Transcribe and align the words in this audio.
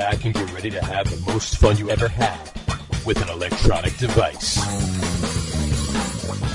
back 0.00 0.24
and 0.24 0.32
get 0.32 0.50
ready 0.54 0.70
to 0.70 0.82
have 0.82 1.10
the 1.10 1.30
most 1.30 1.58
fun 1.58 1.76
you 1.76 1.90
ever 1.90 2.08
had 2.08 2.40
with 3.04 3.20
an 3.20 3.28
electronic 3.28 3.94
device. 3.98 4.54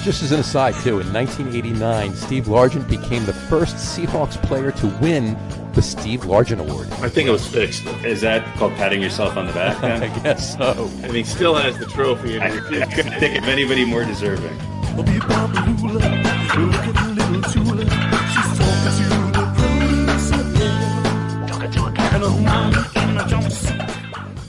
Just 0.03 0.23
as 0.23 0.31
an 0.31 0.39
aside, 0.39 0.73
too, 0.81 0.99
in 0.99 1.13
1989, 1.13 2.15
Steve 2.15 2.45
Largent 2.45 2.89
became 2.89 3.23
the 3.25 3.33
first 3.33 3.75
Seahawks 3.75 4.41
player 4.41 4.71
to 4.71 4.87
win 4.99 5.37
the 5.73 5.81
Steve 5.83 6.21
Largent 6.21 6.59
Award. 6.59 6.87
I 7.03 7.09
think 7.09 7.29
it 7.29 7.31
was 7.31 7.45
fixed. 7.45 7.85
Is 8.03 8.21
that 8.21 8.43
called 8.57 8.73
patting 8.77 8.99
yourself 8.99 9.37
on 9.37 9.45
the 9.45 9.53
back? 9.53 9.83
I 9.83 10.07
guess 10.23 10.57
so. 10.57 10.89
And 11.03 11.13
he 11.13 11.23
still 11.23 11.53
has 11.53 11.77
the 11.77 11.85
trophy. 11.85 12.39
I, 12.39 12.47
And 12.47 12.83
I 12.83 12.95
couldn't 12.95 13.19
think 13.19 13.37
of 13.37 13.47
anybody 13.47 13.85
more 13.85 14.05
deserving. 14.05 14.57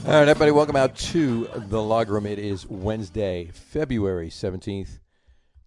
All 0.07 0.13
right, 0.13 0.21
everybody, 0.21 0.51
welcome 0.51 0.77
out 0.77 0.95
to 0.95 1.49
the 1.53 1.83
log 1.83 2.09
room. 2.09 2.25
It 2.25 2.39
is 2.39 2.65
Wednesday, 2.65 3.51
February 3.53 4.29
17th, 4.29 4.99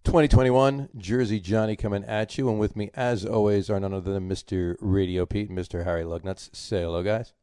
2021. 0.03 0.89
Jersey 0.97 1.39
Johnny 1.39 1.75
coming 1.75 2.03
at 2.05 2.39
you. 2.39 2.49
And 2.49 2.59
with 2.59 2.75
me, 2.75 2.89
as 2.95 3.23
always, 3.23 3.69
are 3.69 3.79
none 3.79 3.93
other 3.93 4.11
than 4.11 4.27
Mr. 4.27 4.77
Radio 4.81 5.27
Pete 5.27 5.49
and 5.49 5.59
Mr. 5.59 5.83
Harry 5.83 6.03
Lugnuts. 6.03 6.49
Say 6.55 6.81
hello, 6.81 7.03
guys. 7.03 7.33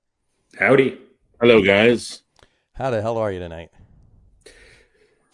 Howdy. 0.58 0.98
Hello, 1.40 1.62
guys. 1.62 2.24
How 2.72 2.90
the 2.90 3.00
hell 3.00 3.16
are 3.16 3.30
you 3.30 3.38
tonight? 3.38 3.70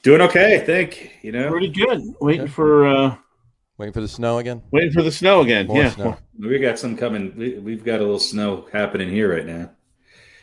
Doing 0.03 0.21
okay, 0.21 0.57
I 0.57 0.59
think. 0.59 1.13
You 1.23 1.33
know, 1.33 1.51
Pretty 1.51 1.71
good. 1.71 2.03
Waiting 2.21 2.47
for 2.47 2.87
uh, 2.87 3.17
Waiting 3.79 3.95
for 3.95 4.03
the 4.03 4.09
snow 4.09 4.37
again? 4.37 4.61
waiting 4.71 4.93
for 4.93 5.03
the 5.03 5.11
snow 5.11 5.41
again. 5.41 5.67
More 5.69 5.79
yeah. 5.79 5.91
snow. 5.93 6.19
we 6.39 6.59
got 6.59 6.79
some 6.79 6.95
coming. 6.95 7.33
We, 7.35 7.59
we've 7.59 7.85
got 7.85 8.01
a 8.01 8.03
little 8.03 8.19
snow 8.19 8.69
happening 8.71 9.09
here 9.09 9.35
right 9.35 9.47
now. 9.47 9.71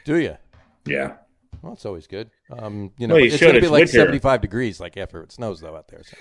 Do 0.03 0.15
you? 0.15 0.37
Yeah. 0.85 1.13
Well, 1.61 1.73
it's 1.73 1.85
always 1.85 2.07
good. 2.07 2.29
Um, 2.51 2.91
you 2.97 3.07
know, 3.07 3.15
Well, 3.15 3.21
you 3.21 3.27
it's 3.27 3.37
should. 3.37 3.45
going 3.51 3.55
to 3.55 3.61
be 3.61 3.65
It's 3.67 3.71
like 3.71 3.79
winter. 3.81 3.99
75 3.99 4.41
degrees, 4.41 4.79
like 4.79 4.97
after 4.97 5.21
it 5.23 5.31
snows, 5.31 5.59
though, 5.61 5.75
out 5.75 5.87
there. 5.89 6.01
So. 6.03 6.17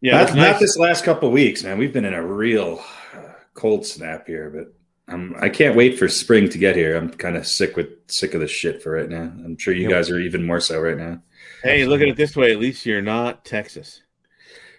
Yeah. 0.00 0.12
not, 0.18 0.22
it's 0.28 0.34
not 0.34 0.60
this 0.60 0.76
last 0.76 1.04
couple 1.04 1.28
of 1.28 1.34
weeks, 1.34 1.64
man. 1.64 1.78
We've 1.78 1.92
been 1.92 2.04
in 2.04 2.14
a 2.14 2.24
real 2.24 2.82
uh, 3.14 3.18
cold 3.54 3.84
snap 3.86 4.26
here, 4.26 4.50
but 4.50 5.12
I'm, 5.12 5.34
I 5.40 5.48
can't 5.48 5.76
wait 5.76 5.98
for 5.98 6.08
spring 6.08 6.48
to 6.50 6.58
get 6.58 6.76
here. 6.76 6.96
I'm 6.96 7.10
kind 7.10 7.36
of 7.36 7.46
sick 7.46 7.76
with 7.76 7.88
sick 8.06 8.34
of 8.34 8.40
this 8.40 8.50
shit 8.50 8.82
for 8.82 8.92
right 8.92 9.08
now. 9.08 9.22
I'm 9.22 9.56
sure 9.58 9.74
you 9.74 9.84
Yeah. 9.88 9.96
guys 9.96 10.10
are 10.10 10.18
even 10.20 10.46
more 10.46 10.60
so 10.60 10.80
right 10.80 10.96
now. 10.96 11.20
Hey, 11.62 11.84
look 11.86 12.00
at 12.00 12.08
it 12.08 12.16
this 12.16 12.36
way. 12.36 12.52
At 12.52 12.58
least 12.60 12.84
you're 12.86 13.02
not 13.02 13.44
Texas. 13.44 14.02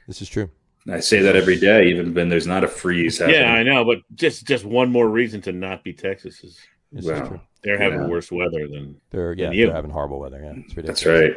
This 0.08 0.22
is 0.22 0.30
true. 0.30 0.50
I 0.88 1.00
say 1.00 1.20
that 1.24 1.36
every 1.36 1.60
day, 1.60 1.88
even 1.88 2.14
when 2.14 2.30
there's 2.30 2.46
not 2.46 2.64
a 2.64 2.68
freeze 2.68 3.18
happening. 3.18 3.42
Yeah, 3.42 3.52
I 3.52 3.64
know, 3.64 3.84
but 3.84 4.00
just 4.14 4.46
just 4.46 4.64
one 4.64 4.92
more 4.92 5.10
reason 5.10 5.42
to 5.42 5.52
not 5.52 5.84
be 5.84 5.94
Texas 5.94 6.44
is 6.44 6.60
This 6.92 7.06
Wow. 7.06 7.24
is 7.24 7.28
true. 7.28 7.42
They're 7.66 7.78
having 7.78 8.02
Yeah. 8.02 8.08
worse 8.08 8.32
weather 8.32 8.68
than 8.68 8.96
They're 9.10 9.34
yeah, 9.34 9.52
you. 9.52 9.66
they're 9.66 9.76
having 9.76 9.92
horrible 9.92 10.20
weather. 10.20 10.40
Yeah, 10.42 10.52
it's 10.58 10.76
ridiculous. 10.78 11.02
That's 11.02 11.06
right. 11.06 11.34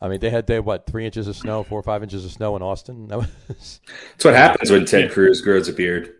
I 0.00 0.08
mean, 0.08 0.20
they 0.20 0.30
had 0.30 0.46
they 0.46 0.58
what 0.60 0.86
three 0.86 1.06
inches 1.06 1.26
of 1.28 1.36
snow, 1.36 1.62
four 1.62 1.78
or 1.78 1.82
five 1.82 2.02
inches 2.02 2.24
of 2.24 2.32
snow 2.32 2.56
in 2.56 2.62
Austin. 2.62 3.06
That 3.08 3.18
was 3.18 3.28
That's 3.48 4.24
what 4.24 4.34
happens 4.34 4.70
when 4.70 4.84
Ted 4.84 5.10
Cruz 5.12 5.40
grows 5.40 5.68
a 5.68 5.72
beard. 5.72 6.12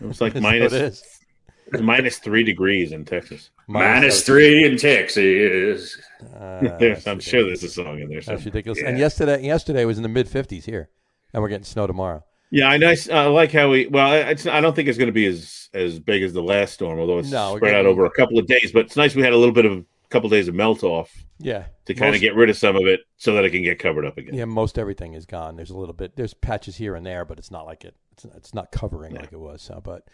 it 0.00 0.06
was 0.06 0.20
like 0.20 0.34
minus 0.40 0.72
what 0.72 0.80
it 0.80 0.84
is. 0.86 1.02
it 1.66 1.72
was 1.72 1.82
minus 1.92 2.18
three 2.18 2.42
degrees 2.44 2.92
in 2.92 3.04
Texas. 3.04 3.50
Minus 3.68 4.22
three 4.24 4.64
in 4.64 4.76
Texas. 4.76 5.96
Uh, 6.22 6.78
There's, 6.78 7.04
I'm 7.08 7.18
sure 7.18 7.42
there's 7.44 7.64
a 7.64 7.68
song 7.68 7.98
in 7.98 8.08
there. 8.08 8.20
That's 8.20 8.44
ridiculous. 8.44 8.78
Yeah. 8.80 8.90
And 8.90 8.98
yesterday, 8.98 9.42
yesterday 9.44 9.84
was 9.84 9.96
in 9.96 10.04
the 10.04 10.08
mid 10.08 10.28
50s 10.28 10.62
here, 10.64 10.88
and 11.34 11.42
we're 11.42 11.48
getting 11.48 11.64
snow 11.64 11.88
tomorrow. 11.88 12.22
Yeah, 12.54 12.68
I 12.68 12.76
nice. 12.76 13.08
I 13.08 13.26
like 13.26 13.50
how 13.50 13.70
we. 13.70 13.86
Well, 13.86 14.12
it's. 14.12 14.46
I 14.46 14.60
don't 14.60 14.76
think 14.76 14.88
it's 14.88 14.98
going 14.98 15.08
to 15.08 15.12
be 15.12 15.26
as 15.26 15.70
as 15.72 15.98
big 15.98 16.22
as 16.22 16.34
the 16.34 16.42
last 16.42 16.74
storm, 16.74 16.98
although 17.00 17.18
it's 17.18 17.30
No, 17.30 17.52
we're 17.52 17.58
spread 17.60 17.74
out 17.74 17.86
over 17.86 18.04
a 18.04 18.10
couple 18.10 18.38
of 18.38 18.46
days. 18.46 18.70
But 18.72 18.86
it's 18.86 18.96
nice 18.96 19.14
we 19.14 19.22
had 19.22 19.32
a 19.32 19.38
little 19.38 19.54
bit 19.54 19.64
of 19.64 19.72
a 19.72 19.84
couple 20.10 20.26
of 20.26 20.32
days 20.32 20.48
of 20.48 20.54
melt 20.54 20.84
off 20.84 21.24
Yeah, 21.38 21.64
to 21.86 21.94
kind 21.94 22.10
Most- 22.10 22.16
of 22.16 22.20
get 22.20 22.34
rid 22.34 22.50
of 22.50 22.56
some 22.58 22.76
of 22.76 22.82
it, 22.86 23.00
so 23.16 23.32
that 23.34 23.44
it 23.46 23.50
can 23.52 23.62
get 23.62 23.78
covered 23.78 24.04
up 24.04 24.18
again. 24.18 24.34
Yeah, 24.34 24.44
most 24.44 24.78
everything 24.78 25.14
is 25.14 25.24
gone. 25.24 25.56
There's 25.56 25.70
a 25.70 25.76
little 25.78 25.94
bit. 25.94 26.14
There's 26.16 26.34
patches 26.34 26.76
here 26.76 26.94
and 26.94 27.06
there, 27.06 27.24
but 27.24 27.38
it's 27.38 27.50
not 27.50 27.64
like 27.64 27.84
it. 27.86 27.94
It's, 28.12 28.26
it's 28.36 28.52
not 28.52 28.70
covering 28.70 29.14
Yeah. 29.14 29.20
like 29.22 29.32
it 29.32 29.40
was. 29.40 29.62
So, 29.62 29.80
but 29.82 30.06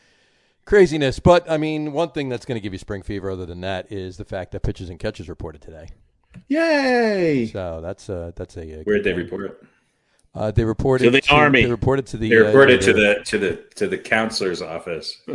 craziness. 0.65 1.19
But 1.19 1.51
I 1.51 1.57
mean, 1.57 1.93
one 1.93 2.13
thing 2.13 2.29
that's 2.29 2.47
going 2.47 2.55
to 2.57 2.63
give 2.63 2.73
you 2.73 2.79
spring 2.79 3.03
fever, 3.03 3.31
other 3.33 3.47
than 3.47 3.63
that, 3.63 3.91
is 3.91 4.17
the 4.17 4.25
fact 4.25 4.53
that 4.53 4.61
pitches 4.63 4.89
and 4.91 5.01
catches 5.01 5.29
reported 5.29 5.61
today. 5.61 5.89
Yay! 6.47 7.47
So 7.53 7.81
that's 7.83 8.09
a 8.09 8.33
that's 8.37 8.57
a. 8.57 8.81
uh, 8.81 8.83
Where'd 8.85 9.03
they 9.03 9.13
good 9.13 9.29
thing. 9.29 9.51
Report? 10.35 10.49
Uh, 10.49 10.51
they 10.51 10.65
reported 10.65 11.05
To 11.05 11.11
the 11.11 11.23
Army. 11.31 11.65
They 11.65 11.71
reported 11.71 12.07
to 12.09 12.17
the. 12.17 12.29
They 12.29 12.37
reported 12.37 12.81
uh, 12.81 12.87
to 12.87 12.93
the 12.93 13.21
to 13.25 13.39
the 13.39 13.57
to 13.77 13.87
the 13.89 13.99
counselor's 13.99 14.63
office. 14.63 15.23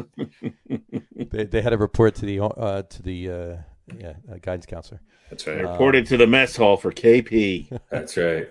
They, 1.34 1.46
they 1.46 1.62
had 1.64 1.74
a 1.74 1.78
report 1.78 2.14
to 2.16 2.26
the 2.26 2.42
uh, 2.42 2.84
to 2.84 3.02
the 3.02 3.30
uh, 3.30 3.56
yeah 3.98 4.14
uh, 4.32 4.38
guidance 4.40 4.68
counselor. 4.68 5.02
That's 5.30 5.48
right. 5.48 5.62
Reported 5.62 6.06
to 6.08 6.18
the 6.18 6.28
mess 6.28 6.56
hall 6.56 6.78
for 6.78 6.92
KP. 6.92 7.80
That's 7.90 8.16
right. 8.18 8.48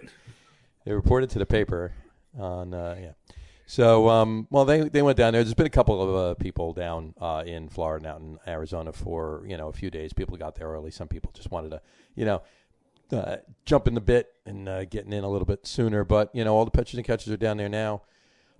They 0.85 0.93
reported 0.93 1.31
to 1.31 1.39
the 1.39 1.47
paper 1.47 1.93
on 2.37 2.75
uh, 2.75 2.97
yeah. 3.01 3.13
So 3.67 4.09
um, 4.09 4.49
well, 4.51 4.65
they 4.65 4.89
they 4.89 5.03
went 5.03 5.17
down 5.17 5.33
there. 5.33 5.45
There's 5.45 5.55
been 5.55 5.67
a 5.67 5.71
couple 5.71 6.03
of 6.03 6.17
uh, 6.17 6.35
people 6.35 6.73
down 6.73 7.15
uh, 7.21 7.45
in 7.47 7.69
Florida, 7.69 8.05
and 8.05 8.15
out 8.15 8.21
in 8.21 8.39
Arizona 8.53 8.93
for 8.93 9.45
you 9.47 9.57
know 9.57 9.69
a 9.69 9.73
few 9.73 9.91
days. 9.91 10.13
People 10.13 10.37
got 10.37 10.57
there 10.57 10.69
early. 10.69 10.91
Some 10.91 11.09
people 11.09 11.31
just 11.35 11.51
wanted 11.51 11.71
to 11.71 11.81
you 12.17 12.25
know 12.25 12.43
uh, 13.13 13.37
jump 13.65 13.87
in 13.87 13.95
the 13.95 14.01
bit 14.01 14.33
and 14.47 14.69
uh, 14.69 14.85
getting 14.85 15.13
in 15.13 15.25
a 15.25 15.29
little 15.29 15.47
bit 15.47 15.67
sooner. 15.67 16.05
But 16.05 16.31
you 16.35 16.45
know 16.45 16.55
all 16.55 16.65
the 16.65 16.71
pitchers 16.71 16.95
and 16.95 17.07
catchers 17.07 17.33
are 17.33 17.37
down 17.37 17.57
there 17.57 17.69
now. 17.69 18.03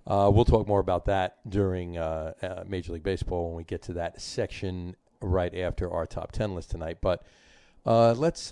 Uh, 0.05 0.29
we'll 0.33 0.45
talk 0.45 0.67
more 0.67 0.79
about 0.79 1.05
that 1.05 1.37
during 1.49 1.97
uh, 1.97 2.33
uh, 2.41 2.63
Major 2.67 2.93
League 2.93 3.03
Baseball 3.03 3.47
when 3.47 3.55
we 3.55 3.63
get 3.63 3.81
to 3.83 3.93
that 3.93 4.21
section 4.21 4.95
right 5.21 5.55
after 5.55 5.89
our 5.89 6.05
top 6.05 6.31
ten 6.31 6.55
list 6.55 6.71
tonight. 6.71 6.97
But 7.01 7.23
uh, 7.85 8.13
let's 8.13 8.51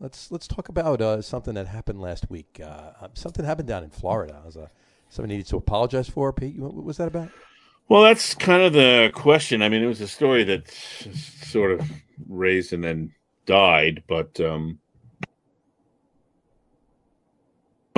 let's 0.00 0.30
let's 0.30 0.46
talk 0.46 0.68
about 0.68 1.24
something 1.24 1.54
that 1.54 1.66
happened 1.66 2.00
last 2.00 2.30
week. 2.30 2.60
Uh, 2.64 3.08
something 3.14 3.44
happened 3.44 3.68
down 3.68 3.84
in 3.84 3.90
Florida. 3.90 4.40
Was 4.44 4.56
something 5.08 5.30
needed 5.30 5.46
to 5.46 5.56
apologize 5.56 6.08
for. 6.08 6.32
Pete, 6.32 6.58
what 6.58 6.74
what 6.74 6.84
was 6.84 6.96
that 6.98 7.08
about? 7.08 7.30
Well, 7.88 8.02
that's 8.02 8.34
kind 8.34 8.62
of 8.62 8.74
the 8.74 9.10
question. 9.14 9.62
I 9.62 9.70
mean, 9.70 9.82
it 9.82 9.86
was 9.86 10.02
a 10.02 10.08
story 10.08 10.44
that 10.44 10.68
sort 10.70 11.72
of 11.72 11.90
raised 12.28 12.74
and 12.74 12.84
then 12.84 13.14
died, 13.46 14.02
but 14.06 14.38
um, 14.40 14.78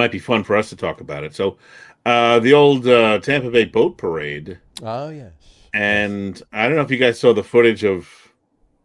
might 0.01 0.11
be 0.13 0.19
fun 0.19 0.43
for 0.45 0.57
us 0.57 0.71
to 0.71 0.77
talk 0.77 1.01
about 1.03 1.25
it. 1.25 1.35
So, 1.35 1.59
uh, 2.07 2.39
the 2.41 2.55
old 2.55 2.87
uh, 2.87 3.19
Tampa 3.21 3.51
Bay 3.51 3.67
boat 3.67 3.99
parade, 3.99 4.59
Oh 4.83 5.11
yes. 5.11 5.33
and 5.75 6.43
I 6.53 6.67
don't 6.67 6.77
know 6.77 6.83
if 6.83 6.91
you 6.91 6.97
guys 6.97 7.21
saw 7.21 7.35
the 7.35 7.45
footage 7.45 7.85
of 7.85 8.09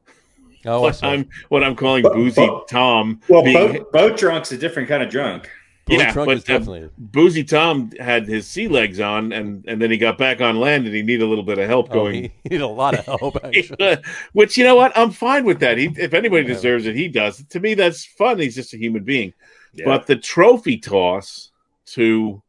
Oh, 0.66 0.82
what, 0.82 1.02
I'm, 1.04 1.30
what 1.50 1.64
I'm 1.64 1.76
calling 1.76 2.04
Bo- 2.04 2.14
Boozy 2.14 2.46
bo- 2.46 2.66
Tom. 2.70 3.22
Well, 3.30 3.44
being- 3.44 3.56
boat, 3.84 3.92
boat 3.94 4.18
drunk's 4.18 4.52
a 4.52 4.58
different 4.58 4.90
kind 4.90 5.02
of 5.04 5.10
drunk. 5.10 5.50
Blue 5.86 5.98
yeah, 5.98 6.12
but 6.16 6.30
is 6.30 6.42
uh, 6.42 6.48
definitely. 6.48 6.90
Boozy 6.98 7.44
Tom 7.44 7.92
had 8.00 8.28
his 8.28 8.48
sea 8.48 8.68
legs 8.68 9.00
on, 9.00 9.32
and 9.32 9.64
and 9.68 9.80
then 9.80 9.92
he 9.92 9.98
got 10.00 10.18
back 10.18 10.42
on 10.42 10.60
land, 10.60 10.88
and 10.88 10.96
he 10.96 11.04
needed 11.04 11.22
a 11.22 11.28
little 11.28 11.44
bit 11.44 11.60
of 11.60 11.68
help 11.68 11.90
Oh, 11.92 11.94
going. 11.94 12.14
he, 12.16 12.22
he 12.44 12.50
need 12.50 12.62
a 12.62 12.68
lot 12.68 12.96
of 12.98 13.06
help. 13.06 13.38
Actually. 13.44 13.98
Which 14.34 14.58
you 14.58 14.64
know 14.64 14.76
what, 14.76 14.92
I'm 14.98 15.12
fine 15.12 15.46
with 15.46 15.60
that. 15.60 15.78
He, 15.78 15.86
if 15.96 16.16
anybody 16.16 16.42
Yeah. 16.42 16.56
deserves 16.56 16.88
it, 16.88 16.96
he 16.96 17.08
does. 17.08 17.44
To 17.50 17.60
me, 17.60 17.76
that's 17.76 18.04
fun. 18.04 18.40
He's 18.40 18.56
just 18.56 18.74
a 18.74 18.78
human 18.78 19.04
being. 19.04 19.32
Yeah. 19.76 19.86
But 19.86 20.08
the 20.08 20.16
trophy 20.16 20.78
toss 20.78 21.52
to 21.88 22.42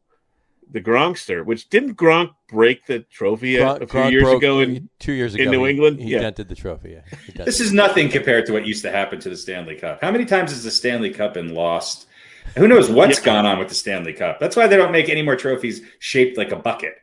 the 0.71 0.81
Gronkster, 0.81 1.45
which 1.45 1.69
didn't 1.69 1.95
Gronk 1.95 2.31
break 2.49 2.87
the 2.87 3.01
trophy 3.01 3.57
a, 3.57 3.61
Gronk- 3.65 3.83
a 3.83 3.87
few 3.87 4.01
Gronk 4.01 4.11
years 4.13 4.29
ago? 4.33 4.61
In, 4.61 4.89
two 4.99 5.13
years 5.13 5.35
ago 5.35 5.45
in 5.45 5.51
New 5.51 5.65
he- 5.65 5.71
England? 5.71 6.01
he 6.01 6.11
Yeah. 6.11 6.21
dented 6.21 6.49
the 6.49 6.55
trophy. 6.55 6.97
Yeah, 7.35 7.45
this 7.45 7.61
is 7.61 7.73
nothing 7.73 8.09
compared 8.09 8.47
to 8.47 8.53
what 8.53 8.67
used 8.67 8.83
to 8.83 8.91
happen 8.91 9.21
to 9.21 9.29
the 9.29 9.37
Stanley 9.37 9.77
Cup. 9.77 10.01
How 10.01 10.11
many 10.11 10.25
times 10.25 10.51
has 10.51 10.65
the 10.65 10.71
Stanley 10.71 11.11
Cup 11.11 11.35
been 11.35 11.55
lost? 11.55 12.07
Who 12.57 12.69
knows 12.69 12.89
what's 12.91 13.19
Yeah. 13.19 13.25
gone 13.25 13.47
on 13.47 13.59
with 13.59 13.69
the 13.69 13.75
Stanley 13.75 14.13
Cup? 14.13 14.39
That's 14.41 14.57
why 14.57 14.67
they 14.67 14.77
don't 14.77 14.93
make 14.93 15.09
any 15.09 15.23
more 15.23 15.37
trophies 15.37 15.83
shaped 15.99 16.37
like 16.39 16.53
a 16.53 16.57
bucket. 16.57 16.95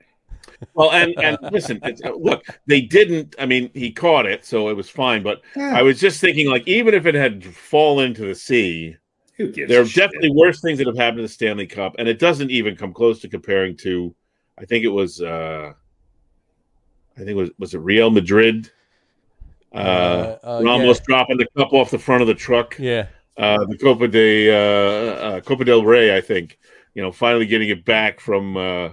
well, 0.73 0.91
and 0.91 1.13
and 1.21 1.37
listen, 1.51 1.79
it's, 1.83 2.01
uh, 2.03 2.11
look, 2.15 2.45
they 2.67 2.79
didn't. 2.81 3.35
I 3.37 3.45
mean, 3.45 3.69
he 3.73 3.91
caught 3.91 4.25
it, 4.25 4.45
so 4.45 4.69
it 4.69 4.75
was 4.77 4.89
fine. 4.89 5.21
But 5.21 5.41
I 5.57 5.81
was 5.81 5.99
just 5.99 6.21
thinking, 6.21 6.47
like, 6.49 6.65
even 6.67 6.93
if 6.93 7.05
it 7.05 7.15
had 7.15 7.43
fallen 7.43 8.07
into 8.07 8.25
the 8.25 8.35
sea, 8.35 8.95
Who 9.37 9.51
gives 9.51 9.69
there 9.69 9.79
a 9.79 9.83
are 9.83 9.87
shit? 9.87 9.95
definitely 10.03 10.31
worse 10.31 10.61
things 10.61 10.77
that 10.77 10.87
have 10.87 10.95
happened 10.97 11.17
to 11.19 11.21
the 11.23 11.27
Stanley 11.27 11.65
Cup, 11.67 11.95
and 11.97 12.07
it 12.07 12.19
doesn't 12.19 12.51
even 12.51 12.75
come 12.75 12.93
close 12.93 13.19
to 13.21 13.27
comparing 13.29 13.75
to. 13.77 14.13
I 14.59 14.65
think 14.65 14.85
it 14.85 14.89
was. 14.89 15.21
uh 15.21 15.73
I 17.15 17.19
think 17.19 17.29
it 17.29 17.35
was 17.35 17.49
was 17.59 17.73
it 17.73 17.79
Real 17.79 18.09
Madrid. 18.09 18.69
Uh, 19.73 19.77
Uh, 19.77 20.37
uh, 20.43 20.61
Ramos 20.63 20.99
dropping 20.99 21.37
the 21.37 21.47
cup 21.57 21.73
off 21.73 21.89
the 21.91 21.97
front 21.99 22.21
of 22.21 22.27
the 22.27 22.35
truck. 22.35 22.75
yeah. 22.79 23.07
Uh, 23.35 23.65
the 23.65 23.75
Copa 23.79 24.07
de 24.07 24.51
uh, 24.51 24.55
uh, 24.55 25.41
Copa 25.41 25.63
del 25.65 25.83
Rey, 25.83 26.15
I 26.15 26.21
think. 26.21 26.59
You 26.93 27.01
know, 27.01 27.11
finally 27.11 27.47
getting 27.47 27.69
it 27.69 27.83
back 27.83 28.19
from 28.19 28.55
uh, 28.55 28.89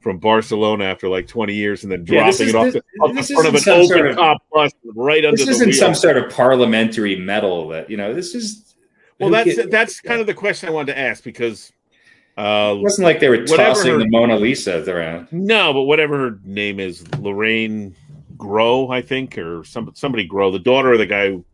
from 0.00 0.18
Barcelona 0.18 0.84
after 0.86 1.08
like 1.08 1.28
twenty 1.28 1.54
years, 1.54 1.84
and 1.84 1.92
then 1.92 2.00
Yeah, 2.00 2.14
dropping 2.14 2.26
this 2.26 2.40
is- 2.40 2.48
it 2.48 2.54
off 2.56 2.64
this- 2.64 2.74
the, 2.74 3.02
off 3.04 3.14
the 3.14 3.34
front 3.34 3.48
of 3.48 3.54
an 3.54 3.72
open 3.72 3.86
sort 3.86 4.06
of- 4.10 4.16
top 4.16 4.38
bus 4.52 4.72
right 4.96 5.24
under 5.24 5.36
This 5.36 5.46
isn't 5.48 5.68
wheel. 5.68 5.76
some 5.76 5.94
sort 5.94 6.16
of 6.16 6.28
parliamentary 6.32 7.14
medal 7.14 7.68
that 7.68 7.88
you 7.88 7.96
know. 7.96 8.12
This 8.12 8.34
is 8.34 8.67
well, 9.20 9.30
that's 9.30 9.56
gi- 9.56 9.66
that's 9.66 10.00
kind 10.00 10.20
of 10.20 10.26
the 10.26 10.34
question 10.34 10.68
I 10.68 10.72
wanted 10.72 10.92
to 10.94 10.98
ask 10.98 11.22
because 11.24 11.72
uh, 12.36 12.74
It 12.76 12.82
wasn't 12.82 13.04
like 13.04 13.20
they 13.20 13.28
were 13.28 13.44
tossing 13.46 13.92
her- 13.92 13.98
the 13.98 14.08
Mona 14.08 14.36
Lisa 14.36 14.82
around. 14.90 15.28
No, 15.32 15.72
but 15.72 15.82
whatever 15.82 16.18
her 16.18 16.38
name 16.44 16.78
is, 16.80 17.06
Lorraine 17.18 17.94
Grow, 18.36 18.88
I 18.90 19.02
think, 19.02 19.36
or 19.36 19.64
some 19.64 19.90
somebody 19.94 20.24
Grow, 20.24 20.50
the 20.52 20.58
daughter 20.60 20.92
of 20.92 20.98
the 20.98 21.06
guy 21.06 21.28
who 21.30 21.44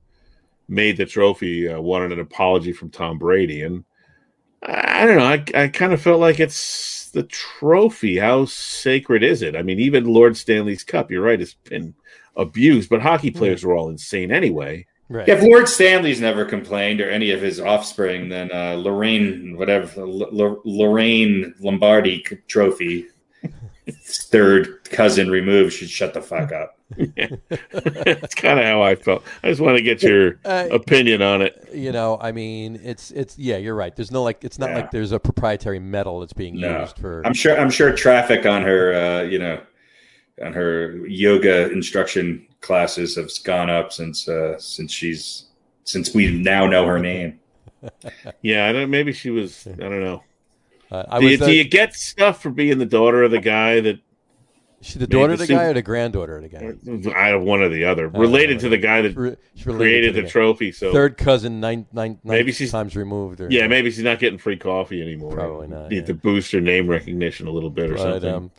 made 0.69 0.97
the 0.99 1.07
trophy, 1.07 1.69
uh, 1.69 1.81
wanted 1.81 2.13
an 2.13 2.21
apology 2.21 2.73
from 2.73 2.91
Tom 2.91 3.19
Brady, 3.19 3.63
and 3.63 3.85
I, 4.63 5.03
I 5.03 5.07
don't 5.07 5.17
know. 5.17 5.25
I 5.25 5.63
I 5.65 5.69
kind 5.69 5.93
of 5.95 6.03
felt 6.03 6.21
like 6.21 6.41
it's 6.41 7.11
the 7.13 7.23
trophy. 7.23 8.19
How 8.19 8.45
sacred 8.45 9.23
is 9.23 9.41
it? 9.41 9.57
I 9.57 9.63
mean, 9.63 9.81
even 9.81 10.05
Lord 10.05 10.37
Stanley's 10.37 10.85
Cup. 10.85 11.11
You're 11.11 11.23
right. 11.23 11.41
It's 11.41 11.55
been 11.55 11.95
abused, 12.37 12.91
but 12.91 13.01
hockey 13.01 13.31
players 13.31 13.65
were 13.65 13.75
all 13.75 13.89
insane 13.89 14.31
anyway. 14.31 14.87
Right. 15.11 15.29
Yeah, 15.29 15.35
if 15.35 15.43
Lord 15.43 15.69
Stanley's 15.69 16.21
never 16.21 16.45
complained 16.47 17.01
or 17.01 17.11
any 17.11 17.31
of 17.31 17.41
his 17.43 17.61
offspring, 17.61 18.31
then 18.31 18.51
uh, 18.53 18.73
Lorraine, 18.75 19.57
whatever, 19.59 20.01
L- 20.01 20.61
Lorraine 20.65 21.55
Lombardi 21.61 22.25
c- 22.27 22.39
trophy, 22.49 23.07
third 23.91 24.83
cousin 24.85 25.31
removed, 25.31 25.75
should 25.75 25.91
shut 25.91 26.15
the 26.15 26.23
fuck 26.23 26.53
up. 26.53 26.79
That's 26.97 28.35
kind 28.35 28.59
of 28.59 28.65
how 28.65 28.83
I 28.83 28.95
felt. 28.95 29.25
I 29.43 29.49
just 29.49 29.61
want 29.61 29.77
to 29.77 29.83
get 29.83 30.03
your 30.03 30.39
Uh, 30.45 30.69
opinion 30.71 31.23
on 31.23 31.43
it. 31.43 31.69
you 31.73 31.93
know, 31.93 32.19
I 32.21 32.33
mean, 32.33 32.81
it's 32.83 33.11
it's 33.11 33.37
yeah, 33.39 33.57
you're 33.57 33.75
right. 33.75 33.95
There's 33.95 34.11
no 34.11 34.23
like, 34.23 34.43
it's 34.45 34.59
not 34.59 34.71
Yeah. 34.71 34.77
like 34.77 34.91
there's 34.91 35.13
a 35.13 35.19
proprietary 35.21 35.81
medal 35.81 36.21
that's 36.21 36.33
being 36.33 36.59
No. 36.61 36.81
used 36.81 36.97
for. 36.99 37.23
I'm 37.27 37.35
sure. 37.35 37.59
I'm 37.59 37.71
sure 37.71 37.93
traffic 37.95 38.47
on 38.47 38.63
her, 38.63 38.95
uh, 38.95 39.23
you 39.23 39.39
know, 39.39 39.61
on 40.43 40.53
her 40.53 40.97
yoga 41.07 41.71
instruction 41.71 42.47
classes 42.61 43.17
have 43.17 43.31
gone 43.45 43.71
up 43.71 43.93
since 43.93 44.29
uh, 44.29 44.59
since 44.59 44.93
she's 44.93 45.47
since 45.85 46.15
we 46.15 46.31
now 46.31 46.67
know 46.67 46.87
her 46.87 46.99
name. 46.99 47.41
Yeah, 48.41 48.67
I 48.67 48.73
don't. 48.73 48.89
Maybe 48.91 49.13
she 49.13 49.29
was. 49.31 49.67
I 49.67 49.73
don't 49.77 50.03
know. 50.03 50.23
uh, 50.91 51.05
I 51.09 51.21
do, 51.21 51.29
you, 51.29 51.37
the, 51.37 51.47
do 51.47 51.53
you 51.53 51.65
get 51.65 51.95
stuff 51.95 52.41
for 52.43 52.49
being 52.49 52.79
the 52.79 52.87
daughter 52.87 53.23
of 53.25 53.31
the 53.31 53.41
guy 53.41 53.81
that 53.81 54.01
she 54.81 54.99
the 54.99 55.07
daughter 55.07 55.35
of 55.35 55.39
the 55.39 55.45
the 55.47 55.53
guy 55.53 55.65
suit- 55.65 55.71
or 55.71 55.75
the 55.75 55.83
granddaughter 55.83 56.37
of 56.39 56.43
the 56.43 56.49
guy? 56.49 57.15
I 57.15 57.27
have 57.29 57.43
one 57.43 57.61
or 57.61 57.69
the 57.69 57.85
other, 57.85 58.11
Oh, 58.15 58.19
related 58.19 58.61
to 58.61 58.71
the 58.71 58.79
guy 58.79 59.03
that 59.03 59.15
re- 59.17 59.37
created 59.63 60.15
to 60.15 60.23
the 60.23 60.29
trophy? 60.29 60.73
So 60.73 60.93
Third 60.95 61.19
cousin, 61.19 61.61
nine, 61.61 61.85
nine, 61.93 62.13
nine 62.25 62.37
Maybe 62.39 62.53
she's- 62.53 62.71
times 62.71 62.97
removed. 62.97 63.43
Or, 63.43 63.49
yeah, 63.51 63.67
maybe 63.67 63.91
she's 63.91 64.03
not 64.05 64.19
getting 64.19 64.39
free 64.39 64.57
coffee 64.57 65.03
anymore. 65.03 65.33
Probably 65.35 65.67
not, 65.69 65.91
Need 65.91 65.97
yeah. 65.97 66.03
to 66.07 66.15
boost 66.15 66.53
her 66.53 66.63
name 66.63 66.87
recognition 66.89 67.47
a 67.47 67.51
little 67.51 67.71
bit 67.71 67.91
or 67.91 67.95
But 67.97 68.03
something. 68.23 68.31
um, 68.35 68.51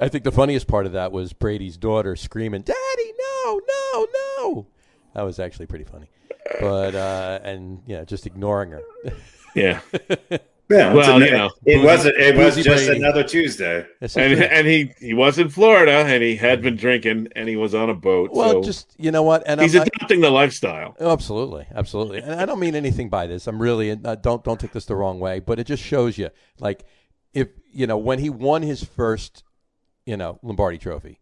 I 0.00 0.08
think 0.08 0.24
the 0.24 0.32
funniest 0.32 0.66
part 0.66 0.86
of 0.86 0.92
that 0.92 1.12
was 1.12 1.32
Brady's 1.32 1.76
daughter 1.76 2.16
screaming, 2.16 2.62
"Daddy, 2.62 3.12
no, 3.44 3.60
no, 3.94 4.06
no!" 4.38 4.66
That 5.14 5.22
was 5.22 5.38
actually 5.38 5.66
pretty 5.66 5.84
funny. 5.84 6.08
But 6.60 6.94
uh, 6.94 7.40
and 7.44 7.82
yeah, 7.86 8.04
just 8.04 8.26
ignoring 8.26 8.70
her. 8.70 8.82
yeah, 9.54 9.80
Yeah, 10.70 10.94
Well, 10.94 11.20
it's 11.20 11.30
you 11.30 11.36
know, 11.36 11.50
it 11.66 11.74
Boozy- 11.76 11.84
wasn't. 11.86 12.16
It 12.16 12.36
was 12.36 12.56
just 12.56 12.86
Brady. 12.86 13.00
another 13.00 13.22
Tuesday. 13.22 13.86
And 14.00 14.42
and 14.42 14.66
he 14.66 14.92
he 14.98 15.12
was 15.12 15.38
in 15.38 15.50
Florida 15.50 15.92
and 15.92 16.22
he 16.22 16.36
had 16.36 16.62
been 16.62 16.76
drinking 16.76 17.28
and 17.36 17.48
he 17.48 17.56
was 17.56 17.74
on 17.74 17.90
a 17.90 17.94
boat. 17.94 18.30
well, 18.32 18.52
so 18.52 18.62
just 18.62 18.94
you 18.98 19.10
know 19.10 19.22
what, 19.22 19.42
and 19.46 19.60
he's 19.60 19.74
I'm 19.74 19.80
not, 19.80 19.88
adopting 19.96 20.20
the 20.22 20.30
lifestyle. 20.30 20.96
Oh, 20.98 21.12
absolutely, 21.12 21.66
absolutely. 21.74 22.20
And 22.20 22.40
I 22.40 22.46
don't 22.46 22.58
mean 22.60 22.74
anything 22.74 23.10
by 23.10 23.26
this. 23.26 23.46
I'm 23.46 23.60
really 23.60 23.90
uh, 23.90 24.14
don't 24.16 24.42
don't 24.42 24.58
take 24.58 24.72
this 24.72 24.86
the 24.86 24.96
wrong 24.96 25.20
way, 25.20 25.40
but 25.40 25.58
it 25.58 25.64
just 25.66 25.82
shows 25.82 26.16
you, 26.16 26.30
like, 26.58 26.84
if 27.34 27.48
you 27.70 27.86
know 27.86 27.98
when 27.98 28.18
he 28.18 28.30
won 28.30 28.62
his 28.62 28.82
first, 28.82 29.44
you 30.06 30.16
know, 30.16 30.38
Lombardi 30.42 30.78
Trophy, 30.78 31.20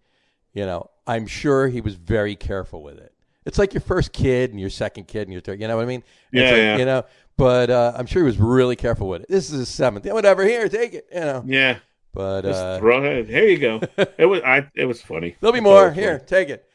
you 0.53 0.67
know, 0.67 0.91
I'm 1.06 1.27
sure 1.27 1.69
he 1.69 1.81
was 1.81 1.94
very 1.94 2.37
careful 2.37 2.82
with 2.82 2.99
it. 2.99 3.12
It's 3.47 3.59
like 3.59 3.73
your 3.73 3.81
first 3.81 4.12
kid 4.12 4.50
and 4.50 4.61
your 4.61 4.71
second 4.71 5.09
kid 5.09 5.23
and 5.23 5.32
your 5.32 5.41
third. 5.41 5.61
You 5.61 5.69
know 5.69 5.77
what 5.77 5.82
I 5.82 5.87
mean? 5.87 6.05
Yeah, 6.32 6.44
like, 6.44 6.56
yeah. 6.56 6.77
You 6.77 6.85
know, 6.85 7.05
but 7.37 7.71
uh, 7.71 7.94
I'm 7.97 8.06
sure 8.06 8.23
he 8.23 8.27
was 8.27 8.38
really 8.38 8.77
careful 8.77 9.09
with 9.09 9.23
it. 9.23 9.29
This 9.29 9.50
is 9.50 9.61
his 9.61 9.69
seventh. 9.69 10.05
Yeah, 10.05 10.12
whatever. 10.12 10.44
Here, 10.44 10.69
take 10.69 10.94
it. 10.94 11.06
You 11.12 11.21
know, 11.21 11.43
Yeah, 11.47 11.79
but 12.12 12.43
just 12.43 12.61
uh, 12.62 12.79
throw 12.79 13.03
it. 13.03 13.29
Here 13.29 13.47
you 13.47 13.59
go. 13.59 13.81
It 14.19 14.27
was 14.27 14.43
I. 14.43 14.71
It 14.75 14.85
was 14.85 15.00
funny. 15.00 15.37
There'll 15.41 15.53
be 15.53 15.61
I 15.61 15.62
thought 15.62 15.69
it 15.69 15.73
more. 15.73 15.93
Here, 15.93 16.19
funny. 16.19 16.29
take 16.29 16.49
it. 16.50 16.69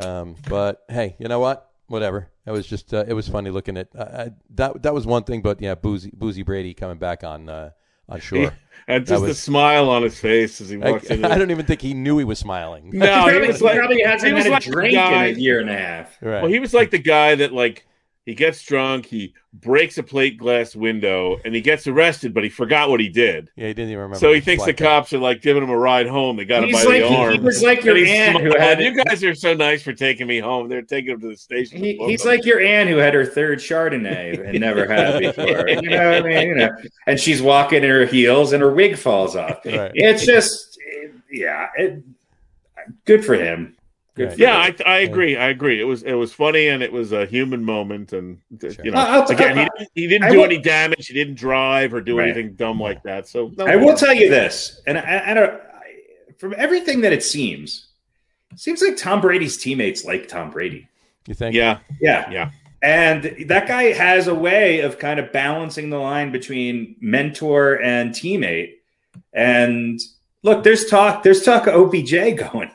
Um, 0.00 0.36
but 0.48 0.84
hey, 0.88 1.16
you 1.18 1.28
know 1.28 1.40
what? 1.40 1.70
Whatever. 1.88 2.30
It 2.46 2.52
was 2.52 2.66
just 2.66 2.94
uh, 2.94 3.04
it 3.06 3.12
was 3.12 3.28
funny 3.28 3.50
looking 3.50 3.76
at 3.76 3.88
uh, 3.94 4.04
I, 4.04 4.30
that. 4.54 4.82
That 4.82 4.94
was 4.94 5.06
one 5.06 5.24
thing, 5.24 5.42
but 5.42 5.60
yeah, 5.60 5.74
Boozy 5.74 6.10
Boozy 6.14 6.42
Brady 6.42 6.72
coming 6.72 6.98
back 6.98 7.22
on 7.22 7.72
uh, 8.08 8.14
on 8.14 8.20
shore. 8.20 8.52
And 8.86 9.04
That 9.04 9.10
just 9.10 9.24
the 9.26 9.34
smile 9.34 9.90
on 9.90 10.02
his 10.02 10.18
face 10.18 10.62
as 10.62 10.70
he 10.70 10.82
I, 10.82 10.92
walks 10.92 11.06
in. 11.06 11.22
I 11.26 11.36
don't 11.36 11.50
even 11.50 11.66
think 11.66 11.82
he 11.82 11.92
knew 11.92 12.16
he 12.16 12.24
was 12.24 12.38
smiling. 12.38 12.90
No, 12.92 13.26
he 13.28 13.34
he 13.40 13.46
was 13.46 13.60
like 13.60 13.74
he 13.74 13.78
probably 13.78 14.02
hasn't 14.02 14.28
he 14.28 14.32
was 14.32 14.44
had 14.44 14.52
like 14.52 14.66
a 14.66 14.70
drink 14.70 14.94
guy- 14.94 15.26
in 15.26 15.36
a 15.36 15.38
year 15.38 15.60
and 15.60 15.68
a 15.68 15.76
half. 15.76 16.16
Right. 16.22 16.40
Well, 16.42 16.50
he 16.50 16.58
was 16.58 16.72
like 16.72 16.90
the 16.90 16.98
guy 16.98 17.34
that 17.34 17.52
like 17.52 17.86
he 18.28 18.34
gets 18.34 18.62
drunk, 18.62 19.06
he 19.06 19.32
breaks 19.54 19.96
a 19.96 20.02
plate 20.02 20.36
glass 20.36 20.76
window, 20.76 21.40
and 21.46 21.54
he 21.54 21.62
gets 21.62 21.86
arrested, 21.86 22.34
but 22.34 22.44
he 22.44 22.50
forgot 22.50 22.90
what 22.90 23.00
he 23.00 23.08
did. 23.08 23.50
yeah, 23.56 23.68
he 23.68 23.72
didn't 23.72 23.88
even 23.88 24.02
remember. 24.02 24.18
So 24.18 24.34
he 24.34 24.42
thinks 24.42 24.66
the 24.66 24.74
flight 24.74 24.76
cops 24.76 25.14
are 25.14 25.18
like 25.18 25.40
giving 25.40 25.62
him 25.62 25.70
a 25.70 25.78
ride 25.78 26.06
home. 26.06 26.36
They 26.36 26.44
got 26.44 26.62
him 26.62 26.70
by 26.72 26.82
like 26.82 27.00
the 27.00 27.08
arm. 27.08 27.32
he 27.32 27.40
was 27.40 27.62
like 27.62 27.84
your 27.84 27.96
And 27.96 28.06
he's 28.06 28.14
aunt 28.14 28.40
who 28.42 28.58
had. 28.58 28.82
You 28.82 29.02
guys 29.02 29.24
are 29.24 29.34
so 29.34 29.54
nice 29.54 29.82
for 29.82 29.94
taking 29.94 30.26
me 30.26 30.40
home. 30.40 30.68
They're 30.68 30.82
taking 30.82 31.12
him 31.12 31.22
to 31.22 31.28
the 31.28 31.38
station. 31.38 31.78
He, 31.78 31.96
he's 31.96 32.26
like 32.26 32.44
your 32.44 32.60
aunt 32.60 32.90
who 32.90 32.98
had 32.98 33.14
her 33.14 33.24
third 33.24 33.60
Chardonnay 33.60 34.46
and 34.46 34.60
never 34.60 34.86
had 34.86 35.20
before. 35.20 35.66
You 35.66 35.88
know 35.88 36.10
what 36.10 36.26
I 36.26 36.28
mean? 36.28 36.48
You 36.48 36.54
know, 36.56 36.76
and 37.06 37.18
she's 37.18 37.40
walking 37.40 37.82
in 37.82 37.88
her 37.88 38.04
heels 38.04 38.52
and 38.52 38.62
her 38.62 38.74
wig 38.74 38.98
falls 38.98 39.36
off. 39.36 39.60
Right. 39.64 39.92
It's 39.94 40.26
just, 40.26 40.78
yeah, 41.30 41.68
it, 41.78 42.02
good 43.06 43.24
for 43.24 43.36
him. 43.36 43.77
Good 44.18 44.38
Yeah. 44.38 44.56
I, 44.56 44.74
I 44.84 44.98
agree. 44.98 45.36
I 45.36 45.48
agree. 45.48 45.80
It 45.80 45.84
was 45.84 46.02
it 46.02 46.12
was 46.14 46.32
funny 46.32 46.68
and 46.68 46.82
it 46.82 46.92
was 46.92 47.12
a 47.12 47.24
human 47.26 47.64
moment. 47.64 48.12
And 48.12 48.38
uh, 48.62 48.70
Sure. 48.72 48.84
you 48.84 48.90
know, 48.90 48.98
I'll- 48.98 49.22
I'll- 49.22 49.30
again, 49.30 49.56
he 49.56 49.62
didn't, 49.64 49.88
he 49.94 50.06
didn't 50.06 50.24
I 50.24 50.30
do 50.30 50.36
will- 50.38 50.44
any 50.44 50.58
damage. 50.58 51.06
He 51.06 51.14
didn't 51.14 51.36
drive 51.36 51.94
or 51.94 52.00
do 52.00 52.18
Right. 52.18 52.24
anything 52.28 52.54
dumb 52.54 52.80
like 52.80 53.02
that. 53.04 53.26
So 53.28 53.50
no 53.56 53.66
I 53.66 53.76
will 53.76 53.96
tell 53.96 54.12
you 54.14 54.28
this, 54.28 54.80
and 54.86 54.98
I, 54.98 55.30
I 55.30 55.34
don't. 55.34 55.52
I, 55.54 55.60
from 56.38 56.54
everything 56.56 57.00
that 57.00 57.12
it 57.12 57.22
seems, 57.24 57.88
it 58.52 58.60
seems 58.60 58.80
like 58.82 58.96
Tom 58.96 59.20
Brady's 59.20 59.56
teammates 59.56 60.04
like 60.04 60.28
Tom 60.28 60.50
Brady. 60.50 60.86
You 61.26 61.34
think? 61.34 61.54
Yeah, 61.54 61.78
Yeah, 62.00 62.30
yeah. 62.30 62.50
And 62.80 63.34
that 63.48 63.66
guy 63.66 63.92
has 63.92 64.28
a 64.28 64.34
way 64.34 64.80
of 64.80 65.00
kind 65.00 65.18
of 65.18 65.32
balancing 65.32 65.90
the 65.90 65.98
line 65.98 66.30
between 66.30 66.94
mentor 67.00 67.82
and 67.82 68.12
teammate. 68.12 68.74
And 69.32 70.00
look, 70.44 70.62
there's 70.62 70.86
talk. 70.86 71.22
There's 71.24 71.42
talk 71.42 71.66
of 71.66 71.74
OBJ 71.74 72.36
going. 72.52 72.70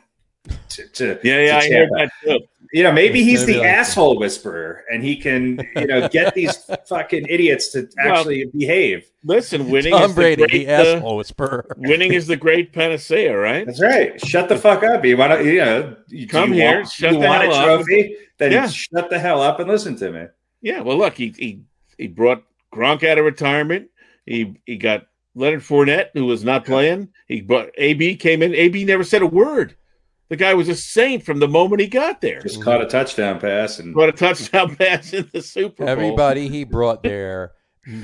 To, 0.70 0.88
to, 0.88 1.20
Yeah, 1.24 1.40
yeah, 1.40 1.60
to 1.60 1.66
I 1.66 1.70
heard 1.72 1.90
that 1.92 2.12
too. 2.24 2.40
You 2.74 2.82
know, 2.82 2.92
maybe 2.92 3.24
he's 3.24 3.46
the 3.46 3.58
like- 3.60 3.68
asshole 3.68 4.18
whisperer, 4.18 4.84
and 4.92 5.04
he 5.04 5.16
can, 5.16 5.60
you 5.76 5.86
know, 5.86 6.08
get 6.10 6.34
these 6.34 6.58
fucking 6.88 7.28
idiots 7.30 7.72
to 7.74 7.88
actually 8.00 8.46
behave. 8.46 9.06
Listen, 9.24 9.70
winning 9.70 9.92
Tom 9.94 10.10
is 10.10 10.16
Brady, 10.16 10.42
the 10.42 10.48
the 10.48 10.66
great, 10.66 10.68
uh, 10.68 10.96
asshole 10.96 11.18
whisperer. 11.18 11.66
winning 11.78 12.14
is 12.14 12.26
the 12.26 12.36
great 12.36 12.74
panacea, 12.74 13.38
right? 13.38 13.66
That's 13.68 13.80
right. 13.80 14.20
Shut 14.26 14.50
the 14.50 14.58
fuck 14.58 14.82
up. 14.84 15.06
You 15.06 15.16
want 15.18 15.34
to, 15.34 15.46
you 15.46 15.60
know, 15.60 15.96
you, 16.08 16.28
Come 16.28 16.50
you 16.50 16.62
here, 16.62 16.78
Want, 16.78 16.90
shut 16.90 17.14
you 17.14 17.20
the 17.20 17.28
want 17.28 17.44
hell 17.44 17.52
a 17.54 17.56
up. 17.76 17.80
trophy? 17.86 18.18
Then 18.40 18.52
Yeah. 18.52 18.68
shut 18.68 19.10
the 19.12 19.20
hell 19.20 19.40
up 19.42 19.60
and 19.60 19.70
listen 19.70 19.96
to 19.98 20.12
me. 20.12 20.26
Yeah. 20.62 20.82
Well, 20.82 20.98
look, 20.98 21.14
he 21.14 21.34
he 21.38 21.62
he 22.00 22.08
brought 22.08 22.44
Gronk 22.74 23.08
out 23.08 23.20
of 23.20 23.26
retirement. 23.26 23.90
He 24.26 24.56
he 24.66 24.78
got 24.78 25.06
Leonard 25.36 25.62
Fournette, 25.62 26.08
who 26.16 26.26
was 26.26 26.44
not 26.44 26.66
playing. 26.66 27.10
He 27.28 27.42
brought 27.42 27.70
AB 27.78 28.16
came 28.16 28.42
in. 28.42 28.56
AB 28.56 28.84
never 28.84 29.04
said 29.04 29.22
a 29.22 29.28
word. 29.28 29.76
The 30.30 30.36
guy 30.36 30.54
was 30.54 30.70
a 30.70 30.76
saint 30.76 31.24
from 31.24 31.40
the 31.40 31.48
moment 31.48 31.82
he 31.82 31.88
got 31.88 32.22
there. 32.22 32.42
Just 32.42 32.64
caught 32.64 32.82
a 32.82 32.88
touchdown 32.88 33.40
pass 33.40 33.80
and 33.80 33.94
Brought 33.94 34.10
a 34.10 34.14
touchdown 34.14 34.76
pass 34.78 35.14
in 35.14 35.30
the 35.32 35.42
Super 35.42 35.84
Bowl. 35.84 35.90
Everybody 35.90 36.48
he 36.48 36.64
brought 36.64 37.04
there 37.04 37.52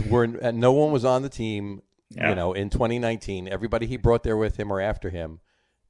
were 0.10 0.24
and 0.24 0.60
no 0.60 0.74
one 0.74 0.92
was 0.92 1.06
on 1.06 1.22
the 1.22 1.30
team. 1.30 1.82
Yeah. 2.12 2.30
You 2.30 2.36
know, 2.36 2.54
in 2.54 2.70
2019, 2.70 3.48
everybody 3.48 3.86
he 3.86 3.98
brought 3.98 4.24
there 4.24 4.38
with 4.38 4.58
him 4.58 4.72
or 4.72 4.82
after 4.82 5.10
him 5.10 5.40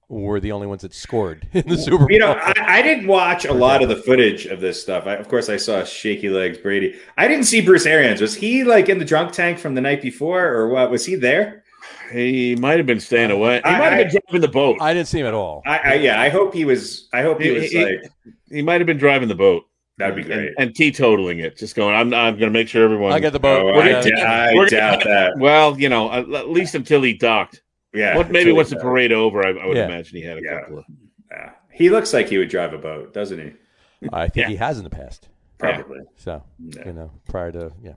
were 0.09 0.39
the 0.39 0.51
only 0.51 0.67
ones 0.67 0.81
that 0.81 0.93
scored 0.93 1.48
in 1.53 1.67
the 1.67 1.77
Super 1.77 2.00
Bowl. 2.00 2.12
You 2.12 2.19
know, 2.19 2.33
I, 2.33 2.53
I 2.57 2.81
didn't 2.81 3.07
watch 3.07 3.45
a 3.45 3.53
lot 3.53 3.83
of 3.83 3.89
the 3.89 3.95
footage 3.95 4.48
of 4.48 4.59
this 4.59 4.81
stuff. 4.81 5.05
I, 5.05 5.13
of 5.13 5.29
course, 5.29 5.50
I 5.50 5.57
saw 5.57 5.83
shaky 5.83 6.29
legs 6.29 6.57
Brady. 6.57 6.95
I 7.17 7.27
didn't 7.27 7.45
see 7.45 7.62
Bruce 7.62 7.86
Arians. 7.86 8.19
Was 8.19 8.36
he 8.36 8.63
like 8.63 8.89
in 8.89 8.98
the 8.98 9.05
drunk 9.05 9.31
tank 9.31 9.59
from 9.59 9.75
the 9.75 9.81
night 9.81 10.01
before, 10.01 10.48
or 10.48 10.69
what? 10.69 10.91
Was 10.91 11.05
he 11.05 11.15
there? 11.15 11.63
He 12.12 12.55
might 12.55 12.77
have 12.77 12.86
been 12.86 13.00
staying 13.00 13.31
away. 13.31 13.58
He 13.58 13.63
I- 13.69 13.77
might 13.79 13.89
have 13.93 14.12
been 14.12 14.22
driving 14.25 14.41
the 14.41 14.48
boat. 14.48 14.77
I 14.81 14.93
didn't 14.93 15.08
see 15.08 15.19
him 15.19 15.27
at 15.27 15.34
all. 15.34 15.62
I, 15.65 15.77
I 15.77 15.93
yeah, 15.96 16.19
I 16.19 16.29
hope 16.29 16.53
he 16.53 16.65
was. 16.65 17.08
I 17.13 17.22
hope 17.22 17.39
he 17.41 17.50
He- 17.50 17.53
was 17.60 17.72
he- 17.72 17.86
like 17.86 18.12
He 18.50 18.62
might 18.62 18.79
have 18.81 18.88
been 18.88 18.98
driving 18.98 19.27
the 19.27 19.36
boat. 19.36 19.65
that'd 19.98 20.15
be 20.15 20.22
and, 20.22 20.31
great. 20.31 20.53
and 20.58 20.72
teetotaling 20.74 21.43
it, 21.43 21.58
just 21.58 21.75
going. 21.75 21.93
I'm 21.96 22.13
I'm 22.13 22.34
going 22.36 22.51
to 22.51 22.58
make 22.58 22.67
sure 22.67 22.84
everyone. 22.84 23.12
I 23.13 23.19
got 23.19 23.34
the 23.34 23.39
boat. 23.39 23.75
Oh, 23.75 23.79
I, 23.79 23.91
gonna- 23.91 24.03
d- 24.03 24.13
I 24.22 24.53
we're 24.55 24.65
doubt 24.67 25.03
that. 25.03 25.34
well, 25.38 25.79
you 25.79 25.89
know, 25.89 26.12
at 26.12 26.29
at 26.31 26.50
least 26.50 26.74
until 26.75 27.01
he 27.01 27.13
docked. 27.13 27.62
Yeah, 27.93 28.15
What, 28.17 28.29
maybe 28.31 28.51
once 28.51 28.69
the 28.69 28.75
parade 28.75 29.12
over, 29.12 29.46
I, 29.46 29.50
I 29.51 29.65
would 29.65 29.75
Yeah. 29.77 29.86
imagine 29.86 30.15
he 30.17 30.24
had 30.24 30.38
a 30.38 30.41
Yeah. 30.43 30.60
couple 30.62 30.77
of. 30.79 30.86
Yeah. 31.31 31.51
He 31.72 31.89
looks 31.89 32.13
like 32.13 32.27
he 32.29 32.38
would 32.38 32.50
drive 32.50 32.72
a 32.74 32.77
boat, 32.77 33.13
doesn't 33.13 33.39
he? 33.39 34.08
I 34.13 34.27
think 34.27 34.36
Yeah. 34.46 34.48
he 34.50 34.55
has 34.58 34.77
in 34.77 34.84
the 34.84 34.89
past. 34.91 35.27
Probably. 35.58 36.00
So 36.15 36.43
Yeah. 36.60 36.86
you 36.86 36.93
know, 36.93 37.12
prior 37.27 37.51
to 37.51 37.72
yeah. 37.84 37.93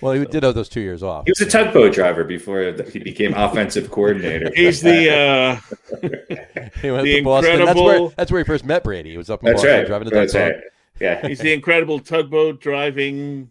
Well, 0.00 0.12
he 0.12 0.24
did 0.26 0.42
have 0.42 0.54
those 0.54 0.68
two 0.68 0.80
years 0.80 1.02
off. 1.02 1.24
He 1.26 1.30
was 1.30 1.40
a 1.40 1.46
tugboat 1.50 1.94
driver 1.94 2.22
before 2.24 2.60
he 2.92 2.98
became 2.98 3.32
offensive 3.34 3.90
coordinator. 3.90 4.50
He's 4.54 4.82
the 4.82 5.10
uh, 5.10 5.56
He 6.82 6.90
went 6.90 7.04
the 7.04 7.16
to 7.18 7.22
Boston. 7.22 7.58
That's 7.64 7.74
where 7.80 7.84
incredible- 7.94 8.12
that's 8.16 8.30
where 8.30 8.40
he 8.40 8.44
first 8.44 8.64
met 8.64 8.84
Brady. 8.84 9.10
He 9.12 9.16
was 9.16 9.30
up 9.30 9.40
in 9.42 9.46
That's 9.46 9.62
Boston 9.62 9.78
right. 9.78 9.86
driving 9.86 10.08
a 10.08 10.10
That's 10.10 10.32
tugboat. 10.32 10.54
right. 10.54 10.62
Yeah, 11.00 11.26
he's 11.28 11.38
the 11.40 11.52
incredible 11.52 11.98
tugboat 12.00 12.60
driving. 12.60 13.50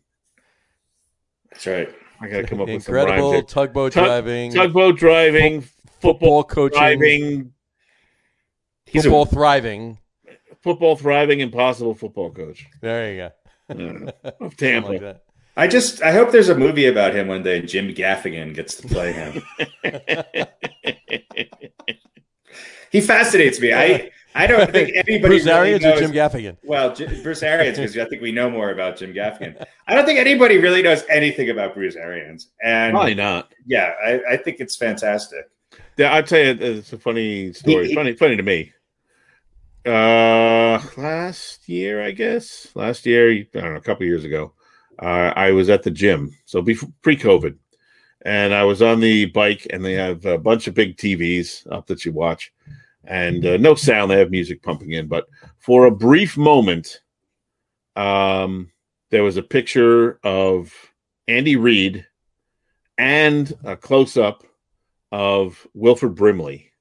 that's 1.52 1.66
right. 1.68 1.90
I 2.22 2.28
got 2.28 2.38
to 2.38 2.44
come 2.48 2.62
up 2.62 2.68
with 2.68 2.82
some 2.84 2.96
Incredible 2.96 3.44
tugboat 3.44 3.92
Tug- 3.92 4.06
driving. 4.06 4.54
Tugboat 4.54 4.98
driving, 4.98 5.62
football 5.62 6.14
football 6.14 6.44
coaching, 6.46 6.78
driving. 6.80 7.54
He's 8.86 9.04
football 9.04 9.24
a 9.24 9.26
thriving. 9.26 9.98
football 10.62 10.96
thriving, 10.96 11.42
impossible 11.42 11.94
football 11.94 12.32
coach 12.32 12.66
There 12.82 13.12
you 13.12 13.18
go. 13.18 13.32
Yeah. 13.70 14.12
of 14.24 14.34
Something 14.40 14.50
Tampa. 14.58 14.88
like 14.90 15.02
that. 15.02 15.24
I 15.58 15.68
just 15.68 16.02
I 16.02 16.12
hope 16.12 16.32
there's 16.32 16.50
a 16.50 16.56
movie 16.58 16.86
about 16.88 17.16
him 17.16 17.28
one 17.28 17.44
day. 17.44 17.62
Jim 17.62 17.94
Gaffigan 17.94 18.54
gets 18.54 18.76
to 18.76 18.88
play 18.88 19.14
him. 19.14 19.42
he 22.92 23.02
fascinates 23.02 23.60
me. 23.60 23.74
I 23.74 24.12
I 24.38 24.48
don't 24.48 24.70
think 24.70 24.90
anybody 24.96 25.20
Bruce 25.20 25.46
really 25.46 25.58
Arians 25.58 25.86
or 25.86 25.90
knows- 25.92 26.00
Jim 26.02 26.12
Gaffigan? 26.12 26.58
Well, 26.64 26.94
J- 26.94 27.22
Bruce 27.24 27.42
Arians, 27.42 27.78
because 27.78 27.98
I 27.98 28.04
think 28.06 28.22
we 28.22 28.34
know 28.34 28.50
more 28.50 28.72
about 28.72 28.98
Jim 28.98 29.14
Gaffigan. 29.14 29.66
I 29.88 29.96
don't 29.96 30.06
think 30.06 30.20
anybody 30.20 30.58
really 30.58 30.82
knows 30.82 31.04
anything 31.10 31.50
about 31.50 31.74
Bruce 31.74 31.96
Arians, 31.96 32.50
and 32.62 32.94
Probably 32.94 33.16
not. 33.16 33.54
yeah, 33.66 33.94
I, 34.06 34.22
I 34.32 34.38
think 34.38 34.58
it's 34.60 34.76
fantastic. 34.76 35.46
Yeah, 35.98 36.12
I'll 36.14 36.24
tell 36.24 36.40
you, 36.40 36.58
it's 36.60 36.92
a 36.92 36.98
funny 36.98 37.54
story. 37.54 37.84
He- 37.84 37.90
he- 37.92 37.96
funny, 37.96 38.14
funny 38.14 38.36
to 38.36 38.44
me. 38.44 38.74
Uh, 39.86 40.82
last 40.98 41.70
year, 41.70 42.04
I 42.04 42.12
guess. 42.12 42.68
Last 42.76 43.06
year, 43.06 43.30
I 43.32 43.48
don't 43.54 43.64
know, 43.74 43.76
a 43.78 43.82
couple 43.82 44.06
years 44.06 44.26
ago, 44.26 44.52
uh, 45.00 45.34
I 45.36 45.52
was 45.52 45.70
at 45.70 45.84
the 45.84 45.92
gym. 45.92 46.36
So 46.46 46.62
before 46.62 46.90
pre-COVID, 47.02 47.58
and 48.26 48.54
I 48.54 48.64
was 48.64 48.82
on 48.82 49.00
the 49.00 49.26
bike, 49.26 49.68
and 49.70 49.86
they 49.86 49.94
have 49.94 50.26
a 50.26 50.38
bunch 50.38 50.68
of 50.68 50.74
big 50.74 50.98
TVs 50.98 51.72
up 51.72 51.86
that 51.88 52.06
you 52.06 52.12
watch, 52.12 52.52
and 53.04 53.46
uh, 53.46 53.58
no 53.58 53.76
sound. 53.76 54.10
They 54.10 54.20
have 54.20 54.32
music 54.32 54.64
pumping 54.64 54.94
in, 54.94 55.08
but 55.08 55.28
for 55.60 55.86
a 55.86 55.92
brief 55.92 56.38
moment, 56.38 57.02
um, 57.96 58.72
there 59.12 59.24
was 59.24 59.38
a 59.38 59.44
picture 59.44 60.20
of 60.24 60.74
Andy 61.28 61.56
Reid 61.56 62.06
and 62.98 63.54
a 63.64 63.76
close-up 63.76 64.44
of 65.12 65.68
Wilford 65.74 66.16
Brimley 66.16 66.72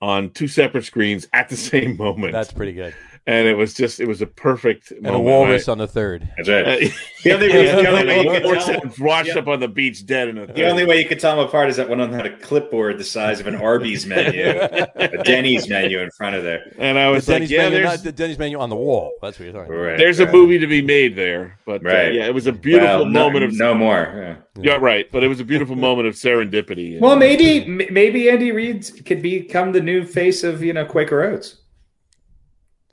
on 0.00 0.30
two 0.30 0.48
separate 0.48 0.84
screens 0.84 1.26
at 1.32 1.48
the 1.48 1.56
same 1.56 1.96
moment. 1.96 2.32
That's 2.32 2.52
pretty 2.52 2.72
good. 2.72 2.94
And 3.26 3.46
it 3.46 3.54
was 3.54 3.74
just 3.74 4.00
it 4.00 4.08
was 4.08 4.22
a 4.22 4.26
perfect 4.26 4.90
And 4.90 5.00
a 5.06 5.12
moment. 5.12 5.24
walrus 5.24 5.68
on 5.68 5.78
the 5.78 5.86
third. 5.86 6.28
That's 6.36 6.48
right. 6.48 6.66
I- 6.66 6.94
The 7.22 7.32
only, 7.34 7.46
reason, 7.48 7.76
the 7.76 7.86
only 7.88 8.06
way 8.06 8.22
you 8.22 8.30
could 8.30 8.42
course, 8.44 8.64
tell, 8.64 8.80
it 8.80 8.98
washed 8.98 9.28
Yeah. 9.28 9.38
up 9.40 9.48
on 9.48 9.60
the 9.60 9.68
beach 9.68 10.06
dead 10.06 10.28
in 10.28 10.38
a 10.38 10.46
the 10.46 10.66
only 10.70 10.86
way 10.86 11.02
you 11.02 11.06
could 11.06 11.20
tell 11.20 11.36
them 11.36 11.44
apart 11.46 11.68
is 11.68 11.76
that 11.76 11.86
one 11.88 12.00
of 12.00 12.10
them 12.10 12.18
had 12.18 12.24
a 12.26 12.34
clipboard 12.38 12.96
the 12.98 13.04
size 13.04 13.40
of 13.40 13.46
an 13.46 13.56
Arby's 13.56 14.06
menu, 14.06 14.42
a 14.46 15.22
Denny's 15.24 15.68
menu 15.68 16.00
in 16.00 16.10
front 16.12 16.34
of 16.36 16.42
there. 16.44 16.72
and 16.78 16.98
I 16.98 17.08
The 17.08 17.12
was 17.12 17.28
like, 17.28 17.34
Denny's, 17.36 17.50
yeah, 17.50 17.58
menu, 17.68 17.78
there's 17.78 17.90
not 17.98 18.04
the 18.04 18.12
Denny's 18.12 18.38
menu 18.38 18.58
on 18.58 18.70
the 18.70 18.76
wall. 18.76 19.12
That's 19.20 19.38
what 19.38 19.44
you're 19.44 19.52
talking 19.52 19.70
about. 19.74 19.82
Right. 19.84 19.98
there's 19.98 20.18
a 20.18 20.32
movie 20.32 20.58
to 20.58 20.66
be 20.66 20.80
made 20.80 21.14
there, 21.14 21.58
but 21.66 21.84
uh, 21.84 21.90
yeah, 21.90 22.24
it 22.26 22.32
was 22.34 22.46
a 22.46 22.52
beautiful 22.52 23.00
Well, 23.00 23.04
no- 23.04 23.24
moment 23.26 23.44
of 23.44 23.52
no 23.52 23.74
more. 23.74 24.14
Yeah. 24.16 24.36
yeah, 24.72 24.76
right, 24.80 25.06
but 25.12 25.22
it 25.22 25.28
was 25.28 25.40
a 25.40 25.44
beautiful 25.44 25.76
moment 25.88 26.08
of 26.08 26.14
serendipity. 26.14 26.98
Well, 26.98 27.16
maybe 27.16 27.66
maybe 27.90 28.30
Andy 28.30 28.50
Reid 28.50 28.90
could 29.04 29.20
become 29.20 29.72
the 29.72 29.80
new 29.82 30.06
face 30.06 30.42
of 30.42 30.62
you 30.62 30.72
know 30.72 30.86
Quaker 30.86 31.22
Oats. 31.22 31.56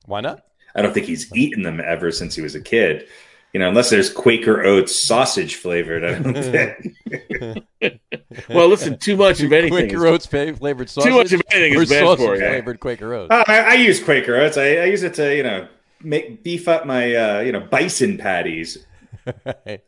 Why 0.07 0.21
not? 0.21 0.43
I 0.73 0.81
don't 0.81 0.93
think 0.93 1.05
he's 1.05 1.31
eaten 1.35 1.61
them 1.63 1.79
ever 1.79 2.11
since 2.11 2.33
he 2.35 2.41
was 2.41 2.55
a 2.55 2.61
kid. 2.61 3.07
You 3.53 3.59
know, 3.61 3.69
unless 3.69 3.89
there's 3.89 4.09
Quaker 4.11 4.63
Oats 4.63 5.03
sausage 5.07 5.55
flavored. 5.55 6.03
I 6.03 6.19
don't 6.19 6.33
think. 7.81 7.99
well, 8.49 8.67
listen, 8.67 8.97
too 8.97 9.15
much 9.15 9.41
of 9.41 9.51
anything. 9.53 9.89
Quaker 9.89 10.05
is- 10.05 10.11
Oats 10.11 10.25
flavored 10.25 10.89
sausage. 10.89 11.11
Too 11.11 11.17
much 11.17 11.31
of 11.33 11.41
anything 11.51 11.79
is 11.81 11.89
bad 11.89 12.17
for 12.17 12.35
you. 12.35 12.39
flavored 12.41 12.79
Quaker 12.79 13.13
Oats. 13.13 13.31
Uh, 13.31 13.43
I, 13.47 13.59
I 13.61 13.73
use 13.75 14.03
Quaker 14.03 14.35
Oats. 14.35 14.57
I, 14.57 14.77
I 14.77 14.85
use 14.85 15.03
it 15.03 15.13
to 15.15 15.35
you 15.35 15.43
know 15.43 15.67
make 16.03 16.43
beef 16.43 16.67
up 16.67 16.85
my 16.85 17.15
uh, 17.15 17.39
you 17.41 17.51
know 17.51 17.61
bison 17.61 18.17
patties. 18.17 18.85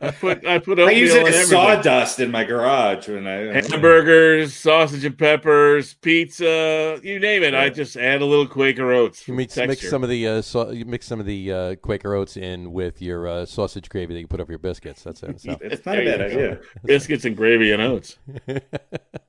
I 0.00 0.10
put 0.12 0.46
I 0.46 0.58
put 0.58 0.78
I 0.80 0.90
use 0.92 1.12
it 1.12 1.26
as 1.26 1.50
sawdust 1.50 2.20
in 2.20 2.30
my 2.30 2.44
garage 2.44 3.08
when 3.08 3.26
I 3.26 3.60
Hamburgers, 3.60 4.54
sausage 4.54 5.04
and 5.04 5.18
peppers, 5.18 5.94
pizza, 5.94 7.00
you 7.02 7.18
name 7.18 7.42
it. 7.42 7.54
I 7.54 7.68
just 7.68 7.96
add 7.96 8.22
a 8.22 8.24
little 8.24 8.46
Quaker 8.46 8.92
Oats. 8.92 9.26
You 9.26 9.34
mix, 9.34 9.56
mix 9.56 9.88
some 9.88 10.04
of 10.04 10.08
the 10.08 10.26
uh, 10.26 10.42
so, 10.42 10.70
you 10.70 10.84
mix 10.84 11.06
some 11.06 11.18
of 11.18 11.26
the 11.26 11.52
uh, 11.52 11.74
Quaker 11.76 12.14
Oats 12.14 12.36
in 12.36 12.72
with 12.72 13.02
your 13.02 13.26
uh, 13.26 13.46
sausage 13.46 13.88
gravy 13.88 14.14
that 14.14 14.20
you 14.20 14.28
put 14.28 14.40
over 14.40 14.52
your 14.52 14.60
biscuits. 14.60 15.02
That's 15.02 15.22
it. 15.22 15.28
So. 15.38 15.56
It's 15.60 15.86
not 15.86 15.98
a 15.98 16.04
bad 16.04 16.20
idea. 16.20 16.58
biscuits 16.84 17.24
and 17.24 17.36
gravy 17.36 17.70
and 17.70 17.80
oats. 17.80 18.18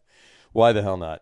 Why 0.51 0.71
the 0.73 0.81
hell 0.81 0.97
not? 0.97 1.21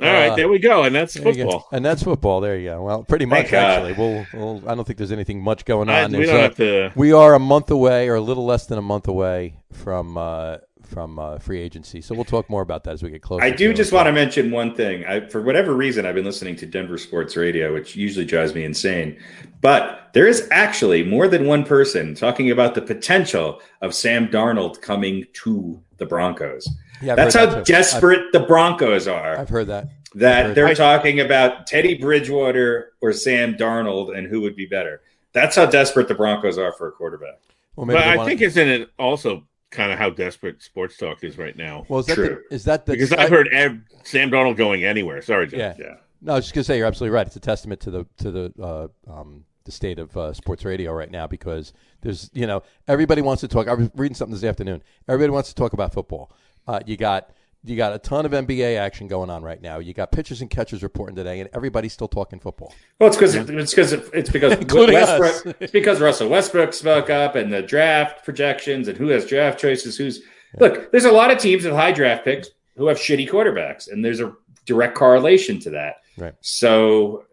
All 0.00 0.06
right, 0.06 0.30
Uh, 0.30 0.36
there 0.36 0.48
we 0.48 0.58
go, 0.58 0.82
and 0.82 0.94
that's 0.94 1.14
There 1.14 1.28
you 1.28 1.44
go. 1.44 1.50
football. 1.50 1.68
and 1.72 1.84
that's 1.84 2.02
football. 2.02 2.40
There 2.40 2.56
you 2.58 2.70
go. 2.70 2.82
Well, 2.82 3.04
pretty 3.04 3.24
much 3.24 3.48
Thank 3.48 3.52
actually. 3.54 3.92
We'll, 3.94 4.26
we'll. 4.34 4.62
I 4.68 4.74
don't 4.74 4.84
think 4.84 4.98
there's 4.98 5.12
anything 5.12 5.40
much 5.42 5.64
going 5.64 5.88
I- 5.88 6.02
on. 6.04 6.12
we 6.12 6.26
don't 6.26 6.36
uh, 6.36 6.42
have 6.42 6.56
to. 6.56 6.92
we 6.96 7.12
are 7.12 7.34
a 7.34 7.38
month 7.38 7.70
away, 7.70 8.08
or 8.08 8.16
a 8.16 8.20
little 8.20 8.44
less 8.44 8.66
than 8.66 8.76
a 8.78 8.82
month 8.82 9.06
away 9.08 9.58
from 9.72 10.18
uh, 10.18 10.56
from 10.82 11.18
uh, 11.18 11.38
free 11.38 11.60
agency. 11.60 12.00
So 12.00 12.14
we'll 12.14 12.24
talk 12.24 12.50
more 12.50 12.62
about 12.62 12.84
that 12.84 12.92
as 12.94 13.02
we 13.02 13.10
get 13.10 13.22
closer. 13.22 13.42
I 13.44 13.50
do 13.50 13.72
just 13.72 13.92
want 13.92 14.06
to 14.06 14.12
mention 14.12 14.50
one 14.50 14.74
thing. 14.74 15.04
I, 15.06 15.26
for 15.28 15.42
whatever 15.42 15.74
reason, 15.74 16.04
I've 16.04 16.14
been 16.14 16.24
listening 16.24 16.56
to 16.56 16.66
Denver 16.66 16.98
Sports 16.98 17.36
Radio, 17.36 17.72
which 17.72 17.96
usually 17.96 18.24
drives 18.26 18.54
me 18.54 18.64
insane. 18.64 19.16
But 19.60 20.10
there 20.12 20.26
is 20.28 20.46
actually 20.52 21.02
more 21.02 21.26
than 21.28 21.46
one 21.46 21.64
person 21.64 22.14
talking 22.14 22.50
about 22.50 22.74
the 22.74 22.82
potential 22.82 23.60
of 23.80 23.94
Sam 23.94 24.28
Darnold 24.28 24.80
coming 24.80 25.24
to 25.44 25.80
the 25.96 26.06
Broncos. 26.06 26.68
Yeah, 27.02 27.12
I've 27.12 27.16
That's 27.16 27.34
how 27.34 27.46
that 27.46 27.66
too. 27.66 27.72
desperate 27.72 28.32
the 28.32 28.40
Broncos 28.40 29.06
are. 29.08 29.32
I've, 29.34 29.40
I've 29.40 29.48
heard 29.48 29.66
that. 29.68 29.88
that 30.14 30.46
I've 30.46 30.54
they're 30.54 30.68
heard- 30.68 30.76
talking 30.76 31.20
about 31.20 31.66
Teddy 31.66 31.96
Bridgewater 31.98 32.92
or 33.00 33.12
Sam 33.12 33.54
Darnold 33.54 34.16
and 34.16 34.26
who 34.26 34.40
would 34.42 34.56
be 34.56 34.66
better. 34.66 35.02
That's 35.32 35.56
how 35.56 35.66
desperate 35.66 36.08
the 36.08 36.14
Broncos 36.14 36.56
are 36.58 36.72
for 36.72 36.88
a 36.88 36.92
quarterback. 36.92 37.40
Well, 37.76 37.86
maybe 37.86 37.98
But 37.98 38.06
I 38.08 38.16
wanna- 38.16 38.28
think 38.28 38.40
isn't 38.40 38.68
it 38.68 38.90
also 38.98 39.44
kind 39.70 39.92
of 39.92 39.98
how 39.98 40.08
desperate 40.10 40.62
sports 40.62 40.96
talk 40.96 41.22
is 41.22 41.36
right 41.36 41.56
now? 41.56 41.84
Well, 41.88 42.00
is 42.00 42.06
that 42.06 42.14
True. 42.14 42.42
the, 42.48 42.54
is 42.54 42.64
that 42.64 42.86
the, 42.86 42.92
Because 42.92 43.12
I've 43.12 43.28
heard 43.28 43.48
ev- 43.52 43.80
Sam 44.04 44.30
Darnold 44.30 44.56
going 44.56 44.84
anywhere. 44.84 45.20
Sorry, 45.20 45.46
Jeff. 45.48 45.78
Yeah. 45.78 45.84
Yeah. 45.86 45.94
No, 46.22 46.32
I 46.32 46.36
was 46.36 46.46
just 46.46 46.54
gonna 46.54 46.64
say 46.64 46.78
you're 46.78 46.86
absolutely 46.86 47.14
right. 47.14 47.26
It's 47.26 47.36
a 47.36 47.40
testament 47.40 47.80
to 47.82 47.90
the 47.90 48.06
to 48.18 48.30
the 48.30 48.52
uh, 48.60 48.88
um, 49.12 49.44
the 49.64 49.72
state 49.72 49.98
of 49.98 50.16
uh, 50.16 50.32
sports 50.32 50.64
radio 50.64 50.92
right 50.92 51.10
now 51.10 51.26
because 51.26 51.74
there's 52.00 52.30
you 52.32 52.46
know 52.46 52.62
everybody 52.88 53.20
wants 53.20 53.42
to 53.42 53.48
talk. 53.48 53.68
I 53.68 53.74
was 53.74 53.90
reading 53.94 54.14
something 54.14 54.34
this 54.34 54.42
afternoon. 54.44 54.82
Everybody 55.08 55.30
wants 55.32 55.50
to 55.50 55.54
talk 55.54 55.74
about 55.74 55.92
football. 55.92 56.32
Uh, 56.66 56.80
you 56.86 56.96
got 56.96 57.30
you 57.64 57.76
got 57.76 57.92
a 57.92 57.98
ton 57.98 58.24
of 58.24 58.32
NBA 58.32 58.78
action 58.78 59.08
going 59.08 59.28
on 59.28 59.42
right 59.42 59.60
now. 59.60 59.78
You 59.78 59.92
got 59.92 60.12
pitchers 60.12 60.40
and 60.40 60.48
catchers 60.48 60.82
reporting 60.82 61.16
today, 61.16 61.40
and 61.40 61.50
everybody's 61.52 61.92
still 61.92 62.08
talking 62.08 62.38
football. 62.38 62.72
Well, 63.00 63.08
it's 63.08 63.16
because 63.16 63.34
it's 63.34 63.72
because 63.74 63.92
it's 64.12 64.30
because 64.30 64.56
Westbrook. 64.58 65.56
it's 65.60 65.72
because 65.72 66.00
Russell 66.00 66.28
Westbrook 66.28 66.72
spoke 66.72 67.10
up 67.10 67.34
and 67.34 67.52
the 67.52 67.62
draft 67.62 68.24
projections 68.24 68.88
and 68.88 68.96
who 68.96 69.08
has 69.08 69.26
draft 69.26 69.58
choices. 69.58 69.96
Who's 69.96 70.22
look? 70.58 70.90
There's 70.92 71.04
a 71.04 71.12
lot 71.12 71.30
of 71.30 71.38
teams 71.38 71.64
with 71.64 71.74
high 71.74 71.92
draft 71.92 72.24
picks 72.24 72.48
who 72.76 72.86
have 72.86 72.98
shitty 72.98 73.28
quarterbacks, 73.28 73.90
and 73.90 74.04
there's 74.04 74.20
a 74.20 74.32
direct 74.64 74.94
correlation 74.94 75.58
to 75.60 75.70
that. 75.70 75.96
Right. 76.16 76.34
So, 76.40 77.24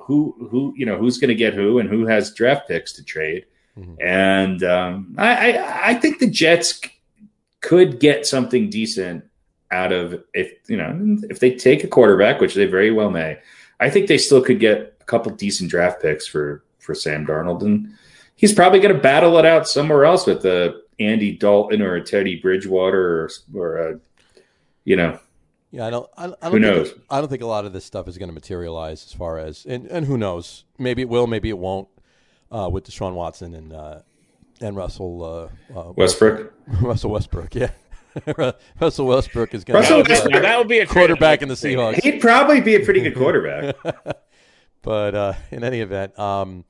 who 0.00 0.48
who 0.50 0.72
you 0.76 0.86
know 0.86 0.96
who's 0.96 1.18
going 1.18 1.28
to 1.28 1.34
get 1.34 1.54
who 1.54 1.78
and 1.78 1.88
who 1.88 2.06
has 2.06 2.32
draft 2.32 2.66
picks 2.68 2.92
to 2.94 3.04
trade? 3.04 3.44
Mhm. 3.78 3.96
And 4.02 4.62
um, 4.64 5.14
I, 5.18 5.52
I 5.52 5.88
I 5.90 5.94
think 5.94 6.18
the 6.18 6.28
Jets 6.28 6.80
could 7.60 8.00
get 8.00 8.26
something 8.26 8.70
decent 8.70 9.24
out 9.70 9.92
of 9.92 10.22
if 10.34 10.52
you 10.68 10.76
know 10.76 11.18
if 11.30 11.40
they 11.40 11.54
take 11.54 11.84
a 11.84 11.88
quarterback, 11.88 12.40
which 12.40 12.54
they 12.54 12.66
very 12.66 12.90
well 12.90 13.10
may. 13.10 13.38
I 13.78 13.88
think 13.88 14.08
they 14.08 14.18
still 14.18 14.42
could 14.42 14.60
get 14.60 14.96
a 15.00 15.04
couple 15.04 15.32
decent 15.32 15.70
draft 15.70 16.02
picks 16.02 16.26
for 16.26 16.64
for 16.78 16.94
Sam 16.94 17.26
Darnold, 17.26 17.62
and 17.62 17.92
he's 18.36 18.52
probably 18.52 18.80
going 18.80 18.94
to 18.94 19.00
battle 19.00 19.38
it 19.38 19.44
out 19.46 19.68
somewhere 19.68 20.04
else 20.04 20.26
with 20.26 20.44
a 20.44 20.80
Andy 20.98 21.32
Dalton 21.36 21.82
or 21.82 21.94
a 21.94 22.04
Teddy 22.04 22.36
Bridgewater 22.36 23.22
or 23.22 23.30
or 23.54 23.76
a 23.76 24.00
you 24.84 24.96
know 24.96 25.18
Yeah, 25.70 25.86
I 25.86 25.90
don't. 25.90 26.10
I, 26.16 26.24
I 26.24 26.26
don't 26.26 26.42
Who 26.42 26.50
think, 26.50 26.62
knows? 26.62 26.94
I 27.08 27.20
don't 27.20 27.28
think 27.28 27.42
a 27.42 27.46
lot 27.46 27.64
of 27.64 27.72
this 27.72 27.84
stuff 27.84 28.08
is 28.08 28.18
going 28.18 28.28
to 28.28 28.34
materialize 28.34 29.04
as 29.06 29.12
far 29.12 29.38
as 29.38 29.64
and, 29.66 29.86
and 29.86 30.06
who 30.06 30.18
knows? 30.18 30.64
Maybe 30.78 31.02
it 31.02 31.08
will. 31.08 31.26
Maybe 31.26 31.48
it 31.48 31.58
won't. 31.58 31.88
Uh, 32.52 32.68
with 32.68 32.84
Deshaun 32.84 33.14
Watson 33.14 33.54
and 33.54 33.72
uh, 33.72 34.00
and 34.60 34.76
Russell 34.76 35.50
uh, 35.74 35.78
uh, 35.78 35.92
Westbrook. 35.96 36.52
Russell 36.80 37.10
Westbrook. 37.10 37.54
Yeah, 37.54 37.70
Russell 38.80 39.06
Westbrook 39.06 39.54
is 39.54 39.64
going 39.64 39.82
to 39.82 39.88
That 39.88 39.96
would, 39.96 40.32
be, 40.32 40.38
that 40.40 40.58
would 40.58 40.68
be 40.68 40.78
a 40.78 40.86
quarterback 40.86 41.42
in 41.42 41.48
the. 41.48 41.54
Seahawks. 41.54 42.02
He'd 42.02 42.20
probably 42.20 42.60
be 42.60 42.74
a 42.76 42.80
pretty 42.80 43.00
good 43.00 43.14
quarterback. 43.16 43.76
But 44.82 45.14
uh, 45.14 45.32
in 45.50 45.62
any 45.62 45.80
event, 45.80 46.18
um, 46.18 46.64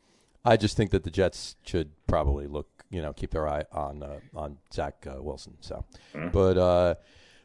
I 0.44 0.56
just 0.56 0.76
think 0.76 0.90
that 0.90 1.04
the 1.04 1.10
Jets 1.10 1.54
should 1.64 1.92
probably 2.08 2.48
look, 2.48 2.66
you 2.90 3.00
know, 3.00 3.12
keep 3.12 3.30
their 3.30 3.46
eye 3.48 3.62
on 3.70 4.02
uh, 4.02 4.18
on 4.34 4.58
Zach 4.74 5.06
uh, 5.06 5.22
Wilson. 5.22 5.56
So, 5.60 5.84
but 6.32 6.58
uh, 6.58 6.94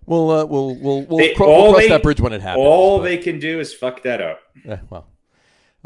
we'll 0.07 0.31
uh, 0.31 0.43
we'll 0.45 0.73
we'll 0.75 1.05
we'll, 1.05 1.17
They- 1.19 1.35
cro- 1.35 1.47
we'll 1.47 1.71
cross 1.73 1.83
they- 1.83 1.89
that 1.89 2.01
bridge 2.01 2.19
when 2.19 2.33
it 2.33 2.41
happens. 2.41 2.65
All 2.65 2.97
but- 2.97 3.03
they 3.03 3.17
can 3.17 3.37
do 3.37 3.59
is 3.59 3.75
fuck 3.75 4.01
that 4.03 4.21
up. 4.21 4.39
Eh, 4.67 4.77
well, 4.89 5.05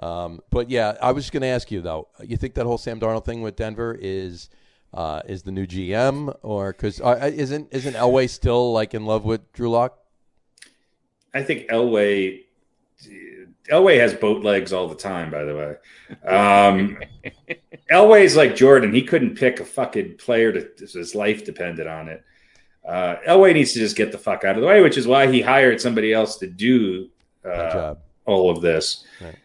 um, 0.01 0.41
but 0.50 0.70
yeah, 0.70 0.96
I 1.01 1.12
was 1.12 1.25
just 1.25 1.34
going 1.34 1.41
to 1.41 1.48
ask 1.48 1.72
you 1.72 1.82
though. 1.82 2.08
You 2.24 2.38
think 2.38 2.53
that 2.56 2.65
whole 2.65 2.77
Sam 2.77 3.00
Darnold 3.00 3.25
thing 3.25 3.41
with 3.41 3.56
Denver 3.56 3.98
is 4.00 4.50
uh, 4.94 5.22
is 5.27 5.44
the 5.44 5.51
new 5.51 5.68
GM, 5.68 6.36
or 6.41 6.72
because 6.72 7.01
uh, 7.01 7.32
isn't 7.34 7.68
isn't 7.72 7.96
Elway 7.96 8.29
still 8.29 8.72
like 8.72 8.94
in 8.94 9.06
love 9.06 9.25
with 9.25 9.51
Drew 9.53 9.70
Lock? 9.70 9.98
I 11.34 11.44
think 11.44 11.68
Elway 11.70 12.44
Elway 13.70 14.00
has 14.00 14.13
boat 14.13 14.44
legs 14.44 14.74
all 14.74 14.88
the 14.88 14.96
time, 14.96 15.29
by 15.29 15.44
the 15.44 15.56
way. 15.56 16.27
Um, 16.27 16.98
Elway's 17.91 18.36
like 18.36 18.56
Jordan. 18.56 18.94
He 18.94 19.03
couldn't 19.03 19.36
pick 19.36 19.60
a 19.60 19.65
fucking 19.65 20.18
player 20.18 20.51
to 20.51 20.70
his 20.79 21.13
life 21.13 21.46
depended 21.46 21.88
on 21.88 22.08
it. 22.08 22.24
Uh, 22.88 23.18
Elway 23.27 23.53
needs 23.53 23.74
to 23.74 23.79
just 23.79 23.96
get 23.96 24.12
the 24.12 24.18
fuck 24.18 24.44
out 24.44 24.56
of 24.56 24.62
the 24.62 24.68
way, 24.68 24.82
which 24.82 24.98
is 24.98 25.06
why 25.06 25.32
he 25.32 25.41
hired 25.41 25.79
somebody 25.79 26.13
else 26.13 26.38
to 26.38 26.48
do 26.48 27.10
uh, 27.46 27.72
job. 27.72 28.00
all 28.25 28.50
of 28.50 28.62
this. 28.62 29.06
Right. 29.22 29.36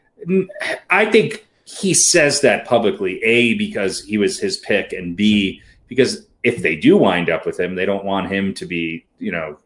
I 0.90 1.06
think 1.06 1.46
he 1.64 1.94
says 1.94 2.40
that 2.42 2.66
publicly, 2.66 3.22
A, 3.22 3.54
because 3.54 4.02
he 4.02 4.18
was 4.18 4.38
his 4.38 4.58
pick, 4.58 4.92
and 4.92 5.16
B, 5.16 5.62
because 5.88 6.26
if 6.42 6.62
they 6.62 6.76
do 6.76 6.96
wind 6.96 7.30
up 7.30 7.46
with 7.46 7.58
him, 7.58 7.74
they 7.74 7.86
don't 7.86 8.04
want 8.04 8.30
him 8.30 8.54
to 8.54 8.66
be, 8.66 9.06
you 9.18 9.32
know, 9.32 9.58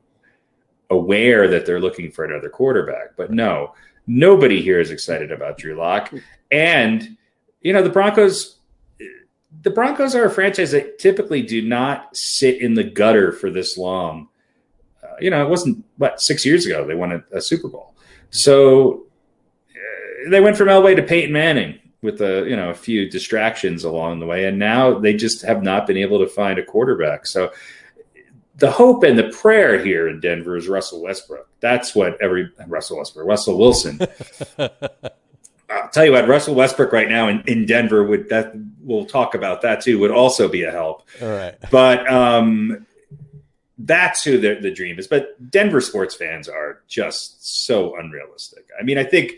aware 0.91 1.49
that 1.49 1.67
they're 1.67 1.81
looking 1.81 2.11
for 2.11 2.25
another 2.25 2.49
quarterback. 2.49 3.17
But 3.17 3.31
no, 3.31 3.75
nobody 4.07 4.63
here 4.63 4.81
is 4.81 4.91
excited 4.91 5.33
about 5.33 5.59
Drew 5.59 5.75
Lock. 5.75 6.13
And, 6.51 7.17
you 7.61 7.73
know, 7.73 7.83
the 7.83 7.91
Broncos 7.91 8.59
the 9.63 9.71
Broncos 9.71 10.15
are 10.15 10.27
a 10.27 10.31
franchise 10.31 10.73
that 10.73 10.99
typically 10.99 11.43
do 11.43 11.63
not 11.63 12.17
sit 12.17 12.61
in 12.61 12.75
the 12.75 12.85
gutter 12.85 13.33
for 13.33 13.51
this 13.51 13.77
long. 13.77 14.29
Uh, 15.03 15.17
you 15.21 15.31
know, 15.31 15.45
it 15.45 15.49
wasn't 15.49 15.85
what 15.97 16.21
six 16.21 16.45
years 16.45 16.67
ago 16.67 16.87
they 16.87 16.95
won 16.95 17.13
a, 17.13 17.25
a 17.37 17.41
Super 17.41 17.69
Bowl, 17.69 17.95
so 18.31 19.07
they 20.29 20.41
went 20.41 20.57
from 20.57 20.69
Elway 20.69 20.97
to 20.97 21.03
Peyton 21.03 21.33
Manning 21.33 21.79
with 22.03 22.21
a 22.21 22.49
you 22.49 22.57
know 22.57 22.71
a 22.71 22.75
few 22.75 23.09
distractions 23.09 23.85
along 23.85 24.21
the 24.21 24.27
way, 24.27 24.47
and 24.47 24.59
now 24.59 24.99
they 24.99 25.15
just 25.15 25.43
have 25.43 25.63
not 25.63 25.87
been 25.87 25.97
able 25.97 26.19
to 26.19 26.27
find 26.27 26.59
a 26.59 26.65
quarterback. 26.65 27.27
So 27.27 27.53
the 28.57 28.71
hope 28.71 29.05
and 29.05 29.19
the 29.19 29.29
prayer 29.31 29.83
here 29.83 30.09
in 30.09 30.21
Denver 30.21 30.57
is 30.57 30.69
Russell 30.69 31.03
Westbrook. 31.03 31.49
That's 31.61 31.95
what 31.95 32.21
every 32.21 32.51
Russell 32.67 32.99
Westbrook, 32.99 33.27
Russell 33.27 33.59
Wilson. 33.59 34.01
I'll 35.71 35.89
tell 35.91 36.05
you 36.05 36.13
what, 36.13 36.27
Russell 36.27 36.55
Westbrook 36.55 36.93
right 36.93 37.09
now 37.09 37.29
in, 37.29 37.43
in 37.47 37.67
Denver 37.67 38.03
would 38.03 38.29
that 38.31 38.53
we'll 38.81 39.05
talk 39.05 39.35
about 39.35 39.63
that 39.63 39.83
too 39.83 39.99
would 39.99 40.11
also 40.11 40.49
be 40.49 40.65
a 40.65 40.71
help. 40.71 41.07
All 41.21 41.29
right, 41.29 41.55
but 41.71 42.11
um, 42.11 42.87
that's 43.79 44.25
who 44.25 44.39
the, 44.39 44.59
the 44.61 44.71
dream 44.71 44.99
is. 44.99 45.07
But 45.07 45.51
Denver 45.51 45.81
sports 45.81 46.15
fans 46.15 46.49
are 46.49 46.83
just 46.89 47.65
so 47.65 47.97
unrealistic. 47.97 48.67
I 48.79 48.83
mean, 48.83 48.99
I 48.99 49.05
think 49.05 49.33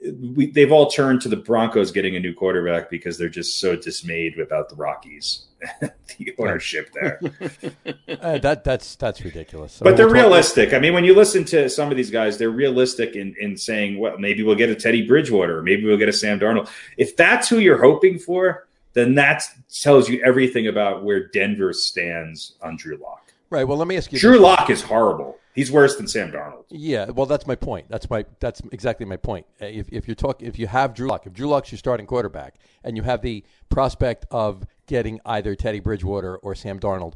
we, 0.00 0.50
they've 0.50 0.70
all 0.70 0.88
turned 0.88 1.20
to 1.22 1.28
the 1.28 1.36
Broncos 1.36 1.90
getting 1.90 2.16
a 2.16 2.20
new 2.20 2.32
quarterback 2.32 2.88
because 2.88 3.18
they're 3.18 3.28
just 3.28 3.60
so 3.60 3.74
dismayed 3.76 4.38
about 4.38 4.68
the 4.68 4.76
Rockies, 4.76 5.46
the 5.80 6.34
ownership 6.38 6.90
there. 6.94 7.20
uh, 8.20 8.38
that 8.38 8.62
that's 8.64 8.94
that's 8.96 9.22
ridiculous. 9.22 9.72
So 9.74 9.84
but 9.84 9.96
they're 9.96 10.06
we'll 10.06 10.14
talk- 10.14 10.22
realistic. 10.22 10.72
I 10.72 10.78
mean, 10.78 10.94
when 10.94 11.04
you 11.04 11.14
listen 11.14 11.44
to 11.46 11.68
some 11.68 11.90
of 11.90 11.96
these 11.96 12.10
guys, 12.10 12.38
they're 12.38 12.50
realistic 12.50 13.16
in, 13.16 13.34
in 13.40 13.56
saying, 13.56 13.98
well, 13.98 14.18
maybe 14.18 14.42
we'll 14.42 14.54
get 14.56 14.70
a 14.70 14.76
Teddy 14.76 15.06
Bridgewater, 15.06 15.58
or 15.58 15.62
maybe 15.62 15.84
we'll 15.84 15.96
get 15.96 16.08
a 16.08 16.12
Sam 16.12 16.38
Darnold. 16.38 16.70
If 16.96 17.16
that's 17.16 17.48
who 17.48 17.58
you're 17.58 17.82
hoping 17.82 18.18
for, 18.18 18.68
then 18.92 19.16
that 19.16 19.42
tells 19.82 20.08
you 20.08 20.22
everything 20.24 20.68
about 20.68 21.02
where 21.02 21.26
Denver 21.28 21.72
stands 21.72 22.54
on 22.62 22.76
Drew 22.76 22.96
Lock. 22.96 23.32
Right. 23.50 23.64
Well, 23.64 23.78
let 23.78 23.88
me 23.88 23.96
ask 23.96 24.12
you. 24.12 24.18
Drew. 24.18 24.38
Lock 24.38 24.70
is 24.70 24.82
horrible. 24.82 25.38
He's 25.58 25.72
worse 25.72 25.96
than 25.96 26.06
Sam 26.06 26.30
Darnold. 26.30 26.66
Yeah, 26.70 27.10
well, 27.10 27.26
that's 27.26 27.44
my 27.44 27.56
point. 27.56 27.86
That's 27.88 28.08
my 28.08 28.24
that's 28.38 28.62
exactly 28.70 29.04
my 29.04 29.16
point. 29.16 29.44
If, 29.58 29.88
if 29.90 30.06
you're 30.06 30.14
talking, 30.14 30.46
if 30.46 30.56
you 30.56 30.68
have 30.68 30.94
Drew 30.94 31.08
Lock, 31.08 31.26
if 31.26 31.32
Drew 31.32 31.48
Lock's 31.48 31.72
your 31.72 31.80
starting 31.80 32.06
quarterback, 32.06 32.60
and 32.84 32.96
you 32.96 33.02
have 33.02 33.22
the 33.22 33.42
prospect 33.68 34.24
of 34.30 34.64
getting 34.86 35.18
either 35.26 35.56
Teddy 35.56 35.80
Bridgewater 35.80 36.36
or 36.36 36.54
Sam 36.54 36.78
Darnold, 36.78 37.14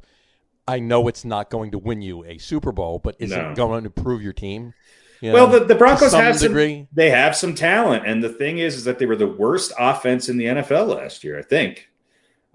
I 0.67 0.81
know 0.81 1.07
it's 1.07 1.25
not 1.25 1.51
going 1.51 1.71
to 1.71 1.79
win 1.79 2.03
you 2.03 2.25
a 2.25 2.39
Super 2.39 2.73
Bowl, 2.73 2.99
but 2.99 3.15
is 3.21 3.31
No. 3.31 3.51
it 3.53 3.57
going 3.57 3.85
to 3.85 3.87
improve 3.87 4.23
your 4.23 4.33
team? 4.33 4.75
You 5.21 5.31
Well, 5.31 5.47
know, 5.47 5.61
the, 5.61 5.67
the 5.67 5.75
Broncos 5.77 6.11
some 6.11 6.21
have 6.21 6.37
some, 6.37 6.89
they 6.93 7.11
have 7.11 7.37
some 7.37 7.55
talent, 7.55 8.05
and 8.09 8.25
the 8.25 8.29
thing 8.29 8.59
is, 8.59 8.75
is 8.75 8.83
that 8.87 8.99
they 8.99 9.07
were 9.07 9.15
the 9.15 9.29
worst 9.29 9.73
offense 9.79 10.29
in 10.29 10.37
the 10.37 10.47
NFL 10.47 10.89
last 10.97 11.23
year, 11.23 11.39
I 11.39 11.43
think. 11.43 11.89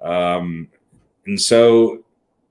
Um, 0.02 0.68
and 1.26 1.40
so, 1.40 2.04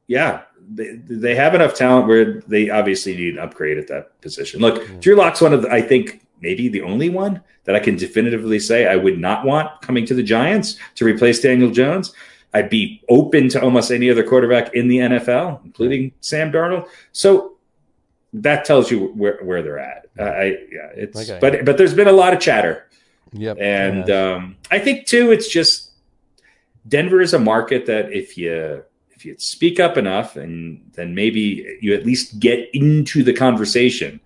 yeah, 0.07 0.45
they, 0.69 0.97
they 0.97 1.35
have 1.35 1.55
enough 1.55 1.75
talent 1.75 2.09
where 2.09 2.41
they 2.49 2.71
obviously 2.71 3.17
need 3.17 3.35
an 3.35 3.39
upgrade 3.41 3.79
at 3.79 3.89
that 3.89 4.21
position. 4.21 4.61
Look, 4.61 4.83
Mm. 4.83 5.01
Drew 5.01 5.15
Lock's 5.17 5.41
one 5.41 5.53
of 5.53 5.63
the, 5.63 5.71
I 5.71 5.81
think 5.81 6.27
maybe 6.41 6.69
the 6.69 6.83
only 6.83 7.09
one 7.09 7.41
that 7.65 7.75
I 7.77 7.81
can 7.81 7.97
definitively 7.97 8.59
say 8.59 8.87
I 8.87 8.97
would 8.97 9.19
not 9.19 9.45
want 9.45 9.81
coming 9.83 10.05
to 10.07 10.15
the 10.15 10.23
Giants 10.23 10.77
to 10.97 11.05
replace 11.05 11.41
Daniel 11.41 11.71
Jones. 11.71 12.13
I'd 12.55 12.71
be 12.71 13.03
open 13.09 13.49
to 13.51 13.63
almost 13.63 13.91
any 13.91 14.11
other 14.11 14.23
quarterback 14.23 14.75
in 14.75 14.89
the 14.89 14.99
NFL, 14.99 15.65
including 15.65 16.13
Sam 16.21 16.51
Darnold. 16.53 16.89
So 17.13 17.57
that 18.33 18.65
tells 18.65 18.91
you 18.91 19.09
where, 19.15 19.39
where 19.43 19.63
they're 19.63 19.79
at. 19.79 20.07
Uh, 20.19 20.23
I 20.25 20.45
yeah, 20.73 20.91
it's 20.95 21.29
Okay. 21.31 21.39
but 21.41 21.65
but 21.65 21.77
there's 21.79 21.95
been 21.95 22.09
a 22.09 22.13
lot 22.13 22.33
of 22.33 22.41
chatter, 22.41 22.87
Yep. 23.33 23.57
and 23.61 24.09
Yeah. 24.09 24.35
um, 24.35 24.57
I 24.71 24.79
think 24.79 25.07
too 25.07 25.31
it's 25.33 25.49
just 25.49 25.91
Denver 26.89 27.21
is 27.21 27.35
a 27.35 27.39
market 27.39 27.87
that 27.87 28.13
if 28.13 28.39
you 28.39 28.83
if 29.17 29.25
you 29.25 29.35
speak 29.39 29.81
up 29.81 29.97
enough 29.97 30.37
and 30.37 30.81
then 30.95 31.15
maybe 31.15 31.79
you 31.81 31.95
at 31.95 32.05
least 32.05 32.39
get 32.39 32.69
into 32.75 33.25
the 33.25 33.33
conversation 33.33 34.21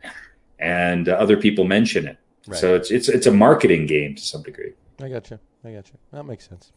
and 0.58 1.08
uh, 1.08 1.12
other 1.12 1.36
people 1.36 1.64
mention 1.64 2.06
it. 2.06 2.18
Right. 2.46 2.58
So 2.58 2.74
it's 2.74 2.90
it's 2.90 3.08
it's 3.08 3.26
a 3.26 3.30
marketing 3.30 3.86
game 3.86 4.16
to 4.16 4.22
some 4.22 4.42
degree. 4.42 4.72
I 5.00 5.08
got 5.08 5.30
you. 5.30 5.38
I 5.64 5.72
got 5.72 5.88
you. 5.88 5.98
That 6.12 6.24
makes 6.24 6.48
sense. 6.48 6.72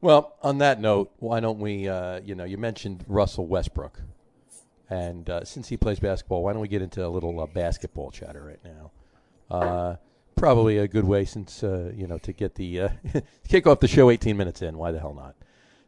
Well, 0.00 0.36
on 0.42 0.58
that 0.58 0.80
note, 0.80 1.12
why 1.18 1.40
don't 1.40 1.58
we? 1.58 1.88
Uh, 1.88 2.20
you 2.20 2.34
know, 2.34 2.44
you 2.44 2.56
mentioned 2.56 3.04
Russell 3.08 3.46
Westbrook, 3.46 4.00
and 4.88 5.28
uh, 5.28 5.44
since 5.44 5.68
he 5.68 5.76
plays 5.76 5.98
basketball, 5.98 6.44
why 6.44 6.52
don't 6.52 6.62
we 6.62 6.68
get 6.68 6.82
into 6.82 7.04
a 7.04 7.08
little 7.08 7.40
uh, 7.40 7.46
basketball 7.46 8.12
chatter 8.12 8.44
right 8.44 8.60
now? 8.64 8.90
Uh, 9.50 9.96
probably 10.36 10.78
a 10.78 10.86
good 10.86 11.04
way, 11.04 11.24
since 11.24 11.64
uh, 11.64 11.90
you 11.96 12.06
know, 12.06 12.18
to 12.18 12.32
get 12.32 12.54
the 12.54 12.80
uh, 12.80 12.88
kick 13.48 13.66
off 13.66 13.80
the 13.80 13.88
show 13.88 14.10
18 14.10 14.36
minutes 14.36 14.62
in. 14.62 14.78
Why 14.78 14.92
the 14.92 15.00
hell 15.00 15.14
not? 15.14 15.34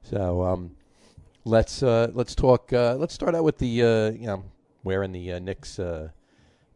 So 0.02 0.42
um, 0.42 0.76
let's 1.44 1.82
uh, 1.82 2.10
let's 2.14 2.34
talk. 2.34 2.72
Uh, 2.72 2.94
let's 2.96 3.14
start 3.14 3.34
out 3.34 3.44
with 3.44 3.58
the 3.58 3.82
uh, 3.82 4.10
you 4.10 4.26
know 4.26 4.44
wearing 4.84 5.12
the 5.12 5.32
uh, 5.32 5.38
Knicks 5.38 5.78
uh, 5.78 6.08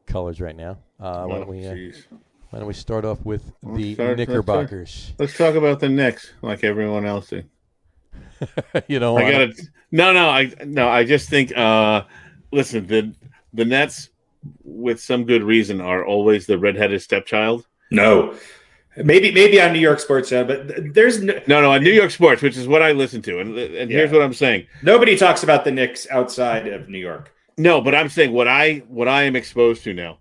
colors 0.06 0.40
right 0.40 0.56
now. 0.56 0.78
Uh, 1.00 1.24
why 1.26 1.38
don't 1.38 1.48
we? 1.48 1.66
Uh, 1.66 1.74
Oh, 2.12 2.18
why 2.50 2.58
don't 2.60 2.68
we 2.68 2.74
start 2.74 3.04
off 3.04 3.24
with 3.24 3.50
Let's 3.64 3.76
the 3.78 3.94
start- 3.94 4.08
let's 4.18 4.22
start. 4.22 4.28
Knickerbockers? 4.28 5.12
Let's 5.18 5.36
talk 5.36 5.56
about 5.56 5.80
the 5.80 5.88
Knicks, 5.88 6.34
like 6.40 6.62
everyone 6.62 7.04
else 7.04 7.30
did. 7.30 7.48
you 8.86 9.00
know, 9.00 9.16
I 9.16 9.30
got 9.30 9.38
to 9.56 9.62
No, 9.90 10.12
no, 10.12 10.28
I 10.28 10.52
no, 10.64 10.88
I 10.88 11.04
just 11.04 11.28
think. 11.28 11.56
uh 11.56 12.04
Listen, 12.52 12.86
the 12.86 13.12
the 13.52 13.64
Nets, 13.64 14.10
with 14.62 15.00
some 15.00 15.24
good 15.24 15.42
reason, 15.42 15.80
are 15.80 16.04
always 16.06 16.46
the 16.46 16.56
redheaded 16.56 17.02
stepchild. 17.02 17.66
No, 17.90 18.36
maybe 18.96 19.32
maybe 19.32 19.60
on 19.60 19.72
New 19.72 19.78
York 19.78 20.00
sports, 20.00 20.30
uh, 20.32 20.44
but 20.44 20.94
there's 20.94 21.22
no, 21.22 21.34
No, 21.46 21.60
no, 21.62 21.72
on 21.72 21.82
New 21.82 21.92
York 21.92 22.10
sports, 22.10 22.42
which 22.42 22.56
is 22.56 22.66
what 22.68 22.82
I 22.82 22.92
listen 22.92 23.22
to, 23.22 23.38
and 23.40 23.56
and 23.58 23.90
here's 23.90 24.10
what 24.12 24.22
I'm 24.22 24.34
saying. 24.34 24.66
nobody 24.82 25.16
talks 25.16 25.42
about 25.42 25.64
the 25.64 25.70
Knicks 25.70 26.06
outside 26.10 26.66
of 26.68 26.88
New 26.88 26.98
York. 26.98 27.32
No, 27.56 27.80
but 27.80 27.94
I'm 27.94 28.08
saying 28.08 28.32
what 28.32 28.48
I 28.48 28.82
what 28.88 29.08
I 29.08 29.22
am 29.24 29.36
exposed 29.36 29.84
to 29.84 29.94
now. 29.94 30.18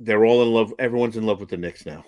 They're 0.00 0.24
all 0.24 0.42
in 0.42 0.52
love. 0.52 0.74
Everyone's 0.78 1.16
in 1.16 1.24
love 1.26 1.40
with 1.40 1.50
the 1.50 1.56
Knicks 1.56 1.86
now. 1.86 2.04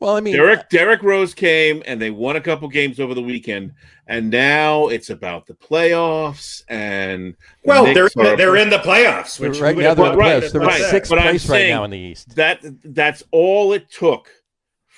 Well, 0.00 0.14
I 0.16 0.20
mean, 0.20 0.36
Derrick 0.36 0.68
Derrick 0.68 1.02
Rose 1.02 1.34
came 1.34 1.82
and 1.84 2.00
they 2.00 2.10
won 2.12 2.36
a 2.36 2.40
couple 2.40 2.68
games 2.68 3.00
over 3.00 3.14
the 3.14 3.22
weekend, 3.22 3.72
and 4.06 4.30
now 4.30 4.86
it's 4.88 5.10
about 5.10 5.46
the 5.46 5.54
playoffs 5.54 6.62
and 6.68 7.32
the 7.32 7.36
Well, 7.64 7.84
they're 7.92 8.04
Knicks 8.04 8.16
are- 8.16 8.36
they're 8.36 8.56
in 8.56 8.70
the 8.70 8.78
playoffs, 8.78 9.40
which 9.40 9.58
right 9.58 9.76
now 9.76 9.94
they're 9.94 10.06
have 10.06 10.12
in 10.12 10.18
the 10.18 10.22
playoffs. 10.22 10.52
They're 10.52 10.60
right, 10.60 10.80
in 10.80 10.86
sixth 10.90 11.10
place 11.10 11.48
right 11.48 11.68
now 11.68 11.82
in 11.84 11.90
the 11.90 11.98
East. 11.98 12.36
that 12.36 12.60
that's 12.84 13.24
all 13.32 13.72
it 13.72 13.90
took 13.90 14.28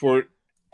for 0.01 0.25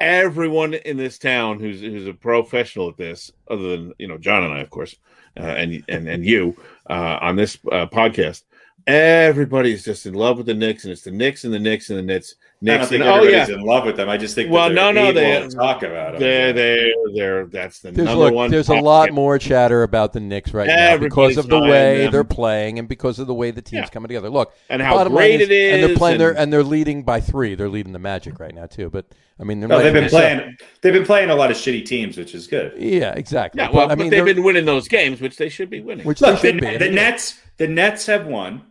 everyone 0.00 0.74
in 0.74 0.96
this 0.96 1.18
town 1.18 1.58
who's 1.58 1.80
who's 1.80 2.06
a 2.06 2.14
professional 2.14 2.88
at 2.88 2.96
this, 2.96 3.32
other 3.50 3.76
than 3.76 3.92
you 3.98 4.06
know 4.06 4.16
John 4.16 4.44
and 4.44 4.54
I, 4.54 4.60
of 4.60 4.70
course, 4.70 4.94
uh, 5.36 5.40
and 5.42 5.82
and 5.88 6.08
and 6.08 6.24
you 6.24 6.56
uh, 6.88 7.18
on 7.20 7.34
this 7.34 7.58
uh, 7.72 7.86
podcast. 7.86 8.44
Everybody's 8.86 9.84
just 9.84 10.06
in 10.06 10.14
love 10.14 10.36
with 10.36 10.46
the 10.46 10.54
Knicks, 10.54 10.84
and 10.84 10.92
it's 10.92 11.02
the 11.02 11.10
Knicks 11.10 11.42
and 11.42 11.52
the 11.52 11.58
Knicks 11.58 11.90
and 11.90 11.98
the 11.98 12.02
Knicks. 12.02 12.36
I 12.62 12.64
Knicks 12.64 12.88
think 12.88 13.02
and, 13.04 13.10
oh 13.10 13.22
yeah, 13.22 13.46
in 13.48 13.60
love 13.60 13.84
with 13.84 13.96
them. 13.96 14.08
I 14.08 14.16
just 14.16 14.34
think 14.34 14.50
Well, 14.50 14.70
that 14.70 14.74
they're 14.74 14.84
no, 14.84 14.90
no, 14.92 15.08
able 15.10 15.12
they- 15.42 15.48
to 15.50 15.54
talk 15.54 15.82
about 15.82 16.12
them. 16.12 16.20
they're 16.22 16.52
they're 16.54 16.90
they're 17.14 17.46
that's 17.46 17.80
the 17.80 17.90
There's, 17.90 18.06
number 18.06 18.24
look, 18.24 18.34
one. 18.34 18.50
there's 18.50 18.68
a 18.70 18.72
topic. 18.72 18.84
lot 18.84 19.12
more 19.12 19.38
chatter 19.38 19.82
about 19.82 20.14
the 20.14 20.20
Knicks 20.20 20.54
right 20.54 20.66
now 20.66 20.96
because 20.96 21.36
of 21.36 21.48
the 21.48 21.60
way 21.60 21.98
them. 22.04 22.12
they're 22.12 22.24
playing 22.24 22.78
and 22.78 22.88
because 22.88 23.18
of 23.18 23.26
the 23.26 23.34
way 23.34 23.50
the 23.50 23.60
team's 23.60 23.82
Yeah. 23.84 23.88
coming 23.90 24.08
together. 24.08 24.30
Look, 24.30 24.54
and 24.70 24.80
how 24.80 24.94
bottom 24.94 25.12
line 25.12 25.28
great 25.36 25.40
it 25.42 25.50
is, 25.52 25.74
and 25.74 25.82
they're 25.82 25.96
playing 25.98 26.18
there, 26.18 26.30
and- 26.30 26.38
and 26.38 26.52
they're 26.52 26.62
leading 26.64 27.02
by 27.02 27.20
three. 27.20 27.54
They're 27.56 27.68
leading 27.68 27.92
the 27.92 27.98
Magic 27.98 28.40
right 28.40 28.54
now 28.54 28.64
too. 28.64 28.88
But 28.88 29.04
I 29.38 29.44
mean, 29.44 29.60
there 29.60 29.68
No, 29.68 29.82
they've 29.82 29.92
been 29.92 30.08
some- 30.08 30.18
playing. 30.20 30.56
They've 30.80 30.94
been 30.94 31.04
playing 31.04 31.28
a 31.28 31.36
lot 31.36 31.50
of 31.50 31.58
shitty 31.58 31.84
teams, 31.84 32.16
which 32.16 32.34
is 32.34 32.46
good. 32.46 32.72
Yeah, 32.78 33.12
exactly. 33.12 33.60
yeah, 33.60 33.68
well, 33.70 33.86
but, 33.86 33.92
I 33.92 33.94
but 33.96 33.98
mean, 33.98 34.10
they've 34.10 34.24
been 34.24 34.42
winning 34.42 34.64
those 34.64 34.88
games, 34.88 35.20
which 35.20 35.36
they 35.36 35.50
should 35.50 35.68
be 35.68 35.80
winning. 35.82 36.06
which 36.06 36.22
Look, 36.22 36.40
they 36.40 36.52
the, 36.52 36.58
should 36.70 36.78
be. 36.80 36.86
the 36.86 36.90
Nets. 36.90 37.38
The 37.58 37.68
Nets 37.68 38.06
have 38.06 38.26
won. 38.26 38.62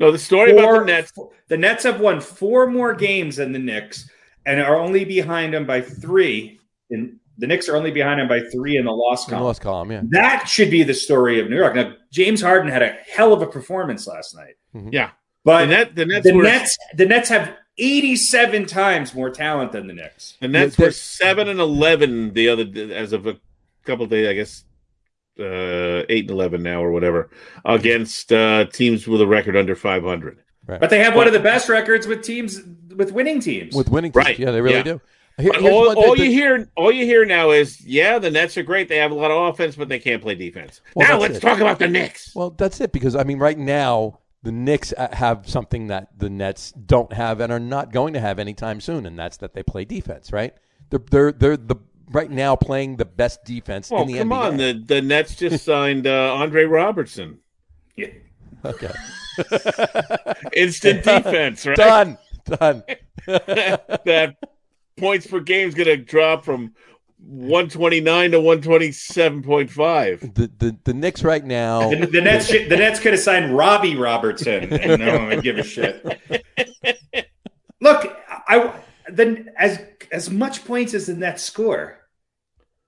No, 0.00 0.10
the 0.10 0.18
story 0.18 0.50
about 0.52 0.80
the 0.80 0.84
Nets. 0.86 1.12
the 1.48 1.56
Nets 1.56 1.84
have 1.84 2.00
won 2.00 2.20
four 2.20 2.66
more 2.66 2.94
games 2.94 3.36
than 3.36 3.52
the 3.52 3.58
Knicks, 3.58 4.08
and 4.46 4.60
are 4.60 4.76
only 4.76 5.04
behind 5.04 5.54
them 5.54 5.66
by 5.66 5.80
three. 5.80 6.58
And 6.90 7.18
the 7.38 7.46
Knicks 7.46 7.68
are 7.68 7.76
only 7.76 7.90
behind 7.90 8.18
them 8.18 8.26
by 8.28 8.40
three 8.50 8.76
in 8.76 8.84
the 8.84 8.90
loss 8.90 9.26
in 9.26 9.30
the 9.30 9.36
column. 9.36 9.46
lost 9.46 9.60
column. 9.60 9.92
Yeah, 9.92 10.02
That 10.10 10.48
should 10.48 10.70
be 10.70 10.82
the 10.82 10.94
story 10.94 11.38
of 11.40 11.48
New 11.48 11.56
York. 11.56 11.74
Now, 11.76 11.94
James 12.10 12.42
Harden 12.42 12.70
had 12.70 12.82
a 12.82 12.96
hell 13.14 13.32
of 13.32 13.42
a 13.42 13.46
performance 13.46 14.06
last 14.06 14.34
night, 14.34 14.54
mm-hmm. 14.74 14.88
Yeah, 14.92 15.10
but 15.44 15.60
the, 15.60 15.66
Net, 15.66 15.94
the 15.94 16.06
Nets 16.06 16.26
the 16.26 16.34
were 16.34 16.42
Nets, 16.42 16.76
the 16.96 17.06
Nets 17.06 17.28
have 17.28 17.54
87 17.78 18.66
times 18.66 19.14
more 19.14 19.30
talent 19.30 19.72
than 19.72 19.86
the 19.86 19.94
Knicks. 19.94 20.36
the 20.40 20.48
Nets 20.48 20.78
Yeah, 20.78 20.86
were 20.86 20.90
seven 20.92 21.48
and 21.48 21.60
eleven 21.60 22.32
the 22.34 22.48
other 22.48 22.64
as 22.92 23.12
of 23.12 23.26
a 23.26 23.38
couple 23.84 24.04
of 24.04 24.10
days, 24.10 24.28
I 24.28 24.34
guess. 24.34 24.64
Uh, 25.38 26.04
eight 26.08 26.24
and 26.24 26.30
eleven 26.30 26.62
now, 26.62 26.82
or 26.82 26.90
whatever, 26.90 27.30
against 27.64 28.30
uh, 28.32 28.66
teams 28.66 29.06
with 29.06 29.20
a 29.20 29.26
record 29.26 29.56
under 29.56 29.74
five 29.74 30.02
hundred. 30.02 30.42
Right. 30.66 30.78
But 30.80 30.90
they 30.90 30.98
have 30.98 31.14
one 31.14 31.26
of 31.26 31.32
the 31.32 31.40
best 31.40 31.68
records 31.68 32.06
with 32.06 32.22
teams 32.22 32.60
with 32.94 33.12
winning 33.12 33.40
teams. 33.40 33.74
with 33.74 33.88
winning 33.88 34.12
teams. 34.12 34.24
Right. 34.26 34.38
Yeah, 34.38 34.50
they 34.50 34.60
really 34.60 34.76
Yeah. 34.76 34.82
do. 34.82 35.00
Here- 35.38 35.52
all, 35.62 35.96
all 35.96 36.14
the- 36.16 36.24
you 36.26 36.30
hear, 36.30 36.68
all 36.76 36.92
you 36.92 37.06
hear 37.06 37.24
now 37.24 37.50
is, 37.52 37.80
yeah, 37.86 38.18
the 38.18 38.30
Nets 38.30 38.58
are 38.58 38.62
great. 38.62 38.88
They 38.88 38.98
have 38.98 39.10
a 39.10 39.14
lot 39.14 39.30
of 39.30 39.54
offense, 39.54 39.74
but 39.76 39.88
they 39.88 39.98
can't 39.98 40.20
play 40.20 40.34
defense. 40.34 40.82
Well, 40.94 41.08
now 41.08 41.18
let's 41.18 41.38
it. 41.38 41.40
talk 41.40 41.60
about 41.60 41.78
the 41.78 41.88
Knicks. 41.88 42.34
Well, 42.34 42.50
that's 42.50 42.78
it 42.80 42.92
because 42.92 43.16
I 43.16 43.22
mean, 43.24 43.38
right 43.38 43.56
now 43.56 44.18
the 44.42 44.52
Knicks 44.52 44.92
uh, 44.98 45.08
have 45.12 45.48
something 45.48 45.86
that 45.86 46.08
the 46.18 46.28
Nets 46.28 46.72
don't 46.72 47.12
have 47.14 47.40
and 47.40 47.50
are 47.50 47.60
not 47.60 47.92
going 47.92 48.12
to 48.12 48.20
have 48.20 48.38
anytime 48.38 48.80
soon, 48.82 49.06
and 49.06 49.18
that's 49.18 49.38
that 49.38 49.54
they 49.54 49.62
play 49.62 49.86
defense. 49.86 50.32
Right? 50.32 50.54
They're 50.90 51.00
they're 51.10 51.32
they're 51.32 51.56
the 51.56 51.76
right 52.10 52.30
now 52.30 52.56
playing 52.56 52.96
the 52.96 53.04
best 53.04 53.44
defense 53.44 53.90
Oh, 53.92 54.02
in 54.02 54.08
the 54.08 54.18
come 54.18 54.30
NBA. 54.30 54.36
on. 54.52 54.56
The 54.56 54.82
the 54.86 55.00
Nets 55.02 55.36
just 55.36 55.64
signed 55.72 56.06
uh, 56.06 56.34
Andre 56.34 56.64
Roberson. 56.64 57.38
Yeah. 57.96 58.08
okay, 58.64 58.92
Instant 60.56 61.04
defense, 61.04 61.66
right? 61.66 61.76
done, 61.76 62.18
done. 62.46 62.82
that 63.26 64.36
points 64.96 65.26
per 65.26 65.40
game 65.40 65.68
is 65.68 65.74
going 65.74 65.86
to 65.86 65.96
drop 65.96 66.44
from 66.44 66.74
129 67.18 68.30
to 68.32 68.38
127.5. 68.38 70.34
The 70.34 70.50
the 70.58 70.76
the 70.84 70.94
Knicks 70.94 71.22
right 71.22 71.44
now. 71.44 71.90
The, 71.90 72.06
the 72.06 72.20
Nets, 72.20 72.48
the 72.48 72.66
Nets 72.68 73.00
could 73.00 73.12
have 73.12 73.20
signed 73.20 73.56
Robbie 73.56 73.96
Robertson, 73.96 74.72
and 74.72 75.00
no 75.00 75.18
one 75.18 75.28
would 75.28 75.42
give 75.42 75.58
a 75.58 75.62
shit. 75.62 76.02
Look, 77.80 78.16
I 78.48 78.72
then 79.08 79.50
as 79.58 79.80
as 80.12 80.30
much 80.30 80.64
points 80.64 80.94
as 80.94 81.06
the 81.06 81.14
Nets 81.14 81.42
score, 81.42 81.98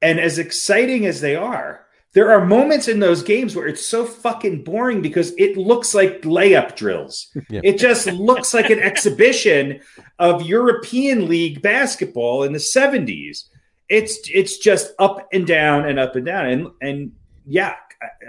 and 0.01 0.19
as 0.19 0.39
exciting 0.39 1.07
as 1.07 1.21
they 1.21 1.37
are, 1.37 1.87
there 2.15 2.31
are 2.31 2.45
moments 2.45 2.89
in 2.89 3.01
those 3.01 3.23
games 3.23 3.57
where 3.57 3.67
it's 3.67 3.85
so 3.85 4.05
fucking 4.05 4.65
boring 4.65 5.01
because 5.01 5.33
it 5.39 5.57
looks 5.57 5.95
like 5.95 6.23
layup 6.23 6.77
drills. 6.77 7.29
Yeah. 7.49 7.61
It 7.65 7.79
just 7.79 8.07
looks 8.07 8.53
like 8.53 8.69
an 8.69 8.81
exhibition 8.81 9.81
of 10.19 10.43
European 10.43 11.29
League 11.29 11.63
basketball 11.63 12.43
in 12.43 12.53
the 12.53 12.61
seventies. 12.61 13.49
It's 13.89 14.29
it's 14.33 14.59
just 14.59 14.93
up 14.99 15.29
and 15.33 15.47
down 15.47 15.89
and 15.89 15.99
up 15.99 16.17
and 16.17 16.27
down, 16.27 16.47
and 16.47 16.69
and 16.81 17.13
yeah, 17.47 17.75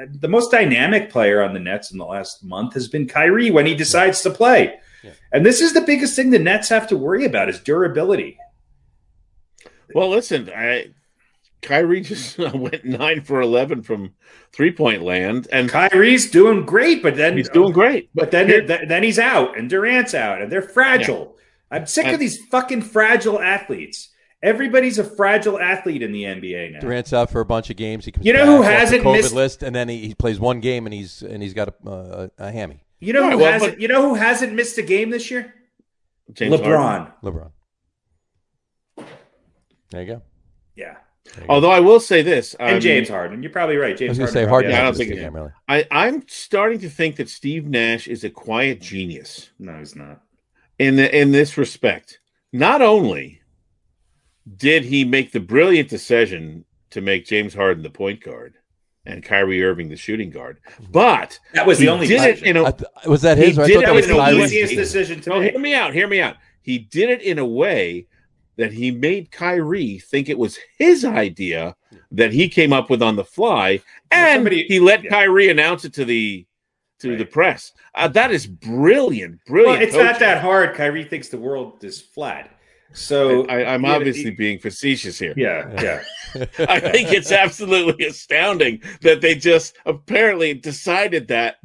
the 0.10 0.28
most 0.28 0.52
dynamic 0.52 1.10
player 1.10 1.42
on 1.42 1.54
the 1.54 1.60
Nets 1.60 1.92
in 1.92 1.98
the 1.98 2.06
last 2.06 2.44
month 2.44 2.74
has 2.74 2.88
been 2.88 3.08
Kyrie 3.08 3.52
when 3.52 3.66
he 3.66 3.76
decides 3.76 4.22
to 4.22 4.30
play. 4.30 4.80
Yeah. 5.04 5.12
And 5.32 5.46
this 5.46 5.62
is 5.62 5.74
the 5.74 5.82
biggest 5.82 6.16
thing 6.16 6.30
the 6.30 6.40
Nets 6.40 6.70
have 6.70 6.88
to 6.88 6.98
worry 6.98 7.26
about 7.26 7.50
is 7.50 7.60
durability. 7.60 8.38
Well, 9.94 10.10
listen, 10.10 10.50
I 10.56 10.88
Kyrie 11.62 12.02
just 12.02 12.38
went 12.54 12.84
9 12.86 13.22
for 13.22 13.42
11 13.42 13.84
from 13.84 14.14
three-point 14.52 15.02
land 15.02 15.48
and 15.52 15.70
Kyrie's 15.70 16.30
doing 16.30 16.66
great, 16.66 17.02
but 17.02 17.16
then 17.16 17.38
he's 17.38 17.50
doing 17.50 17.72
great. 17.72 18.10
But 18.14 18.32
then 18.32 18.48
Here- 18.50 18.62
then 18.66 19.04
he's 19.04 19.20
out 19.20 19.58
and 19.58 19.70
Durant's 19.70 20.14
out 20.14 20.42
and 20.42 20.52
they're 20.52 20.62
fragile. 20.62 21.38
I'm 21.72 21.86
sick 21.88 22.08
of 22.08 22.20
these 22.20 22.38
fucking 22.52 22.82
fragile 22.84 23.40
athletes. 23.40 24.10
Everybody's 24.44 25.00
a 25.00 25.06
fragile 25.06 25.58
athlete 25.58 26.02
in 26.04 26.12
the 26.12 26.24
NBA 26.24 26.74
now. 26.74 26.80
Durant's 26.82 27.14
out 27.14 27.30
for 27.32 27.40
a 27.40 27.46
bunch 27.46 27.70
of 27.70 27.78
games. 27.78 28.04
He 28.04 28.12
comes 28.12 28.26
You 28.26 28.34
know 28.34 28.46
back 28.46 28.48
who 28.58 28.62
hasn't 28.64 29.04
COVID 29.04 29.14
missed- 29.14 29.34
list, 29.34 29.64
and 29.64 29.74
then 29.74 29.88
he, 29.88 30.08
he 30.08 30.14
plays 30.16 30.38
one 30.38 30.60
game, 30.60 30.86
and 30.86 30.94
he's 30.94 31.22
and 31.24 31.42
he's 31.42 31.54
got 31.54 31.70
a, 31.86 31.90
uh, 31.90 32.28
a 32.38 32.52
hammy. 32.52 32.84
You 33.00 33.14
know 33.14 33.22
Right, 33.22 33.32
who 33.32 33.38
well, 33.40 33.52
hasn't 33.54 33.72
but- 33.74 33.82
you 33.82 33.88
know 33.88 34.02
who 34.10 34.16
hasn't 34.16 34.54
missed 34.54 34.78
a 34.78 34.82
game 34.82 35.12
this 35.12 35.32
year? 35.32 35.54
James 36.34 36.56
LeBron. 36.60 36.78
Harden. 36.78 37.08
LeBron. 37.24 37.52
There 39.94 40.02
you 40.02 40.08
go. 40.08 40.22
Yeah. 40.76 40.96
Although 41.48 41.70
I 41.72 41.80
will 41.80 42.00
say 42.00 42.22
this, 42.24 42.54
And 42.56 42.76
um, 42.76 42.80
James 42.82 43.08
Harden. 43.08 43.42
You're 43.44 43.52
probably 43.52 43.78
right. 43.78 43.94
I 43.94 43.96
James 43.96 44.10
was 44.10 44.18
going 44.18 44.28
to 44.28 44.34
say 44.34 44.46
Harden. 44.46 44.72
Harden. 44.72 44.72
probably 44.72 44.82
I 44.82 44.84
don't 44.84 44.98
think 44.98 45.10
missed 45.10 45.20
a 45.20 45.24
game, 45.24 45.36
really. 45.36 45.52
I, 45.70 45.88
I'm 46.06 46.28
starting 46.28 46.80
to 46.80 46.90
think 46.90 47.16
that 47.18 47.30
Steve 47.30 47.66
Nash 47.68 48.08
is 48.08 48.24
a 48.24 48.30
quiet 48.30 48.82
genius 48.82 49.52
No, 49.60 49.78
he's 49.78 49.96
not. 49.96 50.22
in 50.80 50.96
the, 50.98 51.16
in 51.18 51.32
this 51.32 51.58
respect. 51.58 52.20
Not 52.52 52.82
only 52.82 53.42
did 54.58 54.84
he 54.84 55.06
make 55.06 55.32
the 55.32 55.40
brilliant 55.40 55.90
decision 55.90 56.66
to 56.90 57.02
make 57.02 57.26
James 57.26 57.54
Harden 57.54 57.84
the 57.84 57.90
point 57.90 58.22
guard 58.22 58.56
and 59.06 59.24
Kyrie 59.24 59.64
Irving 59.64 59.90
the 59.90 59.96
shooting 59.96 60.30
guard, 60.30 60.60
but 60.92 61.40
That 61.54 61.66
was 61.68 61.78
the 61.80 61.90
only 61.90 62.08
did 62.08 62.22
it 62.22 62.44
in 62.44 62.58
a 62.58 62.66
I 62.66 62.72
th- 62.72 62.90
was 63.06 63.22
that 63.22 63.38
He 63.38 63.46
his? 63.46 63.60
I 63.60 63.68
did 63.68 63.76
thought 63.76 63.84
it 63.84 63.86
that 63.88 63.94
was 63.96 64.08
in 64.10 64.18
the 64.18 64.44
easiest 64.46 64.76
decision 64.76 65.22
to 65.22 65.30
No, 65.30 65.40
make. 65.40 65.52
hear 65.52 65.60
me 65.62 65.74
out. 65.76 65.94
Hear 65.94 66.08
me 66.08 66.20
out. 66.22 66.36
He 66.62 66.80
did 66.80 67.10
it 67.10 67.22
in 67.22 67.40
a 67.40 67.46
way 67.46 68.08
that 68.58 68.72
he 68.72 68.92
made 68.92 69.32
Kyrie 69.32 70.00
think 70.00 70.30
it 70.30 70.38
was 70.38 70.58
his 70.78 71.04
idea 71.06 71.76
that 72.12 72.32
he 72.34 72.48
came 72.50 72.72
up 72.74 72.90
with 72.90 73.02
on 73.02 73.16
the 73.16 73.24
fly, 73.26 73.82
and 74.12 74.38
Somebody- 74.40 74.64
he 74.68 74.80
let 74.80 75.04
yeah. 75.04 75.10
Kyrie 75.10 75.50
announce 75.50 75.86
it 75.86 75.94
to 75.94 76.06
the 76.06 76.46
to 77.00 77.10
Right. 77.10 77.18
the 77.18 77.26
press. 77.26 77.72
Uh, 77.96 78.08
that 78.10 78.32
is 78.32 78.48
brilliant, 78.48 79.44
brilliant. 79.46 79.80
Well, 79.80 79.88
it's 79.88 79.96
not 79.96 80.20
that 80.20 80.42
hard. 80.42 80.74
Kyrie 80.76 81.04
thinks 81.04 81.28
the 81.30 81.38
world 81.38 81.84
is 81.84 82.00
flat. 82.00 82.50
So 82.94 83.46
I, 83.48 83.74
I'm 83.74 83.84
obviously 83.86 84.26
he- 84.26 84.30
being 84.32 84.60
facetious 84.60 85.18
here. 85.20 85.34
yeah, 85.36 85.70
yeah. 85.82 86.46
I 86.70 86.80
think 86.80 87.12
it's 87.12 87.32
absolutely 87.32 88.06
astounding 88.06 88.82
that 89.02 89.20
they 89.20 89.34
just 89.36 89.76
apparently 89.86 90.54
decided 90.54 91.28
that 91.30 91.56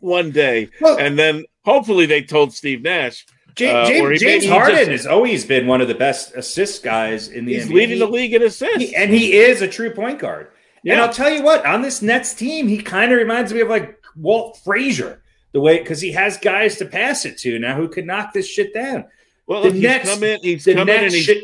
one 0.00 0.30
day, 0.30 0.68
Well, 0.80 0.98
and 0.98 1.18
then 1.18 1.44
hopefully 1.64 2.06
they 2.06 2.22
told 2.22 2.52
Steve 2.52 2.82
Nash. 2.82 3.26
James, 3.58 3.74
uh, 3.74 3.86
James, 3.90 4.20
James 4.20 4.46
Harden 4.46 4.76
just- 4.76 4.90
has 4.90 5.06
always 5.06 5.44
been 5.44 5.66
one 5.66 5.80
of 5.80 5.88
the 5.88 5.94
best 5.94 6.34
assist 6.36 6.82
guys 6.82 7.28
in 7.28 7.44
the 7.44 7.54
He's 7.54 7.64
NBA. 7.66 7.74
leading 7.74 7.98
the 7.98 8.06
league 8.06 8.32
in 8.34 8.42
assists. 8.42 8.92
And 8.94 9.12
he 9.12 9.34
is 9.36 9.60
a 9.62 9.68
true 9.68 9.90
point 9.90 10.18
guard. 10.18 10.48
And 10.86 11.00
I'll 11.00 11.12
tell 11.12 11.30
you 11.30 11.42
what, 11.42 11.66
on 11.66 11.82
this 11.82 12.00
Nets 12.00 12.32
team, 12.32 12.68
he 12.68 12.78
kind 12.78 13.12
of 13.12 13.18
reminds 13.18 13.52
me 13.52 13.60
of 13.60 13.68
like 13.68 13.98
Walt 14.16 14.58
Frazier, 14.64 15.22
the 15.52 15.60
way 15.60 15.78
because 15.78 16.00
he 16.00 16.12
has 16.12 16.38
guys 16.38 16.76
to 16.78 16.86
pass 16.86 17.24
it 17.26 17.36
to 17.38 17.58
now 17.58 17.74
who 17.76 17.88
could 17.88 18.06
knock 18.06 18.32
this 18.32 18.46
shit 18.48 18.72
down. 18.72 19.04
Well, 19.46 19.62
The 19.62 19.72
Nets- 19.72 20.08
come 20.14 20.22
in. 20.24 20.38
He's 20.42 20.64
The 20.64 20.74
come 20.74 20.88
in 20.88 20.94
Nets 20.94 21.04
and 21.04 21.12
he's 21.14 21.24
should 21.24 21.42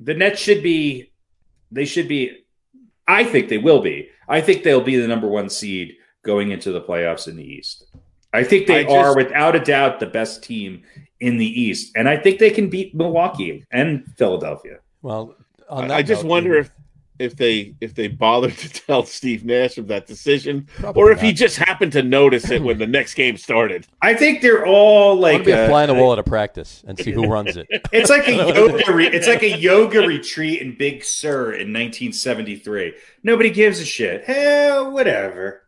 the 0.00 0.14
Nets 0.14 0.40
should 0.40 0.62
be 0.62 1.10
they 1.70 1.84
should 1.84 2.08
be 2.08 2.32
I 3.06 3.24
think 3.24 3.48
they 3.48 3.58
will 3.58 3.80
be. 3.80 4.08
I 4.28 4.40
think 4.40 4.62
they'll 4.62 4.80
be 4.80 4.96
the 4.96 5.08
number 5.08 5.28
one 5.28 5.48
seed 5.48 5.96
going 6.22 6.50
into 6.50 6.70
the 6.72 6.80
playoffs 6.80 7.28
in 7.28 7.36
the 7.36 7.44
East. 7.44 7.84
I 8.32 8.44
think 8.44 8.66
they 8.66 8.80
I 8.80 8.82
just- 8.84 8.94
are 8.94 9.16
without 9.16 9.54
a 9.56 9.60
doubt 9.60 10.00
the 10.00 10.06
best 10.06 10.42
team 10.42 10.82
in 11.22 11.36
the 11.38 11.60
East. 11.60 11.92
And 11.96 12.08
I 12.08 12.16
think 12.16 12.40
they 12.40 12.50
can 12.50 12.68
beat 12.68 12.94
Milwaukee 12.94 13.64
and 13.70 14.04
Philadelphia. 14.18 14.80
Well, 15.02 15.36
on 15.68 15.84
I, 15.84 15.88
that 15.88 15.94
I 15.94 16.02
just 16.02 16.24
note, 16.24 16.30
wonder 16.30 16.54
if 16.56 16.70
if 17.18 17.36
they 17.36 17.76
if 17.80 17.94
they 17.94 18.08
bothered 18.08 18.56
to 18.58 18.68
tell 18.68 19.04
Steve 19.04 19.44
Nash 19.44 19.78
of 19.78 19.86
that 19.86 20.06
decision, 20.08 20.68
Probably 20.78 21.00
or 21.00 21.12
if 21.12 21.20
he 21.20 21.32
just 21.32 21.56
happened 21.56 21.92
to 21.92 22.02
notice 22.02 22.50
it 22.50 22.60
when 22.60 22.78
the 22.78 22.88
next 22.88 23.14
game 23.14 23.36
started. 23.36 23.86
I 24.02 24.14
think 24.14 24.42
they're 24.42 24.66
all 24.66 25.14
like 25.14 25.34
want 25.34 25.44
to 25.44 25.50
be 25.50 25.52
a 25.52 25.64
uh, 25.64 25.68
fly 25.68 25.82
on 25.82 25.88
the 25.88 25.94
wall 25.94 26.12
at 26.12 26.18
a 26.18 26.24
practice 26.24 26.82
and 26.86 26.98
see 26.98 27.12
who 27.12 27.26
runs 27.26 27.56
it. 27.56 27.68
It's 27.92 28.10
like 28.10 28.26
a 28.26 28.32
yoga. 28.54 28.92
Re- 28.92 29.06
it's 29.06 29.28
like 29.28 29.42
a 29.42 29.56
yoga 29.56 30.00
retreat 30.06 30.60
in 30.60 30.76
Big 30.76 31.04
Sur 31.04 31.52
in 31.52 31.72
1973. 31.72 32.94
Nobody 33.22 33.50
gives 33.50 33.80
a 33.80 33.84
shit. 33.84 34.24
Hell, 34.24 34.90
whatever. 34.90 35.62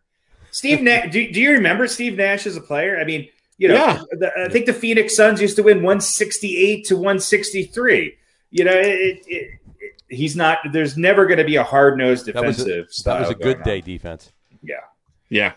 Steve 0.51 0.83
Nash. 0.83 1.13
Do, 1.13 1.31
do 1.31 1.41
you 1.41 1.53
remember 1.53 1.87
Steve 1.87 2.17
Nash 2.17 2.47
as 2.47 2.57
a 2.57 2.61
player? 2.61 2.99
I 2.99 3.05
mean, 3.05 3.29
you 3.59 3.69
know, 3.69 3.75
Yeah. 3.75 4.03
the, 4.13 4.33
I 4.45 4.49
think 4.49 4.67
the 4.67 4.73
Phoenix 4.73 5.15
Suns 5.17 5.41
used 5.41 5.57
to 5.57 5.63
win 5.63 5.79
168 5.79 6.85
to 6.87 6.97
163. 6.97 8.15
You 8.51 8.65
know, 8.65 8.73
it, 8.73 8.87
it, 8.87 9.23
it, 9.27 9.49
he's 10.09 10.37
not. 10.37 10.59
There's 10.73 10.97
never 10.97 11.27
going 11.27 11.39
to 11.39 11.45
be 11.45 11.57
a 11.57 11.65
hard 11.65 11.99
nosed 11.99 12.27
That 12.27 12.45
was 12.45 12.61
a- 12.61 12.65
defensive. 12.65 13.05
That 13.05 13.21
was 13.21 13.31
a 13.31 13.35
going 13.35 13.43
good 13.43 13.57
on. 13.59 13.63
day 13.65 13.81
defense. 13.81 14.33
Yeah. 14.63 14.75
Yeah, 15.31 15.53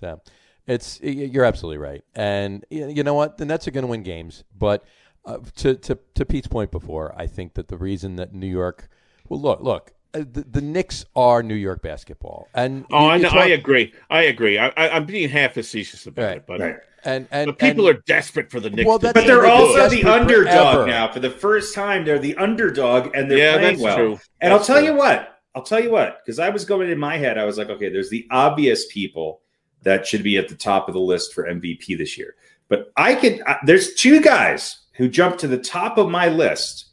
So 0.00 0.20
it's 0.66 0.98
you're 1.02 1.44
absolutely 1.44 1.78
right, 1.78 2.02
and 2.14 2.64
you 2.70 3.02
know 3.02 3.12
what? 3.14 3.36
The 3.36 3.44
Nets 3.44 3.66
are 3.68 3.70
going 3.72 3.82
to 3.82 3.88
win 3.88 4.02
games, 4.02 4.44
but 4.56 4.84
uh, 5.26 5.38
to 5.56 5.74
to 5.74 5.98
to 6.14 6.24
Pete's 6.24 6.46
point 6.46 6.70
before, 6.70 7.12
I 7.16 7.26
think 7.26 7.54
that 7.54 7.68
the 7.68 7.76
reason 7.76 8.16
that 8.16 8.32
New 8.32 8.46
York, 8.46 8.88
well, 9.28 9.40
look, 9.40 9.60
look, 9.60 9.92
the, 10.12 10.44
the 10.50 10.60
Knicks 10.60 11.04
are 11.16 11.42
New 11.42 11.54
York 11.54 11.82
basketball, 11.82 12.48
and 12.54 12.84
oh, 12.90 13.06
I 13.06 13.16
you 13.16 13.22
know, 13.22 13.28
talk- 13.30 13.38
I 13.38 13.46
agree. 13.48 13.92
I 14.10 14.22
agree. 14.22 14.58
I, 14.58 14.68
I, 14.68 14.90
I'm 14.90 15.06
being 15.06 15.28
half 15.28 15.54
facetious 15.54 16.06
about 16.06 16.24
Right, 16.24 16.36
it, 16.38 16.44
but 16.46 16.60
Right. 16.60 16.76
and 17.04 17.26
and 17.30 17.46
but 17.48 17.58
people 17.58 17.88
and, 17.88 17.96
are 17.98 18.02
desperate 18.06 18.50
for 18.50 18.60
the 18.60 18.70
Knicks. 18.70 18.86
Well, 18.86 18.98
But 18.98 19.14
they're 19.14 19.22
beat 19.24 19.28
They've 19.30 19.40
been 19.42 19.50
also 19.50 19.88
the 19.88 20.04
underdog 20.04 20.74
forever. 20.74 20.86
now. 20.86 21.10
For 21.12 21.20
the 21.20 21.30
first 21.30 21.74
time, 21.74 22.04
they're 22.04 22.18
the 22.18 22.36
underdog, 22.36 23.14
and 23.16 23.30
they're 23.30 23.38
yeah, 23.38 23.52
playing 23.58 23.76
that's 23.78 23.82
well. 23.82 23.96
true. 23.96 24.18
And 24.40 24.52
That's 24.52 24.60
I'll 24.60 24.66
tell 24.76 24.78
true. 24.84 24.92
you 24.92 24.98
what. 24.98 25.28
I'll 25.54 25.62
tell 25.62 25.80
you 25.82 25.90
what, 25.90 26.20
because 26.24 26.38
I 26.38 26.48
was 26.48 26.64
going 26.64 26.90
in 26.90 26.98
my 26.98 27.18
head, 27.18 27.36
I 27.36 27.44
was 27.44 27.58
like, 27.58 27.68
okay, 27.68 27.90
there's 27.90 28.08
the 28.08 28.26
obvious 28.30 28.86
people 28.90 29.42
that 29.82 30.06
should 30.06 30.22
be 30.22 30.38
at 30.38 30.48
the 30.48 30.54
top 30.54 30.88
of 30.88 30.94
the 30.94 31.00
list 31.00 31.34
for 31.34 31.44
MVP 31.46 31.98
this 31.98 32.16
year. 32.16 32.36
But 32.68 32.90
I 32.96 33.14
could, 33.14 33.42
uh, 33.46 33.56
there's 33.66 33.92
two 33.94 34.22
guys 34.22 34.78
who 34.94 35.08
jump 35.10 35.36
to 35.38 35.48
the 35.48 35.58
top 35.58 35.98
of 35.98 36.08
my 36.08 36.28
list 36.28 36.86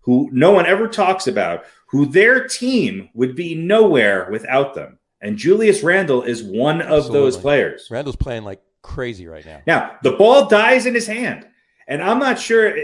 who 0.00 0.28
no 0.32 0.50
one 0.50 0.66
ever 0.66 0.88
talks 0.88 1.28
about, 1.28 1.64
who 1.90 2.06
their 2.06 2.46
team 2.46 3.10
would 3.14 3.34
be 3.34 3.54
nowhere 3.54 4.28
without 4.30 4.74
them. 4.74 4.98
And 5.20 5.36
Julius 5.36 5.82
Randle 5.82 6.22
is 6.22 6.42
one 6.42 6.80
of 6.80 7.12
those 7.12 7.36
players. 7.36 7.88
Randle's 7.90 8.16
playing 8.16 8.44
like 8.44 8.62
crazy 8.82 9.26
right 9.26 9.44
now. 9.44 9.60
Now, 9.66 9.96
the 10.02 10.12
ball 10.12 10.48
dies 10.48 10.86
in 10.86 10.94
his 10.94 11.06
hand. 11.06 11.46
And 11.86 12.02
I'm 12.02 12.18
not 12.18 12.38
sure 12.38 12.68
uh, 12.68 12.82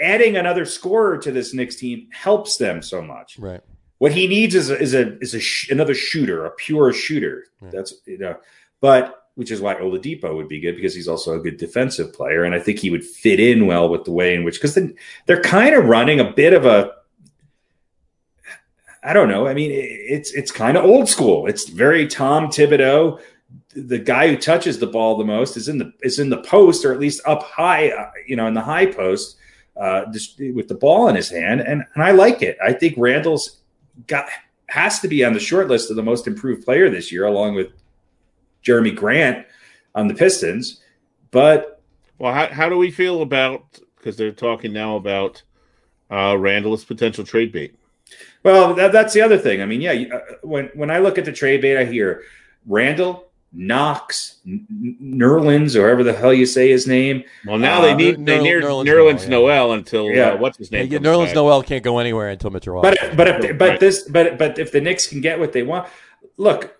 adding 0.00 0.36
another 0.36 0.64
scorer 0.64 1.18
to 1.18 1.32
this 1.32 1.54
Knicks 1.54 1.76
team 1.76 2.08
helps 2.12 2.58
them 2.58 2.82
so 2.82 3.02
much. 3.02 3.38
Right. 3.38 3.62
What 3.98 4.12
he 4.12 4.26
needs 4.26 4.54
is 4.54 4.68
a, 4.68 4.78
is 4.78 4.94
a 4.94 5.18
is 5.20 5.34
a 5.34 5.40
sh- 5.40 5.70
another 5.70 5.94
shooter, 5.94 6.44
a 6.44 6.50
pure 6.50 6.92
shooter. 6.92 7.44
Yeah. 7.62 7.70
That's 7.72 7.94
you 8.04 8.18
know, 8.18 8.36
but 8.80 9.18
which 9.36 9.50
is 9.50 9.60
why 9.60 9.76
Oladipo 9.76 10.36
would 10.36 10.48
be 10.48 10.60
good 10.60 10.76
because 10.76 10.94
he's 10.94 11.08
also 11.08 11.34
a 11.34 11.40
good 11.40 11.56
defensive 11.56 12.12
player, 12.12 12.44
and 12.44 12.54
I 12.54 12.58
think 12.58 12.80
he 12.80 12.90
would 12.90 13.04
fit 13.04 13.40
in 13.40 13.66
well 13.66 13.88
with 13.88 14.04
the 14.04 14.12
way 14.12 14.34
in 14.34 14.44
which 14.44 14.60
because 14.60 14.78
they're 15.26 15.40
kind 15.40 15.74
of 15.74 15.86
running 15.86 16.20
a 16.20 16.32
bit 16.32 16.52
of 16.52 16.66
a 16.66 16.92
I 19.02 19.12
don't 19.12 19.28
know. 19.28 19.48
I 19.48 19.54
mean, 19.54 19.70
it's 19.72 20.32
it's 20.32 20.52
kind 20.52 20.76
of 20.76 20.84
old 20.84 21.08
school. 21.08 21.46
It's 21.46 21.68
very 21.68 22.06
Tom 22.06 22.48
Thibodeau. 22.48 23.20
The 23.74 23.98
guy 23.98 24.28
who 24.28 24.36
touches 24.36 24.78
the 24.78 24.86
ball 24.86 25.18
the 25.18 25.24
most 25.24 25.56
is 25.56 25.68
in 25.68 25.78
the 25.78 25.92
is 26.02 26.18
in 26.18 26.30
the 26.30 26.42
post 26.42 26.84
or 26.84 26.92
at 26.92 27.00
least 27.00 27.20
up 27.26 27.42
high, 27.42 27.90
uh, 27.90 28.10
you 28.26 28.36
know, 28.36 28.46
in 28.46 28.54
the 28.54 28.60
high 28.60 28.86
post, 28.86 29.36
uh, 29.76 30.04
just 30.12 30.38
with 30.38 30.68
the 30.68 30.74
ball 30.74 31.08
in 31.08 31.16
his 31.16 31.30
hand, 31.30 31.60
and 31.60 31.82
and 31.94 32.02
I 32.02 32.12
like 32.12 32.42
it. 32.42 32.56
I 32.64 32.72
think 32.72 32.94
Randle's 32.96 33.58
got 34.06 34.28
has 34.68 35.00
to 35.00 35.08
be 35.08 35.24
on 35.24 35.32
the 35.32 35.40
short 35.40 35.68
list 35.68 35.90
of 35.90 35.96
the 35.96 36.02
most 36.02 36.26
improved 36.26 36.64
player 36.64 36.88
this 36.88 37.10
year, 37.10 37.26
along 37.26 37.56
with 37.56 37.72
Jerami 38.64 38.94
Grant 38.94 39.46
on 39.94 40.06
the 40.06 40.14
Pistons. 40.14 40.80
But 41.32 41.82
well, 42.18 42.32
how 42.32 42.46
how 42.48 42.68
do 42.68 42.78
we 42.78 42.92
feel 42.92 43.22
about 43.22 43.80
because 43.96 44.16
they're 44.16 44.30
talking 44.30 44.72
now 44.72 44.94
about 44.94 45.42
uh, 46.08 46.36
Randle's 46.38 46.84
potential 46.84 47.24
trade 47.24 47.50
bait? 47.50 47.74
Well, 48.42 48.74
that, 48.74 48.92
that's 48.92 49.14
the 49.14 49.20
other 49.20 49.38
thing. 49.38 49.62
I 49.62 49.66
mean, 49.66 49.80
yeah, 49.80 49.92
uh, 49.92 50.20
when 50.42 50.70
when 50.74 50.90
I 50.90 50.98
look 50.98 51.18
at 51.18 51.24
the 51.24 51.32
trade 51.32 51.60
bait, 51.60 51.78
I 51.78 51.84
hear 51.84 52.22
Randle, 52.66 53.28
Knox, 53.52 54.40
Nerlens, 54.46 55.76
or 55.76 55.82
whatever 55.82 56.02
the 56.02 56.12
hell 56.12 56.32
you 56.32 56.46
say 56.46 56.70
his 56.70 56.86
name. 56.86 57.22
Well, 57.46 57.58
now 57.58 57.78
uh, 57.78 57.82
they 57.82 57.94
need 57.94 58.26
they 58.26 58.42
need 58.42 58.62
Nerlens, 58.62 58.86
Nerlens 58.86 59.28
Noel, 59.28 59.48
yeah. 59.48 59.56
Noel 59.56 59.72
until 59.72 60.06
uh, 60.06 60.10
yeah. 60.10 60.28
Uh, 60.30 60.36
what's 60.38 60.58
his 60.58 60.72
name? 60.72 60.90
Yeah, 60.90 60.98
Nerlens 60.98 61.26
back. 61.26 61.34
Noel 61.36 61.62
can't 61.62 61.84
go 61.84 61.98
anywhere 61.98 62.30
until 62.30 62.50
Mitchell. 62.50 62.80
But 62.82 62.98
but 63.16 63.28
if, 63.28 63.58
but 63.58 63.68
right. 63.68 63.80
this 63.80 64.08
but 64.08 64.38
but 64.38 64.58
if 64.58 64.72
the 64.72 64.80
Knicks 64.80 65.06
can 65.06 65.20
get 65.20 65.38
what 65.38 65.52
they 65.52 65.62
want, 65.62 65.88
look, 66.36 66.76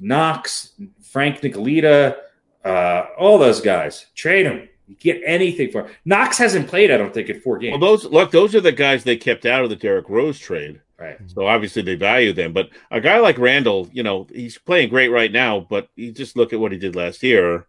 Knox, 0.00 0.72
Frank 1.02 1.40
Ntilikina, 1.40 2.16
uh, 2.64 3.04
all 3.18 3.38
those 3.38 3.60
guys, 3.60 4.06
trade 4.14 4.46
them. 4.46 4.68
Get 4.98 5.22
anything 5.24 5.70
for 5.70 5.88
Knox 6.04 6.36
hasn't 6.36 6.68
played, 6.68 6.90
I 6.90 6.98
don't 6.98 7.14
think, 7.14 7.30
in 7.30 7.40
four 7.40 7.58
games. 7.58 7.78
Well, 7.80 7.90
those 7.90 8.04
look, 8.04 8.30
those 8.30 8.54
are 8.54 8.60
the 8.60 8.72
guys 8.72 9.04
they 9.04 9.16
kept 9.16 9.46
out 9.46 9.64
of 9.64 9.70
the 9.70 9.76
Derrick 9.76 10.08
Rose 10.08 10.38
trade. 10.38 10.80
Right. 11.02 11.18
So 11.26 11.46
obviously 11.46 11.82
they 11.82 11.96
value 11.96 12.32
them. 12.32 12.52
But 12.52 12.70
a 12.90 13.00
guy 13.00 13.18
like 13.18 13.36
Randle, 13.38 13.88
you 13.92 14.04
know, 14.04 14.28
he's 14.32 14.56
playing 14.56 14.90
great 14.90 15.08
right 15.08 15.32
now, 15.32 15.60
but 15.60 15.88
you 15.96 16.12
just 16.12 16.36
look 16.36 16.52
at 16.52 16.60
what 16.60 16.70
he 16.70 16.78
did 16.78 16.94
last 16.94 17.22
year. 17.22 17.66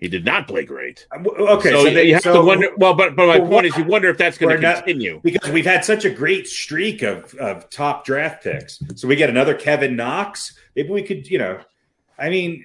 He 0.00 0.08
did 0.08 0.24
not 0.24 0.48
play 0.48 0.64
great. 0.64 1.06
Uh, 1.12 1.20
okay, 1.28 1.70
so, 1.70 1.84
so 1.84 1.90
they, 1.90 2.08
you 2.08 2.14
have 2.14 2.24
so, 2.24 2.32
to 2.32 2.40
wonder. 2.44 2.70
Well, 2.76 2.94
but 2.94 3.14
but 3.14 3.28
my 3.28 3.38
well, 3.38 3.48
point 3.48 3.66
is, 3.66 3.76
you 3.76 3.84
wonder 3.84 4.08
if 4.08 4.18
that's 4.18 4.36
going 4.36 4.60
to 4.60 4.74
continue 4.74 5.20
because 5.22 5.50
we've 5.50 5.64
had 5.64 5.84
such 5.84 6.04
a 6.04 6.10
great 6.10 6.48
streak 6.48 7.02
of 7.02 7.32
of 7.34 7.70
top 7.70 8.04
draft 8.04 8.42
picks. 8.42 8.82
So 8.96 9.06
we 9.06 9.14
get 9.14 9.30
another 9.30 9.54
Kevin 9.54 9.94
Knox. 9.94 10.58
Maybe 10.74 10.88
we 10.88 11.02
could, 11.04 11.30
you 11.30 11.38
know, 11.38 11.60
I 12.18 12.30
mean, 12.30 12.64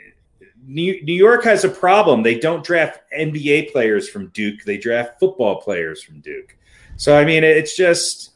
New, 0.66 1.00
New 1.04 1.14
York 1.14 1.44
has 1.44 1.64
a 1.64 1.70
problem. 1.70 2.24
They 2.24 2.40
don't 2.40 2.64
draft 2.64 3.02
NBA 3.16 3.72
players 3.72 4.10
from 4.10 4.30
Duke. 4.30 4.64
They 4.66 4.80
draft 4.80 5.20
football 5.20 5.62
players 5.62 6.02
from 6.02 6.22
Duke. 6.22 6.58
So 6.96 7.16
I 7.16 7.24
mean, 7.24 7.44
it's 7.44 7.78
just 7.78 8.32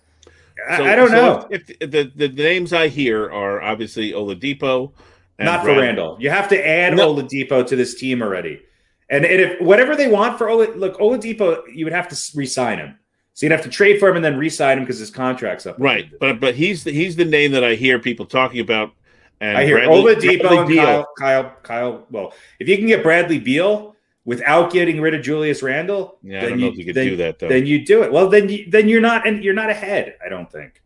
so, 0.77 0.83
I, 0.85 0.95
don't 0.95 1.09
so 1.09 1.15
know. 1.15 1.47
If, 1.49 1.69
if, 1.79 1.91
the 1.91 2.11
the 2.15 2.29
names 2.29 2.73
I 2.73 2.87
hear 2.87 3.31
are 3.31 3.61
obviously 3.61 4.11
Oladipo, 4.11 4.93
not 5.39 5.63
for 5.63 5.75
Randle. 5.75 6.17
You 6.19 6.29
have 6.29 6.49
to 6.49 6.67
add 6.67 6.95
no. 6.95 7.13
Oladipo 7.13 7.65
to 7.67 7.75
this 7.75 7.95
team 7.95 8.21
already. 8.21 8.61
And, 9.09 9.25
and 9.25 9.41
if 9.41 9.61
whatever 9.61 9.95
they 9.95 10.07
want 10.07 10.37
for 10.37 10.49
Ola, 10.49 10.67
look 10.75 10.97
Oladipo, 10.99 11.63
you 11.73 11.85
would 11.85 11.93
have 11.93 12.07
to 12.07 12.31
re-sign 12.35 12.79
him. 12.79 12.97
So 13.33 13.45
you'd 13.45 13.51
have 13.51 13.63
to 13.63 13.69
trade 13.69 13.99
for 13.99 14.09
him 14.09 14.15
and 14.15 14.23
then 14.23 14.37
re-sign 14.37 14.77
him 14.77 14.83
because 14.83 14.99
his 14.99 15.09
contract's 15.09 15.65
up. 15.65 15.75
Right, 15.79 16.09
but 16.19 16.39
but 16.39 16.55
he's 16.55 16.83
the, 16.83 16.91
he's 16.91 17.15
the 17.15 17.25
name 17.25 17.51
that 17.51 17.63
I 17.63 17.75
hear 17.75 17.99
people 17.99 18.25
talking 18.25 18.59
about. 18.59 18.91
And 19.39 19.57
I 19.57 19.65
hear 19.65 19.77
Bradley, 19.77 20.15
Oladipo 20.15 20.41
Bradley 20.41 20.77
and 20.77 20.87
Kyle, 20.87 21.07
Kyle 21.17 21.55
Kyle. 21.63 22.07
Well, 22.11 22.33
if 22.59 22.69
you 22.69 22.77
can 22.77 22.87
get 22.87 23.03
Bradley 23.03 23.39
Beal, 23.39 23.95
without 24.31 24.71
getting 24.71 25.01
rid 25.01 25.13
of 25.13 25.21
Julius 25.21 25.61
Randle, 25.61 26.17
yeah, 26.23 26.37
I 26.37 26.41
don't 26.43 26.51
you, 26.57 26.65
know 26.65 26.71
if 26.71 26.77
you 26.77 26.85
could 26.85 26.95
then, 26.95 27.07
do 27.07 27.15
that 27.17 27.37
though. 27.37 27.49
Then 27.49 27.65
you 27.65 27.85
do 27.85 28.01
it. 28.03 28.13
Well, 28.13 28.29
then 28.29 28.47
you, 28.47 28.63
then 28.71 28.87
you're 28.87 29.01
not 29.01 29.27
and 29.27 29.43
you're 29.43 29.53
not 29.53 29.69
ahead. 29.69 30.15
I 30.25 30.29
don't 30.29 30.49
think 30.49 30.81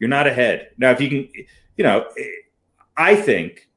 you're 0.00 0.10
not 0.10 0.26
ahead 0.26 0.70
now. 0.78 0.90
If 0.90 1.00
you 1.00 1.08
can, 1.08 1.28
you 1.76 1.84
know, 1.84 2.08
I 2.96 3.14
think, 3.14 3.68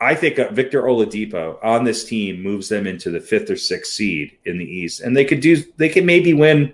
I 0.00 0.14
think 0.14 0.38
uh, 0.38 0.50
Victor 0.50 0.84
Oladipo 0.84 1.62
on 1.62 1.84
this 1.84 2.06
team 2.06 2.42
moves 2.42 2.70
them 2.70 2.86
into 2.86 3.10
the 3.10 3.20
fifth 3.20 3.50
or 3.50 3.56
sixth 3.58 3.92
seed 3.92 4.38
in 4.46 4.56
the 4.56 4.64
East, 4.64 5.00
and 5.00 5.14
they 5.14 5.26
could 5.26 5.40
do. 5.40 5.62
They 5.76 5.90
could 5.90 6.06
maybe 6.06 6.32
win, 6.32 6.72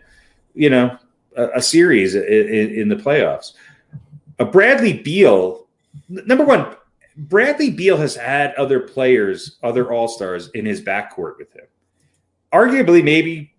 you 0.54 0.70
know, 0.70 0.96
a, 1.36 1.48
a 1.56 1.60
series 1.60 2.14
in, 2.14 2.22
in, 2.22 2.88
the 2.88 2.94
playoffs. 2.94 3.54
A 4.38 4.44
Bradley 4.44 4.92
Beal, 4.92 5.66
number 6.08 6.44
one, 6.44 6.76
Bradley 7.16 7.70
Beal 7.70 7.96
has 7.96 8.16
had 8.16 8.54
other 8.54 8.80
players, 8.80 9.58
other 9.62 9.92
All 9.92 10.08
Stars 10.08 10.48
in 10.54 10.66
his 10.66 10.80
backcourt 10.80 11.38
with 11.38 11.52
him. 11.52 11.66
Arguably, 12.52 13.02
maybe 13.02 13.52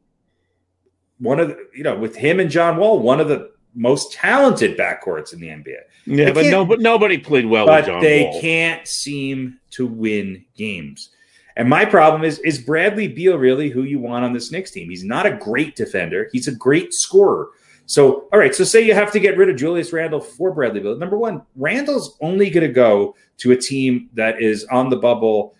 one 1.20 1.40
of 1.40 1.50
the, 1.50 1.68
you 1.74 1.84
know, 1.84 1.98
with 1.98 2.16
him 2.16 2.40
and 2.40 2.50
John 2.50 2.78
Wall, 2.78 3.00
one 3.00 3.20
of 3.20 3.28
the 3.28 3.52
most 3.76 4.14
talented 4.14 4.78
backcourts 4.78 5.34
in 5.34 5.40
the 5.40 5.48
NBA. 5.48 5.78
Yeah, 6.06 6.26
they 6.26 6.32
but 6.32 6.46
no, 6.48 6.66
but 6.66 6.80
nobody 6.80 7.18
played 7.18 7.46
well. 7.46 7.66
But 7.66 7.86
they 7.86 8.24
Wall. 8.24 8.34
They 8.34 8.40
can't 8.42 8.88
seem 8.88 9.60
to 9.72 9.88
win 9.88 10.46
games. 10.56 11.10
And 11.56 11.70
my 11.70 11.86
problem 11.86 12.24
is, 12.24 12.40
is 12.40 12.60
Bradley 12.60 13.08
Beal 13.08 13.38
really 13.38 13.70
who 13.70 13.84
you 13.84 14.00
want 14.00 14.26
on 14.26 14.34
this 14.34 14.52
Knicks 14.52 14.72
team? 14.72 14.90
He's 14.90 15.04
not 15.04 15.26
a 15.26 15.38
great 15.38 15.76
defender. 15.76 16.30
He's 16.32 16.48
a 16.48 16.56
great 16.56 16.94
scorer. 16.94 17.50
So, 17.86 18.28
all 18.32 18.40
right. 18.40 18.56
So, 18.56 18.64
say 18.64 18.82
you 18.82 18.94
have 18.94 19.12
to 19.12 19.20
get 19.20 19.38
rid 19.38 19.50
of 19.50 19.58
Julius 19.58 19.92
Randle 19.92 20.22
for 20.22 20.52
Bradley 20.52 20.80
Beal. 20.80 20.98
Number 20.98 21.18
one, 21.18 21.42
Randle's 21.56 22.18
only 22.22 22.50
going 22.50 22.66
to 22.66 22.74
go 22.74 23.16
to 23.38 23.52
a 23.52 23.58
team 23.58 24.10
that 24.14 24.42
is 24.42 24.66
on 24.66 24.90
the 24.90 24.96
bubble 24.96 25.54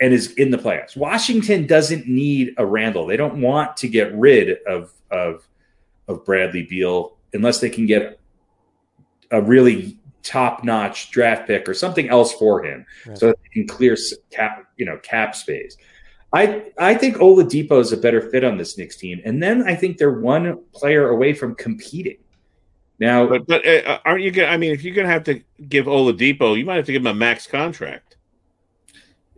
and 0.00 0.12
is 0.12 0.32
in 0.34 0.50
the 0.50 0.56
playoffs. 0.58 0.96
Washington 0.96 1.66
doesn't 1.66 2.06
need 2.06 2.54
a 2.56 2.64
Randle. 2.64 3.06
They 3.06 3.16
don't 3.16 3.40
want 3.40 3.76
to 3.78 3.88
get 3.88 4.14
rid 4.14 4.58
of 4.66 4.92
of 5.10 5.46
of 6.06 6.24
Bradley 6.24 6.62
Beal 6.62 7.16
unless 7.32 7.60
they 7.60 7.70
can 7.70 7.86
get 7.86 8.18
a 9.30 9.42
really 9.42 9.98
top 10.22 10.64
notch 10.64 11.10
draft 11.10 11.46
pick 11.46 11.68
or 11.68 11.74
something 11.74 12.08
else 12.08 12.32
for 12.34 12.64
him, 12.64 12.84
right. 13.06 13.18
so 13.18 13.28
that 13.28 13.36
they 13.42 13.48
can 13.48 13.68
clear 13.68 13.96
cap 14.30 14.64
you 14.76 14.86
know 14.86 14.98
cap 14.98 15.34
space. 15.34 15.76
I 16.32 16.66
I 16.78 16.94
think 16.94 17.16
Oladipo 17.16 17.80
is 17.80 17.92
a 17.92 17.96
better 17.96 18.20
fit 18.20 18.44
on 18.44 18.58
this 18.58 18.76
Knicks 18.76 18.96
team, 18.96 19.20
and 19.24 19.42
then 19.42 19.62
I 19.62 19.74
think 19.74 19.96
they're 19.96 20.20
one 20.20 20.60
player 20.72 21.08
away 21.08 21.32
from 21.32 21.54
competing. 21.54 22.18
Now, 23.00 23.26
but 23.26 23.46
but 23.46 23.66
uh, 23.66 23.98
aren't 24.04 24.22
you 24.22 24.30
going? 24.30 24.50
I 24.50 24.56
mean, 24.56 24.72
if 24.72 24.82
you're 24.82 24.94
going 24.94 25.06
to 25.06 25.12
have 25.12 25.24
to 25.24 25.40
give 25.68 25.86
Oladipo, 25.86 26.58
you 26.58 26.64
might 26.64 26.76
have 26.76 26.86
to 26.86 26.92
give 26.92 27.02
him 27.02 27.06
a 27.06 27.14
max 27.14 27.46
contract 27.46 28.16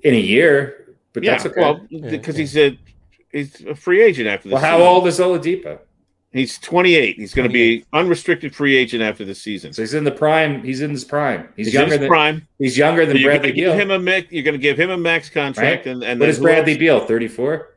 in 0.02 0.14
a 0.14 0.20
year. 0.20 0.96
But 1.12 1.22
yeah, 1.22 1.32
that's 1.32 1.46
okay. 1.46 1.60
well, 1.60 1.86
because 1.90 2.36
yeah. 2.36 2.40
he's 2.40 2.56
a 2.56 2.78
he's 3.30 3.64
a 3.66 3.74
free 3.74 4.02
agent 4.02 4.28
after 4.28 4.48
this. 4.48 4.54
Well, 4.54 4.62
how 4.62 4.82
old 4.82 5.06
is 5.06 5.18
Oladipo? 5.18 5.78
He's 6.32 6.58
28. 6.58 7.16
He's 7.16 7.34
going 7.34 7.48
to 7.48 7.52
be 7.52 7.84
unrestricted 7.92 8.54
free 8.54 8.76
agent 8.76 9.02
after 9.02 9.24
the 9.24 9.34
season. 9.34 9.72
So 9.72 9.82
he's 9.82 9.94
in 9.94 10.04
the 10.04 10.12
prime. 10.12 10.62
He's 10.62 10.80
in 10.80 10.90
his 10.90 11.04
prime. 11.04 11.48
He's, 11.56 11.66
he's 11.66 11.74
younger 11.74 11.98
than 11.98 12.08
prime. 12.08 12.46
He's 12.58 12.78
younger 12.78 13.04
than 13.04 13.16
so 13.16 13.22
Bradley 13.24 13.52
Beal. 13.52 13.72
Give 13.72 13.80
him 13.80 13.90
a 13.90 13.98
max, 13.98 14.30
you're 14.30 14.44
going 14.44 14.54
to 14.54 14.62
give 14.62 14.78
him 14.78 14.90
a 14.90 14.96
max 14.96 15.28
contract, 15.28 15.86
right? 15.86 15.92
and 15.92 16.04
and 16.04 16.20
what 16.20 16.28
is 16.28 16.38
Bradley 16.38 16.78
Beal? 16.78 17.00
34. 17.00 17.74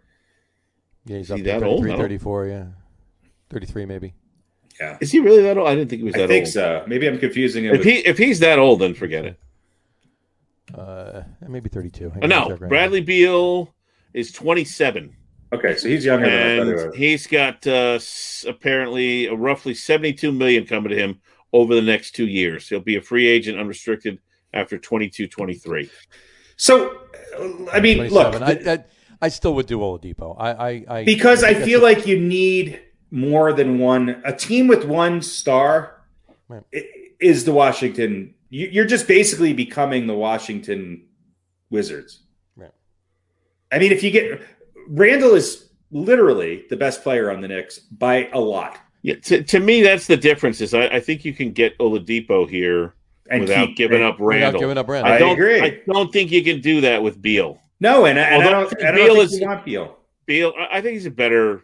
Yeah, 1.06 1.18
he's 1.18 1.32
up 1.32 1.40
to 1.40 1.60
33, 1.60 1.98
34. 1.98 2.48
Yeah, 2.48 2.66
33 3.50 3.86
maybe. 3.86 4.14
Yeah. 4.80 4.98
Is 5.02 5.12
he 5.12 5.20
really 5.20 5.42
that 5.44 5.58
old? 5.58 5.68
I 5.68 5.76
didn't 5.76 5.90
think 5.90 6.02
he 6.02 6.06
was 6.06 6.14
that 6.14 6.22
old. 6.22 6.30
I 6.30 6.34
think 6.34 6.46
old. 6.46 6.54
so. 6.54 6.84
Maybe 6.88 7.08
I'm 7.08 7.20
confusing 7.20 7.66
him. 7.66 7.74
If 7.74 7.80
with... 7.80 7.88
he 7.88 7.94
if 8.06 8.18
he's 8.20 8.40
that 8.40 8.60
old, 8.60 8.82
then 8.82 8.94
forget 8.94 9.26
it. 9.26 9.40
Uh, 10.74 11.24
maybe 11.48 11.70
32. 11.70 12.12
Oh, 12.22 12.28
no, 12.28 12.56
Bradley 12.58 13.02
Beal 13.02 13.74
is 14.14 14.32
27. 14.32 15.16
Okay, 15.54 15.76
so 15.76 15.88
he's 15.88 16.04
younger 16.04 16.26
and 16.26 16.68
than 16.68 16.80
I 16.80 16.82
thought 16.82 16.96
he 16.96 17.10
He's 17.12 17.28
got 17.28 17.66
uh, 17.68 18.00
apparently 18.48 19.30
roughly 19.30 19.76
72 19.76 20.32
million 20.32 20.66
coming 20.66 20.90
to 20.90 20.96
him 20.96 21.22
over 21.54 21.76
the 21.76 21.82
next 21.82 22.12
two 22.16 22.28
years. 22.28 22.68
He'll 22.68 22.80
be 22.80 22.96
a 22.96 23.02
free 23.02 23.28
agent, 23.28 23.60
unrestricted 23.60 24.20
after 24.54 24.78
22, 24.78 25.28
23. 25.28 25.90
So, 26.56 27.00
I 27.72 27.80
mean, 27.80 28.08
look, 28.10 28.42
I, 28.42 28.52
I, 28.52 28.86
I, 29.22 29.30
still 29.30 29.54
would 29.56 29.68
do 29.68 29.80
Oladipo. 29.80 30.36
I, 30.40 30.52
I, 30.52 30.86
I 30.88 31.04
because 31.04 31.44
I, 31.44 31.54
feel 31.54 31.82
like 31.82 32.08
you 32.08 32.20
need 32.20 32.82
more 33.12 33.54
than 33.54 33.80
one. 33.80 34.22
A 34.26 34.34
team 34.34 34.68
with 34.68 34.86
one 34.86 35.22
star 35.22 36.02
right. 36.48 36.64
is 37.20 37.46
the 37.46 37.52
Washington. 37.52 38.34
You're 38.50 38.86
just 38.86 39.08
basically 39.08 39.54
becoming 39.54 40.06
the 40.06 40.14
Washington 40.14 41.08
Wizards. 41.72 42.22
Right. 42.56 42.72
I 43.72 43.80
mean, 43.80 43.92
if 43.92 44.04
you 44.04 44.12
get 44.12 44.42
Randle 44.90 45.36
is 45.36 45.70
literally 45.92 46.66
the 46.70 46.78
best 46.78 47.04
player 47.04 47.32
on 47.32 47.42
the 47.42 47.48
Knicks 47.48 47.80
by 47.80 48.30
a 48.34 48.40
lot. 48.40 48.80
Yeah, 49.02 49.16
to, 49.16 49.44
to 49.44 49.60
me, 49.60 49.82
that's 49.82 50.08
the 50.08 50.18
difference. 50.18 50.62
Is 50.62 50.74
I, 50.74 50.86
I 50.88 51.00
think 51.00 51.26
you 51.26 51.34
can 51.34 51.52
get 51.52 51.78
Oladipo 51.78 52.50
here 52.50 52.96
and 53.30 53.42
without 53.42 53.68
keep, 53.68 53.78
giving 53.78 54.04
up 54.04 54.16
Randle. 54.20 54.48
Without 54.48 54.60
giving 54.60 54.78
up 54.78 54.88
Randle. 54.88 55.12
I, 55.12 55.16
I 55.16 55.20
don't, 55.20 55.34
agree. 55.34 55.62
I 55.62 55.82
don't 55.86 56.12
think 56.12 56.32
you 56.32 56.44
can 56.44 56.62
do 56.62 56.82
that 56.82 57.04
with 57.04 57.22
Beal. 57.22 57.60
No, 57.80 58.06
and, 58.06 58.18
and 58.18 58.44
I 58.44 58.50
don't, 58.50 58.82
I 58.82 58.92
don't 58.92 58.96
Beal 58.96 59.16
think 59.16 59.26
is, 59.26 59.40
you 59.40 59.48
want 59.48 59.66
Beal. 59.66 59.98
Beal, 60.26 60.54
I 60.72 60.82
think 60.82 60.94
he's 60.94 61.06
a 61.06 61.12
better. 61.12 61.64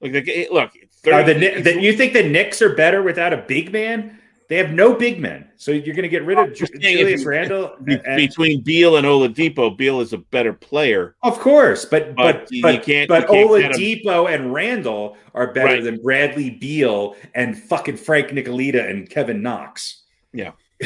Like, 0.00 0.12
look, 0.50 0.72
30, 1.02 1.12
are 1.12 1.22
the, 1.22 1.60
the 1.60 1.80
you 1.80 1.94
think 1.94 2.12
the 2.14 2.26
Knicks 2.26 2.62
are 2.62 2.74
better 2.74 3.02
without 3.02 3.32
a 3.32 3.38
big 3.38 3.72
man? 3.72 4.18
They 4.48 4.56
have 4.58 4.72
no 4.72 4.94
big 4.94 5.20
men, 5.20 5.48
so 5.56 5.70
you're 5.72 5.94
going 5.94 6.02
to 6.02 6.08
get 6.08 6.24
rid 6.24 6.38
of 6.38 6.48
Ju- 6.48 6.66
Just 6.66 6.72
saying, 6.82 6.98
if 6.98 7.00
Julius 7.00 7.22
you- 7.22 7.28
Randle. 7.28 7.76
Between 8.16 8.60
Beal 8.60 8.96
and 8.98 9.06
Oladipo, 9.06 9.74
Beal 9.74 10.00
is 10.02 10.12
a 10.12 10.18
better 10.18 10.52
player. 10.52 11.16
of 11.22 11.38
course, 11.40 11.84
but 11.86 12.14
But 12.14 12.40
but 12.42 12.52
you- 12.52 12.60
but, 12.62 12.82
can't- 12.82 13.08
but 13.08 13.22
you 13.22 13.28
can't. 13.60 13.74
Oladipo 13.74 14.32
and 14.32 14.52
Randle 14.52 15.16
are 15.34 15.52
better 15.52 15.74
Right. 15.76 15.82
than 15.82 15.96
Bradley 16.02 16.50
Beal 16.50 17.16
and 17.34 17.58
fucking 17.58 17.96
Frank 17.96 18.28
Ntilikina 18.28 18.88
and 18.90 19.08
Kevin 19.08 19.40
Knox. 19.42 20.02
Yeah. 20.34 20.52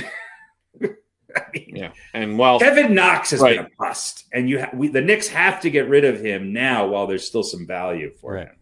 I 1.37 1.42
mean, 1.53 1.77
Yeah, 1.77 1.90
and 2.14 2.38
while 2.38 2.59
Kevin 2.59 2.94
Knox 2.94 3.31
has 3.33 3.40
Right. 3.40 3.57
been 3.57 3.66
a 3.66 3.71
bust, 3.79 4.25
and 4.33 4.49
you 4.49 4.61
ha- 4.61 4.71
we, 4.73 4.88
the 4.88 5.01
Knicks 5.03 5.29
have 5.29 5.61
to 5.62 5.71
get 5.71 5.88
rid 5.88 6.05
of 6.05 6.21
him 6.25 6.53
now 6.53 6.87
while 6.87 7.07
there's 7.07 7.27
still 7.27 7.42
some 7.42 7.66
value 7.66 8.12
for 8.21 8.35
Right. 8.35 8.47
him. 8.49 8.55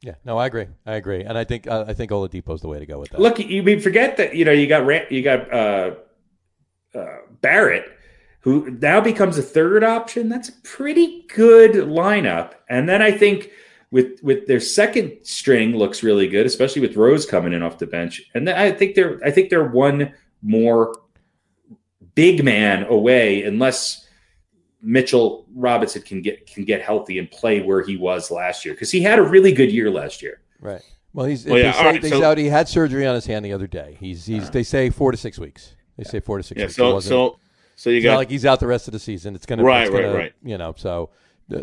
Yeah, 0.00 0.14
no, 0.24 0.38
I 0.38 0.46
agree. 0.46 0.66
I 0.86 0.94
agree, 0.94 1.24
and 1.24 1.36
I 1.36 1.44
think 1.44 1.66
uh, 1.66 1.84
I 1.88 1.92
think 1.92 2.12
Oladipo's 2.12 2.60
the 2.60 2.68
way 2.68 2.78
to 2.78 2.86
go 2.86 3.00
with 3.00 3.10
that. 3.10 3.20
Look, 3.20 3.38
you 3.40 3.62
mean 3.62 3.80
forget 3.80 4.16
that 4.18 4.34
you 4.34 4.44
know 4.44 4.52
you 4.52 4.68
got 4.68 5.10
you 5.10 5.22
got 5.22 5.52
uh, 5.52 5.94
uh, 6.94 7.16
Barrett, 7.40 7.86
who 8.40 8.70
now 8.80 9.00
becomes 9.00 9.38
a 9.38 9.42
third 9.42 9.82
option. 9.82 10.28
That's 10.28 10.48
a 10.48 10.60
pretty 10.62 11.26
good 11.34 11.72
lineup. 11.72 12.52
And 12.68 12.88
then 12.88 13.02
I 13.02 13.10
think 13.10 13.50
with 13.90 14.22
with 14.22 14.46
their 14.46 14.60
second 14.60 15.18
string 15.24 15.76
looks 15.76 16.02
really 16.02 16.28
good, 16.28 16.46
especially 16.46 16.82
with 16.82 16.96
Rose 16.96 17.26
coming 17.26 17.52
in 17.52 17.62
off 17.62 17.78
the 17.78 17.86
bench. 17.86 18.22
And 18.34 18.46
then 18.46 18.56
I 18.56 18.70
think 18.70 18.94
they're 18.94 19.20
I 19.24 19.30
think 19.30 19.50
they're 19.50 19.68
one 19.68 20.14
more 20.42 20.94
big 22.14 22.44
man 22.44 22.84
away, 22.84 23.42
unless 23.42 24.07
Mitchell 24.82 25.46
Robinson 25.54 26.02
can 26.02 26.22
get 26.22 26.46
can 26.46 26.64
get 26.64 26.82
healthy 26.82 27.18
and 27.18 27.30
play 27.30 27.60
where 27.62 27.82
he 27.82 27.96
was 27.96 28.30
last 28.30 28.64
year 28.64 28.74
because 28.74 28.90
he 28.90 29.00
had 29.02 29.18
a 29.18 29.22
really 29.22 29.52
good 29.52 29.72
year 29.72 29.90
last 29.90 30.22
year. 30.22 30.40
Right. 30.60 30.82
Well, 31.12 31.26
he's 31.26 31.44
Well, 31.44 31.54
they, 31.56 31.62
yeah, 31.62 31.72
say, 31.72 31.78
all 31.78 31.84
right, 31.86 32.02
they 32.02 32.10
so- 32.10 32.22
out 32.24 32.38
he 32.38 32.46
had 32.46 32.68
surgery 32.68 33.06
on 33.06 33.14
his 33.14 33.26
hand 33.26 33.44
the 33.44 33.52
other 33.52 33.66
day. 33.66 33.96
He's 33.98 34.26
he's 34.26 34.50
they 34.50 34.62
say 34.62 34.90
four 34.90 35.10
to 35.10 35.16
six 35.18 35.38
weeks. 35.38 35.74
They 35.96 36.04
say 36.04 36.20
four 36.20 36.36
to 36.38 36.44
six 36.44 36.58
yeah, 36.58 36.64
weeks. 36.66 36.76
So 36.76 36.94
wasn't- 36.94 37.10
so 37.10 37.38
so 37.74 37.90
you 37.90 37.96
it's 37.98 38.04
not 38.06 38.12
got 38.12 38.16
like 38.18 38.30
he's 38.30 38.46
out 38.46 38.60
the 38.60 38.66
rest 38.66 38.86
of 38.88 38.92
the 38.92 38.98
season. 39.00 39.34
It's 39.34 39.46
gonna 39.46 39.64
Right, 39.64 39.86
it's 39.86 39.92
right, 39.92 40.02
gonna, 40.02 40.14
right. 40.14 40.32
You 40.44 40.58
know, 40.58 40.74
so 40.76 41.10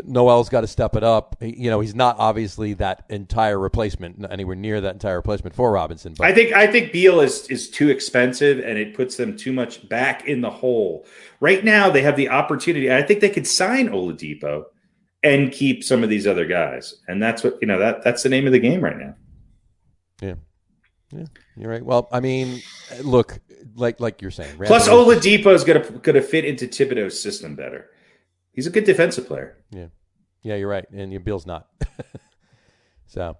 Noel's 0.04 0.48
got 0.48 0.62
to 0.62 0.66
step 0.66 0.96
it 0.96 1.04
up. 1.04 1.36
He- 1.40 1.64
you 1.64 1.70
know, 1.70 1.80
he's 1.80 1.94
not 1.94 2.16
obviously 2.18 2.74
that 2.74 3.04
entire 3.08 3.58
replacement, 3.58 4.26
anywhere 4.30 4.56
near 4.56 4.80
that 4.80 4.94
entire 4.94 5.16
replacement 5.16 5.54
for 5.54 5.70
Robinson. 5.70 6.14
But 6.18 6.26
I 6.26 6.34
think 6.34 6.52
I 6.52 6.66
think 6.66 6.92
Beal 6.92 7.20
is 7.20 7.46
is 7.48 7.70
too 7.70 7.88
expensive 7.88 8.58
and 8.58 8.78
it 8.78 8.94
puts 8.94 9.16
them 9.16 9.36
too 9.36 9.52
much 9.52 9.88
back 9.88 10.26
in 10.26 10.40
the 10.40 10.50
hole. 10.50 11.06
Right 11.40 11.64
now 11.64 11.88
they 11.90 12.02
have 12.02 12.16
the 12.16 12.28
opportunity. 12.28 12.92
I 12.92 13.02
think 13.02 13.20
they 13.20 13.30
could 13.30 13.46
sign 13.46 13.88
Oladipo 13.88 14.64
and 15.22 15.52
keep 15.52 15.84
some 15.84 16.02
of 16.02 16.08
these 16.10 16.26
other 16.26 16.46
guys. 16.46 16.94
And 17.06 17.22
that's 17.22 17.44
what 17.44 17.56
you 17.60 17.68
know, 17.68 17.78
that 17.78 18.02
that's 18.02 18.22
the 18.24 18.28
name 18.28 18.46
of 18.46 18.52
the 18.52 18.58
game 18.58 18.82
right 18.82 18.98
now. 18.98 19.14
Yeah, 20.20 20.34
yeah, 21.12 21.26
you're 21.56 21.70
right. 21.70 21.84
Well, 21.84 22.08
I 22.10 22.20
mean, 22.20 22.60
look, 23.02 23.38
like 23.76 24.00
like 24.00 24.20
you're 24.20 24.30
saying, 24.32 24.56
Plus 24.66 24.88
Oladipo 24.88 25.54
is 25.54 25.62
gonna 25.62 25.80
gonna 26.02 26.22
fit 26.22 26.44
into 26.44 26.66
Thibodeau's 26.66 27.20
system 27.22 27.54
better. 27.54 27.90
He's 28.56 28.66
a 28.66 28.70
good 28.70 28.84
defensive 28.84 29.28
player. 29.28 29.56
Yeah, 29.70 29.86
yeah, 30.42 30.56
you're 30.56 30.68
right, 30.68 30.86
and 30.90 31.12
your 31.12 31.20
Bill's 31.20 31.46
not. 31.46 31.68
so. 33.06 33.36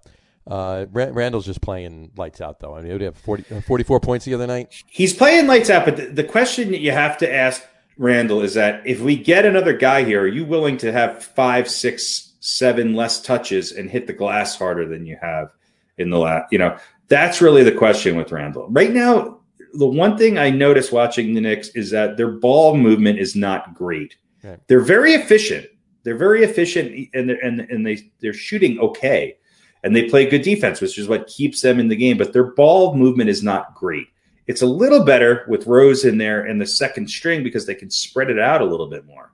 Uh, 0.49 0.85
Ra- 0.93 1.09
Randle's 1.11 1.45
just 1.45 1.59
playing 1.59 2.11
lights 2.15 2.39
out, 2.39 2.61
though. 2.61 2.73
I 2.73 2.77
mean, 2.77 2.85
he 2.85 2.93
would 2.93 3.01
have 3.01 3.17
40, 3.17 3.53
uh, 3.53 3.59
44 3.59 3.99
points 3.99 4.23
the 4.23 4.33
other 4.33 4.47
night. 4.47 4.73
He's 4.87 5.13
playing 5.13 5.45
lights 5.45 5.69
out, 5.69 5.83
but 5.83 5.97
the, 5.97 6.05
the 6.05 6.23
question 6.23 6.71
that 6.71 6.79
you 6.79 6.91
have 6.91 7.17
to 7.17 7.29
ask 7.29 7.61
Randle 7.97 8.41
is 8.41 8.53
that 8.53 8.85
if 8.85 9.01
we 9.01 9.17
get 9.17 9.45
another 9.45 9.73
guy 9.73 10.03
here, 10.05 10.21
are 10.21 10.27
you 10.27 10.45
willing 10.45 10.77
to 10.77 10.91
have 10.93 11.21
five, 11.23 11.69
six, 11.69 12.33
seven 12.39 12.93
less 12.93 13.21
touches 13.21 13.73
and 13.73 13.89
hit 13.89 14.07
the 14.07 14.13
glass 14.13 14.55
harder 14.55 14.87
than 14.87 15.05
you 15.05 15.17
have 15.21 15.51
in 15.97 16.11
the 16.11 16.19
last? 16.19 16.51
You 16.53 16.59
know, 16.59 16.77
that's 17.07 17.41
really 17.41 17.63
the 17.63 17.71
question 17.71 18.15
with 18.15 18.31
Randle. 18.31 18.67
Right 18.69 18.91
now, 18.91 19.39
the 19.73 19.87
one 19.87 20.17
thing 20.17 20.37
I 20.37 20.49
notice 20.49 20.91
watching 20.91 21.33
the 21.33 21.41
Knicks 21.41 21.69
is 21.69 21.91
that 21.91 22.17
their 22.17 22.31
ball 22.31 22.77
movement 22.77 23.19
is 23.19 23.35
not 23.35 23.73
great. 23.73 24.15
Right. 24.47 24.59
They're 24.67 24.79
very 24.79 25.13
efficient. 25.13 25.67
They're 26.03 26.17
very 26.17 26.43
efficient, 26.43 27.09
and 27.13 27.29
they're, 27.29 27.43
and 27.43 27.59
and 27.59 27.85
they 27.85 28.11
they're 28.21 28.33
shooting 28.33 28.79
okay, 28.79 29.35
and 29.83 29.95
they 29.95 30.09
play 30.09 30.29
good 30.29 30.41
defense, 30.41 30.79
which 30.79 30.97
is 30.97 31.07
what 31.07 31.27
keeps 31.27 31.61
them 31.61 31.79
in 31.79 31.89
the 31.89 31.95
game. 31.95 32.17
But 32.17 32.31
their 32.33 32.53
ball 32.53 32.95
movement 32.95 33.29
is 33.29 33.43
not 33.43 33.75
great. 33.75 34.07
It's 34.47 34.61
a 34.61 34.67
little 34.67 35.03
better 35.03 35.45
with 35.49 35.67
Rose 35.67 36.05
in 36.05 36.17
there 36.17 36.45
and 36.45 36.61
the 36.61 36.65
second 36.65 37.09
string 37.09 37.43
because 37.43 37.65
they 37.65 37.75
can 37.75 37.89
spread 37.89 38.29
it 38.29 38.39
out 38.39 38.61
a 38.61 38.65
little 38.65 38.87
bit 38.87 39.05
more. 39.05 39.31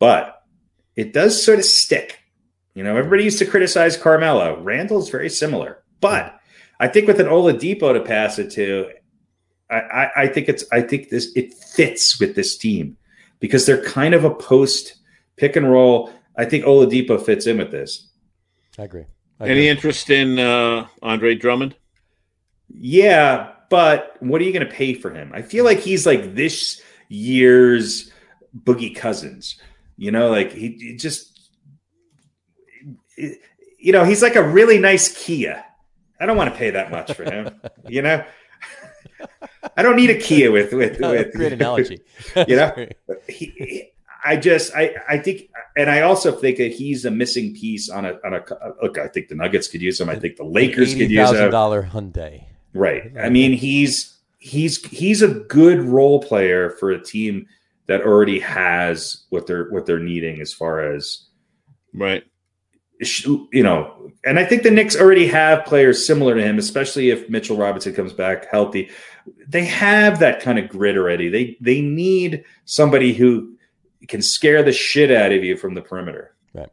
But 0.00 0.42
it 0.96 1.12
does 1.12 1.40
sort 1.40 1.60
of 1.60 1.64
stick. 1.64 2.18
You 2.74 2.82
know, 2.82 2.96
everybody 2.96 3.22
used 3.22 3.38
to 3.38 3.46
criticize 3.46 3.96
Carmelo. 3.96 4.60
Randle's 4.60 5.10
very 5.10 5.30
similar. 5.30 5.84
But 6.00 6.40
I 6.80 6.88
think 6.88 7.06
with 7.06 7.20
an 7.20 7.26
Oladipo 7.26 7.92
to 7.92 8.00
pass 8.00 8.40
it 8.40 8.50
to, 8.52 8.90
I, 9.70 9.76
I, 9.76 10.10
I 10.22 10.26
think 10.26 10.48
it's 10.48 10.64
I 10.72 10.80
think 10.80 11.10
this 11.10 11.30
it 11.36 11.54
fits 11.54 12.18
with 12.18 12.34
this 12.34 12.56
team 12.56 12.96
because 13.40 13.66
they're 13.66 13.82
kind 13.82 14.14
of 14.14 14.24
a 14.24 14.34
post 14.34 14.96
pick 15.36 15.56
and 15.56 15.70
roll. 15.70 16.12
I 16.36 16.44
think 16.44 16.64
Oladipo 16.64 17.24
fits 17.24 17.46
in 17.46 17.58
with 17.58 17.70
this. 17.70 18.10
I 18.78 18.84
agree. 18.84 19.06
I 19.40 19.48
any 19.48 19.68
interest 19.68 20.10
in 20.10 20.38
uh, 20.38 20.86
Andre 21.02 21.34
Drummond? 21.34 21.76
Yeah, 22.68 23.52
but 23.70 24.16
what 24.20 24.40
are 24.40 24.44
you 24.44 24.52
going 24.52 24.66
to 24.66 24.72
pay 24.72 24.94
for 24.94 25.10
him? 25.10 25.32
I 25.34 25.42
feel 25.42 25.64
like 25.64 25.78
he's 25.78 26.06
like 26.06 26.34
this 26.34 26.80
year's 27.08 28.10
Boogie 28.56 28.94
Cousins. 28.94 29.60
You 29.96 30.10
know, 30.10 30.30
like 30.30 30.52
he, 30.52 30.76
he 30.78 30.96
just, 30.96 31.50
you 33.16 33.92
know, 33.92 34.04
he's 34.04 34.22
like 34.22 34.36
a 34.36 34.42
really 34.42 34.78
nice 34.78 35.08
Kia. 35.24 35.64
I 36.20 36.26
don't 36.26 36.36
want 36.36 36.52
to 36.52 36.58
pay 36.58 36.70
that 36.70 36.90
much 36.90 37.12
for 37.12 37.24
him. 37.24 37.60
you 37.88 38.02
know, 38.02 38.24
I 39.76 39.82
don't 39.82 39.96
need 39.96 40.10
a 40.10 40.18
Kia 40.18 40.50
with 40.50 40.72
with 40.72 40.98
oh, 41.02 41.10
with 41.10 41.32
Great 41.34 41.52
analogy. 41.52 42.00
You 42.46 42.56
know? 42.56 42.86
he, 43.28 43.46
he- 43.56 43.90
I 44.24 44.36
just 44.36 44.74
I 44.74 44.94
I 45.08 45.18
think 45.18 45.48
and 45.76 45.88
I 45.88 46.00
also 46.00 46.32
think 46.32 46.58
that 46.58 46.72
he's 46.72 47.04
a 47.04 47.10
missing 47.10 47.54
piece 47.54 47.88
on 47.88 48.04
a 48.04 48.18
on 48.24 48.34
a 48.34 48.42
look. 48.82 48.98
I 48.98 49.06
think 49.08 49.28
the 49.28 49.36
Nuggets 49.36 49.68
could 49.68 49.80
use 49.80 50.00
him. 50.00 50.08
I 50.08 50.16
think 50.16 50.36
the 50.36 50.44
Lakers 50.44 50.94
could 50.94 51.10
use 51.10 51.30
him. 51.30 51.50
dollar 51.50 51.84
Hyundai. 51.84 52.44
Right. 52.74 53.12
I 53.18 53.28
mean, 53.28 53.52
he's 53.52 54.18
he's 54.38 54.84
he's 54.86 55.22
a 55.22 55.28
good 55.28 55.80
role 55.82 56.20
player 56.20 56.70
for 56.70 56.90
a 56.90 57.02
team 57.02 57.46
that 57.86 58.02
already 58.02 58.40
has 58.40 59.24
what 59.30 59.46
they're 59.46 59.68
what 59.70 59.86
they're 59.86 59.98
needing 60.00 60.40
as 60.40 60.52
far 60.52 60.80
as 60.80 61.24
Right. 61.94 62.24
You 63.00 63.62
know. 63.62 63.94
And 64.24 64.38
I 64.38 64.44
think 64.44 64.62
the 64.62 64.70
Knicks 64.70 64.96
already 64.96 65.26
have 65.28 65.64
players 65.64 66.04
similar 66.06 66.34
to 66.34 66.42
him, 66.42 66.58
especially 66.58 67.10
if 67.10 67.28
Mitchell 67.30 67.56
Robinson 67.56 67.94
comes 67.94 68.12
back 68.12 68.50
healthy. 68.50 68.90
They 69.46 69.64
have 69.66 70.18
that 70.18 70.40
kind 70.40 70.58
of 70.58 70.68
grit 70.68 70.96
already. 70.96 71.28
They 71.28 71.56
they 71.60 71.80
need 71.80 72.44
somebody 72.64 73.12
who 73.12 73.56
can 74.08 74.22
scare 74.22 74.62
the 74.62 74.72
shit 74.72 75.10
out 75.10 75.32
of 75.32 75.44
you 75.44 75.56
from 75.56 75.74
the 75.74 75.82
perimeter. 75.82 76.34
Right. 76.54 76.70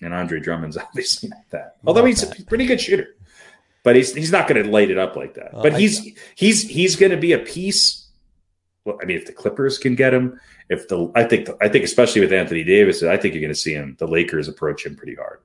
And 0.00 0.14
Andre 0.14 0.40
Drummond's 0.40 0.76
obviously 0.88 1.30
not 1.30 1.50
that. 1.50 1.76
Although 1.86 2.04
he's 2.04 2.22
a 2.22 2.44
pretty 2.44 2.66
good 2.66 2.80
shooter. 2.80 3.16
But 3.82 3.96
he's 3.96 4.14
he's 4.14 4.32
not 4.32 4.48
going 4.48 4.62
to 4.64 4.70
light 4.70 4.90
it 4.90 4.98
up 4.98 5.14
like 5.16 5.34
that. 5.34 5.52
Well, 5.52 5.62
but 5.62 5.74
I- 5.74 5.78
he's 5.78 6.16
he's 6.34 6.62
he's 6.68 6.96
going 6.96 7.12
to 7.12 7.18
be 7.18 7.32
a 7.32 7.38
piece. 7.38 8.08
Well, 8.84 8.98
I 9.02 9.04
mean, 9.06 9.16
if 9.16 9.26
the 9.26 9.32
Clippers 9.32 9.78
can 9.78 9.94
get 9.94 10.12
him, 10.14 10.38
if 10.68 10.88
the 10.88 11.10
I 11.14 11.24
think 11.24 11.48
I 11.60 11.68
think 11.68 11.84
especially 11.84 12.20
with 12.20 12.32
Anthony 12.32 12.64
Davis, 12.64 13.02
I 13.02 13.16
think 13.16 13.34
you're 13.34 13.40
going 13.42 13.52
to 13.52 13.58
see 13.58 13.74
him. 13.74 13.96
The 13.98 14.06
Lakers 14.06 14.48
approach 14.48 14.86
him 14.86 14.96
pretty 14.96 15.14
hard. 15.14 15.40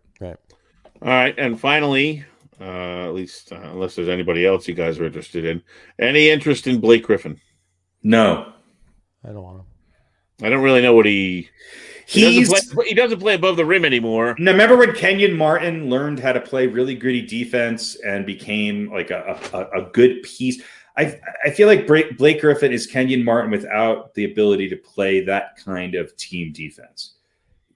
All 1.01 1.07
right, 1.07 1.37
and 1.37 1.59
finally, 1.59 2.25
uh, 2.59 3.07
at 3.07 3.13
least 3.13 3.51
uh, 3.53 3.59
unless 3.71 3.95
there's 3.95 4.09
anybody 4.09 4.45
else 4.45 4.67
you 4.67 4.73
guys 4.73 4.99
are 4.99 5.05
interested 5.05 5.45
in, 5.45 5.61
any 5.97 6.29
interest 6.29 6.67
in 6.67 6.79
Blake 6.79 7.03
Griffin? 7.03 7.39
No, 8.03 8.51
I 9.23 9.29
don't 9.29 9.43
want 9.43 9.59
him. 9.59 9.65
I 10.41 10.49
don't 10.49 10.63
really 10.63 10.81
know 10.81 10.93
what 10.93 11.05
he 11.05 11.49
he 12.09 12.43
doesn't 12.43 12.71
play, 12.71 12.87
he 12.87 12.95
doesn't 12.95 13.19
play 13.19 13.35
above 13.35 13.55
the 13.55 13.65
rim 13.65 13.85
anymore. 13.85 14.35
Now, 14.39 14.51
remember 14.51 14.75
when 14.77 14.93
Kenyon 14.93 15.37
Martin 15.37 15.91
learned 15.91 16.19
how 16.19 16.33
to 16.33 16.41
play 16.41 16.65
really 16.65 16.95
gritty 16.95 17.21
defense 17.21 17.97
and 17.97 18.25
became 18.25 18.91
like 18.91 19.11
a, 19.11 19.39
a, 19.53 19.81
a 19.81 19.89
good 19.91 20.23
piece? 20.23 20.61
I, 20.97 21.19
I 21.45 21.51
feel 21.51 21.67
like 21.67 21.85
Blake 21.85 22.17
Blake 22.17 22.41
Griffin 22.41 22.73
is 22.73 22.87
Kenyon 22.87 23.23
Martin 23.23 23.51
without 23.51 24.13
the 24.15 24.25
ability 24.25 24.69
to 24.69 24.75
play 24.75 25.23
that 25.25 25.57
kind 25.63 25.93
of 25.95 26.15
team 26.17 26.51
defense. 26.51 27.15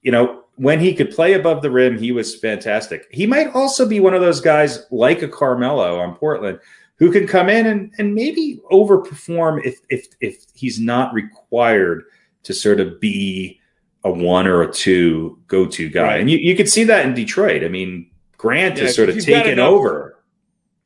You 0.02 0.10
know, 0.10 0.43
when 0.56 0.80
he 0.80 0.94
could 0.94 1.10
play 1.10 1.32
above 1.34 1.62
the 1.62 1.70
rim, 1.70 1.98
he 1.98 2.12
was 2.12 2.34
fantastic. 2.38 3.06
He 3.10 3.26
might 3.26 3.48
also 3.54 3.86
be 3.88 4.00
one 4.00 4.14
of 4.14 4.20
those 4.20 4.40
guys 4.40 4.86
like 4.90 5.22
a 5.22 5.28
Carmelo 5.28 5.98
on 5.98 6.14
Portland 6.16 6.60
who 6.96 7.10
can 7.10 7.26
come 7.26 7.48
in 7.48 7.66
and, 7.66 7.92
and 7.98 8.14
maybe 8.14 8.60
overperform 8.70 9.64
if, 9.64 9.80
if 9.88 10.06
if 10.20 10.44
he's 10.54 10.78
not 10.78 11.12
required 11.12 12.04
to 12.44 12.54
sort 12.54 12.78
of 12.78 13.00
be 13.00 13.60
a 14.04 14.10
one 14.10 14.46
or 14.46 14.62
a 14.62 14.72
two 14.72 15.38
go 15.48 15.66
to 15.66 15.88
guy. 15.88 16.02
Right. 16.02 16.20
And 16.20 16.30
you, 16.30 16.38
you 16.38 16.54
could 16.54 16.68
see 16.68 16.84
that 16.84 17.04
in 17.06 17.14
Detroit. 17.14 17.64
I 17.64 17.68
mean, 17.68 18.10
Grant 18.36 18.76
Yeah, 18.76 18.84
has 18.84 18.94
sort 18.94 19.08
of 19.08 19.14
because 19.16 19.26
you've 19.26 19.36
got 19.36 19.42
taken 19.44 19.58
enough- 19.58 19.70
over. 19.70 20.10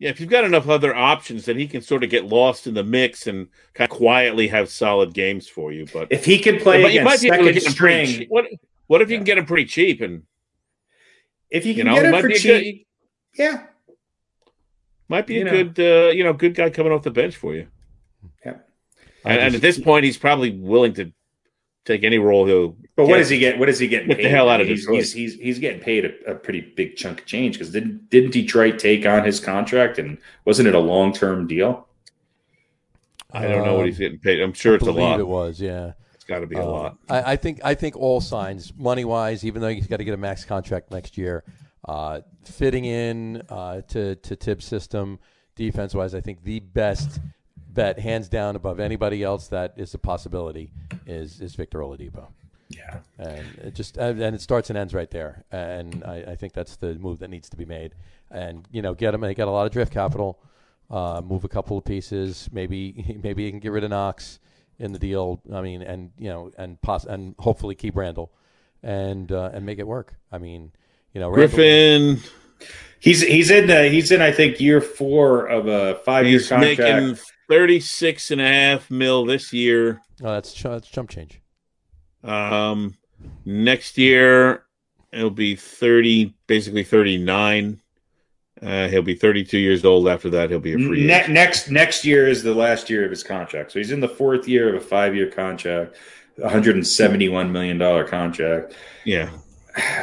Yeah, 0.01 0.11
if 0.11 0.21
you've 0.21 0.31
got 0.31 0.45
enough 0.45 0.69
other 0.69 0.95
options, 0.95 1.45
then 1.45 1.59
he 1.59 1.67
can 1.67 1.83
sort 1.83 2.05
of 2.05 2.11
get 2.11 2.25
lost 2.27 2.69
in 2.69 2.75
the 2.75 2.85
mix 2.85 3.27
and 3.27 3.49
kind 3.75 3.91
of 3.91 3.97
quietly 3.99 4.47
have 4.47 4.71
solid 4.71 5.13
games 5.13 5.49
for 5.49 5.73
you. 5.73 5.87
But, 5.93 6.07
If 6.13 6.25
he 6.25 6.39
can 6.39 6.61
play 6.61 6.83
but 6.83 6.93
you 6.93 7.03
might 7.03 7.21
against 7.21 7.23
be 7.25 7.29
second 7.31 7.45
get 7.47 7.67
him 7.67 7.73
pretty 7.75 8.07
string. 8.13 8.29
What 8.29 8.45
what 8.89 9.01
if 9.01 9.09
you 9.09 9.15
Yeah. 9.15 9.19
can 9.21 9.25
get 9.25 9.39
him 9.39 9.47
pretty 9.47 9.65
cheap 9.67 10.01
and 10.01 10.25
if 11.51 11.65
you 11.65 11.73
you 11.73 11.77
can 11.85 11.87
know 11.87 11.95
get 11.95 12.07
he 12.07 12.13
him 12.13 12.21
for 12.21 12.29
cheap, 12.31 12.87
good, 13.37 13.43
yeah. 13.43 13.67
Might 15.09 15.27
be 15.27 15.35
You 15.37 15.41
a 15.43 15.45
know. 15.45 15.51
good, 15.51 15.79
uh, 15.81 16.11
you 16.11 16.23
know, 16.25 16.33
good 16.35 16.55
guy 16.55 16.69
coming 16.69 16.93
off 16.93 17.03
the 17.03 17.11
bench 17.11 17.37
for 17.37 17.55
you. 17.55 17.69
Yeah. 18.45 18.57
And, 19.25 19.41
and 19.41 19.55
at 19.55 19.61
this 19.63 19.79
point, 19.79 20.05
he's 20.05 20.19
probably 20.19 20.51
willing 20.59 20.93
to 20.95 21.11
take 21.87 22.05
any 22.05 22.19
role 22.19 22.45
he'll. 22.47 22.77
But 22.95 23.07
what 23.07 23.17
does 23.17 23.31
he 23.31 23.39
get? 23.39 23.59
What 23.59 23.71
is 23.71 23.79
he 23.79 23.89
getting 23.89 24.09
Get 24.09 24.19
the 24.19 24.29
hell 24.29 24.51
out 24.51 24.61
of 24.61 24.67
he's, 24.69 24.81
Detroit. 24.81 24.97
he's, 24.99 25.13
he's 25.15 25.35
he's 25.35 25.59
getting 25.59 25.81
paid 25.81 26.05
a, 26.05 26.33
a 26.33 26.35
pretty 26.35 26.61
big 26.61 26.97
chunk 26.97 27.21
of 27.21 27.27
change 27.27 27.55
because 27.57 27.71
didn't 27.73 28.11
didn't 28.11 28.33
Detroit 28.33 28.79
take 28.79 29.07
on 29.07 29.25
his 29.25 29.41
contract 29.41 29.99
and 29.99 30.19
wasn't 30.45 30.69
it 30.69 30.75
a 30.75 30.79
long 30.79 31.13
term 31.15 31.47
deal? 31.47 31.89
I 33.33 33.43
don't 33.47 33.65
know 33.65 33.75
what 33.75 33.81
Um, 33.83 33.87
he's 33.87 33.99
getting 33.99 34.19
paid. 34.19 34.41
I'm 34.41 34.53
sure 34.53 34.75
it's 34.75 34.87
a 34.87 34.93
lot. 34.93 35.21
It 35.21 35.27
was, 35.27 35.61
yeah. 35.61 35.93
Got 36.29 36.41
to 36.41 36.47
be 36.47 36.57
a 36.57 36.63
Um, 36.65 36.71
lot. 36.71 36.99
I, 37.09 37.33
I 37.33 37.37
think 37.37 37.61
I 37.65 37.75
think 37.75 37.97
all 37.97 38.21
signs, 38.21 38.73
money 38.77 39.05
wise, 39.05 39.45
even 39.45 39.63
though 39.63 39.69
he's 39.69 39.87
got 39.87 39.97
to 39.97 40.05
get 40.05 40.15
a 40.15 40.19
max 40.19 40.45
contract 40.45 40.91
next 40.91 41.17
year, 41.17 41.43
uh, 41.87 42.21
fitting 42.45 42.85
in 42.85 43.43
uh, 43.49 43.81
to 43.89 44.15
to 44.17 44.37
Tibbs' 44.37 44.67
system, 44.67 45.19
defense 45.57 45.95
wise, 45.95 46.15
I 46.15 46.21
think 46.21 46.45
the 46.45 46.61
best 46.61 47.21
bet, 47.57 47.99
hands 47.99 48.29
down, 48.29 48.57
above 48.57 48.79
anybody 48.79 49.23
else 49.23 49.49
that 49.49 49.73
is 49.79 49.95
a 49.95 49.99
possibility, 49.99 50.71
is 51.07 51.41
is 51.41 51.55
Victor 51.55 51.79
Oladipo. 51.79 52.27
Yeah. 52.71 52.99
and 53.19 53.47
it 53.65 53.75
just 53.75 53.97
and 53.97 54.21
and 54.21 54.37
it 54.37 54.43
starts 54.43 54.69
and 54.69 54.79
ends 54.79 54.93
right 54.93 55.11
there. 55.11 55.45
And 55.51 56.05
I, 56.05 56.33
I 56.33 56.35
think 56.37 56.53
that's 56.53 56.77
the 56.77 56.95
move 56.97 57.21
that 57.21 57.31
needs 57.31 57.49
to 57.49 57.57
be 57.57 57.65
made. 57.65 57.95
And 58.31 58.69
you 58.71 58.83
know, 58.83 58.93
get 58.93 59.15
him. 59.15 59.23
They 59.23 59.33
got 59.35 59.49
a 59.49 59.51
lot 59.51 59.65
of 59.65 59.73
draft 59.73 59.93
capital. 59.93 60.39
Uh, 60.91 61.23
move 61.25 61.45
a 61.45 61.49
couple 61.49 61.79
of 61.79 61.85
pieces. 61.87 62.51
Maybe 62.53 63.19
maybe 63.23 63.45
you 63.45 63.51
can 63.51 63.61
get 63.61 63.73
rid 63.73 63.85
of 63.85 63.91
Knox 63.91 64.41
in 64.79 64.93
the 64.93 64.99
deal. 64.99 65.41
I 65.53 65.61
mean, 65.61 65.83
and 65.83 66.11
you 66.19 66.29
know, 66.29 66.51
and 66.59 66.81
poss- 66.83 67.05
and 67.07 67.35
hopefully 67.39 67.75
keep 67.75 67.97
Randle, 67.97 68.33
and 68.83 69.31
uh, 69.33 69.51
and 69.53 69.65
make 69.67 69.79
it 69.79 69.87
work. 69.87 70.15
I 70.33 70.39
mean, 70.39 70.73
you 71.13 71.21
know, 71.21 71.29
Randle- 71.29 71.57
Griffin, 71.57 72.19
He's 73.01 73.23
he's 73.23 73.51
in 73.51 73.71
uh, 73.71 73.85
he's 73.85 74.11
in 74.11 74.21
I 74.21 74.33
think 74.33 74.61
year 74.61 74.81
four 74.81 75.47
of 75.47 75.69
a 75.69 75.97
five 76.05 76.27
year 76.27 76.41
contract. 76.41 76.79
making 76.81 77.19
36 77.49 78.31
and 78.33 78.41
a 78.41 78.45
half 78.47 78.91
mil 78.91 79.25
this 79.25 79.53
year. 79.53 80.01
Oh, 80.23 80.33
that's 80.33 80.53
ch- 80.53 80.65
that's 80.65 80.89
chump 80.89 81.09
change. 81.11 81.41
Um, 82.25 82.97
next 83.45 83.97
year 83.99 84.65
it'll 85.13 85.31
be 85.31 85.55
30, 85.57 86.35
basically 86.49 86.83
39. 86.85 87.81
Uh, 88.63 88.89
he'll 88.89 89.03
be 89.03 89.15
32 89.15 89.59
years 89.59 89.85
old. 89.85 90.09
After 90.09 90.31
that, 90.31 90.51
he'll 90.51 90.59
be 90.59 90.73
a 90.73 90.77
free 90.79 91.07
Ne- 91.07 91.15
agent. 91.15 91.33
next 91.35 91.71
next 91.71 92.05
year 92.05 92.27
is 92.27 92.43
the 92.43 92.55
last 92.55 92.91
year 92.91 93.05
of 93.05 93.11
his 93.11 93.23
contract, 93.23 93.73
so 93.73 93.79
he's 93.79 93.93
in 93.93 94.01
the 94.01 94.09
fourth 94.09 94.49
year 94.49 94.69
of 94.75 94.83
a 94.83 94.85
five 94.85 95.15
year 95.15 95.31
contract, 95.31 95.97
171 96.37 97.53
million 97.53 97.79
dollar 97.79 98.05
contract. 98.05 98.75
Yeah. 99.05 99.31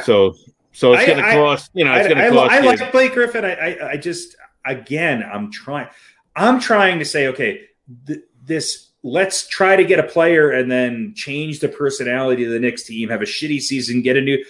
So, 0.04 0.34
so 0.72 0.94
it's 0.94 1.04
going 1.06 1.18
to 1.22 1.32
cost. 1.32 1.70
You 1.74 1.84
know, 1.84 1.94
it's 1.94 2.08
going 2.08 2.18
to 2.18 2.30
cost. 2.30 2.52
I 2.52 2.60
you- 2.60 2.66
like 2.66 2.92
Blake 2.92 3.12
Griffin. 3.12 3.44
I, 3.44 3.52
I, 3.54 3.90
I 3.92 3.96
just 3.96 4.36
again, 4.64 5.22
I'm 5.22 5.50
trying. 5.52 5.88
I'm 6.34 6.60
trying 6.60 6.98
to 6.98 7.04
say, 7.04 7.28
okay, 7.28 7.62
th- 8.06 8.20
this. 8.44 8.84
Let's 9.02 9.46
try 9.46 9.76
to 9.76 9.84
get 9.84 10.00
a 10.00 10.02
player 10.02 10.50
and 10.50 10.68
then 10.68 11.12
change 11.14 11.60
the 11.60 11.68
personality 11.68 12.42
of 12.44 12.50
the 12.50 12.58
Knicks 12.58 12.82
team. 12.82 13.08
Have 13.10 13.22
a 13.22 13.26
shitty 13.26 13.60
season. 13.60 14.02
Get 14.02 14.16
a 14.16 14.20
new. 14.20 14.44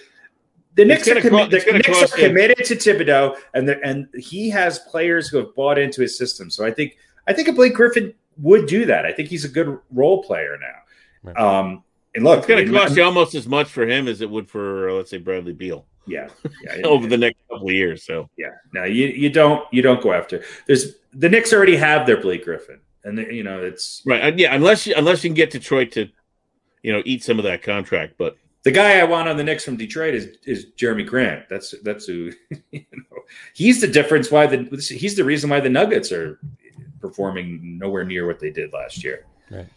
The 0.77 0.85
Knicks, 0.85 1.07
are, 1.07 1.15
gonna 1.15 1.29
co- 1.29 1.47
the 1.47 1.57
Knicks 1.73 2.03
are 2.03 2.15
committed 2.15 2.63
to 2.65 2.75
Thibodeau, 2.75 3.35
and 3.55 3.67
the, 3.67 3.81
and 3.83 4.07
he 4.15 4.47
has 4.51 4.77
players 4.79 5.27
who 5.27 5.37
have 5.37 5.53
bought 5.55 5.79
into 5.79 6.01
his 6.01 6.15
system. 6.15 6.51
So 6.51 6.63
I 6.65 6.71
think 6.71 6.97
I 7.27 7.33
think 7.33 7.47
a 7.47 7.51
Blake 7.51 7.73
Griffin 7.73 8.13
would 8.37 8.67
do 8.67 8.85
that. 8.85 9.03
I 9.03 9.11
think 9.11 9.27
he's 9.29 9.43
a 9.43 9.49
good 9.49 9.79
role 9.91 10.23
player 10.23 10.55
now. 10.61 11.31
Right. 11.31 11.37
Um, 11.37 11.83
and 12.13 12.23
look, 12.23 12.37
It's 12.39 12.47
going 12.47 12.65
to 12.65 12.71
cost 12.71 12.95
you 12.95 13.03
almost 13.03 13.35
as 13.35 13.47
much 13.47 13.67
for 13.67 13.87
him 13.87 14.07
as 14.07 14.21
it 14.21 14.29
would 14.29 14.49
for, 14.49 14.89
uh, 14.89 14.93
let's 14.93 15.09
say, 15.09 15.17
Bradley 15.17 15.53
Beal 15.53 15.85
Yeah, 16.05 16.29
yeah. 16.63 16.85
over 16.85 17.07
the 17.07 17.17
next 17.17 17.37
couple 17.49 17.67
of 17.69 17.73
years. 17.73 18.03
So, 18.03 18.29
Yeah, 18.37 18.51
no, 18.73 18.83
you 18.83 19.07
you 19.07 19.29
don't 19.31 19.65
you 19.73 19.81
don't 19.81 20.01
go 20.01 20.13
after. 20.13 20.43
There's 20.67 20.95
the 21.13 21.27
Knicks 21.29 21.53
already 21.53 21.75
have 21.75 22.05
their 22.05 22.21
Blake 22.21 22.43
Griffin, 22.43 22.79
and 23.03 23.17
you 23.17 23.43
know 23.43 23.63
it's 23.63 24.03
right, 24.05 24.23
uh, 24.23 24.35
yeah, 24.35 24.53
unless 24.53 24.85
you 24.85 24.93
unless 24.95 25.23
you 25.23 25.29
can 25.31 25.35
get 25.35 25.49
Detroit 25.49 25.91
to, 25.93 26.07
you 26.83 26.93
know, 26.93 27.01
eat 27.05 27.23
some 27.23 27.39
of 27.39 27.43
that 27.45 27.63
contract, 27.63 28.13
but 28.17 28.37
the 28.67 28.71
guy 28.71 28.99
I 28.99 29.05
want 29.05 29.29
on 29.29 29.37
the 29.37 29.45
Knicks 29.45 29.63
from 29.63 29.77
Detroit 29.77 30.13
is 30.13 30.27
is 30.43 30.65
Jerami 30.75 31.07
Grant. 31.07 31.47
That's 31.47 31.73
that's 31.83 32.05
who 32.05 32.33
you 32.71 32.83
know. 32.91 33.21
He's 33.53 33.79
the 33.79 33.87
difference 33.87 34.29
why 34.29 34.45
the 34.45 34.57
he's 34.93 35.15
the 35.15 35.23
reason 35.23 35.49
why 35.49 35.61
the 35.61 35.69
Nuggets 35.69 36.11
are 36.11 36.37
performing 36.99 37.77
nowhere 37.79 38.03
near 38.03 38.27
what 38.27 38.41
they 38.41 38.51
did 38.51 38.73
last 38.73 39.05
year. 39.05 39.25
Right. 39.49 39.67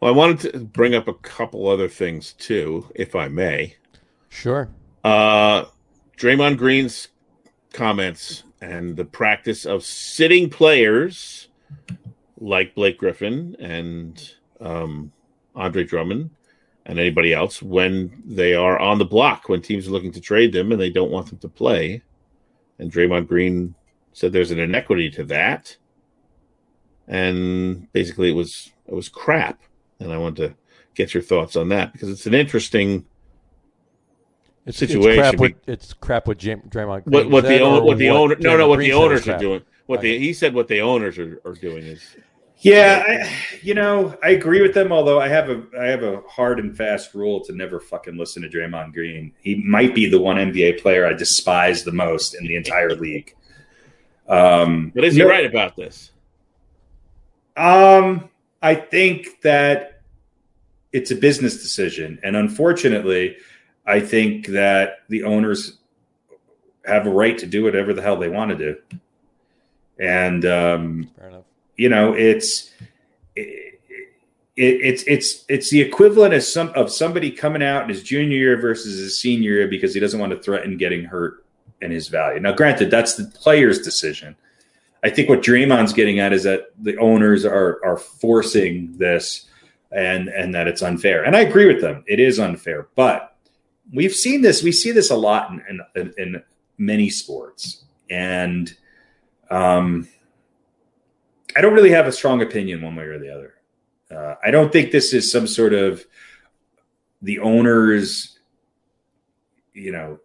well, 0.00 0.14
I 0.14 0.16
wanted 0.16 0.50
to 0.50 0.60
bring 0.60 0.94
up 0.94 1.08
a 1.08 1.12
couple 1.12 1.68
other 1.68 1.88
things 1.88 2.32
too, 2.32 2.90
if 2.94 3.14
I 3.14 3.28
may. 3.28 3.76
Sure. 4.30 4.70
Uh, 5.04 5.66
Draymond 6.16 6.56
Green's 6.56 7.08
comments 7.74 8.44
and 8.62 8.96
the 8.96 9.04
practice 9.04 9.66
of 9.66 9.84
sitting 9.84 10.48
players 10.48 11.48
like 12.40 12.74
Blake 12.74 12.96
Griffin 12.96 13.56
and 13.60 14.32
um, 14.58 15.12
Andre 15.54 15.84
Drummond 15.84 16.30
and 16.86 17.00
anybody 17.00 17.34
else 17.34 17.60
when 17.60 18.22
they 18.24 18.54
are 18.54 18.78
on 18.78 18.98
the 18.98 19.04
block 19.04 19.48
when 19.48 19.60
teams 19.60 19.88
are 19.88 19.90
looking 19.90 20.12
to 20.12 20.20
trade 20.20 20.52
them 20.52 20.70
and 20.70 20.80
they 20.80 20.90
don't 20.90 21.10
want 21.10 21.28
them 21.28 21.38
to 21.38 21.48
play. 21.48 22.02
And 22.78 22.92
Draymond 22.92 23.26
Green 23.26 23.74
said 24.12 24.32
there's 24.32 24.52
an 24.52 24.58
inequity 24.60 25.10
to 25.10 25.24
that, 25.24 25.76
and 27.08 27.90
basically 27.92 28.30
it 28.30 28.34
was 28.34 28.72
it 28.86 28.94
was 28.94 29.08
crap. 29.08 29.60
And 29.98 30.12
I 30.12 30.18
wanted 30.18 30.48
to 30.48 30.54
get 30.94 31.12
your 31.12 31.22
thoughts 31.22 31.56
on 31.56 31.70
that 31.70 31.92
because 31.92 32.10
it's 32.10 32.26
an 32.26 32.34
interesting 32.34 33.06
It's, 34.66 34.78
Situation 34.78 35.10
It's 35.10 35.18
crap 35.18 35.40
with, 35.40 35.54
it's 35.66 35.92
crap 35.94 36.28
with 36.28 36.38
Jam- 36.38 36.62
Draymond. 36.68 37.06
what 37.06 37.22
Green 37.22 37.30
what 37.30 37.42
the 37.42 37.48
said, 37.48 37.62
own, 37.62 37.84
what 37.84 37.98
the 37.98 38.10
owner 38.10 38.36
no 38.38 38.56
no 38.56 38.68
what 38.68 38.76
Green 38.76 38.90
the 38.90 38.96
owners 38.96 39.26
are 39.26 39.38
doing 39.38 39.62
what 39.86 40.02
the 40.02 40.18
he 40.18 40.32
said 40.32 40.54
what 40.54 40.68
the 40.68 40.80
owners 40.80 41.18
are, 41.18 41.40
are 41.44 41.54
doing 41.54 41.82
is 41.84 42.16
Yeah, 42.58 43.04
I, 43.06 43.58
you 43.62 43.74
know, 43.74 44.16
I 44.22 44.30
agree 44.30 44.62
with 44.62 44.72
them. 44.74 44.90
Although 44.90 45.20
I 45.20 45.28
have 45.28 45.50
a 45.50 45.62
I 45.78 45.84
have 45.86 46.02
a 46.02 46.22
hard 46.22 46.58
and 46.58 46.76
fast 46.76 47.14
rule 47.14 47.40
to 47.44 47.52
never 47.52 47.80
fucking 47.80 48.16
listen 48.16 48.42
to 48.42 48.48
Draymond 48.48 48.94
Green. 48.94 49.32
He 49.40 49.56
might 49.56 49.94
be 49.94 50.08
the 50.08 50.20
one 50.20 50.36
NBA 50.36 50.80
player 50.80 51.06
I 51.06 51.12
despise 51.12 51.84
the 51.84 51.92
most 51.92 52.34
in 52.34 52.46
the 52.46 52.56
entire 52.56 52.94
league. 52.94 53.34
Um, 54.28 54.90
but 54.94 55.04
is 55.04 55.14
he 55.14 55.20
no- 55.20 55.28
right 55.28 55.46
about 55.46 55.76
this 55.76 56.10
Um, 57.56 58.30
I 58.62 58.74
think 58.74 59.40
that 59.42 60.00
it's 60.92 61.10
a 61.10 61.16
business 61.16 61.62
decision, 61.62 62.18
and 62.22 62.36
unfortunately, 62.36 63.36
I 63.86 64.00
think 64.00 64.46
that 64.48 65.00
the 65.08 65.24
owners 65.24 65.78
have 66.86 67.06
a 67.06 67.10
right 67.10 67.36
to 67.38 67.46
do 67.46 67.64
whatever 67.64 67.92
the 67.92 68.02
hell 68.02 68.16
they 68.16 68.28
want 68.28 68.50
to 68.50 68.56
do. 68.56 68.76
And 69.98 70.44
um, 70.44 71.10
Fair 71.18 71.28
enough. 71.28 71.45
You 71.76 71.88
know, 71.88 72.12
it's 72.12 72.70
it, 73.34 73.80
it, 74.56 74.80
it's 74.80 75.02
it's 75.06 75.44
it's 75.48 75.70
the 75.70 75.80
equivalent 75.80 76.34
of 76.34 76.42
some 76.42 76.70
of 76.74 76.90
somebody 76.90 77.30
coming 77.30 77.62
out 77.62 77.82
in 77.82 77.88
his 77.88 78.02
junior 78.02 78.36
year 78.36 78.60
versus 78.60 78.98
his 78.98 79.20
senior 79.20 79.52
year 79.52 79.68
because 79.68 79.94
he 79.94 80.00
doesn't 80.00 80.18
want 80.18 80.32
to 80.32 80.38
threaten 80.40 80.76
getting 80.76 81.04
hurt 81.04 81.44
in 81.82 81.90
his 81.90 82.08
value. 82.08 82.40
Now, 82.40 82.52
granted, 82.52 82.90
that's 82.90 83.16
the 83.16 83.24
player's 83.24 83.80
decision. 83.80 84.36
I 85.04 85.10
think 85.10 85.28
what 85.28 85.42
Draymond's 85.42 85.92
getting 85.92 86.20
at 86.20 86.32
is 86.32 86.42
that 86.44 86.70
the 86.78 86.96
owners 86.96 87.44
are 87.44 87.80
are 87.84 87.98
forcing 87.98 88.96
this 88.96 89.46
and 89.92 90.28
and 90.28 90.54
that 90.54 90.66
it's 90.68 90.82
unfair. 90.82 91.24
And 91.24 91.36
I 91.36 91.40
agree 91.40 91.66
with 91.66 91.80
them. 91.80 92.02
It 92.06 92.18
is 92.18 92.38
unfair, 92.38 92.88
but 92.94 93.36
we've 93.92 94.14
seen 94.14 94.42
this. 94.42 94.62
We 94.62 94.72
see 94.72 94.90
this 94.90 95.10
a 95.10 95.16
lot 95.16 95.50
in 95.50 95.80
in, 95.94 96.14
in 96.16 96.42
many 96.78 97.10
sports, 97.10 97.84
and 98.10 98.74
um, 99.50 100.08
I 101.56 101.60
don't 101.60 101.74
really 101.74 101.90
have 101.90 102.06
a 102.06 102.12
strong 102.12 102.42
opinion 102.42 102.82
one 102.82 102.96
way 102.96 103.04
or 103.04 103.18
the 103.18 103.30
other. 103.30 103.54
Uh, 104.10 104.34
I 104.44 104.50
don't 104.50 104.70
think 104.70 104.90
this 104.90 105.12
is 105.12 105.30
some 105.30 105.46
sort 105.46 105.72
of 105.72 106.04
the 107.22 107.38
owners, 107.40 108.38
you 109.72 109.90
know, 109.90 110.20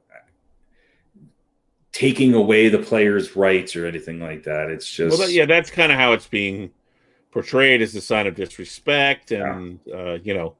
taking 1.92 2.34
away 2.34 2.70
the 2.70 2.80
players' 2.80 3.36
rights 3.36 3.76
or 3.76 3.86
anything 3.86 4.20
like 4.20 4.44
that. 4.44 4.70
It's 4.70 4.90
just 4.90 5.18
well 5.18 5.30
yeah 5.30 5.46
that's 5.46 5.72
kind 5.72 5.92
of 5.92 5.98
how 5.98 6.14
it's 6.14 6.28
being 6.28 6.72
portrayed 7.32 7.82
as 7.82 7.96
a 7.96 8.02
sign 8.02 8.28
of 8.28 8.36
disrespect 8.36 9.32
and 9.32 9.80
uh, 9.94 10.18
you 10.24 10.34
know 10.34 10.56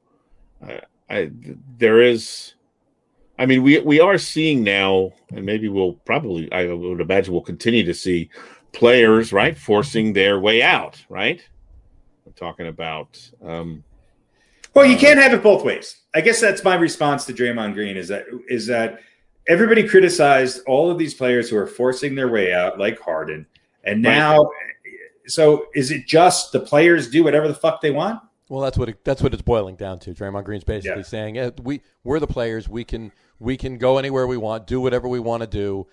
I, 0.66 0.80
I 1.08 1.30
there 1.78 2.00
is 2.00 2.54
I 3.38 3.46
mean 3.46 3.62
we 3.62 3.78
we 3.80 4.00
are 4.00 4.18
seeing 4.18 4.62
now 4.62 5.12
and 5.30 5.44
maybe 5.44 5.68
we'll 5.68 5.94
probably 5.94 6.50
I 6.52 6.72
would 6.72 7.00
imagine 7.00 7.32
we'll 7.32 7.42
continue 7.42 7.84
to 7.84 7.94
see 7.94 8.30
players 8.72 9.32
right 9.32 9.56
forcing 9.58 10.12
their 10.14 10.38
way 10.40 10.62
out 10.62 11.04
right 11.08 11.42
I'm 12.26 12.32
talking 12.32 12.66
about 12.68 13.18
um 13.44 13.84
Well, 14.74 14.86
you 14.86 14.96
can't 14.96 15.20
have 15.20 15.34
it 15.34 15.42
both 15.42 15.64
ways. 15.64 15.96
I 16.14 16.20
guess 16.22 16.40
that's 16.40 16.64
my 16.64 16.74
response 16.76 17.26
to 17.26 17.34
Draymond 17.34 17.74
Green 17.74 17.96
is 17.96 18.08
that 18.08 18.24
is 18.48 18.66
that 18.68 19.00
everybody 19.48 19.86
criticized 19.86 20.62
all 20.66 20.90
of 20.90 20.96
these 20.98 21.12
players 21.14 21.50
who 21.50 21.56
are 21.58 21.66
forcing 21.66 22.14
their 22.14 22.28
way 22.28 22.54
out, 22.54 22.78
like 22.78 22.98
Harden, 23.00 23.46
and 23.84 24.04
Right. 24.04 24.16
now. 24.16 24.48
So 25.26 25.66
is 25.74 25.90
it 25.90 26.06
just 26.06 26.52
the 26.52 26.60
players 26.60 27.10
do 27.10 27.22
whatever 27.24 27.48
the 27.48 27.54
fuck 27.54 27.80
they 27.80 27.90
want? 27.90 28.20
Well, 28.48 28.60
that's 28.62 28.76
what 28.78 28.88
it, 28.88 29.04
that's 29.04 29.22
what 29.22 29.32
it's 29.34 29.42
boiling 29.42 29.76
down 29.76 29.98
to. 30.00 30.12
Draymond 30.14 30.44
Green's 30.44 30.64
basically 30.64 30.98
Yeah. 31.02 31.06
saying, 31.06 31.38
eh, 31.38 31.50
"We 31.62 31.82
we're 32.04 32.20
the 32.20 32.26
players. 32.26 32.68
We 32.68 32.84
can 32.84 33.12
we 33.38 33.56
can 33.56 33.76
go 33.76 33.98
anywhere 33.98 34.26
we 34.26 34.36
want, 34.36 34.66
do 34.66 34.80
whatever 34.80 35.08
we 35.08 35.18
want 35.20 35.42
to 35.42 35.46
do, 35.46 35.86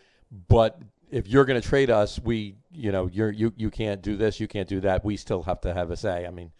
but 0.48 0.80
if 1.12 1.28
you're 1.28 1.46
going 1.46 1.60
to 1.60 1.68
trade 1.68 1.90
us, 1.90 2.20
we, 2.20 2.56
you 2.72 2.92
know, 2.92 3.10
you're 3.12 3.32
you 3.32 3.54
you 3.58 3.70
can't 3.70 4.02
do 4.02 4.16
this, 4.18 4.40
you 4.40 4.48
can't 4.48 4.68
do 4.68 4.80
that. 4.82 5.04
We 5.04 5.18
still 5.18 5.44
have 5.44 5.62
to 5.62 5.74
have 5.74 5.92
a 5.92 5.98
say. 5.98 6.26
I 6.26 6.30
mean, 6.32 6.52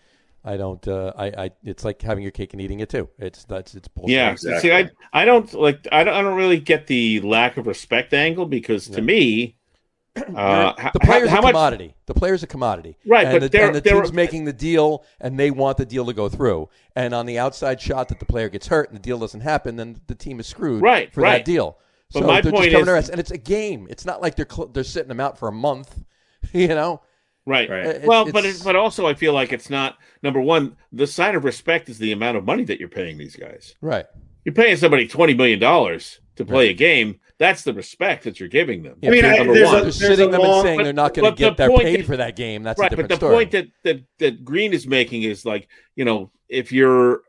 I 0.44 0.58
don't. 0.58 0.86
Uh, 0.88 1.14
I, 1.18 1.26
I. 1.28 1.52
It's 1.64 1.84
like 1.86 2.02
having 2.02 2.24
your 2.24 2.32
cake 2.32 2.54
and 2.54 2.62
eating 2.62 2.80
it 2.80 2.90
too. 2.90 3.10
It's 3.20 3.44
that's 3.46 3.76
it's 3.76 3.88
bullshit. 3.88 4.12
Yeah, 4.16 4.32
Exactly. 4.32 4.70
see, 4.70 4.74
I 4.76 4.90
I 5.14 5.26
don't 5.26 5.54
like 5.54 5.88
I 5.92 6.04
don't 6.04 6.14
I 6.14 6.22
don't 6.22 6.36
really 6.38 6.60
get 6.60 6.88
the 6.88 7.22
lack 7.22 7.58
of 7.58 7.68
respect 7.68 8.14
angle 8.14 8.46
because 8.46 8.88
to 8.88 8.94
Yeah. 9.00 9.02
me, 9.02 9.56
uh, 10.36 10.90
the 10.94 11.00
player's 11.00 11.30
how 11.30 11.40
a 11.40 11.42
much 11.44 11.52
commodity. 11.52 11.94
The 12.08 12.14
player's 12.16 12.42
a 12.44 12.48
commodity, 12.48 12.98
Right, 13.06 13.26
And 13.28 13.36
but 13.36 13.42
the, 13.44 13.50
they're- 13.50 13.68
and 13.68 13.76
the 13.76 13.82
team's 13.82 14.12
making 14.12 14.46
the 14.46 14.54
deal, 14.54 15.04
and 15.22 15.40
they 15.40 15.52
want 15.52 15.78
the 15.78 15.86
deal 15.86 16.06
to 16.08 16.14
go 16.14 16.28
through. 16.30 16.70
And 16.96 17.14
on 17.14 17.26
the 17.28 17.38
outside 17.38 17.80
shot 17.80 18.08
that 18.10 18.20
the 18.20 18.26
player 18.26 18.50
gets 18.50 18.68
hurt 18.68 18.90
and 18.90 18.98
the 18.98 19.02
deal 19.02 19.20
doesn't 19.20 19.42
happen, 19.42 19.76
then 19.76 20.02
the 20.08 20.16
team 20.16 20.40
is 20.40 20.48
screwed 20.48 20.82
Right, 20.82 21.14
for 21.14 21.22
right. 21.22 21.38
that 21.40 21.46
deal. 21.46 21.78
But 22.14 22.22
so 22.22 22.28
my 22.28 22.42
they're 22.42 22.52
point 22.52 22.66
just 22.66 22.72
coming 22.74 22.82
is- 22.82 22.88
to 22.88 22.94
rest, 22.94 23.10
and 23.10 23.20
it's 23.20 23.32
a 23.32 23.38
game. 23.38 23.88
It's 23.90 24.06
not 24.06 24.22
like 24.22 24.36
they're 24.36 24.48
cl- 24.50 24.68
they're 24.70 24.84
sitting 24.84 25.10
them 25.10 25.20
out 25.20 25.38
for 25.38 25.48
a 25.48 25.52
month. 25.54 26.04
You 26.54 26.70
know, 26.70 27.02
right. 27.46 27.70
Right. 27.70 27.86
It- 27.86 28.04
Well, 28.06 28.24
but 28.32 28.46
it's- 28.46 28.62
it, 28.62 28.64
but 28.64 28.76
also 28.76 29.06
I 29.06 29.14
feel 29.14 29.34
like 29.34 29.52
it's 29.54 29.70
not 29.70 29.98
number 30.24 30.40
one. 30.40 30.78
The 30.94 31.06
sign 31.06 31.36
of 31.36 31.44
respect 31.44 31.90
is 31.90 31.98
the 32.00 32.14
amount 32.14 32.38
of 32.38 32.46
money 32.46 32.64
that 32.64 32.80
you're 32.80 32.88
paying 32.90 33.18
these 33.18 33.36
guys. 33.36 33.76
right? 33.82 34.06
You're 34.46 34.56
paying 34.56 34.78
somebody 34.78 35.08
twenty 35.08 35.34
million 35.34 35.60
dollars 35.60 36.20
to 36.38 36.46
play 36.46 36.70
a 36.70 36.74
game. 36.74 37.20
That's 37.38 37.64
the 37.64 37.74
respect 37.74 38.24
that 38.24 38.40
you're 38.40 38.50
giving 38.50 38.84
them. 38.84 38.98
Yeah, 39.02 39.10
I 39.10 39.12
mean, 39.14 39.26
I- 39.26 39.38
number 39.38 39.54
there's 39.54 39.68
one. 39.68 39.82
a- 39.82 39.86
Just 39.86 40.00
there's 40.00 40.18
sitting 40.18 40.32
them 40.32 40.42
long- 40.42 40.60
and 40.60 40.66
saying 40.66 40.78
but- 40.78 40.84
they're 40.86 40.94
not 40.94 41.14
going 41.14 41.32
to 41.36 41.38
get 41.38 41.50
the 41.58 41.64
their 41.64 41.70
point 41.70 41.84
paid 41.84 42.00
that- 42.00 42.06
for 42.06 42.18
that 42.18 42.36
game. 42.38 42.64
That's 42.64 42.80
a 42.80 42.84
right, 42.84 42.96
but 42.96 43.10
the 43.10 43.16
story. 43.18 43.36
point 43.36 43.52
that, 43.52 43.68
that 43.84 44.02
that 44.20 44.46
Green 44.46 44.72
is 44.74 44.88
making 44.88 45.24
is 45.24 45.46
like 45.46 45.68
you 45.98 46.06
know 46.06 46.32
if 46.48 46.72
you're 46.72 47.22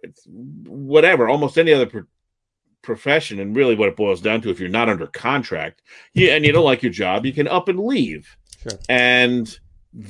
whatever 0.67 1.29
almost 1.29 1.59
any 1.59 1.73
other 1.73 1.87
pro- 1.87 2.05
profession 2.83 3.39
and 3.41 3.55
really 3.57 3.75
what 3.75 3.89
it 3.89 3.97
boils 3.97 4.21
down 4.21 4.41
to 4.41 4.51
if 4.51 4.59
you're 4.61 4.69
not 4.69 4.89
under 4.89 5.07
contract 5.09 5.83
you, 6.15 6.31
and 6.31 6.45
you 6.47 6.53
don't 6.53 6.65
like 6.65 6.83
your 6.83 6.93
job 6.93 7.27
you 7.27 7.33
can 7.33 7.47
up 7.49 7.69
and 7.69 7.79
leave 7.79 8.37
Sure. 8.63 8.79
and 8.89 9.59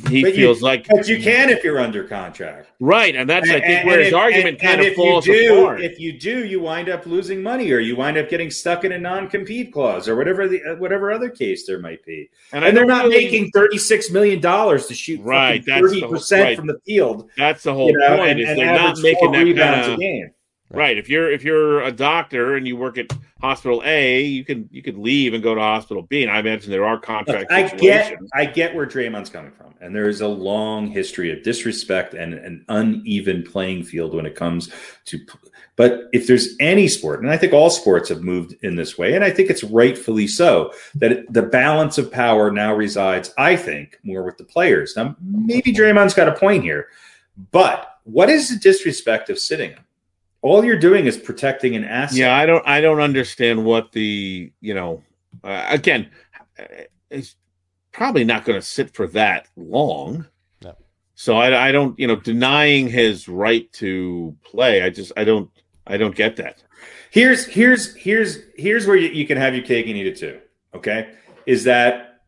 he 0.08 0.20
But 0.22 0.30
you- 0.32 0.36
feels 0.36 0.60
like 0.60 0.86
But 0.88 1.08
you 1.08 1.22
can 1.22 1.48
if 1.48 1.64
you're 1.64 1.80
under 1.80 2.04
contract. 2.04 2.68
right 2.80 3.16
and 3.16 3.28
that's 3.30 3.48
i 3.48 3.60
think 3.60 3.86
where 3.86 3.98
his 3.98 4.08
if- 4.08 4.14
argument 4.14 4.48
and- 4.48 4.60
kind 4.60 4.72
and 4.74 4.80
of 4.82 4.86
if 4.88 4.94
falls 4.94 5.26
you 5.26 5.32
do, 5.48 5.58
apart 5.62 5.80
If 5.80 5.98
you 5.98 6.12
do, 6.18 6.44
you 6.44 6.60
wind 6.60 6.90
up 6.90 7.06
losing 7.06 7.42
money, 7.42 7.72
or 7.72 7.78
you 7.78 7.96
wind 7.96 8.18
up 8.18 8.28
getting 8.28 8.50
stuck 8.50 8.84
in 8.84 8.92
a 8.92 8.98
non-compete 8.98 9.72
clause, 9.72 10.06
or 10.06 10.16
whatever 10.16 10.46
the 10.48 10.60
uh, 10.62 10.74
whatever 10.76 11.10
other 11.10 11.30
case 11.30 11.66
there 11.66 11.78
might 11.78 12.04
be. 12.04 12.28
and, 12.52 12.62
And, 12.62 12.76
they're 12.76 12.84
don't 12.84 13.04
really- 13.08 13.24
making 13.24 13.50
thirty-six 13.52 14.10
million 14.10 14.38
dollars 14.40 14.86
to 14.88 14.94
shoot 14.94 15.20
Right, 15.22 15.64
30 15.64 16.02
percent 16.06 16.42
right. 16.44 16.56
from 16.58 16.66
the 16.66 16.78
field. 16.86 17.30
that's 17.38 17.62
the 17.62 17.72
whole 17.72 17.88
You 17.88 17.96
know, 17.98 18.16
point 18.18 18.30
and, 18.32 18.40
is 18.40 18.48
and 18.50 18.58
they're 18.58 18.74
not 18.74 18.98
making 18.98 19.32
that 19.32 19.44
rebounds 19.44 19.80
kind 19.86 19.92
of 19.94 19.98
game. 19.98 20.30
Right. 20.72 20.96
If 20.96 21.08
you're 21.08 21.30
if 21.30 21.42
you're 21.42 21.82
a 21.82 21.90
doctor 21.90 22.54
and 22.54 22.66
you 22.66 22.76
work 22.76 22.96
at 22.96 23.12
hospital 23.40 23.82
A, 23.84 24.22
you 24.22 24.44
can 24.44 24.68
you 24.70 24.82
could 24.82 24.96
leave 24.96 25.34
and 25.34 25.42
go 25.42 25.52
to 25.52 25.60
hospital 25.60 26.04
B. 26.04 26.22
And 26.22 26.30
I 26.30 26.38
imagine 26.38 26.70
there 26.70 26.84
are 26.84 26.96
contract 26.96 27.50
I 27.50 27.68
get, 27.68 28.16
I 28.34 28.44
get 28.44 28.74
where 28.74 28.86
Draymond's 28.86 29.30
coming 29.30 29.50
from, 29.50 29.74
and 29.80 29.94
there 29.94 30.08
is 30.08 30.20
a 30.20 30.28
long 30.28 30.86
history 30.86 31.32
of 31.32 31.42
disrespect 31.42 32.14
and 32.14 32.34
an 32.34 32.64
uneven 32.68 33.42
playing 33.42 33.82
field 33.82 34.14
when 34.14 34.26
it 34.26 34.36
comes 34.36 34.72
to. 35.06 35.18
But 35.74 36.08
if 36.12 36.28
there's 36.28 36.54
any 36.60 36.86
sport, 36.86 37.20
and 37.20 37.30
I 37.30 37.36
think 37.36 37.52
all 37.52 37.70
sports 37.70 38.08
have 38.10 38.22
moved 38.22 38.54
in 38.62 38.76
this 38.76 38.96
way, 38.96 39.14
and 39.14 39.24
I 39.24 39.30
think 39.30 39.50
it's 39.50 39.64
rightfully 39.64 40.28
so, 40.28 40.72
that 40.94 41.24
the 41.32 41.42
balance 41.42 41.98
of 41.98 42.12
power 42.12 42.50
now 42.52 42.74
resides, 42.74 43.32
I 43.38 43.56
think, 43.56 43.98
more 44.04 44.22
with 44.22 44.36
the 44.36 44.44
players. 44.44 44.94
Now, 44.96 45.16
maybe 45.20 45.72
Draymond's 45.72 46.14
got 46.14 46.28
a 46.28 46.34
point 46.34 46.62
here, 46.62 46.88
but 47.50 47.98
what 48.04 48.28
is 48.28 48.50
the 48.50 48.56
disrespect 48.56 49.30
of 49.30 49.38
sitting? 49.38 49.74
All 50.42 50.64
you're 50.64 50.78
doing 50.78 51.06
is 51.06 51.16
protecting 51.16 51.76
an 51.76 51.84
asset. 51.84 52.18
Yeah, 52.18 52.36
I 52.36 52.46
don't 52.46 52.66
I 52.66 52.80
don't 52.80 53.00
understand 53.00 53.64
what 53.64 53.92
the 53.92 54.52
you 54.60 54.74
know 54.74 55.02
uh, 55.44 55.66
again 55.68 56.10
uh, 56.58 56.64
it's 57.10 57.36
probably 57.92 58.24
not 58.24 58.44
going 58.44 58.58
to 58.58 58.66
sit 58.66 58.94
for 58.94 59.06
that 59.08 59.48
long. 59.56 60.26
No. 60.62 60.74
So 61.14 61.36
I, 61.36 61.68
I 61.68 61.72
don't 61.72 61.98
you 61.98 62.06
know 62.06 62.16
denying 62.16 62.88
his 62.88 63.28
right 63.28 63.70
to 63.74 64.36
play. 64.44 64.82
I 64.82 64.90
just 64.90 65.12
I 65.16 65.24
don't 65.24 65.50
I 65.86 65.96
don't 65.96 66.14
get 66.14 66.36
that. 66.36 66.62
Here's 67.10 67.46
here's 67.46 67.94
here's 67.96 68.38
here's 68.56 68.86
where 68.86 68.96
you, 68.96 69.08
you 69.08 69.26
can 69.26 69.36
have 69.36 69.54
your 69.54 69.64
cake 69.64 69.86
and 69.86 69.96
eat 69.96 70.06
it 70.06 70.16
too. 70.16 70.40
Okay, 70.74 71.12
is 71.46 71.64
that 71.64 72.22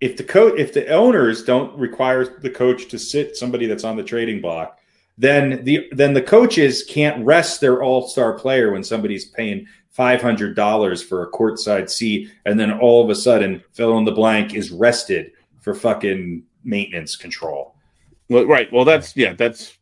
if 0.00 0.16
the 0.16 0.24
coach 0.24 0.58
if 0.58 0.72
the 0.72 0.88
owners 0.88 1.42
don't 1.42 1.76
require 1.78 2.24
the 2.24 2.50
coach 2.50 2.88
to 2.88 2.98
sit 2.98 3.36
somebody 3.36 3.66
that's 3.66 3.84
on 3.84 3.96
the 3.96 4.04
trading 4.04 4.40
block, 4.40 4.78
then 5.18 5.64
the 5.64 5.88
then 5.92 6.12
the 6.14 6.22
coaches 6.22 6.84
can't 6.88 7.24
rest 7.24 7.60
their 7.60 7.82
all 7.82 8.08
star 8.08 8.34
player 8.38 8.72
when 8.72 8.84
somebody's 8.84 9.24
paying 9.24 9.66
five 9.90 10.20
hundred 10.20 10.54
dollars 10.54 11.02
for 11.02 11.22
a 11.22 11.30
courtside 11.30 11.88
seat, 11.88 12.30
and 12.44 12.60
then 12.60 12.70
all 12.70 13.02
of 13.02 13.08
a 13.10 13.14
sudden 13.14 13.62
fill 13.72 13.96
in 13.98 14.04
the 14.04 14.12
blank 14.12 14.54
is 14.54 14.70
rested 14.70 15.32
for 15.60 15.74
fucking 15.74 16.42
maintenance 16.64 17.16
control. 17.16 17.74
Well, 18.28 18.44
right. 18.44 18.70
Well, 18.72 18.84
that's 18.84 19.16
yeah, 19.16 19.32
that's 19.32 19.78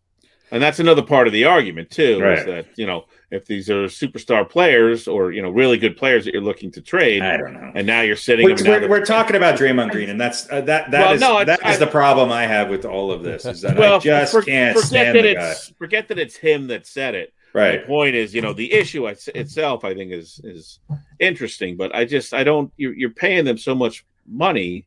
and 0.51 0.63
that's 0.63 0.79
another 0.79 1.03
part 1.03 1.27
of 1.27 1.33
the 1.33 1.45
argument 1.45 1.91
too. 1.91 2.17
Is 2.17 2.21
Right. 2.21 2.47
that 2.47 2.67
you 2.77 2.87
know 2.87 3.07
if 3.35 3.47
these 3.47 3.69
are 3.69 3.85
superstar 3.85 4.49
players 4.49 5.07
or 5.09 5.33
you 5.33 5.43
know 5.43 5.51
really 5.51 5.77
good 5.79 5.97
players 5.97 6.25
that 6.25 6.33
you're 6.35 6.43
looking 6.43 6.71
to 6.73 6.81
trade, 6.81 7.23
I 7.23 7.37
don't 7.37 7.53
know. 7.53 7.73
and 7.75 7.87
now 7.87 8.01
you're 8.03 8.17
sitting 8.17 8.45
We're, 8.47 8.57
we're, 8.65 8.89
we're 8.89 9.05
talking 9.05 9.37
about 9.37 9.59
Draymond 9.59 9.91
Green, 9.91 10.09
and 10.09 10.21
that's 10.21 10.49
uh, 10.51 10.61
that. 10.63 10.91
That 10.91 11.01
Well, 11.01 11.13
is 11.13 11.21
no, 11.21 11.41
it's- 11.41 11.59
that 11.61 11.69
is 11.71 11.77
I- 11.77 11.85
the 11.85 11.91
problem 11.91 12.31
I 12.33 12.47
have 12.47 12.69
with 12.71 12.85
all 12.85 13.11
of 13.13 13.23
this. 13.23 13.45
Is 13.45 13.61
that 13.63 13.77
well, 13.77 13.97
I 13.97 13.99
just 13.99 14.33
for- 14.33 14.43
can't 14.43 14.75
forget 14.75 14.89
stand 14.89 15.19
that 15.19 15.23
the 15.23 15.35
guy. 15.35 15.51
it's 15.51 15.69
forget 15.79 16.09
that 16.09 16.19
it's 16.19 16.37
him 16.37 16.69
that 16.69 16.87
said 16.87 17.15
it. 17.15 17.35
Right. 17.53 17.83
The 17.83 17.87
point 17.87 18.17
is, 18.17 18.35
you 18.35 18.41
know, 18.41 18.53
the 18.53 18.73
issue 18.73 19.07
itself, 19.07 19.85
I 19.85 19.95
think, 19.95 20.11
is 20.11 20.41
is 20.43 20.81
interesting, 21.21 21.77
but 21.77 21.95
I 21.95 22.05
just 22.05 22.35
I 22.35 22.43
don't. 22.45 22.73
You're, 22.77 22.95
you're 22.95 23.11
paying 23.11 23.45
them 23.45 23.59
so 23.59 23.75
much 23.77 24.05
money, 24.27 24.87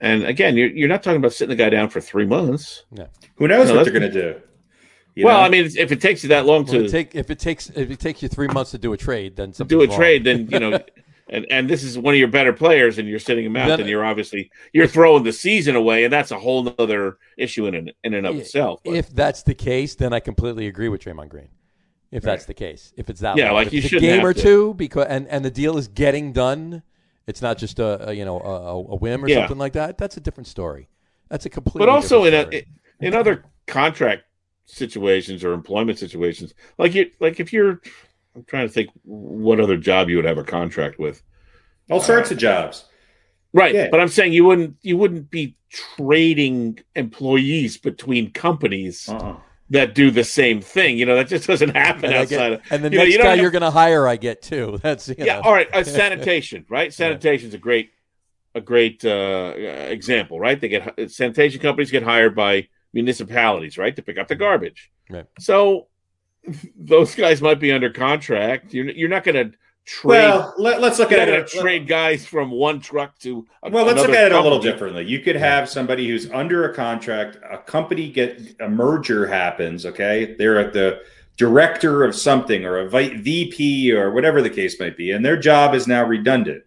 and 0.00 0.24
again, 0.24 0.56
you're 0.56 0.70
you're 0.70 0.88
not 0.88 1.02
talking 1.02 1.18
about 1.18 1.34
sitting 1.34 1.54
the 1.56 1.62
guy 1.62 1.68
down 1.68 1.90
for 1.90 2.00
three 2.00 2.24
months. 2.24 2.84
Who 3.36 3.48
knows 3.48 3.68
No, 3.68 3.76
what 3.76 3.84
they're 3.84 3.92
going 3.92 4.10
to 4.10 4.32
do? 4.34 4.40
You 5.18 5.24
well, 5.24 5.40
know? 5.40 5.46
I 5.46 5.48
mean, 5.48 5.64
if 5.64 5.90
it 5.90 6.00
takes 6.00 6.22
you 6.22 6.28
that 6.28 6.46
long 6.46 6.62
Well, 6.64 6.74
to 6.74 6.84
it 6.84 6.90
take, 6.92 7.16
if 7.16 7.28
it 7.28 7.40
takes 7.40 7.70
if 7.70 7.90
it 7.90 7.98
takes 7.98 8.22
you 8.22 8.28
three 8.28 8.46
months 8.46 8.70
to 8.70 8.78
do 8.78 8.92
a 8.92 8.96
trade, 8.96 9.34
then 9.34 9.50
do 9.50 9.82
a 9.82 9.86
wrong. 9.88 9.96
trade, 9.96 10.22
then 10.24 10.48
you 10.50 10.60
know. 10.60 10.80
And, 11.30 11.44
and 11.50 11.68
this 11.68 11.82
is 11.82 11.98
one 11.98 12.14
of 12.14 12.18
your 12.18 12.28
better 12.28 12.54
players, 12.54 12.96
and 12.96 13.06
you're 13.06 13.18
sitting 13.18 13.44
him 13.44 13.54
out. 13.54 13.68
Then- 13.68 13.80
Then, 13.80 13.88
you're 13.88 14.02
obviously 14.02 14.50
you're 14.72 14.86
throwing 14.86 15.24
the 15.24 15.32
season 15.34 15.76
away, 15.76 16.04
and 16.04 16.10
that's 16.10 16.30
a 16.30 16.38
whole 16.38 16.74
other 16.78 17.18
issue 17.36 17.66
in 17.66 17.74
and, 17.74 17.92
in 18.02 18.14
and 18.14 18.26
of 18.26 18.34
Yeah, 18.36 18.40
itself. 18.40 18.80
But- 18.82 18.94
If 18.94 19.10
that's 19.10 19.42
the 19.42 19.52
case, 19.52 19.94
then 19.94 20.14
I 20.14 20.20
completely 20.20 20.68
agree 20.68 20.88
with 20.88 21.02
Draymond 21.02 21.28
Green. 21.28 21.48
If 22.10 22.22
that's 22.22 22.46
the 22.46 22.54
case, 22.54 22.94
if 22.96 23.10
it's 23.10 23.20
that 23.20 23.36
Yeah, 23.36 23.48
long. 23.48 23.54
like 23.56 23.66
if 23.66 23.72
you 23.74 23.78
a 23.80 23.82
shouldn't 23.82 24.00
game 24.04 24.20
have 24.20 24.24
or 24.24 24.32
to. 24.32 24.40
two, 24.40 24.72
because 24.74 25.04
and 25.10 25.28
and 25.28 25.44
the 25.44 25.50
deal 25.50 25.76
is 25.76 25.86
getting 25.88 26.32
done. 26.32 26.82
It's 27.26 27.42
not 27.42 27.58
just 27.58 27.78
a, 27.78 28.08
a 28.08 28.12
you 28.14 28.24
know 28.24 28.40
a, 28.40 28.94
a 28.94 28.96
whim 28.96 29.22
or 29.22 29.28
Yeah. 29.28 29.40
something 29.40 29.58
like 29.58 29.74
that. 29.74 29.98
That's 29.98 30.16
a 30.16 30.20
different 30.20 30.46
story. 30.46 30.88
That's 31.28 31.44
a 31.44 31.50
completely. 31.50 31.80
but 31.84 31.90
also 31.90 32.24
in 32.24 32.30
different 32.30 32.64
a 33.02 33.06
in 33.06 33.14
other 33.14 33.44
contract 33.66 34.22
situations 34.68 35.42
or 35.44 35.52
employment 35.54 35.98
situations, 35.98 36.54
like 36.78 36.94
you 36.94 37.10
like 37.20 37.40
if 37.40 37.52
you're, 37.52 37.80
I'm 38.36 38.44
trying 38.44 38.68
to 38.68 38.72
think 38.72 38.90
what 39.02 39.58
other 39.60 39.76
job 39.76 40.08
you 40.10 40.16
would 40.16 40.24
have 40.26 40.38
a 40.38 40.44
contract 40.44 40.98
with. 40.98 41.22
all 41.90 42.00
sorts 42.00 42.30
of 42.30 42.38
jobs. 42.38 42.84
Right, 43.54 43.74
Yeah. 43.74 43.88
but 43.90 43.98
I'm 43.98 44.08
saying 44.08 44.34
you 44.34 44.44
wouldn't 44.44 44.76
you 44.82 44.98
wouldn't 44.98 45.30
be 45.30 45.56
trading 45.70 46.78
employees 46.94 47.78
between 47.78 48.30
companies 48.30 49.08
Uh-uh. 49.08 49.36
that 49.70 49.94
do 49.94 50.10
the 50.10 50.22
same 50.24 50.60
thing. 50.60 50.98
You 50.98 51.06
know 51.06 51.16
that 51.16 51.28
just 51.28 51.46
doesn't 51.46 51.74
happen 51.74 52.06
and, 52.06 52.14
outside 52.14 52.50
get, 52.50 52.52
of. 52.52 52.60
and 52.70 52.84
the 52.84 52.90
you 52.90 52.96
know, 52.98 53.04
next 53.04 53.16
you 53.16 53.22
guy 53.22 53.30
have, 53.30 53.38
you're 53.40 53.50
going 53.50 53.62
to 53.62 53.70
hire, 53.70 54.06
I 54.06 54.16
get 54.16 54.42
too. 54.42 54.78
That's 54.82 55.08
you 55.08 55.14
yeah, 55.18 55.36
know. 55.36 55.40
all 55.44 55.52
right. 55.54 55.68
Uh, 55.74 55.82
sanitation, 56.02 56.66
right? 56.68 56.92
Sanitation's 56.92 57.54
a 57.54 57.58
great 57.58 57.90
a 58.54 58.60
great 58.60 59.02
uh, 59.04 59.54
example, 59.56 60.38
right? 60.38 60.60
They 60.60 60.68
get 60.68 61.10
sanitation 61.10 61.60
companies 61.60 61.90
get 61.90 62.02
hired 62.02 62.34
by 62.36 62.68
municipalities, 62.98 63.78
right, 63.78 63.94
to 63.94 64.02
pick 64.02 64.18
up 64.18 64.28
the 64.28 64.34
mm-hmm. 64.34 64.42
garbage. 64.42 64.90
Right. 65.08 65.26
So 65.38 65.88
those 66.76 67.14
guys 67.14 67.40
might 67.40 67.60
be 67.60 67.72
under 67.72 67.90
contract. 67.90 68.74
You're 68.74 68.90
you're 68.90 69.08
not 69.08 69.24
going 69.24 69.50
to 69.52 69.56
trade. 69.88 70.10
Well, 70.10 70.54
let, 70.58 70.82
us 70.84 70.98
look 70.98 71.12
at 71.12 71.28
it. 71.28 71.48
trade 71.48 71.88
guys 71.88 72.26
from 72.26 72.50
one 72.50 72.80
truck 72.80 73.18
to 73.20 73.46
a, 73.62 73.70
Well, 73.70 73.86
let's 73.86 74.00
look 74.00 74.10
at 74.10 74.26
it 74.26 74.32
a 74.32 74.40
little 74.40 74.60
differently. 74.60 75.06
You 75.06 75.20
could 75.20 75.36
have 75.36 75.68
somebody 75.68 76.06
who's 76.06 76.30
under 76.30 76.70
a 76.70 76.74
contract, 76.74 77.38
a 77.50 77.58
company 77.58 78.10
get 78.10 78.56
a 78.60 78.68
merger 78.68 79.26
happens, 79.26 79.86
okay? 79.86 80.34
They're 80.38 80.58
at 80.58 80.72
the 80.72 81.00
director 81.36 82.04
of 82.04 82.14
something 82.14 82.64
or 82.64 82.78
a 82.78 82.88
VP 82.88 83.92
or 83.92 84.10
whatever 84.10 84.42
the 84.42 84.50
case 84.50 84.78
might 84.78 84.96
be, 84.96 85.12
and 85.12 85.24
their 85.24 85.38
job 85.38 85.74
is 85.74 85.86
now 85.86 86.04
redundant. 86.04 86.64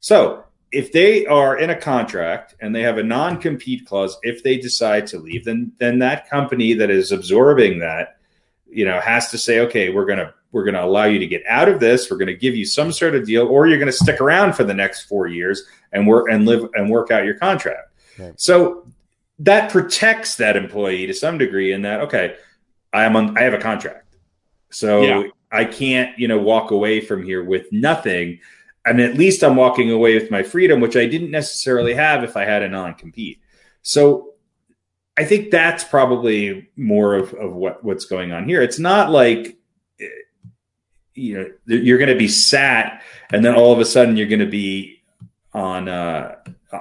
So, 0.00 0.43
if 0.74 0.92
they 0.92 1.24
are 1.26 1.56
in 1.56 1.70
a 1.70 1.76
contract 1.76 2.54
and 2.60 2.74
they 2.74 2.82
have 2.82 2.98
a 2.98 3.02
non-compete 3.02 3.86
clause 3.86 4.18
if 4.22 4.42
they 4.42 4.58
decide 4.58 5.06
to 5.08 5.18
leave, 5.18 5.44
then 5.44 5.72
then 5.78 6.00
that 6.00 6.28
company 6.28 6.74
that 6.74 6.90
is 6.90 7.12
absorbing 7.12 7.78
that, 7.78 8.16
you 8.68 8.84
know, 8.84 9.00
has 9.00 9.30
to 9.30 9.38
say, 9.38 9.60
okay, 9.60 9.90
we're 9.90 10.04
going 10.04 10.18
to 10.18 10.34
we're 10.50 10.64
going 10.64 10.74
to 10.74 10.84
allow 10.84 11.04
you 11.04 11.18
to 11.18 11.26
get 11.26 11.42
out 11.48 11.68
of 11.68 11.80
this. 11.80 12.10
We're 12.10 12.16
going 12.16 12.28
to 12.28 12.36
give 12.36 12.54
you 12.54 12.64
some 12.64 12.92
sort 12.92 13.14
of 13.14 13.26
deal, 13.26 13.46
or 13.46 13.66
you're 13.66 13.78
going 13.78 13.90
to 13.90 13.96
stick 13.96 14.20
around 14.20 14.54
for 14.54 14.62
the 14.64 14.74
next 14.74 15.02
four 15.02 15.26
years 15.26 15.64
and 15.92 16.06
work 16.06 16.26
and 16.30 16.46
live 16.46 16.68
and 16.74 16.90
work 16.90 17.10
out 17.10 17.24
your 17.24 17.34
contract. 17.34 17.90
Right. 18.18 18.40
So 18.40 18.86
that 19.40 19.70
protects 19.70 20.36
that 20.36 20.56
employee 20.56 21.06
to 21.06 21.14
some 21.14 21.38
degree 21.38 21.72
in 21.72 21.82
that 21.82 22.00
okay, 22.02 22.36
I 22.92 23.04
am 23.04 23.16
on 23.16 23.38
I 23.38 23.42
have 23.42 23.54
a 23.54 23.58
contract, 23.58 24.16
so 24.70 25.02
Yeah. 25.02 25.22
I 25.50 25.64
can't 25.64 26.18
you 26.18 26.28
know 26.28 26.38
walk 26.38 26.70
away 26.70 27.00
from 27.00 27.22
here 27.22 27.44
with 27.44 27.66
nothing. 27.72 28.40
And 28.86 29.00
at 29.00 29.16
least 29.16 29.42
I'm 29.42 29.56
walking 29.56 29.90
away 29.90 30.14
with 30.14 30.30
my 30.30 30.42
freedom, 30.42 30.80
which 30.80 30.96
I 30.96 31.06
didn't 31.06 31.30
necessarily 31.30 31.94
have 31.94 32.22
if 32.22 32.36
I 32.36 32.44
had 32.44 32.62
a 32.62 32.68
non 32.68 32.94
compete. 32.94 33.40
So 33.82 34.34
I 35.16 35.24
think 35.24 35.50
that's 35.50 35.84
probably 35.84 36.68
more 36.76 37.14
of, 37.14 37.32
of 37.34 37.54
what, 37.54 37.84
what's 37.84 38.04
going 38.04 38.32
on 38.32 38.48
here. 38.48 38.62
It's 38.62 38.78
not 38.78 39.10
like 39.10 39.58
you 41.14 41.38
know 41.38 41.48
you're 41.66 41.98
going 41.98 42.10
to 42.10 42.18
be 42.18 42.28
sat 42.28 43.00
and 43.32 43.44
then 43.44 43.54
all 43.54 43.72
of 43.72 43.78
a 43.78 43.84
sudden 43.84 44.16
you're 44.16 44.26
going 44.26 44.40
to 44.40 44.46
be 44.46 45.00
on 45.52 45.88
uh, 45.88 46.34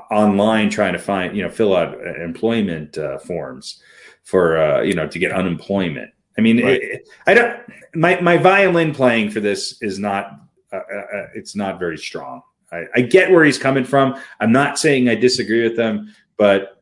online 0.09 0.69
trying 0.69 0.93
to 0.93 0.99
find 0.99 1.35
you 1.37 1.43
know 1.43 1.49
fill 1.49 1.75
out 1.75 1.95
employment 2.17 2.97
uh, 2.97 3.19
forms 3.19 3.81
for 4.23 4.57
uh, 4.57 4.81
you 4.81 4.93
know 4.93 5.07
to 5.07 5.19
get 5.19 5.31
unemployment. 5.31 6.11
I 6.37 6.41
mean, 6.41 6.63
right. 6.63 6.81
it, 6.81 7.09
I 7.27 7.33
don't. 7.33 7.59
My 7.93 8.19
my 8.21 8.37
violin 8.37 8.93
playing 8.93 9.29
for 9.29 9.39
this 9.39 9.81
is 9.81 9.99
not. 9.99 10.39
Uh, 10.73 10.77
uh, 10.77 11.17
uh, 11.17 11.27
it's 11.35 11.55
not 11.55 11.79
very 11.79 11.97
strong. 11.97 12.41
I, 12.71 12.85
I 12.95 13.01
get 13.01 13.31
where 13.31 13.45
he's 13.45 13.59
coming 13.59 13.83
from. 13.83 14.19
I'm 14.39 14.51
not 14.51 14.79
saying 14.79 15.07
I 15.07 15.15
disagree 15.15 15.61
with 15.61 15.77
them, 15.77 16.13
but 16.37 16.81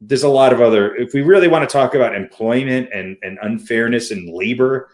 there's 0.00 0.22
a 0.22 0.28
lot 0.28 0.52
of 0.52 0.60
other. 0.60 0.94
If 0.94 1.12
we 1.12 1.22
really 1.22 1.48
want 1.48 1.68
to 1.68 1.72
talk 1.72 1.94
about 1.94 2.14
employment 2.14 2.90
and 2.94 3.16
and 3.22 3.38
unfairness 3.42 4.12
in 4.12 4.32
labor, 4.32 4.90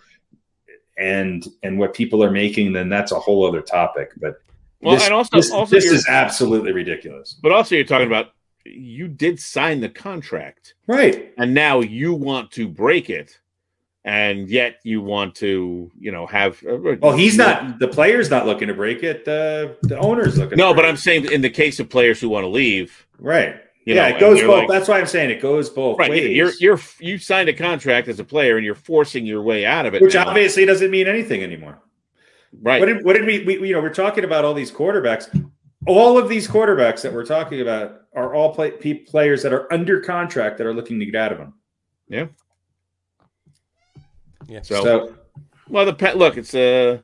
and 0.96 1.46
and 1.62 1.78
what 1.78 1.94
people 1.94 2.24
are 2.24 2.30
making, 2.30 2.72
then 2.72 2.88
that's 2.88 3.12
a 3.12 3.18
whole 3.18 3.46
other 3.46 3.60
topic. 3.60 4.12
But 4.16 4.40
well, 4.80 4.94
this, 4.94 5.04
and 5.04 5.14
also, 5.14 5.36
this, 5.36 5.50
also 5.50 5.74
this 5.74 5.86
is 5.86 6.06
absolutely 6.08 6.72
ridiculous. 6.72 7.36
But 7.42 7.52
also, 7.52 7.74
you're 7.74 7.84
talking 7.84 8.06
about 8.06 8.32
you 8.64 9.08
did 9.08 9.38
sign 9.40 9.80
the 9.80 9.88
contract, 9.88 10.74
right? 10.86 11.32
And 11.36 11.52
now 11.54 11.80
you 11.80 12.14
want 12.14 12.50
to 12.52 12.68
break 12.68 13.10
it, 13.10 13.38
and 14.04 14.48
yet 14.50 14.80
you 14.82 15.00
want 15.00 15.34
to, 15.36 15.90
you 15.98 16.12
know, 16.12 16.26
have. 16.26 16.62
Uh, 16.64 16.96
well, 17.00 17.16
he's 17.16 17.36
not. 17.36 17.78
The 17.78 17.88
player's 17.88 18.30
not 18.30 18.46
looking 18.46 18.68
to 18.68 18.74
break 18.74 19.02
it. 19.02 19.24
The 19.24 19.76
the 19.82 19.98
owner's 19.98 20.38
looking. 20.38 20.58
No, 20.58 20.74
but 20.74 20.84
I'm 20.84 20.96
saying 20.96 21.30
in 21.32 21.40
the 21.40 21.50
case 21.50 21.80
of 21.80 21.88
players 21.88 22.20
who 22.20 22.28
want 22.28 22.44
to 22.44 22.48
leave, 22.48 23.06
right? 23.18 23.56
You 23.84 23.94
yeah, 23.94 24.08
know, 24.08 24.16
it 24.16 24.20
goes 24.20 24.40
both. 24.40 24.58
Like, 24.60 24.68
that's 24.68 24.88
why 24.88 24.98
I'm 24.98 25.06
saying 25.06 25.30
it 25.30 25.42
goes 25.42 25.68
both 25.68 25.98
right, 25.98 26.10
ways. 26.10 26.36
You're 26.36 26.52
you're 26.60 26.80
you 27.00 27.18
signed 27.18 27.48
a 27.48 27.52
contract 27.52 28.08
as 28.08 28.18
a 28.20 28.24
player, 28.24 28.56
and 28.56 28.64
you're 28.64 28.74
forcing 28.74 29.26
your 29.26 29.42
way 29.42 29.66
out 29.66 29.86
of 29.86 29.94
it, 29.94 30.02
which 30.02 30.14
now. 30.14 30.28
obviously 30.28 30.64
doesn't 30.64 30.90
mean 30.90 31.06
anything 31.06 31.42
anymore. 31.42 31.80
Right. 32.62 32.80
What 32.80 32.86
did, 32.86 33.04
what 33.04 33.14
did 33.14 33.26
we, 33.26 33.44
we, 33.44 33.68
you 33.68 33.74
know, 33.74 33.80
we're 33.80 33.92
talking 33.92 34.24
about 34.24 34.44
all 34.44 34.54
these 34.54 34.70
quarterbacks. 34.70 35.28
All 35.86 36.16
of 36.16 36.28
these 36.28 36.48
quarterbacks 36.48 37.02
that 37.02 37.12
we're 37.12 37.26
talking 37.26 37.60
about 37.60 38.02
are 38.14 38.32
all 38.32 38.54
play, 38.54 38.70
players 38.70 39.42
that 39.42 39.52
are 39.52 39.70
under 39.72 40.00
contract 40.00 40.58
that 40.58 40.66
are 40.66 40.72
looking 40.72 40.98
to 41.00 41.04
get 41.04 41.16
out 41.16 41.32
of 41.32 41.38
them. 41.38 41.54
Yeah. 42.08 42.26
Yeah. 44.48 44.62
So, 44.62 44.84
so 44.84 45.14
well, 45.68 45.86
the 45.86 45.94
pet 45.94 46.16
look, 46.16 46.36
it's 46.36 46.54
uh 46.54 46.98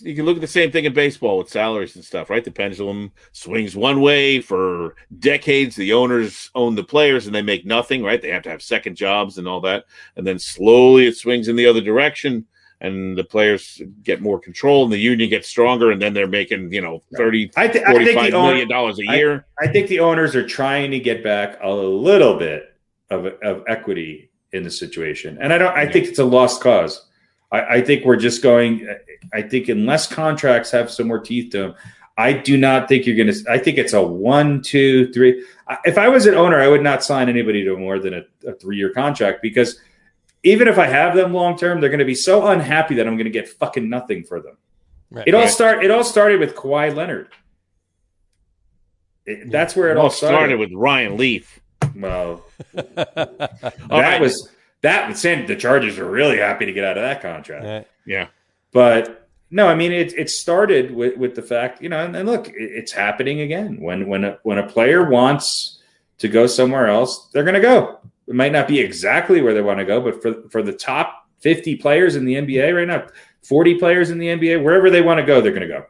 you 0.00 0.14
can 0.14 0.24
look 0.24 0.36
at 0.36 0.40
the 0.40 0.46
same 0.46 0.70
thing 0.70 0.86
in 0.86 0.94
baseball 0.94 1.38
with 1.38 1.50
salaries 1.50 1.94
and 1.94 2.04
stuff, 2.04 2.30
right? 2.30 2.42
The 2.42 2.50
pendulum 2.50 3.12
swings 3.32 3.76
one 3.76 4.00
way 4.00 4.40
for 4.40 4.96
decades. 5.18 5.76
The 5.76 5.92
owners 5.92 6.50
own 6.54 6.74
the 6.74 6.84
players 6.84 7.26
and 7.26 7.34
they 7.34 7.42
make 7.42 7.66
nothing, 7.66 8.02
right? 8.02 8.20
They 8.20 8.30
have 8.30 8.42
to 8.44 8.50
have 8.50 8.62
second 8.62 8.96
jobs 8.96 9.36
and 9.36 9.46
all 9.46 9.60
that. 9.62 9.84
And 10.16 10.26
then 10.26 10.38
slowly 10.38 11.06
it 11.06 11.16
swings 11.16 11.48
in 11.48 11.56
the 11.56 11.66
other 11.66 11.82
direction 11.82 12.46
and 12.80 13.16
the 13.16 13.24
players 13.24 13.80
get 14.02 14.20
more 14.20 14.38
control 14.38 14.84
and 14.84 14.92
the 14.92 14.98
union 14.98 15.28
gets 15.28 15.48
stronger 15.48 15.90
and 15.90 16.00
then 16.00 16.14
they're 16.14 16.28
making 16.28 16.72
you 16.72 16.80
know 16.80 17.02
30 17.16 17.50
I 17.56 17.68
th- 17.68 17.84
45 17.84 18.32
million 18.32 18.68
dollars 18.68 18.98
a 19.00 19.16
year 19.16 19.46
I, 19.60 19.64
I, 19.64 19.72
think 19.72 19.88
the 19.88 20.00
owners 20.00 20.36
are 20.36 20.46
trying 20.46 20.90
to 20.92 21.00
get 21.00 21.24
back 21.24 21.58
a 21.60 21.70
little 21.70 22.38
bit 22.38 22.76
of, 23.10 23.26
of 23.42 23.64
equity 23.66 24.27
in 24.52 24.62
the 24.62 24.70
situation 24.70 25.38
and 25.40 25.52
i 25.52 25.58
don't 25.58 25.74
i 25.76 25.82
yeah. 25.82 25.92
think 25.92 26.06
it's 26.06 26.18
a 26.18 26.24
lost 26.24 26.60
cause 26.60 27.06
I, 27.50 27.60
I, 27.76 27.80
think 27.80 28.04
we're 28.04 28.16
just 28.16 28.42
going 28.42 28.88
i 29.32 29.42
think 29.42 29.68
unless 29.68 30.06
contracts 30.06 30.70
have 30.70 30.90
some 30.90 31.08
more 31.08 31.20
teeth 31.20 31.52
to 31.52 31.58
them 31.58 31.74
i 32.16 32.32
do 32.32 32.56
not 32.56 32.88
think 32.88 33.06
you're 33.06 33.16
going 33.16 33.32
to 33.32 33.50
i 33.50 33.58
think 33.58 33.78
it's 33.78 33.92
a 33.92 34.02
one 34.02 34.62
two 34.62 35.12
three 35.12 35.44
if 35.84 35.98
i 35.98 36.08
was 36.08 36.26
an 36.26 36.34
owner 36.34 36.60
i 36.60 36.68
would 36.68 36.82
not 36.82 37.04
sign 37.04 37.28
anybody 37.28 37.64
to 37.64 37.76
more 37.76 37.98
than 37.98 38.14
a, 38.14 38.22
a 38.46 38.54
three-year 38.54 38.92
contract 38.92 39.42
because 39.42 39.80
even 40.42 40.68
if 40.68 40.78
I 40.78 40.86
have 40.86 41.14
them 41.14 41.32
long 41.32 41.56
term, 41.56 41.80
they're 41.80 41.90
going 41.90 41.98
to 41.98 42.04
be 42.04 42.14
so 42.14 42.46
unhappy 42.48 42.94
that 42.96 43.06
I'm 43.06 43.16
going 43.16 43.24
to 43.24 43.30
get 43.30 43.48
fucking 43.48 43.88
nothing 43.88 44.24
for 44.24 44.40
them. 44.40 44.56
Right, 45.10 45.26
it 45.26 45.34
all 45.34 45.42
right. 45.42 45.50
start. 45.50 45.84
It 45.84 45.90
all 45.90 46.04
started 46.04 46.40
with 46.40 46.54
Kawhi 46.54 46.94
Leonard. 46.94 47.28
It, 49.26 49.50
that's 49.50 49.74
where 49.74 49.88
it, 49.88 49.92
it 49.92 49.96
all 49.98 50.10
started. 50.10 50.36
started. 50.36 50.58
with 50.58 50.72
Ryan 50.72 51.16
Leaf. 51.16 51.60
Well, 51.96 52.44
that 52.74 53.88
right. 53.90 54.20
was 54.20 54.50
that. 54.82 55.14
The 55.14 55.56
Chargers 55.56 55.98
were 55.98 56.10
really 56.10 56.38
happy 56.38 56.66
to 56.66 56.72
get 56.72 56.84
out 56.84 56.96
of 56.96 57.02
that 57.02 57.22
contract. 57.22 57.88
Yeah, 58.06 58.28
but 58.72 59.28
no, 59.50 59.66
I 59.66 59.74
mean 59.74 59.92
it. 59.92 60.12
It 60.16 60.30
started 60.30 60.90
with 60.94 61.16
with 61.16 61.34
the 61.34 61.42
fact, 61.42 61.82
you 61.82 61.88
know, 61.88 62.04
and, 62.04 62.14
and 62.14 62.28
look, 62.28 62.48
it, 62.48 62.54
it's 62.56 62.92
happening 62.92 63.40
again. 63.40 63.80
When 63.80 64.06
when 64.08 64.24
a, 64.24 64.38
when 64.42 64.58
a 64.58 64.66
player 64.66 65.08
wants 65.08 65.80
to 66.18 66.28
go 66.28 66.46
somewhere 66.46 66.88
else, 66.88 67.28
they're 67.32 67.44
going 67.44 67.54
to 67.54 67.60
go. 67.60 68.00
It 68.26 68.34
might 68.34 68.52
not 68.52 68.68
be 68.68 68.80
exactly 68.80 69.40
where 69.40 69.54
they 69.54 69.62
want 69.62 69.78
to 69.78 69.84
go, 69.84 70.00
but 70.00 70.20
for 70.22 70.48
for 70.50 70.62
the 70.62 70.72
top 70.72 71.26
50 71.40 71.76
players 71.76 72.16
in 72.16 72.24
the 72.24 72.34
NBA 72.34 72.76
right 72.76 72.88
now, 72.88 73.06
40 73.44 73.76
players 73.76 74.10
in 74.10 74.18
the 74.18 74.26
NBA, 74.26 74.62
wherever 74.62 74.90
they 74.90 75.00
want 75.00 75.18
to 75.18 75.26
go, 75.26 75.40
they're 75.40 75.52
going 75.52 75.68
to 75.68 75.68
go. 75.68 75.84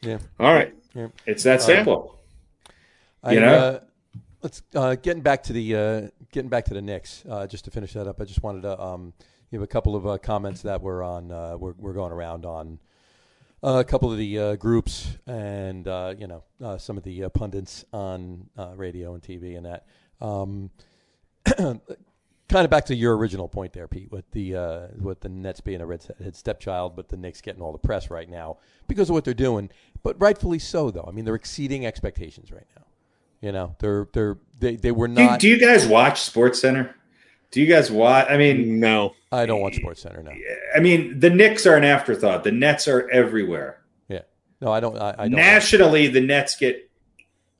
Yeah. 0.00 0.18
All 0.38 0.54
right. 0.54 0.74
Yeah. 0.94 1.08
It's 1.26 1.42
that 1.42 1.60
simple. 1.60 2.17
You 3.30 3.38
I, 3.38 3.40
know. 3.40 3.54
Uh, 3.54 3.80
let's 4.42 4.62
uh, 4.74 4.94
getting 4.96 5.22
back 5.22 5.42
to 5.44 5.52
the 5.52 5.76
uh, 5.76 6.08
getting 6.32 6.48
back 6.48 6.64
to 6.66 6.74
the 6.74 6.82
Knicks. 6.82 7.24
Uh, 7.28 7.46
just 7.46 7.64
to 7.66 7.70
finish 7.70 7.92
that 7.94 8.06
up, 8.06 8.20
I 8.20 8.24
just 8.24 8.42
wanted 8.42 8.62
to 8.62 8.80
um, 8.80 9.12
give 9.50 9.62
a 9.62 9.66
couple 9.66 9.96
of 9.96 10.06
uh, 10.06 10.18
comments 10.18 10.62
that 10.62 10.82
were 10.82 11.02
on 11.02 11.32
uh, 11.32 11.56
we're, 11.56 11.74
we're 11.78 11.92
going 11.92 12.12
around 12.12 12.44
on 12.44 12.78
a 13.62 13.84
couple 13.84 14.12
of 14.12 14.18
the 14.18 14.38
uh, 14.38 14.56
groups 14.56 15.16
and 15.26 15.88
uh, 15.88 16.14
you 16.16 16.26
know 16.26 16.44
uh, 16.62 16.78
some 16.78 16.96
of 16.96 17.02
the 17.02 17.24
uh, 17.24 17.28
pundits 17.28 17.84
on 17.92 18.48
uh, 18.56 18.72
radio 18.76 19.14
and 19.14 19.22
TV 19.22 19.56
and 19.56 19.66
that. 19.66 19.86
Um, 20.20 20.70
kind 22.48 22.64
of 22.64 22.70
back 22.70 22.86
to 22.86 22.94
your 22.94 23.16
original 23.16 23.48
point 23.48 23.72
there, 23.72 23.88
Pete, 23.88 24.10
with 24.10 24.30
the 24.32 24.56
uh, 24.56 24.86
with 24.98 25.20
the 25.20 25.28
Nets 25.28 25.60
being 25.60 25.80
a 25.80 25.86
redhead 25.86 26.36
stepchild, 26.36 26.96
but 26.96 27.08
the 27.08 27.16
Knicks 27.16 27.40
getting 27.40 27.62
all 27.62 27.72
the 27.72 27.78
press 27.78 28.10
right 28.10 28.28
now 28.28 28.58
because 28.86 29.10
of 29.10 29.14
what 29.14 29.24
they're 29.24 29.34
doing. 29.34 29.70
But 30.02 30.20
rightfully 30.20 30.58
so, 30.58 30.90
though. 30.90 31.04
I 31.06 31.12
mean, 31.12 31.24
they're 31.24 31.34
exceeding 31.34 31.86
expectations 31.86 32.52
right 32.52 32.66
now. 32.76 32.84
You 33.40 33.52
know, 33.52 33.76
they're 33.78 34.08
they're 34.12 34.38
they, 34.58 34.76
they 34.76 34.92
were 34.92 35.08
not. 35.08 35.40
Do, 35.40 35.48
do 35.48 35.54
you 35.54 35.58
guys 35.58 35.86
watch 35.86 36.22
Sports 36.22 36.60
Center? 36.60 36.94
Do 37.50 37.60
you 37.60 37.66
guys 37.66 37.90
watch? 37.90 38.26
I 38.28 38.36
mean, 38.36 38.80
no, 38.80 39.14
I 39.32 39.46
don't 39.46 39.60
watch 39.60 39.76
Sports 39.76 40.02
Center. 40.02 40.22
No, 40.22 40.32
I 40.76 40.80
mean 40.80 41.18
the 41.18 41.30
Knicks 41.30 41.66
are 41.66 41.76
an 41.76 41.84
afterthought. 41.84 42.44
The 42.44 42.52
Nets 42.52 42.88
are 42.88 43.08
everywhere. 43.10 43.80
Yeah, 44.08 44.22
no, 44.60 44.72
I 44.72 44.80
don't. 44.80 44.98
I, 44.98 45.14
I 45.18 45.28
don't 45.28 45.32
Nationally, 45.32 46.08
the 46.08 46.20
Nets 46.20 46.56
get 46.56 46.90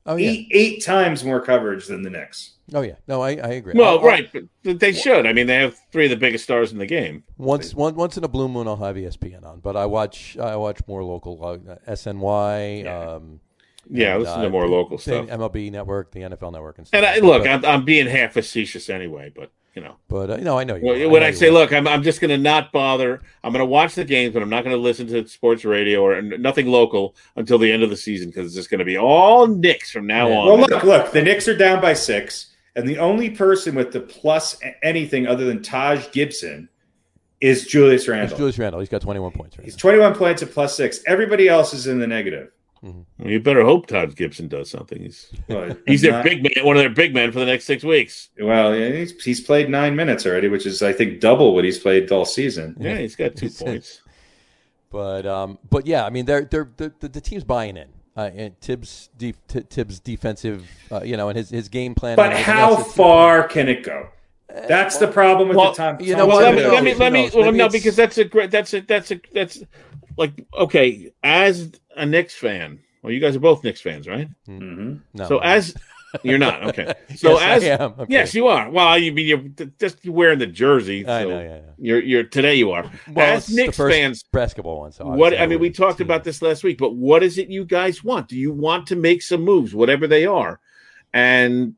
oh, 0.05 0.17
yeah. 0.17 0.29
eight, 0.31 0.47
eight 0.51 0.83
times 0.83 1.23
more 1.23 1.39
coverage 1.39 1.87
than 1.87 2.03
the 2.03 2.09
Knicks. 2.09 2.55
Oh 2.73 2.81
yeah, 2.81 2.95
no, 3.07 3.21
I, 3.21 3.29
I 3.31 3.49
agree. 3.49 3.73
Well, 3.75 3.97
I'll, 3.97 4.03
right, 4.03 4.29
but 4.31 4.79
they 4.79 4.91
should. 4.91 5.25
I 5.25 5.33
mean, 5.33 5.47
they 5.47 5.55
have 5.55 5.79
three 5.91 6.05
of 6.05 6.11
the 6.11 6.17
biggest 6.17 6.43
stars 6.43 6.71
in 6.71 6.77
the 6.77 6.85
game. 6.85 7.23
Once, 7.37 7.73
one, 7.73 7.95
once 7.95 8.17
in 8.17 8.23
a 8.23 8.27
blue 8.27 8.47
moon, 8.47 8.67
I'll 8.67 8.75
have 8.75 8.95
ESPN 8.95 9.43
on, 9.43 9.59
but 9.59 9.75
I 9.75 9.85
watch, 9.87 10.37
I 10.37 10.55
watch 10.55 10.81
more 10.87 11.03
local 11.03 11.43
uh, 11.43 11.75
SNY. 11.91 12.83
Yeah. 12.83 12.99
Um, 12.99 13.39
yeah, 13.89 14.15
and, 14.15 14.23
listen 14.23 14.39
uh, 14.39 14.43
to 14.43 14.49
more 14.49 14.67
local 14.67 14.97
stuff. 14.97 15.27
MLB 15.27 15.71
Network, 15.71 16.11
the 16.11 16.21
NFL 16.21 16.51
Network, 16.51 16.77
and 16.77 16.87
stuff. 16.87 16.97
And 16.97 17.05
I, 17.05 17.19
look, 17.19 17.43
but, 17.43 17.49
I'm, 17.49 17.65
I'm 17.65 17.85
being 17.85 18.07
half 18.07 18.33
facetious 18.33 18.89
anyway, 18.89 19.31
but 19.35 19.51
you 19.73 19.81
know. 19.81 19.95
But 20.07 20.29
uh, 20.29 20.37
no, 20.37 20.57
I 20.57 20.63
know 20.63 20.75
you. 20.75 20.85
Well, 20.85 21.09
when 21.09 21.23
I, 21.23 21.27
I 21.27 21.31
say, 21.31 21.49
look, 21.49 21.73
I'm, 21.73 21.87
I'm 21.87 22.03
just 22.03 22.21
going 22.21 22.29
to 22.29 22.37
not 22.37 22.71
bother. 22.71 23.21
I'm 23.43 23.51
going 23.51 23.61
to 23.61 23.65
watch 23.65 23.95
the 23.95 24.05
games, 24.05 24.33
but 24.33 24.43
I'm 24.43 24.49
not 24.49 24.63
going 24.63 24.75
to 24.75 24.81
listen 24.81 25.07
to 25.07 25.27
sports 25.27 25.65
radio 25.65 26.03
or 26.03 26.21
nothing 26.21 26.67
local 26.67 27.15
until 27.35 27.57
the 27.57 27.71
end 27.71 27.83
of 27.83 27.89
the 27.89 27.97
season 27.97 28.29
because 28.29 28.45
it's 28.45 28.55
just 28.55 28.69
going 28.69 28.79
to 28.79 28.85
be 28.85 28.97
all 28.97 29.47
Knicks 29.47 29.91
from 29.91 30.05
now 30.05 30.29
yeah. 30.29 30.37
on. 30.37 30.47
Well, 30.47 30.57
look, 30.59 30.83
look, 30.83 31.11
the 31.11 31.21
Knicks 31.21 31.47
are 31.47 31.57
down 31.57 31.81
by 31.81 31.93
six, 31.93 32.55
and 32.75 32.87
the 32.87 32.99
only 32.99 33.29
person 33.29 33.75
with 33.75 33.91
the 33.91 34.01
plus 34.01 34.59
anything 34.83 35.27
other 35.27 35.45
than 35.45 35.61
Taj 35.61 36.11
Gibson 36.11 36.69
is 37.41 37.65
Julius 37.65 38.07
Randle. 38.07 38.29
It's 38.29 38.37
Julius 38.37 38.59
Randle. 38.59 38.79
He's 38.81 38.89
got 38.89 39.01
21 39.01 39.31
points. 39.31 39.57
Right 39.57 39.65
He's 39.65 39.75
now. 39.75 39.81
21 39.81 40.15
points 40.15 40.43
at 40.43 40.51
plus 40.51 40.75
six. 40.75 40.99
Everybody 41.07 41.47
else 41.47 41.73
is 41.73 41.87
in 41.87 41.99
the 41.99 42.07
negative. 42.07 42.51
Mm-hmm. 42.83 43.01
Well, 43.17 43.29
you 43.29 43.39
better 43.39 43.63
hope 43.63 43.87
Todd 43.87 44.15
Gibson 44.15 44.47
does 44.47 44.69
something. 44.69 45.01
He's 45.01 45.31
well, 45.47 45.75
he's 45.85 46.01
their 46.01 46.13
not, 46.13 46.23
big 46.23 46.43
man, 46.43 46.65
one 46.65 46.77
of 46.77 46.81
their 46.81 46.89
big 46.89 47.13
men 47.13 47.31
for 47.31 47.39
the 47.39 47.45
next 47.45 47.65
six 47.65 47.83
weeks. 47.83 48.29
Well, 48.39 48.75
yeah, 48.75 48.89
he's, 48.89 49.21
he's 49.23 49.41
played 49.41 49.69
nine 49.69 49.95
minutes 49.95 50.25
already, 50.25 50.47
which 50.47 50.65
is 50.65 50.81
I 50.81 50.93
think 50.93 51.19
double 51.19 51.53
what 51.53 51.65
he's 51.65 51.79
played 51.79 52.11
all 52.11 52.25
season. 52.25 52.77
Yeah, 52.79 52.97
he's 52.97 53.15
got 53.15 53.35
two 53.35 53.49
points. 53.49 54.01
But 54.91 55.25
um, 55.25 55.59
but 55.69 55.85
yeah, 55.85 56.05
I 56.05 56.09
mean, 56.09 56.25
they're 56.25 56.45
they're, 56.45 56.69
they're 56.77 56.93
the, 56.99 57.09
the 57.09 57.21
team's 57.21 57.43
buying 57.43 57.77
in. 57.77 57.89
Uh, 58.17 58.31
and 58.35 58.59
Tibbs, 58.59 59.09
de- 59.17 59.33
Tibbs 59.47 60.01
defensive, 60.01 60.67
uh, 60.91 61.01
you 61.03 61.15
know, 61.15 61.29
and 61.29 61.37
his, 61.37 61.49
his 61.51 61.69
game 61.69 61.95
plan. 61.95 62.17
But 62.17 62.33
how 62.33 62.75
far 62.75 63.47
can 63.47 63.69
it 63.69 63.83
go? 63.83 64.09
That's 64.49 64.97
the 64.97 65.07
problem 65.07 65.47
with 65.47 65.57
well, 65.57 65.71
the 65.71 65.77
time. 65.77 66.01
You 66.01 66.15
know, 66.15 66.25
well, 66.25 66.41
let 66.41 66.55
me 66.55 66.65
let 66.65 66.83
me 66.83 66.93
let 66.95 67.13
me. 67.13 67.29
Well, 67.33 67.51
no, 67.51 67.69
because 67.69 67.95
that's 67.95 68.17
a 68.17 68.25
great. 68.25 68.51
That's 68.51 68.73
a 68.73 68.81
that's 68.81 69.11
a 69.11 69.21
that's 69.33 69.63
like 70.17 70.45
okay. 70.57 71.11
As 71.23 71.71
a 71.95 72.05
Knicks 72.05 72.33
fan, 72.33 72.79
well, 73.03 73.13
you 73.13 73.19
guys 73.19 73.35
are 73.35 73.39
both 73.39 73.63
Knicks 73.63 73.81
fans, 73.81 74.07
right? 74.07 74.27
Mm-hmm. 74.47 74.95
No, 75.13 75.27
so 75.27 75.39
as 75.39 75.75
You're 76.23 76.37
not 76.37 76.63
okay. 76.63 76.93
So 77.15 77.39
yes, 77.39 77.41
as 77.41 77.63
I 77.63 77.83
am. 77.83 77.93
I'm 77.99 78.05
yes, 78.09 78.33
you 78.33 78.47
are. 78.47 78.69
Well, 78.69 78.97
you 78.97 79.11
mean 79.11 79.27
you're 79.27 79.67
just 79.79 80.07
wearing 80.07 80.39
the 80.39 80.47
jersey. 80.47 81.07
I 81.07 81.23
know. 81.23 81.39
Yeah, 81.39 81.47
yeah. 81.47 81.59
You're 81.77 82.01
you're 82.01 82.23
today. 82.23 82.55
You 82.55 82.71
are. 82.71 82.89
Well, 83.11 83.35
as 83.35 83.43
it's 83.43 83.55
the 83.55 83.63
Knicks 83.63 83.77
first 83.77 83.95
fans, 83.95 84.23
basketball 84.31 84.81
one. 84.81 84.91
So 84.91 85.05
what 85.05 85.33
obviously 85.33 85.37
I 85.43 85.47
mean, 85.47 85.59
we 85.59 85.69
talked 85.69 85.97
see 85.97 86.03
about 86.03 86.23
this 86.23 86.41
last 86.41 86.63
week. 86.63 86.77
But 86.77 86.95
what 86.95 87.23
is 87.23 87.37
it 87.37 87.49
you 87.49 87.65
guys 87.65 88.03
want? 88.03 88.27
Do 88.27 88.37
you 88.37 88.51
want 88.51 88.87
to 88.87 88.95
make 88.95 89.21
some 89.21 89.41
moves, 89.41 89.75
whatever 89.75 90.07
they 90.07 90.25
are, 90.25 90.59
and 91.13 91.75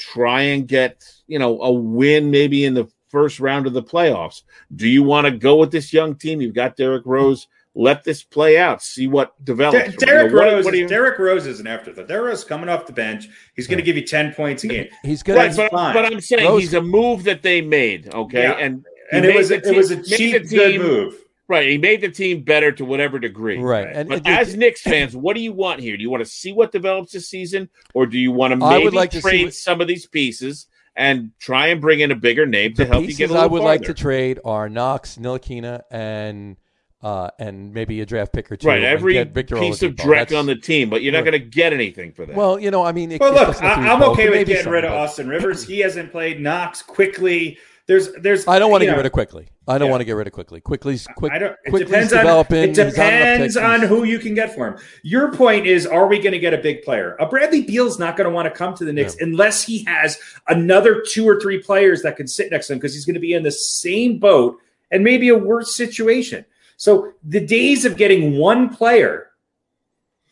try 0.00 0.42
and 0.42 0.66
get 0.66 1.04
you 1.26 1.38
know 1.38 1.60
a 1.62 1.70
win 1.72 2.30
maybe 2.30 2.64
in 2.64 2.74
the 2.74 2.88
first 3.10 3.38
round 3.40 3.66
of 3.66 3.72
the 3.72 3.82
playoffs? 3.82 4.42
Do 4.74 4.88
you 4.88 5.02
want 5.02 5.26
to 5.26 5.30
go 5.30 5.56
with 5.56 5.70
this 5.70 5.92
young 5.92 6.14
team? 6.14 6.40
You've 6.40 6.54
got 6.54 6.76
Derrick 6.76 7.02
Rose. 7.04 7.46
Let 7.76 8.02
this 8.02 8.24
play 8.24 8.58
out. 8.58 8.82
See 8.82 9.06
what 9.06 9.32
develops. 9.44 9.94
Der- 9.94 10.06
Derrick 10.06 10.30
You 10.32 10.36
know, 10.36 10.42
what- 10.44 10.52
Rose. 10.54 10.64
what 10.64 10.74
is- 10.74 10.80
you- 10.80 10.88
Derrick 10.88 11.18
Rose 11.20 11.46
is 11.46 11.60
an 11.60 11.68
afterthought. 11.68 12.08
Derrick 12.08 12.26
Rose 12.30 12.38
is 12.40 12.44
coming 12.44 12.68
off 12.68 12.84
the 12.86 12.92
bench. 12.92 13.28
He's 13.54 13.68
going 13.68 13.78
to 13.78 13.84
give 13.84 13.94
you 13.96 14.02
ten 14.04 14.32
points 14.34 14.64
a 14.64 14.68
game. 14.68 14.88
He's 15.04 15.22
gonna. 15.22 15.52
But, 15.54 15.70
fine. 15.70 15.94
but 15.94 16.04
I'm 16.04 16.20
saying 16.20 16.48
Rose- 16.48 16.62
he's 16.62 16.74
a 16.74 16.82
move 16.82 17.22
that 17.24 17.42
they 17.42 17.60
made, 17.60 18.12
okay, 18.12 18.42
Yeah. 18.42 18.52
and 18.58 18.84
And 19.12 19.24
it 19.24 19.36
was 19.36 19.50
a, 19.52 19.56
it 19.56 19.76
was 19.76 19.90
a 19.92 20.02
cheap, 20.02 20.32
the 20.48 20.56
good 20.56 20.80
move. 20.80 21.14
Right, 21.50 21.68
he 21.68 21.78
made 21.78 22.00
the 22.00 22.08
team 22.08 22.44
better 22.44 22.70
to 22.70 22.84
whatever 22.84 23.18
degree. 23.18 23.58
right. 23.58 23.86
Right. 23.86 23.96
And, 23.96 24.08
But 24.08 24.18
and 24.18 24.28
as 24.28 24.54
Knicks 24.56 24.82
fans, 24.82 25.16
what 25.16 25.34
do 25.34 25.42
you 25.42 25.52
want 25.52 25.80
here? 25.80 25.96
Do 25.96 26.02
you 26.02 26.08
want 26.10 26.24
to 26.24 26.30
see 26.30 26.52
what 26.52 26.70
develops 26.70 27.10
this 27.12 27.28
season, 27.28 27.68
or 27.92 28.06
do 28.06 28.18
you 28.18 28.30
want 28.30 28.58
to 28.58 28.64
I 28.64 28.70
maybe 28.74 28.84
would 28.84 28.94
like 28.94 29.10
to 29.10 29.16
see 29.16 29.28
trade 29.28 29.44
what- 29.46 29.54
some 29.54 29.80
of 29.80 29.88
these 29.88 30.06
pieces 30.06 30.68
and 30.94 31.32
try 31.40 31.66
and 31.68 31.80
bring 31.80 32.00
in 32.00 32.12
a 32.12 32.14
bigger 32.16 32.46
name 32.46 32.74
to 32.74 32.84
help 32.84 33.04
you 33.04 33.14
get 33.14 33.30
a 33.30 33.32
little 33.32 33.42
I 33.42 33.46
would 33.46 33.62
like 33.62 33.82
to 33.82 33.94
trade 33.94 34.38
are 34.44 34.68
Knox, 34.68 35.16
Ntilikina, 35.16 35.82
and 35.90 36.56
uh, 37.02 37.30
and 37.38 37.72
maybe 37.72 38.00
a 38.02 38.06
draft 38.06 38.32
pick 38.32 38.52
or 38.52 38.56
two. 38.56 38.68
right, 38.68 38.82
every 38.84 39.14
get 39.14 39.32
Victor 39.32 39.56
piece 39.56 39.82
of 39.82 39.92
Oladipo. 39.92 40.04
Drek 40.04 40.14
That's- 40.18 40.38
on 40.38 40.46
the 40.46 40.54
team, 40.54 40.88
but 40.90 41.02
you're 41.02 41.12
not 41.12 41.24
Right. 41.24 41.30
going 41.32 41.40
to 41.42 41.48
get 41.48 41.72
anything 41.72 42.12
for 42.12 42.26
that. 42.26 42.36
Well, 42.36 42.60
you 42.60 42.70
know, 42.70 42.84
I 42.84 42.92
mean, 42.92 43.10
it, 43.10 43.20
Well, 43.20 43.32
look, 43.32 43.46
doesn't 43.48 43.64
have 43.64 43.76
to 43.76 43.80
I, 43.80 43.84
be 43.84 43.90
I'm 43.90 44.02
okay 44.10 44.28
with 44.30 44.46
getting 44.46 44.70
rid 44.70 44.84
of 44.84 44.90
but 44.90 44.98
Austin 44.98 45.26
Rivers. 45.28 45.64
He 45.64 45.78
hasn't 45.80 46.12
played 46.12 46.40
Knox 46.40 46.82
quickly. 46.82 47.56
There's, 47.90 48.12
there's. 48.12 48.46
I 48.46 48.60
don't 48.60 48.70
want 48.70 48.82
to 48.82 48.86
get 48.86 48.92
know, 48.92 48.98
rid 48.98 49.06
of 49.06 49.10
quickly. 49.10 49.48
I 49.66 49.76
don't 49.76 49.86
Yeah. 49.88 49.90
want 49.90 50.00
to 50.02 50.04
get 50.04 50.12
rid 50.12 50.28
of 50.28 50.32
quickly. 50.32 50.60
Quickly's 50.60 51.08
quick. 51.16 51.32
I 51.32 51.38
don't. 51.38 51.56
It 51.64 51.76
depends 51.76 52.12
on. 52.12 52.20
developing. 52.20 52.62
It 52.62 52.66
not 52.68 52.78
enough 52.78 52.94
depends 52.94 53.56
on 53.56 53.80
who 53.80 54.04
you 54.04 54.20
can 54.20 54.32
get 54.32 54.54
for 54.54 54.68
him. 54.68 54.76
Your 55.02 55.32
point 55.32 55.66
is, 55.66 55.88
are 55.88 56.06
we 56.06 56.20
going 56.20 56.30
to 56.30 56.38
get 56.38 56.54
a 56.54 56.58
big 56.58 56.82
player? 56.82 57.16
A 57.18 57.26
Bradley 57.26 57.62
Beal's 57.62 57.98
not 57.98 58.16
going 58.16 58.30
to 58.30 58.32
want 58.32 58.46
to 58.46 58.56
come 58.56 58.76
to 58.76 58.84
the 58.84 58.92
Knicks 58.92 59.16
unless 59.18 59.64
he 59.64 59.82
has 59.86 60.20
another 60.46 61.02
two 61.04 61.28
or 61.28 61.40
three 61.40 61.60
players 61.60 62.02
that 62.02 62.16
can 62.16 62.28
sit 62.28 62.52
next 62.52 62.68
to 62.68 62.74
him 62.74 62.78
because 62.78 62.94
he's 62.94 63.04
going 63.04 63.14
to 63.14 63.20
be 63.20 63.32
in 63.32 63.42
the 63.42 63.50
same 63.50 64.20
boat 64.20 64.60
and 64.92 65.02
maybe 65.02 65.28
a 65.28 65.36
worse 65.36 65.74
situation. 65.74 66.44
So 66.76 67.12
the 67.24 67.44
days 67.44 67.84
of 67.84 67.96
getting 67.96 68.38
one 68.38 68.72
player 68.72 69.29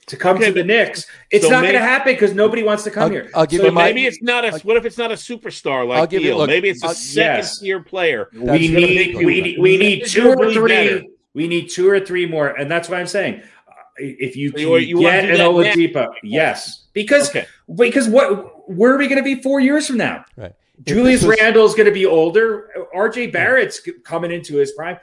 to 0.08 0.16
come 0.16 0.36
Okay, 0.36 0.46
to 0.46 0.52
the 0.52 0.60
but- 0.60 0.66
Knicks, 0.66 1.06
it's 1.30 1.44
so 1.44 1.50
not 1.50 1.62
going 1.62 1.74
to 1.74 1.80
happen 1.80 2.12
because 2.12 2.34
nobody 2.34 2.62
wants 2.62 2.82
to 2.84 2.90
come 2.90 3.04
I'll- 3.04 3.10
here. 3.10 3.30
I'll 3.34 3.46
give 3.46 3.58
So 3.60 3.64
you 3.66 3.70
but 3.70 3.74
my- 3.74 3.84
maybe 3.84 4.06
it's 4.06 4.22
not 4.22 4.44
a. 4.44 4.58
What 4.60 4.76
if 4.76 4.84
it's 4.84 4.98
not 4.98 5.10
a 5.10 5.14
superstar 5.14 5.80
I'll 5.80 5.86
like 5.86 6.10
give 6.10 6.22
you- 6.22 6.30
Beal? 6.30 6.38
look, 6.38 6.48
maybe 6.48 6.68
it's 6.68 6.82
a 6.82 6.88
I'll- 6.88 6.94
second 6.94 7.36
yes. 7.38 7.58
tier 7.60 7.80
player. 7.80 8.28
That's 8.32 8.58
we 8.60 8.68
need 8.68 9.16
we 9.16 9.40
need 9.40 9.58
we 9.58 9.76
need 9.76 10.06
two 10.06 10.28
or 10.30 10.36
Visibly 10.46 10.68
better. 10.68 10.98
three. 11.00 11.10
We 11.34 11.46
need 11.48 11.68
two 11.70 11.88
or 11.88 12.00
three 12.00 12.26
more, 12.26 12.48
and 12.48 12.70
that's 12.70 12.88
what 12.88 12.98
I'm 12.98 13.06
saying. 13.06 13.42
Uh, 13.68 13.72
If 14.00 14.36
you 14.36 14.52
can 14.52 14.60
You- 14.60 14.76
you 14.78 15.00
get 15.00 15.24
an 15.24 15.30
that 15.32 15.38
now? 15.38 15.52
Oladipo, 15.52 16.08
yes, 16.22 16.86
because 16.92 17.28
Okay. 17.30 17.46
because 17.76 18.08
what 18.08 18.68
where 18.70 18.92
are 18.94 18.98
we 18.98 19.06
going 19.08 19.18
to 19.18 19.24
be 19.24 19.36
four 19.42 19.60
years 19.60 19.86
from 19.86 19.96
now? 19.98 20.24
Right. 20.36 20.52
Julius 20.84 21.20
this 21.22 21.28
was- 21.28 21.38
Randle's 21.40 21.74
going 21.74 21.86
to 21.86 21.92
be 21.92 22.06
older. 22.06 22.70
R.J. 22.94 23.28
Barrett's 23.28 23.82
c- 23.82 23.92
coming 24.04 24.30
into 24.30 24.56
his 24.56 24.70
prime. 24.72 24.96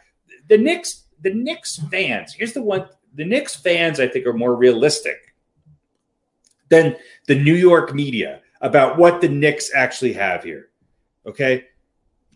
The 0.48 0.58
Knicks, 0.58 1.04
the 1.22 1.34
Knicks 1.34 1.80
fans. 1.92 2.34
Here's 2.34 2.54
the 2.54 2.62
one: 2.62 2.86
the 3.16 3.26
Knicks 3.26 3.56
fans, 3.56 4.00
I 4.00 4.08
think, 4.08 4.26
are 4.26 4.34
more 4.34 4.56
realistic 4.56 5.34
than 6.70 6.96
the 7.28 7.36
New 7.36 7.54
York 7.56 7.94
media 7.94 8.42
about 8.62 8.98
what 8.98 9.22
the 9.22 9.30
Knicks 9.30 9.72
actually 9.74 10.14
have 10.14 10.44
here. 10.44 10.70
Okay, 11.28 11.66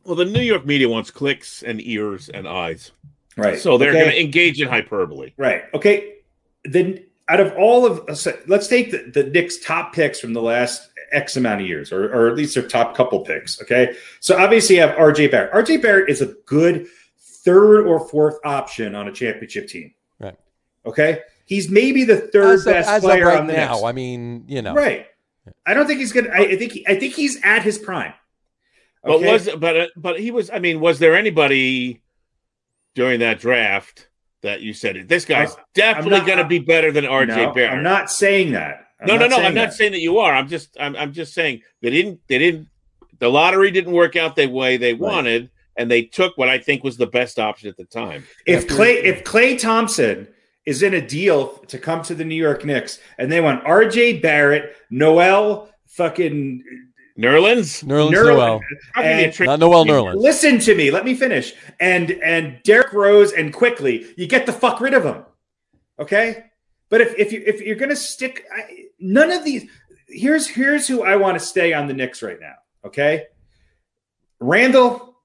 Well, 0.04 0.16
the 0.16 0.26
New 0.26 0.42
York 0.42 0.66
media 0.66 0.90
wants 0.90 1.12
clicks 1.12 1.62
and 1.64 1.80
ears 1.82 2.30
and 2.30 2.48
eyes, 2.48 2.92
right. 3.38 3.60
so 3.60 3.78
they're 3.78 3.90
Okay? 3.90 4.00
going 4.00 4.12
to 4.12 4.20
engage 4.22 4.60
in 4.62 4.68
hyperbole. 4.68 5.34
Right. 5.38 5.64
Okay. 5.74 6.16
Then 6.66 7.04
out 7.28 7.40
of 7.40 7.54
all 7.58 7.86
of 7.86 8.02
let's 8.48 8.68
take 8.68 8.90
the, 8.92 9.12
the 9.14 9.24
Knicks 9.30 9.58
top 9.64 9.94
picks 9.94 10.20
from 10.20 10.34
the 10.34 10.42
last 10.42 10.90
X 11.12 11.38
amount 11.38 11.62
of 11.62 11.68
years, 11.68 11.92
or, 11.92 12.06
or 12.14 12.28
at 12.28 12.36
least 12.36 12.56
their 12.56 12.68
top 12.68 12.96
couple 12.96 13.20
picks. 13.22 13.62
Okay. 13.62 13.96
So 14.20 14.36
obviously 14.38 14.76
you 14.78 14.82
have 14.82 14.96
RJ 14.98 15.30
Barrett. 15.32 15.52
RJ 15.54 15.82
Barrett 15.82 16.10
is 16.10 16.22
a 16.22 16.34
good 16.48 16.88
third 17.20 17.86
or 17.86 18.08
fourth 18.10 18.38
option 18.44 18.96
on 18.96 19.08
a 19.08 19.12
championship 19.12 19.68
team. 19.68 19.94
Right. 20.86 20.92
Okay. 20.92 21.20
He's 21.46 21.70
maybe 21.70 22.04
the 22.04 22.18
third 22.18 22.56
as 22.56 22.68
of, 22.68 22.74
best 22.74 22.90
as 22.90 23.04
of 23.04 23.10
player 23.10 23.26
right 23.26 23.40
on 23.40 23.48
the 23.48 23.54
now, 23.54 23.72
Knicks. 23.74 23.84
I 23.84 23.92
mean, 23.92 24.46
you 24.48 24.62
know, 24.62 24.74
Right. 24.74 25.08
I 25.66 25.74
don't 25.74 25.88
think 25.88 26.00
he's 26.00 26.12
gonna 26.14 26.30
I, 26.30 26.40
I 26.42 26.56
think 26.58 26.72
he, 26.74 26.88
I 26.88 27.00
think 27.00 27.14
he's 27.16 27.40
at 27.44 27.64
his 27.64 27.78
prime. 27.80 28.14
But 29.04 29.14
Okay? 29.16 29.32
was 29.32 29.50
but 29.58 29.80
uh, 29.80 29.88
but 29.96 30.20
he 30.20 30.30
was. 30.32 30.50
I 30.52 30.60
mean, 30.60 30.80
was 30.80 31.00
there 31.00 31.16
anybody 31.16 32.02
during 32.96 33.22
that 33.22 33.40
draft 33.40 34.10
that 34.42 34.62
you 34.62 34.74
said 34.74 35.08
this 35.08 35.26
guy's 35.26 35.56
I'm- 35.56 35.64
definitely 35.74 36.12
not- 36.20 36.28
going 36.28 36.38
to 36.40 36.46
be 36.46 36.60
better 36.60 36.92
than 36.92 37.06
RJ 37.06 37.28
No, 37.28 37.54
Barrett? 37.54 37.72
I'm 37.72 37.84
not 37.84 38.12
saying 38.12 38.52
that. 38.52 38.86
I'm 39.02 39.08
no, 39.08 39.18
no, 39.18 39.28
no. 39.28 39.36
saying 39.38 39.48
I'm 39.48 39.54
not 39.56 39.74
saying 39.74 39.94
that 39.94 40.02
you 40.02 40.20
are. 40.20 40.34
I'm 40.34 40.48
just 40.50 40.76
I'm 40.80 40.96
I'm 40.96 41.14
just 41.14 41.34
saying 41.34 41.62
they 41.82 41.90
didn't 41.90 42.20
they 42.28 42.38
didn't 42.38 42.68
the 43.20 43.30
lottery 43.30 43.72
didn't 43.72 43.94
work 43.94 44.16
out 44.16 44.36
the 44.36 44.48
way 44.48 44.78
they 44.78 44.94
wanted, 44.94 45.50
and 45.78 45.90
they 45.90 46.04
took 46.04 46.38
what 46.38 46.50
I 46.50 46.58
think 46.60 46.84
was 46.84 46.98
the 46.98 47.08
best 47.08 47.40
option 47.40 47.70
at 47.70 47.78
the 47.78 47.86
time. 47.86 48.26
if 48.46 48.68
Clay 48.68 48.96
if 48.98 49.24
Klay 49.24 49.58
Thompson 49.60 50.28
is 50.70 50.84
in 50.84 50.94
a 50.94 51.02
deal 51.06 51.58
to 51.68 51.78
come 51.78 52.02
to 52.04 52.16
the 52.16 52.24
New 52.24 52.36
York 52.36 52.64
Knicks 52.64 53.00
and 53.18 53.32
they 53.32 53.42
want 53.42 53.64
RJ 53.64 54.22
Barrett, 54.22 54.76
Noel 54.90 55.70
fucking 55.88 56.64
Nerlens, 57.18 57.84
Nerlens 57.84 58.12
Nerlens- 58.12 58.12
Noel, 58.12 58.62
how 58.94 59.02
and- 59.02 59.40
not 59.42 59.60
Noel 59.60 59.86
Nerlens. 59.86 60.16
Listen 60.16 60.60
to 60.60 60.76
me, 60.76 60.92
let 60.92 61.04
me 61.04 61.16
finish. 61.16 61.54
And 61.80 62.12
and 62.12 62.62
Derrick 62.64 62.94
Rose 62.94 63.34
and 63.34 63.54
quickly, 63.54 64.06
you 64.16 64.28
get 64.28 64.46
the 64.46 64.54
fuck 64.54 64.80
rid 64.80 64.94
of 64.94 65.04
him. 65.04 65.26
Okay? 66.00 66.46
But 66.90 67.02
if 67.02 67.18
if 67.18 67.34
you 67.34 67.44
if 67.46 67.62
you're 67.62 67.76
going 67.76 67.90
to 67.90 67.96
stick 67.96 68.46
I, 68.56 68.86
none 69.00 69.32
of 69.32 69.44
these 69.44 69.70
here's 70.08 70.48
here's 70.48 70.88
who 70.88 71.04
I 71.04 71.18
want 71.18 71.38
to 71.38 71.46
stay 71.46 71.74
on 71.74 71.88
the 71.88 71.94
Knicks 71.94 72.22
right 72.24 72.40
now, 72.40 72.56
okay? 72.86 73.26
Randle 74.40 75.16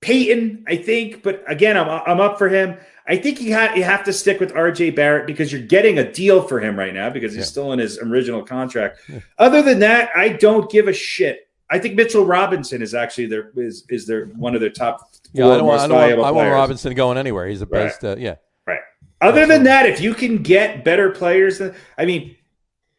Payton, 0.00 0.64
I 0.68 0.76
think, 0.76 1.22
but 1.22 1.42
again, 1.48 1.78
I'm 1.78 1.88
I'm 1.88 2.20
up 2.20 2.36
for 2.38 2.48
him. 2.48 2.76
I 3.06 3.16
think 3.16 3.40
you 3.40 3.52
have 3.52 3.76
you 3.76 3.82
have 3.84 4.04
to 4.04 4.12
stick 4.12 4.40
with 4.40 4.52
RJ 4.54 4.94
Barrett 4.96 5.26
because 5.26 5.52
you're 5.52 5.60
getting 5.60 5.98
a 5.98 6.10
deal 6.10 6.42
for 6.42 6.58
him 6.60 6.78
right 6.78 6.94
now 6.94 7.10
because 7.10 7.32
he's 7.32 7.40
Yeah. 7.44 7.46
still 7.46 7.72
in 7.72 7.78
his 7.78 7.98
original 7.98 8.42
contract. 8.42 8.98
Other 9.38 9.60
than 9.62 9.80
that, 9.80 10.10
I 10.16 10.30
don't 10.30 10.70
give 10.70 10.88
a 10.88 10.92
shit. 10.92 11.48
I 11.70 11.78
think 11.78 11.96
Mitchell 11.96 12.24
Robinson 12.24 12.80
is 12.82 12.94
actually 12.94 13.26
their 13.26 13.50
is 13.56 13.84
is 13.90 14.06
their 14.06 14.26
one 14.26 14.54
of 14.54 14.60
their 14.62 14.70
top 14.70 15.10
Yeah, 15.32 15.44
four 15.44 15.52
I 15.52 15.56
don't 15.58 15.66
want. 15.66 15.80
I 15.80 15.86
don't 15.86 16.18
want, 16.18 16.28
I 16.28 16.30
want. 16.30 16.50
Robinson 16.50 16.94
going 16.94 17.18
anywhere. 17.18 17.46
He's 17.46 17.60
the 17.60 17.66
Right. 17.66 17.86
best. 17.88 18.04
Uh, 18.04 18.16
yeah, 18.18 18.36
Right. 18.66 18.80
Other 19.20 19.46
than 19.46 19.64
that, 19.64 19.86
if 19.86 20.00
you 20.00 20.14
can 20.14 20.38
get 20.42 20.84
better 20.84 21.10
players, 21.10 21.58
than, 21.58 21.74
I 21.98 22.04
mean, 22.06 22.36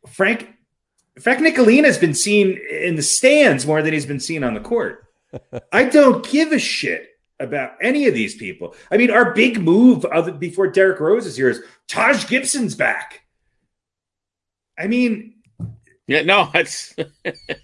Frank 0.08 0.50
Frank 1.20 1.40
Ntilikina 1.40 1.86
has 1.86 1.98
been 1.98 2.14
seen 2.14 2.60
in 2.70 2.96
the 2.96 3.02
stands 3.02 3.66
more 3.66 3.82
than 3.82 3.94
he's 3.94 4.06
been 4.06 4.20
seen 4.20 4.44
on 4.44 4.54
the 4.54 4.60
court. 4.60 5.06
I 5.72 5.86
don't 5.86 6.24
give 6.30 6.52
a 6.52 6.60
shit 6.60 7.10
about 7.40 7.74
any 7.82 8.08
of 8.08 8.14
these 8.14 8.36
people. 8.36 8.76
I 8.92 8.98
mean, 8.98 9.12
our 9.12 9.34
big 9.34 9.62
move 9.62 10.06
of, 10.06 10.40
before 10.40 10.68
Derrick 10.68 11.00
Rose 11.00 11.26
is 11.26 11.36
here 11.38 11.50
is 11.50 11.62
Taj 11.88 12.28
Gibson's 12.28 12.76
back. 12.76 13.22
I 14.78 14.88
mean, 14.88 15.36
Yeah, 16.08 16.22
no, 16.24 16.50
it's 16.54 16.96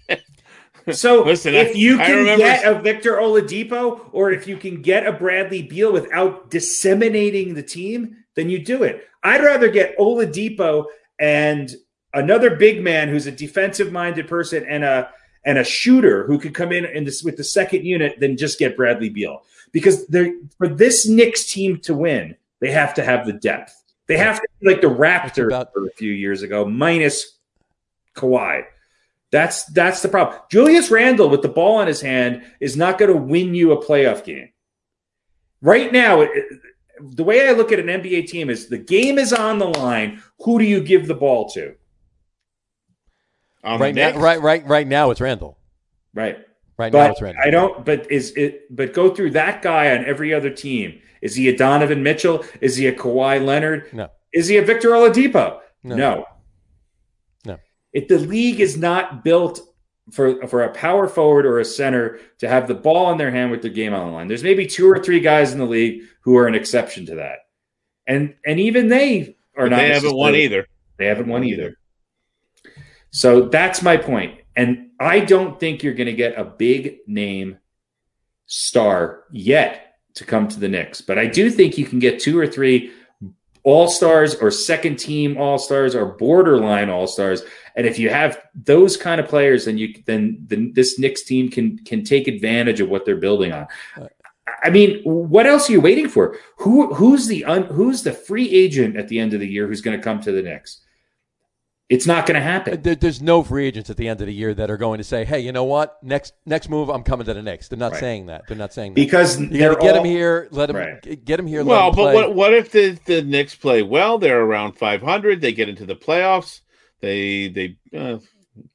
so 0.92 1.22
Listen, 1.24 1.54
if 1.54 1.68
I- 1.68 1.72
you 1.78 1.96
can 1.96 2.16
remember- 2.18 2.44
get 2.44 2.64
a 2.64 2.80
Victor 2.80 3.16
Oladipo 3.16 4.08
or 4.12 4.30
if 4.32 4.46
you 4.48 4.56
can 4.56 4.82
get 4.82 5.06
a 5.06 5.12
Bradley 5.12 5.62
Beal 5.62 5.92
without 5.92 6.50
disseminating 6.50 7.54
the 7.54 7.62
team, 7.62 8.16
then 8.34 8.48
you 8.50 8.58
do 8.64 8.82
it. 8.82 9.06
I'd 9.22 9.42
rather 9.42 9.68
get 9.68 9.96
Oladipo 9.98 10.86
and 11.18 11.70
another 12.14 12.56
big 12.56 12.82
man 12.82 13.08
who's 13.08 13.26
a 13.26 13.32
defensive-minded 13.32 14.26
person 14.26 14.64
and 14.68 14.84
a 14.84 15.10
and 15.44 15.58
a 15.58 15.64
shooter 15.64 16.24
who 16.26 16.38
could 16.38 16.54
come 16.54 16.70
in, 16.70 16.84
in 16.84 17.02
this, 17.04 17.22
with 17.24 17.36
the 17.36 17.42
second 17.42 17.84
unit 17.84 18.18
than 18.20 18.36
just 18.36 18.60
get 18.60 18.76
Bradley 18.76 19.08
Beal. 19.08 19.42
Because 19.72 20.06
they're, 20.06 20.32
for 20.58 20.68
this 20.68 21.08
Knicks 21.08 21.50
team 21.50 21.78
to 21.80 21.94
win, 21.94 22.36
they 22.60 22.70
have 22.70 22.94
to 22.94 23.02
have 23.04 23.26
the 23.26 23.32
depth. 23.32 23.74
They 24.06 24.18
have 24.18 24.36
to 24.40 24.48
be 24.60 24.68
like 24.70 24.80
the 24.82 24.88
Raptors 24.88 25.46
about- 25.46 25.70
a 25.76 25.90
few 25.96 26.12
years 26.12 26.42
ago, 26.42 26.64
minus 26.66 27.38
Kawhi. 28.14 28.64
That's 29.30 29.64
that's 29.66 30.02
the 30.02 30.08
problem. 30.08 30.38
Julius 30.50 30.90
Randle 30.90 31.30
with 31.30 31.40
the 31.40 31.48
ball 31.48 31.80
in 31.80 31.88
his 31.88 32.02
hand 32.02 32.42
is 32.60 32.76
not 32.76 32.98
going 32.98 33.10
to 33.10 33.16
win 33.16 33.54
you 33.54 33.72
a 33.72 33.82
playoff 33.82 34.24
game. 34.24 34.50
Right 35.62 35.90
now, 35.92 36.20
it, 36.20 36.30
it- 36.34 36.60
the 37.00 37.24
way 37.24 37.48
I 37.48 37.52
look 37.52 37.72
at 37.72 37.80
an 37.80 37.86
NBA 37.86 38.28
team 38.28 38.48
is 38.50 38.68
the 38.68 38.78
game 38.78 39.18
is 39.18 39.32
on 39.32 39.58
the 39.58 39.66
line. 39.66 40.22
Who 40.44 40.58
do 40.60 40.64
you 40.64 40.80
give 40.82 41.08
the 41.08 41.14
ball 41.14 41.48
to? 41.50 41.74
on 43.64 43.78
the 43.78 43.84
right 43.86 43.94
now, 43.94 44.18
right, 44.18 44.40
right, 44.40 44.66
right 44.66 44.86
now 44.86 45.10
it's 45.10 45.20
Randle. 45.20 45.58
Right. 46.14 46.38
Right 46.82 46.92
now 46.92 46.98
But 46.98 47.10
it's 47.12 47.22
Randle. 47.22 47.42
I 47.44 47.50
don't. 47.50 47.84
But 47.84 48.10
is 48.10 48.32
it? 48.36 48.74
But 48.74 48.92
go 48.92 49.14
through 49.14 49.30
that 49.32 49.62
guy 49.62 49.96
on 49.96 50.04
every 50.04 50.34
other 50.34 50.50
team. 50.50 51.00
Is 51.20 51.36
he 51.36 51.48
a 51.48 51.56
Donovan 51.56 52.02
Mitchell? 52.02 52.44
Is 52.60 52.74
he 52.76 52.88
a 52.88 52.92
Kawhi 52.92 53.44
Leonard? 53.44 53.92
No. 53.92 54.08
Is 54.32 54.48
he 54.48 54.56
a 54.56 54.64
Victor 54.64 54.88
Oladipo? 54.90 55.60
No. 55.84 55.96
No. 55.96 56.24
No. 57.44 57.58
If 57.92 58.08
the 58.08 58.18
league 58.18 58.58
is 58.60 58.76
not 58.76 59.22
built 59.22 59.60
for 60.10 60.44
for 60.48 60.64
a 60.64 60.72
power 60.72 61.06
forward 61.06 61.46
or 61.46 61.60
a 61.60 61.64
center 61.64 62.18
to 62.38 62.48
have 62.48 62.66
the 62.66 62.74
ball 62.74 63.12
in 63.12 63.18
their 63.18 63.30
hand 63.30 63.52
with 63.52 63.62
the 63.62 63.70
game 63.70 63.94
on 63.94 64.06
the 64.08 64.12
line, 64.12 64.26
there's 64.26 64.42
maybe 64.42 64.66
two 64.66 64.90
or 64.90 64.98
three 64.98 65.20
guys 65.20 65.52
in 65.52 65.58
the 65.60 65.64
league 65.66 66.02
who 66.22 66.36
are 66.36 66.48
an 66.48 66.56
exception 66.56 67.06
to 67.06 67.14
that, 67.14 67.38
and 68.08 68.34
and 68.44 68.58
even 68.58 68.88
they 68.88 69.36
are 69.56 69.66
But 69.66 69.70
not. 69.70 69.76
they 69.76 69.88
haven't 69.90 70.16
won 70.16 70.34
either. 70.34 70.66
They 70.98 71.06
haven't 71.06 71.28
won 71.28 71.44
either. 71.44 71.76
So 73.10 73.48
that's 73.48 73.82
my 73.82 73.96
point. 73.96 74.40
And 74.56 74.88
I 75.02 75.20
don't 75.20 75.58
think 75.58 75.82
you're 75.82 75.94
going 75.94 76.06
to 76.06 76.12
get 76.12 76.38
a 76.38 76.44
big 76.44 76.98
name 77.06 77.58
star 78.46 79.24
yet 79.32 79.96
to 80.14 80.24
come 80.24 80.46
to 80.48 80.60
the 80.60 80.68
Knicks. 80.68 81.00
But 81.00 81.18
I 81.18 81.26
do 81.26 81.50
think 81.50 81.76
you 81.76 81.86
can 81.86 81.98
get 81.98 82.20
two 82.20 82.38
or 82.38 82.46
three 82.46 82.92
all 83.64 83.88
stars 83.88 84.34
or 84.34 84.50
second 84.50 84.98
team 84.98 85.36
all 85.36 85.58
stars 85.58 85.94
or 85.94 86.06
borderline 86.06 86.90
all 86.90 87.06
stars. 87.06 87.42
And 87.76 87.86
if 87.86 87.98
you 87.98 88.10
have 88.10 88.40
those 88.54 88.96
kind 88.96 89.20
of 89.20 89.28
players, 89.28 89.64
then 89.64 89.78
you 89.78 89.94
then 90.06 90.44
then 90.46 90.72
this 90.74 90.98
Knicks 90.98 91.24
team 91.24 91.48
can 91.48 91.78
can 91.78 92.04
take 92.04 92.28
advantage 92.28 92.80
of 92.80 92.88
what 92.88 93.04
they're 93.04 93.16
building 93.16 93.52
on. 93.52 93.66
I 94.62 94.70
mean, 94.70 95.02
what 95.04 95.46
else 95.46 95.68
are 95.68 95.72
you 95.72 95.80
waiting 95.80 96.08
for? 96.08 96.36
Who 96.58 96.92
who's 96.94 97.26
the 97.26 97.44
un, 97.44 97.64
who's 97.64 98.02
the 98.02 98.12
free 98.12 98.50
agent 98.50 98.96
at 98.96 99.08
the 99.08 99.18
end 99.18 99.34
of 99.34 99.40
the 99.40 99.48
year 99.48 99.66
who's 99.66 99.80
going 99.80 99.96
to 99.96 100.04
come 100.04 100.20
to 100.20 100.32
the 100.32 100.42
Knicks? 100.42 100.81
It's 101.92 102.06
not 102.06 102.26
going 102.26 102.36
to 102.36 102.40
happen. 102.40 102.80
There's 102.82 103.20
no 103.20 103.42
free 103.42 103.66
agents 103.66 103.90
at 103.90 103.96
the 103.98 104.08
end 104.08 104.20
of 104.20 104.26
the 104.26 104.32
year 104.32 104.54
that 104.54 104.70
are 104.70 104.76
going 104.76 104.98
to 104.98 105.04
say, 105.04 105.24
"Hey, 105.24 105.40
you 105.40 105.52
know 105.52 105.64
what? 105.64 106.02
Next 106.02 106.32
next 106.46 106.68
move, 106.70 106.88
I'm 106.88 107.02
coming 107.02 107.26
to 107.26 107.34
the 107.34 107.42
Knicks." 107.42 107.68
They're 107.68 107.78
not 107.78 107.92
Right. 107.92 108.00
saying 108.00 108.26
that. 108.26 108.42
They're 108.48 108.56
not 108.56 108.72
saying 108.72 108.94
that. 108.94 109.00
because 109.00 109.38
you 109.40 109.58
got 109.58 109.74
to 109.74 109.80
get 109.80 109.96
all- 109.96 110.02
him 110.02 110.10
here. 110.10 110.48
Let 110.50 110.70
him 110.70 110.76
Right. 110.76 111.24
get 111.24 111.38
him 111.38 111.46
here. 111.46 111.62
Well, 111.64 111.90
him 111.90 111.94
but 111.96 112.02
play. 112.02 112.14
what 112.14 112.34
what 112.34 112.54
if 112.54 112.72
the 112.72 112.98
the 113.04 113.22
Knicks 113.22 113.54
play 113.54 113.82
well? 113.82 114.18
They're 114.18 114.40
around 114.42 114.72
500. 114.78 115.40
They 115.40 115.52
get 115.52 115.68
into 115.68 115.84
the 115.84 115.94
playoffs. 115.94 116.60
They 117.00 117.48
they 117.48 117.76
uh, 117.96 118.18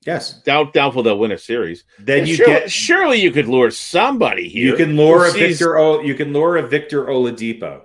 Yes. 0.05 0.41
doubt 0.43 0.73
doubtful 0.73 1.03
they'll 1.03 1.19
win 1.19 1.31
a 1.31 1.37
series. 1.37 1.83
Then 1.99 2.25
you 2.27 2.35
surely, 2.35 2.53
get 2.53 2.71
surely 2.71 3.21
you 3.21 3.31
could 3.31 3.47
lure 3.47 3.69
somebody 3.71 4.47
here. 4.49 4.65
you 4.71 4.75
can 4.75 4.95
lure 4.95 5.25
a 5.25 5.31
sees- 5.31 5.59
Victor 5.59 5.77
o, 5.77 6.01
you 6.01 6.15
can 6.15 6.33
lure 6.33 6.57
a 6.57 6.67
Victor 6.67 7.05
Oladipo. 7.05 7.81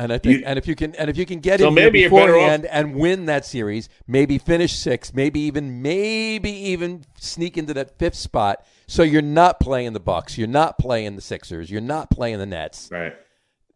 And 0.00 0.14
I 0.14 0.16
think, 0.18 0.38
You- 0.38 0.44
and 0.46 0.58
if 0.58 0.66
you 0.66 0.74
can, 0.74 0.94
and 0.94 1.10
if 1.10 1.18
you 1.18 1.26
can 1.26 1.40
get 1.40 1.60
So 1.60 1.68
in 1.68 1.74
maybe 1.74 1.98
here 1.98 2.08
you're 2.08 2.18
better 2.18 2.32
beforehand 2.32 2.64
and 2.64 2.94
win 2.94 3.26
that 3.26 3.44
series, 3.44 3.90
maybe 4.06 4.38
finish 4.38 4.72
sixth, 4.72 5.14
maybe 5.14 5.40
even, 5.40 5.82
maybe 5.82 6.50
even 6.50 7.04
sneak 7.18 7.58
into 7.58 7.74
that 7.74 7.98
fifth 7.98 8.14
spot. 8.14 8.64
So 8.86 9.02
you're 9.02 9.20
not 9.20 9.60
playing 9.60 9.92
the 9.92 10.00
Bucks, 10.00 10.38
you're 10.38 10.48
not 10.48 10.78
playing 10.78 11.16
the 11.16 11.20
Sixers, 11.22 11.70
you're 11.70 11.82
not 11.82 12.08
playing 12.08 12.38
the 12.38 12.46
Nets, 12.46 12.88
Right. 12.90 13.14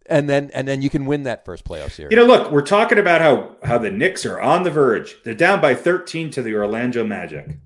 and 0.06 0.26
then 0.26 0.50
and 0.54 0.66
then 0.66 0.80
you 0.80 0.88
can 0.88 1.04
win 1.04 1.24
that 1.24 1.44
first 1.44 1.64
playoff 1.66 1.90
series. 1.92 2.10
You 2.10 2.16
know, 2.16 2.24
look, 2.24 2.50
we're 2.50 2.62
talking 2.62 2.98
about 2.98 3.20
how 3.20 3.56
how 3.62 3.76
the 3.76 3.90
Knicks 3.90 4.24
are 4.24 4.40
on 4.40 4.62
the 4.62 4.70
verge. 4.70 5.16
They're 5.24 5.34
down 5.34 5.60
by 5.60 5.74
13 5.74 6.30
to 6.30 6.40
the 6.42 6.54
Orlando 6.54 7.04
Magic. 7.04 7.58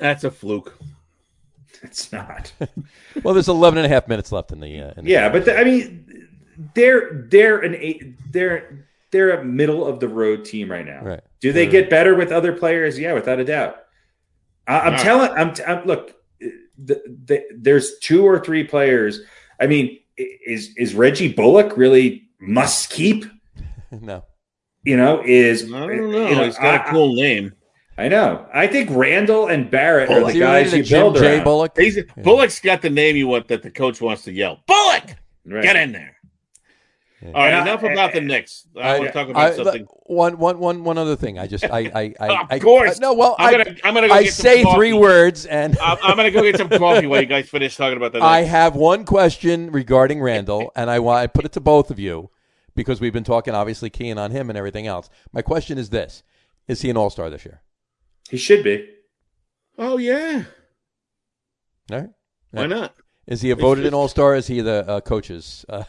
That's 0.00 0.24
a 0.24 0.32
fluke. 0.32 0.76
It's 1.82 2.10
not. 2.12 2.52
well, 3.22 3.34
there's 3.34 3.48
11 3.48 3.78
and 3.78 3.86
a 3.86 3.88
half 3.88 4.08
minutes 4.08 4.32
left 4.32 4.50
in 4.50 4.58
the. 4.58 4.80
Uh, 4.80 4.92
in 4.96 5.04
the 5.04 5.10
yeah, 5.12 5.28
but 5.28 5.44
the, 5.44 5.56
I 5.56 5.62
mean, 5.62 6.06
they're 6.74 7.26
they're 7.30 7.58
an 7.60 7.74
eight, 7.76 8.14
they're 8.32 8.86
they're 9.10 9.40
a 9.40 9.44
middle 9.44 9.86
of 9.86 10.00
the 10.00 10.08
road 10.08 10.44
team 10.44 10.70
right 10.70 10.84
now. 10.84 11.02
Right. 11.02 11.20
Do 11.40 11.52
they 11.52 11.66
get 11.66 11.88
better 11.88 12.14
with 12.14 12.32
other 12.32 12.52
players? 12.52 12.98
Yeah, 12.98 13.12
without 13.14 13.38
a 13.38 13.44
doubt. 13.44 13.76
I, 14.66 14.80
I'm 14.80 14.92
Right. 14.92 15.00
telling. 15.00 15.30
I'm, 15.32 15.54
I'm 15.66 15.86
look. 15.86 16.14
The, 16.80 17.02
the, 17.24 17.42
there's 17.56 17.98
two 17.98 18.24
or 18.24 18.38
three 18.38 18.62
players. 18.64 19.20
I 19.60 19.66
mean, 19.66 19.98
is 20.16 20.70
is 20.76 20.94
Reggie 20.94 21.32
Bullock 21.32 21.76
really 21.76 22.28
must 22.40 22.90
keep? 22.90 23.24
no. 23.90 24.24
You 24.84 24.96
know, 24.96 25.22
is 25.24 25.64
I 25.64 25.86
don't 25.86 26.10
know. 26.10 26.28
you 26.28 26.34
know, 26.36 26.44
He's 26.44 26.56
got 26.56 26.86
I- 26.86 26.88
a 26.88 26.90
cool 26.92 27.14
name. 27.14 27.52
I 27.96 28.06
know. 28.06 28.46
I 28.54 28.68
think 28.68 28.90
Randle 28.92 29.48
and 29.48 29.68
Barrett 29.68 30.08
are 30.08 30.20
the 30.32 30.38
guys 30.38 30.66
related 30.72 30.76
you 30.76 30.82
to 30.84 30.88
Jim 30.88 31.00
build 31.00 31.16
J. 31.16 31.34
around. 31.34 31.44
Bullock? 31.44 31.72
He's, 31.76 31.98
Bullock's 32.18 32.60
got 32.60 32.80
the 32.80 32.90
name 32.90 33.16
you 33.16 33.26
want 33.26 33.48
that 33.48 33.64
the 33.64 33.72
coach 33.72 34.00
wants 34.00 34.22
to 34.22 34.32
yell. 34.32 34.60
Bullock, 34.68 35.16
Right. 35.44 35.64
get 35.64 35.74
in 35.74 35.90
there. 35.90 36.16
Yeah. 37.20 37.28
All 37.28 37.34
right, 37.34 37.48
And 37.52 37.56
I- 37.56 37.62
enough 37.62 37.82
about 37.82 38.12
the 38.12 38.20
Knicks. 38.20 38.66
I, 38.76 38.80
I- 38.80 38.98
want 38.98 39.06
to 39.08 39.12
talk 39.12 39.28
about 39.28 39.52
I- 39.52 39.56
something. 39.56 39.86
one, 40.06 40.38
one, 40.38 40.58
one, 40.60 40.84
one 40.84 40.98
other 40.98 41.16
thing. 41.16 41.36
I 41.38 41.46
just, 41.48 41.64
I, 41.64 41.78
I, 41.92 42.14
I, 42.20 42.28
Of 42.42 42.46
I 42.50 42.58
course. 42.60 43.00
no, 43.00 43.12
well, 43.12 43.34
I'm 43.40 43.50
gonna, 43.52 43.76
I'm 43.82 43.94
gonna 43.94 44.06
go 44.08 44.14
I 44.14 44.22
get 44.22 44.32
some 44.34 44.42
say 44.44 44.62
coffee. 44.62 44.76
three 44.76 44.92
words, 44.92 45.44
and 45.46 45.76
I'm, 45.78 45.98
I'm 46.02 46.16
gonna 46.16 46.30
go 46.30 46.42
get 46.42 46.56
some 46.58 46.68
coffee 46.84 47.06
while 47.08 47.20
you 47.20 47.26
guys 47.26 47.48
finish 47.48 47.76
talking 47.76 47.96
about 47.96 48.12
the 48.12 48.18
Knicks. 48.18 48.26
I 48.28 48.42
have 48.42 48.76
one 48.76 49.04
question 49.04 49.72
regarding 49.72 50.20
Randle, 50.20 50.70
and 50.76 50.88
I 50.90 51.00
want 51.00 51.18
I 51.18 51.26
put 51.26 51.44
it 51.44 51.52
to 51.52 51.60
both 51.60 51.90
of 51.90 51.98
you 51.98 52.30
because 52.76 53.00
we've 53.00 53.12
been 53.12 53.24
talking 53.24 53.52
obviously 53.52 53.90
keying 53.90 54.16
on 54.18 54.30
him 54.30 54.48
and 54.48 54.56
everything 54.56 54.86
else. 54.86 55.10
My 55.32 55.42
question 55.42 55.76
is 55.76 55.90
this: 55.90 56.22
Is 56.68 56.82
he 56.82 56.90
an 56.90 56.96
All 56.96 57.10
Star 57.10 57.30
this 57.30 57.44
year? 57.44 57.62
He 58.30 58.36
should 58.36 58.62
be. 58.62 58.88
oh 59.76 59.96
yeah, 59.98 60.44
All 61.90 61.98
right. 61.98 62.10
why 62.52 62.66
not? 62.66 62.94
Is 63.26 63.40
he 63.42 63.50
a 63.50 63.54
It's 63.54 63.60
voted 63.60 63.84
an 63.84 63.90
just- 63.90 63.94
All 63.94 64.08
Star? 64.08 64.36
Is 64.36 64.46
he 64.46 64.60
the 64.60 64.88
uh, 64.88 65.00
coaches? 65.00 65.64
Uh, 65.68 65.82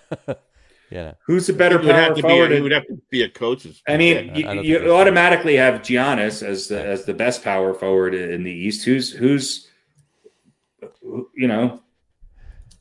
yeah. 0.92 1.14
Who's 1.26 1.48
the 1.48 1.54
better 1.54 1.80
He 1.80 1.86
would 1.88 1.92
power 1.94 2.02
have 2.02 2.16
to 2.16 2.22
be. 2.24 2.30
forward? 2.30 2.52
A, 2.52 2.56
he 2.56 2.62
would 2.62 2.72
have 2.72 2.88
to 2.88 3.00
be 3.10 3.24
a 3.24 3.30
coach's. 3.30 3.82
I 3.88 3.98
mean, 3.98 4.18
I 4.18 4.36
you, 4.36 4.44
don't 4.44 4.64
you 4.64 4.96
automatically 4.96 5.56
have 5.58 5.82
Giannis 5.82 6.42
as 6.44 6.68
the 6.68 6.84
as 6.84 7.06
the 7.06 7.14
best 7.14 7.44
power 7.44 7.74
forward 7.74 8.14
in 8.16 8.44
the 8.44 8.52
East. 8.52 8.86
Who's 8.86 9.12
who's 9.12 9.68
you 11.36 11.48
know? 11.48 11.82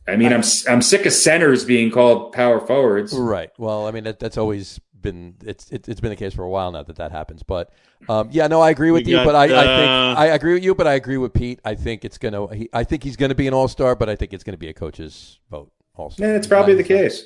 I 0.07 0.17
mean, 0.17 0.33
I'm 0.33 0.43
I'm 0.69 0.81
sick 0.83 1.05
of 1.07 1.13
centers 1.13 1.65
being 1.65 1.91
called 1.91 2.33
power 2.33 2.61
forwards. 2.61 3.13
Right. 3.13 3.51
Well, 3.59 3.87
I 3.87 3.91
mean 3.91 4.05
that, 4.05 4.19
that's 4.19 4.39
always 4.39 4.81
been 5.01 5.37
it's 5.45 5.71
it, 5.71 5.87
it's 5.89 6.01
been 6.01 6.11
the 6.11 6.17
case 6.17 6.35
for 6.35 6.43
a 6.45 6.49
while 6.49 6.73
now 6.73 6.83
that 6.83 6.97
that 6.97 7.13
happens. 7.13 7.43
But 7.43 7.71
um, 8.09 8.29
yeah, 8.33 8.47
no, 8.47 8.61
I 8.63 8.71
agree 8.71 8.91
with 8.91 9.05
We 9.05 9.13
you. 9.13 9.19
got, 9.19 9.27
but 9.27 9.35
I, 9.35 9.45
I 9.45 9.49
think 9.49 9.89
uh, 9.91 10.15
I 10.21 10.27
agree 10.29 10.55
with 10.55 10.65
you. 10.65 10.75
But 10.75 10.87
I 10.87 10.95
agree 10.95 11.19
with 11.19 11.35
Pete. 11.35 11.61
I 11.65 11.75
think 11.75 12.05
it's 12.07 12.17
gonna. 12.17 12.55
He, 12.55 12.71
I 12.73 12.85
think 12.85 13.03
he's 13.03 13.17
gonna 13.17 13.35
be 13.35 13.47
an 13.49 13.55
All 13.55 13.69
Star. 13.69 13.95
But 13.95 14.09
I 14.09 14.17
think 14.17 14.33
it's 14.33 14.45
gonna 14.45 14.57
be 14.57 14.69
a 14.69 14.73
coach's 14.75 15.39
vote. 15.51 15.71
Also, 15.95 16.23
Yeah, 16.23 16.37
it's 16.37 16.47
probably 16.47 16.75
the 16.75 16.85
case. 16.85 17.25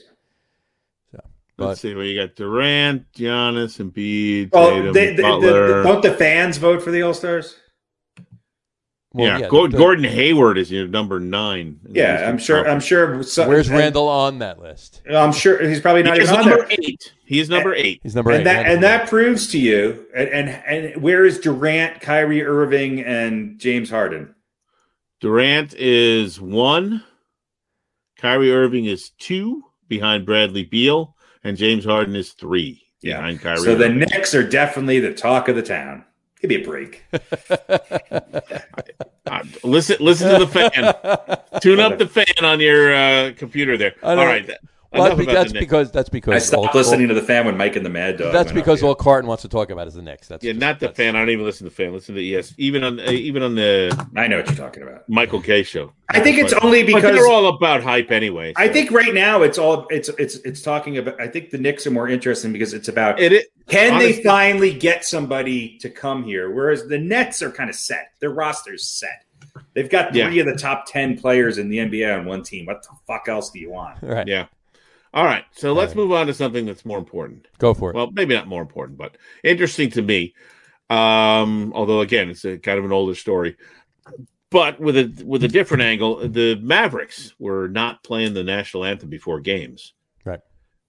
Let's 1.68 1.80
see. 1.80 1.94
Well, 1.94 2.04
you 2.04 2.20
got 2.20 2.36
Durant, 2.36 3.10
Giannis, 3.12 3.78
Embiid, 3.80 4.52
Well, 4.52 4.70
Tatum, 4.70 4.92
they, 4.92 5.06
they, 5.10 5.16
the, 5.16 5.22
Butler. 5.22 5.82
don't 5.82 6.02
the 6.02 6.12
fans 6.14 6.58
vote 6.58 6.82
for 6.82 6.90
the 6.90 7.02
All 7.02 7.14
Stars? 7.14 7.56
Well, 9.14 9.26
yeah, 9.26 9.38
yeah, 9.40 9.48
Gor- 9.48 9.68
the- 9.68 9.76
Gordon 9.76 10.04
Hayward 10.06 10.56
is 10.56 10.70
your 10.72 10.88
number 10.88 11.20
nine. 11.20 11.78
Yeah, 11.90 12.26
I'm 12.26 12.38
sure. 12.38 12.66
I'm 12.66 12.80
sure. 12.80 13.22
so- 13.22 13.46
Where's 13.46 13.68
and- 13.68 13.76
Randle 13.76 14.08
on 14.08 14.38
that 14.38 14.58
list? 14.58 15.02
I'm 15.10 15.32
sure 15.32 15.62
he's 15.68 15.80
probably 15.80 16.02
not 16.02 16.16
He's 16.16 16.28
even 16.30 16.40
on 16.40 16.48
number 16.48 16.66
there. 16.66 16.76
eight. 16.80 17.12
He 17.26 17.38
is 17.38 17.50
number 17.50 17.74
eight. 17.74 18.00
He's 18.02 18.14
number 18.14 18.32
eight. 18.32 18.38
And 18.38 18.46
that 18.46 18.66
and 18.66 18.82
that 18.82 19.08
proves 19.10 19.48
to 19.48 19.58
you. 19.58 20.06
And, 20.16 20.28
and 20.30 20.48
and 20.94 21.02
where 21.02 21.26
is 21.26 21.40
Durant, 21.40 22.00
Kyrie 22.00 22.42
Irving, 22.42 23.00
and 23.02 23.58
James 23.58 23.90
Harden? 23.90 24.34
Durant 25.20 25.74
is 25.74 26.40
one. 26.40 27.04
Kyrie 28.18 28.50
Irving 28.52 28.86
is 28.86 29.10
two 29.18 29.62
behind 29.88 30.24
Bradley 30.24 30.64
Beal, 30.64 31.11
and 31.44 31.56
James 31.56 31.84
Harden 31.84 32.14
is 32.16 32.32
three 32.32 32.82
Yeah. 33.00 33.16
behind 33.18 33.40
Kyrie. 33.40 33.58
So 33.58 33.74
the 33.74 33.84
Irving. 33.86 33.98
Knicks 33.98 34.34
are 34.34 34.48
definitely 34.48 35.00
the 35.00 35.12
talk 35.14 35.48
of 35.48 35.56
the 35.56 35.62
town. 35.62 36.04
Give 36.40 36.48
me 36.50 36.56
a 36.56 36.64
break. 36.64 37.04
Uh, 39.24 39.44
listen, 39.62 39.96
listen 40.00 40.28
to 40.38 40.44
the 40.44 40.46
fan. 40.46 41.60
Tune 41.62 41.78
up 41.80 41.96
the 41.96 42.06
fan 42.08 42.26
on 42.44 42.58
your 42.60 42.92
uh, 42.94 43.32
computer 43.36 43.78
there. 43.78 43.94
I 44.02 44.10
All 44.10 44.16
know. 44.16 44.26
right. 44.26 44.50
Th- 44.92 45.00
Well, 45.00 45.06
enough 45.06 45.16
that's, 45.18 45.24
about 45.26 45.34
that's 45.34 45.48
the 45.52 45.54
Knicks. 45.54 45.64
because 45.64 45.90
that's 45.92 46.08
because 46.10 46.34
I 46.34 46.38
stopped 46.38 46.74
all- 46.74 46.80
listening 46.80 47.08
to 47.08 47.14
the 47.14 47.22
fan 47.22 47.46
when 47.46 47.56
Mike 47.56 47.76
and 47.76 47.84
the 47.86 47.90
Mad 47.90 48.18
Dog. 48.18 48.32
That's 48.32 48.48
went 48.48 48.48
up 48.50 48.54
because 48.64 48.80
here. 48.80 48.88
all 48.88 48.94
Carton 48.94 49.26
wants 49.26 49.42
to 49.42 49.48
talk 49.48 49.70
about 49.70 49.88
is 49.88 49.94
the 49.94 50.02
Knicks. 50.02 50.28
That's 50.28 50.44
Yeah, 50.44 50.52
just- 50.52 50.60
not 50.60 50.80
the 50.80 50.86
that's- 50.88 50.96
fan. 50.96 51.16
I 51.16 51.20
don't 51.20 51.30
even 51.30 51.44
listen 51.46 51.64
to 51.66 51.70
the 51.70 51.74
fan. 51.74 51.92
Listen 51.92 52.14
to 52.14 52.20
ES. 52.22 52.54
Even 52.58 52.84
on 52.84 53.00
uh, 53.00 53.04
even 53.10 53.42
on 53.42 53.54
the 53.54 54.06
I 54.16 54.26
know 54.26 54.36
what 54.36 54.46
you're 54.48 54.56
talking 54.56 54.82
about. 54.82 55.08
Michael 55.08 55.40
Kay 55.40 55.62
show. 55.62 55.92
I 56.10 56.20
think 56.20 56.36
it's 56.38 56.52
But- 56.52 56.64
only 56.64 56.82
because 56.82 57.02
they're 57.14 57.26
all 57.26 57.46
about 57.48 57.82
hype 57.82 58.10
anyway. 58.10 58.52
I 58.56 58.68
think 58.68 58.90
right 58.90 59.14
now 59.14 59.42
it's 59.42 59.56
all 59.58 59.86
it's 59.90 60.10
it's 60.18 60.36
it's 60.44 60.60
talking 60.62 60.98
about. 60.98 61.20
I 61.20 61.26
think 61.28 61.50
the 61.50 61.58
Knicks 61.58 61.86
are 61.86 61.90
more 61.90 62.08
interesting 62.08 62.52
because 62.52 62.74
it's 62.74 62.88
about 62.88 63.18
it. 63.18 63.32
it 63.32 63.46
can 63.68 63.94
honestly- 63.94 64.12
they 64.16 64.22
finally 64.22 64.74
get 64.74 65.04
somebody 65.04 65.78
to 65.78 65.88
come 65.88 66.22
here, 66.24 66.50
whereas 66.50 66.86
the 66.86 66.98
Nets 66.98 67.40
are 67.42 67.50
kind 67.50 67.70
of 67.70 67.76
set. 67.76 68.10
Their 68.20 68.30
roster's 68.30 68.84
set. 68.84 69.24
They've 69.74 69.88
got 69.88 70.14
Yeah. 70.14 70.26
three 70.28 70.38
of 70.40 70.46
the 70.46 70.54
top 70.56 70.84
ten 70.86 71.16
players 71.18 71.56
in 71.58 71.68
the 71.70 71.78
NBA 71.78 72.10
on 72.18 72.24
one 72.26 72.42
team. 72.42 72.66
What 72.66 72.82
the 72.82 72.88
fuck 73.06 73.28
else 73.28 73.50
do 73.50 73.58
you 73.58 73.70
want? 73.70 73.98
Right. 74.02 74.26
yeah. 74.26 74.46
All 75.14 75.24
right. 75.24 75.44
So 75.52 75.72
let's 75.72 75.90
right. 75.90 75.96
move 75.96 76.12
on 76.12 76.26
to 76.26 76.34
something 76.34 76.64
that's 76.64 76.84
more 76.84 76.98
important. 76.98 77.48
Go 77.58 77.74
for 77.74 77.90
it. 77.90 77.96
Well, 77.96 78.10
maybe 78.12 78.34
not 78.34 78.48
more 78.48 78.62
important, 78.62 78.98
but 78.98 79.16
interesting 79.44 79.90
to 79.90 80.02
me. 80.02 80.34
Um, 80.88 81.72
although 81.74 82.00
again, 82.00 82.30
it's 82.30 82.44
a 82.44 82.58
kind 82.58 82.78
of 82.78 82.84
an 82.84 82.92
older 82.92 83.14
story, 83.14 83.56
but 84.50 84.78
with 84.80 84.96
a 84.96 85.24
with 85.24 85.44
a 85.44 85.48
different 85.48 85.82
angle. 85.82 86.28
The 86.28 86.56
Mavericks 86.56 87.34
were 87.38 87.68
not 87.68 88.02
playing 88.04 88.34
the 88.34 88.44
national 88.44 88.84
anthem 88.84 89.08
before 89.08 89.40
games, 89.40 89.94
Right. 90.24 90.40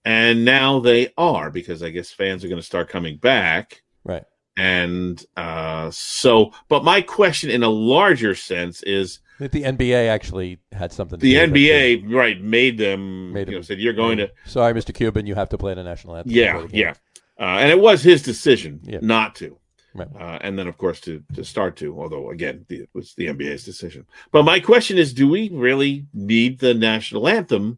And 0.05 0.43
now 0.45 0.79
they 0.79 1.13
are 1.17 1.49
because 1.49 1.81
I 1.81 1.89
guess 1.89 2.11
fans 2.11 2.43
are 2.43 2.49
going 2.49 2.59
to 2.59 2.65
start 2.65 2.89
coming 2.89 3.17
back. 3.17 3.83
right. 4.03 4.23
And 4.55 5.23
uh, 5.35 5.89
so, 5.91 6.51
but 6.67 6.83
my 6.83 7.01
question 7.01 7.49
in 7.49 7.63
a 7.63 7.69
larger 7.69 8.35
sense 8.35 8.83
is 8.83 9.19
I 9.39 9.47
think 9.47 9.51
the 9.51 9.63
NBA 9.63 10.07
actually 10.09 10.59
had 10.71 10.91
something. 10.91 11.19
To 11.19 11.23
the 11.23 11.33
do 11.33 11.39
with 11.41 11.49
it, 11.55 11.99
too. 12.01 12.07
NBA, 12.07 12.13
right, 12.15 12.41
made 12.41 12.77
them, 12.77 13.33
Made 13.33 13.47
you 13.47 13.51
know, 13.53 13.57
them- 13.57 13.63
said 13.63 13.79
you're 13.79 13.93
going 13.93 14.17
to, 14.19 14.31
Sorry, 14.45 14.73
Mr. 14.73 14.93
Cuban, 14.93 15.25
you 15.25 15.35
have 15.35 15.49
to 15.49 15.57
play 15.57 15.73
the 15.73 15.83
national 15.83 16.15
anthem. 16.15 16.31
yeah, 16.31 16.61
the 16.61 16.67
game. 16.67 16.79
yeah. 16.79 16.93
Uh, 17.39 17.57
and 17.59 17.71
it 17.71 17.79
was 17.79 18.03
his 18.03 18.21
decision 18.21 18.79
Yeah. 18.83 18.99
not 19.01 19.35
to. 19.35 19.57
Right. 19.95 20.07
uh, 20.19 20.39
and 20.41 20.57
then 20.57 20.67
of 20.67 20.75
course 20.79 20.99
to 21.01 21.21
to 21.35 21.43
start 21.45 21.75
to. 21.77 21.99
Although 21.99 22.31
again, 22.31 22.65
the, 22.67 22.77
it 22.81 22.89
was 22.93 23.13
the 23.15 23.27
NBA's 23.27 23.63
decision. 23.63 24.07
But 24.31 24.41
my 24.41 24.59
question 24.59 24.97
is, 24.97 25.13
do 25.13 25.27
we 25.29 25.49
really 25.49 26.07
need 26.15 26.57
the 26.59 26.73
national 26.73 27.27
anthem 27.27 27.77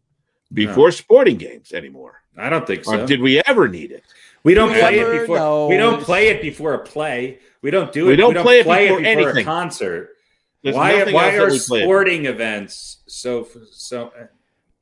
before 0.50 0.92
sporting 0.92 1.36
games 1.36 1.72
anymore, 1.72 2.22
I 2.38 2.48
don't 2.48 2.66
think 2.66 2.84
so. 2.84 3.02
or 3.02 3.06
did 3.06 3.20
we 3.20 3.42
ever 3.44 3.68
need 3.68 3.90
it? 3.92 4.02
we 4.44 4.54
don't 4.54 4.70
play 4.72 4.96
Never 4.96 5.14
it 5.14 5.20
before. 5.22 5.36
know. 5.36 5.66
We 5.68 5.76
don't 5.76 6.00
play 6.00 6.28
it 6.28 6.40
before 6.40 6.72
a 6.72 6.78
play. 6.78 7.38
We 7.62 7.70
don't 7.70 7.92
do 7.92 8.06
it. 8.06 8.10
We 8.10 8.16
don't 8.16 8.34
play 8.36 8.60
it 8.60 8.64
before 8.66 9.00
a 9.00 9.02
anything. 9.04 9.44
concert. 9.44 10.15
There's 10.66 10.76
why? 10.76 11.12
Why 11.12 11.36
are 11.36 11.50
we 11.50 11.58
play 11.58 11.80
it. 11.80 11.84
sporting 11.84 12.26
events 12.26 13.02
so 13.06 13.46
so? 13.72 14.12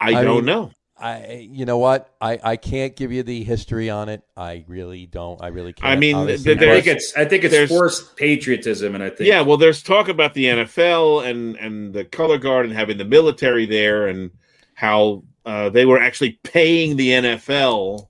I, 0.01 0.15
I 0.17 0.25
don't 0.25 0.37
mean, 0.37 0.45
know. 0.47 0.71
I, 0.97 1.49
you 1.51 1.65
know 1.67 1.79
what? 1.79 2.15
I, 2.21 2.39
I 2.43 2.57
can't 2.57 2.95
give 2.95 3.11
you 3.13 3.23
the 3.25 3.43
history 3.43 3.91
on 3.91 4.09
it. 4.09 4.23
I 4.37 4.65
really 4.69 5.07
don't. 5.07 5.43
I 5.43 5.49
really 5.49 5.73
can't. 5.73 5.91
I 5.93 5.97
mean, 5.97 6.15
honestly. 6.15 6.57
th- 6.57 6.69
I 6.69 6.75
think 6.81 6.87
it's. 6.87 7.17
I 7.17 7.25
think 7.25 7.45
it's 7.45 7.71
forced 7.71 8.17
patriotism, 8.17 8.95
and 8.95 9.03
I 9.03 9.11
think 9.11 9.29
Yeah, 9.29 9.41
well, 9.41 9.57
there's 9.57 9.83
talk 9.83 10.09
about 10.09 10.35
the 10.35 10.45
NFL 10.47 11.29
and 11.29 11.57
and 11.57 11.93
the 11.93 12.05
color 12.05 12.39
guard 12.39 12.67
and 12.67 12.75
having 12.75 12.97
the 12.97 13.05
military 13.05 13.67
there, 13.67 14.07
and 14.09 14.31
how 14.75 15.25
uh, 15.45 15.69
they 15.69 15.85
were 15.85 16.01
actually 16.01 16.39
paying 16.45 16.97
the 16.97 17.11
NFL 17.11 18.09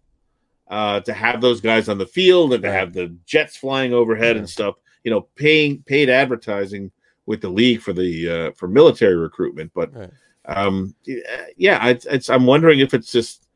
uh, 0.68 1.00
to 1.00 1.12
have 1.12 1.40
those 1.40 1.60
guys 1.60 1.88
on 1.88 1.98
the 1.98 2.06
field 2.06 2.52
and 2.52 2.62
to 2.62 2.68
Right. 2.68 2.78
have 2.78 2.92
the 2.92 3.16
jets 3.26 3.56
flying 3.56 3.92
overhead 3.92 4.36
Yeah. 4.36 4.40
and 4.40 4.50
stuff. 4.50 4.74
You 5.04 5.10
know, 5.10 5.22
paying 5.36 5.82
paid 5.82 6.08
advertising 6.10 6.90
with 7.26 7.40
the 7.40 7.48
league 7.48 7.80
for 7.80 7.92
the 7.92 8.28
uh, 8.28 8.50
for 8.52 8.68
military 8.68 9.16
recruitment. 9.16 9.72
But 9.74 9.94
Right. 9.94 10.10
um, 10.46 10.94
yeah, 11.56 11.86
it's, 11.88 12.06
it's 12.06 12.28
I'm 12.30 12.46
wondering 12.46 12.80
if 12.80 12.94
it's 12.94 13.10
just 13.12 13.46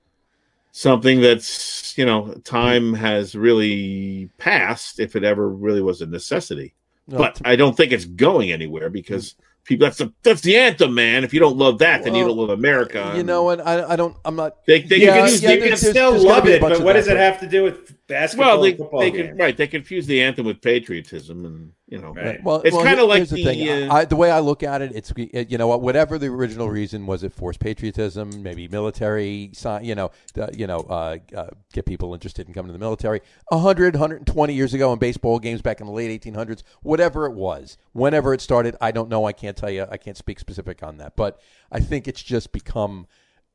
something 0.73 1.21
that's 1.21 1.97
you 1.99 2.05
know 2.07 2.35
time 2.45 2.95
has 2.95 3.35
really 3.35 4.31
passed 4.39 5.01
if 5.01 5.17
it 5.17 5.25
ever 5.25 5.49
really 5.49 5.81
was 5.83 6.03
a 6.03 6.07
necessity 6.07 6.75
No, 7.09 7.19
but 7.19 7.41
I 7.45 7.57
don't 7.57 7.77
think 7.77 7.91
it's 7.93 8.05
going 8.05 8.53
anywhere 8.53 8.91
because 8.91 9.35
people 9.65 9.87
that's 9.87 9.99
the 9.99 10.13
that's 10.23 10.41
the 10.43 10.57
anthem, 10.57 10.95
man. 10.95 11.25
If 11.25 11.35
you 11.35 11.41
don't 11.41 11.57
love 11.57 11.79
that, 11.79 12.05
then 12.05 12.15
you 12.15 12.25
don't 12.25 12.37
love 12.37 12.51
America. 12.51 13.15
you 13.17 13.23
know 13.25 13.43
what? 13.43 13.67
I, 13.67 13.93
I 13.93 13.97
don't. 13.97 14.17
I'm 14.25 14.37
not. 14.37 14.65
they, 14.67 14.83
they 14.83 14.97
you 14.97 15.07
Yeah, 15.07 15.29
can, 15.29 15.41
yeah, 15.43 15.57
can 15.57 15.77
still 15.77 16.19
love 16.19 16.47
it, 16.47 16.61
but 16.61 16.81
what 16.81 16.93
that, 16.93 17.01
does 17.01 17.09
it 17.09 17.17
have 17.17 17.41
to 17.41 17.49
do 17.49 17.65
with 17.65 17.98
basketball 18.09 18.55
well, 18.55 18.63
they, 18.63 18.69
and 18.71 18.79
football 18.79 19.01
they 19.01 19.11
games? 19.11 19.29
can, 19.29 19.37
right. 19.39 19.57
They 19.57 19.67
confuse 19.69 20.07
the 20.07 20.23
anthem 20.23 20.47
with 20.47 20.61
patriotism, 20.61 21.45
and 21.45 21.73
you 21.87 21.99
know, 21.99 22.13
Right. 22.13 22.43
Well, 22.43 22.61
It's 22.63 22.75
well, 22.75 22.85
kinda 22.85 23.03
here- 23.03 23.09
like 23.09 23.29
the, 23.29 23.37
the, 23.37 23.45
thing. 23.45 23.91
uh, 23.91 23.95
I, 23.95 24.05
the 24.05 24.17
way 24.17 24.31
I 24.31 24.41
look 24.41 24.63
at 24.63 24.83
it, 24.83 24.93
it's 24.95 25.13
it, 25.17 25.51
you 25.51 25.57
know 25.59 25.69
what, 25.69 25.81
whatever 25.81 26.19
the 26.19 26.27
original 26.27 26.69
reason 26.69 27.07
was, 27.07 27.23
it 27.23 27.33
forced 27.33 27.61
patriotism, 27.61 28.43
maybe 28.43 28.67
military, 28.69 29.53
you 29.83 29.95
know, 29.95 30.11
the, 30.35 30.51
you 30.57 30.67
know, 30.67 30.81
uh, 30.81 31.19
uh, 31.37 31.47
get 31.73 31.87
people 31.87 32.13
interested 32.15 32.49
in 32.49 32.53
coming 32.55 32.69
to 32.69 32.73
the 32.73 32.79
military. 32.79 33.21
100, 33.49 33.95
120 33.95 34.53
years 34.55 34.75
ago 34.75 34.93
in 34.93 34.99
baseball 34.99 35.39
games 35.39 35.63
back 35.63 35.81
in 35.81 35.87
the 35.87 35.93
late 35.93 36.21
1800s, 36.23 36.63
whatever 36.83 37.27
it 37.27 37.33
was, 37.35 37.79
whenever 37.93 38.35
it 38.35 38.41
started, 38.41 38.75
I 38.81 38.91
don't 38.91 39.09
know. 39.09 39.25
I 39.25 39.33
can't 39.33 39.57
tell 39.57 39.71
you. 39.71 39.87
I 39.91 39.97
can't 39.97 40.17
speak 40.17 40.39
specific 40.41 40.83
on 40.83 40.97
that, 40.99 41.15
but 41.17 41.41
I 41.71 41.81
think 41.81 42.09
it's 42.09 42.23
just 42.23 42.53
become 42.53 43.07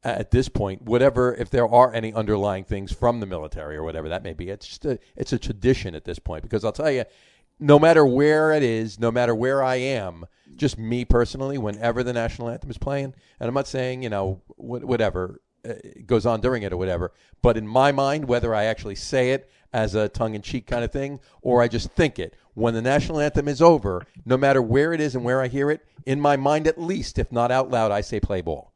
at 0.04 0.32
this 0.32 0.49
point, 0.49 0.82
whatever 0.82 1.34
if 1.36 1.49
there 1.49 1.68
are 1.68 1.93
any 1.93 2.14
underlying 2.14 2.64
things 2.64 2.91
from 2.91 3.20
the 3.20 3.26
military 3.26 3.76
or 3.76 3.84
whatever 3.84 4.10
that 4.10 4.24
may 4.24 4.34
be, 4.34 4.49
it's 4.49 4.68
just 4.68 4.86
a 4.86 4.99
it's 5.16 5.34
a 5.34 5.39
tradition 5.39 5.95
at 5.95 6.06
this 6.06 6.20
point. 6.20 6.43
Because 6.43 6.66
I'll 6.66 6.72
tell 6.72 6.91
you, 6.91 7.06
no 7.60 7.80
matter 7.80 8.06
where 8.06 8.51
it 8.51 8.64
is, 8.64 8.99
no 8.99 9.12
matter 9.12 9.34
where 9.34 9.64
I 9.64 9.76
am, 9.76 10.26
just 10.56 10.78
me 10.78 11.06
personally, 11.06 11.58
whenever 11.58 12.04
the 12.04 12.14
national 12.14 12.49
anthem 12.49 12.70
is 12.70 12.78
playing, 12.78 13.14
and 13.39 13.47
I'm 13.47 13.54
not 13.54 13.68
saying 13.68 14.04
you 14.04 14.10
know 14.10 14.41
wh- 14.58 14.84
whatever 14.84 15.41
uh, 15.68 15.74
goes 16.06 16.26
on 16.26 16.41
during 16.41 16.64
it 16.64 16.74
or 16.74 16.78
whatever, 16.78 17.14
but 17.41 17.58
in 17.58 17.68
my 17.68 17.91
mind, 17.91 18.26
whether 18.26 18.54
I 18.54 18.66
actually 18.66 18.95
say 18.95 19.32
it 19.32 19.49
as 19.72 19.95
a 19.95 20.10
tongue 20.10 20.36
in 20.36 20.41
cheek 20.41 20.68
kind 20.68 20.84
of 20.84 20.91
thing 20.91 21.20
or 21.41 21.62
I 21.62 21.68
just 21.68 21.91
think 21.91 22.20
it, 22.20 22.36
when 22.54 22.74
the 22.74 22.82
national 22.82 23.20
anthem 23.20 23.47
is 23.47 23.62
over, 23.62 24.06
no 24.26 24.38
matter 24.38 24.62
where 24.62 24.93
it 24.93 25.01
is 25.01 25.16
and 25.16 25.24
where 25.24 25.41
I 25.41 25.47
hear 25.47 25.72
it, 25.72 25.86
in 26.06 26.22
my 26.22 26.36
mind 26.36 26.68
at 26.68 26.80
least, 26.80 27.18
if 27.18 27.32
not 27.32 27.49
out 27.49 27.72
loud, 27.72 27.91
I 27.91 28.01
say 28.01 28.20
play 28.20 28.41
ball. 28.41 28.72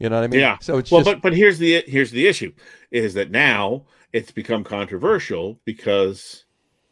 You 0.00 0.08
know 0.08 0.16
what 0.16 0.24
I 0.24 0.28
mean? 0.28 0.40
yeah. 0.40 0.56
So 0.60 0.78
it's 0.78 0.90
well, 0.90 1.02
just 1.02 1.14
but 1.16 1.22
but 1.22 1.36
here's 1.36 1.58
the 1.58 1.84
here's 1.86 2.10
the 2.10 2.26
issue 2.26 2.52
is 2.90 3.14
that 3.14 3.30
now 3.30 3.84
it's 4.12 4.32
become 4.32 4.64
controversial 4.64 5.60
because 5.64 6.44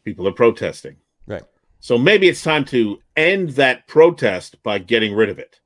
people 0.05 0.29
are 0.29 0.33
protesting. 0.33 0.97
right. 1.27 1.43
So 1.81 1.97
maybe 1.97 2.29
it's 2.29 2.43
time 2.43 2.65
to 2.67 2.99
end 3.17 3.51
that 3.51 3.87
protest 3.87 4.63
by 4.63 4.79
getting 4.79 5.15
rid 5.15 5.31
of 5.31 5.39
it. 5.39 5.61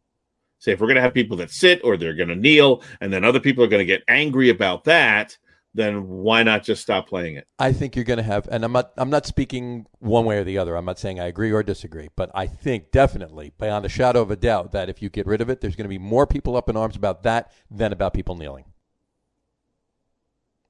Say 0.59 0.73
if 0.73 0.81
we're 0.81 0.87
going 0.87 0.97
to 0.97 1.03
have 1.03 1.15
people 1.15 1.37
that 1.39 1.51
sit 1.51 1.81
or 1.83 1.97
they're 1.97 2.15
going 2.15 2.29
to 2.29 2.37
kneel, 2.37 2.83
and 3.01 3.13
then 3.13 3.25
other 3.25 3.41
people 3.41 3.65
are 3.65 3.69
going 3.69 3.81
to 3.81 3.85
get 3.85 4.05
angry 4.09 4.49
about 4.49 4.85
that, 4.85 5.37
then 5.75 6.07
why 6.09 6.43
not 6.43 6.63
just 6.63 6.83
stop 6.83 7.09
playing 7.09 7.37
it? 7.37 7.47
I 7.59 7.73
think 7.73 7.97
you're 7.97 8.05
going 8.05 8.19
to 8.19 8.23
have, 8.23 8.47
and 8.51 8.65
I'm 8.65 8.73
not, 8.73 8.93
I'm 8.97 9.11
not 9.11 9.27
speaking 9.27 9.87
one 10.01 10.25
way 10.25 10.39
or 10.39 10.45
the 10.45 10.59
other. 10.59 10.77
I'm 10.77 10.85
not 10.85 10.99
saying 10.99 11.19
I 11.19 11.27
agree 11.27 11.51
or 11.51 11.63
disagree, 11.63 12.09
but 12.15 12.31
I 12.35 12.47
think 12.47 12.91
definitely, 12.91 13.53
beyond 13.59 13.87
a 13.87 13.89
shadow 13.89 14.21
of 14.21 14.31
a 14.31 14.37
doubt, 14.37 14.73
that 14.73 14.89
if 14.89 15.01
you 15.01 15.09
get 15.09 15.27
rid 15.27 15.41
of 15.41 15.49
it, 15.49 15.61
there's 15.61 15.77
going 15.77 15.85
to 15.85 15.89
be 15.89 15.99
more 15.99 16.27
people 16.27 16.57
up 16.57 16.69
in 16.69 16.77
arms 16.77 16.97
about 16.97 17.23
that 17.23 17.51
than 17.71 17.93
about 17.93 18.13
people 18.13 18.37
kneeling. 18.37 18.65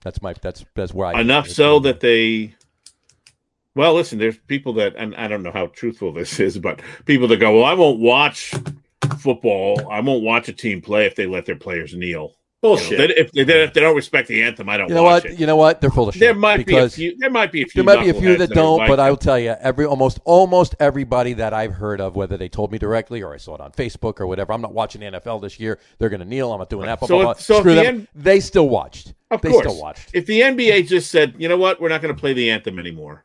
That's 0.02 0.20
my, 0.20 0.34
that's 0.40 0.64
that's 0.74 0.92
where 0.92 1.08
I 1.08 1.20
Enough 1.20 1.48
so 1.48 1.78
that 1.80 2.00
they. 2.00 2.54
Well, 3.74 3.94
listen, 3.94 4.18
there's 4.18 4.36
people 4.36 4.74
that, 4.74 4.94
and 4.96 5.14
I 5.14 5.28
don't 5.28 5.42
know 5.42 5.52
how 5.52 5.68
truthful 5.68 6.12
this 6.12 6.38
is, 6.38 6.58
but 6.58 6.80
people 7.06 7.28
that 7.28 7.38
go, 7.38 7.56
well, 7.56 7.64
I 7.64 7.74
won't 7.74 8.00
watch 8.00 8.54
football. 9.18 9.88
I 9.90 10.00
won't 10.00 10.22
watch 10.22 10.48
a 10.48 10.52
team 10.52 10.80
play 10.80 11.06
if 11.06 11.16
they 11.16 11.26
let 11.26 11.46
their 11.46 11.56
players 11.56 11.94
kneel. 11.94 12.34
You 12.64 12.68
know, 12.68 12.76
Bullshit. 12.76 12.98
they- 12.98 13.14
if, 13.20 13.32
they, 13.32 13.62
if 13.64 13.72
they 13.72 13.80
don't 13.80 13.96
respect 13.96 14.28
the 14.28 14.40
anthem, 14.42 14.68
I 14.68 14.76
don't. 14.76 14.88
You 14.88 14.94
know 14.94 15.02
watch 15.02 15.24
what? 15.24 15.32
it. 15.32 15.40
You 15.40 15.46
know 15.46 15.56
what? 15.56 15.80
They're 15.80 15.90
full 15.90 16.08
of 16.08 16.14
shit. 16.14 16.20
There 16.20 16.32
might 16.34 16.64
be 16.64 16.76
a 16.76 16.88
few. 16.88 17.16
There 17.18 17.28
might 17.28 17.50
be 17.50 17.62
a 17.62 17.66
few. 17.66 17.82
There 17.82 17.96
might 17.96 18.04
be 18.04 18.10
a 18.10 18.14
few 18.14 18.28
knuckleheads 18.36 18.38
that 18.38 18.50
don't, 18.50 18.78
like 18.78 18.88
but 18.88 19.00
I 19.00 19.10
will 19.10 19.16
tell 19.16 19.36
you, 19.38 19.56
every 19.58 19.84
almost 19.84 20.20
almost 20.24 20.76
everybody 20.78 21.32
that 21.32 21.52
I've 21.52 21.72
heard 21.72 22.00
of, 22.00 22.14
whether 22.14 22.36
they 22.36 22.48
told 22.48 22.70
me 22.70 22.78
directly 22.78 23.20
or 23.20 23.34
I 23.34 23.38
saw 23.38 23.56
it 23.56 23.60
on 23.60 23.72
Facebook 23.72 24.20
or 24.20 24.28
whatever, 24.28 24.52
I'm 24.52 24.60
not 24.60 24.72
watching 24.74 25.00
the 25.00 25.08
NFL 25.18 25.42
this 25.42 25.58
year. 25.58 25.80
They're 25.98 26.08
going 26.08 26.20
to 26.20 26.26
kneel. 26.26 26.52
I'm 26.52 26.60
not 26.60 26.70
doing 26.70 26.86
that. 26.86 27.00
Blah, 27.00 27.08
So 27.08 27.14
blah, 27.16 27.24
blah. 27.24 27.32
so 27.34 27.58
Screw 27.60 27.74
the 27.74 27.82
them. 27.82 27.94
N- 27.96 28.08
they 28.14 28.38
still 28.38 28.68
watched. 28.68 29.12
Of 29.32 29.40
they 29.42 29.50
course. 29.50 29.66
still 29.66 29.80
watched. 29.80 30.10
If 30.12 30.26
the 30.26 30.40
NBA 30.42 30.86
just 30.86 31.10
said, 31.10 31.34
you 31.38 31.48
know 31.48 31.56
what, 31.56 31.80
we're 31.80 31.88
not 31.88 32.00
going 32.00 32.14
to 32.14 32.20
play 32.20 32.32
the 32.32 32.50
anthem 32.52 32.78
anymore, 32.78 33.24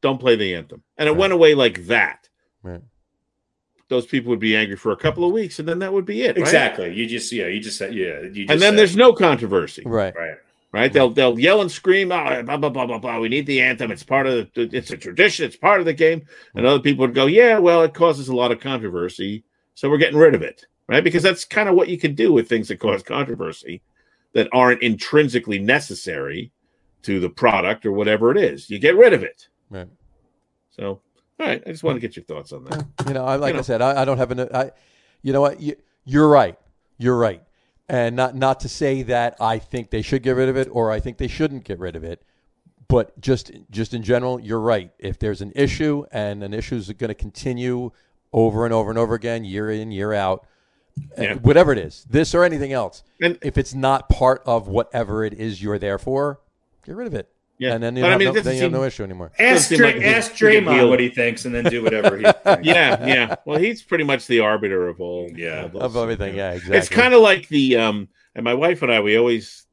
don't 0.00 0.18
play 0.20 0.36
the 0.36 0.54
anthem, 0.54 0.84
and 0.96 1.08
it 1.08 1.12
Right. 1.12 1.18
went 1.18 1.32
away 1.32 1.54
like 1.54 1.86
that, 1.86 2.28
Right. 2.62 2.82
Those 3.90 4.06
people 4.06 4.30
would 4.30 4.38
be 4.40 4.56
angry 4.56 4.76
for 4.76 4.92
a 4.92 4.96
couple 4.96 5.24
of 5.26 5.32
weeks, 5.32 5.58
and 5.58 5.68
then 5.68 5.80
that 5.80 5.92
would 5.92 6.06
be 6.06 6.22
it. 6.22 6.28
right? 6.28 6.38
Exactly. 6.38 6.94
You 6.94 7.06
just 7.06 7.30
yeah. 7.30 7.46
You 7.48 7.60
just 7.60 7.76
said 7.76 7.94
yeah. 7.94 8.20
You 8.22 8.30
just 8.46 8.50
And 8.50 8.60
then 8.62 8.72
said- 8.72 8.78
there's 8.78 8.96
no 8.96 9.12
controversy, 9.12 9.82
Right. 9.84 10.14
right. 10.16 10.36
right? 10.72 10.90
They'll 10.92 11.10
they'll 11.10 11.38
yell 11.38 11.60
and 11.60 11.70
scream, 11.70 12.10
oh, 12.12 12.42
blah 12.42 12.56
blah 12.56 12.70
blah 12.70 12.86
blah 12.86 12.98
blah. 12.98 13.18
We 13.18 13.28
need 13.28 13.44
the 13.46 13.60
anthem. 13.60 13.90
It's 13.90 14.02
part 14.02 14.26
of 14.26 14.48
the. 14.54 14.70
It's 14.72 14.90
a 14.90 14.96
tradition. 14.96 15.44
It's 15.44 15.56
part 15.56 15.80
of 15.80 15.86
the 15.86 15.92
game. 15.92 16.22
And 16.54 16.64
other 16.64 16.80
people 16.82 17.04
would 17.06 17.14
go, 17.14 17.26
yeah, 17.26 17.58
well, 17.58 17.82
it 17.82 17.92
causes 17.92 18.28
a 18.28 18.34
lot 18.34 18.52
of 18.52 18.60
controversy, 18.60 19.44
so 19.74 19.90
we're 19.90 19.98
getting 19.98 20.18
rid 20.18 20.34
of 20.34 20.40
it, 20.42 20.64
right? 20.88 21.04
Because 21.04 21.22
that's 21.22 21.44
kind 21.44 21.68
of 21.68 21.74
what 21.74 21.88
you 21.88 21.98
can 21.98 22.14
do 22.14 22.32
with 22.32 22.48
things 22.48 22.68
that 22.68 22.78
cause 22.80 23.02
controversy, 23.02 23.82
that 24.32 24.48
aren't 24.52 24.80
intrinsically 24.82 25.58
necessary 25.58 26.52
to 27.02 27.18
the 27.18 27.30
product 27.30 27.84
or 27.84 27.92
whatever 27.92 28.30
it 28.30 28.36
is. 28.36 28.70
You 28.70 28.78
get 28.78 28.94
rid 28.96 29.12
of 29.12 29.22
it. 29.24 29.48
Right. 29.70 29.88
So, 30.70 31.00
all 31.40 31.46
right, 31.46 31.62
I 31.66 31.70
just 31.70 31.82
want 31.82 31.96
to 31.96 32.00
get 32.00 32.16
your 32.16 32.24
thoughts 32.24 32.52
on 32.52 32.64
that. 32.64 32.86
You 33.08 33.14
know, 33.14 33.24
I, 33.24 33.36
like 33.36 33.50
You 33.50 33.54
know. 33.54 33.58
I 33.60 33.62
said, 33.62 33.82
I, 33.82 34.02
I 34.02 34.04
don't 34.04 34.18
have 34.18 34.30
an. 34.30 34.40
I, 34.54 34.70
you 35.22 35.32
know 35.32 35.40
what? 35.40 35.60
You, 35.60 35.74
you're 36.04 36.28
right. 36.28 36.58
You're 36.98 37.16
right. 37.16 37.42
And 37.88 38.14
not 38.14 38.36
not 38.36 38.60
to 38.60 38.68
say 38.68 39.02
that 39.04 39.36
I 39.40 39.58
think 39.58 39.90
they 39.90 40.02
should 40.02 40.22
get 40.22 40.36
rid 40.36 40.48
of 40.48 40.56
it 40.56 40.68
or 40.70 40.90
I 40.92 41.00
think 41.00 41.18
they 41.18 41.26
shouldn't 41.28 41.64
get 41.64 41.78
rid 41.80 41.96
of 41.96 42.04
it, 42.04 42.22
but 42.88 43.18
just 43.20 43.50
just 43.70 43.94
in 43.94 44.02
general, 44.02 44.38
you're 44.38 44.60
right. 44.60 44.92
If 44.98 45.18
there's 45.18 45.40
an 45.40 45.52
issue 45.56 46.04
and 46.12 46.44
an 46.44 46.54
issue 46.54 46.76
is 46.76 46.92
going 46.92 47.08
to 47.08 47.14
continue 47.14 47.90
over 48.32 48.64
and 48.64 48.72
over 48.72 48.90
and 48.90 48.98
over 48.98 49.14
again, 49.14 49.44
year 49.44 49.70
in 49.70 49.90
year 49.90 50.12
out, 50.12 50.46
uh, 51.18 51.22
Yeah. 51.22 51.34
whatever 51.34 51.72
it 51.72 51.78
is, 51.78 52.06
this 52.08 52.32
or 52.32 52.44
anything 52.44 52.72
else, 52.72 53.02
And 53.20 53.38
if 53.42 53.58
it's 53.58 53.74
not 53.74 54.08
part 54.08 54.42
of 54.46 54.68
whatever 54.68 55.24
it 55.24 55.32
is 55.34 55.60
you're 55.60 55.78
there 55.78 55.98
for, 55.98 56.40
get 56.86 56.94
rid 56.94 57.08
of 57.08 57.14
it. 57.14 57.28
Yeah. 57.60 57.74
And 57.74 57.82
then 57.84 57.94
you 57.94 58.02
But 58.02 58.06
I 58.08 58.10
have, 58.12 58.18
mean, 58.18 58.28
no, 58.32 58.34
it 58.40 58.42
then 58.44 58.56
you 58.56 58.62
have 58.62 58.72
no 58.72 58.84
issue 58.84 59.04
anymore. 59.04 59.30
Ask, 59.38 59.68
seem 59.68 59.78
Dra- 59.78 59.86
like 59.92 60.02
ask 60.02 60.32
Draymond 60.32 60.88
what 60.88 60.98
he 60.98 61.08
thinks, 61.10 61.44
and 61.44 61.54
then 61.54 61.64
do 61.64 61.82
whatever 61.82 62.16
he 62.16 62.24
thinks. 62.44 62.64
yeah, 62.66 63.06
yeah. 63.06 63.34
Well, 63.44 63.58
he's 63.58 63.82
pretty 63.82 64.04
much 64.04 64.26
the 64.26 64.40
arbiter 64.40 64.88
of 64.88 65.00
all. 65.00 65.30
Yeah. 65.34 65.68
all 65.74 65.80
Of 65.82 65.94
everything, 65.96 66.34
yeah, 66.34 66.52
exactly. 66.52 66.78
It's 66.78 66.88
kind 66.88 67.14
of 67.14 67.20
like 67.20 67.46
the 67.48 67.76
um, 67.76 68.08
and 68.34 68.42
my 68.44 68.54
wife 68.54 68.82
and 68.82 68.90
I 68.90 69.00
we 69.00 69.16
always 69.16 69.66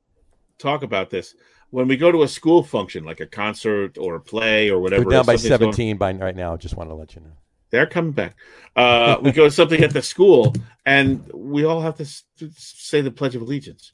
talk 0.60 0.84
about 0.84 1.10
this 1.10 1.34
when 1.70 1.88
we 1.88 1.96
go 1.98 2.12
to 2.12 2.24
a 2.24 2.28
school 2.28 2.62
function, 2.62 3.04
like 3.06 3.20
a 3.22 3.26
concert 3.26 3.98
or 3.98 4.16
a 4.16 4.22
play 4.22 4.70
or 4.70 4.80
whatever. 4.80 5.06
We're 5.06 5.12
down 5.12 5.26
by 5.26 5.34
is, 5.34 5.42
something's 5.44 5.60
going- 5.60 5.74
17 5.74 5.98
by 5.98 6.14
right 6.14 6.36
now. 6.36 6.58
Just 6.58 6.76
want 6.76 6.90
to 6.90 6.96
let 6.96 7.16
you 7.16 7.22
know. 7.22 7.34
They're 7.70 7.86
coming 7.88 8.12
back. 8.14 8.36
Uh, 8.76 9.18
we 9.22 9.32
go 9.32 9.44
to 9.46 9.52
something 9.52 9.82
at 9.84 9.92
the 9.92 10.02
school, 10.02 10.54
and 10.86 11.30
we 11.34 11.66
all 11.66 11.82
have 11.82 11.96
to 11.98 12.04
s- 12.04 12.24
say 12.56 13.02
the 13.02 13.12
Pledge 13.12 13.36
of 13.36 13.42
Allegiance. 13.42 13.92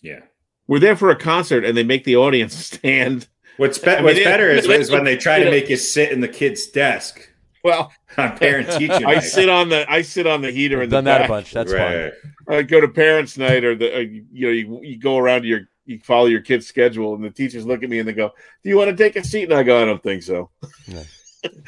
Yeah. 0.00 0.20
We're 0.68 0.78
there 0.78 0.96
for 0.96 1.10
a 1.10 1.16
concert, 1.16 1.64
and 1.64 1.76
they 1.76 1.82
make 1.84 2.04
the 2.04 2.16
audience 2.16 2.54
stand. 2.66 3.28
What's, 3.56 3.78
be- 3.78 3.90
I 3.90 3.96
mean, 3.96 4.04
what's 4.04 4.18
it- 4.18 4.24
better 4.24 4.48
is, 4.50 4.64
it- 4.66 4.70
is 4.80 4.90
when 4.90 5.04
they 5.04 5.16
try 5.16 5.38
to 5.42 5.50
make 5.50 5.68
you 5.68 5.76
sit 5.76 6.10
in 6.12 6.20
the 6.20 6.28
kid's 6.28 6.68
desk 6.68 7.28
Well, 7.64 7.92
on 8.16 8.36
parent 8.38 8.70
teacher 8.78 8.94
I 8.94 9.14
night. 9.16 9.20
sit 9.20 9.48
on 9.48 9.68
the 9.68 9.90
I 9.90 10.02
sit 10.02 10.26
on 10.26 10.40
the 10.42 10.50
heater 10.50 10.80
and 10.82 10.90
Done 10.90 11.04
the 11.04 11.10
that 11.10 11.24
a 11.26 11.28
bunch. 11.28 11.52
That's 11.52 11.72
fun. 11.72 11.80
right. 11.80 12.12
I 12.48 12.62
go 12.62 12.80
to 12.80 12.88
parents' 12.88 13.36
night, 13.38 13.64
or 13.64 13.74
the 13.74 13.94
uh, 13.96 13.98
you 14.00 14.46
know 14.46 14.50
you, 14.52 14.80
you 14.82 14.98
go 14.98 15.16
around 15.18 15.42
to 15.42 15.48
your 15.48 15.60
you 15.84 15.98
follow 16.00 16.26
your 16.26 16.40
kid's 16.40 16.66
schedule, 16.66 17.14
and 17.14 17.22
the 17.24 17.30
teachers 17.30 17.66
look 17.66 17.82
at 17.82 17.90
me 17.90 17.98
and 17.98 18.08
they 18.08 18.12
go, 18.12 18.30
"Do 18.62 18.68
you 18.70 18.76
want 18.76 18.90
to 18.90 18.96
take 18.96 19.16
a 19.16 19.24
seat?" 19.24 19.44
And 19.44 19.52
I 19.54 19.62
go, 19.64 19.80
"I 19.82 19.84
don't 19.84 20.02
think 20.02 20.22
so." 20.22 20.50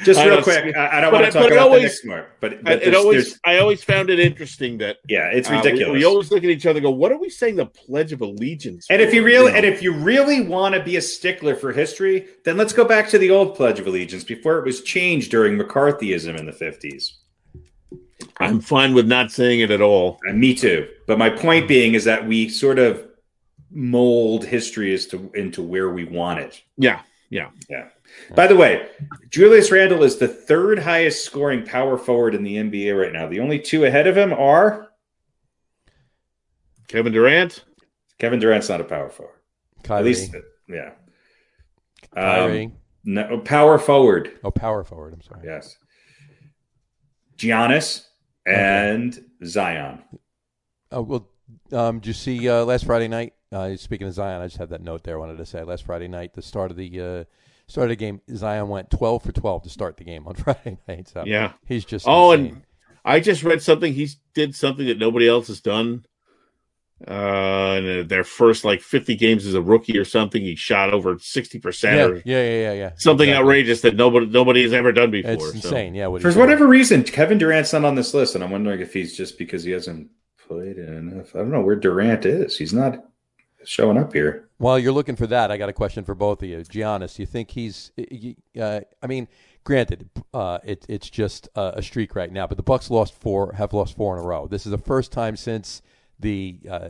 Just 0.03 0.23
real 0.23 0.41
quick, 0.41 0.75
I, 0.75 0.97
I 0.97 1.01
don't 1.01 1.11
want 1.11 1.25
to 1.25 1.31
talk 1.31 1.47
about 1.47 1.59
always- 1.59 1.81
the 1.81 1.87
next 1.87 2.05
mark, 2.05 2.29
but, 2.39 2.63
but 2.63 2.81
it 2.81 2.95
always, 2.95 3.25
there's- 3.25 3.39
I 3.45 3.57
always 3.59 3.83
found 3.83 4.09
it 4.09 4.19
interesting 4.19 4.77
that 4.77 4.97
yeah, 5.09 5.27
it's 5.31 5.49
uh, 5.49 5.51
we- 5.51 5.57
ridiculous. 5.57 5.93
we, 5.93 6.05
always 6.05 6.31
look 6.31 6.43
at 6.45 6.49
each 6.49 6.65
other 6.65 6.77
and 6.77 6.83
go, 6.85 6.91
"What 6.91 7.11
are 7.11 7.17
we 7.17 7.29
saying 7.29 7.57
the 7.57 7.65
Pledge 7.65 8.13
of 8.13 8.21
Allegiance?" 8.21 8.87
and 8.89 9.01
if 9.01 9.13
you 9.13 9.23
really 9.23 9.51
know? 9.51 9.57
and 9.57 9.65
if 9.65 9.81
you 9.81 9.91
really 9.93 10.41
want 10.41 10.75
to 10.75 10.81
be 10.83 10.95
a 10.95 11.01
stickler 11.01 11.55
for 11.55 11.73
history, 11.73 12.27
then 12.45 12.55
let's 12.55 12.71
go 12.71 12.85
back 12.85 13.09
to 13.09 13.17
the 13.17 13.29
old 13.31 13.55
Pledge 13.55 13.79
of 13.79 13.87
Allegiance 13.87 14.23
before 14.23 14.59
it 14.59 14.65
was 14.65 14.81
changed 14.81 15.29
during 15.31 15.57
McCarthyism 15.57 16.39
in 16.39 16.45
the 16.45 16.53
fifties. 16.53 17.17
I'm 18.37 18.61
fine 18.61 18.93
with 18.93 19.07
not 19.07 19.31
saying 19.31 19.59
it 19.59 19.71
at 19.71 19.81
all. 19.81 20.19
And 20.23 20.39
me 20.39 20.55
too. 20.55 20.87
But 21.07 21.17
my 21.17 21.29
point 21.29 21.67
being 21.67 21.93
is 21.95 22.03
that 22.05 22.25
we 22.25 22.49
sort 22.49 22.79
of 22.79 23.05
mold 23.71 24.45
history 24.45 24.93
as 24.93 25.05
to 25.07 25.29
into 25.35 25.61
where 25.61 25.89
we 25.89 26.05
want 26.05 26.39
it. 26.39 26.61
Yeah, 26.77 27.01
yeah, 27.29 27.49
Yeah. 27.69 27.89
By 28.33 28.47
the 28.47 28.55
way, 28.55 28.87
Julius 29.29 29.71
Randle 29.71 30.03
is 30.03 30.17
the 30.17 30.27
third 30.27 30.79
highest 30.79 31.25
scoring 31.25 31.63
power 31.65 31.97
forward 31.97 32.33
in 32.33 32.43
the 32.43 32.55
NBA 32.55 32.99
right 32.99 33.13
now. 33.13 33.27
The 33.27 33.39
only 33.39 33.59
two 33.59 33.85
ahead 33.85 34.07
of 34.07 34.17
him 34.17 34.33
are 34.33 34.89
Kevin 36.87 37.13
Durant. 37.13 37.63
Kevin 38.17 38.39
Durant's 38.39 38.69
not 38.69 38.81
a 38.81 38.85
power 38.85 39.09
forward. 39.09 39.35
Kyrie, 39.83 39.99
At 39.99 40.05
least, 40.05 40.35
yeah. 40.67 40.91
Kyrie. 42.15 42.65
Um, 42.65 42.73
no, 43.03 43.39
power 43.39 43.77
forward. 43.77 44.31
oh, 44.43 44.51
power 44.51 44.83
forward. 44.83 45.13
I'm 45.13 45.21
sorry. 45.21 45.41
Yes. 45.45 45.75
Giannis 47.37 48.05
and 48.45 49.23
Zion. 49.45 50.03
Oh 50.91 51.01
well, 51.01 51.29
um, 51.71 51.99
did 51.99 52.07
you 52.07 52.13
see 52.13 52.49
uh, 52.49 52.63
last 52.65 52.85
Friday 52.85 53.07
night? 53.07 53.33
Uh, 53.51 53.75
speaking 53.75 54.07
of 54.07 54.13
Zion, 54.13 54.41
I 54.41 54.45
just 54.47 54.57
had 54.57 54.69
that 54.69 54.81
note 54.81 55.03
there. 55.03 55.15
I 55.15 55.19
wanted 55.19 55.37
to 55.37 55.45
say 55.45 55.63
last 55.63 55.85
Friday 55.85 56.07
night, 56.07 56.33
the 56.33 56.41
start 56.41 56.71
of 56.71 56.77
the 56.77 56.99
uh, 57.01 57.23
start 57.67 57.85
of 57.85 57.89
the 57.89 57.95
game, 57.95 58.21
Zion 58.33 58.67
went 58.69 58.89
twelve 58.91 59.23
for 59.23 59.31
twelve 59.31 59.63
to 59.63 59.69
start 59.69 59.97
the 59.97 60.03
game 60.03 60.27
on 60.27 60.35
Friday 60.35 60.77
night. 60.87 61.07
So 61.07 61.23
Yeah. 61.25 61.53
he's 61.65 61.85
just 61.85 62.05
Oh, 62.07 62.31
insane. 62.31 62.53
and 62.53 62.61
I 63.03 63.19
just 63.19 63.43
read 63.43 63.61
something. 63.61 63.93
He 63.93 64.09
did 64.33 64.55
something 64.55 64.85
that 64.87 64.97
nobody 64.99 65.27
else 65.27 65.47
has 65.47 65.61
done. 65.61 66.05
Uh, 67.05 67.75
in 67.83 68.07
their 68.07 68.23
first 68.23 68.63
like 68.63 68.79
50 68.81 69.17
games 69.17 69.45
as 69.45 69.53
a 69.53 69.61
rookie 69.61 69.97
or 69.97 70.05
something, 70.05 70.41
he 70.41 70.55
shot 70.55 70.93
over 70.93 71.19
60 71.19 71.59
percent 71.59 71.97
yeah, 71.97 72.05
or 72.05 72.15
yeah, 72.15 72.21
yeah, 72.41 72.61
yeah, 72.61 72.73
yeah. 72.73 72.91
something 72.95 73.27
Exactly. 73.27 73.43
outrageous 73.45 73.81
that 73.81 73.95
nobody 73.97 74.25
nobody 74.27 74.63
has 74.63 74.71
ever 74.71 74.93
done 74.93 75.11
before. 75.11 75.33
It's 75.33 75.45
so. 75.49 75.55
insane. 75.55 75.93
Yeah, 75.93 76.07
what 76.07 76.21
For 76.21 76.29
he's 76.29 76.37
whatever 76.37 76.65
reason, 76.65 77.03
Kevin 77.03 77.37
Durant's 77.37 77.73
not 77.73 77.83
on 77.83 77.95
this 77.95 78.13
list, 78.13 78.33
and 78.35 78.43
I'm 78.43 78.49
wondering 78.51 78.79
if 78.79 78.93
he's 78.93 79.15
just 79.15 79.37
because 79.37 79.65
he 79.65 79.71
hasn't 79.71 80.07
played 80.47 80.77
enough. 80.77 81.35
I 81.35 81.39
don't 81.39 81.51
know 81.51 81.61
where 81.61 81.75
Durant 81.75 82.25
is. 82.25 82.57
He's 82.57 82.73
not 82.73 83.03
showing 83.65 83.97
up 83.97 84.13
here. 84.13 84.44
While 84.57 84.79
you're 84.79 84.93
looking 84.93 85.15
for 85.15 85.27
that, 85.27 85.51
I 85.51 85.57
got 85.57 85.69
a 85.69 85.73
question 85.73 86.03
for 86.05 86.15
both 86.15 86.41
of 86.41 86.49
you. 86.49 86.57
Giannis, 86.59 87.19
you 87.19 87.25
think 87.25 87.51
he's? 87.51 87.91
Uh, 88.59 88.81
I 89.03 89.07
mean, 89.07 89.27
granted, 89.63 90.09
uh, 90.33 90.59
it, 90.63 90.85
it's 90.87 91.09
just 91.09 91.49
a 91.55 91.81
streak 91.81 92.15
right 92.15 92.31
now, 92.31 92.47
but 92.47 92.55
the 92.57 92.63
Bucks 92.63 92.89
lost 92.89 93.13
four, 93.13 93.53
have 93.53 93.73
lost 93.73 93.97
four 93.97 94.17
in 94.17 94.23
a 94.23 94.25
row. 94.25 94.47
This 94.47 94.65
is 94.65 94.71
the 94.71 94.77
first 94.77 95.11
time 95.11 95.35
since 95.35 95.81
the, 96.19 96.59
uh, 96.69 96.89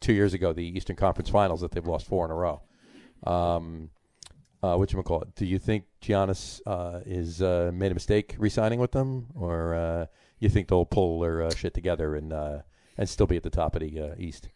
two 0.00 0.12
years 0.12 0.34
ago, 0.34 0.52
the 0.52 0.76
Eastern 0.76 0.96
Conference 0.96 1.30
Finals, 1.30 1.62
that 1.62 1.70
they've 1.70 1.86
lost 1.86 2.06
four 2.06 2.26
in 2.26 2.30
a 2.30 2.34
row. 2.34 2.60
Um, 3.26 3.90
uh, 4.62 4.74
what 4.76 4.92
you 4.92 5.02
call 5.02 5.22
it? 5.22 5.34
Do 5.34 5.46
you 5.46 5.58
think 5.58 5.84
Giannis 6.02 6.60
uh, 6.66 7.00
is 7.06 7.40
uh, 7.40 7.70
made 7.72 7.92
a 7.92 7.94
mistake 7.94 8.34
re-signing 8.38 8.80
with 8.80 8.92
them, 8.92 9.28
or 9.34 9.74
uh, 9.74 10.06
you 10.40 10.48
think 10.48 10.68
they'll 10.68 10.84
pull 10.84 11.20
their 11.20 11.42
uh, 11.42 11.54
shit 11.54 11.74
together 11.74 12.16
and 12.16 12.32
uh, 12.32 12.58
and 12.96 13.08
still 13.08 13.26
be 13.26 13.36
at 13.36 13.44
the 13.44 13.50
top 13.50 13.76
of 13.76 13.80
the 13.80 14.00
uh, 14.00 14.14
East? 14.18 14.48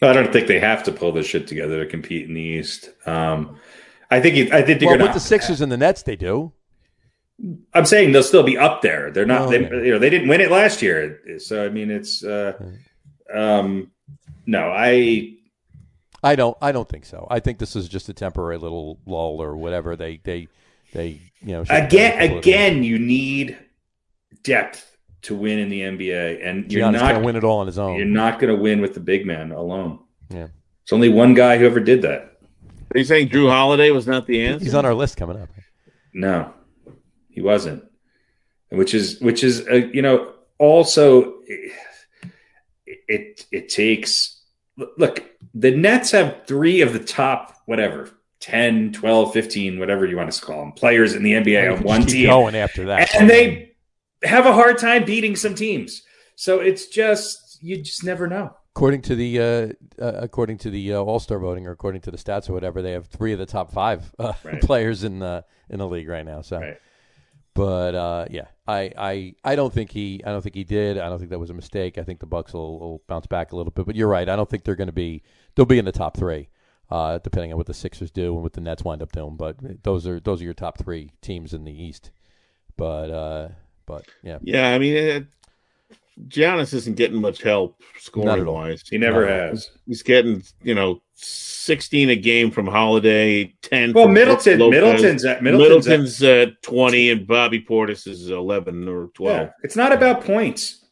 I 0.00 0.12
don't 0.12 0.32
think 0.32 0.46
they 0.46 0.60
have 0.60 0.84
to 0.84 0.92
pull 0.92 1.12
this 1.12 1.26
shit 1.26 1.46
together 1.48 1.82
to 1.84 1.90
compete 1.90 2.28
in 2.28 2.34
the 2.34 2.40
East. 2.40 2.90
Um, 3.06 3.58
I 4.10 4.20
think. 4.20 4.52
I 4.52 4.62
think 4.62 4.80
they're 4.80 4.88
Well, 4.88 4.98
gonna. 4.98 5.10
with 5.10 5.14
the 5.14 5.20
Sixers 5.20 5.60
and 5.60 5.70
the 5.72 5.76
Nets, 5.76 6.02
they 6.02 6.16
do. 6.16 6.52
I'm 7.74 7.84
saying 7.84 8.12
they'll 8.12 8.22
still 8.22 8.42
be 8.42 8.58
up 8.58 8.82
there. 8.82 9.10
They're 9.10 9.26
not. 9.26 9.42
Oh, 9.42 9.50
they, 9.50 9.64
okay. 9.64 9.86
you 9.86 9.92
know, 9.92 9.98
they 9.98 10.10
didn't 10.10 10.28
win 10.28 10.40
it 10.40 10.50
last 10.50 10.82
year, 10.82 11.20
so 11.38 11.64
I 11.64 11.68
mean, 11.68 11.90
it's. 11.90 12.24
Uh, 12.24 12.52
um, 13.32 13.90
no, 14.46 14.70
I. 14.74 15.34
I 16.22 16.34
don't. 16.34 16.56
I 16.60 16.72
don't 16.72 16.88
think 16.88 17.04
so. 17.04 17.26
I 17.30 17.40
think 17.40 17.58
this 17.58 17.76
is 17.76 17.88
just 17.88 18.08
a 18.08 18.14
temporary 18.14 18.58
little 18.58 18.98
lull 19.06 19.40
or 19.42 19.56
whatever. 19.56 19.94
They 19.94 20.20
they 20.24 20.48
they 20.92 21.20
you 21.40 21.52
know 21.52 21.64
Again, 21.68 22.38
again, 22.38 22.82
you 22.82 22.98
need 22.98 23.58
depth 24.42 24.87
to 25.22 25.34
win 25.34 25.58
in 25.58 25.68
the 25.68 25.80
NBA, 25.80 26.46
and 26.46 26.70
you're 26.70 26.86
Giannis 26.86 26.92
not 26.92 27.12
can't 27.12 27.24
win 27.24 27.36
it 27.36 27.44
all 27.44 27.58
on 27.58 27.66
his 27.66 27.78
own. 27.78 27.96
You're 27.96 28.06
not 28.06 28.38
going 28.38 28.54
to 28.54 28.60
win 28.60 28.80
with 28.80 28.94
the 28.94 29.00
big 29.00 29.26
man 29.26 29.52
alone. 29.52 30.00
Yeah. 30.30 30.48
It's 30.82 30.92
only 30.92 31.08
one 31.08 31.34
guy 31.34 31.58
who 31.58 31.66
ever 31.66 31.80
did 31.80 32.02
that. 32.02 32.38
Are 32.94 32.98
you 32.98 33.04
saying 33.04 33.28
Jrue 33.28 33.50
Holiday 33.50 33.90
was 33.90 34.06
not 34.06 34.26
the 34.26 34.46
answer? 34.46 34.64
He's 34.64 34.74
on 34.74 34.86
our 34.86 34.94
list 34.94 35.16
coming 35.16 35.40
up. 35.40 35.48
No, 36.14 36.52
he 37.28 37.40
wasn't. 37.40 37.84
Which 38.70 38.94
is 38.94 39.20
which 39.20 39.44
is 39.44 39.66
uh, 39.68 39.74
you 39.92 40.02
know 40.02 40.32
also 40.58 41.40
it, 41.46 41.72
it 42.86 43.46
it 43.50 43.68
takes 43.68 44.42
look 44.96 45.24
the 45.54 45.70
Nets 45.70 46.10
have 46.12 46.42
three 46.46 46.80
of 46.82 46.92
the 46.92 46.98
top 46.98 47.56
whatever 47.66 48.10
10 48.40 48.92
12 48.92 49.32
15 49.32 49.78
whatever 49.80 50.06
you 50.06 50.16
want 50.16 50.30
to 50.30 50.42
call 50.42 50.60
them 50.60 50.72
players 50.72 51.14
in 51.14 51.22
the 51.22 51.32
NBA 51.32 51.78
on 51.78 51.82
one 51.82 52.00
Keep 52.02 52.10
team 52.10 52.26
going 52.26 52.54
after 52.54 52.86
that, 52.86 53.14
and 53.14 53.28
they 53.28 53.72
have 54.24 54.46
a 54.46 54.52
hard 54.52 54.78
time 54.78 55.04
beating 55.04 55.36
some 55.36 55.54
teams 55.54 56.02
so 56.34 56.60
it's 56.60 56.86
just 56.86 57.58
you 57.62 57.80
just 57.82 58.04
never 58.04 58.26
know 58.26 58.50
according 58.74 59.02
to 59.02 59.14
the 59.16 59.40
uh, 59.40 60.02
uh, 60.04 60.12
according 60.22 60.56
to 60.58 60.70
the 60.70 60.94
uh, 60.94 61.00
All 61.00 61.18
Star 61.18 61.38
voting 61.40 61.66
or 61.66 61.72
according 61.72 62.00
to 62.02 62.12
the 62.12 62.16
stats 62.16 62.48
or 62.48 62.52
whatever, 62.52 62.80
they 62.80 62.92
have 62.92 63.06
three 63.08 63.32
of 63.32 63.40
the 63.40 63.46
top 63.46 63.72
five 63.72 64.12
uh, 64.20 64.34
Right. 64.44 64.60
players 64.62 65.02
in 65.02 65.18
the 65.18 65.44
in 65.68 65.80
the 65.80 65.88
league 65.88 66.08
right 66.08 66.24
now. 66.24 66.42
So, 66.42 66.60
Right. 66.60 66.76
but 67.54 67.96
uh, 67.96 68.26
yeah, 68.30 68.44
I, 68.68 68.92
I 68.96 69.34
I 69.42 69.56
don't 69.56 69.72
think 69.72 69.90
he 69.90 70.22
I 70.24 70.30
don't 70.30 70.42
think 70.42 70.54
he 70.54 70.62
did. 70.62 70.96
I 70.96 71.08
don't 71.08 71.18
think 71.18 71.30
that 71.30 71.40
was 71.40 71.50
a 71.50 71.54
mistake. 71.54 71.98
I 71.98 72.04
think 72.04 72.20
the 72.20 72.26
Bucks 72.26 72.52
will, 72.52 72.78
will 72.78 73.02
bounce 73.08 73.26
back 73.26 73.50
a 73.50 73.56
little 73.56 73.72
bit. 73.72 73.84
But 73.84 73.96
you're 73.96 74.06
right. 74.06 74.28
I 74.28 74.36
don't 74.36 74.48
think 74.48 74.62
they're 74.62 74.76
going 74.76 74.86
to 74.86 74.92
be 74.92 75.24
they'll 75.56 75.66
be 75.66 75.80
in 75.80 75.84
the 75.84 75.90
top 75.90 76.16
three. 76.16 76.48
Uh, 76.88 77.18
depending 77.18 77.50
on 77.52 77.58
what 77.58 77.66
the 77.66 77.74
Sixers 77.74 78.12
do 78.12 78.32
and 78.34 78.42
what 78.44 78.52
the 78.52 78.60
Nets 78.60 78.84
wind 78.84 79.02
up 79.02 79.10
doing, 79.10 79.36
but 79.36 79.56
those 79.82 80.06
are 80.06 80.20
those 80.20 80.40
are 80.40 80.44
your 80.44 80.54
top 80.54 80.78
three 80.78 81.10
teams 81.20 81.52
in 81.52 81.64
the 81.64 81.72
East. 81.82 82.12
But 82.76 83.10
uh, 83.10 83.48
but 83.88 84.04
yeah, 84.22 84.38
Yeah, 84.42 84.68
I 84.68 84.78
mean, 84.78 84.94
it, 84.96 85.26
Giannis 86.28 86.74
isn't 86.74 86.96
getting 86.96 87.20
much 87.20 87.42
help 87.42 87.80
Not 87.80 88.02
scoring 88.02 88.44
wise. 88.46 88.82
he 88.88 88.98
never 88.98 89.24
No. 89.26 89.32
has 89.32 89.70
He's 89.86 90.02
getting, 90.02 90.42
you 90.62 90.74
know, 90.74 91.00
16 91.14 92.10
a 92.10 92.16
game 92.16 92.50
from 92.50 92.66
Holiday, 92.66 93.54
10 93.62 93.92
well 93.92 94.04
from 94.04 94.14
Middleton 94.14 94.58
Lopez. 94.60 94.80
Middleton's 94.80 95.24
at 95.24 95.42
Middleton's, 95.42 95.86
at- 95.88 96.00
Middleton's 96.00 96.22
uh, 96.22 96.46
20 96.62 97.10
and 97.10 97.26
Bobby 97.26 97.60
Portis 97.62 98.06
is 98.06 98.30
11 98.30 98.88
or 98.88 99.08
12. 99.14 99.36
Yeah, 99.38 99.50
it's 99.62 99.76
not 99.76 99.92
about 99.92 100.22
points. 100.24 100.84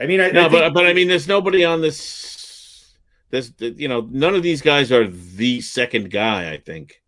I 0.00 0.06
mean, 0.06 0.20
I, 0.20 0.30
No, 0.30 0.46
I 0.46 0.48
but 0.48 0.60
think- 0.62 0.74
but 0.74 0.86
I 0.86 0.92
mean, 0.92 1.08
there's 1.08 1.28
nobody 1.28 1.64
on 1.64 1.80
this. 1.80 2.92
This 3.30 3.50
you 3.58 3.88
know, 3.88 4.06
none 4.10 4.34
of 4.34 4.42
these 4.42 4.60
guys 4.60 4.92
are 4.92 5.06
the 5.08 5.60
second 5.62 6.10
guy. 6.10 6.52
I 6.52 6.58
think 6.58 7.00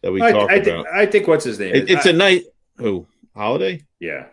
that 0.00 0.12
we 0.12 0.22
I, 0.22 0.30
talked 0.30 0.52
I, 0.52 0.56
about. 0.56 0.84
think, 0.84 0.86
I 0.94 1.06
think 1.06 1.26
what's 1.26 1.44
his 1.44 1.58
name? 1.58 1.74
It, 1.74 1.90
it's 1.90 2.06
I- 2.06 2.10
a 2.10 2.12
nice 2.12 2.42
who 2.76 3.06
holiday. 3.34 3.84
yeah, 4.00 4.26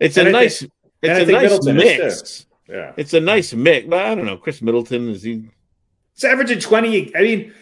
It's 0.00 0.16
And 0.16 0.28
a 0.28 0.30
I 0.30 0.32
nice. 0.32 0.62
and 0.62 0.70
it's 1.02 1.28
a 1.28 1.32
nice 1.32 1.42
Middleton 1.42 1.76
mix. 1.76 2.46
yeah. 2.68 2.92
It's 2.96 3.14
a 3.14 3.20
nice 3.20 3.52
mix. 3.54 3.86
But 3.86 4.04
I 4.04 4.14
don't 4.14 4.24
know. 4.26 4.36
Khris 4.36 4.60
Middleton 4.62 5.08
is 5.10 5.22
he? 5.22 5.48
It's 6.14 6.24
averaging 6.24 6.60
twenty. 6.60 7.14
I 7.14 7.20
mean, 7.22 7.52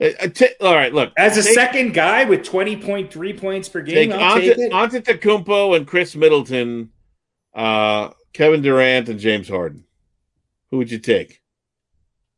Uh, 0.00 0.06
uh, 0.20 0.26
t- 0.28 0.48
all 0.60 0.74
right, 0.74 0.92
look. 0.92 1.12
as 1.16 1.36
a 1.36 1.42
take, 1.42 1.54
second 1.54 1.94
guy 1.94 2.24
with 2.24 2.42
twenty 2.42 2.76
point 2.76 3.12
three 3.12 3.32
points 3.36 3.68
per 3.68 3.82
game, 3.82 4.10
take 4.10 4.12
I'll 4.12 4.40
take 4.40 4.58
Ante- 4.58 4.62
it. 4.64 4.72
Antetokounmpo 5.20 5.76
and 5.76 5.86
Khris 5.86 6.16
Middleton, 6.16 6.90
uh, 7.54 8.10
Kevin 8.32 8.62
Durant 8.62 9.08
and 9.08 9.20
James 9.20 9.48
Harden. 9.48 9.84
Who 10.70 10.78
would 10.78 10.90
you 10.90 10.98
take? 10.98 11.40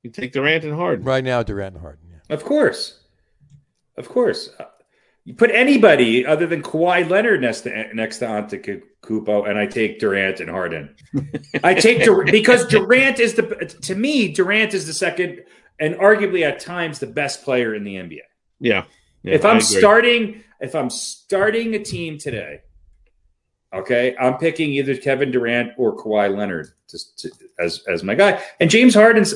You 0.03 0.11
take 0.11 0.33
Durant 0.33 0.65
and 0.65 0.75
Harden. 0.75 1.05
right 1.07 1.25
now 1.25 1.43
Durant 1.43 1.75
and 1.77 1.81
Harden. 1.83 2.09
Yeah. 2.11 2.35
Of 2.35 2.45
course, 2.45 3.01
of 3.97 4.09
course. 4.09 4.51
You 5.25 5.35
put 5.35 5.51
anybody 5.51 6.27
other 6.27 6.47
than 6.47 6.63
Kawhi 6.63 7.09
Leonard 7.09 7.41
next 7.41 7.63
to 7.63 7.95
next 7.95 8.19
to 8.19 8.27
Antetokounmpo, 8.27 9.49
and 9.49 9.59
I 9.59 9.67
take 9.67 9.99
Durant 9.99 10.41
and 10.41 10.51
Harden. 10.51 10.95
I 11.63 11.73
take 11.75 12.05
Dur- 12.05 12.25
because 12.31 12.67
Durant 12.67 13.19
is 13.19 13.35
the 13.35 13.43
to 13.83 13.95
me 13.95 14.33
Durant 14.33 14.75
is 14.75 14.87
the 14.87 14.93
second 14.93 15.43
and 15.81 15.95
arguably 15.97 16.43
at 16.43 16.61
times 16.61 16.99
the 16.99 17.07
best 17.07 17.43
player 17.43 17.75
in 17.75 17.85
the 17.85 17.97
NBA. 17.97 18.19
Yeah. 18.61 18.85
yeah 19.23 19.35
if 19.35 19.45
I'm 19.45 19.61
starting, 19.61 20.43
if 20.61 20.75
I'm 20.75 20.91
starting 20.91 21.75
a 21.75 21.83
team 21.83 22.19
today, 22.19 22.61
okay, 23.73 24.15
I'm 24.19 24.37
picking 24.37 24.73
either 24.73 24.97
Kevin 24.97 25.31
Durant 25.31 25.73
or 25.77 25.97
Kawhi 25.97 26.37
Leonard 26.37 26.69
to, 26.89 26.99
to, 27.17 27.31
as 27.59 27.83
as 27.89 28.03
my 28.03 28.15
guy. 28.15 28.43
And 28.61 28.71
James 28.71 28.95
Harden's 28.95 29.35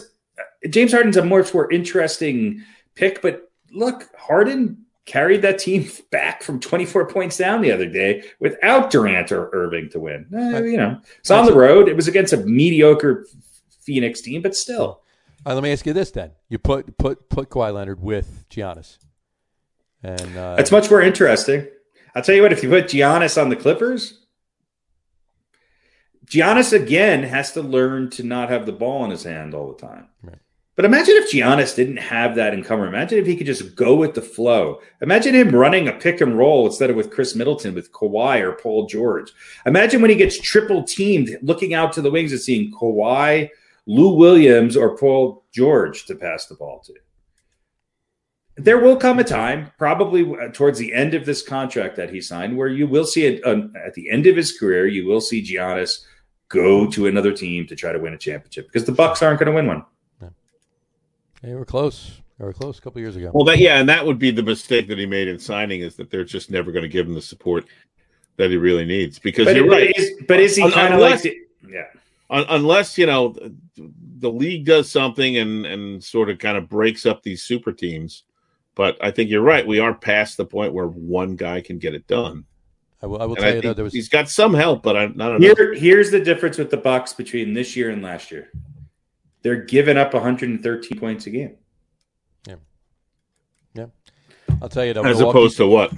James 0.69 0.93
Harden's 0.93 1.16
a 1.16 1.24
much 1.24 1.52
more 1.52 1.70
interesting 1.73 2.62
pick. 2.94 3.23
But 3.23 3.51
look, 3.73 4.09
Harden 4.16 4.85
carried 5.09 5.43
that 5.43 5.59
team 5.59 5.89
back 6.10 6.43
from 6.43 6.60
24 6.60 7.09
points 7.09 7.36
down 7.36 7.62
the 7.62 7.72
other 7.72 7.86
day 7.86 8.22
without 8.39 8.90
Durant 8.90 9.32
or 9.32 9.51
Irving 9.52 9.89
to 9.90 9.98
win. 9.98 10.26
Eh, 10.32 10.60
you 10.60 10.76
know, 10.76 11.01
it's 11.18 11.30
on 11.30 11.47
the 11.47 11.55
road. 11.55 11.89
It 11.89 11.97
was 11.97 12.06
against 12.06 12.32
a 12.32 12.36
mediocre 12.36 13.26
Phoenix 13.80 14.20
team, 14.20 14.43
but 14.43 14.55
still. 14.55 15.01
right, 15.47 15.55
let 15.55 15.62
me 15.62 15.72
ask 15.72 15.86
you 15.86 15.93
this 15.93 16.10
then: 16.10 16.32
you 16.48 16.59
put 16.59 16.98
put 16.98 17.28
put 17.28 17.48
Kawhi 17.48 17.72
Leonard 17.72 18.01
with 18.01 18.44
Giannis, 18.51 18.98
and 20.02 20.36
uh, 20.36 20.56
That's 20.56 20.70
much 20.70 20.90
more 20.90 21.01
interesting. 21.01 21.66
I'll 22.14 22.22
tell 22.22 22.35
you 22.35 22.43
what, 22.43 22.52
if 22.52 22.62
you 22.62 22.68
put 22.68 22.86
Giannis 22.86 23.40
on 23.40 23.48
the 23.48 23.56
Clippers, 23.56 24.26
Giannis 26.26 26.72
again 26.72 27.22
has 27.22 27.52
to 27.52 27.62
learn 27.62 28.10
to 28.10 28.22
not 28.22 28.51
have 28.51 28.66
the 28.66 28.72
ball 28.72 29.05
in 29.05 29.10
his 29.10 29.22
hand 29.22 29.55
all 29.55 29.72
the 29.72 29.78
time. 29.78 30.09
Right. 30.22 30.39
But 30.78 30.84
imagine 30.84 31.16
if 31.16 31.32
Giannis 31.32 31.74
didn't 31.74 31.96
have 31.96 32.36
that 32.36 32.55
in 32.55 32.62
cover. 32.62 32.86
Imagine 32.86 33.18
if 33.18 33.26
he 33.26 33.34
could 33.34 33.48
just 33.48 33.74
go 33.74 33.96
with 33.96 34.14
the 34.14 34.22
flow. 34.22 34.80
Imagine 35.02 35.34
him 35.34 35.52
running 35.52 35.88
a 35.88 35.92
pick 35.92 36.20
and 36.20 36.38
roll 36.38 36.66
instead 36.66 36.88
of 36.88 36.94
with 36.94 37.10
Khris 37.10 37.34
Middleton, 37.34 37.74
with 37.74 37.90
Kawhi 37.90 38.40
or 38.40 38.52
Paul 38.52 38.86
George. 38.86 39.32
Imagine 39.66 40.00
when 40.00 40.10
he 40.10 40.14
gets 40.14 40.40
triple 40.40 40.84
teamed, 40.84 41.36
looking 41.42 41.74
out 41.74 41.92
to 41.94 42.00
the 42.00 42.12
wings 42.12 42.30
and 42.30 42.40
seeing 42.40 42.70
Kawhi, 42.70 43.48
Lou 43.86 44.14
Williams, 44.14 44.76
or 44.76 44.96
Paul 44.96 45.44
George 45.52 46.06
to 46.06 46.14
pass 46.14 46.46
the 46.46 46.55
ball 46.55 46.80
to. 46.86 46.94
There 48.56 48.78
will 48.78 48.96
come 48.96 49.18
a 49.18 49.24
time, 49.24 49.72
probably 49.78 50.22
uh, 50.22 50.52
towards 50.52 50.78
the 50.78 50.94
end 50.94 51.12
of 51.12 51.26
this 51.26 51.42
contract 51.42 51.96
that 51.96 52.10
he 52.10 52.20
signed, 52.20 52.56
where 52.56 52.68
you 52.68 52.86
will 52.86 53.05
see 53.05 53.26
it 53.26 53.44
at 53.44 53.94
the 53.94 54.09
end 54.10 54.28
of 54.28 54.36
his 54.36 54.56
career. 54.56 54.86
You 54.86 55.09
will 55.09 55.20
see 55.20 55.42
Giannis 55.42 56.05
go 56.48 56.88
to 56.92 57.09
another 57.09 57.32
team 57.32 57.66
to 57.66 57.74
try 57.74 57.90
to 57.90 57.98
win 57.98 58.14
a 58.14 58.16
championship 58.18 58.68
because 58.68 58.84
the 58.84 58.92
Bucks 58.92 59.24
aren't 59.24 59.40
going 59.40 59.50
to 59.50 59.56
win 59.56 59.66
one. 59.66 59.84
They 61.43 61.55
were 61.55 61.65
close. 61.65 62.20
They 62.39 62.44
were 62.44 62.52
close 62.52 62.78
a 62.78 62.81
couple 62.81 63.01
years 63.01 63.16
ago. 63.16 63.31
Well, 63.35 63.44
that 63.44 63.59
yeah, 63.59 63.81
and 63.81 63.89
that 63.89 64.05
would 64.05 64.19
be 64.19 64.31
the 64.31 64.43
mistake 64.43 64.89
that 64.89 64.98
he 64.98 65.06
made 65.06 65.28
in 65.28 65.39
signing 65.39 65.81
is 65.81 65.97
that 65.97 66.10
they're 66.10 66.24
just 66.24 66.51
never 66.51 66.70
going 66.70 66.85
to 66.85 66.89
give 66.89 67.06
him 67.06 67.15
the 67.15 67.23
support 67.23 67.66
that 68.36 68.51
he 68.51 68.56
really 68.56 68.85
needs. 68.85 69.19
Because 69.19 69.47
But, 69.47 69.56
you're 69.56 69.69
right, 69.69 69.93
is, 69.97 70.12
but 70.28 70.39
is 70.40 70.56
he 70.56 70.62
kind 70.70 70.94
of 70.94 71.01
like, 71.01 71.15
unless- 71.15 71.23
the- 71.23 71.36
yeah? 71.69 71.85
Un- 72.31 72.47
unless 72.51 72.98
you 72.98 73.06
know 73.06 73.31
the, 73.31 73.90
the 74.19 74.31
league 74.31 74.66
does 74.66 74.90
something 74.90 75.39
and 75.39 75.65
and 75.65 76.05
sort 76.05 76.28
of 76.28 76.39
kind 76.39 76.59
of 76.59 76.69
breaks 76.69 77.06
up 77.06 77.23
these 77.23 77.43
super 77.43 77.73
teams. 77.73 78.24
But 78.74 78.97
I 79.01 79.10
think 79.10 79.31
you're 79.31 79.43
right. 79.43 79.66
We 79.66 79.81
are 79.81 79.94
past 79.94 80.36
the 80.36 80.44
point 80.44 80.73
where 80.73 80.86
one 80.86 81.35
guy 81.36 81.60
can 81.62 81.78
get 81.78 81.94
it 81.94 82.06
done. 82.06 82.44
I 83.02 83.06
will, 83.06 83.20
I 83.20 83.24
will 83.24 83.35
tell 83.35 83.44
I 83.47 83.48
you 83.48 83.55
though, 83.55 83.60
think 83.62 83.77
there 83.77 83.85
was 83.85 83.93
he's 83.94 84.09
got 84.09 84.28
some 84.28 84.52
help, 84.55 84.82
but 84.82 84.97
I, 84.97 85.05
I 85.05 85.06
don't 85.06 85.19
know. 85.19 85.39
Here, 85.39 85.74
here's 85.74 86.10
the 86.10 86.20
difference 86.20 86.59
with 86.59 86.70
the 86.70 86.77
Bucks 86.77 87.12
between 87.12 87.55
this 87.55 87.74
year 87.74 87.90
and 87.90 88.02
last 88.02 88.31
year. 88.31 88.51
They're 89.43 89.62
giving 89.65 89.97
up 89.97 90.15
113 90.15 90.98
points 90.98 91.27
a 91.27 91.31
game. 91.31 91.56
Yeah. 92.47 92.56
Yeah. 93.74 93.86
I'll 94.60 94.69
tell 94.69 94.85
you 94.85 94.93
though, 94.93 95.05
As 95.05 95.19
Milwaukee- 95.19 95.39
opposed 95.39 95.56
to 95.59 95.66
what? 95.66 95.93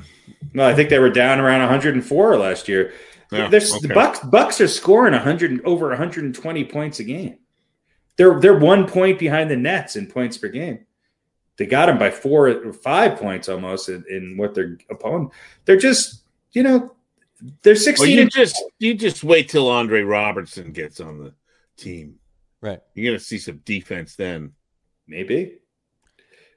No, 0.52 0.66
I 0.66 0.74
think 0.74 0.90
they 0.90 0.98
were 0.98 1.10
down 1.10 1.38
around 1.40 1.60
104 1.60 2.36
last 2.36 2.68
year. 2.68 2.92
Yeah, 3.30 3.48
There's, 3.48 3.72
okay. 3.74 3.86
The 3.86 3.94
Bucks 3.94 4.18
Bucks 4.20 4.60
are 4.60 4.66
scoring 4.68 5.12
100 5.12 5.64
over 5.64 5.88
120 5.88 6.64
points 6.64 6.98
a 6.98 7.04
game. 7.04 7.38
They're 8.16 8.40
they're 8.40 8.58
one 8.58 8.86
point 8.88 9.18
behind 9.18 9.50
the 9.50 9.56
Nets 9.56 9.96
in 9.96 10.06
points 10.08 10.36
per 10.36 10.48
game. 10.48 10.80
They 11.56 11.66
got 11.66 11.86
them 11.86 11.98
by 11.98 12.10
four 12.10 12.48
or 12.48 12.72
five 12.72 13.18
points 13.18 13.48
almost 13.48 13.88
in, 13.88 14.04
in 14.10 14.36
what 14.36 14.54
their 14.54 14.78
opponent. 14.90 15.30
They're 15.64 15.76
just 15.76 16.22
you 16.52 16.62
know 16.62 16.94
they're 17.62 17.76
16 17.76 18.02
Well, 18.04 18.14
you 18.14 18.22
and 18.22 18.30
just 18.30 18.62
you 18.78 18.94
just 18.94 19.22
wait 19.22 19.48
till 19.48 19.68
Andre 19.68 20.02
Roberson 20.02 20.72
gets 20.72 21.00
on 21.00 21.18
the 21.18 21.32
team. 21.76 22.19
Right? 22.60 22.80
You're 22.94 23.12
gonna 23.12 23.20
see 23.20 23.38
some 23.38 23.58
defense 23.64 24.16
then. 24.16 24.52
maybe 25.06 25.58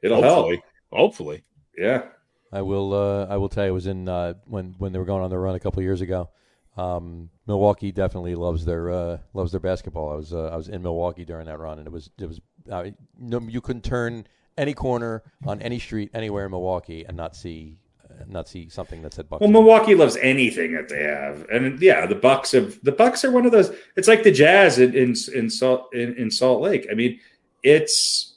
it'll 0.01 0.21
Hopefully, 0.21 0.55
help. 0.57 0.65
hopefully. 0.91 1.43
Yeah. 1.77 2.03
I 2.51 2.61
will. 2.61 2.93
Uh, 2.93 3.25
I 3.25 3.37
will 3.37 3.49
tell 3.49 3.63
you, 3.65 3.71
it 3.71 3.73
was 3.73 3.87
in 3.87 4.07
uh, 4.07 4.35
when 4.45 4.75
when 4.77 4.91
they 4.93 4.99
were 4.99 5.05
going 5.05 5.23
on 5.23 5.29
their 5.31 5.39
run 5.39 5.55
a 5.55 5.59
couple 5.59 5.79
of 5.79 5.83
years 5.85 6.01
ago. 6.01 6.29
Um, 6.77 7.29
Milwaukee 7.47 7.91
definitely 7.91 8.35
loves 8.35 8.63
their 8.65 8.91
uh, 8.91 9.17
loves 9.33 9.51
their 9.51 9.59
basketball. 9.59 10.11
I 10.11 10.15
was 10.15 10.33
uh, 10.33 10.49
I 10.49 10.55
was 10.55 10.69
in 10.69 10.83
Milwaukee 10.83 11.25
during 11.25 11.47
that 11.47 11.57
run, 11.59 11.79
and 11.79 11.87
it 11.87 11.91
was 11.91 12.11
it 12.19 12.27
was 12.27 12.39
uh, 12.71 12.85
no 13.17 13.39
you 13.39 13.59
couldn't 13.61 13.83
turn 13.83 14.27
any 14.55 14.73
corner 14.75 15.23
on 15.47 15.61
any 15.63 15.79
street 15.79 16.11
anywhere 16.13 16.45
in 16.45 16.51
Milwaukee 16.51 17.05
and 17.07 17.17
not 17.17 17.35
see 17.35 17.79
not 18.27 18.47
see 18.47 18.69
something 18.69 19.01
that 19.03 19.13
said 19.13 19.29
Bucks. 19.29 19.41
Well, 19.41 19.49
Milwaukee 19.49 19.95
loves 19.95 20.15
anything 20.17 20.73
that 20.73 20.89
they 20.89 21.03
have, 21.03 21.45
and 21.51 21.79
yeah, 21.81 22.05
the 22.05 22.15
Bucks 22.15 22.51
have 22.53 22.79
the 22.83 22.91
Bucks 22.91 23.23
are 23.25 23.31
one 23.31 23.45
of 23.45 23.51
those. 23.51 23.71
It's 23.95 24.07
like 24.07 24.23
the 24.23 24.31
Jazz 24.31 24.79
in 24.79 24.93
in 24.95 25.13
in 25.33 25.49
Salt 25.49 25.93
in, 25.93 26.13
in 26.15 26.31
Salt 26.31 26.61
Lake. 26.61 26.87
I 26.91 26.93
mean, 26.95 27.19
it's 27.63 28.35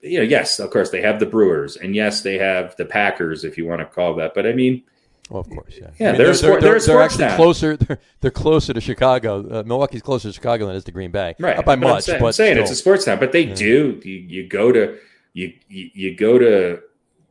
you 0.00 0.18
know, 0.18 0.24
yes, 0.24 0.58
of 0.58 0.70
course 0.70 0.90
they 0.90 1.00
have 1.00 1.18
the 1.20 1.26
Brewers, 1.26 1.76
and 1.76 1.94
yes, 1.94 2.20
they 2.22 2.38
have 2.38 2.76
the 2.76 2.84
Packers, 2.84 3.44
if 3.44 3.56
you 3.56 3.66
want 3.66 3.80
to 3.80 3.86
call 3.86 4.14
that. 4.16 4.34
But 4.34 4.46
I 4.46 4.52
mean, 4.52 4.82
Well, 5.30 5.40
of 5.40 5.48
course, 5.48 5.74
yeah. 5.80 5.90
Yeah, 5.98 6.12
they're 6.12 6.30
a 6.30 6.34
sport- 6.34 6.60
they're 6.60 6.76
a 6.76 6.80
sports 6.80 7.14
actually 7.14 7.28
town. 7.28 7.36
closer. 7.36 7.76
They're, 7.78 7.98
they're 8.20 8.30
closer 8.30 8.74
to 8.74 8.80
Chicago. 8.82 9.60
Uh, 9.60 9.62
Milwaukee's 9.64 10.02
closer 10.02 10.28
to 10.28 10.32
Chicago 10.34 10.66
than 10.66 10.74
it 10.74 10.78
is 10.78 10.84
to 10.84 10.92
Green 10.92 11.10
Bay. 11.10 11.34
right? 11.38 11.56
Not 11.56 11.64
by 11.64 11.76
But 11.76 11.86
I'm 11.86 11.94
much, 11.94 12.04
saying, 12.04 12.20
but 12.20 12.26
I'm 12.26 12.32
saying 12.32 12.58
it's 12.58 12.70
a 12.70 12.74
sports 12.76 13.06
town. 13.06 13.18
But 13.18 13.32
they 13.32 13.44
Yeah. 13.46 13.54
do. 13.54 14.00
You, 14.04 14.12
you 14.14 14.48
go 14.48 14.70
to 14.72 14.98
you 15.32 15.54
you 15.68 16.14
go 16.14 16.38
to 16.38 16.80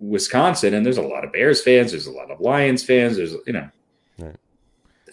Wisconsin, 0.10 0.74
and 0.74 0.86
there's 0.86 0.98
a 0.98 1.02
lot 1.02 1.24
of 1.24 1.32
Bears 1.32 1.62
fans. 1.62 1.92
There's 1.92 2.08
a 2.08 2.12
lot 2.12 2.32
of 2.32 2.40
Lions 2.40 2.84
fans. 2.84 3.18
There's 3.18 3.34
you 3.48 3.54
know. 3.54 3.70
Right. 4.20 4.36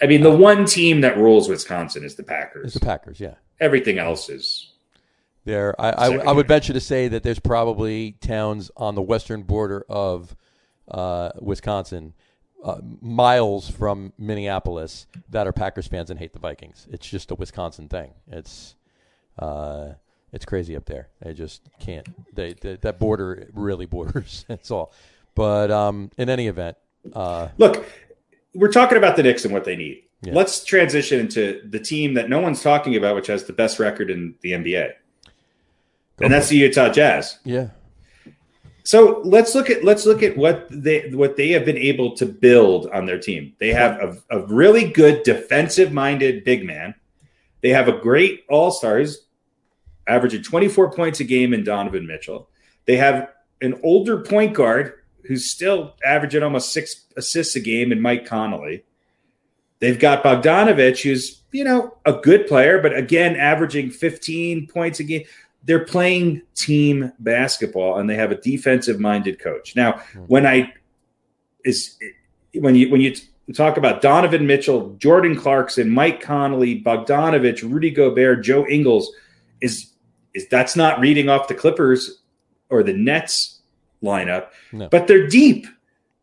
I 0.03 0.07
mean, 0.07 0.23
the 0.23 0.31
one 0.31 0.65
team 0.65 1.03
that 1.03 1.17
rules 1.17 1.49
Wisconsin 1.49 2.05
is 2.05 2.15
the 2.15 2.23
Packers. 2.23 2.67
It's 2.67 2.75
the 2.75 2.81
Packers, 2.81 3.21
yeah. 3.21 3.35
Everything 3.61 3.99
else 3.99 4.31
is 4.31 4.73
There, 5.45 5.79
I, 5.81 5.91
I, 5.91 6.17
I 6.17 6.33
would 6.33 6.49
venture 6.49 6.73
to 6.73 6.81
say 6.81 7.09
that 7.09 7.23
there's 7.23 7.39
probably 7.39 8.13
towns 8.21 8.71
on 8.77 8.95
the 8.95 9.03
western 9.03 9.43
border 9.43 9.85
of 9.89 10.37
uh, 10.91 11.31
Wisconsin, 11.41 12.15
uh, 12.65 12.79
miles 13.01 13.71
from 13.71 14.13
Minneapolis, 14.19 15.07
that 15.29 15.47
are 15.47 15.53
Packers 15.53 15.87
fans 15.87 16.11
and 16.11 16.19
hate 16.19 16.33
the 16.33 16.39
Vikings. 16.39 16.87
It's 16.91 17.09
just 17.09 17.31
a 17.31 17.35
Wisconsin 17.35 17.89
thing. 17.89 18.13
It's 18.31 18.77
uh, 19.39 19.91
it's 20.33 20.45
crazy 20.45 20.77
up 20.77 20.87
there. 20.87 21.09
They 21.23 21.35
just 21.35 21.69
can't. 21.81 22.07
They, 22.35 22.55
they 22.55 22.77
that 22.77 22.99
border 22.99 23.49
really 23.53 23.87
borders. 23.97 24.45
That's 24.49 24.71
all. 24.71 24.93
But 25.35 25.71
um, 25.71 26.11
in 26.19 26.29
any 26.29 26.47
event, 26.49 26.77
uh, 27.15 27.49
Look, 27.59 27.87
we're 28.55 28.73
talking 28.73 28.99
about 28.99 29.17
the 29.17 29.23
Knicks 29.23 29.45
and 29.45 29.55
what 29.55 29.65
they 29.65 29.77
need. 29.77 30.03
Yeah. 30.23 30.35
Let's 30.35 30.65
transition 30.65 31.19
into 31.21 31.63
the 31.67 31.79
team 31.79 32.15
that 32.15 32.29
no 32.29 32.41
one's 32.41 32.63
talking 32.63 32.95
about, 32.97 33.15
which 33.15 33.29
has 33.29 33.45
the 33.45 33.55
best 33.55 33.79
record 33.79 34.11
in 34.11 34.35
the 34.43 34.53
NBA, 34.53 34.91
Go 36.19 36.25
and 36.25 36.33
that's 36.33 36.49
the 36.49 36.57
Utah 36.57 36.91
Jazz. 36.91 37.39
yeah, 37.45 37.69
So 38.83 39.23
let's 39.25 39.55
look 39.55 39.71
at 39.71 39.83
let's 39.83 40.05
look 40.05 40.23
at 40.23 40.37
what 40.37 40.67
they 40.71 41.09
what 41.11 41.37
they 41.37 41.51
have 41.51 41.65
been 41.65 41.79
able 41.79 42.15
to 42.17 42.27
build 42.27 42.87
on 42.89 43.07
their 43.07 43.19
team. 43.19 43.55
They 43.61 43.69
have 43.71 43.93
a, 43.99 44.19
a 44.31 44.47
really 44.47 44.91
good 44.91 45.23
defensive 45.23 45.91
minded 45.91 46.45
big 46.45 46.67
man. 46.67 46.95
They 47.63 47.71
have 47.71 47.89
a 47.89 47.93
great 47.99 48.45
all 48.51 48.71
stars, 48.73 49.23
averaging 50.11 50.43
twenty 50.43 50.69
four 50.69 50.91
points 50.91 51.21
a 51.21 51.25
game 51.25 51.55
in 51.55 51.65
Donovan 51.65 52.07
Mitchell. 52.07 52.49
They 52.87 52.97
have 52.97 53.29
an 53.61 53.79
older 53.83 54.23
point 54.23 54.55
guard 54.55 54.95
who's 55.25 55.51
still 55.51 55.95
averaging 56.05 56.43
almost 56.43 56.73
six 56.73 57.07
assists 57.17 57.57
a 57.57 57.61
game 57.61 57.93
in 57.93 58.01
Mike 58.01 58.27
Conley. 58.27 58.85
They've 59.79 59.99
got 59.99 60.25
Bogdanovich, 60.25 61.03
who's 61.03 61.43
you 61.53 61.65
know 61.65 61.97
a 62.05 62.13
good 62.15 62.47
player, 62.47 62.81
but 62.81 62.97
again 62.97 63.37
averaging 63.37 63.91
fifteen 63.91 64.67
points 64.67 65.01
a 65.01 65.05
game 65.05 65.25
they're 65.65 65.85
playing 65.85 66.43
team 66.55 67.13
basketball 67.19 67.99
and 67.99 68.09
they 68.09 68.17
have 68.17 68.33
a 68.33 68.37
defensive 68.37 68.99
minded 68.99 69.39
coach. 69.39 69.77
Now, 69.77 70.01
hmm. 70.13 70.21
when 70.21 70.47
I 70.47 70.73
is 71.65 71.99
when 72.55 72.75
you 72.75 72.91
when 72.91 73.01
you 73.01 73.15
talk 73.55 73.77
about 73.77 74.01
Donovan 74.01 74.47
Mitchell, 74.47 74.95
Jordan 74.99 75.37
Clarkson, 75.37 75.91
Mike 75.91 76.21
Conley, 76.21 76.83
Bogdanovich, 76.83 77.63
Rudy 77.63 77.91
Gobert, 77.91 78.43
Joe 78.43 78.67
Ingles, 78.67 79.13
is 79.61 79.90
is 80.35 80.47
that's 80.49 80.77
not 80.77 81.01
reading 81.01 81.29
off 81.29 81.49
the 81.49 81.55
Clippers 81.55 82.21
or 82.69 82.83
the 82.83 82.93
Nets 82.93 83.61
lineup, 84.03 84.49
No. 84.73 84.89
but 84.89 85.07
they're 85.07 85.27
deep. 85.27 85.67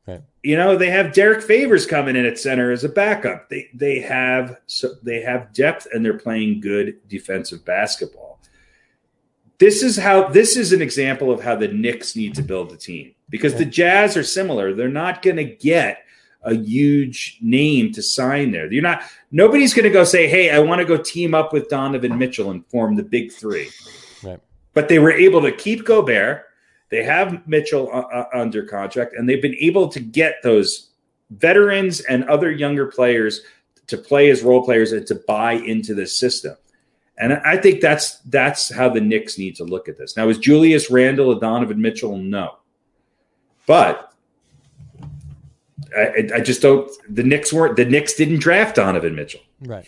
Right. 0.07 0.21
You 0.43 0.55
know, 0.55 0.77
they 0.77 0.89
have 0.89 1.13
Derrick 1.13 1.43
Favors 1.43 1.85
coming 1.85 2.15
in 2.15 2.25
at 2.25 2.39
center 2.39 2.71
as 2.71 2.84
a 2.84 2.89
backup. 2.89 3.49
They 3.49 3.69
they 3.73 3.99
have 3.99 4.57
so 4.67 4.93
they 5.03 5.21
have 5.21 5.53
depth 5.53 5.88
and 5.93 6.03
they're 6.03 6.17
playing 6.17 6.61
good 6.61 6.97
defensive 7.07 7.65
basketball. 7.65 8.39
This 9.59 9.81
is 9.84 9.97
how 9.97 10.29
this 10.29 10.55
is 10.55 10.71
an 10.71 10.81
example 10.81 11.31
of 11.31 11.41
how 11.41 11.55
the 11.55 11.67
Knicks 11.67 12.15
need 12.15 12.35
to 12.35 12.41
build 12.43 12.71
a 12.71 12.77
team 12.77 13.13
because 13.29 13.55
the 13.55 13.65
Jazz 13.65 14.15
are 14.15 14.23
similar. 14.23 14.73
They're 14.73 14.88
not 14.88 15.21
going 15.21 15.38
to 15.38 15.43
get 15.43 16.03
a 16.48 16.56
huge 16.56 17.38
name 17.41 17.91
to 17.91 18.02
sign 18.02 18.52
there. 18.52 18.72
You're 18.72 18.82
not 18.82 19.03
nobody's 19.32 19.74
going 19.74 19.84
to 19.84 19.90
go 19.90 20.03
say, 20.03 20.28
"Hey, 20.28 20.49
I 20.49 20.60
want 20.60 20.80
to 20.80 20.86
go 20.86 20.98
team 20.98 21.36
up 21.36 21.53
with 21.53 21.69
Donovan 21.69 22.18
Mitchell 22.18 22.52
and 22.52 22.65
form 22.68 22.95
the 22.95 23.03
big 23.03 23.32
3." 23.32 23.69
Right. 24.24 24.40
But 24.74 24.88
they 24.88 24.99
were 24.99 25.11
able 25.11 25.41
to 25.41 25.52
keep 25.52 25.86
Gobert. 25.86 26.45
They 26.90 27.03
have 27.03 27.45
Mitchell 27.48 27.90
uh, 27.91 27.99
uh, 27.99 28.30
under 28.34 28.64
contract 28.64 29.14
and 29.15 29.28
they've 29.28 29.41
been 29.41 29.57
able 29.60 29.90
to 29.90 29.99
get 29.99 30.36
those 30.41 30.90
veterans 31.32 31.99
and 32.02 32.24
other 32.26 32.49
younger 32.49 32.88
players 32.88 33.41
to 33.88 33.98
play 33.98 34.30
as 34.30 34.41
role 34.41 34.64
players 34.64 34.94
and 34.94 35.06
to 35.07 35.15
buy 35.15 35.53
into 35.53 35.94
this 35.94 36.18
system. 36.18 36.56
And 37.18 37.34
I 37.34 37.57
think 37.57 37.82
that's 37.82 38.19
that's 38.19 38.74
how 38.74 38.90
the 38.90 39.02
Knicks 39.02 39.38
need 39.38 39.56
to 39.57 39.64
look 39.64 39.90
at 39.90 39.98
this. 39.98 40.15
Now, 40.15 40.30
is 40.30 40.38
Julius 40.38 40.91
Randle 40.91 41.32
a 41.32 41.40
Donovan 41.40 41.82
Mitchell? 41.82 42.15
No, 42.18 42.60
but 43.65 44.14
I, 45.95 46.30
I 46.35 46.39
just 46.41 46.61
don't. 46.61 46.89
The 47.09 47.23
Knicks 47.23 47.53
weren't. 47.53 47.76
The 47.76 47.85
Knicks 47.85 48.14
didn't 48.15 48.39
draft 48.39 48.76
Donovan 48.76 49.15
Mitchell. 49.15 49.41
right, 49.61 49.88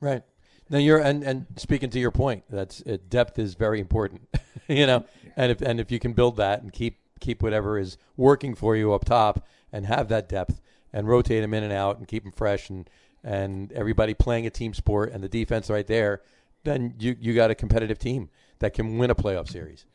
right. 0.00 0.22
Now 0.70 0.78
you're 0.78 0.98
and 0.98 1.22
and 1.22 1.46
speaking 1.56 1.90
to 1.90 1.98
your 1.98 2.10
point, 2.10 2.44
that's 2.50 2.82
uh, 2.82 2.98
depth 3.08 3.38
is 3.38 3.54
very 3.54 3.80
important. 3.80 4.28
you 4.68 4.86
know, 4.86 5.04
and 5.36 5.50
if 5.52 5.60
and 5.62 5.80
if 5.80 5.90
you 5.90 5.98
can 5.98 6.12
build 6.12 6.36
that 6.36 6.62
and 6.62 6.72
keep 6.72 6.98
keep 7.20 7.42
whatever 7.42 7.78
is 7.78 7.96
working 8.16 8.54
for 8.54 8.76
you 8.76 8.92
up 8.92 9.04
top 9.04 9.46
and 9.72 9.86
have 9.86 10.08
that 10.08 10.28
depth 10.28 10.60
and 10.92 11.08
rotate 11.08 11.42
them 11.42 11.54
in 11.54 11.64
and 11.64 11.72
out 11.72 11.98
and 11.98 12.06
keep 12.06 12.22
them 12.22 12.32
fresh 12.32 12.70
and 12.70 12.88
and 13.24 13.72
everybody 13.72 14.14
playing 14.14 14.46
a 14.46 14.50
team 14.50 14.72
sport 14.74 15.12
and 15.12 15.22
the 15.22 15.28
defense 15.28 15.68
right 15.70 15.86
there, 15.86 16.22
then 16.64 16.94
you 16.98 17.16
you 17.18 17.34
got 17.34 17.50
a 17.50 17.54
competitive 17.54 17.98
team 17.98 18.28
that 18.58 18.74
can 18.74 18.98
win 18.98 19.10
a 19.10 19.14
playoff 19.14 19.48
series, 19.48 19.86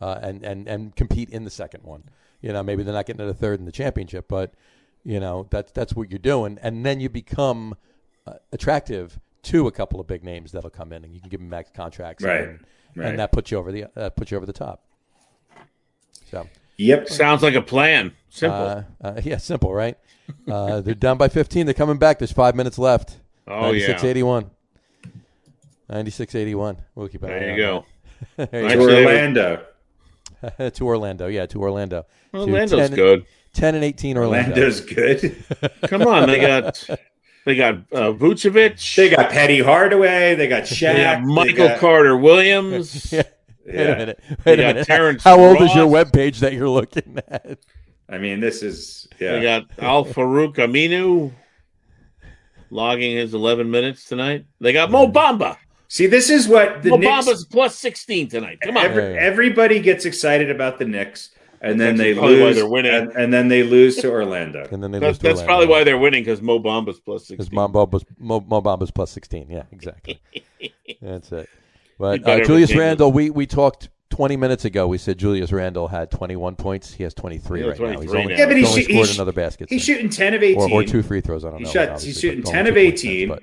uh, 0.00 0.18
and 0.22 0.42
and 0.42 0.66
and 0.66 0.96
compete 0.96 1.30
in 1.30 1.44
the 1.44 1.50
second 1.50 1.84
one. 1.84 2.04
You 2.40 2.52
know, 2.52 2.62
maybe 2.62 2.82
they're 2.82 2.94
not 2.94 3.06
getting 3.06 3.18
to 3.18 3.26
the 3.26 3.34
third 3.34 3.60
in 3.60 3.66
the 3.66 3.72
championship, 3.72 4.26
but 4.28 4.54
you 5.04 5.20
know 5.20 5.46
that's 5.50 5.72
that's 5.72 5.94
what 5.94 6.10
you're 6.10 6.18
doing, 6.18 6.58
and 6.62 6.84
then 6.86 7.00
you 7.00 7.08
become 7.08 7.74
uh, 8.26 8.34
attractive 8.52 9.18
to 9.44 9.66
a 9.66 9.72
couple 9.72 9.98
of 10.00 10.06
big 10.06 10.22
names 10.24 10.52
that'll 10.52 10.70
come 10.70 10.92
in, 10.92 11.04
and 11.04 11.12
you 11.14 11.20
can 11.20 11.28
give 11.28 11.40
them 11.40 11.48
max 11.48 11.70
contracts, 11.74 12.22
Right, 12.24 12.42
And, 12.42 12.60
right. 12.94 13.08
and 13.10 13.18
that 13.18 13.32
puts 13.32 13.50
you 13.50 13.58
over 13.58 13.72
the 13.72 13.86
uh, 13.96 14.10
puts 14.10 14.30
you 14.30 14.36
over 14.36 14.46
the 14.46 14.52
top. 14.52 14.84
So. 16.30 16.48
Yep. 16.78 17.08
Sounds 17.10 17.42
like 17.42 17.54
a 17.54 17.60
plan. 17.62 18.12
Simple. 18.30 18.58
Uh, 18.58 18.82
uh, 19.02 19.20
yeah, 19.22 19.36
simple, 19.36 19.72
right? 19.74 19.96
Uh, 20.48 20.80
they're 20.80 20.94
down 20.94 21.18
by 21.18 21.28
15. 21.28 21.66
They're 21.66 21.74
coming 21.74 21.98
back. 21.98 22.18
There's 22.18 22.32
five 22.32 22.54
minutes 22.56 22.78
left. 22.78 23.18
oh 23.46 23.72
yeah. 23.72 23.88
96 23.88 24.04
81. 24.04 24.50
96 25.90 26.34
81. 26.34 26.76
We'll 26.94 27.08
keep 27.08 27.22
an 27.22 27.30
eye 27.30 27.32
There 27.38 27.58
you 27.58 27.64
on 27.66 27.82
go. 27.82 27.86
There 28.36 28.46
To 28.46 28.58
you 28.58 28.66
Actually, 28.66 28.86
they 28.94 29.04
were- 29.04 29.10
Orlando. 29.10 29.66
to 30.70 30.86
Orlando. 30.86 31.26
Yeah, 31.28 31.46
to 31.46 31.60
Orlando. 31.60 32.06
To 32.32 32.38
Orlando's 32.38 32.88
10 32.88 32.94
good. 32.96 33.26
10 33.54 33.74
and 33.74 33.84
18 33.84 34.16
Orlando. 34.16 34.50
Orlando's 34.50 34.80
good. 34.80 35.44
Come 35.88 36.02
on, 36.02 36.28
they 36.28 36.40
got 36.40 36.88
they 37.44 37.54
got 37.56 37.74
uh, 37.92 38.12
Vucevic. 38.12 38.94
They 38.96 39.10
got 39.10 39.30
Penny 39.30 39.60
Hardaway. 39.60 40.34
They 40.34 40.48
got 40.48 40.62
Shaq. 40.64 40.94
They 40.94 41.02
got 41.02 41.18
they 41.20 41.24
Michael 41.26 41.68
got- 41.68 41.80
Carter 41.80 42.16
Williams. 42.16 43.12
Yeah. 43.64 43.76
Wait 43.76 43.76
a 43.76 43.88
Yeah. 43.90 43.94
minute. 43.96 44.20
They 44.44 44.52
a 44.54 44.56
got 44.56 44.66
minute. 44.74 44.86
Terrence 44.88 45.22
How 45.22 45.38
old 45.38 45.62
is 45.62 45.72
your 45.72 45.84
Ross. 45.84 45.92
web 45.92 46.12
page 46.12 46.40
that 46.40 46.52
you're 46.52 46.68
looking 46.68 47.16
at? 47.28 47.60
I 48.08 48.18
mean, 48.18 48.40
this 48.40 48.60
is 48.60 49.06
They 49.20 49.40
yeah. 49.40 49.60
got 49.60 49.70
Al-Farouq 49.78 50.56
Aminu 50.56 51.30
logging 52.70 53.16
his 53.16 53.34
11 53.34 53.70
minutes 53.70 54.04
tonight. 54.06 54.46
They 54.60 54.72
got 54.72 54.90
Mo 54.90 55.06
Bamba. 55.06 55.56
See, 55.86 56.06
this 56.08 56.28
is 56.28 56.48
what 56.48 56.82
the 56.82 56.90
Mo 56.90 56.96
Knicks. 56.96 57.28
Bamba's 57.28 57.44
plus 57.44 57.76
16 57.78 58.28
tonight. 58.28 58.58
Come 58.62 58.76
on. 58.76 58.84
every- 58.84 59.02
Yeah, 59.04 59.10
yeah. 59.12 59.20
Everybody 59.20 59.78
gets 59.78 60.06
excited 60.06 60.50
about 60.50 60.80
the 60.80 60.84
Knicks, 60.86 61.30
and 61.62 61.80
then 61.80 61.96
That's 61.96 61.98
they 62.00 62.14
probably 62.14 62.40
why 62.40 62.46
lose. 62.48 62.56
they're 62.56 62.68
winning. 62.68 62.92
And, 62.94 63.12
and 63.12 63.32
then 63.32 63.48
they 63.48 63.62
lose 63.62 63.96
to 63.98 64.10
Orlando. 64.10 64.66
And 64.70 64.82
then 64.82 64.90
they 64.90 64.98
That's, 64.98 65.14
lose 65.14 65.18
to 65.18 65.22
that's 65.22 65.40
Orlando. 65.40 65.46
probably 65.46 65.66
why 65.68 65.84
they're 65.84 65.98
winning 65.98 66.22
because 66.24 66.42
Mo 66.42 66.58
Bamba's 66.58 67.00
plus 67.00 67.26
16. 67.28 67.36
Because 67.36 67.52
Mo 67.52 67.68
Bamba's, 67.68 68.04
Mo, 68.18 68.40
Mo 68.40 68.60
Bamba's 68.60 68.90
plus 68.90 69.10
16. 69.12 69.48
Yeah, 69.48 69.62
exactly. 69.72 70.20
That's 71.00 71.30
it. 71.32 71.48
But 71.98 72.26
uh, 72.28 72.44
Julius 72.44 72.70
retain 72.70 72.80
Randle, 72.80 73.12
we, 73.12 73.30
we 73.30 73.46
talked 73.46 73.88
20 74.10 74.36
minutes 74.36 74.64
ago. 74.64 74.88
We 74.88 74.98
said 74.98 75.18
Julius 75.18 75.52
Randle 75.52 75.88
had 75.88 76.10
21 76.10 76.56
points. 76.56 76.92
He 76.92 77.04
has 77.04 77.14
23 77.14 77.60
Yeah, 77.60 77.66
right 77.68 77.80
now. 77.80 78.00
He's 78.00 78.12
only. 78.14 78.34
Yeah, 78.36 78.46
but 78.46 78.56
he's 78.56 78.66
he's 78.66 78.70
only 78.70 78.82
sh- 78.82 78.84
scored 78.86 79.06
he's- 79.06 79.14
another 79.16 79.32
basket. 79.32 79.68
He's 79.70 79.84
since. 79.84 79.96
shooting 79.96 80.10
ten 80.10 80.34
of 80.34 80.42
eighteen. 80.42 80.72
or, 80.72 80.82
or 80.82 80.84
two 80.84 81.02
free 81.02 81.20
throws. 81.20 81.44
I 81.44 81.50
don't 81.50 81.58
He 81.60 81.64
know. 81.64 81.70
shot- 81.70 82.00
he's 82.02 82.18
shooting 82.18 82.42
10 82.42 82.64
two 82.64 82.70
of 82.70 82.74
points 82.76 83.04
18. 83.04 83.28
but- 83.28 83.42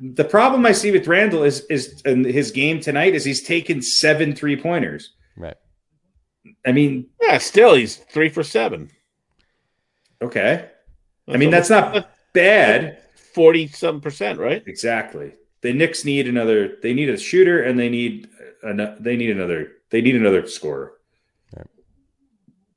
The 0.00 0.24
problem 0.24 0.66
I 0.66 0.72
see 0.72 0.90
with 0.90 1.06
Randle 1.06 1.44
is 1.44 1.60
is 1.70 2.02
in 2.04 2.24
his 2.24 2.50
game 2.50 2.80
tonight 2.80 3.14
is 3.14 3.24
he's 3.24 3.42
taken 3.42 3.80
seven 3.80 4.34
three 4.34 4.56
pointers. 4.60 5.12
Right. 5.36 5.54
I 6.66 6.72
mean, 6.72 7.06
Yeah, 7.20 7.38
still, 7.38 7.74
he's 7.74 7.96
three 7.96 8.28
for 8.28 8.42
seven. 8.42 8.90
okay. 10.20 10.68
I 11.28 11.36
mean, 11.36 11.50
that's 11.50 11.70
not 11.70 12.10
bad. 12.32 12.98
40 13.34 13.68
some 13.68 14.00
percent, 14.00 14.38
right? 14.38 14.62
Exactly. 14.66 15.32
The 15.62 15.72
Knicks 15.72 16.04
need 16.04 16.28
another. 16.28 16.76
They 16.82 16.92
need 16.92 17.08
a 17.08 17.16
shooter, 17.16 17.62
and 17.62 17.78
they 17.78 17.88
need 17.88 18.28
an, 18.62 18.96
They 19.00 19.16
need 19.16 19.30
another. 19.30 19.72
They 19.90 20.00
need 20.00 20.16
another 20.16 20.46
scorer. 20.48 20.94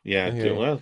Yeah, 0.04 0.28
I 0.28 0.32
hear 0.32 0.54
well, 0.54 0.82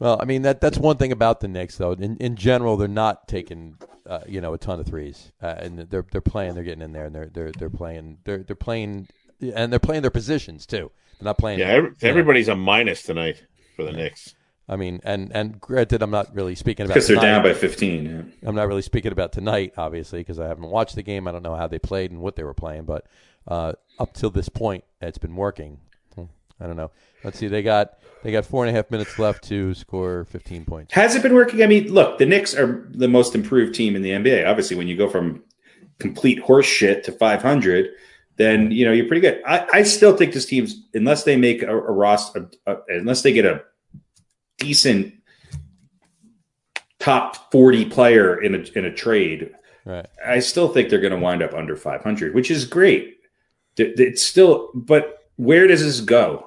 Well, 0.00 0.18
I 0.20 0.24
mean 0.24 0.42
that 0.42 0.60
that's 0.60 0.76
one 0.76 0.96
thing 0.96 1.12
about 1.12 1.38
the 1.40 1.46
Knicks, 1.46 1.76
though. 1.76 1.92
In 1.92 2.16
in 2.16 2.34
general, 2.34 2.76
they're 2.76 2.88
not 2.88 3.28
taking 3.28 3.76
uh, 4.06 4.22
you 4.26 4.40
know 4.40 4.52
a 4.52 4.58
ton 4.58 4.80
of 4.80 4.86
threes, 4.86 5.30
uh, 5.40 5.54
and 5.58 5.78
they're 5.78 6.04
they're 6.10 6.20
playing, 6.20 6.54
they're 6.54 6.64
getting 6.64 6.82
in 6.82 6.92
there, 6.92 7.04
and 7.06 7.14
they're 7.14 7.30
they're 7.32 7.52
they're 7.52 7.70
playing, 7.70 8.18
they're 8.24 8.42
they're 8.42 8.56
playing, 8.56 9.06
and 9.40 9.72
they're 9.72 9.78
playing 9.78 10.02
their 10.02 10.10
positions 10.10 10.66
too. 10.66 10.90
They're 11.18 11.24
not 11.26 11.38
playing. 11.38 11.58
yeah, 11.58 11.68
every, 11.68 11.90
everybody's 12.02 12.48
a 12.48 12.56
minus 12.56 13.02
tonight 13.02 13.44
for 13.76 13.84
the 13.84 13.92
Knicks. 13.92 14.34
I 14.68 14.76
mean, 14.76 15.00
and 15.02 15.32
and 15.34 15.60
granted, 15.60 16.02
I'm 16.02 16.12
not 16.12 16.32
really 16.34 16.54
speaking 16.54 16.86
about 16.86 16.94
Because 16.94 17.08
they're 17.08 17.16
down 17.16 17.42
by 17.42 17.54
fifteen. 17.54 18.04
Yeah. 18.06 18.48
I'm 18.48 18.54
not 18.54 18.68
really 18.68 18.82
speaking 18.82 19.10
about 19.10 19.32
tonight, 19.32 19.74
obviously, 19.76 20.20
because 20.20 20.38
I 20.38 20.46
haven't 20.46 20.68
watched 20.70 20.94
the 20.94 21.02
game. 21.02 21.26
I 21.26 21.32
don't 21.32 21.42
know 21.42 21.56
how 21.56 21.66
they 21.66 21.80
played 21.80 22.12
and 22.12 22.20
what 22.20 22.36
they 22.36 22.44
were 22.44 22.54
playing, 22.54 22.84
but 22.84 23.06
uh, 23.48 23.72
up 23.98 24.14
till 24.14 24.30
this 24.30 24.48
point, 24.48 24.84
it's 25.00 25.18
been 25.18 25.34
working. 25.34 25.80
Hmm, 26.14 26.24
I 26.60 26.66
don't 26.66 26.76
know. 26.76 26.92
Let's 27.24 27.38
see. 27.38 27.48
They 27.48 27.62
got 27.62 27.98
they 28.22 28.30
got 28.30 28.46
four 28.46 28.64
and 28.64 28.74
a 28.74 28.76
half 28.76 28.90
minutes 28.90 29.18
left 29.18 29.42
to 29.48 29.74
score 29.74 30.24
15 30.26 30.64
points. 30.64 30.94
Has 30.94 31.16
it 31.16 31.22
been 31.22 31.34
working? 31.34 31.62
I 31.62 31.66
mean, 31.66 31.92
look, 31.92 32.18
the 32.18 32.26
Knicks 32.26 32.54
are 32.54 32.86
the 32.90 33.08
most 33.08 33.34
improved 33.34 33.74
team 33.74 33.96
in 33.96 34.02
the 34.02 34.10
NBA. 34.10 34.46
Obviously, 34.48 34.76
when 34.76 34.86
you 34.86 34.96
go 34.96 35.08
from 35.08 35.42
complete 35.98 36.38
horse 36.38 36.66
shit 36.66 37.02
to 37.04 37.12
500, 37.12 37.88
then 38.40 38.70
you 38.70 38.84
know 38.84 38.92
you're 38.92 39.06
pretty 39.06 39.20
good. 39.20 39.42
I, 39.46 39.66
I 39.72 39.82
still 39.82 40.16
think 40.16 40.32
this 40.32 40.46
team's 40.46 40.74
unless 40.94 41.24
they 41.24 41.36
make 41.36 41.62
a, 41.62 41.70
a 41.70 41.92
roster, 41.92 42.48
a, 42.66 42.72
a- 42.72 42.80
unless 42.88 43.22
they 43.22 43.32
get 43.32 43.44
a 43.44 43.62
decent 44.58 45.14
top 46.98 47.50
40 47.50 47.86
player 47.86 48.40
in 48.40 48.54
a 48.54 48.58
in 48.78 48.84
a 48.84 48.92
trade, 48.92 49.52
Right. 49.84 50.06
I 50.24 50.40
still 50.40 50.68
think 50.68 50.90
they're 50.90 51.00
going 51.00 51.12
to 51.14 51.18
wind 51.18 51.42
up 51.42 51.54
under 51.54 51.74
500, 51.74 52.34
which 52.34 52.50
is 52.50 52.66
great. 52.66 53.16
It's 53.78 54.22
still, 54.22 54.70
but 54.74 55.20
where 55.36 55.66
does 55.66 55.82
this 55.82 56.00
go? 56.02 56.46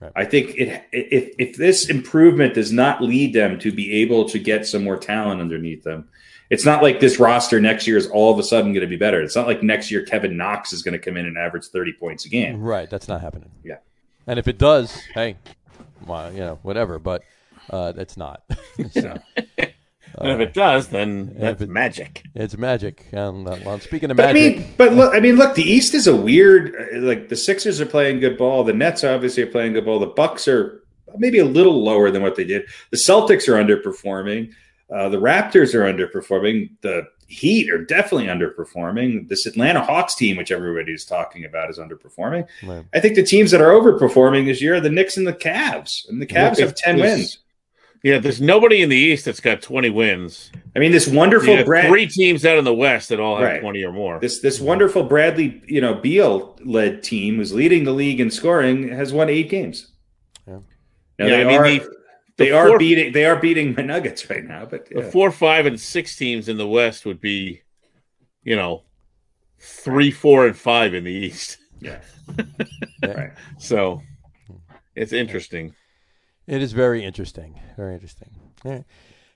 Right. 0.00 0.12
I 0.16 0.24
think 0.24 0.54
it, 0.56 0.82
if 0.90 1.34
if 1.38 1.56
this 1.56 1.90
improvement 1.90 2.54
does 2.54 2.72
not 2.72 3.02
lead 3.02 3.34
them 3.34 3.58
to 3.60 3.70
be 3.70 3.92
able 4.02 4.26
to 4.30 4.38
get 4.38 4.66
some 4.66 4.84
more 4.84 4.96
talent 4.96 5.40
underneath 5.42 5.84
them, 5.84 6.08
it's 6.50 6.64
not 6.64 6.82
like 6.82 7.00
this 7.00 7.18
roster 7.18 7.60
next 7.60 7.86
year 7.86 7.96
is 7.96 8.08
all 8.08 8.32
of 8.32 8.38
a 8.38 8.42
sudden 8.42 8.72
going 8.72 8.82
to 8.82 8.86
be 8.86 8.96
better. 8.96 9.20
It's 9.22 9.36
not 9.36 9.46
like 9.46 9.62
next 9.62 9.90
year 9.90 10.04
Kevin 10.04 10.36
Knox 10.36 10.72
is 10.72 10.82
going 10.82 10.92
to 10.92 10.98
come 10.98 11.16
in 11.16 11.26
and 11.26 11.38
average 11.38 11.66
30 11.66 11.94
points 11.94 12.24
a 12.26 12.28
game. 12.28 12.60
Right. 12.60 12.88
That's 12.90 13.08
not 13.08 13.20
happening. 13.20 13.50
Yeah. 13.64 13.76
And 14.26 14.38
if 14.38 14.46
it 14.48 14.58
does, 14.58 14.94
hey, 15.14 15.36
well, 16.06 16.32
you 16.32 16.40
know, 16.40 16.58
whatever. 16.62 16.98
But 16.98 17.22
uh, 17.70 17.92
it's 17.96 18.16
not. 18.16 18.42
so, 18.90 19.18
and 20.18 20.30
if 20.30 20.40
it 20.40 20.52
does, 20.52 20.88
then 20.88 21.34
that's 21.38 21.62
it- 21.62 21.68
magic. 21.70 22.22
it's 22.34 22.56
magic. 22.58 23.06
And 23.12 23.48
uh, 23.48 23.56
well, 23.64 23.80
speaking 23.80 24.10
of 24.10 24.16
But 24.18 24.28
I 24.28 24.32
mean, 24.34 24.74
but 24.76 24.92
look, 24.92 25.14
I 25.14 25.20
mean, 25.20 25.36
look, 25.36 25.54
the 25.54 25.62
East 25.62 25.94
is 25.94 26.06
a 26.06 26.14
weird. 26.14 26.74
uh, 26.76 26.98
Like 27.00 27.28
the 27.30 27.36
Sixers 27.36 27.80
are 27.80 27.86
playing 27.86 28.20
good 28.20 28.36
ball, 28.36 28.62
the 28.64 28.72
Nets 28.74 29.04
obviously 29.04 29.42
are 29.42 29.46
playing 29.50 29.72
good 29.72 29.84
ball. 29.86 29.98
The 29.98 30.06
Bucks 30.06 30.46
are 30.48 30.82
maybe 31.16 31.38
a 31.38 31.44
little 31.44 31.82
lower 31.82 32.10
than 32.10 32.22
what 32.22 32.36
they 32.36 32.44
did. 32.44 32.64
The 32.90 32.96
Celtics 32.96 33.48
are 33.48 33.54
underperforming. 33.54 34.52
Uh, 34.94 35.08
the 35.08 35.16
Raptors 35.18 35.74
are 35.74 35.82
underperforming. 35.90 36.70
The 36.82 37.06
Heat 37.28 37.70
are 37.70 37.82
definitely 37.82 38.26
underperforming. 38.26 39.26
This 39.28 39.46
Atlanta 39.46 39.80
Hawks 39.82 40.14
team, 40.14 40.36
which 40.36 40.52
everybody's 40.52 41.06
talking 41.06 41.46
about, 41.46 41.70
is 41.70 41.78
underperforming. 41.78 42.46
Right. 42.62 42.84
I 42.92 43.00
think 43.00 43.14
the 43.14 43.22
teams 43.22 43.50
that 43.52 43.62
are 43.62 43.70
overperforming 43.70 44.44
this 44.44 44.60
year 44.60 44.74
are 44.74 44.80
the 44.80 44.90
Knicks 44.90 45.16
and 45.16 45.26
the 45.26 45.32
Cavs, 45.32 46.06
and 46.10 46.20
the 46.20 46.26
Cavs 46.26 46.58
Well, 46.58 46.66
have 46.66 46.74
ten 46.74 46.98
wins. 46.98 47.38
Yeah, 48.02 48.18
there's 48.18 48.40
nobody 48.40 48.82
in 48.82 48.88
the 48.88 48.96
East 48.96 49.24
that's 49.24 49.38
got 49.38 49.62
20 49.62 49.88
wins. 49.90 50.50
I 50.74 50.80
mean, 50.80 50.90
this 50.90 51.06
wonderful 51.06 51.50
You 51.50 51.56
got 51.58 51.66
Brad, 51.66 51.88
three 51.88 52.06
teams 52.08 52.44
out 52.44 52.58
in 52.58 52.64
the 52.64 52.74
West 52.74 53.10
that 53.10 53.20
all 53.20 53.36
have 53.36 53.44
Right. 53.46 53.60
20 53.60 53.84
or 53.84 53.92
more. 53.92 54.18
This 54.18 54.40
this 54.40 54.60
wonderful 54.60 55.04
Bradley, 55.04 55.62
you 55.68 55.80
know, 55.80 55.94
Beal 55.94 56.58
led 56.64 57.04
team 57.04 57.36
who's 57.36 57.54
leading 57.54 57.84
the 57.84 57.92
league 57.92 58.18
in 58.20 58.28
scoring 58.30 58.88
has 58.88 59.12
won 59.12 59.28
eight 59.30 59.48
games. 59.48 59.86
Yeah. 60.48 60.58
Now, 61.18 61.26
Yeah, 61.26 61.36
they 61.36 61.42
I 61.42 61.46
mean, 61.46 61.56
are 61.60 61.62
the- 61.84 61.94
they 62.42 62.50
the 62.50 62.56
are 62.56 62.68
four- 62.68 62.78
beating 62.78 63.12
they 63.12 63.24
are 63.24 63.36
beating 63.36 63.74
my 63.76 63.82
Nuggets 63.82 64.28
right 64.30 64.44
now, 64.44 64.64
but 64.66 64.88
The 64.90 65.02
four, 65.02 65.30
five, 65.30 65.66
and 65.66 65.78
six 65.80 66.16
teams 66.16 66.48
in 66.48 66.56
the 66.58 66.66
West 66.68 67.04
would 67.06 67.20
be, 67.20 67.62
you 68.42 68.56
know, 68.56 68.82
three, 69.58 70.10
four, 70.10 70.46
and 70.46 70.56
five 70.56 70.94
in 70.94 71.04
the 71.04 71.12
East. 71.12 71.58
yeah. 71.80 72.00
Yeah. 72.38 72.44
right. 73.14 73.30
So 73.58 74.00
it's 74.94 75.12
interesting. 75.12 75.74
It 76.46 76.62
is 76.62 76.72
very 76.72 77.04
interesting. 77.04 77.60
Very 77.76 77.94
interesting. 77.94 78.30
All 78.64 78.72
right. 78.72 78.84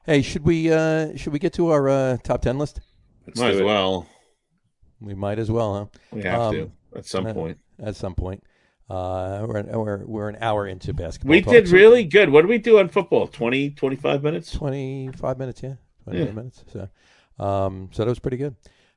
Hey, 0.05 0.23
should 0.23 0.45
we 0.45 0.73
uh, 0.73 1.17
should 1.17 1.33
we 1.33 1.39
get 1.39 1.53
to 1.55 1.71
our 1.71 1.89
uh, 1.89 2.17
top 2.23 2.43
ten 2.43 2.59
list? 2.59 2.81
Let's 3.27 3.41
Might 3.41 3.51
as 3.55 3.61
it. 3.61 3.65
well. 3.65 4.07
We 5.01 5.15
might 5.15 5.39
as 5.39 5.51
well, 5.51 5.75
huh? 5.75 5.99
We 6.13 6.23
have 6.23 6.41
Um, 6.41 6.55
to 6.55 6.73
at 6.97 7.07
some 7.07 7.27
uh, 7.27 7.35
point. 7.35 7.59
At 7.83 7.97
some 7.97 8.15
point. 8.15 8.43
Uh, 8.89 9.45
we're, 9.49 9.57
an, 9.57 9.67
we're 9.79 10.05
we're 10.07 10.29
an 10.29 10.37
hour 10.41 10.67
into 10.67 10.95
basketball. 10.95 11.31
We 11.31 11.43
talk, 11.43 11.53
did 11.53 11.69
so 11.69 11.75
really 11.75 12.05
good. 12.05 12.31
What 12.31 12.43
did 12.43 12.49
we 12.49 12.59
do 12.59 12.79
on 12.79 12.89
football? 12.89 13.27
20, 13.27 13.71
25 13.71 14.23
minutes? 14.23 14.53
twenty 14.53 15.11
five 15.17 15.39
minutes. 15.39 15.63
Yeah, 15.63 15.75
twenty 16.05 16.21
Yeah. 16.21 16.31
minutes. 16.31 16.65
So, 16.73 16.89
um, 17.45 17.89
so 17.93 18.05
that 18.05 18.09
was 18.09 18.21
pretty 18.21 18.37
good. 18.37 18.55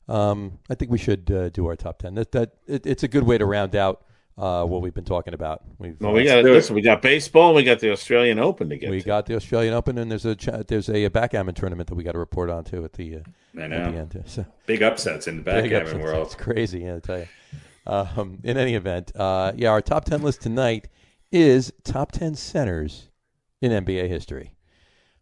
Um, 0.08 0.60
I 0.70 0.76
think 0.76 0.92
we 0.92 0.98
should 1.00 1.30
uh, 1.32 1.50
do 1.50 1.66
our 1.68 1.76
top 1.76 2.00
ten. 2.00 2.14
That 2.16 2.32
that 2.34 2.54
it, 2.68 2.86
it's 2.86 3.04
a 3.04 3.08
good 3.08 3.24
way 3.24 3.38
to 3.40 3.46
round 3.46 3.76
out 3.76 4.04
uh, 4.38 4.64
what 4.66 4.82
we've 4.82 4.94
been 4.94 5.06
talking 5.06 5.34
about. 5.34 5.64
We've 5.80 6.00
Well, 6.00 6.14
we 6.14 6.24
got 6.24 6.44
do 6.44 6.54
listen. 6.54 6.76
We 6.76 6.82
got 6.84 7.02
baseball. 7.02 7.48
and 7.50 7.56
We 7.58 7.64
got 7.64 7.80
the 7.80 7.92
Australian 7.92 8.38
Open 8.40 8.70
to 8.70 8.78
get. 8.78 8.90
we 8.92 9.02
to. 9.02 9.06
got 9.06 9.26
the 9.26 9.36
Australian 9.36 9.74
Open, 9.74 9.98
and 9.98 10.10
there's 10.12 10.26
a 10.26 10.36
there's 10.68 10.90
a 10.90 11.08
backgammon 11.10 11.56
tournament 11.56 11.90
that 11.90 11.96
we 11.96 12.04
got 12.04 12.12
to 12.14 12.20
report 12.20 12.50
on 12.52 12.64
too 12.64 12.86
at 12.86 12.94
the 12.94 13.16
uh, 13.18 13.20
at 13.60 13.70
the 13.70 13.76
end. 14.00 14.24
So 14.28 14.46
Big 14.68 14.84
upsets 14.84 15.28
in 15.28 15.38
the 15.38 15.42
backgammon 15.44 15.82
upsets. 15.88 16.04
world. 16.04 16.26
It's 16.28 16.36
crazy, 16.36 16.82
yeah, 16.82 16.98
I 16.98 17.00
tell 17.00 17.20
you. 17.20 17.28
Um, 17.88 18.40
in 18.44 18.58
any 18.58 18.76
event, 18.76 19.12
uh, 19.16 19.54
yeah, 19.56 19.70
our 19.70 19.82
top 19.82 20.06
10 20.06 20.22
list 20.22 20.42
tonight 20.42 20.88
is 21.32 21.72
top 21.84 22.12
10 22.12 22.36
centers 22.36 23.10
in 23.62 23.72
NBA 23.72 24.08
history. 24.08 24.54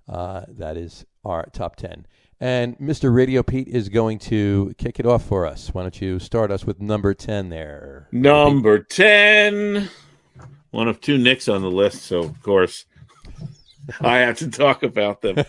Uh, 0.08 0.42
that 0.48 0.78
is 0.78 1.06
our 1.24 1.48
top 1.52 1.76
10. 1.76 2.06
And 2.40 2.78
Mr. 2.78 3.14
Radio 3.14 3.42
Pete 3.42 3.68
is 3.68 3.90
going 3.90 4.20
to 4.20 4.74
kick 4.78 5.00
it 5.00 5.06
off 5.06 5.26
for 5.26 5.46
us. 5.46 5.74
Why 5.74 5.82
don't 5.82 6.00
you 6.00 6.20
start 6.20 6.52
us 6.52 6.66
with 6.66 6.80
number 6.80 7.14
10 7.14 7.50
there? 7.50 8.08
Number 8.12 8.80
10. 8.80 9.90
One 10.72 10.88
of 10.88 11.02
two 11.02 11.18
Knicks 11.18 11.48
on 11.48 11.62
the 11.62 11.72
list, 11.72 12.04
so 12.04 12.20
of 12.20 12.42
course 12.44 12.86
I 14.02 14.18
have 14.18 14.38
to 14.40 14.50
talk 14.50 14.84
about 14.84 15.22
them. 15.22 15.38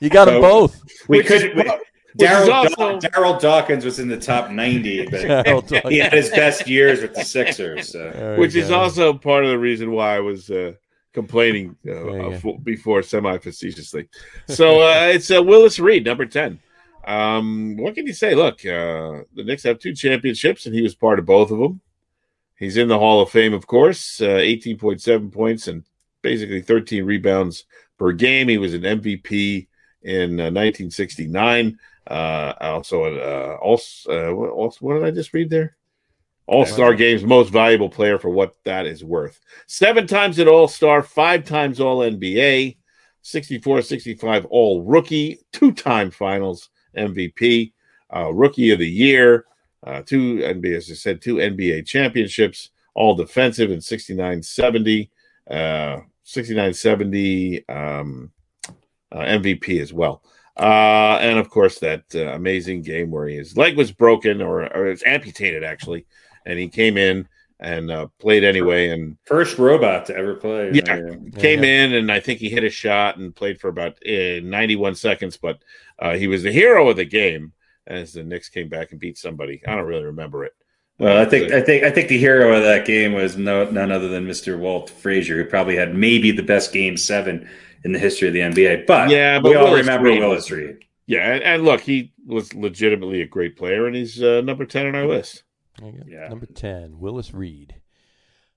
you 0.00 0.10
got 0.10 0.26
them 0.26 0.40
both. 0.40 0.80
We 1.08 1.18
Which 1.18 1.26
could. 1.28 1.56
we- 1.56 1.70
Darryl 2.16 2.50
also- 2.52 2.98
Daw- 2.98 3.00
Darryl 3.00 3.40
Dawkins 3.40 3.84
was 3.84 3.98
in 3.98 4.08
the 4.08 4.18
top 4.18 4.50
90, 4.50 5.06
but 5.10 5.70
he 5.90 5.98
had 5.98 6.12
his 6.12 6.30
best 6.30 6.66
years 6.68 7.02
with 7.02 7.14
the 7.14 7.24
Sixers. 7.24 7.92
So. 7.92 8.10
There 8.10 8.32
we 8.34 8.40
Which 8.40 8.54
is 8.54 8.68
go. 8.68 8.76
also 8.78 9.12
part 9.14 9.44
of 9.44 9.50
the 9.50 9.58
reason 9.58 9.90
why 9.92 10.16
I 10.16 10.20
was 10.20 10.50
uh, 10.50 10.72
complaining 11.12 11.76
uh, 11.86 11.92
uh, 11.92 12.38
fo- 12.38 12.58
before 12.58 13.02
semi 13.02 13.38
facetiously. 13.38 14.08
So 14.48 14.80
uh, 14.82 15.06
it's 15.14 15.30
uh, 15.30 15.42
Willis 15.42 15.78
Reed, 15.78 16.04
number 16.04 16.26
10. 16.26 16.58
Um, 17.06 17.76
what 17.76 17.94
can 17.94 18.06
you 18.06 18.12
say? 18.12 18.34
Look, 18.34 18.60
uh, 18.66 19.22
the 19.34 19.44
Knicks 19.44 19.62
have 19.62 19.78
two 19.78 19.94
championships, 19.94 20.66
and 20.66 20.74
he 20.74 20.82
was 20.82 20.94
part 20.94 21.18
of 21.20 21.26
both 21.26 21.50
of 21.50 21.58
them. 21.58 21.80
He's 22.58 22.76
in 22.76 22.88
the 22.88 22.98
Hall 22.98 23.20
of 23.20 23.30
Fame, 23.30 23.52
of 23.54 23.66
course, 23.66 24.20
uh, 24.20 24.24
18.7 24.24 25.30
points 25.32 25.68
and 25.68 25.84
basically 26.22 26.62
13 26.62 27.04
rebounds 27.04 27.64
per 27.98 28.12
game. 28.12 28.48
He 28.48 28.58
was 28.58 28.74
an 28.74 28.82
MVP 28.82 29.68
in 30.02 30.40
uh, 30.40 30.50
1969. 30.50 31.78
Uh, 32.06 32.52
also, 32.60 33.04
uh, 33.04 33.56
also, 33.60 34.10
uh, 34.10 34.34
what, 34.34 34.50
also, 34.50 34.78
what 34.80 34.94
did 34.94 35.04
I 35.04 35.10
just 35.10 35.32
read 35.34 35.50
there? 35.50 35.76
All 36.46 36.64
Star 36.64 36.94
Games 36.94 37.24
most 37.24 37.50
valuable 37.50 37.88
player 37.88 38.18
for 38.18 38.30
what 38.30 38.54
that 38.64 38.86
is 38.86 39.02
worth. 39.02 39.40
Seven 39.66 40.06
times 40.06 40.38
at 40.38 40.46
All 40.46 40.68
Star, 40.68 41.02
five 41.02 41.44
times 41.44 41.80
All 41.80 41.98
NBA, 41.98 42.76
64 43.22 43.82
65 43.82 44.46
All 44.46 44.82
Rookie, 44.82 45.40
two 45.52 45.72
time 45.72 46.12
Finals 46.12 46.70
MVP, 46.96 47.72
uh, 48.14 48.32
Rookie 48.32 48.70
of 48.70 48.78
the 48.78 48.88
Year, 48.88 49.46
uh, 49.84 50.02
two 50.06 50.36
NBA, 50.36 50.76
as 50.76 50.90
I 50.90 50.94
said, 50.94 51.20
two 51.20 51.36
NBA 51.36 51.84
championships, 51.84 52.70
all 52.94 53.16
defensive 53.16 53.72
in 53.72 53.80
69 53.80 54.42
70, 54.42 55.10
uh, 55.50 55.98
69 56.22 56.74
70 56.74 57.68
um, 57.68 58.30
uh, 59.10 59.18
MVP 59.18 59.80
as 59.80 59.92
well. 59.92 60.22
Uh, 60.56 61.18
and 61.20 61.38
of 61.38 61.50
course, 61.50 61.78
that 61.80 62.04
uh, 62.14 62.28
amazing 62.28 62.82
game 62.82 63.10
where 63.10 63.28
his 63.28 63.56
leg 63.56 63.76
was 63.76 63.92
broken 63.92 64.40
or, 64.40 64.62
or 64.74 64.86
it's 64.86 65.04
amputated 65.04 65.62
actually, 65.62 66.06
and 66.46 66.58
he 66.58 66.68
came 66.68 66.96
in 66.96 67.28
and 67.60 67.90
uh, 67.90 68.06
played 68.18 68.44
anyway 68.44 68.88
and 68.90 69.16
First 69.24 69.58
robot 69.58 70.06
to 70.06 70.16
ever 70.16 70.34
play. 70.34 70.70
Yeah. 70.72 70.82
came 71.36 71.64
Yeah. 71.64 71.84
in 71.84 71.94
and 71.94 72.12
I 72.12 72.20
think 72.20 72.40
he 72.40 72.50
hit 72.50 72.64
a 72.64 72.70
shot 72.70 73.16
and 73.16 73.34
played 73.34 73.60
for 73.60 73.68
about 73.68 73.98
uh, 74.06 74.40
91 74.42 74.94
seconds, 74.94 75.36
but 75.36 75.62
uh, 75.98 76.14
he 76.16 76.26
was 76.26 76.42
the 76.42 76.52
hero 76.52 76.88
of 76.88 76.96
the 76.96 77.04
game 77.04 77.52
as 77.86 78.12
the 78.12 78.24
Knicks 78.24 78.48
came 78.48 78.68
back 78.68 78.90
and 78.92 79.00
beat 79.00 79.16
somebody. 79.18 79.62
I 79.66 79.74
don't 79.74 79.86
really 79.86 80.04
remember 80.04 80.44
it. 80.44 80.52
Well, 80.98 81.20
I 81.20 81.26
think 81.26 81.52
I 81.52 81.60
think 81.60 81.84
I 81.84 81.90
think 81.90 82.08
the 82.08 82.16
hero 82.16 82.56
of 82.56 82.62
that 82.62 82.86
game 82.86 83.12
was 83.12 83.36
no 83.36 83.70
none 83.70 83.92
other 83.92 84.08
than 84.08 84.26
Mr. 84.26 84.58
Walt 84.58 84.88
Frazier, 84.88 85.36
who 85.36 85.44
probably 85.44 85.76
had 85.76 85.94
maybe 85.94 86.30
the 86.30 86.42
best 86.42 86.72
game 86.72 86.96
seven 86.96 87.46
in 87.84 87.92
the 87.92 87.98
history 87.98 88.28
of 88.28 88.34
the 88.34 88.40
NBA. 88.40 88.86
But 88.86 89.10
Yeah, 89.10 89.38
but 89.40 89.50
we 89.50 89.56
all 89.56 89.64
Willis 89.64 89.80
remember 89.80 90.08
Reed 90.08 90.20
Willis 90.20 90.50
Reed. 90.50 90.84
yeah, 91.06 91.32
and, 91.32 91.42
and 91.42 91.64
look, 91.64 91.80
he 91.80 92.12
was 92.26 92.54
legitimately 92.54 93.22
a 93.22 93.26
great 93.26 93.56
player, 93.56 93.86
and 93.86 93.94
he's 93.94 94.22
uh, 94.22 94.40
number 94.42 94.64
10 94.64 94.86
on 94.86 94.94
our 94.94 95.06
list. 95.06 95.42
There 95.78 95.90
you 95.90 95.98
go. 95.98 96.04
Yeah. 96.08 96.28
Number 96.28 96.46
10, 96.46 96.98
Willis 96.98 97.34
Reed. 97.34 97.76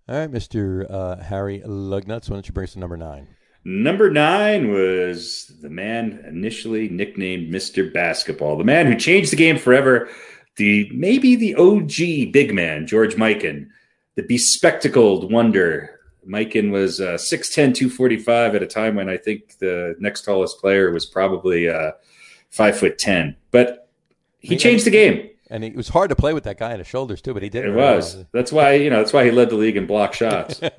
All 0.08 0.16
right, 0.18 0.32
Mr. 0.32 0.90
Uh, 0.90 1.18
Harry 1.18 1.62
Lugnuts, 1.66 2.30
why 2.30 2.36
don't 2.36 2.48
you 2.48 2.54
bring 2.54 2.64
us 2.64 2.74
to 2.74 2.80
number 2.80 2.98
nine? 2.98 3.28
Number 3.66 4.10
nine 4.10 4.72
was 4.72 5.52
the 5.62 5.70
man 5.70 6.24
initially 6.28 6.90
nicknamed 6.90 7.54
Mr. 7.54 7.94
Basketball, 7.94 8.58
the 8.58 8.64
man 8.64 8.88
who 8.88 8.96
changed 8.96 9.32
the 9.32 9.36
game 9.36 9.58
forever, 9.58 10.10
the 10.56 10.90
maybe 10.94 11.36
the 11.36 11.56
OG 11.56 12.32
big 12.32 12.54
man, 12.54 12.88
George 12.88 13.16
Mikan, 13.16 13.68
the 14.16 14.24
bespectacled 14.24 15.32
wonder. 15.32 15.99
Mikan 16.30 16.72
was 16.72 17.02
uh, 17.02 17.14
6'10, 17.16 17.74
245 17.76 18.56
at 18.56 18.62
a 18.64 18.68
time 18.68 18.96
when 18.96 19.10
I 19.10 19.18
think 19.18 19.58
the 19.58 19.96
next 20.00 20.22
tallest 20.22 20.60
player 20.60 20.92
was 20.92 21.06
probably 21.06 21.68
uh, 21.68 21.92
five 22.50 22.78
foot 22.78 22.98
10. 23.00 23.36
But 23.52 23.90
he 24.40 24.56
changed 24.56 24.86
the 24.86 24.92
game. 24.92 25.30
And 25.50 25.64
it 25.64 25.76
was 25.76 25.90
hard 25.90 26.10
to 26.10 26.16
play 26.16 26.34
with 26.36 26.44
that 26.44 26.60
guy 26.60 26.74
on 26.74 26.78
his 26.78 26.88
shoulders, 26.88 27.22
too, 27.24 27.34
but 27.34 27.42
he 27.42 27.50
did 27.50 27.66
It 27.66 27.74
was. 27.74 28.24
That's 28.32 28.52
why, 28.52 28.74
you 28.76 28.92
know, 28.92 28.98
that's 28.98 29.12
why 29.14 29.26
he 29.26 29.32
led 29.32 29.50
the 29.50 29.56
league 29.56 29.76
in 29.78 29.88
block 29.88 30.14
shots. 30.14 30.62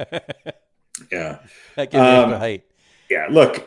Yeah. 1.10 1.38
that 1.76 1.90
gives 1.90 2.02
Um, 2.04 2.32
height. 2.32 2.62
yeah, 3.08 3.26
look, 3.30 3.66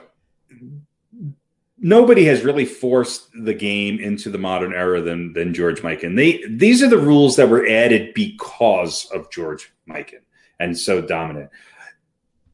nobody 1.79 2.25
has 2.25 2.43
really 2.43 2.65
forced 2.65 3.27
the 3.33 3.53
game 3.55 3.99
into 3.99 4.29
the 4.29 4.37
modern 4.37 4.71
era 4.73 5.01
than 5.01 5.33
than 5.33 5.53
George 5.53 5.81
Mikan. 5.81 6.15
They 6.15 6.43
these 6.47 6.83
are 6.83 6.87
the 6.89 6.97
rules 6.99 7.35
that 7.37 7.49
were 7.49 7.65
added 7.67 8.13
because 8.13 9.05
of 9.13 9.31
George 9.31 9.73
Mikan 9.89 10.19
and 10.59 10.77
so 10.77 11.01
dominant. 11.01 11.49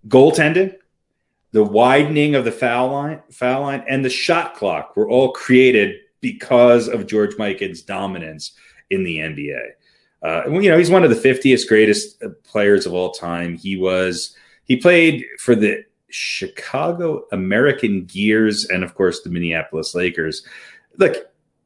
Goaltending, 0.08 0.76
the 1.52 1.64
widening 1.64 2.36
of 2.36 2.46
the 2.46 2.52
foul 2.52 2.92
line, 2.92 3.22
foul 3.32 3.62
line, 3.62 3.84
and 3.90 4.04
the 4.06 4.10
shot 4.10 4.56
clock 4.56 4.96
were 4.96 5.10
all 5.10 5.32
created 5.32 5.96
because 6.22 6.88
of 6.88 7.08
George 7.08 7.38
Mikan's 7.38 7.82
dominance 7.82 8.54
in 8.90 9.04
the 9.04 9.18
NBA. 9.18 9.60
Uh, 10.22 10.50
you 10.50 10.70
know, 10.70 10.78
he's 10.78 10.92
one 10.92 11.04
of 11.04 11.10
the 11.10 11.30
50th 11.30 11.68
greatest 11.68 12.22
uh, 12.22 12.30
players 12.44 12.86
of 12.86 12.94
all 12.94 13.12
time. 13.12 13.56
He 13.56 13.78
was 13.78 14.36
he 14.66 14.76
played 14.76 15.26
for 15.40 15.56
the 15.56 15.84
Chicago 16.10 17.26
American 17.32 18.06
Gears 18.06 18.66
and, 18.66 18.84
of 18.84 18.96
course, 18.96 19.22
the 19.22 19.30
Minneapolis 19.30 19.96
Lakers. 19.96 20.46
Look, 20.98 21.16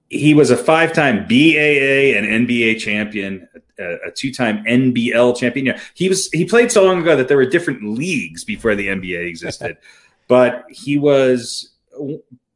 he 0.09 0.33
was 0.33 0.51
a 0.51 0.57
five 0.57 0.93
time 0.93 1.25
BAA 1.27 2.13
and 2.15 2.47
NBA 2.47 2.79
champion, 2.79 3.47
a, 3.55 3.59
a 3.79 4.11
two 4.11 4.31
time 4.31 4.63
NBL 4.65 5.37
champion. 5.37 5.65
You 5.65 5.73
know, 5.73 5.79
he 5.93 6.09
was 6.09 6.29
he 6.31 6.45
played 6.45 6.71
so 6.71 6.83
long 6.83 7.01
ago 7.01 7.15
that 7.15 7.27
there 7.27 7.37
were 7.37 7.45
different 7.45 7.83
leagues 7.83 8.43
before 8.43 8.75
the 8.75 8.87
NBA 8.87 9.27
existed, 9.27 9.77
but 10.27 10.65
he 10.69 10.97
was 10.97 11.73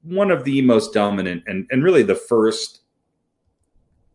one 0.04 0.32
of 0.32 0.44
the 0.44 0.62
most 0.62 0.94
dominant 0.94 1.44
and, 1.48 1.68
and 1.70 1.84
really 1.84 2.04
the 2.04 2.16
first 2.16 2.82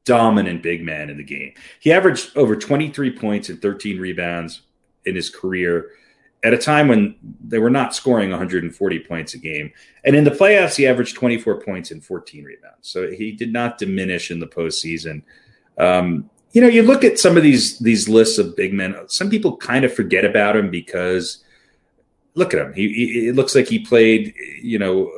dominant 0.04 0.62
big 0.62 0.82
man 0.82 1.10
in 1.10 1.16
the 1.16 1.24
game. 1.24 1.52
He 1.80 1.92
averaged 1.92 2.36
over 2.36 2.56
23 2.56 3.16
points 3.16 3.48
and 3.48 3.60
13 3.60 3.98
rebounds 3.98 4.62
in 5.04 5.14
his 5.14 5.30
career 5.30 5.90
at 6.44 6.52
a 6.52 6.58
time 6.58 6.88
when 6.88 7.14
they 7.46 7.58
were 7.58 7.70
not 7.70 7.94
scoring 7.94 8.30
140 8.30 8.98
points 9.00 9.34
a 9.34 9.38
game. 9.38 9.72
And 10.04 10.16
in 10.16 10.24
the 10.24 10.30
playoffs, 10.30 10.74
he 10.74 10.86
averaged 10.86 11.14
24 11.14 11.60
points 11.60 11.92
and 11.92 12.04
14 12.04 12.44
rebounds. 12.44 12.88
So 12.88 13.10
he 13.10 13.32
did 13.32 13.52
not 13.52 13.78
diminish 13.78 14.30
in 14.30 14.40
the 14.40 14.46
postseason. 14.46 15.22
Um, 15.78 16.28
you 16.52 16.60
know, 16.60 16.68
you 16.68 16.82
look 16.82 17.04
at 17.04 17.18
some 17.18 17.36
of 17.36 17.42
these 17.42 17.78
these 17.78 18.08
lists 18.08 18.38
of 18.38 18.56
big 18.56 18.72
men. 18.72 18.94
Some 19.08 19.30
people 19.30 19.56
kind 19.56 19.84
of 19.84 19.92
forget 19.92 20.24
about 20.24 20.56
him 20.56 20.70
because 20.70 21.42
look 22.34 22.54
at 22.54 22.60
him. 22.60 22.72
He, 22.74 22.88
he 22.92 23.28
it 23.28 23.34
looks 23.34 23.54
like 23.54 23.68
he 23.68 23.78
played, 23.78 24.34
you 24.62 24.78
know, 24.78 25.10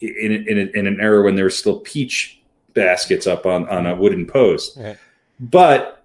in 0.00 0.32
in, 0.32 0.70
in 0.74 0.86
an 0.86 1.00
era 1.00 1.22
when 1.22 1.36
there 1.36 1.44
were 1.44 1.50
still 1.50 1.80
peach 1.80 2.40
baskets 2.74 3.26
up 3.26 3.46
on 3.46 3.68
on 3.68 3.86
a 3.86 3.94
wooden 3.94 4.26
post. 4.26 4.76
Right. 4.76 4.98
But 5.38 6.02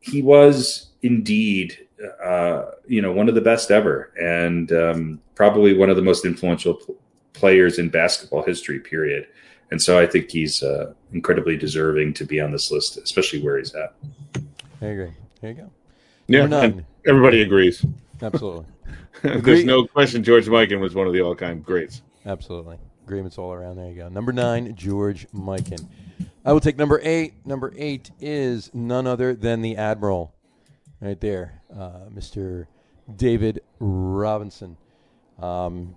he 0.00 0.22
was 0.22 0.88
indeed 1.02 1.78
uh, 2.22 2.72
you 2.86 3.02
know, 3.02 3.12
one 3.12 3.28
of 3.28 3.34
the 3.34 3.40
best 3.40 3.70
ever, 3.70 4.12
and 4.20 4.72
um, 4.72 5.20
probably 5.34 5.76
one 5.76 5.90
of 5.90 5.96
the 5.96 6.02
most 6.02 6.24
influential 6.24 6.74
pl- 6.74 6.96
players 7.32 7.78
in 7.78 7.88
basketball 7.88 8.42
history. 8.42 8.80
Period. 8.80 9.26
And 9.70 9.80
so 9.80 9.98
I 9.98 10.06
think 10.06 10.30
he's 10.30 10.62
uh, 10.62 10.92
incredibly 11.12 11.56
deserving 11.56 12.14
to 12.14 12.24
be 12.24 12.40
on 12.40 12.50
this 12.50 12.70
list, 12.70 12.96
especially 12.96 13.40
where 13.42 13.58
he's 13.58 13.74
at. 13.74 13.94
I 14.82 14.86
agree. 14.86 15.12
There 15.40 15.50
you 15.50 15.56
go. 15.56 15.70
Yeah, 16.26 16.40
Number 16.46 16.56
and 16.56 16.76
nine. 16.76 16.86
everybody 17.06 17.42
agrees. 17.42 17.84
Absolutely. 18.20 18.66
There's 19.22 19.64
no 19.64 19.86
question 19.86 20.22
George 20.24 20.46
Mikan 20.46 20.80
was 20.80 20.94
one 20.94 21.06
of 21.06 21.12
the 21.12 21.20
all-time 21.20 21.60
greats. 21.60 22.02
Absolutely. 22.26 22.78
Agreements 23.04 23.38
all 23.38 23.52
around. 23.52 23.76
There 23.76 23.88
you 23.88 23.96
go. 23.96 24.08
Number 24.08 24.32
nine, 24.32 24.74
George 24.74 25.26
Mikan. 25.34 25.86
I 26.44 26.52
will 26.52 26.60
take 26.60 26.76
number 26.78 27.00
eight. 27.02 27.34
Number 27.46 27.72
eight 27.76 28.10
is 28.20 28.70
none 28.72 29.06
other 29.06 29.34
than 29.34 29.62
the 29.62 29.76
Admiral, 29.76 30.34
right 31.00 31.20
there, 31.20 31.60
uh, 31.76 32.06
Mr. 32.14 32.66
David 33.16 33.60
Robinson. 33.78 34.76
Um, 35.38 35.94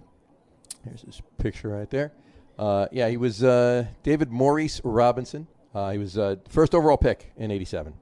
here's 0.84 1.02
his 1.02 1.22
picture 1.38 1.70
right 1.70 1.90
there. 1.90 2.12
Uh, 2.58 2.88
yeah, 2.92 3.10
he 3.10 3.18
was 3.18 3.44
uh, 3.44 3.86
David 4.04 4.32
Maurice 4.32 4.82
Robinson. 4.84 5.48
Uh, 5.74 5.92
he 5.92 5.98
was 5.98 6.18
uh, 6.18 6.36
first 6.50 6.76
overall 6.76 6.98
pick 6.98 7.32
in 7.38 7.50
'87 7.52 7.94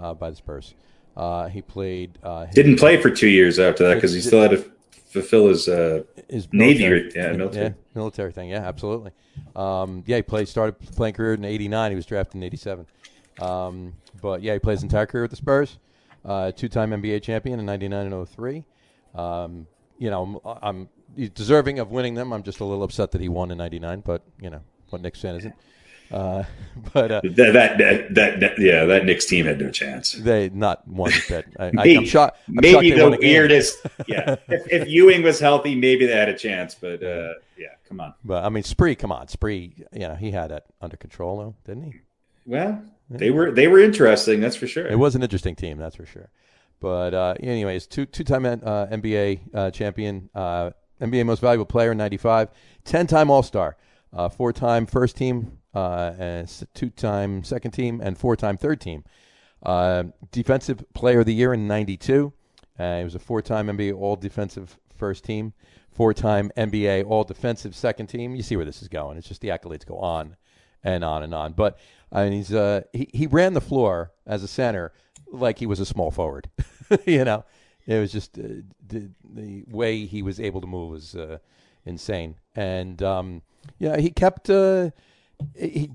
uh, 0.00 0.14
by 0.14 0.30
the 0.30 0.36
Spurs. 0.36 0.74
Uh, 1.16 1.48
he 1.48 1.60
played. 1.62 2.18
Uh, 2.22 2.46
Didn't 2.46 2.78
play 2.78 3.00
for 3.00 3.10
two 3.10 3.28
years 3.28 3.58
after 3.58 3.86
that 3.88 3.94
because 3.96 4.12
he 4.12 4.20
still 4.20 4.40
had 4.42 4.52
to 4.52 4.64
fulfill 5.10 5.48
his 5.48 5.68
uh, 5.68 6.04
his 6.28 6.48
Navy, 6.52 6.88
military- 6.88 7.12
yeah, 7.14 7.32
military. 7.36 7.66
yeah, 7.66 7.72
military 7.94 8.32
thing. 8.32 8.48
Yeah, 8.48 8.66
absolutely. 8.66 9.10
Um, 9.54 10.04
yeah, 10.06 10.16
he 10.16 10.22
played 10.22 10.48
started 10.48 10.78
playing 10.96 11.14
career 11.14 11.34
in 11.34 11.44
'89. 11.44 11.90
He 11.92 11.96
was 11.96 12.06
drafted 12.06 12.36
in 12.36 12.42
'87. 12.44 12.86
Um, 13.40 13.92
but 14.22 14.42
yeah, 14.42 14.54
he 14.54 14.58
plays 14.58 14.78
his 14.78 14.84
entire 14.84 15.06
career 15.06 15.22
with 15.24 15.30
the 15.32 15.36
Spurs. 15.36 15.78
Uh, 16.24 16.50
two-time 16.50 16.90
NBA 16.90 17.22
champion 17.22 17.60
in 17.60 17.66
'99 17.66 18.12
and 18.12 18.28
03. 18.28 18.64
Um, 19.14 19.66
you 19.98 20.10
know, 20.10 20.40
I'm, 20.44 20.58
I'm 20.62 20.88
deserving 21.26 21.78
of 21.80 21.90
winning 21.90 22.14
them. 22.14 22.32
I'm 22.32 22.42
just 22.42 22.60
a 22.60 22.64
little 22.64 22.84
upset 22.84 23.10
that 23.12 23.20
he 23.20 23.28
won 23.28 23.50
in 23.50 23.58
'99, 23.58 24.02
but 24.04 24.22
you 24.40 24.50
know, 24.50 24.60
what 24.90 25.02
Knicks 25.02 25.20
fan 25.20 25.36
isn't? 25.36 25.54
Uh, 26.10 26.44
but 26.94 27.10
uh, 27.10 27.20
That, 27.24 27.52
that, 27.78 28.14
that, 28.14 28.40
that, 28.40 28.58
yeah, 28.58 28.84
that 28.86 29.04
Knicks 29.04 29.26
team 29.26 29.44
had 29.44 29.60
no 29.60 29.70
chance. 29.70 30.12
they 30.12 30.48
not 30.48 30.88
one 30.88 31.12
bit. 31.28 31.44
I, 31.58 31.66
I, 31.66 31.70
Maybe- 31.72 31.96
I'm 31.96 32.04
shocked. 32.06 32.38
I'm 32.48 32.54
maybe 32.62 32.90
they 32.90 32.96
the 32.96 33.02
won 33.04 33.14
a 33.14 33.18
game. 33.18 33.30
weirdest. 33.30 33.78
Yeah, 34.06 34.36
if, 34.48 34.66
if 34.72 34.88
Ewing 34.88 35.22
was 35.22 35.38
healthy, 35.38 35.74
maybe 35.74 36.06
they 36.06 36.14
had 36.16 36.28
a 36.30 36.38
chance. 36.38 36.74
But 36.74 37.02
uh, 37.02 37.34
yeah, 37.58 37.68
come 37.88 38.00
on. 38.00 38.14
But 38.24 38.44
I 38.44 38.48
mean, 38.48 38.62
Spree, 38.62 38.94
come 38.94 39.12
on, 39.12 39.28
Spree. 39.28 39.74
You 39.92 40.08
know, 40.08 40.14
he 40.14 40.30
had 40.30 40.50
it 40.50 40.64
under 40.80 40.96
control, 40.96 41.38
though, 41.38 41.54
didn't 41.66 41.92
he? 41.92 42.00
Well, 42.46 42.82
they 43.10 43.30
were 43.30 43.50
they 43.50 43.68
were 43.68 43.78
interesting. 43.80 44.40
That's 44.40 44.56
for 44.56 44.66
sure. 44.66 44.86
It 44.86 44.98
was 44.98 45.14
an 45.14 45.22
interesting 45.22 45.56
team, 45.56 45.76
that's 45.76 45.96
for 45.96 46.06
sure. 46.06 46.30
But 46.80 47.12
uh, 47.12 47.34
anyways, 47.40 47.86
two 47.86 48.06
two 48.06 48.24
time 48.24 48.46
uh, 48.46 48.86
NBA 48.86 49.40
uh, 49.52 49.70
champion, 49.72 50.30
uh, 50.34 50.70
NBA 51.00 51.26
Most 51.26 51.40
Valuable 51.40 51.66
Player 51.66 51.92
in 51.92 51.98
'95, 51.98 52.50
ten 52.84 53.06
time 53.06 53.30
All 53.30 53.42
Star, 53.42 53.76
uh, 54.12 54.28
four 54.28 54.52
time 54.52 54.86
first 54.86 55.16
team, 55.16 55.58
uh, 55.74 56.44
two 56.74 56.90
time 56.90 57.44
second 57.44 57.72
team, 57.72 58.00
and 58.02 58.16
four 58.18 58.36
time 58.36 58.56
third 58.56 58.80
team. 58.80 59.04
Uh, 59.62 60.04
defensive 60.30 60.84
Player 60.94 61.20
of 61.20 61.26
the 61.26 61.34
Year 61.34 61.52
in 61.52 61.66
'92. 61.66 62.32
Uh, 62.78 62.98
he 62.98 63.04
was 63.04 63.14
a 63.14 63.18
four 63.18 63.42
time 63.42 63.66
NBA 63.66 63.98
All 63.98 64.16
Defensive 64.16 64.78
First 64.94 65.24
Team, 65.24 65.52
four 65.90 66.14
time 66.14 66.50
NBA 66.56 67.04
All 67.06 67.24
Defensive 67.24 67.74
Second 67.74 68.06
Team. 68.06 68.34
You 68.34 68.42
see 68.42 68.56
where 68.56 68.64
this 68.64 68.82
is 68.82 68.88
going. 68.88 69.18
It's 69.18 69.28
just 69.28 69.40
the 69.40 69.48
accolades 69.48 69.86
go 69.86 69.98
on 69.98 70.36
and 70.84 71.04
on 71.04 71.22
and 71.22 71.34
on. 71.34 71.52
But 71.52 71.78
I 72.12 72.24
mean, 72.24 72.32
he's 72.32 72.52
uh, 72.52 72.82
he 72.92 73.08
he 73.12 73.26
ran 73.26 73.54
the 73.54 73.60
floor 73.60 74.12
as 74.26 74.42
a 74.42 74.48
center 74.48 74.92
like 75.30 75.58
he 75.58 75.66
was 75.66 75.80
a 75.80 75.86
small 75.86 76.10
forward. 76.10 76.50
you 77.06 77.24
know, 77.24 77.44
it 77.88 77.98
was 77.98 78.12
just 78.12 78.38
uh, 78.38 78.42
the 78.86 79.10
the 79.24 79.64
way 79.66 80.04
he 80.04 80.22
was 80.22 80.38
able 80.38 80.60
to 80.60 80.66
move 80.66 80.90
was 80.90 81.16
uh, 81.16 81.38
insane. 81.86 82.36
And 82.54 83.02
um, 83.02 83.42
yeah, 83.78 83.96
he 83.96 84.10
kept 84.10 84.48
uh, 84.50 84.90
he. 85.56 85.90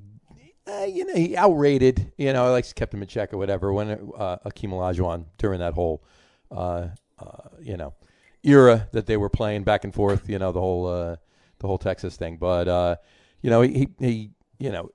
Uh, 0.65 0.86
you 0.86 1.06
know, 1.06 1.14
he 1.14 1.36
outrated. 1.36 2.14
You 2.18 2.32
know, 2.32 2.49
like 2.52 2.74
kept 2.74 2.94
him 2.94 3.02
in 3.02 3.07
check 3.07 3.34
or 3.34 3.38
whatever. 3.38 3.74
When 3.74 3.91
uh, 3.91 4.38
Akeem 4.45 4.70
Olajuwon 4.70 5.26
during 5.38 5.60
that 5.60 5.74
whole, 5.74 6.03
uh, 6.49 6.88
uh, 7.20 7.49
you 7.61 7.76
know, 7.76 7.94
era 8.44 8.88
that 8.94 9.06
they 9.06 9.18
were 9.18 9.30
playing 9.30 9.64
back 9.64 9.84
and 9.84 9.94
forth. 9.94 10.30
You 10.30 10.40
know, 10.40 10.53
the 10.53 10.61
whole 10.61 10.86
the 10.86 11.68
whole 11.68 11.78
Texas 11.78 12.15
thing. 12.15 12.38
But 12.38 12.99
you 13.41 13.49
know, 13.49 13.61
he 13.61 13.90
he 13.99 14.32
you 14.57 14.72
know 14.72 14.90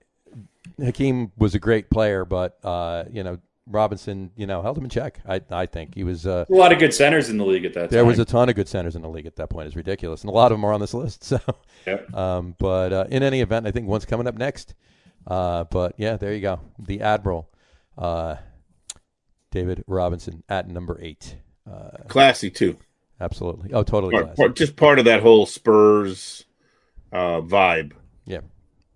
Hakeem 0.82 1.32
was 1.36 1.54
a 1.54 1.58
great 1.58 1.90
player, 1.90 2.24
but 2.24 2.58
uh, 2.64 3.04
you 3.10 3.22
know 3.22 3.38
Robinson, 3.70 4.30
you 4.36 4.46
know, 4.46 4.62
held 4.62 4.78
him 4.78 4.84
in 4.84 4.90
check. 4.90 5.20
I 5.28 5.40
I 5.50 5.66
think 5.66 5.94
he 5.94 6.04
was. 6.04 6.26
Uh, 6.26 6.44
a 6.48 6.52
lot 6.54 6.72
of 6.72 6.78
good 6.78 6.94
centers 6.94 7.28
in 7.28 7.36
the 7.38 7.44
league 7.44 7.64
at 7.64 7.74
that 7.74 7.80
time. 7.82 7.88
there 7.90 8.00
time. 8.02 8.06
was 8.08 8.18
a 8.18 8.24
ton 8.24 8.48
of 8.48 8.54
good 8.54 8.68
centers 8.68 8.96
in 8.96 9.02
the 9.02 9.08
league 9.08 9.26
at 9.26 9.36
that 9.36 9.50
point. 9.50 9.66
It's 9.66 9.76
ridiculous, 9.76 10.22
and 10.22 10.30
a 10.30 10.32
lot 10.32 10.50
of 10.52 10.58
them 10.58 10.64
are 10.64 10.72
on 10.72 10.80
this 10.80 10.94
list. 10.94 11.24
So, 11.24 11.40
Yep. 11.86 12.14
um, 12.14 12.54
but 12.58 12.92
uh, 12.92 13.04
in 13.10 13.22
any 13.22 13.40
event, 13.40 13.66
I 13.66 13.70
think 13.70 13.86
one's 13.86 14.04
coming 14.04 14.26
up 14.26 14.36
next. 14.36 14.74
Uh, 15.26 15.64
but 15.64 15.94
yeah, 15.98 16.16
there 16.16 16.32
you 16.34 16.40
go, 16.40 16.60
the 16.78 17.00
Admiral, 17.02 17.50
uh, 17.98 18.36
David 19.50 19.84
Robinson 19.86 20.42
at 20.48 20.68
number 20.68 20.98
eight. 21.00 21.36
Uh, 21.70 21.90
Classy 22.08 22.50
too. 22.50 22.78
absolutely. 23.20 23.72
Oh, 23.72 23.82
totally. 23.82 24.12
Part- 24.12 24.24
classy. 24.26 24.36
part- 24.42 24.56
just 24.56 24.76
part 24.76 24.98
of 24.98 25.04
that 25.06 25.20
whole 25.22 25.44
Spurs 25.46 26.44
uh, 27.12 27.40
vibe. 27.42 27.92
Yeah. 28.24 28.40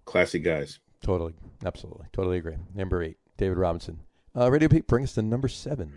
Classy 0.05 0.39
guys. 0.39 0.79
Totally, 1.03 1.35
absolutely, 1.65 2.07
totally 2.13 2.39
agree. 2.39 2.57
Number 2.75 3.03
eight, 3.03 3.17
David 3.37 3.59
Robinson. 3.59 4.01
Uh, 4.35 4.51
Radio 4.51 4.69
Pete, 4.69 4.87
brings 4.87 5.11
us 5.11 5.15
to 5.15 5.23
number 5.23 5.49
seven. 5.49 5.93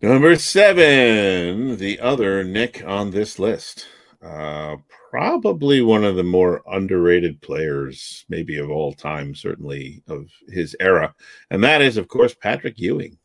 Number 0.00 0.36
seven, 0.36 1.76
the 1.76 1.98
other 2.00 2.44
Nick 2.44 2.84
on 2.86 3.10
this 3.10 3.38
list. 3.38 3.86
Uh, 4.22 4.76
probably 5.10 5.82
one 5.82 6.04
of 6.04 6.14
the 6.14 6.22
more 6.22 6.62
underrated 6.70 7.40
players, 7.40 8.24
maybe 8.28 8.56
of 8.58 8.70
all 8.70 8.92
time, 8.92 9.34
certainly 9.34 10.02
of 10.08 10.28
his 10.48 10.76
era. 10.78 11.14
And 11.50 11.62
that 11.64 11.82
is, 11.82 11.96
of 11.96 12.08
course, 12.08 12.34
Patrick 12.34 12.78
Ewing. 12.78 13.18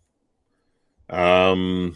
Um, 1.10 1.96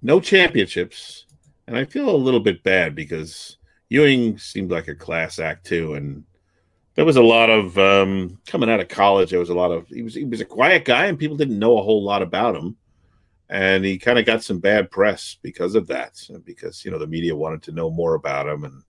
no 0.00 0.20
championships. 0.20 1.26
And 1.66 1.76
I 1.76 1.84
feel 1.84 2.08
a 2.08 2.16
little 2.16 2.40
bit 2.40 2.62
bad 2.62 2.94
because 2.94 3.58
Ewing 3.88 4.38
seemed 4.38 4.70
like 4.70 4.88
a 4.88 4.94
class 4.94 5.38
act 5.40 5.66
too. 5.66 5.94
And 5.94 6.24
there 6.94 7.04
was 7.04 7.16
a 7.16 7.22
lot 7.22 7.50
of 7.50 7.76
um, 7.78 8.38
coming 8.46 8.70
out 8.70 8.80
of 8.80 8.88
college. 8.88 9.30
There 9.30 9.40
was 9.40 9.50
a 9.50 9.54
lot 9.54 9.70
of 9.70 9.88
he 9.88 10.02
was 10.02 10.14
he 10.14 10.24
was 10.24 10.40
a 10.40 10.46
quiet 10.46 10.84
guy, 10.84 11.06
and 11.06 11.18
people 11.18 11.36
didn't 11.36 11.58
know 11.58 11.78
a 11.78 11.82
whole 11.82 12.02
lot 12.02 12.22
about 12.22 12.56
him 12.56 12.76
and 13.50 13.84
he 13.84 13.98
kind 13.98 14.18
of 14.18 14.24
got 14.24 14.42
some 14.42 14.58
bad 14.58 14.90
press 14.90 15.36
because 15.42 15.74
of 15.74 15.86
that 15.86 16.20
because 16.44 16.84
you 16.84 16.90
know 16.90 16.98
the 16.98 17.06
media 17.06 17.34
wanted 17.34 17.62
to 17.62 17.72
know 17.72 17.90
more 17.90 18.14
about 18.14 18.48
him 18.48 18.64
and 18.64 18.82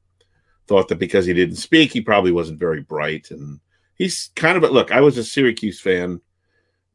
thought 0.67 0.87
that 0.87 0.99
because 0.99 1.25
he 1.25 1.33
didn't 1.33 1.57
speak 1.57 1.91
he 1.91 2.01
probably 2.01 2.31
wasn't 2.31 2.59
very 2.59 2.81
bright 2.81 3.29
and 3.31 3.59
he's 3.95 4.31
kind 4.35 4.57
of 4.57 4.63
a 4.63 4.67
look 4.67 4.91
i 4.91 5.01
was 5.01 5.17
a 5.17 5.23
syracuse 5.23 5.79
fan 5.79 6.19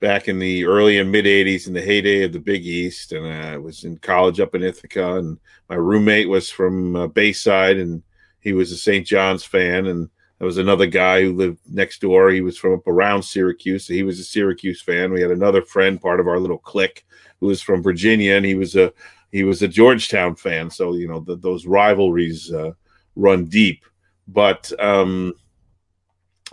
back 0.00 0.28
in 0.28 0.38
the 0.38 0.64
early 0.64 0.98
and 0.98 1.12
mid 1.12 1.26
80s 1.26 1.66
in 1.66 1.74
the 1.74 1.82
heyday 1.82 2.24
of 2.24 2.32
the 2.32 2.40
big 2.40 2.64
east 2.64 3.12
and 3.12 3.26
i 3.26 3.56
was 3.56 3.84
in 3.84 3.98
college 3.98 4.40
up 4.40 4.54
in 4.54 4.62
ithaca 4.62 5.18
and 5.18 5.38
my 5.68 5.76
roommate 5.76 6.28
was 6.28 6.50
from 6.50 6.96
uh, 6.96 7.06
bayside 7.06 7.76
and 7.76 8.02
he 8.40 8.54
was 8.54 8.72
a 8.72 8.76
st 8.76 9.06
john's 9.06 9.44
fan 9.44 9.86
and 9.86 10.08
there 10.40 10.46
was 10.46 10.58
another 10.58 10.86
guy 10.86 11.22
who 11.22 11.32
lived 11.32 11.58
next 11.70 12.00
door 12.00 12.30
he 12.30 12.40
was 12.40 12.58
from 12.58 12.72
up 12.72 12.88
around 12.88 13.22
syracuse 13.22 13.86
so 13.86 13.94
he 13.94 14.02
was 14.02 14.18
a 14.18 14.24
syracuse 14.24 14.82
fan 14.82 15.12
we 15.12 15.20
had 15.20 15.30
another 15.30 15.62
friend 15.62 16.00
part 16.00 16.18
of 16.18 16.26
our 16.26 16.40
little 16.40 16.58
clique 16.58 17.04
who 17.40 17.46
was 17.46 17.60
from 17.60 17.82
Virginia, 17.82 18.34
and 18.34 18.46
he 18.46 18.54
was 18.54 18.76
a 18.76 18.92
he 19.32 19.44
was 19.44 19.62
a 19.62 19.68
Georgetown 19.68 20.36
fan. 20.36 20.70
So 20.70 20.94
you 20.94 21.08
know 21.08 21.20
the, 21.20 21.36
those 21.36 21.66
rivalries 21.66 22.52
uh, 22.52 22.72
run 23.16 23.46
deep. 23.46 23.84
But 24.28 24.70
um, 24.78 25.34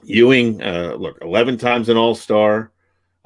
Ewing, 0.03 0.61
uh, 0.61 0.95
look, 0.97 1.17
eleven 1.21 1.57
times 1.57 1.89
an 1.89 1.97
All 1.97 2.15
Star, 2.15 2.71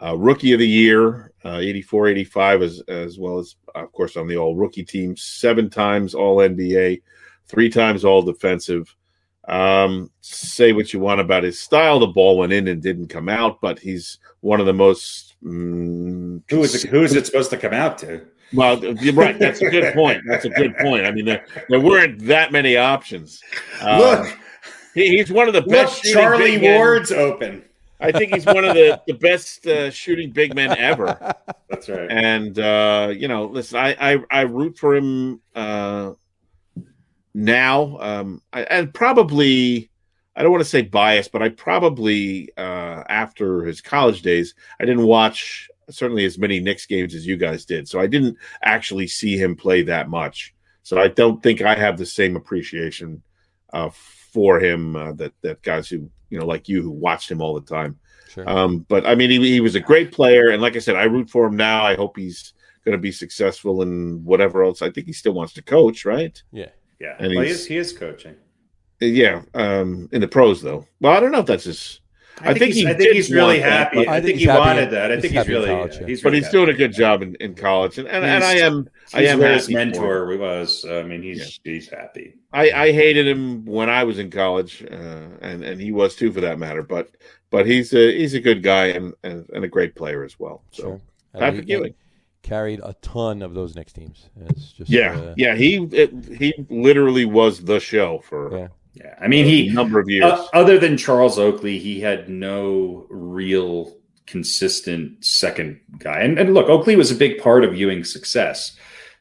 uh, 0.02 0.18
Rookie 0.18 0.54
of 0.54 0.60
the 0.60 0.68
Year, 0.68 1.32
uh, 1.46 1.58
84, 1.58 2.08
85, 2.08 2.62
as 2.64 2.82
as 2.88 3.20
well 3.20 3.40
as 3.40 3.56
of 3.76 3.92
course 3.92 4.18
on 4.18 4.28
the 4.28 4.38
All 4.38 4.56
Rookie 4.56 4.84
team, 4.84 5.16
seven 5.16 5.70
times 5.70 6.14
All 6.14 6.38
NBA, 6.38 7.02
three 7.48 7.70
times 7.70 8.04
All 8.04 8.22
Defensive. 8.22 8.94
Um, 9.48 10.12
say 10.22 10.72
what 10.72 10.94
you 10.94 11.00
want 11.00 11.20
about 11.20 11.44
his 11.44 11.60
style. 11.60 12.00
The 12.00 12.08
ball 12.08 12.38
went 12.38 12.54
in 12.54 12.68
and 12.68 12.82
didn't 12.82 13.08
come 13.08 13.28
out, 13.28 13.60
but 13.62 13.80
he's 13.80 14.20
one 14.42 14.60
of 14.60 14.66
the 14.66 14.74
most. 14.74 15.36
Mm, 15.44 16.44
Who 16.50 16.64
is 16.64 16.84
it, 16.84 16.90
who 16.90 17.04
is 17.04 17.16
it 17.16 17.26
supposed 17.26 17.50
to 17.50 17.58
come 17.58 17.74
out 17.74 17.98
to? 18.00 18.26
well, 18.54 18.84
you're 18.84 19.14
right. 19.14 19.40
That's 19.40 19.62
a 19.62 19.70
good 19.70 19.94
point. 19.94 20.22
That's 20.28 20.46
a 20.46 20.50
good 20.50 20.76
point. 20.78 21.06
I 21.06 21.12
mean, 21.12 21.26
there, 21.26 21.46
there 21.70 21.80
weren't 21.80 22.20
that 22.28 22.52
many 22.52 22.78
options. 22.78 23.42
Uh, 23.82 23.98
Look, 23.98 24.38
he, 24.94 25.08
he's 25.18 25.32
one 25.32 25.48
of 25.48 25.54
the 25.54 25.62
best. 25.64 26.04
shooting 26.04 26.14
Charlie 26.22 26.58
men. 26.60 26.76
Ward's 26.78 27.12
open. 27.12 27.64
I 28.00 28.12
think 28.12 28.34
he's 28.34 28.46
one 28.46 28.66
of 28.66 28.74
the 28.74 29.00
the 29.08 29.14
best 29.14 29.66
uh, 29.68 29.90
shooting 29.92 30.32
big 30.32 30.56
men 30.56 30.76
ever. 30.78 31.18
That's 31.70 31.88
right. 31.88 32.10
And 32.12 32.58
uh, 32.60 33.14
you 33.16 33.28
know, 33.28 33.46
listen, 33.46 33.78
I 33.80 33.96
I, 34.14 34.18
I 34.32 34.42
root 34.42 34.78
for 34.78 34.96
him 34.96 35.40
uh, 35.56 36.14
now. 37.34 37.98
Um, 38.00 38.42
I, 38.52 38.64
and 38.64 38.94
probably 38.94 39.90
I 40.36 40.44
don't 40.44 40.52
want 40.52 40.64
to 40.64 40.70
say 40.70 40.82
biased, 40.82 41.32
but 41.32 41.42
I 41.42 41.50
probably 41.50 42.50
uh, 42.58 43.04
after 43.10 43.64
his 43.64 43.82
college 43.82 44.22
days, 44.22 44.56
I 44.80 44.86
didn't 44.86 45.06
watch 45.06 45.70
certainly 45.90 46.26
as 46.26 46.38
many 46.38 46.60
Knicks 46.60 46.86
games 46.86 47.14
as 47.14 47.28
you 47.28 47.38
guys 47.38 47.66
did, 47.66 47.88
so 47.88 48.00
I 48.00 48.08
didn't 48.08 48.38
actually 48.64 49.08
see 49.08 49.38
him 49.38 49.56
play 49.56 49.84
that 49.84 50.10
much. 50.10 50.54
So 50.84 51.00
I 51.00 51.10
don't 51.10 51.44
think 51.44 51.62
I 51.62 51.76
have 51.76 51.98
the 51.98 52.06
same 52.06 52.36
appreciation 52.36 53.22
uh, 53.74 53.90
for 54.32 54.60
him 54.60 54.96
uh, 54.96 55.12
that 55.14 55.34
that 55.42 55.62
guys 55.62 55.90
who 55.90 56.10
you 56.30 56.40
know 56.40 56.46
like 56.46 56.70
you 56.70 56.82
who 56.82 56.92
watched 56.92 57.30
him 57.30 57.42
all 57.42 57.54
the 57.54 57.62
time. 57.62 58.00
Sure. 58.30 58.50
Um, 58.50 58.86
but 58.88 59.06
I 59.06 59.16
mean, 59.16 59.30
he, 59.30 59.52
he 59.52 59.60
was 59.60 59.76
a 59.76 59.82
great 59.82 60.14
player, 60.14 60.50
and 60.50 60.62
like 60.62 60.78
I 60.78 60.80
said, 60.80 60.96
I 60.96 61.04
root 61.04 61.30
for 61.30 61.48
him 61.48 61.58
now. 61.58 61.84
I 61.84 61.96
hope 61.96 62.16
he's 62.16 62.54
going 62.86 62.98
to 62.98 63.02
be 63.02 63.12
successful 63.12 63.82
in 63.82 64.24
whatever 64.24 64.64
else. 64.64 64.82
I 64.82 64.90
think 64.90 65.08
he 65.08 65.14
still 65.14 65.34
wants 65.34 65.54
to 65.54 65.62
coach, 65.62 66.06
right? 66.06 66.42
yeah. 66.52 66.70
Yeah, 67.02 67.16
and 67.20 67.30
well, 67.34 67.42
he 67.44 67.48
he's- 67.48 67.62
is, 67.62 67.66
he 67.68 67.78
is 67.78 67.94
coaching. 67.94 68.36
Yeah, 69.04 69.42
um, 69.56 70.08
in 70.12 70.22
the 70.22 70.28
pros 70.28 70.62
though. 70.62 70.86
Well, 71.00 71.12
I 71.12 71.20
don't 71.20 71.32
know 71.32 71.40
if 71.40 71.48
that's 71.48 71.64
his, 71.64 72.02
I 72.40 72.54
think 72.54 72.74
he's, 72.74 72.84
he 72.84 72.88
I 72.88 72.94
think 72.94 73.14
he's 73.14 73.32
really 73.32 73.60
want 73.60 73.64
that, 73.72 73.94
happy. 73.96 74.08
I, 74.08 74.18
I 74.18 74.22
think, 74.22 74.26
think 74.38 74.40
he 74.42 74.48
wanted 74.48 74.84
in- 74.84 74.92
that. 74.92 75.12
I 75.12 75.16
think 75.16 75.34
he's 75.34 75.34
happy 75.34 75.54
really, 75.54 75.68
college, 75.70 75.98
yeah. 76.00 76.06
he's 76.06 76.22
but 76.22 76.30
really 76.34 76.44
he's 76.44 76.52
doing 76.52 76.70
a 76.70 76.74
good 76.74 76.94
job 76.94 77.24
in, 77.24 77.34
in 77.40 77.56
college, 77.56 77.98
and 77.98 78.08
and, 78.08 78.24
and 78.24 78.44
I 78.44 78.54
am 78.58 78.88
I 79.14 79.24
am 79.24 79.40
his 79.40 79.66
happy 79.66 79.74
for 79.74 79.80
him. 79.80 79.90
mentor 79.90 80.38
was. 80.38 80.86
I 80.88 81.02
mean, 81.02 81.24
he's 81.24 81.60
he's 81.64 81.90
happy. 81.90 82.36
I, 82.54 82.70
I 82.72 82.92
hated 82.92 83.28
him 83.28 83.66
when 83.66 83.90
I 83.90 84.04
was 84.04 84.20
in 84.20 84.30
college, 84.30 84.84
uh, 84.84 85.30
and 85.42 85.64
and 85.64 85.82
he 85.82 85.92
was 85.92 86.16
too 86.16 86.32
for 86.32 86.42
that 86.42 86.60
matter. 86.60 86.84
But 86.84 87.10
but 87.50 87.66
he's 87.66 87.92
a 87.96 88.16
he's 88.16 88.36
a 88.36 88.40
good 88.40 88.62
guy 88.62 88.88
and 88.90 89.16
and, 89.24 89.50
and 89.52 89.66
a 89.66 89.68
great 89.68 89.96
player 89.96 90.24
as 90.24 90.40
well. 90.40 90.64
So 90.70 90.84
Sure. 90.84 91.02
Patrick 91.40 91.66
he- 91.66 91.74
he 91.74 91.80
Ewing. 91.80 91.96
Carried 92.44 92.80
a 92.84 92.96
ton 93.02 93.42
of 93.42 93.54
those 93.54 93.76
Knicks 93.76 93.94
teams. 93.94 94.30
It's 94.48 94.72
just 94.72 94.90
yeah, 94.90 95.14
uh, 95.14 95.34
yeah, 95.38 95.56
he 95.56 95.78
it, 95.92 96.12
he 96.26 96.54
literally 96.70 97.26
was 97.26 97.64
the 97.64 97.80
show 97.80 98.20
for 98.20 98.58
Yeah. 98.58 98.68
Yeah, 98.94 99.16
I 99.22 99.30
mean, 99.30 99.46
he 99.46 99.70
number 99.70 100.02
of 100.02 100.10
years. 100.10 100.26
uh, 100.26 100.48
other 100.54 100.78
than 100.78 100.98
Charles 100.98 101.40
Oakley, 101.40 101.80
he 101.80 102.02
had 102.02 102.28
no 102.28 103.06
real 103.10 103.96
consistent 104.26 105.24
second 105.24 105.80
guy. 105.98 106.20
And, 106.20 106.38
and 106.38 106.54
look, 106.54 106.68
Oakley 106.68 106.98
was 106.98 107.10
a 107.10 107.16
big 107.16 107.42
part 107.42 107.64
of 107.64 107.76
Ewing's 107.76 108.12
success 108.12 108.76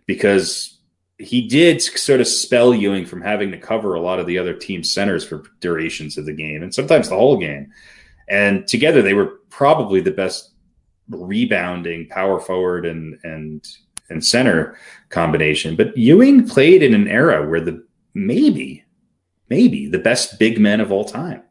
because 0.07 0.79
he 1.19 1.47
did 1.47 1.83
sort 1.83 2.21
of 2.21 2.27
spell 2.27 2.75
Ewing 2.75 3.07
from 3.07 3.21
having 3.21 3.51
to 3.51 3.59
cover 3.59 3.95
a 3.95 4.01
lot 4.01 4.19
of 4.19 4.27
the 4.27 4.39
other 4.39 4.55
team 4.55 4.83
centers 4.83 5.25
for 5.25 5.45
durations 5.61 6.17
of 6.17 6.27
the 6.27 6.33
game 6.33 6.63
and 6.63 6.75
sometimes 6.75 7.09
the 7.09 7.17
whole 7.17 7.37
game. 7.37 7.71
And 8.29 8.67
together 8.67 9.03
they 9.03 9.15
were 9.15 9.41
probably 9.51 10.01
the 10.01 10.11
best 10.11 10.49
rebounding 11.11 12.09
power 12.09 12.41
forward 12.41 12.87
and 12.87 13.19
and 13.24 13.66
and 14.09 14.24
center 14.24 14.77
combination. 15.09 15.77
But 15.77 15.97
Ewing 15.97 16.47
played 16.47 16.82
in 16.82 16.95
an 16.95 17.09
era 17.09 17.49
where 17.49 17.61
the 17.61 17.85
maybe 18.15 18.85
maybe 19.49 19.87
the 19.87 19.99
best 19.99 20.39
big 20.39 20.59
men 20.59 20.81
of 20.81 20.93
all 20.93 21.05
time. 21.05 21.43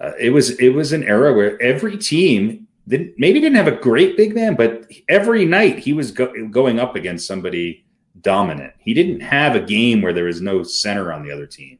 Uh, 0.00 0.12
it 0.18 0.30
was 0.30 0.50
it 0.58 0.70
was 0.70 0.92
an 0.92 1.04
era 1.04 1.34
where 1.34 1.60
every 1.60 1.96
team 1.98 2.66
didn't 2.86 3.14
maybe 3.18 3.40
didn't 3.40 3.56
have 3.56 3.68
a 3.68 3.72
great 3.72 4.16
big 4.16 4.34
man, 4.34 4.54
but 4.54 4.90
every 5.08 5.44
night 5.44 5.78
he 5.78 5.92
was 5.92 6.12
go- 6.12 6.48
going 6.48 6.78
up 6.78 6.96
against 6.96 7.26
somebody 7.26 7.84
dominant. 8.20 8.72
He 8.78 8.94
didn't 8.94 9.20
have 9.20 9.54
a 9.54 9.60
game 9.60 10.02
where 10.02 10.12
there 10.12 10.24
was 10.24 10.40
no 10.40 10.62
center 10.62 11.12
on 11.12 11.22
the 11.22 11.32
other 11.32 11.46
team. 11.46 11.78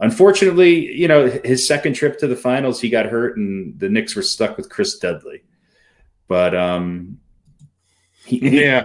Unfortunately, 0.00 0.92
you 0.92 1.08
know, 1.08 1.28
his 1.44 1.66
second 1.66 1.94
trip 1.94 2.18
to 2.18 2.28
the 2.28 2.36
finals, 2.36 2.80
he 2.80 2.88
got 2.88 3.06
hurt, 3.06 3.36
and 3.36 3.78
the 3.80 3.88
Knicks 3.88 4.14
were 4.14 4.22
stuck 4.22 4.56
with 4.56 4.70
Chris 4.70 4.96
Dudley. 4.96 5.42
But 6.28 6.54
um, 6.54 7.18
he, 8.24 8.64
yeah, 8.64 8.84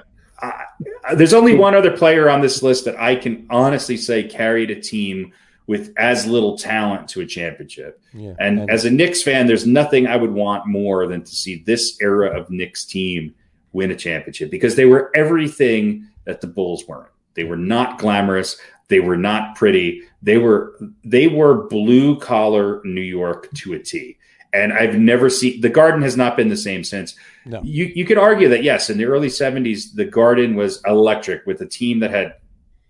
there's 1.15 1.33
only 1.33 1.55
one 1.55 1.75
other 1.75 1.95
player 1.95 2.29
on 2.29 2.41
this 2.41 2.63
list 2.63 2.85
that 2.85 2.99
I 2.99 3.15
can 3.15 3.47
honestly 3.49 3.97
say 3.97 4.23
carried 4.23 4.71
a 4.71 4.79
team 4.79 5.33
with 5.67 5.93
as 5.97 6.25
little 6.25 6.57
talent 6.57 7.07
to 7.09 7.21
a 7.21 7.25
championship. 7.25 8.01
Yeah, 8.13 8.33
and, 8.39 8.61
and 8.61 8.69
as 8.69 8.85
a 8.85 8.91
Knicks 8.91 9.23
fan, 9.23 9.47
there's 9.47 9.65
nothing 9.65 10.07
I 10.07 10.15
would 10.17 10.31
want 10.31 10.67
more 10.67 11.07
than 11.07 11.23
to 11.23 11.35
see 11.35 11.63
this 11.63 11.97
era 12.01 12.37
of 12.37 12.49
Knicks 12.49 12.85
team 12.85 13.35
win 13.71 13.91
a 13.91 13.95
championship 13.95 14.51
because 14.51 14.75
they 14.75 14.85
were 14.85 15.11
everything 15.15 16.07
that 16.25 16.41
the 16.41 16.47
Bulls 16.47 16.87
weren't. 16.87 17.09
They 17.33 17.43
were 17.43 17.57
not 17.57 17.97
glamorous. 17.97 18.57
They 18.87 18.99
were 18.99 19.17
not 19.17 19.55
pretty. 19.55 20.03
They 20.21 20.37
were 20.37 20.77
they 21.03 21.27
were 21.27 21.67
blue 21.67 22.19
collar 22.19 22.81
New 22.83 23.01
York 23.01 23.51
to 23.55 23.73
a 23.73 23.79
T. 23.79 24.17
And 24.53 24.71
I've 24.71 24.95
never 24.95 25.29
seen 25.29 25.61
the 25.61 25.69
Garden 25.69 26.03
has 26.03 26.15
not 26.15 26.37
been 26.37 26.49
the 26.49 26.57
same 26.57 26.83
since. 26.83 27.15
No. 27.45 27.61
You 27.63 27.91
you 27.93 28.05
could 28.05 28.17
argue 28.17 28.49
that 28.49 28.63
yes, 28.63 28.89
in 28.89 28.97
the 28.97 29.05
early 29.05 29.27
'70s, 29.27 29.93
the 29.93 30.05
Garden 30.05 30.55
was 30.55 30.81
electric 30.85 31.45
with 31.45 31.61
a 31.61 31.65
team 31.65 31.99
that 31.99 32.11
had 32.11 32.35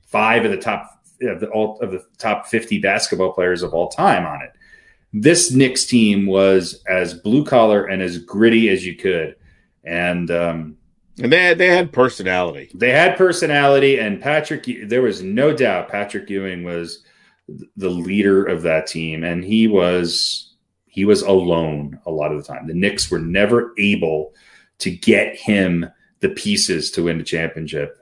five 0.06 0.46
of 0.46 0.52
the 0.52 0.58
top 0.58 1.02
of 1.22 1.40
the, 1.40 1.48
all, 1.50 1.80
of 1.80 1.92
the 1.92 2.06
top 2.18 2.48
50 2.48 2.80
basketball 2.80 3.34
players 3.34 3.64
of 3.64 3.74
all 3.74 3.88
time 3.90 4.26
on 4.26 4.42
it. 4.42 4.52
This 5.14 5.52
Knicks 5.52 5.86
team 5.86 6.26
was 6.26 6.84
as 6.88 7.14
blue 7.14 7.46
collar 7.46 7.86
and 7.86 8.02
as 8.02 8.18
gritty 8.18 8.70
as 8.70 8.86
you 8.86 8.96
could, 8.96 9.36
and 9.84 10.30
um, 10.32 10.78
and 11.22 11.32
they 11.32 11.44
had, 11.44 11.58
they 11.60 11.68
had 11.68 11.92
personality. 11.92 12.72
They 12.74 12.92
had 12.92 13.16
personality, 13.18 14.00
and 14.00 14.20
Patrick. 14.20 14.68
There 14.88 15.04
was 15.04 15.22
no 15.22 15.56
doubt 15.56 15.90
Patrick 15.90 16.30
Ewing 16.30 16.64
was 16.64 17.04
the 17.78 17.90
leader 17.90 18.44
of 18.44 18.64
that 18.64 18.88
team, 18.88 19.24
and 19.24 19.44
he 19.44 19.68
was 19.68 20.53
he 20.94 21.06
was 21.06 21.24
alone 21.24 22.00
a 22.06 22.12
lot 22.12 22.32
of 22.32 22.38
the 22.38 22.48
time. 22.48 22.68
The 22.68 22.76
Knicks 22.76 23.10
were 23.10 23.18
never 23.18 23.74
able 23.80 24.36
to 24.78 24.92
get 24.92 25.36
him 25.36 25.88
the 26.20 26.30
pieces 26.30 26.92
to 26.92 27.06
win 27.06 27.18
the 27.18 27.24
championship. 27.24 27.98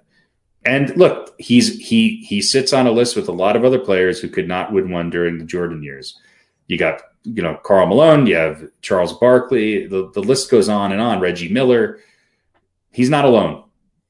And 0.65 0.93
look, 0.97 1.34
he's 1.39 1.80
he 1.80 2.18
he 2.18 2.41
sits 2.41 2.73
on 2.73 2.88
a 2.88 2.91
list 2.91 3.15
with 3.15 3.30
a 3.30 3.31
lot 3.31 3.55
of 3.55 3.63
other 3.63 3.80
players 3.80 4.19
who 4.19 4.27
could 4.27 4.45
not 4.45 4.73
win 4.73 4.91
one 4.91 5.09
during 5.09 5.38
the 5.38 5.45
Jordan 5.45 5.81
years. 5.81 6.19
You 6.68 6.77
got 6.77 7.01
you 7.23 7.41
know 7.41 7.57
Karl 7.63 7.88
Malone, 7.88 8.27
you 8.27 8.35
have 8.35 8.68
Charles 8.81 9.13
Barkley, 9.13 9.88
the, 9.88 10.11
the 10.13 10.19
list 10.19 10.51
goes 10.51 10.68
on 10.68 10.91
and 10.91 10.99
on. 10.99 11.22
Reggie 11.22 11.47
Miller, 11.47 11.99
he's 12.91 13.09
not 13.09 13.23
alone. 13.23 13.63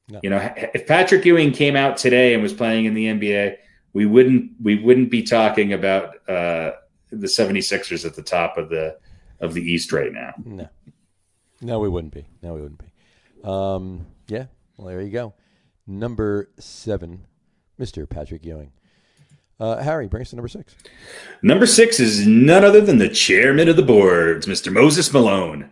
No. 0.08 0.18
You 0.24 0.30
know, 0.30 0.52
if 0.74 0.88
Patrick 0.88 1.24
Ewing 1.24 1.52
came 1.52 1.76
out 1.76 1.98
today 1.98 2.34
and 2.34 2.42
was 2.42 2.52
playing 2.52 2.86
in 2.86 2.94
the 2.94 3.06
NBA, 3.06 3.58
we 3.92 4.06
wouldn't 4.06 4.50
we 4.60 4.74
wouldn't 4.74 5.12
be 5.12 5.22
talking 5.22 5.72
about 5.72 6.28
uh, 6.28 6.72
the 7.12 7.26
76ers 7.26 8.04
at 8.04 8.14
the 8.14 8.22
top 8.22 8.58
of 8.58 8.68
the 8.68 8.98
of 9.40 9.54
the 9.54 9.62
East 9.62 9.92
right 9.92 10.12
now. 10.12 10.34
No, 10.44 10.68
no, 11.60 11.78
we 11.78 11.88
wouldn't 11.88 12.14
be. 12.14 12.26
No, 12.42 12.54
we 12.54 12.62
wouldn't 12.62 12.80
be. 12.80 12.92
Um, 13.44 14.06
yeah, 14.28 14.46
well, 14.76 14.88
there 14.88 15.00
you 15.00 15.10
go 15.10 15.34
number 15.86 16.50
seven, 16.58 17.26
Mr. 17.80 18.08
Patrick 18.08 18.44
Ewing. 18.44 18.72
Uh, 19.60 19.82
Harry, 19.82 20.08
bring 20.08 20.22
us 20.22 20.30
to 20.30 20.36
number 20.36 20.48
six. 20.48 20.74
Number 21.42 21.66
six 21.66 22.00
is 22.00 22.26
none 22.26 22.64
other 22.64 22.80
than 22.80 22.98
the 22.98 23.08
chairman 23.08 23.68
of 23.68 23.76
the 23.76 23.82
boards, 23.82 24.46
Mr. 24.46 24.72
Moses 24.72 25.12
Malone. 25.12 25.70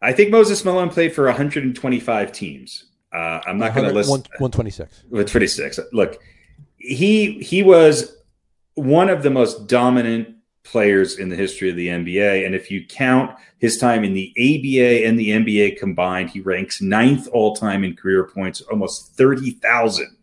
I 0.00 0.12
think 0.12 0.30
Moses 0.30 0.64
Malone 0.64 0.88
played 0.88 1.14
for 1.14 1.24
125 1.24 2.32
teams. 2.32 2.84
Uh, 3.12 3.40
I'm 3.46 3.58
not 3.58 3.74
going 3.74 3.88
to 3.88 3.94
list 3.94 4.10
126. 4.10 5.04
126. 5.08 5.80
Look, 5.92 6.20
he 6.76 7.40
he 7.40 7.62
was 7.62 8.16
one 8.74 9.08
of 9.08 9.22
the 9.22 9.30
most 9.30 9.66
dominant 9.66 10.35
players 10.66 11.18
in 11.18 11.28
the 11.28 11.36
history 11.36 11.70
of 11.70 11.76
the 11.76 11.88
NBA. 11.88 12.44
And 12.44 12.54
if 12.54 12.70
you 12.70 12.84
count 12.84 13.36
his 13.58 13.78
time 13.78 14.04
in 14.04 14.12
the 14.12 14.32
ABA 14.36 15.06
and 15.06 15.18
the 15.18 15.30
NBA 15.30 15.78
combined, 15.78 16.30
he 16.30 16.40
ranks 16.40 16.82
ninth 16.82 17.28
all 17.32 17.54
time 17.54 17.84
in 17.84 17.96
career 17.96 18.24
points, 18.24 18.60
almost 18.62 19.14
30,000, 19.14 20.16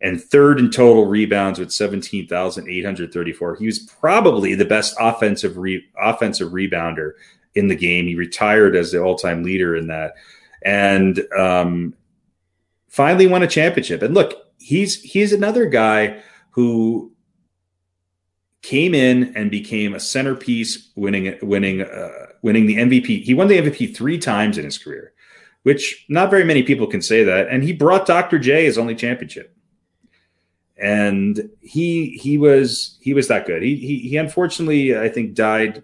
and 0.00 0.20
third 0.20 0.58
in 0.58 0.70
total 0.70 1.06
rebounds 1.06 1.58
with 1.58 1.72
17,834. 1.72 3.56
He 3.56 3.66
was 3.66 3.78
probably 3.78 4.54
the 4.54 4.64
best 4.64 4.96
offensive 4.98 5.56
re- 5.56 5.84
offensive 6.00 6.52
rebounder 6.52 7.12
in 7.54 7.68
the 7.68 7.76
game. 7.76 8.06
He 8.06 8.14
retired 8.14 8.74
as 8.74 8.90
the 8.90 9.00
all 9.00 9.16
time 9.16 9.44
leader 9.44 9.76
in 9.76 9.86
that, 9.88 10.14
and 10.62 11.22
um, 11.38 11.94
finally 12.88 13.26
won 13.26 13.42
a 13.42 13.46
championship. 13.46 14.02
And 14.02 14.14
look, 14.14 14.34
he's 14.58 15.00
he's 15.02 15.32
another 15.32 15.66
guy 15.66 16.22
who 16.50 17.11
came 18.62 18.94
in 18.94 19.36
and 19.36 19.50
became 19.50 19.94
a 19.94 20.00
centerpiece, 20.00 20.90
winning 20.94 21.36
winning 21.42 21.82
uh, 21.82 22.26
winning 22.42 22.66
the 22.66 22.76
MVP. 22.76 23.22
He 23.22 23.34
won 23.34 23.48
the 23.48 23.58
MVP 23.58 23.94
three 23.94 24.18
times 24.18 24.56
in 24.56 24.64
his 24.64 24.78
career, 24.78 25.12
which 25.64 26.06
not 26.08 26.30
very 26.30 26.44
many 26.44 26.62
people 26.62 26.86
can 26.86 27.02
say 27.02 27.24
that. 27.24 27.48
And 27.48 27.62
he 27.62 27.72
brought 27.72 28.06
Dr. 28.06 28.38
J 28.38 28.64
his 28.64 28.78
only 28.78 28.94
championship. 28.94 29.54
And 30.76 31.50
he 31.60 32.18
he 32.22 32.38
was 32.38 32.98
he 33.00 33.14
was 33.14 33.28
that 33.28 33.46
good. 33.46 33.62
He 33.62 33.76
he, 33.76 33.98
he 34.08 34.16
unfortunately 34.16 34.96
I 34.96 35.08
think 35.08 35.34
died 35.34 35.82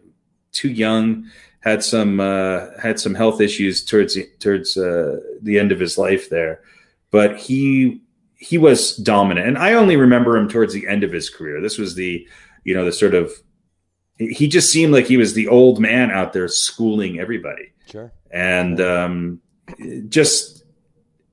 too 0.53 0.71
young. 0.71 1.27
Had 1.61 1.83
some 1.83 2.21
uh, 2.21 2.67
had 2.81 3.01
some 3.01 3.15
health 3.15 3.41
issues 3.41 3.85
towards 3.85 4.17
towards 4.39 4.77
uh, 4.77 5.19
the 5.43 5.59
end 5.59 5.73
of 5.73 5.81
his 5.81 5.99
life 5.99 6.31
there, 6.31 6.61
but 7.11 7.37
he 7.37 8.01
he 8.37 8.57
was 8.57 8.97
dominant. 8.97 9.47
And 9.47 9.59
I 9.59 9.73
only 9.75 9.97
remember 9.97 10.37
him 10.37 10.49
towards 10.49 10.73
the 10.73 10.87
end 10.87 11.03
of 11.03 11.13
his 11.13 11.29
career. 11.29 11.61
This 11.61 11.77
was 11.77 11.97
the 11.97 12.27
you 12.65 12.75
know, 12.75 12.85
the 12.85 12.93
sort 12.93 13.15
of 13.15 13.33
he 14.19 14.49
just 14.49 14.71
seemed 14.71 14.93
like 14.93 15.07
he 15.07 15.17
was 15.17 15.35
the 15.35 15.49
old 15.49 15.81
man 15.81 16.11
out 16.11 16.33
there 16.33 16.49
schooling 16.49 17.21
everybody. 17.21 17.73
Sure. 17.87 18.13
And 18.31 18.81
um, 18.81 19.41
just 20.09 20.65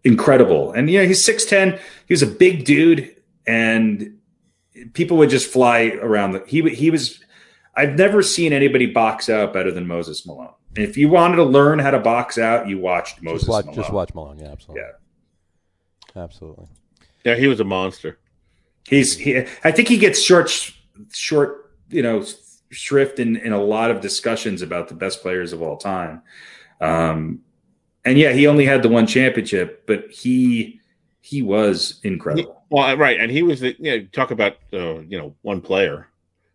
incredible. 0.03 0.71
And 0.71 0.89
yeah, 0.89 1.03
he's 1.03 1.25
6'10. 1.25 1.79
He 2.07 2.13
was 2.13 2.21
a 2.21 2.27
big 2.27 2.63
dude 2.63 3.15
and 3.47 4.19
people 4.93 5.17
would 5.17 5.29
just 5.29 5.51
fly 5.51 5.97
around 6.01 6.33
the 6.33 6.43
he 6.45 6.61
he 6.69 6.91
was 6.91 7.19
I've 7.75 7.97
never 7.97 8.21
seen 8.21 8.53
anybody 8.53 8.85
box 8.85 9.29
out 9.29 9.51
better 9.51 9.71
than 9.71 9.87
Moses 9.87 10.25
Malone. 10.25 10.53
And 10.75 10.85
if 10.85 10.97
you 10.97 11.09
wanted 11.09 11.37
to 11.37 11.43
learn 11.43 11.79
how 11.79 11.91
to 11.91 11.99
box 11.99 12.37
out, 12.37 12.67
you 12.67 12.79
watched 12.79 13.21
Moses 13.21 13.41
just 13.41 13.49
watch, 13.49 13.65
Malone. 13.65 13.75
Just 13.75 13.93
watch 13.93 14.13
Malone. 14.13 14.39
Yeah, 14.39 14.51
absolutely. 14.51 14.83
Yeah. 14.83 16.23
Absolutely. 16.23 16.67
Yeah, 17.25 17.35
he 17.35 17.47
was 17.47 17.59
a 17.59 17.63
monster. 17.63 18.19
He's 18.87 19.17
he 19.17 19.37
I 19.63 19.71
think 19.71 19.87
he 19.87 19.97
gets 19.97 20.21
short 20.21 20.71
short, 21.13 21.71
you 21.89 22.01
know, 22.01 22.23
shrift 22.69 23.19
in, 23.19 23.37
in 23.37 23.53
a 23.53 23.61
lot 23.61 23.91
of 23.91 24.01
discussions 24.01 24.61
about 24.61 24.87
the 24.87 24.93
best 24.93 25.21
players 25.21 25.53
of 25.53 25.61
all 25.61 25.77
time. 25.77 26.21
Um, 26.81 27.41
and 28.03 28.17
yeah, 28.17 28.33
he 28.33 28.47
only 28.47 28.65
had 28.65 28.83
the 28.83 28.89
one 28.89 29.07
championship, 29.07 29.85
but 29.87 30.11
he 30.11 30.79
he 31.21 31.41
was 31.41 31.99
incredible. 32.03 32.63
Well, 32.69 32.95
right, 32.97 33.19
and 33.19 33.31
he 33.31 33.41
was 33.41 33.61
the 33.61 33.75
you 33.79 33.97
know, 33.97 34.07
talk 34.11 34.31
about 34.31 34.57
uh, 34.73 34.99
you 34.99 35.17
know 35.17 35.35
one 35.41 35.61
player 35.61 36.07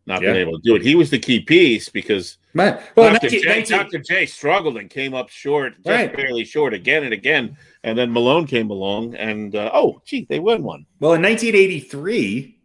not 0.07 0.23
yeah. 0.23 0.33
being 0.33 0.47
able 0.47 0.59
to 0.59 0.63
do 0.63 0.77
it. 0.77 0.83
He 0.83 0.95
was 0.95 1.11
the 1.11 1.19
key 1.19 1.41
piece 1.41 1.89
because 1.89 2.39
Man. 2.53 2.83
Well, 2.97 3.13
Dr. 3.13 3.27
19, 3.27 3.43
J, 3.43 3.49
19. 3.49 3.79
Dr. 3.79 3.99
J 4.01 4.27
struggled 4.27 4.77
and 4.77 4.91
came 4.91 5.15
up 5.15 5.29
short, 5.29 5.75
just 5.77 5.87
right. 5.87 6.15
barely 6.15 6.45
short 6.45 6.75
again 6.75 7.05
and 7.05 7.13
again. 7.13 7.57
And 7.85 7.97
then 7.97 8.13
Malone 8.13 8.47
came 8.47 8.71
along, 8.71 9.15
and 9.15 9.55
uh, 9.55 9.71
oh, 9.73 10.03
gee, 10.05 10.27
they 10.29 10.41
win 10.41 10.63
one. 10.63 10.85
Well, 10.99 11.13
in 11.15 11.23
1983, 11.23 12.59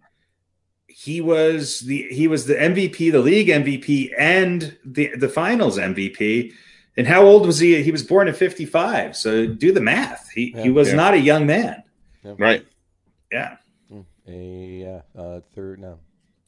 he 0.97 1.19
was 1.19 1.81
the 1.81 2.07
he 2.09 2.25
was 2.25 2.45
the 2.45 2.55
MVP, 2.55 3.11
the 3.11 3.19
league 3.19 3.49
MVP, 3.49 4.11
and 4.17 4.77
the 4.85 5.13
the 5.17 5.27
finals 5.27 5.77
MVP. 5.77 6.53
And 6.95 7.05
how 7.05 7.25
old 7.25 7.45
was 7.45 7.59
he? 7.59 7.83
He 7.83 7.91
was 7.91 8.01
born 8.01 8.29
in 8.29 8.33
'55. 8.33 9.17
So 9.17 9.45
do 9.45 9.73
the 9.73 9.81
math. 9.81 10.29
He 10.33 10.53
yeah, 10.55 10.63
he 10.63 10.69
was 10.69 10.87
yeah. 10.87 10.95
not 10.95 11.13
a 11.13 11.19
young 11.19 11.45
man. 11.45 11.83
Yeah. 12.23 12.35
Right. 12.37 12.65
Yeah. 13.29 13.57
A 14.27 15.03
uh, 15.15 15.19
uh, 15.19 15.41
third 15.53 15.81
no. 15.81 15.99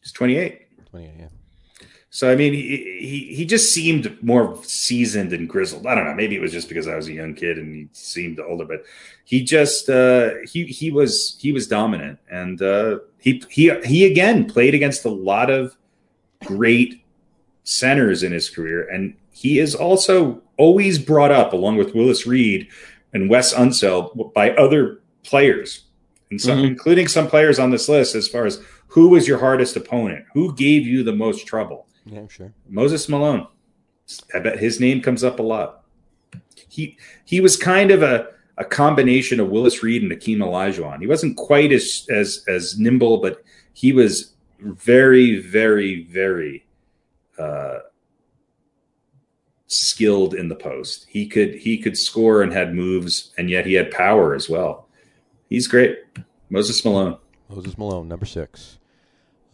He's 0.01 0.13
28. 0.13 0.89
28. 0.89 1.13
Yeah. 1.19 1.27
So 2.17 2.31
I 2.31 2.35
mean, 2.35 2.51
he, 2.51 2.97
he 2.99 3.35
he 3.35 3.45
just 3.45 3.71
seemed 3.71 4.17
more 4.23 4.57
seasoned 4.63 5.33
and 5.33 5.47
grizzled. 5.47 5.85
I 5.85 5.93
don't 5.93 6.03
know. 6.05 6.15
Maybe 6.15 6.35
it 6.35 6.41
was 6.41 6.51
just 6.51 6.67
because 6.67 6.87
I 6.87 6.95
was 6.95 7.07
a 7.07 7.13
young 7.13 7.35
kid 7.35 7.59
and 7.59 7.75
he 7.75 7.89
seemed 7.93 8.39
older, 8.39 8.65
but 8.65 8.85
he 9.23 9.43
just 9.43 9.87
uh, 9.87 10.31
he 10.51 10.65
he 10.65 10.89
was 10.89 11.37
he 11.39 11.51
was 11.51 11.67
dominant, 11.67 12.17
and 12.27 12.59
uh, 12.59 12.97
he 13.19 13.43
he 13.51 13.71
he 13.85 14.03
again 14.07 14.45
played 14.45 14.73
against 14.73 15.05
a 15.05 15.11
lot 15.11 15.51
of 15.51 15.77
great 16.43 17.03
centers 17.65 18.23
in 18.23 18.31
his 18.31 18.49
career, 18.49 18.89
and 18.89 19.13
he 19.29 19.59
is 19.59 19.75
also 19.75 20.41
always 20.57 20.97
brought 20.97 21.29
up 21.31 21.53
along 21.53 21.77
with 21.77 21.93
Willis 21.93 22.25
Reed 22.25 22.67
and 23.13 23.29
Wes 23.29 23.53
Unseld 23.53 24.33
by 24.33 24.55
other 24.55 25.01
players, 25.21 25.83
and 26.31 26.41
some, 26.41 26.63
Mhm. 26.63 26.65
including 26.65 27.07
some 27.07 27.27
players 27.27 27.59
on 27.59 27.69
this 27.69 27.87
list, 27.87 28.15
as 28.15 28.27
far 28.27 28.47
as 28.47 28.59
who 28.87 29.09
was 29.09 29.27
your 29.27 29.37
hardest 29.37 29.75
opponent, 29.75 30.25
who 30.33 30.55
gave 30.55 30.87
you 30.87 31.03
the 31.03 31.13
most 31.13 31.45
trouble. 31.45 31.86
Yeah, 32.07 32.19
I'm 32.19 32.27
sure. 32.27 32.53
Moses 32.67 33.07
Malone. 33.09 33.47
I 34.33 34.39
bet 34.39 34.59
his 34.59 34.79
name 34.79 35.01
comes 35.01 35.23
up 35.23 35.39
a 35.39 35.43
lot. 35.43 35.83
He 36.69 36.97
he 37.25 37.41
was 37.41 37.57
kind 37.57 37.91
of 37.91 38.01
a, 38.01 38.27
a 38.57 38.65
combination 38.65 39.39
of 39.39 39.49
Willis 39.49 39.83
Reed 39.83 40.01
and 40.01 40.11
Akeem 40.11 40.37
Olajuwon. 40.37 41.01
He 41.01 41.07
wasn't 41.07 41.37
quite 41.37 41.71
as 41.71 42.07
as 42.09 42.43
as 42.47 42.79
nimble, 42.79 43.17
but 43.17 43.43
he 43.73 43.91
was 43.91 44.33
very, 44.59 45.39
very, 45.39 46.03
very 46.03 46.65
uh, 47.37 47.79
skilled 49.67 50.33
in 50.33 50.47
the 50.47 50.55
post. 50.55 51.05
He 51.09 51.27
could 51.27 51.55
he 51.55 51.77
could 51.77 51.97
score 51.97 52.41
and 52.41 52.53
had 52.53 52.73
moves, 52.73 53.33
and 53.37 53.49
yet 53.49 53.65
he 53.65 53.73
had 53.73 53.91
power 53.91 54.33
as 54.33 54.49
well. 54.49 54.87
He's 55.49 55.67
great, 55.67 55.99
Moses 56.49 56.83
Malone. 56.83 57.17
Moses 57.49 57.77
Malone, 57.77 58.07
number 58.07 58.25
six. 58.25 58.77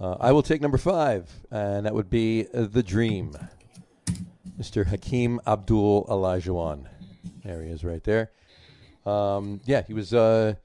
Uh, 0.03 0.17
I 0.19 0.33
will 0.33 0.43
take 0.43 0.59
number 0.59 0.77
five, 0.77 1.31
and 1.49 1.85
that 1.85 1.95
would 1.95 2.09
be 2.09 2.45
uh, 2.53 2.63
the 2.69 2.83
Dream, 2.83 3.37
Mr. 4.59 4.85
Hakeem 4.85 5.39
Abdul 5.47 6.05
Olajuwon. 6.07 6.87
There 7.45 7.63
he 7.63 7.69
is, 7.69 7.85
right 7.85 8.03
there. 8.03 8.31
Um, 9.05 9.61
yeah, 9.63 9.81
he 9.87 9.93
was 9.93 10.13
uh, 10.13 10.55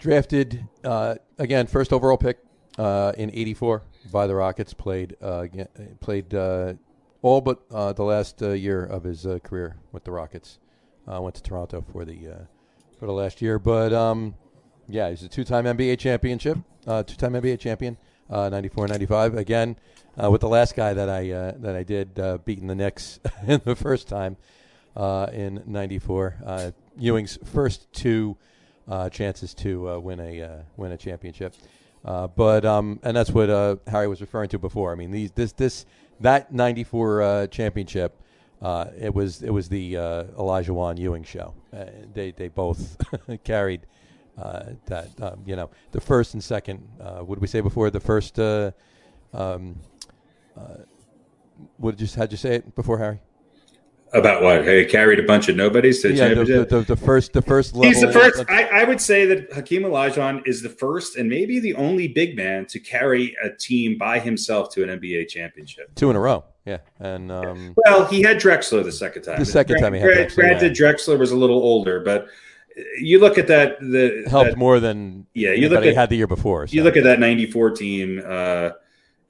drafted 0.00 0.66
uh, 0.82 1.14
again, 1.38 1.68
first 1.68 1.92
overall 1.92 2.16
pick 2.16 2.38
uh, 2.76 3.12
in 3.16 3.30
'84 3.30 3.84
by 4.10 4.26
the 4.26 4.34
Rockets. 4.34 4.74
Played 4.74 5.18
uh, 5.22 5.46
played 6.00 6.34
all 6.34 7.40
but 7.40 7.68
the 7.68 8.02
last 8.02 8.40
year 8.40 8.84
of 8.84 9.04
his 9.04 9.24
career 9.44 9.76
with 9.92 10.02
the 10.02 10.10
Rockets. 10.10 10.58
Went 11.06 11.36
to 11.36 11.42
Toronto 11.44 11.84
for 11.92 12.04
the 12.04 12.48
for 12.98 13.06
the 13.06 13.12
last 13.12 13.40
year, 13.40 13.60
but 13.60 13.92
um, 13.92 14.34
yeah, 14.88 15.10
he's 15.10 15.22
a 15.22 15.28
two-time 15.28 15.64
NBA 15.64 15.96
championship, 16.00 16.58
uh, 16.88 17.04
two-time 17.04 17.34
NBA 17.34 17.60
champion, 17.60 17.96
uh, 18.30 18.48
94, 18.48 18.88
95. 18.88 19.36
Again, 19.36 19.76
uh, 20.22 20.30
with 20.30 20.40
the 20.40 20.48
last 20.48 20.76
guy 20.76 20.94
that 20.94 21.08
I 21.08 21.30
uh, 21.30 21.52
that 21.56 21.74
I 21.74 21.82
did 21.82 22.18
uh, 22.18 22.38
beating 22.38 22.66
the 22.66 22.74
Knicks 22.74 23.20
in 23.46 23.60
the 23.64 23.74
first 23.74 24.08
time 24.08 24.36
uh, 24.96 25.26
in 25.32 25.62
'94. 25.66 26.36
Uh, 26.44 26.70
Ewing's 26.96 27.38
first 27.44 27.92
two 27.92 28.36
chances 29.10 29.54
to 29.54 29.98
win 30.00 30.20
a 30.20 30.62
win 30.76 30.92
a 30.92 30.96
championship. 30.96 31.54
But 32.04 32.64
um, 32.64 33.00
and 33.02 33.16
that's 33.16 33.30
what 33.30 33.48
Harry 33.88 34.06
was 34.06 34.20
referring 34.20 34.50
to 34.50 34.58
before. 34.58 34.92
I 34.92 34.94
mean, 34.94 35.10
these 35.10 35.32
this 35.32 35.52
this 35.52 35.86
that 36.20 36.52
'94 36.52 37.22
uh, 37.22 37.46
championship. 37.48 38.20
It 38.62 39.12
was 39.12 39.42
it 39.42 39.50
was 39.50 39.68
the 39.68 39.94
Olajuwon 39.94 40.98
Ewing 40.98 41.24
show. 41.24 41.54
They 42.12 42.30
they 42.30 42.48
both 42.48 42.96
carried 43.44 43.86
uh, 44.38 44.64
that 44.86 45.08
um, 45.22 45.42
you 45.46 45.56
know 45.56 45.70
the 45.92 46.00
first 46.00 46.34
and 46.34 46.42
second. 46.42 46.86
Uh, 47.00 47.20
what 47.20 47.36
did 47.36 47.42
we 47.42 47.48
say 47.48 47.60
before? 47.60 47.90
The 47.90 48.00
first. 48.00 48.38
Uh, 48.38 48.72
um, 49.32 49.76
uh, 50.56 50.78
what 51.76 51.96
did 51.96 52.08
you 52.08 52.16
how'd 52.16 52.30
you 52.30 52.38
say 52.38 52.56
it 52.56 52.74
before, 52.74 52.98
Harry? 52.98 53.20
About 54.12 54.42
what? 54.42 54.66
He 54.66 54.84
carried 54.84 55.18
a 55.18 55.24
bunch 55.24 55.48
of 55.48 55.56
nobodies 55.56 56.00
to 56.02 56.12
Yeah, 56.12 56.34
the, 56.34 56.44
the, 56.44 56.64
the, 56.64 56.80
the 56.82 56.96
first 56.96 57.32
the 57.32 57.42
first 57.42 57.74
level. 57.74 57.88
He's 57.88 58.00
the 58.00 58.12
first. 58.12 58.44
I, 58.48 58.82
I 58.82 58.84
would 58.84 59.00
say 59.00 59.26
that 59.26 59.52
Hakeem 59.52 59.82
Olajuwon 59.82 60.46
is 60.46 60.62
the 60.62 60.68
first 60.68 61.16
and 61.16 61.28
maybe 61.28 61.58
the 61.58 61.74
only 61.74 62.06
big 62.06 62.36
man 62.36 62.64
to 62.66 62.78
carry 62.78 63.36
a 63.42 63.50
team 63.50 63.98
by 63.98 64.20
himself 64.20 64.72
to 64.74 64.84
an 64.84 65.00
NBA 65.00 65.28
championship. 65.28 65.92
two 65.96 66.10
in 66.10 66.16
a 66.16 66.20
row. 66.20 66.44
Yeah, 66.64 66.78
and 67.00 67.30
um, 67.30 67.74
Well, 67.84 68.06
he 68.06 68.22
had 68.22 68.38
Drexler 68.38 68.84
the 68.84 68.92
second 68.92 69.22
time. 69.22 69.38
The 69.38 69.44
second 69.44 69.80
time 69.80 69.92
he 69.92 70.00
had 70.00 70.10
Drexler, 70.10 70.34
Granted, 70.34 70.72
Drexler 70.74 71.18
was 71.18 71.32
a 71.32 71.36
little 71.36 71.58
older, 71.58 72.00
but 72.00 72.28
you 73.00 73.18
look 73.20 73.38
at 73.38 73.46
that. 73.48 73.78
The 73.80 74.24
helped 74.28 74.50
that- 74.50 74.58
more 74.58 74.80
than 74.80 75.26
Yeah, 75.34 75.52
you 75.52 75.68
look 75.68 75.84
at- 75.84 75.94
had 75.94 76.10
the 76.10 76.16
year 76.16 76.26
before. 76.26 76.66
you 76.70 76.82
look 76.82 76.96
at 76.96 77.04
that 77.04 77.20
'94 77.20 77.70
team, 77.70 78.20
uh, 78.24 78.70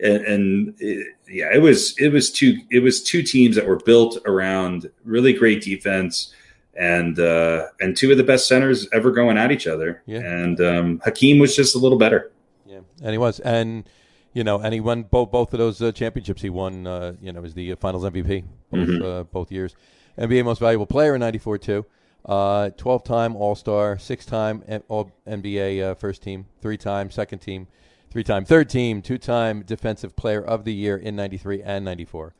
and, 0.01 0.25
and 0.25 0.75
it, 0.79 1.07
yeah, 1.29 1.51
it 1.55 1.61
was 1.63 1.95
it 1.99 2.09
was 2.13 2.31
two 2.31 2.59
it 2.71 2.81
was 2.83 3.03
two 3.03 3.23
teams 3.23 3.57
that 3.57 3.67
were 3.67 3.77
built 3.85 4.19
around 4.27 4.91
really 5.05 5.33
great 5.33 5.63
defense 5.63 6.33
and 6.77 7.19
uh, 7.21 7.67
and 7.81 7.97
two 7.97 8.11
of 8.11 8.17
the 8.17 8.25
best 8.25 8.49
centers 8.49 8.89
ever 8.93 9.11
going 9.13 9.39
at 9.39 9.53
each 9.53 9.67
other. 9.67 10.03
Yeah. 10.07 10.19
And 10.21 10.61
um, 10.61 11.01
Hakeem 11.05 11.39
was 11.39 11.55
just 11.55 11.75
a 11.77 11.79
little 11.79 11.99
better. 11.99 12.33
Yeah, 12.67 12.81
and 13.03 13.13
he 13.13 13.19
was, 13.19 13.39
and 13.41 13.89
you 14.33 14.43
know, 14.43 14.59
and 14.59 14.75
he 14.75 14.81
won 14.81 15.05
both 15.05 15.31
both 15.31 15.53
of 15.53 15.59
those 15.59 15.81
uh, 15.81 15.93
championships. 15.93 16.43
He 16.43 16.51
won, 16.51 16.87
uh, 16.87 17.15
you 17.23 17.33
know, 17.33 17.41
was 17.41 17.55
the 17.55 17.75
Finals 17.77 18.05
MVP 18.05 18.45
both 18.73 18.89
Mhm. 18.89 19.03
uh, 19.21 19.23
both 19.25 19.53
years. 19.53 19.77
NBA 20.19 20.45
Most 20.45 20.59
Valuable 20.61 20.87
Player 20.87 21.15
in 21.15 21.21
'94 21.21 21.59
too. 21.59 21.87
Uh, 22.25 22.71
Twelve-time 22.71 23.37
All 23.37 23.55
Star, 23.55 23.99
six-time 23.99 24.65
All 24.89 25.11
NBA 25.27 25.83
uh, 25.91 25.95
First 25.95 26.23
Team, 26.23 26.47
three-time 26.63 27.11
Second 27.11 27.41
Team, 27.41 27.67
three-time 28.11 28.47
Third 28.47 28.71
Team, 28.71 29.03
two-time 29.03 29.63
Defensive 29.63 30.17
Player 30.17 30.43
of 30.43 30.65
the 30.65 30.73
Year 30.73 30.97
in 30.97 31.17
'93 31.17 31.63
and 31.63 31.85
'94, 31.85 32.35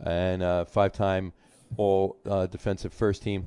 and 0.00 0.42
uh, 0.42 0.64
five-time 0.66 1.32
All 1.78 2.18
uh, 2.28 2.46
Defensive 2.46 2.92
First 2.92 3.22
Team, 3.22 3.46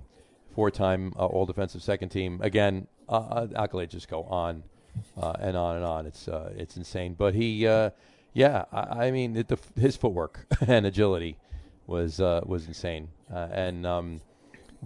four-time 0.56 1.14
uh, 1.16 1.28
All 1.28 1.46
Defensive 1.46 1.84
Second 1.84 2.10
Team. 2.10 2.40
Again, 2.42 2.88
uh, 3.08 3.46
accolades 3.46 3.90
just 3.90 4.10
go 4.10 4.24
on 4.24 4.64
and 5.16 5.56
on 5.56 5.76
and 5.76 5.86
on. 5.86 6.08
It's 6.08 6.28
it's 6.56 6.76
insane. 6.76 7.14
But 7.14 7.36
he, 7.36 7.66
yeah, 8.34 8.66
I, 8.72 9.06
I 9.06 9.12
mean, 9.12 9.36
it, 9.36 9.48
the, 9.48 9.60
his 9.80 9.96
footwork 9.96 10.48
and 10.68 10.88
agility 10.88 11.38
was 11.86 12.18
was 12.18 12.66
insane, 12.66 13.10
and 13.30 13.86
um, 13.86 14.22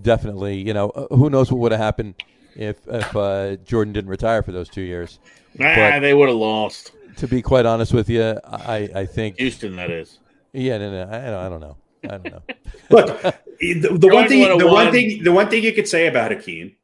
definitely, 0.01 0.57
you 0.61 0.73
know, 0.73 0.89
uh, 0.89 1.15
who 1.15 1.29
knows 1.29 1.51
what 1.51 1.59
would 1.59 1.71
have 1.71 1.81
happened 1.81 2.15
if 2.55 2.77
if 2.87 3.15
uh, 3.15 3.55
Jordan 3.57 3.93
didn't 3.93 4.09
retire 4.09 4.41
for 4.43 4.51
those 4.51 4.69
two 4.69 4.81
years. 4.81 5.19
Nah, 5.57 5.75
But- 5.75 5.99
they 5.99 6.13
would 6.13 6.29
have 6.29 6.37
lost. 6.37 6.91
To 7.17 7.27
be 7.27 7.41
quite 7.41 7.65
honest 7.65 7.93
with 7.93 8.09
you, 8.09 8.39
I, 8.45 8.89
I 8.95 9.05
think, 9.05 9.37
Houston, 9.37 9.75
that 9.75 9.91
is. 9.91 10.19
yeah, 10.53 10.77
no, 10.77 10.89
no, 10.91 11.03
I, 11.03 11.19
don't- 11.19 11.33
I 11.45 11.49
don't 11.49 11.59
know, 11.59 11.77
I 12.05 12.07
don't 12.07 12.23
know. 12.31 12.41
Look, 12.89 13.21
the, 13.59 13.97
the 13.97 14.07
one 14.07 14.27
thing, 14.29 14.47
the 14.47 14.55
would've 14.55 14.71
one 14.71 14.91
thing, 14.91 15.23
the 15.23 15.31
one 15.33 15.49
thing 15.49 15.61
you 15.61 15.73
could 15.73 15.87
say 15.89 16.07
about 16.07 16.31
Hakeem, 16.31 16.75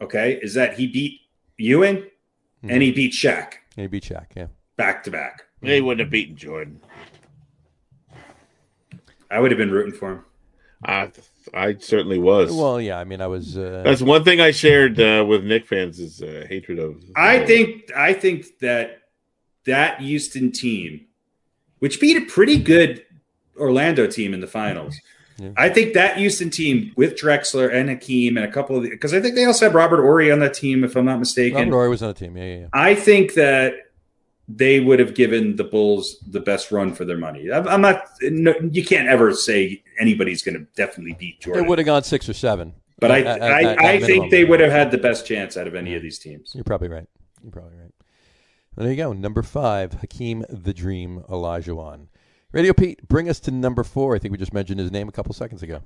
okay, 0.00 0.38
is 0.42 0.54
that 0.54 0.78
he 0.78 0.86
beat 0.86 1.20
Ewing 1.58 2.04
and 2.62 2.82
he 2.82 2.90
beat 2.90 3.12
Shaq 3.12 3.52
He 3.76 3.86
beat 3.86 4.02
Shaq, 4.04 4.26
yeah. 4.34 4.46
back 4.76 5.04
to 5.04 5.10
back. 5.10 5.44
They 5.60 5.80
wouldn't 5.82 6.00
have 6.00 6.10
beaten 6.10 6.36
Jordan. 6.36 6.80
I 9.30 9.40
would 9.40 9.50
have 9.50 9.58
been 9.58 9.70
rooting 9.72 9.92
for 9.98 10.12
him. 10.12 10.24
I, 10.84 11.10
I 11.54 11.76
certainly 11.78 12.18
was. 12.18 12.52
Well, 12.52 12.80
yeah, 12.80 12.98
I 12.98 13.04
mean, 13.04 13.20
I 13.20 13.26
was. 13.26 13.56
Uh, 13.56 13.82
That's 13.84 14.02
one 14.02 14.24
thing 14.24 14.40
I 14.40 14.50
shared 14.50 15.00
uh, 15.00 15.24
with 15.26 15.44
Knick 15.44 15.66
fans 15.66 15.98
is 15.98 16.22
uh, 16.22 16.46
hatred 16.48 16.78
of. 16.78 17.02
I 17.14 17.44
think 17.46 17.90
I 17.96 18.12
think 18.12 18.58
that 18.60 19.02
that 19.66 20.00
Houston 20.00 20.52
team, 20.52 21.06
which 21.78 22.00
beat 22.00 22.16
a 22.16 22.26
pretty 22.26 22.58
good 22.58 23.04
Orlando 23.58 24.06
team 24.06 24.34
in 24.34 24.40
the 24.40 24.46
finals, 24.46 24.96
Yeah. 25.38 25.50
I 25.56 25.68
think 25.68 25.94
that 25.94 26.16
Houston 26.18 26.50
team 26.50 26.92
with 26.96 27.14
Drexler 27.14 27.72
and 27.72 27.88
Hakeem 27.88 28.36
and 28.36 28.46
a 28.46 28.50
couple 28.50 28.76
of 28.76 28.82
the 28.82 28.90
because 28.90 29.12
I 29.14 29.20
think 29.20 29.34
they 29.34 29.44
also 29.44 29.66
had 29.66 29.74
Robert 29.74 30.02
Horry 30.02 30.30
on 30.32 30.38
that 30.40 30.54
team, 30.54 30.84
if 30.84 30.96
I'm 30.96 31.04
not 31.04 31.18
mistaken. 31.18 31.58
Robert 31.58 31.72
Horry 31.72 31.88
was 31.88 32.02
on 32.02 32.08
the 32.08 32.14
team, 32.14 32.36
yeah, 32.36 32.44
yeah, 32.44 32.58
yeah. 32.60 32.66
I 32.72 32.94
think 32.94 33.34
that 33.34 33.74
they 34.48 34.80
would 34.80 34.98
have 35.00 35.14
given 35.14 35.56
the 35.56 35.64
Bulls 35.64 36.18
the 36.28 36.40
best 36.40 36.70
run 36.70 36.94
for 36.94 37.04
their 37.04 37.18
money. 37.18 37.50
I'm, 37.50 37.66
I'm 37.66 37.80
not. 37.80 38.02
No, 38.22 38.54
you 38.70 38.84
can't 38.84 39.08
ever 39.08 39.32
say 39.34 39.82
anybody's 39.98 40.42
going 40.42 40.56
to 40.58 40.66
definitely 40.76 41.14
beat 41.18 41.40
Jordan. 41.40 41.62
They 41.64 41.68
would 41.68 41.78
have 41.78 41.86
gone 41.86 42.04
six 42.04 42.28
or 42.28 42.34
seven. 42.34 42.74
but 43.00 43.10
I, 43.10 43.20
At- 43.20 43.26
at- 43.26 43.42
I, 43.42 43.62
at- 43.62 43.66
at 43.66 43.78
I 43.78 43.84
minimum. 43.94 44.06
think 44.06 44.30
they 44.30 44.44
would 44.44 44.60
have 44.60 44.70
had 44.70 44.90
the 44.90 44.98
best 44.98 45.26
chance 45.26 45.56
out 45.56 45.66
of 45.66 45.74
any 45.74 45.94
of 45.94 46.02
these 46.02 46.18
teams. 46.18 46.52
You're 46.54 46.64
probably 46.64 46.88
right. 46.88 47.08
You're 47.42 47.52
probably 47.52 47.76
right. 47.76 47.90
Well, 48.76 48.84
there 48.84 48.90
you 48.92 48.96
go. 49.02 49.12
Number 49.12 49.42
five, 49.42 49.94
Hakeem 49.94 50.44
the 50.50 50.74
Dream 50.74 51.22
Olajuwon. 51.28 52.08
Radio 52.52 52.72
Pete, 52.72 53.06
bring 53.08 53.28
us 53.28 53.40
to 53.40 53.50
number 53.50 53.82
four. 53.84 54.14
I 54.14 54.18
think 54.18 54.32
we 54.32 54.38
just 54.38 54.52
mentioned 54.54 54.78
his 54.80 54.92
name 54.92 55.08
a 55.08 55.12
couple 55.12 55.32
seconds 55.34 55.62
ago. 55.62 55.80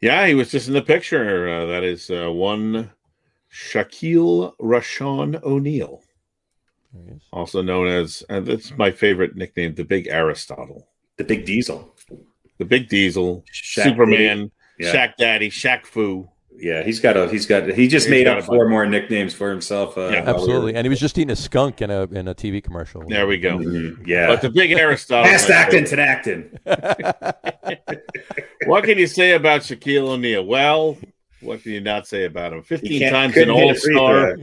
Yeah, 0.00 0.26
he 0.26 0.34
was 0.34 0.50
just 0.50 0.68
in 0.68 0.74
the 0.74 0.82
picture. 0.82 1.48
Uh, 1.48 1.66
that 1.66 1.82
is 1.84 2.10
uh, 2.10 2.30
one 2.30 2.90
Shaquille 3.52 4.54
Rashawn 4.58 5.42
O'Neal, 5.42 6.02
There 7.04 7.12
he 7.12 7.16
is. 7.16 7.22
also 7.32 7.62
known 7.62 7.86
as, 7.88 8.22
and 8.28 8.46
that's 8.46 8.76
my 8.76 8.90
favorite 8.90 9.36
nickname, 9.36 9.74
the 9.74 9.84
Big 9.84 10.08
Aristotle, 10.08 10.88
The 11.16 11.24
Big 11.24 11.44
Diesel, 11.44 11.94
the 12.58 12.64
Big 12.64 12.88
Diesel, 12.88 13.44
Shaq 13.52 13.84
Superman, 13.84 14.50
Yeah. 14.78 14.92
Shaq 14.92 15.16
Daddy, 15.16 15.50
Shaq 15.50 15.86
Fu. 15.86 16.28
Yeah, 16.58 16.82
he's 16.84 17.00
got 17.00 17.18
a 17.18 17.28
he's 17.28 17.44
got 17.44 17.68
he 17.68 17.86
just 17.86 18.06
He's 18.06 18.10
made 18.10 18.26
up 18.26 18.38
a 18.38 18.42
four 18.42 18.66
more 18.66 18.86
nicknames 18.86 19.34
for 19.34 19.50
himself. 19.50 19.98
Uh, 19.98 20.08
Yeah, 20.08 20.08
while 20.08 20.12
we 20.12 20.22
were- 20.22 20.30
Absolutely, 20.36 20.74
and 20.74 20.86
he 20.86 20.88
was 20.88 20.98
just 20.98 21.18
eating 21.18 21.30
a 21.30 21.36
skunk 21.36 21.82
in 21.82 21.90
a 21.90 22.04
in 22.04 22.28
a 22.28 22.34
TV 22.34 22.64
commercial. 22.64 23.02
There 23.06 23.26
we 23.26 23.36
go. 23.36 23.58
Mhm, 23.58 24.06
Yeah. 24.06 24.28
But 24.28 24.40
the 24.40 24.48
big 24.48 24.72
Aristotle. 24.72 25.24
Past 25.30 25.50
acting 25.50 25.84
to 25.84 26.00
acting. 26.00 26.48
what 28.66 28.84
can 28.84 28.96
you 28.98 29.06
say 29.06 29.32
about 29.32 29.60
Shaquille 29.62 30.08
O'Neal? 30.08 30.44
Well, 30.46 30.96
what 31.40 31.62
can 31.62 31.72
you 31.72 31.80
not 31.80 32.06
say 32.06 32.24
about 32.24 32.52
him? 32.54 32.62
15 32.62 33.10
times 33.10 33.36
an 33.36 33.50
a 33.50 33.52
All 33.52 33.74
free 33.74 33.94
Star. 33.94 34.36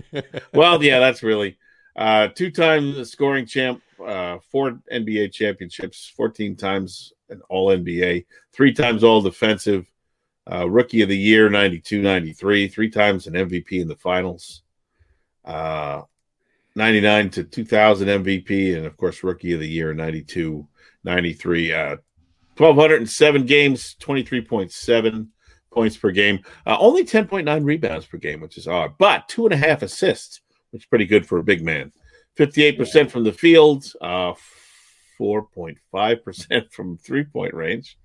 well, 0.53 0.83
yeah, 0.83 0.99
that's 0.99 1.23
really 1.23 1.57
uh, 1.95 2.27
two 2.29 2.51
time 2.51 3.03
scoring 3.05 3.45
champ, 3.45 3.81
uh, 4.05 4.37
four 4.51 4.79
NBA 4.91 5.31
championships, 5.31 6.11
14 6.15 6.55
times 6.55 7.13
an 7.29 7.41
All 7.49 7.67
NBA, 7.67 8.25
three 8.51 8.73
times 8.73 9.03
All 9.03 9.21
Defensive, 9.21 9.85
uh, 10.51 10.69
Rookie 10.69 11.01
of 11.01 11.09
the 11.09 11.17
Year, 11.17 11.49
92 11.49 12.01
93, 12.01 12.67
three 12.67 12.89
times 12.89 13.27
an 13.27 13.33
MVP 13.33 13.73
in 13.73 13.87
the 13.87 13.95
finals, 13.95 14.63
uh, 15.45 16.01
99 16.75 17.29
to 17.31 17.43
2000 17.43 18.07
MVP, 18.07 18.75
and 18.75 18.85
of 18.85 18.97
course, 18.97 19.23
Rookie 19.23 19.53
of 19.53 19.59
the 19.59 19.69
Year, 19.69 19.93
92 19.93 20.67
93. 21.03 21.73
Uh, 21.73 21.97
1,207 22.57 23.45
games, 23.45 23.95
23.7 23.99 25.27
points 25.71 25.97
per 25.97 26.11
game. 26.11 26.39
Uh, 26.65 26.77
only 26.79 27.03
10.9 27.03 27.65
rebounds 27.65 28.05
per 28.05 28.17
game, 28.17 28.41
which 28.41 28.57
is 28.57 28.67
odd, 28.67 28.93
but 28.99 29.27
two 29.27 29.45
and 29.45 29.53
a 29.53 29.57
half 29.57 29.81
assists, 29.81 30.41
is 30.73 30.85
pretty 30.85 31.05
good 31.05 31.25
for 31.25 31.39
a 31.39 31.43
big 31.43 31.63
man. 31.63 31.91
58% 32.37 33.11
from 33.11 33.23
the 33.23 33.31
field, 33.31 33.85
uh, 34.01 34.33
4.5% 35.19 36.71
from 36.71 36.97
three 36.97 37.23
point 37.23 37.53
range. 37.53 37.97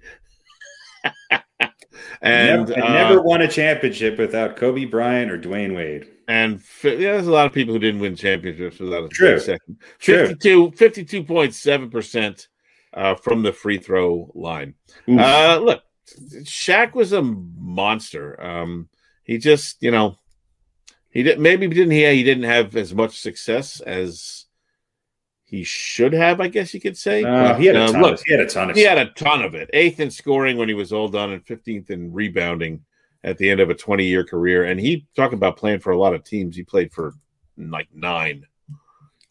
and 2.21 2.69
never, 2.69 2.85
uh, 2.85 2.93
never 2.93 3.23
won 3.23 3.41
a 3.41 3.49
championship 3.49 4.19
without 4.19 4.57
Kobe 4.57 4.85
Bryant 4.85 5.31
or 5.31 5.39
Dwyane 5.39 5.75
Wade. 5.75 6.09
and 6.27 6.61
yeah, 6.83 6.97
there's 6.97 7.27
a 7.27 7.33
lot 7.33 7.47
of 7.47 7.53
people 7.53 7.73
who 7.73 7.81
didn't 7.81 8.01
win 8.01 8.17
championships 8.17 8.79
without 8.79 9.05
a 9.05 9.09
True. 9.09 9.39
second. 9.39 9.79
True. 9.99 10.29
52, 10.29 10.73
52.7% 10.73 12.49
uh, 12.95 13.15
from 13.15 13.43
the 13.43 13.53
free 13.53 13.79
throw 13.79 14.31
line. 14.35 14.75
Uh, 15.09 15.59
look, 15.63 15.83
Shaq 16.43 16.95
was 16.95 17.13
a 17.13 17.23
monster. 17.23 18.41
Um, 18.43 18.89
he 19.25 19.39
just, 19.39 19.83
you 19.83 19.91
know, 19.91 20.17
he 21.11 21.23
did 21.23 21.39
maybe 21.41 21.67
didn't 21.69 21.91
he 21.93 22.05
he 22.15 22.23
didn't 22.23 22.45
have 22.45 22.77
as 22.77 22.95
much 22.95 23.19
success 23.19 23.81
as 23.81 24.47
he 25.45 25.65
should 25.65 26.13
have. 26.13 26.41
I 26.41 26.49
guess 26.49 26.75
you 26.75 26.81
could 26.81 26.97
say. 26.97 27.23
Uh, 27.25 27.53
But, 27.53 27.61
he 27.61 27.67
had 27.67 27.77
a 27.77 27.85
uh, 27.85 27.93
ton. 27.93 28.03
look, 28.03 28.15
of, 28.15 28.23
he 28.27 28.33
had 28.33 28.41
a 28.41 28.47
ton 28.47 28.71
of. 28.71 28.77
he 28.77 28.83
had 28.83 28.99
a 28.99 29.07
ton 29.13 29.43
of 29.43 29.55
it. 29.55 29.71
Eighth 29.73 30.01
in 30.01 30.11
scoring 30.11 30.57
when 30.59 30.69
he 30.69 30.75
was 30.75 30.93
all 30.93 31.09
done, 31.09 31.33
and 31.33 31.45
fifteenth 31.47 31.91
in 31.91 32.13
rebounding 32.13 32.85
at 33.25 33.39
the 33.39 33.51
end 33.51 33.61
of 33.61 33.71
a 33.71 33.75
twenty-year 33.75 34.25
career. 34.25 34.65
And 34.65 34.79
he 34.79 35.07
talk 35.17 35.33
about 35.33 35.57
playing 35.57 35.81
for 35.81 35.91
a 35.93 35.99
lot 35.99 36.15
of 36.15 36.23
teams. 36.25 36.55
He 36.57 36.63
played 36.65 36.93
for 36.93 37.15
like 37.57 37.89
nine. 37.95 38.45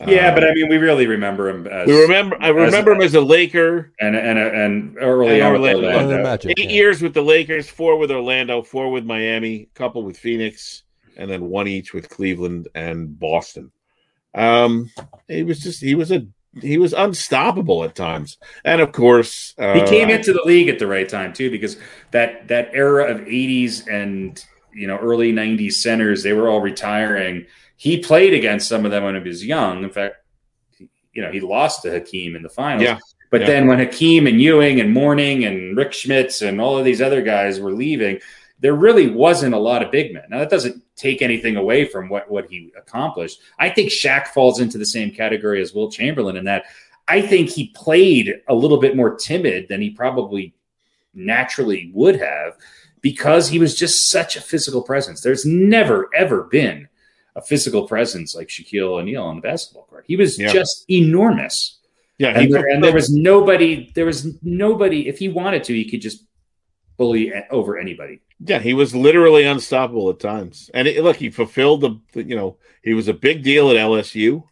yeah, 0.08 0.30
Uh, 0.32 0.34
but 0.36 0.44
I 0.44 0.54
mean, 0.54 0.70
we 0.70 0.78
really 0.78 1.08
remember 1.08 1.50
him 1.50 1.68
as 1.68 1.88
we 1.88 2.02
remember. 2.02 2.36
I 2.42 2.50
remember 2.50 2.92
him 2.94 3.02
as 3.02 3.14
a 3.16 3.22
Laker. 3.22 3.94
and 4.00 4.16
and 4.16 4.38
and 4.40 4.98
early 5.00 5.36
And 5.40 5.44
on 5.44 5.52
Orlando. 5.54 5.84
Orlando. 5.84 6.00
Orlando 6.04 6.24
Magic, 6.24 6.52
Eight 6.60 6.66
yeah. 6.70 6.76
years 6.76 7.02
with 7.04 7.14
the 7.14 7.22
Lakers, 7.22 7.70
four 7.70 7.98
with 7.98 8.10
Orlando, 8.12 8.64
four 8.64 8.92
with 8.92 9.06
Miami, 9.06 9.70
a 9.74 9.78
couple 9.78 10.04
with 10.04 10.18
Phoenix, 10.18 10.84
and 11.18 11.30
then 11.30 11.50
one 11.50 11.68
each 11.68 11.94
with 11.94 12.10
Cleveland 12.10 12.70
and 12.76 13.20
Boston. 13.20 13.72
Um, 14.34 14.92
he 15.28 15.44
was 15.44 15.60
just 15.60 15.82
he 15.82 15.96
was 15.96 16.12
a 16.12 16.28
he 16.62 16.78
was 16.78 16.94
unstoppable 16.94 17.84
at 17.84 17.96
times, 17.96 18.38
and 18.64 18.82
of 18.82 18.92
course 18.92 19.54
uh, 19.58 19.74
He 19.74 19.82
came 19.84 20.10
into 20.10 20.32
the 20.34 20.44
league 20.46 20.70
at 20.70 20.80
the 20.80 20.88
right 20.88 21.08
time 21.08 21.34
too, 21.34 21.52
because 21.52 21.78
that 22.12 22.48
that 22.48 22.70
era 22.74 23.12
of 23.12 23.22
'80s 23.22 23.88
and 23.88 24.44
you 24.74 24.88
know 24.88 24.98
early 24.98 25.34
'90s 25.34 25.74
centers, 25.74 26.24
they 26.24 26.34
were 26.34 26.48
all 26.50 26.62
retiring. 26.62 27.46
He 27.76 28.00
played 28.00 28.34
against 28.34 28.68
some 28.68 28.86
of 28.86 28.92
them 28.92 29.04
when 29.04 29.16
he 29.16 29.22
was 29.22 29.46
young. 29.46 29.84
In 29.84 29.90
fact, 29.90 30.16
you 31.14 31.22
know 31.22 31.32
he 31.32 31.40
lost 31.42 31.82
to 31.84 31.92
Hakeem 31.92 32.36
in 32.36 32.44
the 32.44 32.50
finals. 32.50 32.84
Yeah. 32.84 33.00
But 33.30 33.42
Yeah. 33.42 33.48
then 33.48 33.68
when 33.68 33.80
Hakeem 33.80 34.26
and 34.26 34.40
Ewing 34.42 34.80
and 34.80 34.94
Mourning 34.94 35.44
and 35.46 35.76
Rik 35.76 35.92
Smits 35.92 36.48
and 36.48 36.62
all 36.62 36.78
of 36.78 36.86
these 36.86 37.02
other 37.02 37.22
guys 37.22 37.60
were 37.60 37.74
leaving, 37.74 38.20
there 38.60 38.74
really 38.74 39.10
wasn't 39.10 39.54
a 39.54 39.60
lot 39.60 39.84
of 39.84 39.92
big 39.92 40.14
men. 40.14 40.24
Now 40.30 40.40
that 40.40 40.50
doesn't 40.50 40.82
take 40.96 41.22
anything 41.22 41.56
away 41.58 41.86
from 41.86 42.10
what 42.10 42.30
what 42.30 42.50
he 42.50 42.72
accomplished. 42.78 43.40
I 43.60 43.70
think 43.70 43.92
Shaq 43.92 44.28
falls 44.28 44.60
into 44.60 44.78
the 44.78 44.86
same 44.86 45.12
category 45.12 45.62
as 45.62 45.74
Wilt 45.74 45.94
Chamberlain 45.94 46.38
in 46.38 46.46
that 46.46 46.66
I 47.08 47.22
think 47.22 47.50
he 47.50 47.70
played 47.76 48.42
a 48.48 48.56
little 48.56 48.80
bit 48.80 48.96
more 48.96 49.16
timid 49.16 49.68
than 49.70 49.82
he 49.82 49.92
probably 49.92 50.54
naturally 51.14 51.92
would 51.94 52.20
have 52.20 52.56
because 53.02 53.48
he 53.50 53.60
was 53.60 53.76
just 53.76 54.10
such 54.10 54.36
a 54.36 54.42
physical 54.42 54.82
presence. 54.82 55.22
There's 55.22 55.46
never 55.46 56.10
ever 56.16 56.44
been 56.44 56.88
a 57.36 57.42
physical 57.42 57.88
presence 57.88 58.36
like 58.36 58.48
Shaquille 58.48 59.00
O'Neal 59.00 59.24
on 59.24 59.36
the 59.36 59.42
basketball 59.42 59.84
court. 59.84 60.06
He 60.08 60.16
was 60.16 60.40
Yeah. 60.40 60.52
just 60.52 60.86
enormous. 60.90 61.78
yeah, 62.18 62.30
And 62.30 62.42
he 62.42 62.48
there, 62.52 62.68
and 62.68 62.84
there 62.84 62.94
was 62.94 63.12
nobody, 63.14 63.92
there 63.94 64.06
was 64.08 64.36
nobody, 64.42 65.08
if 65.08 65.20
he 65.20 65.30
wanted 65.30 65.64
to, 65.66 65.74
he 65.76 65.88
could 65.88 66.02
just 66.02 66.24
bully 66.98 67.32
over 67.52 67.78
anybody. 67.78 68.20
Yeah, 68.40 68.60
he 68.60 68.74
was 68.74 68.94
literally 68.96 69.44
unstoppable 69.46 70.10
at 70.10 70.20
times. 70.20 70.70
And 70.74 70.88
it, 70.88 71.04
look, 71.04 71.16
he 71.16 71.30
fulfilled 71.30 71.82
the, 71.82 72.00
the, 72.14 72.24
you 72.24 72.36
know, 72.36 72.58
he 72.84 72.94
was 72.94 73.08
a 73.08 73.14
big 73.14 73.44
deal 73.44 73.70
at 73.72 73.78
LSU 73.78 74.44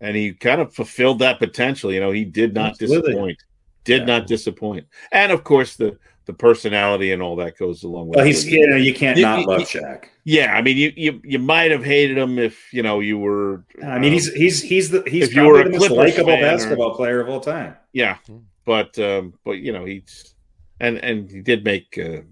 and 0.00 0.16
he 0.16 0.32
kind 0.32 0.60
of 0.60 0.74
fulfilled 0.74 1.20
that 1.20 1.38
potential. 1.38 1.92
You 1.92 2.00
know, 2.00 2.12
he 2.12 2.24
did 2.24 2.54
not 2.54 2.72
Absolutely. 2.72 3.10
disappoint, 3.12 3.38
did 3.84 4.00
Yeah. 4.00 4.06
not 4.18 4.26
disappoint. 4.26 4.86
And 5.10 5.32
of 5.32 5.42
course, 5.44 5.76
the, 5.76 5.98
the 6.26 6.32
personality 6.32 7.10
and 7.10 7.20
all 7.20 7.34
that 7.36 7.58
goes 7.58 7.82
along 7.82 8.08
with 8.08 8.16
Well, 8.16 8.24
it. 8.24 8.28
he's, 8.28 8.46
you 8.48 8.64
know, 8.68 8.76
you 8.76 8.94
can't 8.94 9.16
You- 9.16 9.24
not 9.24 9.40
you- 9.40 9.46
love 9.46 9.60
you- 9.60 9.66
Shaq. 9.66 10.04
Yeah, 10.24 10.54
I 10.54 10.62
mean, 10.62 10.76
you, 10.76 10.92
you, 10.96 11.20
you 11.24 11.40
might 11.40 11.72
have 11.72 11.84
hated 11.84 12.16
him 12.16 12.38
if, 12.38 12.72
you 12.72 12.84
know, 12.84 13.00
you 13.00 13.18
were, 13.18 13.64
I 13.82 13.98
mean, 13.98 14.10
uh, 14.12 14.14
he's, 14.14 14.32
he's, 14.32 14.62
he's 14.62 14.90
the, 14.90 15.02
he's 15.04 15.24
if 15.24 15.34
you 15.34 15.42
probably 15.42 15.52
were 15.52 15.60
a 15.60 15.64
the 15.64 15.70
most 15.70 15.88
Clippers 15.88 15.96
likable 16.12 16.26
fan 16.32 16.38
or- 16.38 16.42
basketball 16.46 16.94
player 16.94 17.20
of 17.20 17.28
all 17.28 17.40
time. 17.40 17.74
yeah, 17.92 18.18
but, 18.64 18.96
um, 19.00 19.34
but, 19.44 19.52
you 19.58 19.72
know, 19.72 19.84
he's, 19.84 20.31
and, 20.82 20.98
and 20.98 21.30
he 21.30 21.40
did 21.40 21.64
make, 21.64 21.96
uh, 21.98 22.22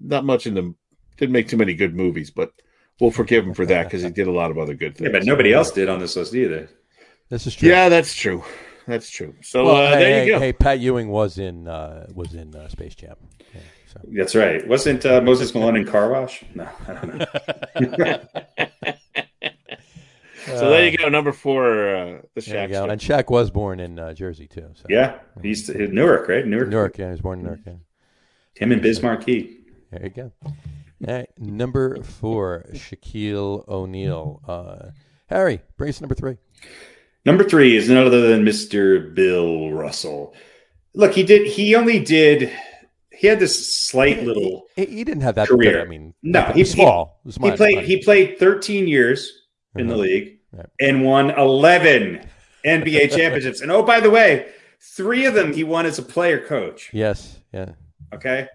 not 0.00 0.24
much 0.24 0.46
in 0.46 0.54
the, 0.54 0.74
didn't 1.16 1.32
make 1.32 1.48
too 1.48 1.56
many 1.56 1.74
good 1.74 1.94
movies, 1.94 2.30
but 2.30 2.52
we'll 3.00 3.10
forgive 3.10 3.44
him 3.44 3.54
for 3.54 3.66
that 3.66 3.84
because 3.84 4.02
he 4.02 4.10
did 4.10 4.28
a 4.28 4.32
lot 4.32 4.50
of 4.52 4.58
other 4.58 4.74
good 4.74 4.96
things. 4.96 5.08
Yeah, 5.12 5.18
but 5.18 5.26
nobody 5.26 5.52
else 5.52 5.72
did 5.72 5.88
on 5.88 5.98
this 5.98 6.14
list 6.14 6.34
either. 6.34 6.68
This 7.30 7.46
is 7.46 7.54
true. 7.56 7.68
Yeah, 7.68 7.88
that's 7.88 8.14
true. 8.14 8.44
That's 8.86 9.10
true. 9.10 9.34
So 9.42 9.64
Well, 9.64 9.76
uh, 9.76 9.90
hey, 9.90 9.98
there 9.98 10.10
hey, 10.20 10.26
you 10.26 10.32
go. 10.32 10.38
hey, 10.38 10.52
Pat 10.52 10.78
Ewing 10.80 11.08
was 11.10 11.38
in 11.38 11.68
uh, 11.68 12.06
was 12.14 12.34
in 12.34 12.54
uh, 12.54 12.68
Space 12.68 12.94
Jam. 12.94 13.16
Yeah, 13.52 13.60
so. 13.92 14.00
That's 14.12 14.34
right. 14.34 14.66
Wasn't 14.66 15.04
uh, 15.04 15.20
Moses 15.20 15.54
Malone 15.54 15.76
in 15.76 15.84
Car 15.84 16.10
Wash? 16.10 16.42
No, 16.54 16.66
I 16.86 16.92
don't 16.94 17.18
know. 17.18 18.20
So 20.46 20.70
there 20.70 20.88
you 20.88 20.96
go. 20.96 21.08
Number 21.08 21.32
four, 21.32 21.94
uh, 21.96 22.20
the 22.34 22.40
Shaq. 22.40 22.70
go. 22.70 22.84
And 22.86 23.00
Shaq 23.00 23.30
was 23.30 23.50
born 23.50 23.80
in 23.80 23.98
uh, 23.98 24.14
Jersey 24.14 24.46
too. 24.46 24.70
So. 24.74 24.84
Yeah, 24.88 25.18
he's 25.42 25.68
Newark, 25.68 26.28
right? 26.28 26.46
Newark. 26.46 26.68
Newark. 26.68 26.98
Yeah, 26.98 27.06
he 27.06 27.10
was 27.12 27.20
born 27.20 27.40
in 27.40 27.44
Newark. 27.46 27.60
Yeah. 27.66 27.72
Him 28.54 28.72
and 28.72 28.82
Bismarck 28.82 29.24
Key. 29.26 29.58
There 29.90 30.02
you 30.04 30.10
go. 30.10 30.32
All 30.44 30.54
right, 31.06 31.28
number 31.38 32.02
four, 32.02 32.66
Shaquille 32.72 33.66
O'Neal. 33.68 34.42
Uh, 34.46 34.90
Harry, 35.28 35.60
bring 35.76 35.90
us 35.90 36.00
number 36.00 36.14
three. 36.14 36.36
Number 37.24 37.44
three 37.44 37.76
is 37.76 37.88
none 37.88 38.06
other 38.06 38.26
than 38.28 38.44
Mr. 38.44 39.14
Bill 39.14 39.70
Russell. 39.70 40.34
Look, 40.94 41.12
he 41.14 41.22
did. 41.22 41.46
He 41.46 41.74
only 41.74 42.00
did. 42.00 42.50
He 43.12 43.26
had 43.26 43.38
this 43.40 43.76
slight 43.76 44.22
little. 44.24 44.66
He, 44.76 44.86
he 44.86 45.04
didn't 45.04 45.22
have 45.22 45.34
that 45.36 45.48
Career. 45.48 45.72
Good, 45.72 45.80
I 45.82 45.84
mean, 45.84 46.14
No, 46.22 46.42
he 46.52 46.60
he- 46.60 46.64
small. 46.64 47.20
He 47.24 47.32
my- 47.40 47.56
played. 47.56 47.76
my- 47.76 47.82
He 47.82 48.02
played 48.02 48.38
13 48.38 48.86
years 48.88 49.32
in 49.78 49.86
the 49.88 49.94
Uh-huh. 49.94 50.02
league 50.02 50.38
Right. 50.52 50.66
and 50.80 51.04
won 51.04 51.30
11 51.30 52.26
NBA 52.64 53.10
championships. 53.16 53.60
And 53.60 53.70
oh, 53.70 53.82
by 53.82 54.00
the 54.00 54.10
way, 54.10 54.46
three 54.80 55.26
of 55.26 55.34
them 55.34 55.52
he 55.52 55.62
won 55.64 55.84
as 55.86 55.98
a 55.98 56.02
player 56.02 56.40
coach. 56.44 56.90
Yes. 56.92 57.38
Yeah. 57.52 57.72
Okay. 58.14 58.48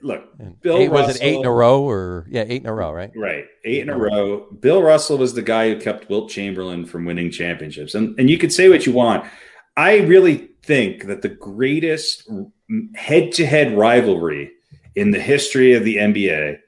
Look, 0.00 0.24
And 0.38 0.60
Bill 0.60 0.78
eight, 0.78 0.90
was 0.92 1.16
it 1.16 1.22
eight 1.22 1.40
in 1.40 1.44
a 1.44 1.50
row 1.52 1.82
or 1.82 2.24
yeah, 2.30 2.44
eight 2.46 2.62
in 2.62 2.68
a 2.68 2.72
row, 2.74 2.92
right? 2.92 3.10
Right, 3.16 3.46
eight 3.64 3.80
in 3.82 3.88
a 3.88 3.98
row. 3.98 4.46
Bill 4.60 4.80
Russell 4.80 5.18
was 5.18 5.34
the 5.34 5.42
guy 5.42 5.70
who 5.74 5.80
kept 5.80 6.08
Wilt 6.08 6.30
Chamberlain 6.30 6.86
from 6.86 7.04
winning 7.04 7.32
championships, 7.32 7.96
and 7.96 8.14
and 8.18 8.30
you 8.30 8.38
could 8.38 8.52
say 8.52 8.68
what 8.68 8.86
you 8.86 8.92
want. 8.92 9.24
I 9.76 9.96
really 9.98 10.50
think 10.62 11.06
that 11.06 11.22
the 11.22 11.28
greatest 11.28 12.28
head-to-head 12.94 13.76
rivalry 13.76 14.52
in 14.94 15.10
the 15.10 15.20
history 15.20 15.72
of 15.74 15.82
the 15.84 15.96
NBA 15.96 16.58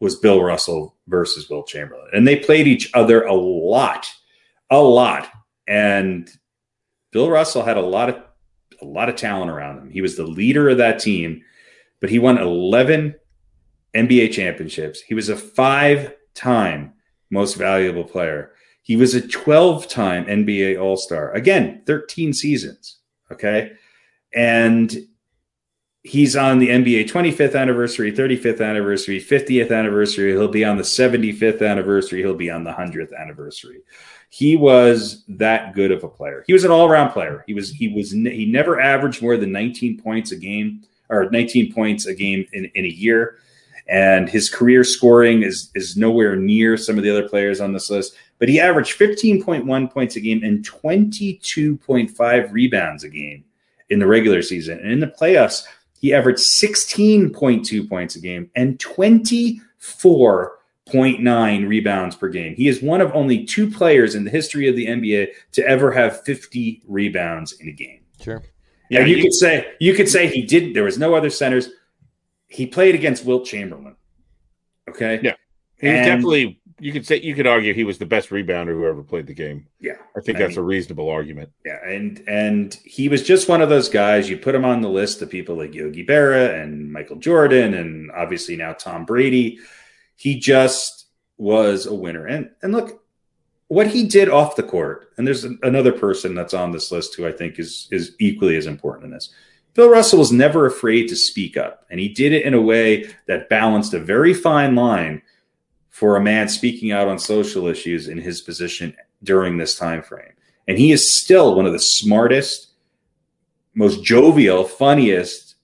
was 0.00 0.16
Bill 0.16 0.42
Russell 0.42 0.96
versus 1.10 1.50
Wilt 1.50 1.66
Chamberlain, 1.66 2.08
and 2.12 2.26
they 2.26 2.36
played 2.36 2.66
each 2.66 2.90
other 2.94 3.22
a 3.24 3.34
lot, 3.34 4.10
a 4.70 4.80
lot. 4.80 5.28
And 5.68 6.30
Bill 7.12 7.30
Russell 7.30 7.62
had 7.62 7.76
a 7.76 7.82
lot 7.82 8.08
of 8.08 8.22
a 8.80 8.86
lot 8.86 9.10
of 9.10 9.16
talent 9.16 9.50
around 9.50 9.78
him. 9.78 9.90
He 9.90 10.00
was 10.00 10.16
the 10.16 10.24
leader 10.24 10.70
of 10.70 10.78
that 10.78 11.00
team, 11.00 11.42
but 12.00 12.08
he 12.08 12.18
won 12.18 12.38
eleven 12.38 13.14
NBA 13.94 14.32
championships. 14.32 15.00
He 15.02 15.14
was 15.14 15.28
a 15.28 15.36
five 15.36 16.14
time 16.34 16.94
most 17.30 17.54
valuable 17.54 18.04
player. 18.04 18.52
He 18.82 18.96
was 18.96 19.14
a 19.14 19.26
12 19.26 19.88
time 19.88 20.24
NBA 20.26 20.80
All 20.80 20.96
Star. 20.96 21.32
Again, 21.32 21.82
13 21.86 22.32
seasons. 22.32 22.98
Okay. 23.30 23.72
And 24.34 24.96
he's 26.02 26.36
on 26.36 26.58
the 26.58 26.68
NBA 26.68 27.10
25th 27.10 27.58
anniversary, 27.58 28.12
35th 28.12 28.66
anniversary, 28.66 29.20
50th 29.20 29.76
anniversary. 29.76 30.32
He'll 30.32 30.48
be 30.48 30.64
on 30.64 30.76
the 30.76 30.82
75th 30.82 31.66
anniversary. 31.66 32.20
He'll 32.20 32.34
be 32.34 32.50
on 32.50 32.64
the 32.64 32.72
100th 32.72 33.14
anniversary. 33.18 33.82
He 34.30 34.56
was 34.56 35.24
that 35.28 35.74
good 35.74 35.90
of 35.90 36.04
a 36.04 36.08
player. 36.08 36.44
He 36.46 36.52
was 36.52 36.64
an 36.64 36.70
all-around 36.70 37.10
player. 37.10 37.44
He 37.46 37.54
was 37.54 37.70
he 37.70 37.88
was 37.88 38.12
he 38.12 38.46
never 38.46 38.80
averaged 38.80 39.20
more 39.20 39.36
than 39.36 39.50
19 39.50 40.00
points 40.00 40.30
a 40.30 40.36
game 40.36 40.82
or 41.08 41.28
19 41.30 41.72
points 41.72 42.06
a 42.06 42.14
game 42.14 42.46
in, 42.52 42.70
in 42.76 42.84
a 42.84 42.88
year. 42.88 43.38
And 43.88 44.28
his 44.28 44.48
career 44.48 44.84
scoring 44.84 45.42
is 45.42 45.70
is 45.74 45.96
nowhere 45.96 46.36
near 46.36 46.76
some 46.76 46.96
of 46.96 47.02
the 47.02 47.10
other 47.10 47.28
players 47.28 47.60
on 47.60 47.72
this 47.72 47.90
list. 47.90 48.14
But 48.38 48.48
he 48.48 48.60
averaged 48.60 48.98
15.1 48.98 49.92
points 49.92 50.16
a 50.16 50.20
game 50.20 50.44
and 50.44 50.64
22.5 50.64 52.52
rebounds 52.52 53.04
a 53.04 53.08
game 53.08 53.44
in 53.90 53.98
the 53.98 54.06
regular 54.06 54.42
season. 54.42 54.78
And 54.78 54.92
in 54.92 55.00
the 55.00 55.08
playoffs, 55.08 55.64
he 56.00 56.12
averaged 56.14 56.40
16.2 56.40 57.88
points 57.88 58.16
a 58.16 58.20
game 58.20 58.50
and 58.56 58.76
24.9 58.78 61.68
rebounds 61.68 62.16
per 62.16 62.28
game. 62.30 62.54
He 62.54 62.68
is 62.68 62.82
one 62.82 63.02
of 63.02 63.14
only 63.14 63.44
two 63.44 63.70
players 63.70 64.14
in 64.14 64.24
the 64.24 64.30
history 64.30 64.66
of 64.66 64.76
the 64.76 64.86
NBA 64.86 65.28
to 65.52 65.66
ever 65.66 65.92
have 65.92 66.22
50 66.22 66.82
rebounds 66.88 67.52
in 67.52 67.68
a 67.68 67.72
game. 67.72 68.00
Sure. 68.18 68.42
Yeah, 68.88 69.04
you, 69.04 69.16
you 69.16 69.22
could 69.22 69.34
say 69.34 69.74
you 69.78 69.92
could 69.94 70.08
say 70.08 70.26
he 70.26 70.42
didn't. 70.42 70.72
There 70.72 70.84
was 70.84 70.98
no 70.98 71.14
other 71.14 71.30
centers. 71.30 71.68
He 72.48 72.66
played 72.66 72.94
against 72.94 73.24
Wilt 73.24 73.44
Chamberlain. 73.44 73.94
Okay. 74.88 75.20
Yeah. 75.22 75.34
He 75.78 75.86
was 75.86 76.06
definitely 76.06 76.59
you 76.80 76.92
could 76.92 77.06
say 77.06 77.20
you 77.20 77.34
could 77.34 77.46
argue 77.46 77.74
he 77.74 77.84
was 77.84 77.98
the 77.98 78.06
best 78.06 78.30
rebounder 78.30 78.68
who 78.68 78.86
ever 78.86 79.02
played 79.02 79.26
the 79.26 79.34
game. 79.34 79.66
Yeah, 79.78 79.96
I 80.16 80.20
think 80.20 80.38
I 80.38 80.42
that's 80.42 80.56
mean, 80.56 80.60
a 80.60 80.62
reasonable 80.62 81.08
argument. 81.08 81.50
Yeah, 81.64 81.78
and 81.86 82.22
and 82.26 82.74
he 82.84 83.08
was 83.08 83.22
just 83.22 83.48
one 83.48 83.60
of 83.60 83.68
those 83.68 83.88
guys. 83.88 84.28
You 84.28 84.38
put 84.38 84.54
him 84.54 84.64
on 84.64 84.80
the 84.80 84.88
list 84.88 85.22
of 85.22 85.30
people 85.30 85.56
like 85.56 85.74
Yogi 85.74 86.04
Berra 86.04 86.60
and 86.60 86.92
Michael 86.92 87.16
Jordan, 87.16 87.74
and 87.74 88.10
obviously 88.12 88.56
now 88.56 88.72
Tom 88.72 89.04
Brady. 89.04 89.58
He 90.16 90.38
just 90.38 91.06
was 91.38 91.86
a 91.86 91.94
winner. 91.94 92.26
And 92.26 92.50
and 92.62 92.72
look, 92.72 93.02
what 93.68 93.86
he 93.86 94.04
did 94.04 94.28
off 94.28 94.56
the 94.56 94.62
court. 94.64 95.12
And 95.16 95.26
there's 95.26 95.44
another 95.44 95.92
person 95.92 96.34
that's 96.34 96.54
on 96.54 96.72
this 96.72 96.90
list 96.90 97.14
who 97.14 97.26
I 97.26 97.32
think 97.32 97.58
is 97.58 97.88
is 97.90 98.16
equally 98.18 98.56
as 98.56 98.66
important 98.66 99.04
in 99.04 99.10
this. 99.12 99.32
Bill 99.74 99.88
Russell 99.88 100.18
was 100.18 100.32
never 100.32 100.66
afraid 100.66 101.08
to 101.08 101.16
speak 101.16 101.56
up, 101.56 101.86
and 101.90 102.00
he 102.00 102.08
did 102.08 102.32
it 102.32 102.44
in 102.44 102.54
a 102.54 102.60
way 102.60 103.08
that 103.26 103.48
balanced 103.48 103.94
a 103.94 104.00
very 104.00 104.34
fine 104.34 104.74
line 104.74 105.22
for 105.90 106.16
a 106.16 106.22
man 106.22 106.48
speaking 106.48 106.92
out 106.92 107.08
on 107.08 107.18
social 107.18 107.66
issues 107.66 108.08
in 108.08 108.18
his 108.18 108.40
position 108.40 108.96
during 109.22 109.58
this 109.58 109.76
time 109.76 110.02
frame. 110.02 110.32
And 110.66 110.78
he 110.78 110.92
is 110.92 111.20
still 111.20 111.54
one 111.54 111.66
of 111.66 111.72
the 111.72 111.80
smartest, 111.80 112.68
most 113.74 114.02
jovial, 114.04 114.64
funniest 114.64 115.56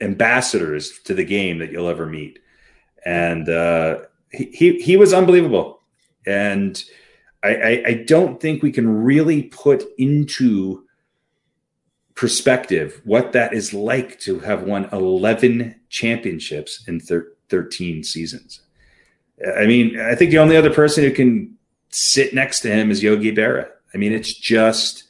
ambassadors 0.00 0.98
to 1.04 1.14
the 1.14 1.24
game 1.24 1.58
that 1.58 1.70
you'll 1.70 1.88
ever 1.88 2.06
meet. 2.06 2.40
And 3.06 3.48
uh, 3.48 4.00
he, 4.32 4.80
he 4.80 4.96
was 4.96 5.12
unbelievable. 5.12 5.80
And 6.26 6.82
I, 7.42 7.54
I, 7.54 7.84
I 7.86 8.04
don't 8.06 8.40
think 8.40 8.62
we 8.62 8.72
can 8.72 9.04
really 9.04 9.44
put 9.44 9.84
into 9.98 10.84
perspective 12.14 13.00
what 13.04 13.32
that 13.32 13.52
is 13.52 13.74
like 13.74 14.18
to 14.20 14.38
have 14.40 14.62
won 14.62 14.88
11 14.92 15.80
championships 15.88 16.84
in 16.86 17.00
thir- 17.00 17.32
13 17.50 18.02
seasons. 18.02 18.63
I 19.56 19.66
mean, 19.66 19.98
I 20.00 20.14
think 20.14 20.30
the 20.30 20.38
only 20.38 20.56
other 20.56 20.72
person 20.72 21.04
who 21.04 21.10
can 21.10 21.56
sit 21.90 22.34
next 22.34 22.60
to 22.60 22.70
him 22.70 22.90
is 22.90 23.02
Yogi 23.02 23.34
Berra. 23.34 23.68
I 23.92 23.96
mean, 23.96 24.12
it's 24.12 24.32
just 24.32 25.04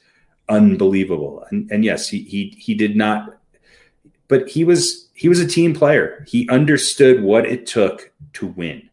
unbelievable. 0.48 1.44
And, 1.50 1.70
and 1.70 1.84
yes, 1.84 2.08
he 2.08 2.22
he 2.22 2.56
he 2.58 2.74
did 2.74 2.96
not, 2.96 3.38
but 4.28 4.48
he 4.48 4.64
was 4.64 5.08
he 5.14 5.28
was 5.28 5.40
a 5.40 5.46
team 5.46 5.74
player. 5.74 6.24
He 6.28 6.48
understood 6.48 7.22
what 7.22 7.46
it 7.46 7.66
took 7.66 8.12
to 8.34 8.46
win. 8.46 8.88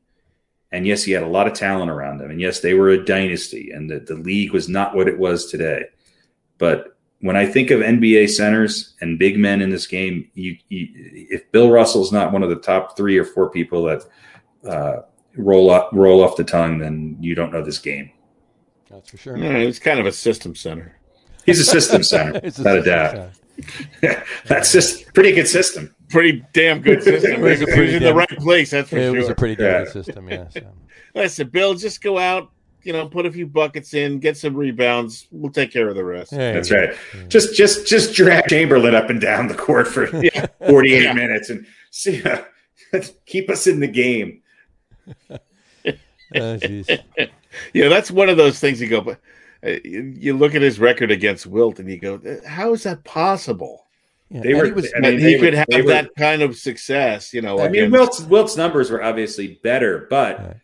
And 0.71 0.87
yes, 0.87 1.03
he 1.03 1.11
had 1.11 1.23
a 1.23 1.27
lot 1.27 1.47
of 1.47 1.53
talent 1.53 1.91
around 1.91 2.21
him. 2.21 2.31
And 2.31 2.39
yes, 2.39 2.61
they 2.61 2.73
were 2.73 2.89
a 2.89 3.03
dynasty, 3.03 3.71
and 3.71 3.89
the, 3.89 3.99
the 3.99 4.15
league 4.15 4.53
was 4.53 4.69
not 4.69 4.95
what 4.95 5.09
it 5.09 5.19
was 5.19 5.47
today. 5.47 5.85
But 6.57 6.95
when 7.19 7.35
I 7.35 7.45
think 7.45 7.71
of 7.71 7.81
NBA 7.81 8.29
centers 8.29 8.93
and 9.01 9.19
big 9.19 9.37
men 9.37 9.61
in 9.61 9.69
this 9.69 9.85
game, 9.85 10.29
you, 10.33 10.55
you, 10.69 10.87
if 11.29 11.51
Bill 11.51 11.69
Russell's 11.69 12.13
not 12.13 12.31
one 12.31 12.41
of 12.41 12.49
the 12.49 12.55
top 12.55 12.95
three 12.95 13.17
or 13.17 13.25
four 13.25 13.49
people 13.49 13.83
that 13.83 14.03
uh, 14.65 15.01
roll 15.35 15.69
up, 15.69 15.89
roll 15.93 16.23
off 16.23 16.35
the 16.35 16.43
tongue, 16.43 16.79
then 16.79 17.17
you 17.19 17.35
don't 17.35 17.51
know 17.51 17.63
this 17.63 17.79
game. 17.79 18.11
That's 18.89 19.09
for 19.09 19.17
sure. 19.17 19.37
Yeah, 19.37 19.57
it's 19.57 19.79
kind 19.79 19.99
of 19.99 20.05
a 20.05 20.11
system 20.11 20.55
center. 20.55 20.97
He's 21.45 21.59
a 21.59 21.65
system 21.65 22.03
center, 22.03 22.39
without 22.43 22.77
a 22.77 22.83
doubt. 22.83 23.29
that's 24.45 24.71
just 24.71 25.13
pretty 25.13 25.31
good 25.31 25.47
system. 25.47 25.93
Pretty 26.09 26.43
damn 26.53 26.81
good 26.81 27.03
system. 27.03 27.43
He's 27.43 27.61
in 27.93 28.03
the 28.03 28.13
right 28.13 28.29
place. 28.29 28.71
That's 28.71 28.89
for 28.89 28.97
it 28.97 29.03
sure. 29.03 29.15
It 29.15 29.19
was 29.19 29.29
a 29.29 29.35
pretty 29.35 29.55
damn 29.55 29.71
yeah. 29.71 29.83
good 29.83 29.93
system. 29.93 30.29
Yeah. 30.29 30.49
So. 30.49 30.61
Listen, 31.15 31.49
Bill, 31.49 31.73
just 31.73 32.01
go 32.01 32.17
out, 32.17 32.51
you 32.83 32.93
know, 32.93 33.07
put 33.07 33.25
a 33.25 33.31
few 33.31 33.47
buckets 33.47 33.93
in, 33.93 34.19
get 34.19 34.37
some 34.37 34.55
rebounds. 34.55 35.27
We'll 35.31 35.51
take 35.51 35.71
care 35.71 35.87
of 35.89 35.95
the 35.95 36.03
rest. 36.03 36.31
Yeah, 36.31 36.53
That's 36.53 36.71
right. 36.71 36.89
Yeah. 37.15 37.27
Just 37.27 37.55
just 37.55 37.87
just 37.87 38.13
drag 38.13 38.47
Chamberlain 38.47 38.95
up 38.95 39.09
and 39.09 39.21
down 39.21 39.47
the 39.47 39.55
court 39.55 39.87
for 39.87 40.13
yeah. 40.23 40.47
48 40.67 41.03
yeah. 41.03 41.13
minutes 41.13 41.49
and 41.49 41.65
see 41.91 42.23
uh, 42.23 42.43
keep 43.25 43.49
us 43.49 43.67
in 43.67 43.79
the 43.79 43.87
game. 43.87 44.40
oh, 46.35 46.59
yeah, 47.73 47.87
that's 47.89 48.11
one 48.11 48.29
of 48.29 48.37
those 48.37 48.59
things 48.59 48.81
you 48.81 48.87
go, 48.87 49.01
but 49.01 49.19
uh, 49.65 49.77
you 49.83 50.35
look 50.35 50.55
at 50.55 50.61
his 50.61 50.79
record 50.79 51.11
against 51.11 51.45
Wilt 51.45 51.79
and 51.79 51.89
you 51.89 51.97
go, 51.97 52.15
uh, 52.15 52.47
how 52.47 52.73
is 52.73 52.83
that 52.83 53.03
possible? 53.03 53.85
Yeah, 54.29 54.41
they 54.41 54.53
were, 54.53 54.73
was, 54.73 54.91
I 54.95 55.01
mean, 55.01 55.19
he 55.19 55.37
could 55.37 55.53
were, 55.53 55.57
have 55.57 55.67
that 55.87 56.05
were, 56.05 56.09
kind 56.17 56.41
of 56.41 56.55
success, 56.55 57.33
you 57.33 57.41
know. 57.41 57.59
I 57.59 57.65
against, 57.65 57.73
mean, 57.73 57.91
Wilt's 57.91 58.21
Wilt's 58.21 58.55
numbers 58.55 58.89
were 58.89 59.03
obviously 59.03 59.59
better, 59.61 60.07
but 60.09 60.39
right. 60.39 60.55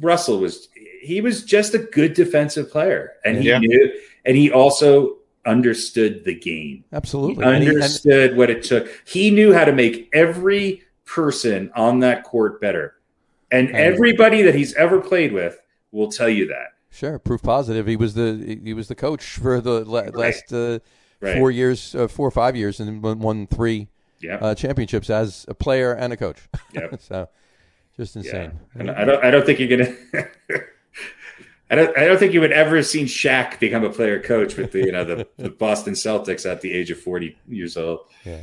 Russell 0.00 0.40
was 0.40 0.68
he 1.00 1.20
was 1.20 1.44
just 1.44 1.74
a 1.74 1.78
good 1.78 2.14
defensive 2.14 2.72
player, 2.72 3.12
and 3.24 3.38
he 3.38 3.50
yeah. 3.50 3.58
knew, 3.58 3.92
and 4.24 4.36
he 4.36 4.50
also 4.50 5.18
understood 5.46 6.24
the 6.24 6.34
game. 6.34 6.84
Absolutely, 6.92 7.44
he 7.44 7.68
understood 7.68 8.30
and, 8.30 8.38
what 8.38 8.50
it 8.50 8.64
took. 8.64 8.88
He 9.06 9.30
knew 9.30 9.52
how 9.52 9.64
to 9.64 9.72
make 9.72 10.10
every 10.12 10.82
person 11.04 11.70
on 11.76 12.00
that 12.00 12.24
court 12.24 12.60
better. 12.60 12.96
And 13.54 13.70
everybody 13.70 14.42
that 14.42 14.54
he's 14.54 14.74
ever 14.74 15.00
played 15.00 15.32
with 15.32 15.58
will 15.92 16.10
tell 16.10 16.28
you 16.28 16.48
that. 16.48 16.74
Sure, 16.90 17.18
proof 17.18 17.42
positive. 17.42 17.86
He 17.86 17.96
was 17.96 18.14
the 18.14 18.60
he 18.62 18.74
was 18.74 18.88
the 18.88 18.94
coach 18.94 19.24
for 19.24 19.60
the 19.60 19.84
last 19.84 20.52
uh, 20.52 20.78
right. 21.20 21.36
four 21.36 21.50
years, 21.50 21.94
uh, 21.94 22.08
four 22.08 22.26
or 22.26 22.30
five 22.30 22.56
years, 22.56 22.80
and 22.80 23.02
won 23.02 23.46
three 23.46 23.88
yep. 24.20 24.42
uh, 24.42 24.54
championships 24.54 25.10
as 25.10 25.44
a 25.48 25.54
player 25.54 25.92
and 25.92 26.12
a 26.12 26.16
coach. 26.16 26.38
Yep. 26.72 27.00
so, 27.00 27.28
just 27.96 28.16
insane. 28.16 28.52
Yeah. 28.74 28.80
And 28.80 28.90
I 28.90 29.04
don't 29.04 29.24
I 29.24 29.30
don't 29.30 29.46
think 29.46 29.58
you're 29.60 29.76
gonna. 29.76 29.94
I 31.70 31.76
don't, 31.76 31.98
I 31.98 32.04
don't 32.04 32.18
think 32.18 32.34
you 32.34 32.40
would 32.40 32.52
ever 32.52 32.76
have 32.76 32.86
seen 32.86 33.06
Shaq 33.06 33.58
become 33.58 33.84
a 33.84 33.90
player 33.90 34.20
coach 34.20 34.56
with 34.56 34.72
the 34.72 34.80
you 34.80 34.92
know 34.92 35.04
the, 35.04 35.26
the 35.36 35.50
Boston 35.64 35.94
Celtics 35.94 36.48
at 36.48 36.60
the 36.60 36.72
age 36.72 36.90
of 36.90 37.00
forty 37.00 37.36
years 37.48 37.76
old. 37.76 38.00
Yeah, 38.24 38.42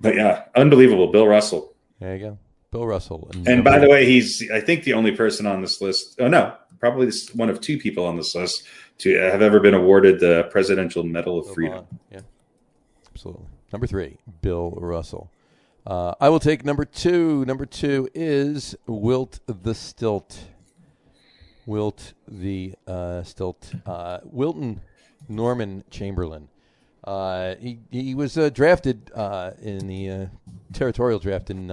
but 0.00 0.14
yeah, 0.14 0.44
unbelievable, 0.54 1.10
Bill 1.10 1.26
Russell. 1.26 1.74
There 1.98 2.16
you 2.16 2.24
go. 2.24 2.38
Bill 2.74 2.88
Russell. 2.88 3.30
And, 3.32 3.46
and 3.46 3.64
by 3.64 3.78
the 3.78 3.88
way, 3.88 4.04
he's 4.04 4.50
I 4.50 4.60
think 4.60 4.82
the 4.82 4.94
only 4.94 5.12
person 5.12 5.46
on 5.46 5.60
this 5.60 5.80
list. 5.80 6.20
Oh 6.20 6.26
no, 6.26 6.56
probably 6.80 7.06
this, 7.06 7.32
one 7.32 7.48
of 7.48 7.60
two 7.60 7.78
people 7.78 8.04
on 8.04 8.16
this 8.16 8.34
list 8.34 8.64
to 8.98 9.14
have 9.16 9.42
ever 9.42 9.60
been 9.60 9.74
awarded 9.74 10.18
the 10.18 10.48
Presidential 10.50 11.04
Medal 11.04 11.38
of 11.38 11.54
Freedom. 11.54 11.86
Yeah, 12.10 12.22
absolutely. 13.12 13.46
Number 13.72 13.86
three, 13.86 14.18
Bill 14.42 14.72
Russell. 14.72 15.30
Uh, 15.86 16.14
I 16.20 16.28
will 16.30 16.40
take 16.40 16.64
number 16.64 16.84
two. 16.84 17.44
Number 17.44 17.64
two 17.64 18.08
is 18.12 18.74
Wilt 18.88 19.38
the 19.46 19.72
Stilt. 19.72 20.40
Wilt 21.66 22.14
the 22.26 22.74
uh, 22.88 23.22
Stilt. 23.22 23.72
Uh, 23.86 24.18
Wilton 24.24 24.80
Norman 25.28 25.84
Chamberlain. 25.90 26.48
Uh, 27.04 27.54
he 27.60 27.78
he 27.92 28.16
was 28.16 28.36
uh, 28.36 28.48
drafted 28.48 29.12
uh, 29.14 29.52
in 29.62 29.86
the 29.86 30.10
uh, 30.10 30.26
territorial 30.72 31.20
draft 31.20 31.50
in 31.50 31.70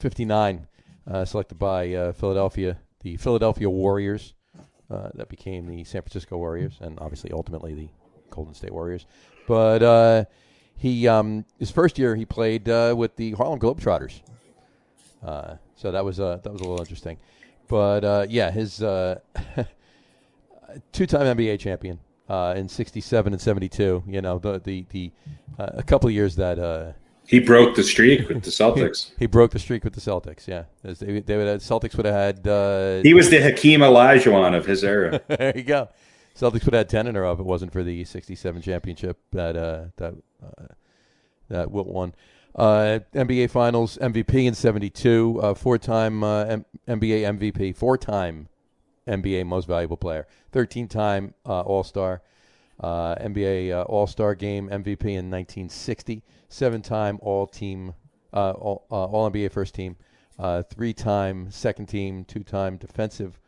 '59, 0.00 0.66
uh, 1.06 1.10
uh, 1.10 1.24
selected 1.24 1.58
by 1.58 2.12
Philadelphia, 2.12 2.78
the 3.02 3.16
Philadelphia 3.16 3.70
Warriors, 3.70 4.34
that 4.88 5.28
became 5.28 5.66
the 5.66 5.84
San 5.84 6.02
Francisco 6.02 6.36
Warriors, 6.36 6.78
and 6.80 6.98
obviously 6.98 7.30
ultimately 7.32 7.74
the 7.74 7.88
Golden 8.30 8.54
State 8.54 8.72
Warriors. 8.72 9.06
But 9.46 10.26
he 10.76 11.06
um, 11.06 11.44
his 11.58 11.70
first 11.70 11.98
year 11.98 12.16
he 12.16 12.24
played 12.24 12.66
with 12.66 13.16
the 13.16 13.32
Harlem 13.32 13.60
Globetrotters, 13.60 14.20
so 15.22 15.90
that 15.90 16.04
was 16.04 16.16
that 16.16 16.44
was 16.44 16.60
a 16.60 16.64
little 16.64 16.80
interesting. 16.80 17.18
But 17.68 18.30
yeah, 18.30 18.50
his 18.50 18.78
two-time 20.92 21.36
NBA 21.36 21.58
champion 21.58 21.98
uh, 22.30 22.54
in 22.56 22.68
'67 22.68 23.32
and 23.32 23.42
'72. 23.42 24.04
You 24.06 24.22
know, 24.22 24.38
the 24.38 24.60
the 24.60 24.86
the 24.90 25.10
uh, 25.58 25.70
a 25.74 25.82
couple 25.82 26.08
of 26.08 26.14
years 26.14 26.36
that 26.36 26.58
uh, 26.58 26.92
he 27.30 27.38
broke 27.38 27.76
the 27.76 27.84
streak 27.84 28.28
with 28.28 28.42
the 28.42 28.50
Celtics. 28.50 29.10
he, 29.10 29.20
he, 29.20 29.26
broke 29.26 29.52
the 29.52 29.60
streak 29.60 29.84
with 29.84 29.94
the 29.94 30.00
Celtics. 30.00 30.48
Yeah, 30.48 30.64
they, 30.82 31.20
they 31.20 31.36
would 31.36 31.46
have, 31.46 31.60
Celtics 31.60 31.96
would 31.96 32.04
have 32.04 32.14
had. 32.14 32.46
Uh, 32.48 33.02
he 33.02 33.14
was 33.14 33.30
the 33.30 33.40
Hakeem 33.40 33.80
Olajuwon 33.80 34.56
of 34.56 34.66
his 34.66 34.82
era. 34.82 35.20
there 35.28 35.52
you 35.56 35.62
go. 35.62 35.88
Celtics 36.36 36.64
would 36.64 36.74
have 36.74 36.80
had 36.80 36.88
ten 36.88 37.06
in 37.06 37.14
a 37.14 37.20
row 37.20 37.32
if 37.32 37.38
it 37.38 37.46
wasn't 37.46 37.72
for 37.72 37.84
the 37.84 38.04
'67 38.04 38.62
championship 38.62 39.18
that 39.30 39.56
uh, 39.56 39.84
that 39.96 40.14
uh, 40.42 40.66
that 41.48 41.70
Wilt 41.70 41.86
won. 41.86 42.14
Uh, 42.52 42.98
NBA 43.14 43.48
Finals 43.50 43.96
MVP 43.98 44.46
in 44.46 44.54
'72, 44.54 45.40
uh, 45.40 45.54
four-time 45.54 46.24
uh, 46.24 46.44
M- 46.44 46.64
NBA 46.88 47.38
MVP, 47.38 47.76
four-time 47.76 48.48
NBA 49.06 49.46
Most 49.46 49.68
Valuable 49.68 49.96
Player, 49.96 50.26
13-time 50.52 51.34
uh, 51.46 51.60
All-Star, 51.60 52.22
uh, 52.80 53.14
NBA 53.16 53.72
uh, 53.72 53.82
All-Star 53.82 54.34
Game 54.34 54.68
MVP 54.68 55.04
in 55.04 55.30
1960, 55.30 56.22
seven-time 56.48 57.18
All-Team, 57.22 57.94
uh, 58.32 58.52
All, 58.52 58.86
uh, 58.90 59.04
All 59.04 59.30
NBA 59.30 59.52
First 59.52 59.74
Team, 59.74 59.96
uh, 60.38 60.62
three-time 60.62 61.50
Second 61.50 61.86
Team, 61.86 62.24
two-time 62.24 62.76
Defensive, 62.76 63.38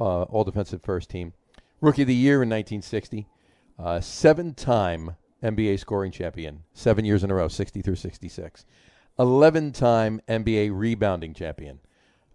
uh, 0.00 0.22
All 0.22 0.44
Defensive 0.44 0.82
First 0.82 1.10
Team, 1.10 1.32
Rookie 1.80 2.02
of 2.02 2.08
the 2.08 2.14
Year 2.14 2.42
in 2.42 2.48
1960, 2.48 3.26
uh, 3.78 4.00
seven-time 4.00 5.16
NBA 5.42 5.78
scoring 5.78 6.10
champion, 6.10 6.64
seven 6.74 7.04
years 7.04 7.22
in 7.22 7.30
a 7.30 7.34
row, 7.34 7.48
60 7.48 7.82
through 7.82 7.94
66, 7.94 8.64
11-time 9.18 10.20
NBA 10.28 10.70
rebounding 10.72 11.34
champion, 11.34 11.78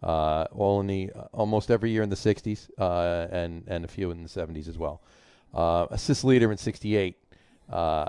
uh, 0.03 0.45
all 0.52 0.80
in 0.80 0.88
the 0.88 1.12
uh, 1.16 1.24
almost 1.32 1.70
every 1.70 1.91
year 1.91 2.02
in 2.02 2.10
the 2.10 2.16
60s 2.16 2.70
uh, 2.80 3.28
and 3.32 3.64
and 3.68 3.86
a 3.86 3.88
few 3.88 4.10
in 4.12 4.24
the 4.24 4.30
70s 4.30 4.68
as 4.68 4.78
well. 4.78 5.02
Uh, 5.53 5.88
assist 5.90 6.23
leader 6.23 6.52
in 6.52 6.57
68. 6.57 7.18
Uh, 7.72 8.06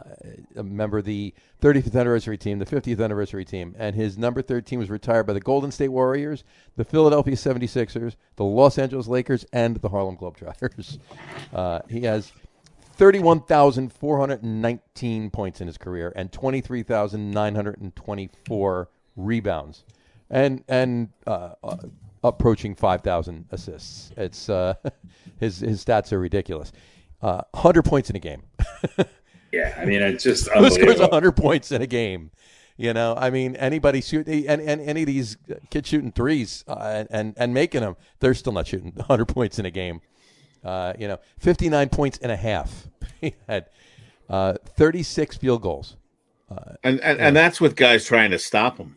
a 0.56 0.62
member 0.62 0.98
of 0.98 1.04
the 1.04 1.32
35th 1.60 1.94
anniversary 1.94 2.36
team, 2.36 2.58
the 2.58 2.66
50th 2.66 3.02
anniversary 3.02 3.44
team, 3.44 3.76
and 3.78 3.94
his 3.94 4.18
number 4.18 4.42
13 4.42 4.80
was 4.80 4.90
retired 4.90 5.24
by 5.24 5.32
the 5.32 5.40
Golden 5.40 5.70
State 5.70 5.90
Warriors, 5.90 6.42
the 6.74 6.84
Philadelphia 6.84 7.36
76ers, 7.36 8.16
the 8.34 8.44
Los 8.44 8.76
Angeles 8.76 9.06
Lakers, 9.06 9.46
and 9.52 9.76
the 9.76 9.88
Harlem 9.88 10.16
Globetrotters. 10.16 10.98
Uh, 11.52 11.80
he 11.88 12.02
has 12.02 12.32
31,419 12.94 15.30
points 15.30 15.60
in 15.60 15.66
his 15.66 15.76
career 15.76 16.12
and 16.16 16.32
23,924 16.32 18.88
rebounds 19.16 19.84
and 20.30 20.64
and 20.68 21.10
uh, 21.26 21.50
uh, 21.62 21.76
approaching 22.24 22.74
5,000 22.74 23.44
assists. 23.50 24.12
It's 24.16 24.48
uh, 24.48 24.72
his 25.38 25.60
his 25.60 25.84
stats 25.84 26.10
are 26.12 26.18
ridiculous. 26.18 26.72
Uh, 27.22 27.42
100 27.52 27.84
points 27.84 28.10
in 28.10 28.16
a 28.16 28.20
game. 28.20 28.42
Yeah, 29.52 29.76
I 29.78 29.84
mean, 29.84 30.00
it's 30.02 30.24
just 30.24 30.48
Who 30.54 30.60
scores 30.70 30.78
unbelievable. 30.78 31.08
100 31.08 31.32
points 31.32 31.72
in 31.72 31.82
a 31.82 31.86
game? 31.86 32.30
You 32.78 32.94
know, 32.94 33.14
I 33.16 33.28
mean, 33.28 33.54
anybody 33.56 34.00
shoot 34.00 34.26
and, 34.26 34.62
and 34.62 34.80
any 34.80 35.02
of 35.02 35.06
these 35.06 35.36
kids 35.68 35.90
shooting 35.90 36.10
threes 36.10 36.64
uh, 36.66 36.78
and, 36.80 37.08
and 37.10 37.34
and 37.36 37.54
making 37.54 37.82
them, 37.82 37.96
they're 38.20 38.32
still 38.32 38.54
not 38.54 38.66
shooting 38.66 38.92
100 38.96 39.26
points 39.26 39.58
in 39.58 39.66
a 39.66 39.70
game. 39.70 40.00
Uh, 40.64 40.94
you 40.98 41.06
know, 41.06 41.18
59 41.38 41.90
points 41.90 42.18
and 42.22 42.32
a 42.32 42.36
half. 42.36 42.88
he 43.20 43.34
had 43.46 43.66
uh, 44.30 44.54
36 44.74 45.36
field 45.36 45.60
goals. 45.60 45.96
And 46.82 47.00
and, 47.00 47.20
and 47.20 47.36
that's 47.36 47.60
with 47.60 47.76
guys 47.76 48.04
trying 48.04 48.30
to 48.30 48.38
stop 48.38 48.78
him. 48.78 48.96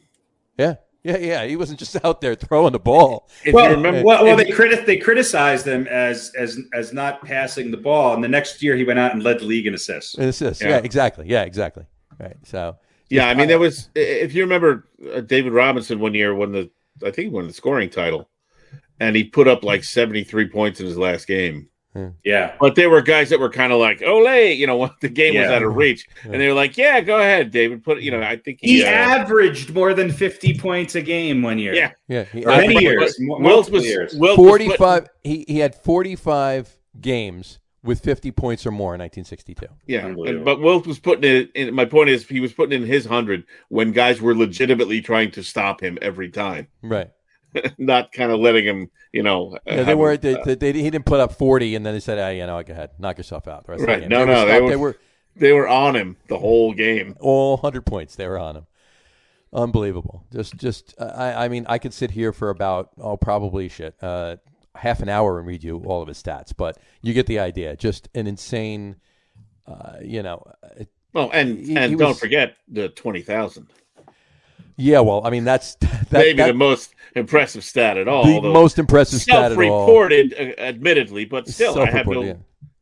Yeah, 0.58 0.76
yeah, 1.06 1.18
yeah. 1.18 1.46
He 1.46 1.56
wasn't 1.56 1.78
just 1.78 1.96
out 2.06 2.20
there 2.20 2.34
throwing 2.34 2.74
the 2.74 2.80
ball. 2.80 3.30
If 3.46 3.54
well, 3.54 3.70
you 3.70 3.76
remember, 3.76 4.04
well, 4.04 4.24
well, 4.24 4.36
they 4.36 4.46
criti- 4.46 4.86
they 4.86 4.98
criticized 4.98 5.68
him 5.68 5.88
as 5.88 6.32
as 6.36 6.60
as 6.74 6.94
not 6.94 7.24
passing 7.24 7.70
the 7.70 7.78
ball, 7.78 8.16
and 8.16 8.24
the 8.24 8.28
next 8.28 8.64
year 8.64 8.76
he 8.76 8.84
went 8.84 8.98
out 8.98 9.14
and 9.14 9.22
led 9.22 9.40
the 9.40 9.46
league 9.46 9.68
in 9.68 9.76
assists. 9.76 10.16
And 10.16 10.28
assists. 10.28 10.64
Yeah. 10.64 10.70
Yeah. 10.70 10.78
exactly. 10.78 11.28
Yeah, 11.30 11.44
exactly. 11.44 11.86
Right. 12.20 12.38
So 12.44 12.78
Yeah, 13.10 13.28
I 13.28 13.36
mean, 13.36 13.48
there 13.48 13.60
was. 13.60 13.90
If 13.94 14.34
you 14.34 14.42
remember, 14.42 14.88
uh, 15.14 15.22
David 15.22 15.54
Robinson 15.54 16.00
one 16.00 16.16
year 16.16 16.34
won 16.34 16.52
the, 16.52 16.72
I 17.02 17.12
think 17.12 17.18
he 17.18 17.28
won 17.28 17.48
the 17.48 17.54
scoring 17.54 17.92
title, 17.92 18.28
and 19.00 19.16
he 19.16 19.26
put 19.26 19.48
up 19.48 19.64
like 19.64 19.84
seventy 19.84 20.24
three 20.24 20.50
points 20.50 20.80
in 20.80 20.88
his 20.88 20.98
last 20.98 21.28
game. 21.28 21.70
Yeah, 22.24 22.56
But 22.60 22.76
there 22.76 22.90
were 22.90 23.02
guys 23.02 23.30
that 23.30 23.40
were 23.40 23.50
kind 23.50 23.72
of 23.72 23.80
like, 23.80 24.02
"Ole," 24.02 24.52
you 24.52 24.68
know, 24.68 24.78
when 24.78 24.90
the 25.02 25.10
game 25.10 25.36
was 25.40 25.50
out 25.50 25.64
of 25.64 25.76
reach, 25.76 26.08
and 26.24 26.34
they 26.34 26.48
were 26.48 26.54
like, 26.54 26.78
"Yeah, 26.78 27.00
go 27.02 27.20
ahead, 27.20 27.52
David." 27.52 27.84
Put, 27.84 28.02
you 28.02 28.12
know, 28.12 28.22
I 28.22 28.38
think 28.38 28.60
he 28.62 28.84
uh, 28.84 28.88
averaged 28.88 29.74
more 29.74 29.94
than 29.94 30.12
fifty 30.12 30.58
points 30.58 30.96
a 30.96 31.02
game 31.02 31.42
one 31.42 31.60
year. 31.60 31.74
Yeah. 31.74 31.92
yeah, 32.08 32.24
he, 32.26 32.44
many 32.44 32.74
Wilt- 32.74 32.84
years, 32.84 33.16
Wilt 33.20 33.70
was 33.72 33.86
years. 33.86 34.14
Wilt 34.16 34.38
was 34.38 34.50
putting- 34.50 34.68
45 34.70 35.10
he, 35.24 35.46
he 35.48 35.60
had 35.60 35.76
45 35.76 36.78
games 37.02 37.60
with 37.84 38.00
50 38.00 38.32
points 38.32 38.66
or 38.66 38.72
more 38.72 38.96
in 38.96 39.00
1962 39.00 39.68
Yeah, 39.86 40.08
and, 40.08 40.44
but 40.44 40.60
Wilt 40.60 40.88
was 40.88 41.00
putting 41.00 41.24
it. 41.24 41.52
In, 41.56 41.74
my 41.74 41.86
point 41.86 42.10
is, 42.10 42.28
he 42.28 42.40
was 42.40 42.52
putting 42.52 42.82
in 42.82 42.88
his 42.88 43.06
hundred 43.06 43.46
when 43.70 43.92
guys 43.92 44.22
were 44.22 44.36
legitimately 44.36 45.02
trying 45.02 45.32
to 45.32 45.44
stop 45.44 45.82
him 45.82 45.98
every 46.02 46.30
time, 46.30 46.68
right 46.82 47.12
not 47.78 48.12
kind 48.12 48.32
of 48.32 48.40
letting 48.40 48.66
him, 48.66 48.90
you 49.12 49.24
know. 49.24 49.58
yeah, 49.66 49.84
they 49.84 49.96
were 49.96 50.18
they, 50.18 50.36
uh, 50.36 50.44
they, 50.46 50.56
they- 50.56 50.74
he 50.74 50.90
didn't 50.90 51.06
put 51.06 51.20
up 51.20 51.34
40 51.34 51.76
and 51.76 51.86
then 51.86 51.94
they 51.94 52.00
said 52.00 52.20
ah, 52.20 52.30
you 52.30 52.46
know 52.46 52.62
go 52.64 52.74
ahead 52.74 52.92
knock 53.00 53.18
yourself 53.18 53.48
out 53.48 53.66
Right. 53.68 53.80
the 54.02 54.10
No, 54.10 54.26
they 54.26 54.26
no, 54.26 54.26
were, 54.26 54.36
stopped- 54.48 54.62
were- 54.64 54.70
they 54.70 54.76
were 54.76 54.98
they 55.38 55.52
were 55.54 55.68
on 55.68 55.96
him 55.96 56.18
the 56.28 56.38
whole 56.38 56.74
game. 56.74 57.16
all 57.20 57.58
100 57.58 57.86
points 57.86 58.16
they 58.16 58.28
were 58.28 58.40
on 58.40 58.56
him 58.58 58.66
unbelievable 59.54 60.26
just 60.34 60.56
just 60.58 60.94
I, 61.00 61.46
I 61.46 61.48
mean 61.48 61.66
i 61.70 61.78
could 61.78 61.94
sit 61.94 62.12
here 62.12 62.34
for 62.34 62.50
about 62.50 62.90
oh 63.00 63.16
probably 63.16 63.70
shit 63.70 63.96
uh, 64.04 64.36
half 64.76 65.00
an 65.02 65.08
hour 65.08 65.38
and 65.40 65.48
read 65.48 65.64
you 65.64 65.78
all 65.86 66.02
of 66.02 66.08
his 66.10 66.22
stats 66.22 66.52
but 66.56 66.78
you 67.02 67.14
get 67.14 67.26
the 67.28 67.40
idea 67.40 67.76
just 67.78 68.10
an 68.16 68.28
insane 68.28 68.98
uh, 69.68 69.94
you 70.04 70.22
know 70.24 70.44
uh, 70.64 70.84
Well, 71.14 71.30
and 71.34 71.58
He- 71.58 71.76
and 71.78 71.92
he 71.92 71.98
don't 71.98 72.10
was- 72.10 72.20
forget 72.20 72.58
the 72.68 72.90
twenty 72.90 73.22
thousand. 73.22 73.68
Yeah 74.78 75.00
well 75.00 75.22
i 75.26 75.30
mean 75.30 75.44
that's 75.44 75.76
that, 75.76 76.12
Maybe 76.12 76.38
that- 76.38 76.48
the 76.48 76.54
most 76.54 76.94
impressive 77.16 77.64
stat 77.64 77.98
at 77.98 78.08
all. 78.08 78.26
the 78.42 78.50
most 78.50 78.78
impressive 78.78 79.22
stat 79.22 79.52
at 79.54 79.58
all 79.58 79.88
self-reported, 79.88 80.34
uh, 80.34 80.62
admittedly, 80.62 81.24
but 81.26 81.48
still, 81.48 81.80
I 81.80 81.90
have 81.90 82.06
no, 82.08 82.22
yeah. 82.24 82.34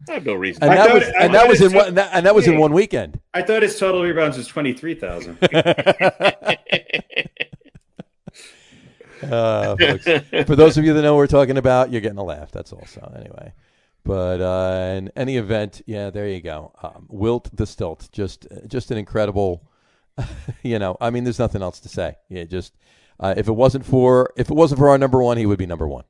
I 0.10 0.14
have 0.14 0.26
no 0.26 0.34
reason. 0.34 0.64
and 0.64 0.72
I 0.72 0.76
that 0.76 0.88
thought 0.88 0.94
was 0.96 1.04
it- 1.08 1.16
I 1.16 1.24
and 1.26 1.34
that 1.36 1.48
was 1.48 1.62
in 1.62 1.68
took- 1.70 1.78
one 1.78 1.88
and 1.90 1.98
that, 1.98 2.10
and 2.14 2.26
that 2.26 2.34
was 2.36 2.48
in 2.48 2.58
one 2.58 2.74
weekend. 2.74 3.20
I 3.34 3.42
thought 3.44 3.62
his 3.62 3.78
total 3.78 4.02
rebounds 4.02 4.38
was 4.38 4.48
twenty 4.48 4.74
three 4.74 4.96
thousand. 4.96 5.38
Uh, 9.24 9.78
for 10.46 10.56
those 10.58 10.78
of 10.78 10.84
you 10.84 10.94
that 10.94 11.02
know 11.02 11.14
what 11.14 11.20
we're 11.20 11.28
talking 11.28 11.58
about, 11.58 11.90
you're 11.90 12.02
getting 12.02 12.18
a 12.18 12.24
laugh. 12.24 12.52
That's 12.52 12.74
all. 12.74 12.86
So 12.86 13.10
anyway, 13.16 13.54
but 14.04 14.42
uh, 14.42 14.96
in 14.98 15.12
any 15.16 15.38
event, 15.38 15.82
yeah, 15.86 16.10
there 16.10 16.28
you 16.28 16.42
go. 16.42 16.74
Um, 16.84 17.06
Wilt 17.10 17.50
the 17.56 17.66
Stilt, 17.66 18.10
just 18.12 18.48
just 18.68 18.92
an 18.92 18.98
incredible. 18.98 19.66
you 20.64 20.80
know, 20.80 20.98
I 21.02 21.10
mean, 21.10 21.24
there's 21.24 21.40
nothing 21.40 21.62
else 21.62 21.80
to 21.82 21.90
say. 21.90 22.16
Yeah, 22.30 22.44
just 22.46 22.74
uh, 23.20 23.34
if 23.38 23.48
it 23.48 23.54
wasn't 23.54 23.86
for 23.86 24.32
if 24.38 24.50
it 24.50 24.54
wasn't 24.56 24.80
for 24.80 24.90
our 24.90 24.98
number 24.98 25.22
one, 25.22 25.38
he 25.38 25.46
would 25.46 25.60
be 25.60 25.66
number 25.66 25.88
one. 25.88 26.04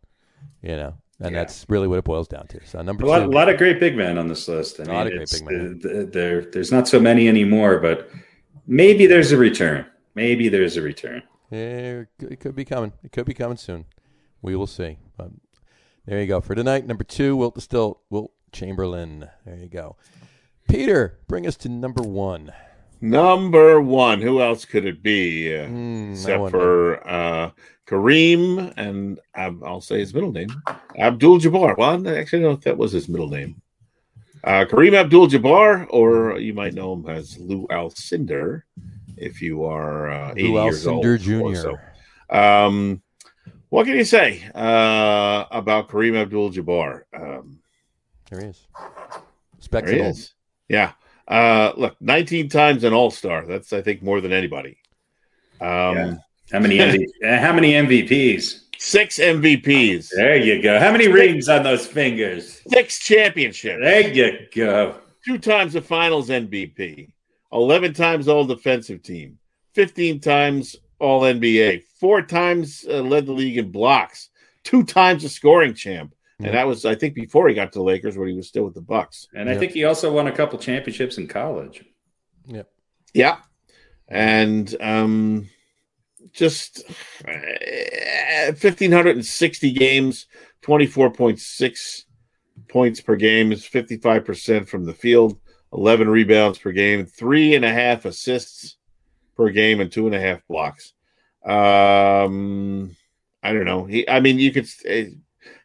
You 0.62 0.76
know, 0.78 0.94
and 1.20 1.34
Yeah. 1.34 1.42
that's 1.42 1.66
really 1.70 1.88
what 1.88 2.00
it 2.00 2.06
boils 2.06 2.28
down 2.28 2.48
to. 2.48 2.66
So 2.66 2.82
number 2.82 3.04
A 3.06 3.08
lot, 3.08 3.20
two, 3.20 3.26
a 3.26 3.28
lot 3.28 3.50
of 3.50 3.58
great 3.58 3.80
big 3.80 3.96
men 3.96 4.18
on 4.18 4.28
this 4.28 4.48
list. 4.48 4.80
I 4.80 4.84
A 4.84 4.86
mean, 4.88 4.96
lot 4.96 5.08
of 5.08 5.14
great 5.14 5.32
big 5.32 5.46
men. 5.46 5.80
th- 5.82 6.12
there, 6.12 6.42
there's 6.46 6.72
not 6.72 6.88
so 6.88 7.00
many 7.00 7.28
anymore, 7.28 7.80
but 7.80 8.10
maybe 8.68 9.06
there's 9.06 9.32
a 9.32 9.38
return. 9.38 9.86
Maybe 10.16 10.48
there's 10.50 10.78
a 10.78 10.82
return. 10.82 11.24
It 11.52 12.08
could 12.40 12.56
be 12.56 12.66
coming. 12.66 12.94
It 13.04 13.12
could 13.12 13.26
be 13.26 13.34
coming 13.34 13.58
soon. 13.58 13.86
We 14.42 14.56
will 14.56 14.68
see. 14.68 14.98
But 15.18 15.32
there 16.06 16.20
you 16.20 16.28
go 16.28 16.42
for 16.42 16.56
tonight. 16.56 16.86
Number 16.88 17.04
two, 17.04 17.36
Wilt 17.36 17.56
the 17.56 17.62
Stilt, 17.62 18.00
Wilt 18.10 18.32
Chamberlain. 18.52 19.30
There 19.46 19.58
you 19.58 19.68
go. 19.70 19.96
Peter, 20.68 21.20
bring 21.28 21.46
us 21.46 21.56
to 21.58 21.70
number 21.70 22.02
one. 22.02 22.52
Number 23.04 23.82
one. 23.82 24.22
Who 24.22 24.42
else 24.42 24.64
could 24.64 24.86
it 24.86 25.04
be? 25.04 25.54
Hmm, 25.66 26.14
except 26.14 26.50
for 26.52 27.06
uh, 27.06 27.52
Kareem 27.86 28.74
and 28.78 29.20
Ab- 29.36 29.62
I'll 29.62 29.82
say 29.82 30.00
his 30.00 30.14
middle 30.14 30.32
name, 30.32 30.48
Abdul 30.98 31.40
Jabbar. 31.40 31.78
Well, 31.78 32.08
I 32.08 32.16
actually 32.18 32.40
don't 32.44 32.52
know 32.52 32.58
if 32.58 32.62
that 32.62 32.78
was 32.78 32.94
his 32.94 33.10
middle 33.10 33.28
name. 33.28 33.62
Uh, 34.42 34.64
Kareem 34.64 34.94
Abdul 34.94 35.28
Jabbar, 35.28 35.86
or 35.90 36.40
you 36.40 36.54
might 36.54 36.76
know 36.76 36.94
him 36.94 37.10
as 37.10 37.38
Lou 37.38 37.68
Alcindor, 37.68 38.64
if 39.18 39.42
you 39.42 39.66
are 39.66 40.10
uh, 40.10 40.32
80 40.32 40.44
Lou 40.44 40.64
years 40.64 40.88
old. 40.88 41.04
Alcindor 41.06 41.42
or 41.42 41.54
Jr. 41.54 41.60
so. 41.60 42.36
Um, 42.38 43.02
what 43.68 43.86
can 43.86 43.98
you 43.98 44.06
say 44.06 44.50
uh, 44.56 45.44
about 45.52 45.90
Kareem 45.90 46.16
Abdul 46.16 46.52
Jabbar? 46.52 47.02
Um, 47.14 47.60
There 48.30 48.40
he 48.40 48.46
is. 48.48 48.66
there 49.72 49.82
he 49.92 50.00
is. 50.10 50.34
Yeah. 50.70 50.94
Uh, 51.28 51.72
look, 51.78 51.96
19 52.02 52.50
times 52.50 52.84
an 52.84 52.94
All 52.94 53.12
Star. 53.12 53.46
That's, 53.46 53.72
I 53.74 53.82
think, 53.82 54.02
more 54.04 54.22
than 54.22 54.34
anybody. 54.34 54.78
Um, 55.62 55.68
Yeah. 55.96 56.14
How 56.52 56.60
many 56.60 56.78
MV- 56.78 57.06
uh, 57.26 57.40
how 57.40 57.54
many 57.54 57.72
MVPs? 57.74 58.60
Six 58.78 59.18
MVPs, 59.18 60.10
There 60.14 60.36
you 60.36 60.62
go. 60.62 60.78
How 60.78 60.92
many 60.92 61.08
rings 61.08 61.48
on 61.48 61.64
those 61.64 61.88
fingers? 61.88 62.62
six 62.68 63.00
championships, 63.00 63.80
There 63.82 64.10
you 64.10 64.48
go. 64.54 64.98
two 65.26 65.38
times 65.38 65.76
a 65.76 65.82
Finals 65.82 66.28
MVP, 66.28 67.10
11 67.54 67.94
times 67.94 68.28
All 68.28 68.44
Defensive 68.46 69.02
Team, 69.02 69.38
15 69.74 70.20
times 70.20 70.76
All 71.00 71.22
NBA, 71.22 71.84
four 71.98 72.22
times 72.24 72.84
uh, 72.90 73.00
led 73.02 73.26
the 73.26 73.32
league 73.32 73.58
in 73.58 73.72
blocks, 73.72 74.30
two 74.66 74.84
times 74.84 75.24
a 75.24 75.30
scoring 75.30 75.74
champ. 75.74 76.14
Yeah. 76.44 76.50
And 76.50 76.58
that 76.58 76.68
was, 76.68 76.86
I 76.86 76.96
think, 76.96 77.14
before 77.16 77.48
he 77.48 77.56
got 77.56 77.72
to 77.74 77.80
the 77.80 77.84
Lakers 77.84 78.18
when 78.18 78.28
he 78.28 78.34
was 78.36 78.48
still 78.48 78.64
with 78.66 78.74
the 78.76 78.82
Bucks. 78.82 79.28
And 79.36 79.50
I 79.50 79.54
Yeah. 79.54 79.60
think 79.60 79.72
he 79.72 79.84
also 79.86 80.12
won 80.14 80.28
a 80.28 80.32
couple 80.32 80.60
championships 80.60 81.18
in 81.18 81.28
college. 81.28 81.84
Yeah. 82.46 82.64
Yeah. 83.14 83.38
And 84.08 84.76
um, 84.82 85.50
just 86.32 86.84
uh, 87.28 88.52
1,560 88.52 89.72
games, 89.72 90.28
24.6 90.64 92.04
points 92.70 93.02
per 93.02 93.16
game 93.16 93.52
is 93.52 93.64
55% 93.68 94.68
from 94.68 94.86
the 94.86 94.94
field, 94.94 95.40
11 95.74 96.10
rebounds 96.10 96.58
per 96.60 96.72
game, 96.72 97.06
three 97.06 97.56
and 97.56 97.66
a 97.66 97.72
half 97.72 98.06
assists 98.06 98.78
per 99.36 99.50
game 99.50 99.80
and 99.80 99.92
two 99.92 100.06
and 100.06 100.16
a 100.16 100.20
half 100.20 100.46
blocks. 100.48 100.94
Um, 101.46 102.96
I 103.42 103.52
don't 103.54 103.66
know. 103.66 103.86
He, 103.86 104.08
I 104.08 104.20
mean, 104.20 104.40
you 104.40 104.52
could. 104.52 104.68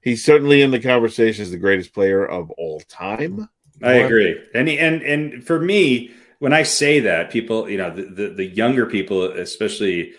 He's 0.02 0.24
certainly 0.24 0.62
in 0.62 0.70
the 0.70 0.80
conversation 0.80 1.42
as 1.42 1.50
the 1.50 1.58
greatest 1.58 1.92
player 1.92 2.24
of 2.24 2.50
all 2.52 2.80
time. 2.80 3.48
I 3.82 3.94
agree. 3.94 4.40
And 4.54 4.68
he, 4.68 4.78
and 4.78 5.02
and 5.02 5.44
for 5.44 5.60
me, 5.60 6.10
when 6.38 6.52
I 6.52 6.62
say 6.62 7.00
that, 7.00 7.30
people, 7.30 7.68
you 7.68 7.78
know, 7.78 7.90
the 7.90 8.02
the, 8.02 8.28
the 8.30 8.44
younger 8.46 8.86
people, 8.86 9.24
especially, 9.24 10.12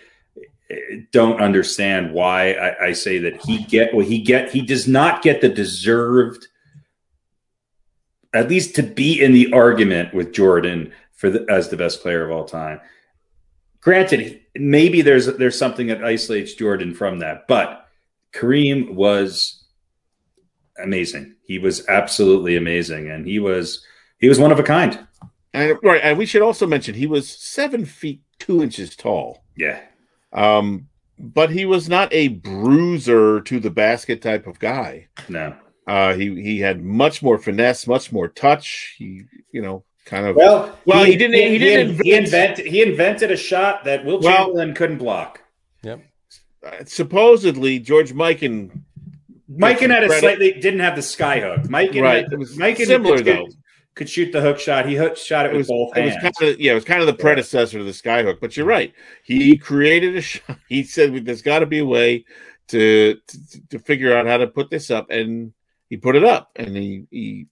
eh, 0.70 0.76
don't 1.12 1.40
understand 1.40 2.12
why 2.12 2.52
I, 2.52 2.86
I 2.86 2.92
say 2.92 3.18
that 3.18 3.42
he 3.42 3.64
get 3.64 3.94
well, 3.94 4.06
he 4.06 4.20
get 4.20 4.50
he 4.50 4.62
does 4.62 4.88
not 4.88 5.22
get 5.22 5.40
the 5.40 5.48
deserved, 5.48 6.46
at 8.32 8.48
least 8.48 8.74
to 8.76 8.82
be 8.82 9.20
in 9.20 9.32
the 9.32 9.52
argument 9.52 10.14
with 10.14 10.32
Jordan 10.32 10.92
for 11.12 11.30
the, 11.30 11.44
as 11.50 11.68
the 11.68 11.76
best 11.76 12.00
player 12.00 12.24
of 12.24 12.30
all 12.30 12.44
time. 12.44 12.80
Granted, 13.80 14.40
maybe 14.54 15.02
there's 15.02 15.26
there's 15.26 15.58
something 15.58 15.88
that 15.88 16.04
isolates 16.04 16.54
Jordan 16.54 16.94
from 16.94 17.18
that, 17.18 17.46
but 17.46 17.79
Kareem 18.32 18.94
was 18.94 19.64
amazing. 20.82 21.34
He 21.42 21.58
was 21.58 21.86
absolutely 21.88 22.56
amazing, 22.56 23.10
and 23.10 23.26
he 23.26 23.38
was 23.38 23.84
he 24.18 24.28
was 24.28 24.38
one 24.38 24.52
of 24.52 24.58
a 24.58 24.62
kind. 24.62 25.06
And 25.52 25.76
right, 25.82 26.00
and 26.02 26.16
we 26.16 26.26
should 26.26 26.42
also 26.42 26.66
mention 26.66 26.94
he 26.94 27.06
was 27.06 27.28
seven 27.28 27.84
feet 27.84 28.22
two 28.38 28.62
inches 28.62 28.94
tall. 28.96 29.42
Yeah, 29.56 29.80
Um, 30.32 30.86
but 31.18 31.50
he 31.50 31.64
was 31.64 31.88
not 31.88 32.12
a 32.12 32.28
bruiser 32.28 33.40
to 33.42 33.60
the 33.60 33.70
basket 33.70 34.22
type 34.22 34.46
of 34.46 34.58
guy. 34.58 35.08
no. 35.28 35.56
Uh, 35.86 36.14
he 36.14 36.40
he 36.40 36.60
had 36.60 36.84
much 36.84 37.20
more 37.20 37.36
finesse, 37.36 37.86
much 37.88 38.12
more 38.12 38.28
touch. 38.28 38.94
He, 38.96 39.22
you 39.50 39.60
know, 39.60 39.82
kind 40.04 40.24
of. 40.24 40.36
Well, 40.36 40.78
Well, 40.84 41.04
he 41.04 41.16
didn't- 41.16 41.34
he 41.50 41.58
didn't 41.58 42.00
He, 42.04 42.12
invent- 42.12 42.58
invented. 42.60 42.66
He 42.66 42.82
invented 42.82 43.32
a 43.32 43.36
shot 43.36 43.84
that 43.86 44.04
Wilt 44.04 44.22
Well- 44.22 44.44
Chamberlain 44.44 44.74
couldn't 44.74 44.98
block. 44.98 45.42
Yep. 45.82 46.02
Uh, 46.64 46.84
supposedly, 46.84 47.78
George 47.78 48.12
Mikan. 48.12 48.82
Mikan 49.50 49.90
had 49.90 50.04
a 50.04 50.06
credit. 50.06 50.20
slightly 50.20 50.52
didn't 50.52 50.80
have 50.80 50.96
the 50.96 51.02
sky 51.02 51.40
hook. 51.40 51.62
Mikan, 51.62 52.02
Right, 52.02 52.24
had, 52.24 52.32
it 52.32 52.38
was 52.38 52.56
Mikan 52.56 52.86
similar, 52.86 53.16
could, 53.16 53.26
though. 53.26 53.48
Could 53.94 54.08
shoot 54.08 54.30
the 54.32 54.40
hook 54.40 54.58
shot. 54.58 54.86
He 54.86 54.94
hook, 54.94 55.16
shot 55.16 55.46
it, 55.46 55.50
It 55.50 55.52
with 55.52 55.68
was, 55.68 55.68
both 55.68 55.96
it 55.96 56.04
was 56.04 56.14
kind 56.14 56.34
of 56.52 56.60
yeah, 56.60 56.72
it 56.72 56.74
was 56.76 56.84
kind 56.84 57.00
of 57.00 57.06
the 57.06 57.14
predecessor 57.14 57.78
to 57.78 57.84
the 57.84 57.90
skyhook. 57.90 58.40
But 58.40 58.56
you're 58.56 58.66
right. 58.66 58.92
He 59.24 59.56
created 59.56 60.16
a 60.16 60.20
shot. 60.22 60.58
He 60.68 60.84
said 60.84 61.24
there's 61.24 61.42
got 61.42 61.60
to 61.60 61.66
be 61.66 61.80
a 61.80 61.86
way 61.86 62.24
to, 62.68 63.16
to 63.26 63.68
to 63.70 63.78
figure 63.80 64.16
out 64.16 64.26
how 64.26 64.36
to 64.36 64.46
put 64.46 64.70
this 64.70 64.90
up, 64.90 65.10
and 65.10 65.52
he 65.88 65.96
put 65.96 66.16
it 66.16 66.24
up, 66.24 66.50
and 66.56 66.76
he 66.76 67.06
he 67.10 67.46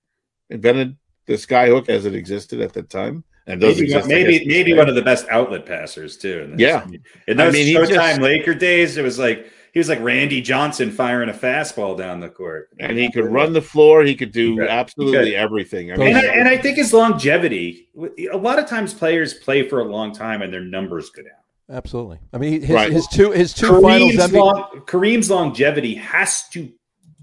invented 0.48 0.97
the 1.26 1.35
skyhook 1.35 1.89
as 1.89 2.06
it 2.06 2.14
existed 2.14 2.60
at 2.60 2.72
the 2.72 2.82
time, 2.82 3.24
and 3.49 3.61
does 3.61 3.75
maybe 3.77 3.87
exist. 3.87 4.09
Maybe, 4.09 4.39
guess, 4.39 4.47
maybe 4.47 4.70
today. 4.70 4.79
one 4.79 4.89
of 4.89 4.95
the 4.95 5.03
best 5.03 5.27
outlet 5.31 5.66
passers 5.66 6.16
too. 6.16 6.41
In 6.45 6.51
this. 6.53 6.61
Yeah. 6.61 6.87
in 7.27 7.41
I 7.41 7.45
those 7.45 7.55
mean, 7.55 7.66
he 7.66 7.75
Showtime 7.75 7.89
just- 7.89 8.20
Laker 8.20 8.55
days, 8.55 8.97
it 8.97 9.03
was 9.03 9.19
like 9.19 9.47
he 9.73 9.79
was 9.81 9.89
like 9.89 10.01
Randy 10.01 10.41
Johnson 10.41 10.91
firing 10.91 11.29
a 11.29 11.33
fastball 11.33 11.97
down 11.97 12.20
the 12.20 12.29
court, 12.31 12.69
and 12.81 12.97
he 12.99 13.11
could 13.12 13.27
run 13.27 13.53
the 13.53 13.61
floor. 13.62 14.03
He 14.03 14.15
could 14.15 14.33
do 14.33 14.53
He 14.53 14.59
could. 14.59 14.69
absolutely 14.69 15.31
could. 15.31 15.35
everything. 15.35 15.91
I 15.91 15.95
And 15.95 16.03
mean, 16.05 16.16
And 16.16 16.27
I, 16.27 16.35
and 16.35 16.49
I 16.49 16.57
think 16.57 16.77
his 16.79 16.93
longevity. 16.93 17.89
A 18.33 18.37
lot 18.37 18.59
of 18.59 18.66
times, 18.66 18.95
players 18.95 19.35
play 19.35 19.69
for 19.69 19.81
a 19.81 19.85
long 19.85 20.12
time 20.15 20.43
and 20.43 20.53
their 20.53 20.62
numbers 20.65 21.11
go 21.11 21.23
down. 21.23 21.33
Absolutely. 21.70 22.19
I 22.33 22.39
mean, 22.39 22.62
his, 22.62 22.70
Right. 22.70 22.91
his 22.91 23.07
two 23.09 23.31
his 23.31 23.53
two 23.53 23.81
finals 23.83 24.12
Kareem's, 24.15 24.25
MVP. 24.33 24.39
long, 24.39 24.65
Kareem's 24.87 25.31
longevity 25.31 25.95
has 25.97 26.49
to 26.51 26.70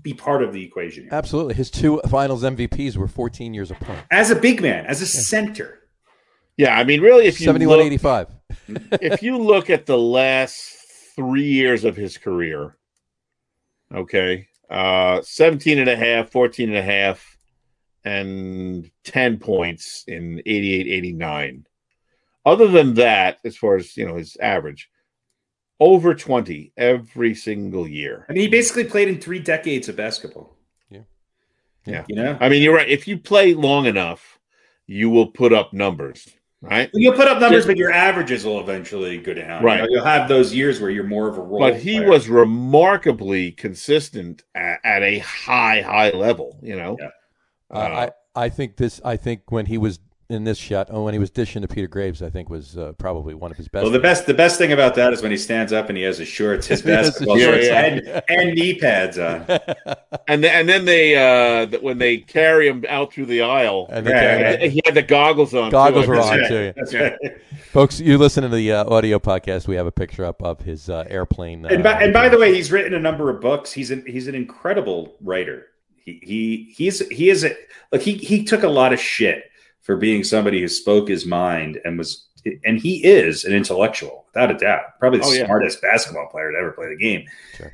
be 0.04 0.14
part 0.14 0.44
of 0.44 0.54
the 0.54 0.64
equation. 0.64 1.10
Absolutely, 1.12 1.56
his 1.56 1.72
two 1.72 2.00
finals 2.08 2.44
MVPs 2.44 2.96
were 2.96 3.08
14 3.08 3.56
years 3.56 3.72
apart. 3.72 3.98
as 4.12 4.30
a 4.30 4.36
big 4.36 4.62
man, 4.62 4.86
as 4.86 5.02
a 5.02 5.08
center. 5.08 5.80
Yeah, 6.58 6.78
I 6.78 6.84
mean, 6.84 7.02
really, 7.02 7.26
if 7.26 7.40
you 7.40 7.46
71 7.46 7.78
look, 7.78 7.86
85. 7.86 8.28
if 9.02 9.24
you 9.24 9.38
look 9.38 9.70
at 9.70 9.86
the 9.86 9.98
last 9.98 10.76
three 11.16 11.48
years 11.48 11.84
of 11.84 11.96
his 11.96 12.18
career, 12.18 12.78
okay, 13.94 14.48
uh, 14.70 15.22
17 15.22 15.80
and 15.80 15.90
a 15.90 15.96
half, 15.96 16.32
14 16.32 16.70
and 16.70 16.78
a 16.78 16.82
half, 16.82 17.38
and 18.04 18.90
10 19.04 19.40
points 19.40 20.04
in 20.08 20.42
88, 20.46 20.88
89. 20.88 21.68
Other 22.46 22.68
than 22.68 22.94
that, 22.96 23.40
as 23.44 23.58
far 23.58 23.76
as, 23.76 23.98
you 23.98 24.08
know, 24.08 24.16
his 24.16 24.38
average, 24.38 24.90
over 25.80 26.14
20 26.14 26.72
every 26.78 27.34
single 27.34 27.88
year. 27.88 28.26
I 28.30 28.34
mean, 28.34 28.42
he 28.42 28.48
basically 28.48 28.86
played 28.86 29.08
in 29.08 29.20
three 29.20 29.40
decades 29.40 29.90
of 29.90 29.96
basketball. 29.96 30.56
Yeah. 30.90 31.02
Yeah. 31.86 32.06
You 32.08 32.16
know, 32.16 32.38
I 32.40 32.50
mean, 32.50 32.62
you're 32.62 32.76
right. 32.76 32.88
If 32.88 33.08
you 33.08 33.18
play 33.18 33.54
long 33.54 33.88
enough, 33.88 34.40
you 34.88 35.10
will 35.10 35.28
put 35.28 35.52
up 35.52 35.74
numbers, 35.74 36.28
right? 36.62 36.90
you'll 36.94 37.14
put 37.14 37.28
up 37.28 37.40
numbers, 37.40 37.60
Just- 37.60 37.68
but 37.68 37.78
your 37.78 37.92
averages 37.92 38.46
will 38.46 38.60
eventually 38.60 39.18
go 39.18 39.34
down. 39.34 39.64
Right. 39.64 39.82
You 39.82 39.84
know, 39.84 39.88
you'll 39.96 40.06
have 40.06 40.28
those 40.28 40.54
years 40.54 40.80
where 40.82 40.90
you're 40.90 41.04
more 41.04 41.28
of 41.30 41.38
a 41.38 41.42
role. 41.42 41.60
but 41.60 41.76
he 41.78 41.98
player. 41.98 42.10
was 42.10 42.28
remarkably 42.30 43.52
consistent 43.52 44.44
at, 44.56 44.80
at 44.84 45.04
a 45.04 45.20
high, 45.20 45.82
high 45.82 46.12
level. 46.12 46.60
You 46.62 46.76
know, 46.76 46.98
Yeah. 47.00 47.10
Uh, 47.72 48.10
I 48.36 48.46
I 48.46 48.50
think 48.50 48.78
this. 48.78 49.02
I 49.04 49.16
think 49.18 49.52
when 49.52 49.66
he 49.66 49.78
was 49.78 50.00
in 50.30 50.44
this 50.44 50.58
shot, 50.58 50.88
oh, 50.90 51.04
when 51.04 51.14
he 51.14 51.20
was 51.20 51.30
dishing 51.30 51.62
to 51.62 51.68
Peter 51.68 51.88
Graves, 51.88 52.24
I 52.24 52.30
think 52.32 52.50
was 52.50 52.78
uh, 52.78 52.94
probably 52.98 53.36
one 53.36 53.52
of 53.52 53.58
his 53.58 53.68
best. 53.68 53.84
Well, 53.84 53.92
the 53.92 54.00
best 54.00 54.26
the 54.26 54.34
best 54.34 54.58
thing 54.58 54.72
about 54.72 54.96
that 54.96 55.14
is 55.14 55.22
when 55.22 55.30
he 55.32 55.38
stands 55.38 55.72
up 55.72 55.88
and 55.90 55.98
he 55.98 56.04
has 56.04 56.18
his 56.18 56.28
shorts, 56.28 56.66
his 56.68 56.82
He 56.84 56.90
has 56.90 57.06
his 57.08 57.14
basketball 57.16 57.38
shorts 57.38 57.68
shorts, 57.68 57.68
and, 57.70 58.24
and 58.30 58.54
knee 58.56 58.80
pads 58.80 59.20
on. 59.20 59.46
and 60.28 60.44
then, 60.44 60.46
and 60.60 60.68
then 60.70 60.86
they 60.86 61.16
uh 61.16 61.78
when 61.80 61.98
they 62.00 62.18
carry 62.18 62.68
him 62.68 62.84
out 62.90 63.14
through 63.14 63.28
the 63.28 63.42
aisle, 63.44 63.88
And 63.92 64.06
they 64.06 64.14
Right, 64.14 64.20
carry- 64.20 64.44
right. 64.62 64.72
he 64.72 64.82
had 64.86 64.96
the 64.96 65.04
goggles 65.04 65.54
on. 65.54 65.70
Goggles 65.70 66.06
too, 66.06 66.12
were 66.12 66.20
on 66.20 66.40
guess. 66.40 66.50
too. 66.50 66.74
That's 66.76 66.94
Yeah. 66.94 67.02
right. 67.24 67.42
Folks, 67.72 68.00
you 68.00 68.18
listen 68.18 68.42
to 68.44 68.50
the 68.50 68.72
uh, 68.72 68.86
audio 68.90 69.20
podcast. 69.20 69.68
We 69.68 69.76
have 69.76 69.86
a 69.86 69.92
picture 69.92 70.24
up 70.26 70.42
of 70.42 70.62
his 70.62 70.90
uh, 70.90 71.04
airplane. 71.10 71.66
Uh, 71.66 71.70
And 71.70 71.84
by, 71.84 72.02
and 72.02 72.14
by 72.14 72.30
the 72.30 72.38
way, 72.40 72.54
he's 72.54 72.72
written 72.72 72.94
a 72.94 73.00
number 73.00 73.30
of 73.30 73.42
books. 73.42 73.72
He's 73.74 73.92
an 73.92 74.04
he's 74.08 74.28
an 74.28 74.34
incredible 74.36 75.18
writer. 75.22 75.68
He 76.04 76.20
he 76.24 76.74
he's 76.76 77.08
he 77.10 77.30
is 77.30 77.44
a 77.44 77.56
look. 77.92 78.02
He 78.02 78.14
he 78.14 78.44
took 78.44 78.64
a 78.64 78.68
lot 78.70 78.94
of 78.94 79.00
shit 79.00 79.44
for 79.86 79.96
being 79.96 80.24
somebody 80.24 80.60
who 80.60 80.68
spoke 80.68 81.08
his 81.08 81.26
mind 81.26 81.80
and 81.86 81.98
was 81.98 82.26
and 82.64 82.78
he 82.80 83.04
is 83.04 83.44
an 83.46 83.54
intellectual 83.54 84.26
without 84.28 84.52
a 84.52 84.58
doubt. 84.58 85.00
Probably 85.00 85.20
the 85.20 85.26
Oh, 85.26 85.32
yeah. 85.34 85.46
smartest 85.46 85.82
basketball 85.82 86.28
player 86.28 86.52
to 86.52 86.58
ever 86.58 86.72
play 86.72 86.90
the 86.90 86.98
game. 86.98 87.26
Sure. 87.56 87.72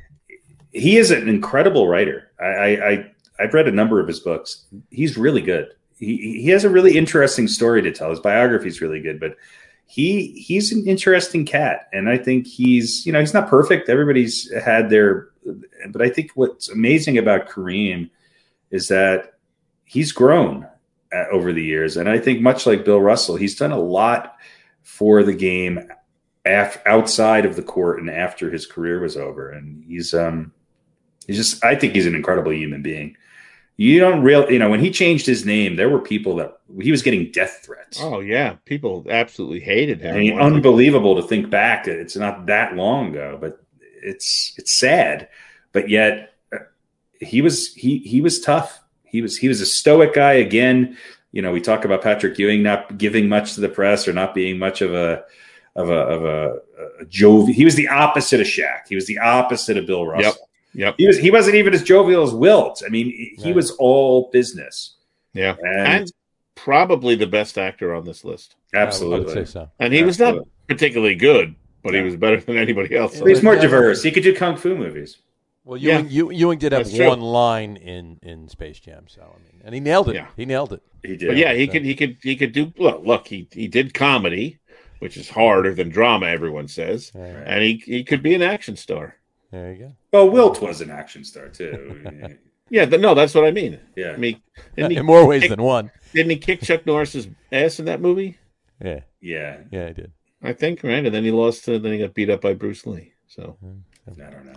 He 0.72 0.96
is 0.96 1.10
an 1.10 1.28
incredible 1.28 1.88
writer. 1.88 2.30
I, 2.40 2.44
I 2.46 2.88
I 2.90 3.10
I've 3.40 3.54
read 3.54 3.66
a 3.68 3.72
number 3.72 4.00
of 4.00 4.06
his 4.08 4.20
books. 4.20 4.64
He's 4.90 5.18
really 5.18 5.42
good. 5.42 5.68
He 5.98 6.40
he 6.42 6.48
has 6.50 6.64
a 6.64 6.70
really 6.70 6.96
interesting 6.96 7.48
story 7.48 7.82
to 7.82 7.90
tell. 7.92 8.10
His 8.10 8.20
biography 8.20 8.68
is 8.68 8.80
really 8.80 9.00
good, 9.00 9.18
but 9.20 9.36
he 9.86 10.28
he's 10.40 10.72
an 10.72 10.86
interesting 10.86 11.44
cat 11.44 11.88
and 11.92 12.08
i 12.08 12.16
think 12.16 12.46
he's 12.46 13.04
you 13.04 13.12
know 13.12 13.20
he's 13.20 13.34
not 13.34 13.48
perfect 13.50 13.90
everybody's 13.90 14.50
had 14.64 14.88
their 14.88 15.28
but 15.90 16.00
i 16.00 16.08
think 16.08 16.30
what's 16.34 16.70
amazing 16.70 17.18
about 17.18 17.46
kareem 17.48 18.08
is 18.70 18.88
that 18.88 19.34
he's 19.84 20.10
grown 20.12 20.66
over 21.30 21.52
the 21.52 21.62
years 21.62 21.96
and 21.96 22.08
i 22.08 22.18
think 22.18 22.40
much 22.40 22.66
like 22.66 22.84
bill 22.84 23.00
russell 23.00 23.36
he's 23.36 23.56
done 23.56 23.72
a 23.72 23.78
lot 23.78 24.36
for 24.82 25.22
the 25.22 25.34
game 25.34 25.80
af- 26.44 26.82
outside 26.86 27.44
of 27.44 27.56
the 27.56 27.62
court 27.62 28.00
and 28.00 28.10
after 28.10 28.50
his 28.50 28.66
career 28.66 29.00
was 29.00 29.16
over 29.16 29.50
and 29.50 29.84
he's 29.84 30.14
um 30.14 30.52
he's 31.26 31.36
just 31.36 31.64
i 31.64 31.74
think 31.74 31.94
he's 31.94 32.06
an 32.06 32.14
incredible 32.14 32.52
human 32.52 32.82
being 32.82 33.16
you 33.76 33.98
don't 33.98 34.22
real 34.22 34.50
you 34.50 34.58
know 34.58 34.70
when 34.70 34.80
he 34.80 34.90
changed 34.90 35.26
his 35.26 35.44
name 35.44 35.76
there 35.76 35.88
were 35.88 36.00
people 36.00 36.36
that 36.36 36.58
he 36.80 36.90
was 36.90 37.02
getting 37.02 37.30
death 37.30 37.60
threats 37.64 37.82
Oh 38.00 38.20
yeah, 38.20 38.56
people 38.64 39.04
absolutely 39.10 39.60
hated 39.60 40.00
him. 40.00 40.14
I 40.14 40.18
mean, 40.18 40.40
unbelievable 40.40 41.20
to 41.20 41.28
think 41.28 41.50
back. 41.50 41.86
It's 41.86 42.16
not 42.16 42.46
that 42.46 42.74
long 42.74 43.10
ago, 43.10 43.36
but 43.38 43.60
it's 44.02 44.54
it's 44.56 44.78
sad. 44.78 45.28
But 45.72 45.90
yet, 45.90 46.32
uh, 46.54 46.60
he 47.20 47.42
was 47.42 47.74
he 47.74 47.98
he 47.98 48.22
was 48.22 48.40
tough. 48.40 48.81
He 49.12 49.22
was 49.22 49.36
he 49.36 49.46
was 49.46 49.60
a 49.60 49.66
stoic 49.66 50.14
guy. 50.14 50.32
Again, 50.32 50.96
you 51.30 51.42
know, 51.42 51.52
we 51.52 51.60
talk 51.60 51.84
about 51.84 52.02
Patrick 52.02 52.38
Ewing 52.38 52.62
not 52.62 52.98
giving 52.98 53.28
much 53.28 53.54
to 53.54 53.60
the 53.60 53.68
press 53.68 54.08
or 54.08 54.12
not 54.12 54.34
being 54.34 54.58
much 54.58 54.80
of 54.80 54.92
a 54.94 55.22
of 55.76 55.90
a 55.90 55.92
of 55.92 56.24
a, 56.24 56.54
a 57.00 57.04
jovial. 57.04 57.54
He 57.54 57.64
was 57.64 57.74
the 57.76 57.88
opposite 57.88 58.40
of 58.40 58.46
Shaq. 58.46 58.88
He 58.88 58.94
was 58.94 59.06
the 59.06 59.18
opposite 59.18 59.76
of 59.76 59.86
Bill 59.86 60.06
Russell. 60.06 60.32
Yep. 60.32 60.36
Yep. 60.74 60.94
He 60.96 61.06
was 61.06 61.18
he 61.18 61.30
wasn't 61.30 61.56
even 61.56 61.74
as 61.74 61.82
jovial 61.82 62.22
as 62.24 62.32
Wilt. 62.32 62.82
I 62.84 62.88
mean, 62.88 63.06
he 63.06 63.36
Right. 63.44 63.54
was 63.54 63.70
all 63.72 64.30
business. 64.32 64.96
Yeah, 65.34 65.56
And, 65.62 65.88
and 65.88 66.12
probably 66.54 67.14
the 67.14 67.26
best 67.26 67.56
actor 67.56 67.94
on 67.94 68.04
this 68.04 68.24
list. 68.24 68.56
I 68.74 68.78
would 68.80 68.86
absolutely. 68.88 69.34
say 69.34 69.44
so. 69.46 69.70
And 69.78 69.92
he 69.94 70.02
was 70.02 70.18
not 70.18 70.36
particularly 70.68 71.14
good, 71.14 71.54
but 71.82 71.94
he 71.94 72.02
was 72.02 72.16
better 72.16 72.38
than 72.38 72.58
anybody 72.58 72.94
else. 72.96 73.18
But 73.18 73.28
he's 73.28 73.42
more 73.42 73.56
diverse. 73.56 74.02
He 74.02 74.10
could 74.10 74.22
do 74.24 74.34
kung 74.34 74.56
fu 74.56 74.76
movies. 74.76 75.18
Well, 75.64 75.78
Ewing, 75.78 76.08
Ew- 76.10 76.30
Ewing 76.32 76.58
did 76.58 76.72
have 76.72 76.84
That's 76.84 76.96
true. 76.96 77.08
one 77.08 77.20
line 77.20 77.76
in, 77.76 78.18
in 78.22 78.48
Space 78.48 78.80
Jam, 78.80 79.04
so 79.06 79.22
I 79.22 79.38
mean, 79.44 79.62
and 79.64 79.74
he 79.74 79.80
nailed 79.80 80.08
it. 80.08 80.16
Yeah. 80.16 80.26
He 80.36 80.44
nailed 80.44 80.72
it. 80.72 80.82
He 81.04 81.16
did. 81.16 81.28
But 81.28 81.36
yeah, 81.36 81.52
he 81.54 81.66
so- 81.66 81.72
could 81.72 81.84
he 81.84 81.94
could 81.94 82.16
he 82.22 82.36
could 82.36 82.52
do 82.52 82.72
look, 82.78 83.02
look 83.04 83.28
he 83.28 83.48
he 83.52 83.68
did 83.68 83.94
comedy, 83.94 84.58
which 84.98 85.16
is 85.16 85.28
harder 85.28 85.72
than 85.74 85.88
drama, 85.88 86.26
everyone 86.26 86.66
says. 86.68 87.12
All 87.14 87.20
right. 87.22 87.30
And 87.46 87.62
he 87.62 87.74
he 87.84 88.02
could 88.04 88.22
be 88.22 88.34
an 88.34 88.42
action 88.42 88.76
star. 88.76 89.16
There 89.52 89.72
you 89.72 89.78
go. 89.78 89.92
Well, 90.12 90.30
Wilt 90.30 90.60
was 90.62 90.80
an 90.80 90.90
action 90.90 91.24
star 91.24 91.48
too. 91.48 92.38
Yeah, 92.70 92.86
th- 92.86 93.02
no, 93.02 93.14
that's 93.14 93.34
what 93.34 93.44
I 93.44 93.50
mean. 93.50 93.78
yeah. 93.96 94.12
I 94.12 94.16
mean, 94.16 94.40
didn't 94.76 94.92
In 94.92 94.96
he, 94.96 95.02
more 95.02 95.26
ways 95.26 95.42
kick- 95.42 95.50
than 95.50 95.60
one. 95.62 95.90
didn't 96.14 96.30
he 96.30 96.38
kick 96.38 96.62
Chuck 96.62 96.86
Norris's 96.86 97.28
ass 97.52 97.78
in 97.78 97.84
that 97.84 98.00
movie? 98.00 98.38
Yeah, 98.82 99.00
Yeah. 99.20 99.58
yeah, 99.70 99.88
he 99.88 99.92
did. 99.92 100.12
I 100.42 100.54
think, 100.54 100.82
right? 100.82 101.04
And 101.04 101.14
then 101.14 101.22
he 101.22 101.32
lost 101.32 101.66
to, 101.66 101.78
then 101.78 101.92
he 101.92 101.98
got 101.98 102.14
beat 102.14 102.30
up 102.30 102.40
by 102.40 102.54
Bruce 102.54 102.86
Lee. 102.86 103.12
So 103.28 103.58
mm-hmm. 103.62 104.22
I 104.22 104.30
don't 104.30 104.46
know. 104.46 104.56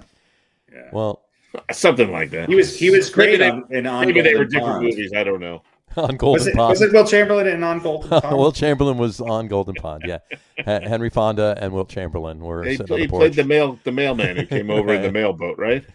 Yeah. 0.75 0.89
Well, 0.91 1.21
something 1.71 2.11
like 2.11 2.29
that. 2.31 2.49
He 2.49 2.55
was 2.55 2.77
he 2.77 2.89
was 2.89 3.09
great 3.09 3.39
Maybe 3.39 3.51
on, 3.51 3.65
in 3.71 3.87
on 3.87 4.05
Maybe 4.05 4.21
they 4.21 4.35
were 4.35 4.45
different 4.45 4.73
Pond. 4.73 4.85
movies. 4.85 5.11
I 5.15 5.23
don't 5.23 5.39
know. 5.39 5.63
on 5.97 6.17
Golden 6.17 6.33
Was 6.39 6.47
it, 6.47 6.55
Pond. 6.55 6.69
was 6.71 6.81
it 6.81 6.91
Wilt 6.91 7.07
Chamberlain 7.09 7.47
and 7.47 7.63
on 7.63 7.79
Golden 7.79 8.09
Pond? 8.21 8.37
Wilt 8.37 8.55
Chamberlain 8.55 8.97
was 8.97 9.21
on 9.21 9.47
Golden 9.47 9.75
Pond. 9.75 10.03
Yeah, 10.05 10.17
Henry 10.65 11.09
Fonda 11.09 11.55
and 11.61 11.71
Wilt 11.71 11.87
Chamberlain 11.89 12.39
were 12.41 12.63
He, 12.63 12.75
sitting 12.75 12.93
on 12.93 12.99
he 12.99 13.05
the 13.05 13.09
played 13.11 13.33
the 13.35 13.45
mail 13.45 13.79
the 13.85 13.91
mailman 13.93 14.35
who 14.35 14.45
came 14.45 14.69
over 14.69 14.93
in 14.93 15.01
the 15.01 15.11
mailboat, 15.11 15.57
right? 15.57 15.85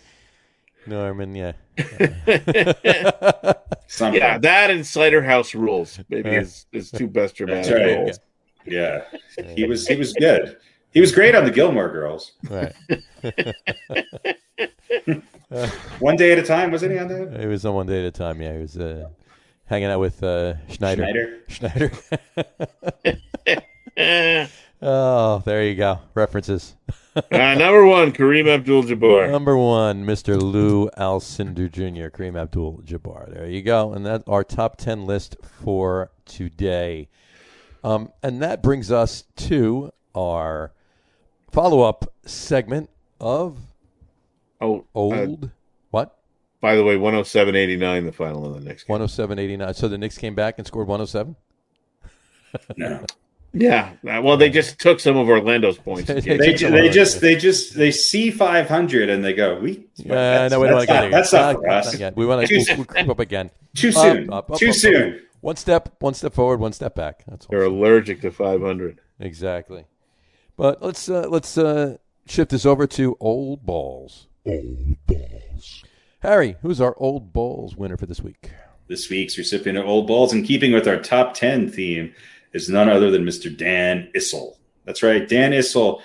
Norman, 0.87 1.35
yeah. 1.35 1.53
Something. 3.87 4.21
Yeah, 4.23 4.39
that 4.39 4.71
and 4.71 4.87
Cider 4.87 5.23
House 5.23 5.55
Rules 5.55 6.01
maybe 6.09 6.31
Yeah. 6.31 6.41
is 6.41 6.67
his 6.73 6.91
two 6.91 7.07
best 7.07 7.35
dramatic 7.35 7.73
right. 7.75 7.97
roles. 7.97 8.21
Yeah, 8.65 9.03
he 9.55 9.65
was 9.67 9.87
he 9.87 9.97
was 9.97 10.13
good. 10.15 10.57
He 10.93 11.01
was 11.01 11.13
great 11.13 11.35
on 11.35 11.45
the 11.45 11.51
Gilmore 11.51 11.89
Girls. 11.91 12.33
right. 12.49 12.73
One 16.01 16.17
day 16.17 16.33
at 16.33 16.39
a 16.39 16.43
time, 16.43 16.71
wasn't 16.71 16.93
he 16.93 16.99
on 16.99 17.09
that? 17.09 17.41
It 17.41 17.47
was 17.47 17.65
on 17.65 17.75
one 17.75 17.87
day 17.87 18.01
at 18.01 18.05
a 18.07 18.11
time. 18.11 18.41
Yeah, 18.41 18.53
he 18.55 18.61
was 18.61 18.77
uh, 18.77 19.09
hanging 19.67 19.89
out 19.89 19.99
with 20.01 20.23
uh, 20.23 20.55
Schneider. 20.69 21.43
Schneider. 21.49 21.93
Schneider. 23.97 24.49
Oh, 24.83 25.43
there 25.45 25.63
you 25.65 25.75
go. 25.75 25.99
References. 26.15 26.75
Uh, 27.33 27.55
number 27.55 27.85
one, 27.85 28.13
Kareem 28.13 28.49
Abdul-Jabbar. 28.49 29.33
Number 29.33 29.57
one, 29.57 30.05
Mr. 30.07 30.41
Lou 30.41 30.89
Alcindor 30.91 31.69
Jr., 31.71 32.09
Kareem 32.09 32.41
Abdul-Jabbar. 32.41 33.35
There 33.35 33.47
you 33.49 33.63
go, 33.63 33.93
and 33.93 34.07
that's 34.07 34.23
our 34.29 34.45
top 34.45 34.77
ten 34.77 35.05
list 35.07 35.37
for 35.43 36.13
today. 36.25 37.09
Um, 37.83 38.13
and 38.23 38.41
that 38.43 38.63
brings 38.63 38.93
us 38.93 39.25
to 39.39 39.93
our 40.15 40.73
follow-up 41.53 42.13
segment 42.27 42.91
of 43.21 43.59
Oh, 44.61 44.81
uh, 44.81 44.99
old 44.99 45.51
what 45.91 46.17
by 46.61 46.75
the 46.77 46.85
way, 46.85 46.97
107.89 46.97 48.05
the 48.05 48.13
final 48.13 48.45
of 48.45 48.53
the 48.55 48.61
next 48.69 48.85
game. 48.85 48.93
one 48.93 49.01
hundred 49.01 49.09
seven 49.09 49.39
eighty 49.39 49.57
nine. 49.57 49.73
So 49.73 49.89
the 49.89 49.97
Knicks 49.97 50.19
came 50.19 50.35
back 50.35 50.57
and 50.59 50.67
scored 50.67 50.87
one 50.87 50.99
hundred 51.01 51.09
seven. 51.09 51.37
No, 52.77 53.05
Yeah. 53.53 53.93
Uh, 54.07 54.21
well, 54.23 54.37
they 54.37 54.51
just 54.51 54.79
took 54.79 55.01
some 55.01 55.17
of 55.17 55.29
Orlando's 55.29 55.79
points. 55.79 56.09
They- 56.09 56.21
they, 56.21 56.37
Take 56.39 56.57
ju- 56.59 56.67
some 56.67 56.73
they 56.73 56.89
just 56.91 57.21
they 57.23 57.37
just 57.37 57.75
they 57.77 57.91
see 57.91 58.31
five 58.31 58.69
hundred 58.69 59.09
and 59.09 59.25
they 59.25 59.33
go 59.33 59.59
we. 59.59 59.87
Yeah, 59.97 60.15
that's, 60.15 60.53
no, 60.53 60.61
we 60.61 60.67
don't 60.67 60.77
want 60.77 60.89
to 60.89 60.95
get 60.95 61.11
that's 61.11 61.31
there. 61.31 61.41
not 61.41 61.55
for 61.57 61.69
us. 61.71 61.95
again. 61.95 62.13
We 62.17 62.27
want 62.27 62.47
to 62.47 62.49
Too 62.49 62.65
we'll, 62.69 62.77
we'll 62.79 62.85
creep 62.87 63.09
up 63.09 63.19
again. 63.21 63.51
Too 63.75 63.93
soon. 63.93 64.31
up, 64.33 64.51
up, 64.51 64.59
Too 64.59 64.67
up, 64.67 64.71
up. 64.71 64.77
soon. 64.77 65.23
One 65.41 65.57
step, 65.57 65.89
one 66.01 66.13
step 66.13 66.35
forward, 66.35 66.61
one 66.61 66.73
step 66.75 66.95
back. 66.95 67.25
That's 67.27 67.47
all. 67.47 67.51
They're 67.51 67.63
allergic 67.65 68.21
to 68.23 68.31
500. 68.31 69.01
Exactly. 69.21 69.87
But 70.61 70.83
let's 70.83 71.09
uh, 71.09 71.27
let's 71.27 71.57
uh, 71.57 71.97
shift 72.27 72.51
this 72.51 72.67
over 72.67 72.87
to 72.89 73.17
old 73.19 73.65
balls. 73.65 74.27
Old 74.45 74.95
balls. 75.07 75.83
Harry, 76.19 76.57
who's 76.61 76.83
our 76.83 76.95
old 76.99 77.33
balls 77.33 77.77
winner 77.77 77.97
for 77.97 78.05
this 78.05 78.21
week? 78.21 78.51
This 78.87 79.09
week's 79.09 79.39
recipient 79.39 79.79
of 79.79 79.87
Old 79.87 80.07
Balls, 80.07 80.35
in 80.35 80.43
keeping 80.43 80.73
with 80.73 80.87
our 80.87 80.99
top 80.99 81.33
10 81.33 81.71
theme, 81.71 82.13
is 82.53 82.69
none 82.69 82.91
other 82.91 83.11
than 83.11 83.25
Mr. 83.25 83.57
Dan 83.57 84.11
Issel. 84.15 84.59
That's 84.85 85.03
right, 85.03 85.27
Dan 85.27 85.53
Issel. 85.53 86.03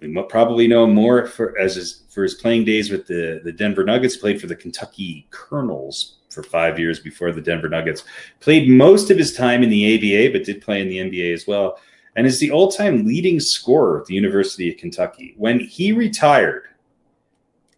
We 0.00 0.22
probably 0.28 0.68
know 0.68 0.84
him 0.84 0.94
more 0.94 1.26
for 1.26 1.58
as 1.58 1.76
his, 1.76 2.02
for 2.10 2.24
his 2.24 2.34
playing 2.34 2.66
days 2.66 2.90
with 2.90 3.06
the, 3.06 3.40
the 3.42 3.52
Denver 3.52 3.84
Nuggets. 3.84 4.18
Played 4.18 4.42
for 4.42 4.46
the 4.46 4.56
Kentucky 4.56 5.26
Colonels 5.30 6.18
for 6.28 6.42
five 6.42 6.78
years 6.78 7.00
before 7.00 7.32
the 7.32 7.40
Denver 7.40 7.70
Nuggets. 7.70 8.04
Played 8.40 8.68
most 8.68 9.10
of 9.10 9.16
his 9.16 9.34
time 9.34 9.62
in 9.62 9.70
the 9.70 9.94
ABA, 9.94 10.36
but 10.36 10.44
did 10.44 10.60
play 10.60 10.82
in 10.82 10.90
the 10.90 10.98
NBA 10.98 11.32
as 11.32 11.46
well. 11.46 11.78
And 12.14 12.26
is 12.26 12.38
the 12.40 12.50
all-time 12.50 13.06
leading 13.06 13.40
scorer 13.40 14.00
at 14.00 14.06
the 14.06 14.14
University 14.14 14.70
of 14.70 14.76
Kentucky. 14.76 15.34
When 15.36 15.60
he 15.60 15.92
retired, 15.92 16.64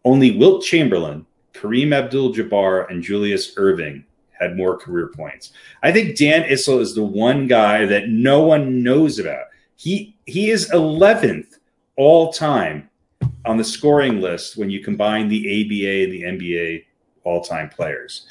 only 0.04 0.36
Wilt 0.36 0.64
Chamberlain, 0.64 1.24
Kareem 1.52 1.94
Abdul-Jabbar, 1.94 2.90
and 2.90 3.02
Julius 3.02 3.54
Erving 3.54 4.04
had 4.38 4.56
more 4.56 4.76
career 4.76 5.08
points. 5.08 5.52
I 5.82 5.92
think 5.92 6.18
Dan 6.18 6.42
Issel 6.44 6.80
is 6.80 6.94
the 6.94 7.04
one 7.04 7.46
guy 7.46 7.86
that 7.86 8.08
no 8.08 8.42
one 8.42 8.82
knows 8.82 9.18
about. 9.18 9.46
He 9.76 10.16
he 10.26 10.50
is 10.50 10.70
11th 10.70 11.58
all 11.96 12.32
time 12.32 12.90
on 13.44 13.56
the 13.56 13.64
scoring 13.64 14.20
list 14.20 14.56
when 14.56 14.70
you 14.70 14.82
combine 14.82 15.28
the 15.28 15.40
ABA 15.46 16.04
and 16.04 16.40
the 16.40 16.46
NBA 16.48 16.84
all 17.24 17.42
time 17.42 17.68
players. 17.68 18.26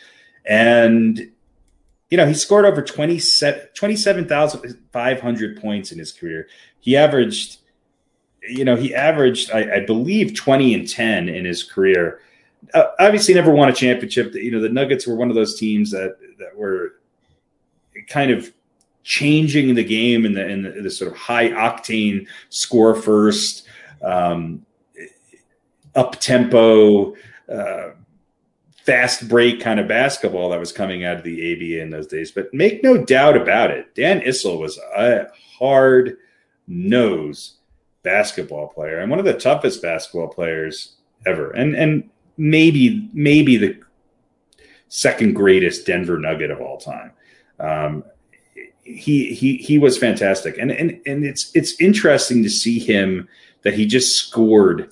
And 0.45 1.31
you 2.13 2.17
know, 2.17 2.27
he 2.27 2.35
scored 2.35 2.63
over 2.63 2.83
27 2.83 3.69
27,500 3.73 5.59
points 5.59 5.91
in 5.91 5.97
his 5.97 6.11
career. 6.11 6.47
He 6.79 6.95
averaged 6.95 7.57
you 8.43 8.63
know, 8.63 8.75
he 8.75 8.93
averaged 8.93 9.49
I, 9.49 9.77
I 9.77 9.79
believe 9.79 10.35
20 10.35 10.75
and 10.75 10.87
10 10.87 11.27
in 11.27 11.43
his 11.43 11.63
career. 11.63 12.19
Uh, 12.71 12.83
obviously 12.99 13.33
never 13.33 13.49
won 13.49 13.67
a 13.67 13.73
championship. 13.73 14.31
You 14.35 14.51
know, 14.51 14.61
the 14.61 14.69
Nuggets 14.69 15.07
were 15.07 15.15
one 15.15 15.29
of 15.29 15.35
those 15.35 15.57
teams 15.57 15.89
that 15.89 16.17
that 16.37 16.55
were 16.55 16.97
kind 18.07 18.29
of 18.29 18.53
changing 19.01 19.73
the 19.73 19.83
game 19.83 20.27
in 20.27 20.33
the 20.33 20.47
in 20.47 20.61
the, 20.61 20.69
the 20.83 20.91
sort 20.91 21.11
of 21.11 21.17
high 21.17 21.49
octane 21.49 22.27
score 22.49 22.93
first, 22.93 23.65
um, 24.03 24.63
up 25.95 26.19
tempo, 26.19 27.15
uh, 27.51 27.89
fast 28.85 29.27
break 29.29 29.61
kind 29.61 29.79
of 29.79 29.87
basketball 29.87 30.49
that 30.49 30.59
was 30.59 30.71
coming 30.71 31.05
out 31.05 31.17
of 31.17 31.23
the 31.23 31.53
ABA 31.53 31.81
in 31.81 31.89
those 31.89 32.07
days. 32.07 32.31
But 32.31 32.53
make 32.53 32.83
no 32.83 32.97
doubt 32.97 33.37
about 33.37 33.71
it, 33.71 33.95
Dan 33.95 34.21
Issel 34.21 34.59
was 34.59 34.77
a 34.77 35.27
hard 35.57 36.17
nose 36.67 37.57
basketball 38.03 38.67
player 38.67 38.99
and 38.99 39.09
one 39.09 39.19
of 39.19 39.25
the 39.25 39.33
toughest 39.33 39.81
basketball 39.81 40.27
players 40.27 40.95
ever. 41.25 41.51
And 41.51 41.75
and 41.75 42.09
maybe 42.37 43.09
maybe 43.13 43.57
the 43.57 43.79
second 44.89 45.33
greatest 45.33 45.85
Denver 45.85 46.19
Nugget 46.19 46.51
of 46.51 46.61
all 46.61 46.77
time. 46.77 47.11
Um, 47.59 48.03
he 48.83 49.33
he 49.33 49.57
he 49.57 49.77
was 49.77 49.97
fantastic, 49.97 50.57
and 50.57 50.71
and 50.71 50.99
and 51.05 51.23
it's 51.23 51.51
it's 51.55 51.79
interesting 51.79 52.43
to 52.43 52.49
see 52.49 52.79
him 52.79 53.29
that 53.61 53.73
he 53.73 53.85
just 53.85 54.17
scored 54.17 54.91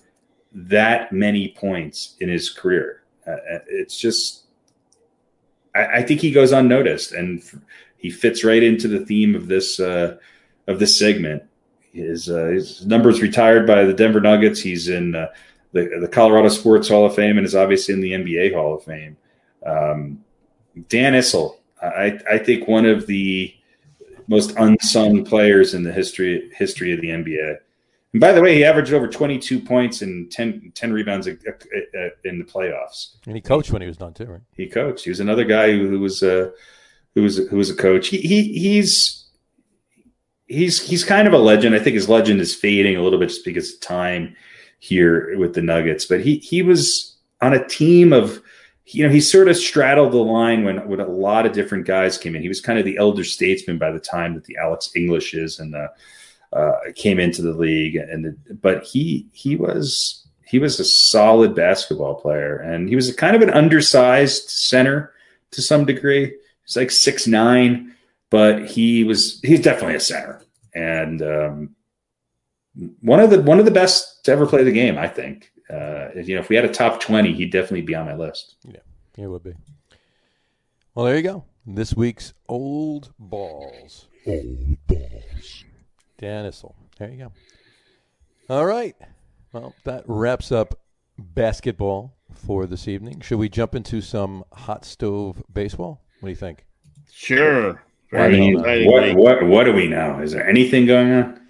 that 0.53 1.11
many 1.11 1.49
points 1.49 2.15
in 2.19 2.29
his 2.29 2.49
career. 2.49 3.00
Uh, 3.31 3.59
it's 3.67 3.97
just, 3.97 4.43
I, 5.75 5.85
I 5.85 6.01
think 6.03 6.21
he 6.21 6.31
goes 6.31 6.51
unnoticed, 6.51 7.11
and 7.11 7.41
he 7.97 8.09
fits 8.09 8.43
right 8.43 8.63
into 8.63 8.87
the 8.87 9.05
theme 9.05 9.35
of 9.35 9.47
this 9.47 9.79
uh, 9.79 10.17
of 10.67 10.79
this 10.79 10.97
segment. 10.97 11.43
His, 11.93 12.29
uh, 12.29 12.45
his 12.45 12.85
numbers 12.85 13.21
retired 13.21 13.67
by 13.67 13.83
the 13.83 13.93
Denver 13.93 14.21
Nuggets. 14.21 14.61
He's 14.61 14.87
in 14.87 15.15
uh, 15.15 15.27
the 15.73 15.99
the 15.99 16.07
Colorado 16.07 16.49
Sports 16.49 16.89
Hall 16.89 17.05
of 17.05 17.15
Fame 17.15 17.37
and 17.37 17.45
is 17.45 17.55
obviously 17.55 17.93
in 17.93 18.01
the 18.01 18.13
NBA 18.13 18.53
Hall 18.53 18.75
of 18.75 18.83
Fame. 18.83 19.17
Um, 19.65 20.23
Dan 20.87 21.13
Issel, 21.13 21.57
I, 21.81 22.19
I 22.29 22.37
think 22.37 22.67
one 22.67 22.85
of 22.85 23.07
the 23.07 23.53
most 24.27 24.53
unsung 24.57 25.25
players 25.25 25.73
in 25.73 25.83
the 25.83 25.91
history 25.91 26.51
history 26.55 26.93
of 26.93 27.01
the 27.01 27.09
NBA. 27.09 27.57
And 28.13 28.19
by 28.19 28.33
the 28.33 28.41
way, 28.41 28.55
he 28.55 28.63
averaged 28.63 28.93
over 28.93 29.07
22 29.07 29.59
points 29.59 30.01
and 30.01 30.29
10, 30.31 30.73
10 30.75 30.93
rebounds 30.93 31.27
in 31.27 31.37
the 31.37 32.43
playoffs. 32.43 33.15
And 33.25 33.35
he 33.35 33.41
coached 33.41 33.71
when 33.71 33.81
he 33.81 33.87
was 33.87 33.97
done 33.97 34.13
too, 34.13 34.25
right? 34.25 34.41
He 34.55 34.67
coached. 34.67 35.05
He 35.05 35.09
was 35.09 35.19
another 35.19 35.45
guy 35.45 35.71
who, 35.71 35.87
who 35.87 35.99
was 35.99 36.21
a 36.21 36.51
who 37.15 37.23
was 37.23 37.37
who 37.37 37.57
was 37.57 37.69
a 37.69 37.75
coach. 37.75 38.07
He, 38.07 38.17
he 38.17 38.53
he's 38.59 39.25
he's 40.47 40.81
he's 40.81 41.05
kind 41.05 41.27
of 41.27 41.33
a 41.33 41.37
legend. 41.37 41.73
I 41.73 41.79
think 41.79 41.93
his 41.93 42.09
legend 42.09 42.41
is 42.41 42.53
fading 42.55 42.97
a 42.97 43.01
little 43.01 43.19
bit 43.19 43.29
just 43.29 43.45
because 43.45 43.73
of 43.73 43.79
time 43.81 44.35
here 44.79 45.37
with 45.37 45.53
the 45.53 45.61
Nuggets. 45.61 46.05
But 46.05 46.21
he 46.21 46.37
he 46.37 46.61
was 46.61 47.15
on 47.41 47.53
a 47.53 47.65
team 47.65 48.11
of 48.11 48.41
you 48.87 49.05
know, 49.05 49.13
he 49.13 49.21
sort 49.21 49.47
of 49.47 49.55
straddled 49.55 50.11
the 50.11 50.17
line 50.17 50.65
when, 50.65 50.87
when 50.87 50.99
a 50.99 51.07
lot 51.07 51.45
of 51.45 51.53
different 51.53 51.85
guys 51.85 52.17
came 52.17 52.35
in. 52.35 52.41
He 52.41 52.49
was 52.49 52.59
kind 52.59 52.77
of 52.77 52.83
the 52.83 52.97
elder 52.97 53.23
statesman 53.23 53.77
by 53.77 53.91
the 53.91 53.99
time 53.99 54.33
that 54.33 54.43
the 54.43 54.57
Alex 54.57 54.91
Englishes 54.95 55.59
and 55.59 55.73
the, 55.73 55.89
uh, 56.53 56.73
came 56.95 57.19
into 57.19 57.41
the 57.41 57.53
league. 57.53 57.95
And 57.95 58.25
the, 58.25 58.53
but 58.53 58.83
he 58.83 59.27
he 59.31 59.55
was 59.55 60.27
he 60.45 60.59
was 60.59 60.79
a 60.79 60.85
solid 60.85 61.55
basketball 61.55 62.15
player, 62.15 62.57
and 62.57 62.89
he 62.89 62.95
was 62.95 63.09
a 63.09 63.15
kind 63.15 63.35
of 63.35 63.41
an 63.41 63.49
undersized 63.49 64.49
center 64.49 65.13
to 65.51 65.61
some 65.61 65.85
degree. 65.85 66.33
He's 66.65 66.75
like 66.75 66.91
six 66.91 67.27
nine, 67.27 67.95
but 68.29 68.69
he 68.69 69.03
was 69.03 69.39
he's 69.43 69.61
definitely 69.61 69.95
a 69.95 70.01
center, 70.01 70.41
and 70.73 71.21
um, 71.21 71.75
one 73.01 73.19
of 73.19 73.29
the 73.29 73.41
one 73.41 73.59
of 73.59 73.65
the 73.65 73.71
best 73.71 74.25
to 74.25 74.31
ever 74.31 74.45
play 74.45 74.63
the 74.63 74.71
game, 74.71 74.97
I 74.97 75.07
think. 75.07 75.51
Uh, 75.69 76.09
you 76.15 76.35
know, 76.35 76.41
if 76.41 76.49
we 76.49 76.57
had 76.57 76.65
a 76.65 76.73
top 76.73 76.99
20, 76.99 77.33
he'd 77.33 77.49
definitely 77.49 77.81
be 77.81 77.95
on 77.95 78.05
my 78.05 78.13
list. 78.13 78.55
Yeah, 78.67 78.81
he 79.15 79.25
would 79.25 79.43
be. 79.43 79.53
Well, 80.93 81.05
there 81.05 81.15
you 81.15 81.23
go. 81.23 81.45
This 81.65 81.95
week's 81.95 82.33
Old 82.49 83.13
Balls. 83.17 84.09
Old 84.25 84.77
Balls. 84.87 85.63
Dan 86.21 86.45
Issel. 86.45 86.75
There 86.99 87.09
you 87.09 87.17
go. 87.17 87.31
All 88.47 88.65
right. 88.65 88.95
Well, 89.51 89.73
that 89.85 90.03
wraps 90.07 90.51
up 90.51 90.79
basketball 91.17 92.13
for 92.33 92.65
this 92.67 92.87
evening. 92.87 93.21
Should 93.21 93.39
we 93.39 93.49
jump 93.49 93.75
into 93.75 94.01
some 94.01 94.43
hot 94.53 94.85
stove 94.85 95.43
baseball? 95.51 96.01
What 96.19 96.27
do 96.27 96.29
you 96.29 96.35
think? 96.35 96.65
Sure. 97.11 97.83
I 98.13 98.27
mean, 98.27 98.55
what, 98.85 99.15
what, 99.15 99.43
what 99.47 99.63
do 99.63 99.73
we 99.73 99.87
know? 99.87 100.19
Is 100.21 100.31
there 100.33 100.47
anything 100.47 100.85
going 100.85 101.11
on? 101.11 101.41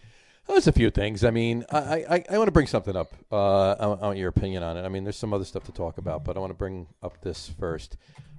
There's 0.48 0.68
a 0.68 0.72
few 0.72 0.89
things. 0.89 1.23
I 1.23 1.31
mean, 1.31 1.65
I, 1.72 2.06
I, 2.10 2.23
I 2.31 2.38
want 2.38 2.48
to 2.48 2.52
bring 2.52 2.68
something 2.68 2.95
up. 2.95 3.14
Uh, 3.31 3.72
I, 3.73 3.88
want- 3.88 4.02
I 4.03 4.06
want 4.07 4.18
your 4.19 4.30
opinion 4.30 4.64
on 4.64 4.77
it. 4.77 4.84
I 4.84 4.89
mean, 4.89 5.03
there's 5.03 5.18
some 5.18 5.34
other 5.34 5.45
stuff 5.45 5.64
to 5.65 5.72
talk 5.72 5.98
about, 5.98 6.23
but 6.23 6.38
I 6.38 6.39
want 6.39 6.52
to 6.52 6.57
bring 6.57 6.88
up 7.03 7.22
this 7.22 7.49
first. 7.60 7.98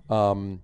Um, 0.08 0.62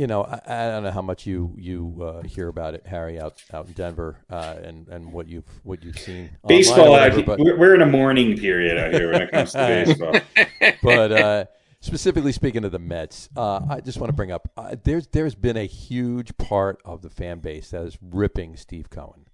you 0.00 0.06
know, 0.06 0.22
I, 0.22 0.40
I 0.46 0.70
don't 0.70 0.82
know 0.82 0.90
how 0.90 1.02
much 1.02 1.26
you 1.26 1.54
you 1.58 2.00
uh, 2.02 2.22
hear 2.22 2.48
about 2.48 2.72
it, 2.74 2.86
Harry, 2.86 3.20
out 3.20 3.42
out 3.52 3.66
in 3.66 3.72
Denver, 3.74 4.16
uh, 4.30 4.56
and 4.62 4.88
and 4.88 5.12
what 5.12 5.28
you've 5.28 5.44
what 5.62 5.84
you've 5.84 5.98
seen. 5.98 6.30
Baseball, 6.48 6.92
whatever, 6.92 7.18
out, 7.18 7.26
but- 7.26 7.38
we're, 7.38 7.58
we're 7.58 7.74
in 7.74 7.82
a 7.82 7.86
mourning 7.86 8.38
period 8.38 8.78
out 8.78 8.94
here 8.94 9.12
when 9.12 9.20
it 9.20 9.30
comes 9.30 9.52
to 9.52 9.58
baseball. 9.58 10.18
but 10.82 11.12
uh, 11.12 11.44
specifically 11.80 12.32
speaking 12.32 12.64
of 12.64 12.72
the 12.72 12.78
Mets, 12.78 13.28
uh, 13.36 13.60
I 13.68 13.80
just 13.80 13.98
want 13.98 14.08
to 14.08 14.16
bring 14.16 14.32
up 14.32 14.50
uh, 14.56 14.74
there's 14.82 15.06
there's 15.08 15.34
been 15.34 15.58
a 15.58 15.66
huge 15.66 16.34
part 16.38 16.80
of 16.82 17.02
the 17.02 17.10
fan 17.10 17.40
base 17.40 17.70
that 17.72 17.82
is 17.82 17.98
ripping 18.00 18.56
Steve 18.56 18.88
Cohen. 18.88 19.26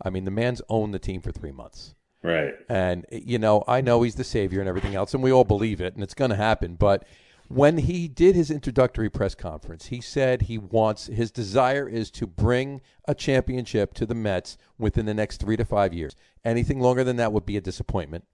I 0.00 0.10
mean, 0.10 0.24
the 0.24 0.30
man's 0.30 0.62
owned 0.68 0.94
the 0.94 1.00
team 1.00 1.22
for 1.22 1.32
three 1.32 1.52
months. 1.52 1.96
Right. 2.22 2.54
And, 2.70 3.04
you 3.12 3.38
know, 3.38 3.64
I 3.68 3.82
know 3.82 4.02
he's 4.02 4.14
the 4.14 4.24
savior 4.24 4.60
and 4.60 4.68
everything 4.68 4.94
else, 4.94 5.12
and 5.12 5.22
we 5.22 5.30
all 5.30 5.44
believe 5.44 5.80
it, 5.82 5.94
and 5.94 6.02
it's 6.02 6.14
going 6.14 6.30
to 6.30 6.36
happen. 6.36 6.74
But 6.74 7.04
when 7.48 7.78
he 7.78 8.08
did 8.08 8.34
his 8.34 8.50
introductory 8.50 9.10
press 9.10 9.34
conference, 9.34 9.86
he 9.86 10.00
said 10.00 10.42
he 10.42 10.58
wants, 10.58 11.06
his 11.06 11.30
desire 11.30 11.88
is 11.88 12.10
to 12.12 12.26
bring 12.26 12.80
a 13.06 13.14
championship 13.14 13.94
to 13.94 14.06
the 14.06 14.14
Mets 14.14 14.56
within 14.78 15.06
the 15.06 15.14
next 15.14 15.38
three 15.38 15.56
to 15.56 15.64
five 15.64 15.92
years. 15.92 16.16
Anything 16.44 16.80
longer 16.80 17.04
than 17.04 17.16
that 17.16 17.32
would 17.32 17.46
be 17.46 17.56
a 17.56 17.60
disappointment. 17.60 18.24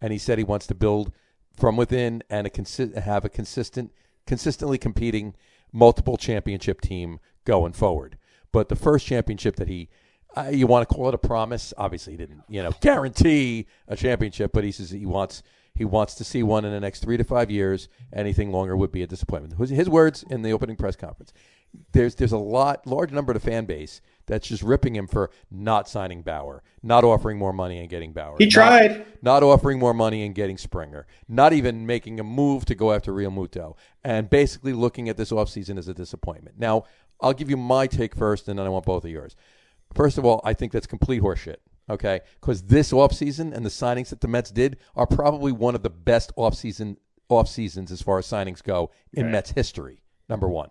And 0.00 0.12
he 0.12 0.18
said 0.18 0.38
he 0.38 0.44
wants 0.44 0.66
to 0.66 0.74
build 0.74 1.12
from 1.56 1.76
within 1.76 2.22
and 2.28 2.46
a 2.46 2.50
consi- 2.50 2.96
have 2.96 3.24
a 3.24 3.30
consistent, 3.30 3.92
consistently 4.26 4.78
competing 4.78 5.34
multiple 5.72 6.16
championship 6.16 6.80
team 6.80 7.20
going 7.44 7.72
forward. 7.72 8.18
But 8.52 8.68
the 8.68 8.76
first 8.76 9.06
championship 9.06 9.56
that 9.56 9.68
he 9.68 9.88
uh, 10.36 10.50
you 10.52 10.66
want 10.66 10.86
to 10.86 10.94
call 10.94 11.08
it 11.08 11.14
a 11.14 11.18
promise. 11.18 11.72
Obviously, 11.78 12.12
he 12.12 12.16
didn't, 12.18 12.42
you 12.48 12.62
know, 12.62 12.72
guarantee 12.80 13.66
a 13.88 13.96
championship, 13.96 14.52
but 14.52 14.64
he 14.64 14.70
says 14.70 14.90
he 14.90 15.06
wants 15.06 15.42
he 15.76 15.84
wants 15.84 16.14
to 16.16 16.24
see 16.24 16.42
one 16.42 16.64
in 16.64 16.72
the 16.72 16.80
next 16.80 17.00
three 17.00 17.16
to 17.16 17.24
five 17.24 17.50
years. 17.50 17.88
Anything 18.12 18.50
longer 18.50 18.76
would 18.76 18.92
be 18.92 19.02
a 19.02 19.06
disappointment. 19.06 19.58
His, 19.58 19.70
his 19.70 19.88
words 19.88 20.24
in 20.30 20.42
the 20.42 20.52
opening 20.52 20.76
press 20.76 20.96
conference. 20.96 21.32
There's 21.92 22.14
there's 22.14 22.32
a 22.32 22.38
lot 22.38 22.86
large 22.86 23.12
number 23.12 23.32
of 23.32 23.42
the 23.42 23.50
fan 23.50 23.66
base 23.66 24.00
that's 24.26 24.48
just 24.48 24.62
ripping 24.62 24.96
him 24.96 25.06
for 25.06 25.30
not 25.50 25.88
signing 25.88 26.22
Bauer, 26.22 26.62
not 26.82 27.04
offering 27.04 27.36
more 27.38 27.52
money 27.52 27.78
and 27.80 27.88
getting 27.90 28.12
Bauer. 28.12 28.36
He 28.38 28.46
not- 28.46 28.52
tried. 28.52 29.06
not 29.20 29.42
offering 29.42 29.78
more 29.78 29.92
money 29.92 30.24
and 30.24 30.34
getting 30.34 30.56
Springer, 30.56 31.06
not 31.28 31.52
even 31.52 31.86
making 31.86 32.18
a 32.18 32.24
move 32.24 32.64
to 32.66 32.74
go 32.74 32.92
after 32.92 33.12
Realmuto, 33.12 33.76
and 34.02 34.30
basically 34.30 34.72
looking 34.72 35.08
at 35.08 35.16
this 35.16 35.30
offseason 35.30 35.78
as 35.78 35.86
a 35.86 35.94
disappointment. 35.94 36.58
Now, 36.58 36.84
I'll 37.20 37.34
give 37.34 37.50
you 37.50 37.56
my 37.56 37.86
take 37.86 38.14
first, 38.14 38.48
and 38.48 38.58
then 38.58 38.66
I 38.66 38.70
want 38.70 38.84
both 38.86 39.04
of 39.04 39.10
yours. 39.10 39.36
First 39.94 40.18
of 40.18 40.24
all, 40.24 40.40
I 40.44 40.54
think 40.54 40.72
that's 40.72 40.86
complete 40.86 41.22
horseshit, 41.22 41.56
okay? 41.88 42.20
Because 42.40 42.62
this 42.62 42.92
offseason 42.92 43.54
and 43.54 43.64
the 43.64 43.70
signings 43.70 44.08
that 44.10 44.20
the 44.20 44.28
Mets 44.28 44.50
did 44.50 44.78
are 44.94 45.06
probably 45.06 45.52
one 45.52 45.74
of 45.74 45.82
the 45.82 45.90
best 45.90 46.32
offseason 46.36 46.96
off 47.28 47.48
seasons 47.48 47.90
as 47.90 48.02
far 48.02 48.18
as 48.18 48.26
signings 48.26 48.62
go 48.62 48.90
in 49.12 49.30
Mets 49.30 49.50
history, 49.50 50.02
number 50.28 50.48
one. 50.48 50.70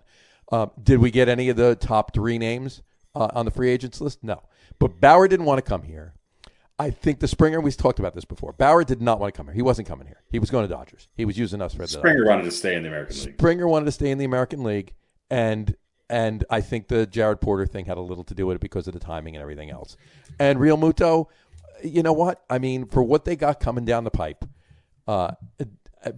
Um, 0.52 0.72
did 0.82 1.00
we 1.00 1.12
get 1.12 1.28
any 1.28 1.50
of 1.50 1.58
the 1.58 1.76
top 1.76 2.14
three 2.14 2.38
names 2.38 2.82
uh, 3.14 3.30
on 3.34 3.46
the 3.46 3.52
free 3.52 3.70
agents 3.70 4.00
list? 4.00 4.24
No. 4.24 4.44
But 4.80 5.02
Bauer 5.02 5.28
didn't 5.28 5.46
want 5.46 5.58
to 5.58 5.70
come 5.70 5.84
here. 5.84 6.14
I 6.78 6.90
think 6.90 7.20
the 7.20 7.28
Springer, 7.28 7.62
we've 7.62 7.76
talked 7.76 8.00
about 8.00 8.16
this 8.16 8.26
before. 8.26 8.52
Bauer 8.52 8.84
did 8.84 9.02
not 9.02 9.20
want 9.20 9.34
to 9.34 9.38
come 9.38 9.48
here. 9.48 9.56
He 9.56 9.62
wasn't 9.62 9.88
coming 9.88 10.08
here. 10.08 10.22
He 10.30 10.40
was 10.40 10.52
going 10.52 10.68
to 10.68 10.74
Dodgers. 10.74 11.08
He 11.16 11.24
was 11.24 11.38
using 11.38 11.62
us 11.62 11.74
for 11.74 11.84
the 11.84 11.88
Springer 11.88 12.26
wanted 12.26 12.44
to 12.44 12.52
stay 12.52 12.76
in 12.76 12.84
the 12.84 12.90
American 12.90 13.16
League. 13.16 13.34
Springer 13.36 13.68
wanted 13.68 13.86
to 13.86 13.92
stay 13.94 14.12
in 14.12 14.18
the 14.18 14.26
American 14.26 14.64
League, 14.64 14.94
and 15.30 15.76
and 16.10 16.44
I 16.50 16.62
think 16.62 16.88
the 16.88 17.06
Jared 17.06 17.42
Porter 17.42 17.66
thing 17.66 17.86
had 17.86 17.98
a 17.98 18.02
little 18.02 18.24
to 18.26 18.36
do 18.36 18.46
with 18.48 18.56
it 18.56 18.62
because 18.62 18.88
of 18.88 18.94
the 18.94 19.00
timing 19.00 19.36
and 19.36 19.42
everything 19.42 19.70
else. 19.70 19.98
And 20.40 20.60
Realmuto, 20.60 21.28
you 21.84 22.04
know 22.04 22.14
what? 22.14 22.44
I 22.50 22.60
mean, 22.60 22.86
for 22.86 23.04
what 23.04 23.26
they 23.26 23.36
got 23.36 23.60
coming 23.60 23.86
down 23.86 24.04
the 24.04 24.12
pipe, 24.12 24.46
uh, 25.08 25.32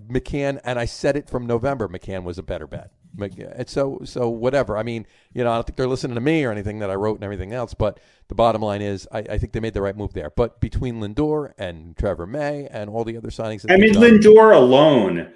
McCann, 0.09 0.59
and 0.63 0.77
I 0.77 0.85
said 0.85 1.15
it 1.15 1.29
from 1.29 1.47
November, 1.47 1.87
McCann 1.87 2.23
was 2.23 2.37
a 2.37 2.43
better 2.43 2.67
bet. 2.67 2.91
And 3.19 3.69
So, 3.69 4.01
so 4.03 4.29
whatever. 4.29 4.77
I 4.77 4.83
mean, 4.83 5.07
you 5.33 5.43
know, 5.43 5.51
I 5.51 5.55
don't 5.55 5.65
think 5.65 5.77
they're 5.77 5.87
listening 5.87 6.15
to 6.15 6.21
me 6.21 6.43
or 6.43 6.51
anything 6.51 6.79
that 6.79 6.89
I 6.89 6.95
wrote 6.95 7.15
and 7.15 7.23
everything 7.23 7.53
else. 7.53 7.73
But 7.73 7.99
the 8.27 8.35
bottom 8.35 8.61
line 8.61 8.81
is, 8.81 9.07
I, 9.11 9.19
I 9.19 9.37
think 9.37 9.53
they 9.53 9.59
made 9.59 9.73
the 9.73 9.81
right 9.81 9.95
move 9.95 10.13
there. 10.13 10.29
But 10.29 10.59
between 10.59 10.99
Lindor 11.01 11.53
and 11.57 11.95
Trevor 11.97 12.27
May 12.27 12.67
and 12.67 12.89
all 12.89 13.03
the 13.03 13.17
other 13.17 13.29
signings, 13.29 13.65
I 13.69 13.77
mean, 13.77 13.93
done- 13.93 14.03
Lindor 14.03 14.55
alone 14.55 15.33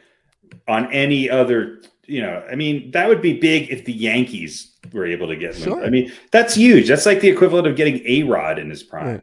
on 0.67 0.91
any 0.91 1.29
other, 1.29 1.81
you 2.07 2.21
know, 2.21 2.43
I 2.51 2.55
mean, 2.55 2.91
that 2.91 3.07
would 3.07 3.21
be 3.21 3.33
big 3.39 3.69
if 3.69 3.85
the 3.85 3.93
Yankees 3.93 4.75
were 4.93 5.05
able 5.05 5.27
to 5.27 5.35
get. 5.35 5.53
Lindor. 5.55 5.63
Sure. 5.63 5.85
I 5.85 5.89
mean, 5.89 6.11
that's 6.31 6.55
huge. 6.55 6.87
That's 6.87 7.05
like 7.05 7.21
the 7.21 7.29
equivalent 7.29 7.67
of 7.67 7.75
getting 7.75 8.01
A 8.05 8.23
Rod 8.23 8.59
in 8.59 8.69
his 8.69 8.83
prime. 8.83 9.07
Right. 9.07 9.21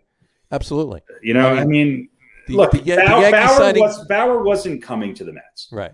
absolutely. 0.53 1.03
You 1.23 1.35
know, 1.35 1.49
I 1.49 1.61
I 1.61 1.65
mean, 1.65 2.09
The- 2.47 2.55
look, 2.57 2.71
the 2.73 2.79
the 2.79 2.97
Bau- 2.97 3.21
Yankees 3.21 3.33
Bauer, 3.33 3.57
signing- 3.59 3.83
was, 3.83 4.07
Bauer 4.07 4.43
wasn't 4.43 4.83
coming 4.83 5.15
to 5.15 5.25
the 5.25 5.33
Mets. 5.33 5.69
Right. 5.73 5.93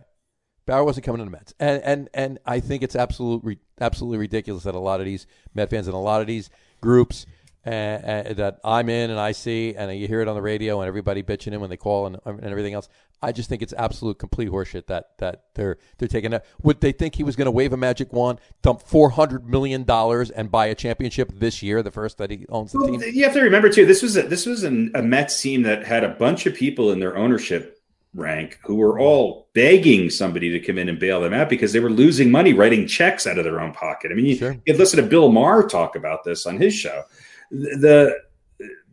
Bauer 0.67 0.85
wasn't 0.85 1.05
coming 1.05 1.19
to 1.19 1.25
the 1.25 1.31
Mets, 1.31 1.53
and 1.61 1.83
and 1.83 2.09
and 2.15 2.39
I 2.47 2.61
think 2.61 2.83
it's 2.83 2.97
absolutely 2.97 3.59
absolutely 3.81 4.19
ridiculous 4.19 4.63
that 4.65 4.75
a 4.75 4.79
lot 4.79 5.01
of 5.01 5.07
these 5.07 5.27
Met 5.55 5.69
fans 5.71 5.87
and 5.89 5.95
a 5.95 5.99
lot 5.99 6.21
of 6.23 6.27
these 6.27 6.49
groups 6.81 7.27
uh, 7.67 7.71
uh, 7.71 8.33
that 8.35 8.61
I'm 8.65 8.89
in 8.89 9.11
and 9.11 9.19
I 9.21 9.33
see, 9.33 9.75
and 9.75 9.95
you 9.99 10.07
hear 10.09 10.21
it 10.23 10.29
on 10.29 10.35
the 10.37 10.41
radio 10.43 10.81
and 10.81 10.89
everybody 10.89 11.23
bitching 11.23 11.53
in 11.53 11.61
when 11.61 11.69
they 11.71 11.77
call 11.77 12.07
and, 12.07 12.19
and 12.25 12.45
everything 12.45 12.73
else. 12.75 12.89
I 13.25 13.33
just 13.33 13.49
think 13.49 13.63
it's 13.63 13.73
absolute 13.77 14.19
complete 14.19 14.49
horseshit 14.51 14.87
that 14.87 15.19
that 15.19 15.45
they're 15.55 15.79
they're 15.99 16.09
taking 16.09 16.31
that. 16.33 16.45
Would 16.63 16.81
they 16.81 16.93
think 16.93 17.15
he 17.17 17.25
was 17.25 17.37
going 17.37 17.47
to 17.47 17.51
wave 17.51 17.73
a 17.73 17.77
magic 17.77 18.13
wand, 18.13 18.39
dump 18.63 18.83
four 18.83 19.11
hundred 19.11 19.49
million 19.49 19.85
dollars, 19.85 20.31
and 20.31 20.51
buy 20.51 20.67
a 20.67 20.75
championship 20.75 21.33
this 21.35 21.63
year, 21.63 21.83
the 21.83 21.91
first 21.91 22.19
that 22.19 22.31
he 22.31 22.47
owns 22.49 22.73
the 22.73 22.79
Well, 22.79 22.89
team? 22.99 23.03
you 23.15 23.25
have 23.25 23.35
to 23.35 23.41
remember 23.43 23.69
too. 23.69 23.87
This 23.87 24.03
was 24.03 24.17
a, 24.17 24.23
this 24.23 24.47
was 24.47 24.63
an, 24.65 24.91
a 24.95 25.03
Mets 25.03 25.41
team 25.41 25.63
that 25.63 25.85
had 25.85 26.05
a 26.05 26.11
bunch 26.11 26.47
of 26.47 26.55
people 26.55 26.93
in 26.93 27.01
their 27.01 27.17
ownership 27.17 27.79
rank 28.17 28.61
who 28.63 28.77
were 28.77 28.99
all 29.01 29.49
begging 29.55 30.09
somebody 30.09 30.49
to 30.51 30.61
come 30.61 30.79
in 30.79 30.89
and 30.89 31.01
bail 31.01 31.21
them 31.21 31.35
out 31.35 31.49
because 31.49 31.73
they 31.73 31.81
were 31.81 31.91
losing 31.91 32.31
money 32.31 32.53
writing 32.53 32.87
checks 32.87 33.27
out 33.27 33.39
of 33.39 33.45
their 33.45 33.61
own 33.61 33.73
pocket. 33.73 34.13
I 34.13 34.15
mean, 34.15 34.27
you, 34.27 34.37
Sure. 34.37 34.57
you 34.67 34.75
listen 34.75 35.03
to 35.03 35.09
Bill 35.09 35.33
Maher 35.33 35.67
talk 35.67 35.97
about 35.97 36.23
this 36.23 36.47
on 36.47 36.57
his 36.59 36.73
show. 36.75 37.03
The 37.51 38.17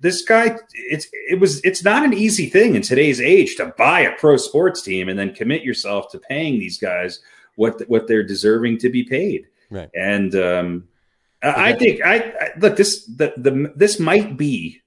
this 0.02 0.24
guy, 0.24 0.58
it's 0.74 1.08
it 1.14 1.40
was 1.40 1.64
it's 1.64 1.84
not 1.84 2.04
an 2.04 2.14
easy 2.14 2.48
thing 2.48 2.76
in 2.76 2.82
today's 2.82 3.22
age 3.22 3.56
to 3.56 3.68
buy 3.78 4.02
a 4.02 4.16
pro 4.16 4.36
sports 4.36 4.82
team 4.82 5.10
and 5.10 5.18
then 5.18 5.34
commit 5.34 5.64
yourself 5.64 6.12
to 6.12 6.20
paying 6.20 6.60
these 6.60 6.80
guys 6.80 7.20
what 7.56 7.82
what 7.88 8.08
they're 8.08 8.24
deserving 8.24 8.80
to 8.80 8.90
be 8.90 9.04
paid. 9.04 9.48
Right. 9.70 9.90
And 9.94 10.34
um, 10.36 10.88
I 11.44 11.70
I 11.70 11.74
think 11.74 12.02
I, 12.04 12.16
I 12.16 12.50
look 12.58 12.76
this 12.76 13.06
the 13.06 13.34
the 13.38 13.72
this 13.76 14.00
might 14.00 14.38
be 14.38 14.82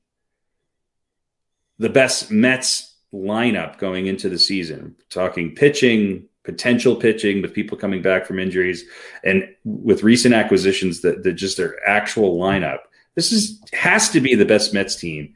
the 1.78 1.91
best 1.91 2.31
Mets 2.31 2.97
lineup 3.12 3.78
going 3.78 4.07
into 4.07 4.28
the 4.28 4.39
season. 4.39 4.97
Talking 5.11 5.55
pitching, 5.55 6.27
potential 6.43 6.97
pitching 6.97 7.41
with 7.41 7.55
people 7.55 7.78
coming 7.78 8.03
back 8.03 8.27
from 8.27 8.41
injuries, 8.41 8.85
and 9.23 9.49
with 9.65 10.03
recent 10.03 10.35
acquisitions 10.35 11.03
that 11.03 11.23
that 11.23 11.35
just 11.35 11.57
their 11.57 11.89
actual 11.89 12.36
lineup. 12.36 12.81
This 13.15 13.32
is 13.32 13.62
has 13.73 14.09
to 14.11 14.20
be 14.20 14.35
the 14.35 14.45
best 14.45 14.74
Mets 14.74 14.97
team 14.97 15.35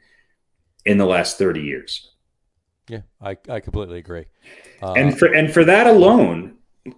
in 0.85 0.97
the 0.97 1.05
last 1.05 1.37
thirty 1.37 1.61
years. 1.61 2.09
Yeah, 2.87 3.01
I 3.21 3.37
I 3.47 3.59
completely 3.59 3.99
agree. 3.99 4.25
Uh, 4.81 4.93
and 4.93 5.17
for 5.17 5.33
and 5.33 5.51
for 5.53 5.63
that 5.65 5.87
alone 5.87 6.55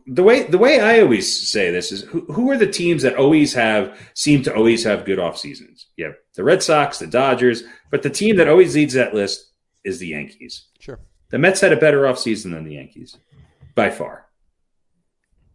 the 0.08 0.24
way 0.24 0.44
the 0.44 0.58
way 0.58 0.80
i 0.80 1.02
always 1.02 1.49
say 1.52 1.72
this 1.72 1.91
is 1.91 2.03
who, 2.03 2.22
who 2.32 2.49
are 2.49 2.58
the 2.58 2.72
teams 2.72 3.02
that 3.02 3.18
always 3.18 3.53
have 3.53 3.99
seem 4.14 4.41
to 4.44 4.56
always 4.56 4.84
have 4.84 5.06
good 5.06 5.20
off 5.20 5.38
seasons 5.38 5.88
you 5.98 6.06
have 6.06 6.14
the 6.36 6.44
red 6.44 6.62
sox 6.62 6.99
the 6.99 7.08
dodgers 7.08 7.64
but 7.90 8.03
the 8.03 8.10
team 8.10 8.38
that 8.38 8.48
always 8.48 8.76
leads 8.76 8.94
that 8.94 9.14
list 9.14 9.52
is 9.84 9.99
the 9.99 10.08
yankees 10.08 10.68
sure. 10.80 10.99
the 11.32 11.38
mets 11.38 11.62
had 11.62 11.74
a 11.74 11.78
better 11.78 12.08
off 12.08 12.20
season 12.20 12.52
than 12.52 12.64
the 12.64 12.76
yankees 12.76 13.18
by 13.76 13.90
far 13.90 14.28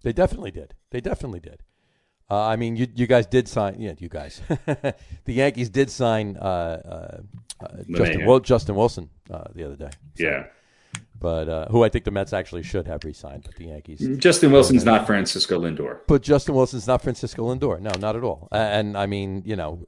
They 0.02 0.12
definitely 0.12 0.52
did. 0.52 0.74
They 0.90 1.00
definitely 1.00 1.40
did. 1.40 1.62
Uh, 2.28 2.42
I 2.44 2.56
mean, 2.56 2.74
you 2.76 2.88
you 2.94 3.06
guys 3.06 3.26
did 3.26 3.46
sign. 3.48 3.76
Yeah, 3.78 3.92
you 3.98 4.08
guys. 4.08 4.40
the 4.66 4.94
Yankees 5.26 5.68
did 5.68 5.90
sign 5.90 6.36
uh, 6.36 6.42
uh, 6.44 7.64
uh, 7.64 7.68
Justin. 7.88 8.26
Wil- 8.26 8.40
Justin 8.40 8.74
Wilson 8.74 9.10
uh, 9.30 9.44
the 9.54 9.64
other 9.64 9.76
day. 9.76 9.90
yeah 10.18 10.46
But 11.20 11.48
uh, 11.48 11.66
who 11.68 11.84
I 11.84 11.88
think 11.88 12.04
the 12.04 12.10
Mets 12.10 12.32
actually 12.32 12.62
should 12.64 12.86
have 12.88 13.04
re-signed, 13.04 13.44
but 13.46 13.54
the 13.56 13.66
Yankees. 13.66 14.00
justin 14.18 14.50
wilson's 14.52 14.84
not 14.84 15.06
francisco 15.06 15.58
lindor 15.60 16.00
But 16.06 16.22
Justin 16.22 16.54
Wilson's 16.54 16.86
not 16.86 17.00
Francisco 17.02 17.42
Lindor. 17.54 17.80
No, 17.80 17.90
not 17.98 18.16
at 18.16 18.24
all. 18.24 18.48
And 18.52 18.96
I 18.98 19.06
mean, 19.06 19.42
you 19.46 19.56
know, 19.56 19.86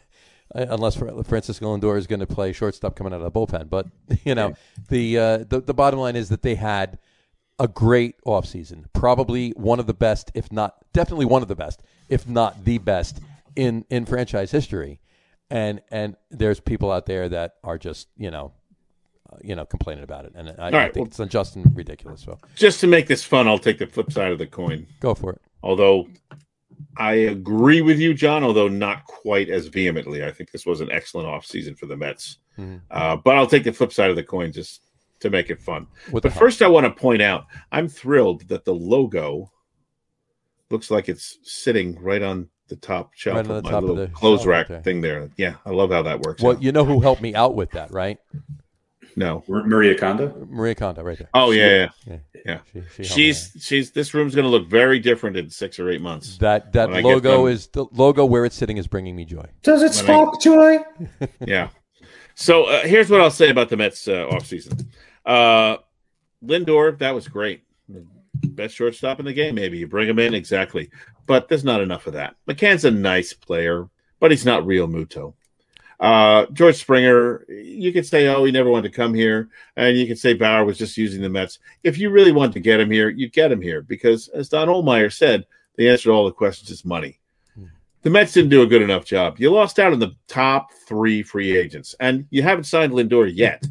unless 0.54 0.96
Francisco 0.96 1.76
Lindor 1.76 1.96
is 1.98 2.06
going 2.06 2.20
to 2.20 2.26
play 2.26 2.52
shortstop 2.52 2.96
coming 2.96 3.12
out 3.12 3.22
of 3.22 3.32
the 3.32 3.38
bullpen. 3.38 3.68
But 3.70 3.86
you 4.24 4.34
know, 4.34 4.54
the, 4.88 5.18
uh, 5.18 5.38
the 5.48 5.60
the 5.60 5.74
bottom 5.74 6.00
line 6.00 6.16
is 6.16 6.28
that 6.30 6.42
they 6.42 6.54
had 6.56 6.98
a 7.58 7.68
great 7.68 8.14
offseason. 8.26 8.84
Probably 8.92 9.50
one 9.50 9.78
of 9.80 9.86
the 9.86 9.94
best, 9.94 10.30
if 10.34 10.50
not 10.52 10.76
definitely 10.92 11.26
one 11.26 11.42
of 11.42 11.48
the 11.48 11.56
best, 11.56 11.82
if 12.08 12.28
not 12.28 12.64
the 12.64 12.78
best 12.78 13.20
in 13.54 13.84
in 13.90 14.04
franchise 14.06 14.50
history. 14.50 15.00
And 15.50 15.80
and 15.90 16.16
there's 16.30 16.60
people 16.60 16.90
out 16.90 17.06
there 17.06 17.28
that 17.28 17.54
are 17.64 17.78
just 17.78 18.08
you 18.16 18.30
know. 18.30 18.52
Uh, 19.28 19.38
you 19.42 19.56
know, 19.56 19.64
complaining 19.64 20.04
about 20.04 20.24
it, 20.24 20.30
and 20.36 20.50
I, 20.50 20.68
I 20.68 20.70
right, 20.70 20.94
think 20.94 20.96
well- 21.02 21.06
it's 21.08 21.18
unjust 21.18 21.56
and 21.56 21.76
ridiculous. 21.76 22.20
So, 22.20 22.38
Just 22.54 22.78
to 22.82 22.86
make 22.86 23.08
this 23.08 23.24
fun, 23.24 23.48
I'll 23.48 23.58
take 23.58 23.78
the 23.78 23.86
flip 23.88 24.12
side 24.12 24.30
of 24.30 24.38
the 24.38 24.46
coin. 24.46 24.86
go 25.00 25.14
for 25.14 25.32
it. 25.32 25.40
Although 25.64 26.06
I 26.96 27.14
agree 27.14 27.80
with 27.80 27.98
you, 27.98 28.14
John, 28.14 28.44
although 28.44 28.68
not 28.68 29.04
quite 29.06 29.48
as 29.50 29.66
vehemently. 29.66 30.24
I 30.24 30.30
think 30.30 30.52
this 30.52 30.64
was 30.64 30.80
an 30.80 30.92
excellent 30.92 31.26
offseason 31.26 31.76
for 31.76 31.86
the 31.86 31.96
Mets. 31.96 32.38
Mhm. 32.56 32.82
Uh, 32.88 33.16
but 33.16 33.34
I'll 33.34 33.48
take 33.48 33.64
the 33.64 33.72
flip 33.72 33.92
side 33.92 34.10
of 34.10 34.16
the 34.16 34.22
coin 34.22 34.52
just 34.52 34.82
to 35.20 35.30
make 35.30 35.50
it 35.50 35.60
fun. 35.62 35.86
With 36.12 36.22
But 36.22 36.32
first, 36.32 36.62
I 36.62 36.68
want 36.68 36.84
to 36.84 36.90
point 36.90 37.22
out 37.22 37.46
I'm 37.72 37.88
thrilled 37.88 38.48
that 38.48 38.64
the 38.64 38.74
logo 38.74 39.50
looks 40.70 40.90
like 40.90 41.08
it's 41.08 41.38
sitting 41.42 42.00
right 42.00 42.22
on 42.22 42.48
the 42.68 42.76
top 42.76 43.12
shelf 43.14 43.36
Right 43.36 43.44
on 43.44 43.50
of 43.50 43.56
the 43.58 43.62
my 43.62 43.70
top 43.70 43.82
of 43.84 43.88
little 43.90 44.06
the 44.06 44.12
clothes 44.12 44.40
shelf, 44.40 44.48
rack 44.48 44.70
okay. 44.70 44.82
thing 44.82 45.00
there. 45.00 45.30
Yeah, 45.36 45.54
I 45.64 45.70
love 45.70 45.90
how 45.90 46.02
that 46.02 46.20
works. 46.20 46.42
well, 46.42 46.56
out. 46.56 46.62
you 46.62 46.72
know 46.72 46.84
who 46.84 47.00
helped 47.00 47.22
me 47.22 47.34
out 47.34 47.54
with 47.54 47.70
that, 47.72 47.92
right? 47.92 48.18
No. 49.18 49.42
Maria 49.48 49.96
Kondo. 49.96 50.46
Maria 50.50 50.74
Kondo, 50.74 51.02
right 51.02 51.16
there. 51.16 51.30
Oh 51.32 51.50
yeah, 51.50 51.88
yeah. 52.06 52.18
Yeah. 52.44 52.58
She, 52.72 53.02
she 53.02 53.04
She's 53.04 53.56
she's 53.60 53.90
this 53.92 54.12
room's 54.12 54.34
going 54.34 54.44
to 54.44 54.50
look 54.50 54.68
very 54.68 54.98
different 54.98 55.36
in 55.36 55.48
six 55.48 55.78
or 55.80 55.88
eight 55.90 56.02
months. 56.02 56.36
that 56.38 56.72
that 56.74 56.88
when 56.90 56.98
I 56.98 57.02
get 57.02 57.08
logo 57.08 57.46
is 57.46 57.68
the 57.68 57.86
logo 57.92 58.26
where 58.26 58.44
it's 58.44 58.56
sitting 58.56 58.76
is 58.76 58.86
bringing 58.86 59.16
me 59.16 59.24
joy. 59.24 59.46
Does 59.62 59.82
it 59.82 60.04
When 60.06 60.16
I- 60.16 60.24
spark 60.24 60.40
joy? 60.40 60.78
yeah. 61.46 61.68
So 62.34 62.64
uh, 62.64 62.82
here's 62.82 63.08
what 63.08 63.22
I'll 63.22 63.30
say 63.30 63.48
about 63.48 63.70
the 63.70 63.78
Mets 63.78 64.06
uh, 64.06 64.26
offseason. 64.30 64.86
Uh, 65.26 65.78
Lindor, 66.44 66.98
that 66.98 67.14
was 67.14 67.28
great. 67.28 67.64
Best 68.44 68.74
shortstop 68.74 69.18
in 69.18 69.26
the 69.26 69.32
game, 69.32 69.54
maybe. 69.54 69.78
You 69.78 69.86
bring 69.86 70.08
him 70.08 70.18
in, 70.18 70.34
exactly. 70.34 70.90
But 71.26 71.48
there's 71.48 71.64
not 71.64 71.80
enough 71.80 72.06
of 72.06 72.12
that. 72.12 72.36
McCann's 72.48 72.84
a 72.84 72.90
nice 72.90 73.32
player, 73.32 73.88
but 74.20 74.30
he's 74.30 74.46
not 74.46 74.62
Realmuto. 74.62 75.34
Uh, 75.98 76.44
George 76.52 76.76
Springer, 76.76 77.44
you 77.48 77.92
could 77.92 78.06
say, 78.06 78.28
oh, 78.28 78.44
he 78.44 78.52
never 78.52 78.70
wanted 78.70 78.90
to 78.90 78.96
come 78.96 79.14
here. 79.14 79.48
And 79.76 79.96
you 79.96 80.06
could 80.06 80.18
say 80.18 80.34
Bauer 80.34 80.64
was 80.64 80.78
just 80.78 80.96
using 80.96 81.22
the 81.22 81.28
Mets. 81.28 81.58
If 81.82 81.98
you 81.98 82.10
really 82.10 82.32
wanted 82.32 82.52
to 82.52 82.60
get 82.60 82.80
him 82.80 82.90
here, 82.90 83.08
you'd 83.08 83.32
get 83.32 83.50
him 83.50 83.62
here 83.62 83.82
because, 83.82 84.28
as 84.28 84.50
Don 84.50 84.68
Ohlmeyer 84.68 85.12
said, 85.12 85.46
the 85.76 85.88
answer 85.88 86.04
to 86.04 86.10
all 86.10 86.26
the 86.26 86.32
questions 86.32 86.70
is 86.70 86.84
money. 86.84 87.18
The 88.02 88.10
Mets 88.10 88.34
didn't 88.34 88.50
do 88.50 88.62
a 88.62 88.66
good 88.66 88.82
enough 88.82 89.04
job. 89.04 89.40
You 89.40 89.50
lost 89.50 89.80
out 89.80 89.92
on 89.92 89.98
the 89.98 90.14
top 90.28 90.72
three 90.86 91.24
free 91.24 91.56
agents, 91.56 91.96
and 91.98 92.24
you 92.30 92.40
haven't 92.40 92.62
signed 92.62 92.92
Lindor 92.92 93.28
yet. 93.34 93.66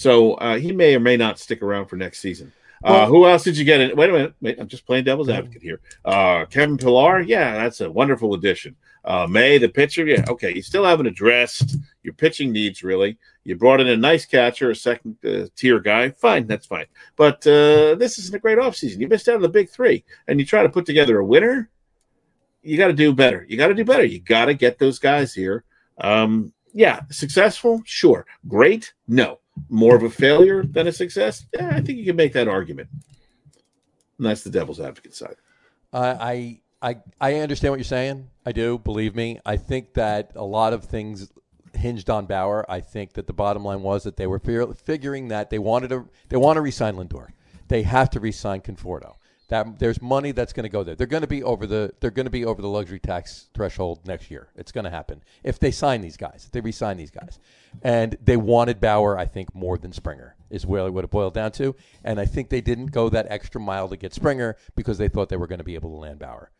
So 0.00 0.32
uh, 0.36 0.56
he 0.56 0.72
may 0.72 0.94
or 0.94 1.00
may 1.00 1.18
not 1.18 1.38
stick 1.38 1.60
around 1.60 1.88
for 1.88 1.96
next 1.96 2.20
season. 2.20 2.54
Uh, 2.82 3.04
who 3.04 3.26
else 3.26 3.44
did 3.44 3.58
you 3.58 3.66
get 3.66 3.82
in? 3.82 3.94
Wait 3.94 4.08
a 4.08 4.12
minute. 4.14 4.34
Wait, 4.40 4.58
I'm 4.58 4.66
just 4.66 4.86
playing 4.86 5.04
devil's 5.04 5.28
advocate 5.28 5.60
here. 5.60 5.82
Uh, 6.06 6.46
Kevin 6.46 6.78
Pillar, 6.78 7.20
yeah, 7.20 7.52
that's 7.52 7.82
a 7.82 7.90
wonderful 7.90 8.32
addition. 8.32 8.74
Uh, 9.04 9.26
May, 9.26 9.58
the 9.58 9.68
pitcher, 9.68 10.06
yeah, 10.06 10.24
okay. 10.26 10.54
You 10.54 10.62
still 10.62 10.86
haven't 10.86 11.06
addressed 11.06 11.76
your 12.02 12.14
pitching 12.14 12.50
needs, 12.50 12.82
really. 12.82 13.18
You 13.44 13.56
brought 13.56 13.82
in 13.82 13.88
a 13.88 13.96
nice 13.98 14.24
catcher, 14.24 14.70
a 14.70 14.74
second 14.74 15.18
uh, 15.22 15.48
tier 15.54 15.80
guy. 15.80 16.08
Fine, 16.08 16.46
that's 16.46 16.64
fine. 16.64 16.86
But 17.16 17.46
uh, 17.46 17.96
this 17.96 18.18
isn't 18.18 18.34
a 18.34 18.38
great 18.38 18.56
offseason. 18.56 19.00
You 19.00 19.08
missed 19.08 19.28
out 19.28 19.36
on 19.36 19.42
the 19.42 19.50
big 19.50 19.68
three, 19.68 20.02
and 20.28 20.40
you 20.40 20.46
try 20.46 20.62
to 20.62 20.70
put 20.70 20.86
together 20.86 21.18
a 21.18 21.26
winner. 21.26 21.68
You 22.62 22.78
got 22.78 22.86
to 22.86 22.94
do 22.94 23.12
better. 23.12 23.44
You 23.46 23.58
got 23.58 23.68
to 23.68 23.74
do 23.74 23.84
better. 23.84 24.04
You 24.04 24.18
got 24.18 24.46
to 24.46 24.54
get 24.54 24.78
those 24.78 24.98
guys 24.98 25.34
here. 25.34 25.62
Um, 26.00 26.54
yeah, 26.72 27.02
successful, 27.10 27.82
sure. 27.84 28.24
Great, 28.48 28.94
no. 29.06 29.40
More 29.68 29.96
of 29.96 30.02
a 30.02 30.10
failure 30.10 30.64
than 30.64 30.86
a 30.86 30.92
success. 30.92 31.46
Yeah, 31.54 31.70
I 31.70 31.80
think 31.80 31.98
you 31.98 32.04
can 32.04 32.16
make 32.16 32.32
that 32.32 32.48
argument. 32.48 32.88
And 34.18 34.26
that's 34.26 34.42
the 34.42 34.50
devil's 34.50 34.80
advocate 34.80 35.14
side. 35.14 35.36
I 35.92 36.60
I 36.82 36.96
I 37.20 37.34
understand 37.36 37.72
what 37.72 37.78
you're 37.78 37.84
saying. 37.84 38.30
I 38.46 38.52
do. 38.52 38.78
Believe 38.78 39.14
me. 39.14 39.40
I 39.44 39.56
think 39.56 39.94
that 39.94 40.32
a 40.34 40.44
lot 40.44 40.72
of 40.72 40.84
things 40.84 41.30
hinged 41.74 42.10
on 42.10 42.26
Bauer. 42.26 42.64
I 42.68 42.80
think 42.80 43.14
that 43.14 43.26
the 43.26 43.32
bottom 43.32 43.64
line 43.64 43.82
was 43.82 44.04
that 44.04 44.16
they 44.16 44.26
were 44.26 44.38
figuring 44.38 45.28
that 45.28 45.50
they 45.50 45.58
wanted 45.58 45.88
to 45.88 46.08
they 46.28 46.36
want 46.36 46.56
to 46.56 46.60
resign 46.60 46.96
Lindor. 46.96 47.28
They 47.68 47.82
have 47.82 48.10
to 48.10 48.20
resign 48.20 48.60
Conforto. 48.60 49.14
That 49.50 49.78
there's 49.78 50.00
money 50.00 50.32
that's 50.32 50.52
going 50.52 50.64
to 50.64 50.70
go 50.70 50.82
there. 50.82 50.94
They're 50.94 51.06
going 51.06 51.22
to 51.22 51.28
be 51.28 51.42
over 51.42 51.66
the 51.66 51.92
they're 52.00 52.10
going 52.10 52.26
to 52.26 52.30
be 52.30 52.44
over 52.44 52.62
the 52.62 52.68
luxury 52.68 53.00
tax 53.00 53.48
threshold 53.52 54.00
next 54.06 54.30
year. 54.30 54.48
It's 54.56 54.72
going 54.72 54.84
to 54.84 54.90
happen 54.90 55.22
if 55.44 55.58
they 55.58 55.70
sign 55.70 56.00
these 56.00 56.16
guys. 56.16 56.44
If 56.46 56.52
they 56.52 56.60
resign 56.60 56.96
these 56.96 57.10
guys, 57.10 57.38
and 57.82 58.16
they 58.22 58.36
wanted 58.36 58.80
Bauer, 58.80 59.18
I 59.18 59.26
think 59.26 59.54
more 59.54 59.76
than 59.76 59.92
Springer 59.92 60.36
is 60.50 60.66
where 60.66 60.90
what 60.90 61.04
it 61.04 61.10
boiled 61.10 61.34
down 61.34 61.52
to. 61.52 61.74
And 62.04 62.18
I 62.18 62.26
think 62.26 62.48
they 62.48 62.60
didn't 62.60 62.86
go 62.86 63.08
that 63.08 63.26
extra 63.28 63.60
mile 63.60 63.88
to 63.88 63.96
get 63.96 64.14
Springer 64.14 64.56
because 64.74 64.98
they 64.98 65.08
thought 65.08 65.28
they 65.28 65.36
were 65.36 65.46
going 65.46 65.58
to 65.58 65.64
be 65.64 65.74
able 65.74 65.90
to 65.90 65.96
land 65.96 66.18
Bauer. 66.20 66.50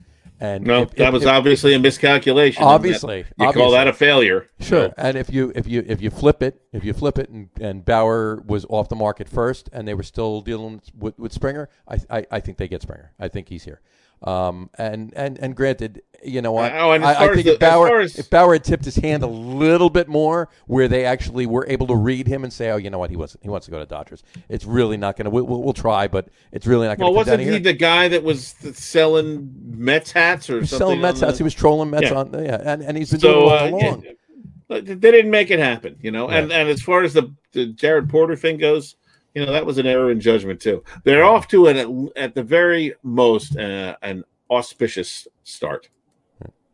And 0.43 0.65
No, 0.67 0.83
if- 0.83 0.91
that 0.95 1.09
if- 1.09 1.12
was 1.12 1.23
if- 1.25 1.29
obviously 1.29 1.75
a 1.75 1.79
miscalculation. 1.79 2.62
Obviously, 2.65 3.25
you 3.39 3.53
call 3.53 3.73
that 3.73 3.87
a 3.87 3.93
failure? 3.93 4.47
Sure, 4.59 4.91
and 4.97 5.19
if 5.19 5.31
you 5.33 5.53
if 5.55 5.67
you 5.69 5.85
if 5.87 6.01
you 6.01 6.09
flip 6.11 6.43
it, 6.43 6.61
if 6.73 6.83
you 6.83 6.95
flip 6.95 7.19
it, 7.19 7.29
and, 7.29 7.51
and 7.61 7.85
Bauer 7.85 8.43
was 8.47 8.65
off 8.71 8.89
the 8.89 8.97
market 8.97 9.29
first, 9.29 9.69
and 9.73 9.87
they 9.87 9.93
were 9.95 10.03
still 10.03 10.41
dealing 10.41 10.81
with, 10.99 11.19
with 11.19 11.33
Springer, 11.35 11.69
I, 11.87 11.99
I 12.09 12.27
I 12.31 12.41
think 12.41 12.57
they 12.57 12.69
get 12.69 12.81
Springer. 12.81 13.12
I 13.21 13.29
think 13.29 13.51
he's 13.51 13.65
here. 13.65 13.81
Um, 14.23 14.69
and 14.77 15.13
and 15.17 15.39
and 15.39 15.57
granted, 15.57 16.03
you 16.23 16.43
know 16.43 16.53
what? 16.53 16.73
Oh, 16.75 16.93
and 16.93 17.03
I, 17.03 17.25
I 17.25 17.29
think 17.33 17.47
the- 17.47 17.55
if 17.55 17.59
Bauer 17.59 18.01
as 18.01 18.13
as- 18.13 18.19
if 18.19 18.31
Bauer 18.31 18.53
had 18.53 18.65
tipped 18.65 18.85
his 18.85 18.97
hand 18.97 19.23
a 19.23 19.27
little 19.27 19.89
bit 19.89 20.09
more, 20.09 20.51
where 20.67 20.89
they 20.89 21.07
actually 21.07 21.47
were 21.47 21.65
able 21.69 21.87
to 21.87 21.97
read 21.97 22.27
him 22.27 22.45
and 22.45 22.53
say, 22.53 22.69
oh, 22.71 22.77
you 22.77 22.91
know 22.91 22.99
what, 22.99 23.09
he 23.09 23.17
wants 23.17 23.37
he 23.41 23.49
wants 23.49 23.65
to 23.65 23.71
go 23.71 23.79
to 23.79 23.87
Dodgers. 23.87 24.23
It's 24.51 24.67
really 24.67 24.99
not 24.99 25.17
going 25.17 25.25
to. 25.25 25.31
We'll, 25.31 25.45
we'll, 25.45 25.63
we'll 25.63 25.73
try, 25.73 26.07
but 26.07 26.29
it's 26.53 26.67
really 26.67 26.87
not 26.87 26.99
Well, 26.99 27.13
going 27.15 27.25
to 27.25 27.31
come 27.31 27.39
wasn't 27.39 27.55
he 27.55 27.59
the 27.61 27.73
guy 27.73 28.09
that 28.09 28.23
was 28.23 28.49
selling 28.75 29.51
Mets 29.65 30.13
hats 30.13 30.51
or 30.51 30.59
was 30.61 30.69
selling 30.71 31.01
Mets 31.01 31.21
hats. 31.21 31.33
the- 31.33 31.39
He 31.39 31.45
was 31.45 31.55
trolling 31.55 31.89
Mets 31.89 32.11
Yeah. 32.11 32.15
on, 32.19 32.33
yeah, 32.45 32.61
and, 32.63 32.83
and 32.83 32.99
he's 32.99 33.11
been 33.11 33.21
So 33.21 33.33
doing 33.33 33.47
it 33.47 33.49
uh, 33.49 33.55
all 33.77 33.81
yeah, 33.81 33.89
along. 33.89 34.05
but 34.69 34.85
they 34.87 34.95
didn't 34.97 35.31
make 35.31 35.51
it 35.51 35.59
happen, 35.59 35.97
you 36.03 36.11
know. 36.11 36.29
And 36.29 36.53
and 36.53 36.69
as 36.69 36.83
far 36.83 37.03
as 37.05 37.15
the, 37.15 37.35
the 37.53 37.67
Jared 37.69 38.11
Porter 38.11 38.37
thing 38.37 38.59
goes, 38.59 38.97
you 39.35 39.44
know 39.47 39.52
that 39.52 39.65
was 39.66 39.78
an 39.78 39.86
error 39.86 40.11
in 40.11 40.20
judgment 40.20 40.61
too. 40.61 40.82
They're 41.05 41.24
off 41.24 41.48
to 41.48 41.66
an 41.69 42.11
at 42.16 42.35
the 42.35 42.43
very 42.43 42.94
most 43.02 43.57
uh, 43.57 43.97
an 44.02 44.24
auspicious 44.51 45.28
start. 45.44 45.89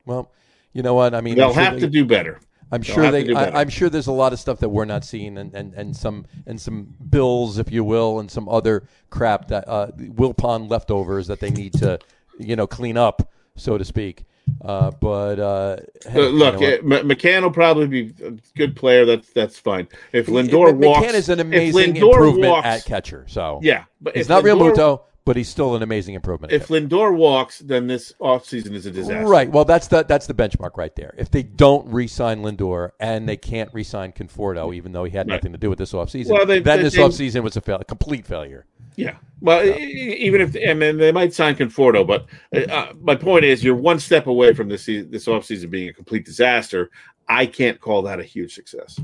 Well, 0.04 0.30
you 0.72 0.82
know 0.82 0.94
what? 0.94 1.14
I 1.14 1.20
mean, 1.20 1.36
They'll 1.36 1.48
I'm 1.48 1.54
sure 1.54 1.62
have 1.62 1.74
they- 1.74 1.80
to 1.80 1.88
do 1.88 2.04
better. 2.04 2.40
I'm 2.72 2.80
They'll 2.80 2.94
sure 2.96 3.10
they. 3.12 3.32
I, 3.32 3.60
I'm 3.60 3.68
sure 3.68 3.88
there's 3.88 4.08
a 4.08 4.12
lot 4.12 4.32
of 4.32 4.40
stuff 4.40 4.58
that 4.58 4.70
we're 4.70 4.84
not 4.86 5.04
seeing, 5.04 5.38
and, 5.38 5.54
and, 5.54 5.72
and 5.74 5.96
some 5.96 6.26
and 6.46 6.60
some 6.60 6.94
bills, 7.10 7.58
if 7.58 7.70
you 7.70 7.84
will, 7.84 8.18
and 8.18 8.28
some 8.28 8.48
other 8.48 8.88
crap 9.08 9.46
that 9.48 9.68
uh, 9.68 9.92
Wilpon 9.96 10.68
leftovers 10.68 11.28
that 11.28 11.38
they 11.38 11.50
need 11.50 11.74
to, 11.74 12.00
you 12.40 12.56
know, 12.56 12.66
clean 12.66 12.96
up, 12.96 13.32
so 13.54 13.78
to 13.78 13.84
speak. 13.84 14.24
Uh, 14.64 14.90
but 14.90 15.39
uh, 15.39 15.77
hey, 16.09 16.28
look, 16.28 16.60
you 16.60 16.82
know 16.82 16.97
M- 16.97 17.09
McCann 17.09 17.43
will 17.43 17.51
probably 17.51 17.86
be 17.86 18.14
a 18.24 18.32
good 18.56 18.74
player. 18.74 19.05
That's 19.05 19.31
that's 19.31 19.59
fine. 19.59 19.86
If? 20.12 20.27
Lindor 20.27 20.73
McCann 20.73 20.86
walks, 20.86 21.14
is 21.14 21.28
an 21.28 21.40
amazing 21.40 21.94
Lindor 21.94 22.12
improvement 22.14 22.51
walks- 22.52 22.66
at 22.66 22.85
catcher. 22.85 23.24
So 23.28 23.60
Yeah, 23.62 23.85
but 24.01 24.16
he's 24.16 24.27
if 24.27 24.28
not 24.28 24.43
real 24.43 24.56
Lindor- 24.56 24.74
Muto, 24.74 25.01
but 25.26 25.36
he's 25.36 25.48
still 25.48 25.74
an 25.76 25.82
amazing 25.82 26.14
improvement. 26.14 26.52
If 26.52 26.68
Lindor 26.68 27.14
walks, 27.14 27.58
then 27.58 27.86
this 27.88 28.14
offseason 28.20 28.72
is 28.72 28.86
a 28.86 28.90
disaster. 28.90 29.26
Right. 29.26 29.50
Well, 29.50 29.66
that's 29.66 29.88
the 29.88 30.04
that's 30.04 30.26
the 30.26 30.32
benchmark 30.34 30.78
right 30.78 30.94
there. 30.96 31.14
If 31.18 31.30
they 31.30 31.42
don't 31.42 31.86
re-sign 31.92 32.42
Lindor 32.42 32.92
and 33.00 33.28
they 33.28 33.36
can't 33.36 33.68
re-sign 33.74 34.12
Conforto, 34.12 34.74
even 34.74 34.92
though 34.92 35.04
he 35.04 35.10
had 35.10 35.28
Right. 35.28 35.34
nothing 35.34 35.52
to 35.52 35.58
do 35.58 35.68
with 35.68 35.78
this 35.78 35.92
offseason, 35.92 36.30
Well, 36.30 36.46
they- 36.46 36.60
then 36.60 36.78
they- 36.78 36.84
this 36.84 36.94
they- 36.94 37.00
offseason 37.02 37.42
was 37.42 37.56
a, 37.56 37.60
fail, 37.60 37.76
a 37.80 37.84
complete 37.84 38.24
failure. 38.24 38.64
Yeah. 38.94 39.16
Well, 39.42 39.62
e- 39.62 40.16
even 40.20 40.40
if 40.40 40.56
I 40.66 40.72
mean 40.72 40.96
they 40.96 41.12
might 41.12 41.34
sign 41.34 41.56
Conforto, 41.56 42.06
but 42.06 42.26
uh, 42.70 42.94
my 43.02 43.14
point 43.16 43.44
is 43.44 43.62
you're 43.62 43.74
one 43.74 43.98
step 43.98 44.26
away 44.28 44.54
from 44.54 44.68
this 44.70 44.84
se- 44.84 45.02
this 45.10 45.26
offseason 45.26 45.68
being 45.70 45.88
a 45.90 45.92
complete 45.92 46.24
disaster. 46.24 46.88
I 47.28 47.44
can't 47.46 47.78
call 47.80 48.02
that 48.02 48.20
a 48.20 48.22
huge 48.24 48.54
success. 48.54 48.98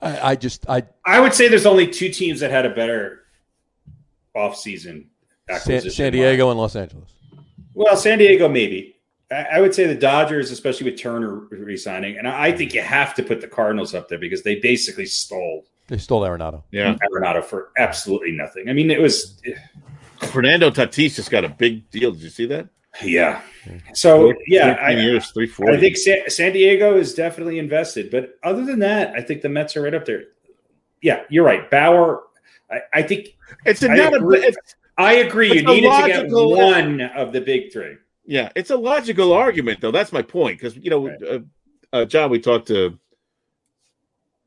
I, 0.00 0.30
I 0.30 0.36
just 0.36 0.68
I 0.68 0.84
I 1.04 1.20
would 1.20 1.34
say 1.34 1.48
there's 1.48 1.66
only 1.66 1.86
two 1.86 2.08
teams 2.08 2.40
that 2.40 2.50
had 2.50 2.64
a 2.66 2.70
better 2.70 3.20
offseason 4.36 5.06
San, 5.48 5.56
acquisition. 5.56 5.90
San 5.90 6.12
Diego 6.12 6.50
and 6.50 6.58
Los 6.58 6.76
Angeles. 6.76 7.10
Well, 7.74 7.96
San 7.96 8.18
Diego 8.18 8.48
maybe. 8.48 8.96
I 9.30 9.46
I 9.54 9.60
would 9.60 9.74
say 9.74 9.86
the 9.86 9.94
Dodgers, 9.94 10.50
especially 10.50 10.90
with 10.90 11.00
Turner 11.00 11.46
resigning, 11.50 12.16
and 12.18 12.28
I 12.28 12.46
I 12.46 12.52
think 12.52 12.74
you 12.74 12.82
have 12.82 13.14
to 13.16 13.22
put 13.22 13.40
the 13.40 13.48
Cardinals 13.48 13.94
up 13.94 14.08
there 14.08 14.18
because 14.18 14.42
they 14.42 14.56
basically 14.56 15.06
stole 15.06 15.64
They 15.88 15.98
stole 15.98 16.22
Arenado. 16.22 16.62
Yeah. 16.70 16.96
Arenado 17.10 17.44
for 17.44 17.70
absolutely 17.76 18.32
nothing. 18.32 18.68
I 18.68 18.72
mean, 18.72 18.90
it 18.90 19.00
was 19.00 19.40
eh. 19.44 19.54
Fernando 20.28 20.70
Tatis 20.70 21.16
just 21.16 21.30
got 21.30 21.44
a 21.44 21.48
big 21.48 21.90
deal. 21.90 22.12
Did 22.12 22.22
you 22.22 22.30
see 22.30 22.46
that? 22.46 22.68
yeah. 23.02 23.42
So 23.92 24.32
yeah, 24.46 24.78
I, 24.80 24.90
years, 24.92 25.30
three 25.32 25.46
forty. 25.46 25.76
I 25.76 25.80
think 25.80 25.96
San, 25.96 26.30
San 26.30 26.52
Diego 26.52 26.96
is 26.96 27.14
definitely 27.14 27.58
invested, 27.58 28.10
but 28.10 28.38
other 28.42 28.64
than 28.64 28.78
that, 28.78 29.14
I 29.14 29.20
think 29.20 29.42
the 29.42 29.48
Mets 29.48 29.76
are 29.76 29.82
right 29.82 29.92
up 29.92 30.04
there. 30.04 30.24
Yeah, 31.02 31.22
you're 31.28 31.44
right. 31.44 31.70
Bauer, 31.70 32.22
I, 32.70 32.80
I 32.94 33.02
think 33.02 33.36
it's 33.64 33.82
a, 33.82 33.90
I 33.90 33.96
not 33.96 34.14
a, 34.14 34.30
it's, 34.32 34.56
I 34.98 35.12
agree. 35.14 35.48
You 35.48 35.54
It's 35.60 35.62
a 35.62 35.66
needed 35.66 35.82
to 35.90 36.06
get 36.06 36.30
logical- 36.30 36.56
one 36.56 37.00
of 37.00 37.32
the 37.32 37.40
big 37.40 37.72
three. 37.72 37.96
yeah, 38.24 38.50
it's 38.56 38.70
a 38.70 38.76
logical 38.76 39.32
argument 39.32 39.80
though. 39.80 39.90
That's 39.92 40.12
my 40.12 40.22
point 40.22 40.58
because 40.58 40.76
you 40.76 40.90
know, 40.90 41.08
Right. 41.08 41.22
uh, 41.22 41.38
uh, 41.92 42.04
John, 42.06 42.30
we 42.30 42.40
talked 42.40 42.68
to 42.68 42.98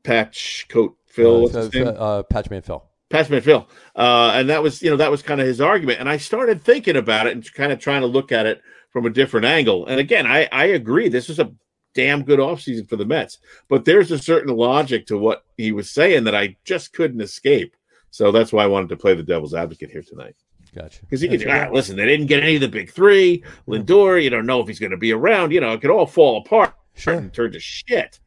Patch 0.02 0.66
Coat 0.68 0.96
Phil. 1.06 1.36
uh, 1.36 1.40
what's 1.40 1.54
uh, 1.54 1.60
his 1.62 1.72
name? 1.74 1.88
uh, 1.96 2.22
Patchman 2.24 2.62
Phil. 2.62 2.84
Patchman 3.10 3.40
Phil. 3.42 3.68
Uh, 3.96 4.32
and 4.34 4.48
that 4.50 4.62
was, 4.62 4.82
you 4.82 4.90
know, 4.90 4.96
that 4.96 5.10
was 5.10 5.22
kind 5.22 5.40
of 5.40 5.46
his 5.46 5.60
argument. 5.60 5.98
And 6.00 6.08
I 6.08 6.16
started 6.16 6.62
thinking 6.62 6.96
about 6.96 7.26
it 7.26 7.32
and 7.32 7.54
kind 7.54 7.72
of 7.72 7.78
trying 7.80 8.02
to 8.02 8.06
look 8.06 8.30
at 8.32 8.46
it 8.46 8.62
from 8.90 9.04
a 9.06 9.10
different 9.10 9.46
angle. 9.46 9.86
And 9.86 9.98
again, 9.98 10.26
I, 10.26 10.48
I 10.52 10.66
agree. 10.66 11.08
This 11.08 11.28
was 11.28 11.38
a 11.40 11.52
damn 11.94 12.22
good 12.22 12.38
offseason 12.38 12.88
for 12.88 12.94
the 12.96 13.04
Mets. 13.04 13.38
But 13.68 13.84
there's 13.84 14.12
a 14.12 14.18
certain 14.18 14.54
logic 14.54 15.06
to 15.06 15.18
what 15.18 15.44
he 15.56 15.72
was 15.72 15.90
saying 15.90 16.24
that 16.24 16.36
I 16.36 16.56
just 16.64 16.92
couldn't 16.92 17.20
escape. 17.20 17.74
So 18.10 18.32
that's 18.32 18.52
why 18.52 18.64
I 18.64 18.66
wanted 18.66 18.88
to 18.90 18.96
play 18.96 19.14
the 19.14 19.22
devil's 19.22 19.54
advocate 19.54 19.90
here 19.90 20.02
tonight. 20.02 20.36
Gotcha. 20.74 21.00
Because 21.02 21.20
he 21.20 21.28
could, 21.28 21.40
That's 21.40 21.70
ah, 21.70 21.72
listen, 21.72 21.96
they 21.96 22.06
didn't 22.06 22.26
get 22.26 22.42
any 22.42 22.56
of 22.56 22.60
the 22.60 22.68
big 22.68 22.90
three. 22.90 23.42
Lindor, 23.66 24.22
you 24.22 24.30
don't 24.30 24.46
know 24.46 24.60
if 24.60 24.68
he's 24.68 24.78
going 24.78 24.92
to 24.92 24.96
be 24.96 25.12
around. 25.12 25.52
You 25.52 25.60
know, 25.60 25.72
it 25.72 25.80
could 25.80 25.90
all 25.90 26.06
fall 26.06 26.38
apart 26.38 26.74
Sure. 26.94 27.14
and 27.14 27.32
turn 27.32 27.52
to 27.52 27.60
shit. 27.60 28.20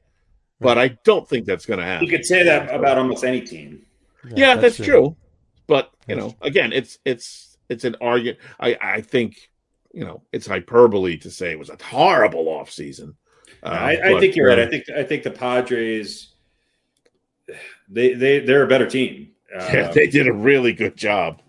But 0.60 0.78
I 0.78 0.90
don't 1.04 1.28
think 1.28 1.46
that's 1.46 1.66
going 1.66 1.80
to 1.80 1.86
happen. 1.86 2.06
You 2.06 2.12
could 2.12 2.26
say 2.26 2.44
that 2.44 2.74
about 2.74 2.98
almost 2.98 3.24
any 3.24 3.42
team. 3.42 3.86
Yeah, 4.34 4.56
that's, 4.56 4.78
true. 4.78 5.16
But 5.68 5.92
you 6.08 6.16
know, 6.16 6.36
again, 6.42 6.72
it's 6.72 7.00
it's 7.04 7.58
it's 7.70 7.84
an 7.84 7.96
argument. 8.02 8.40
I 8.60 8.78
I 8.82 9.02
think 9.02 9.50
you 9.94 10.06
know 10.06 10.24
it's 10.32 10.48
hyperbole 10.48 11.18
to 11.18 11.32
say 11.32 11.52
it 11.52 11.60
was 11.60 11.70
a 11.70 11.78
horrible 11.82 12.46
offseason. 12.46 13.16
Uh, 13.62 13.68
I, 13.68 13.92
I 13.92 14.12
but, 14.14 14.20
think 14.20 14.36
you're 14.36 14.48
right. 14.48 14.60
uh, 14.60 14.64
I 14.64 14.70
think 14.70 14.90
I 14.90 15.04
think 15.04 15.24
the 15.24 15.32
Padres 15.32 16.34
they 17.90 18.14
they 18.14 18.40
they're 18.40 18.64
a 18.64 18.68
better 18.68 18.88
team. 18.90 19.33
Uh, 19.56 19.70
yeah, 19.74 19.92
they 19.92 20.08
did 20.08 20.28
a 20.28 20.34
really 20.34 20.74
good 20.74 20.96
job. 20.96 21.42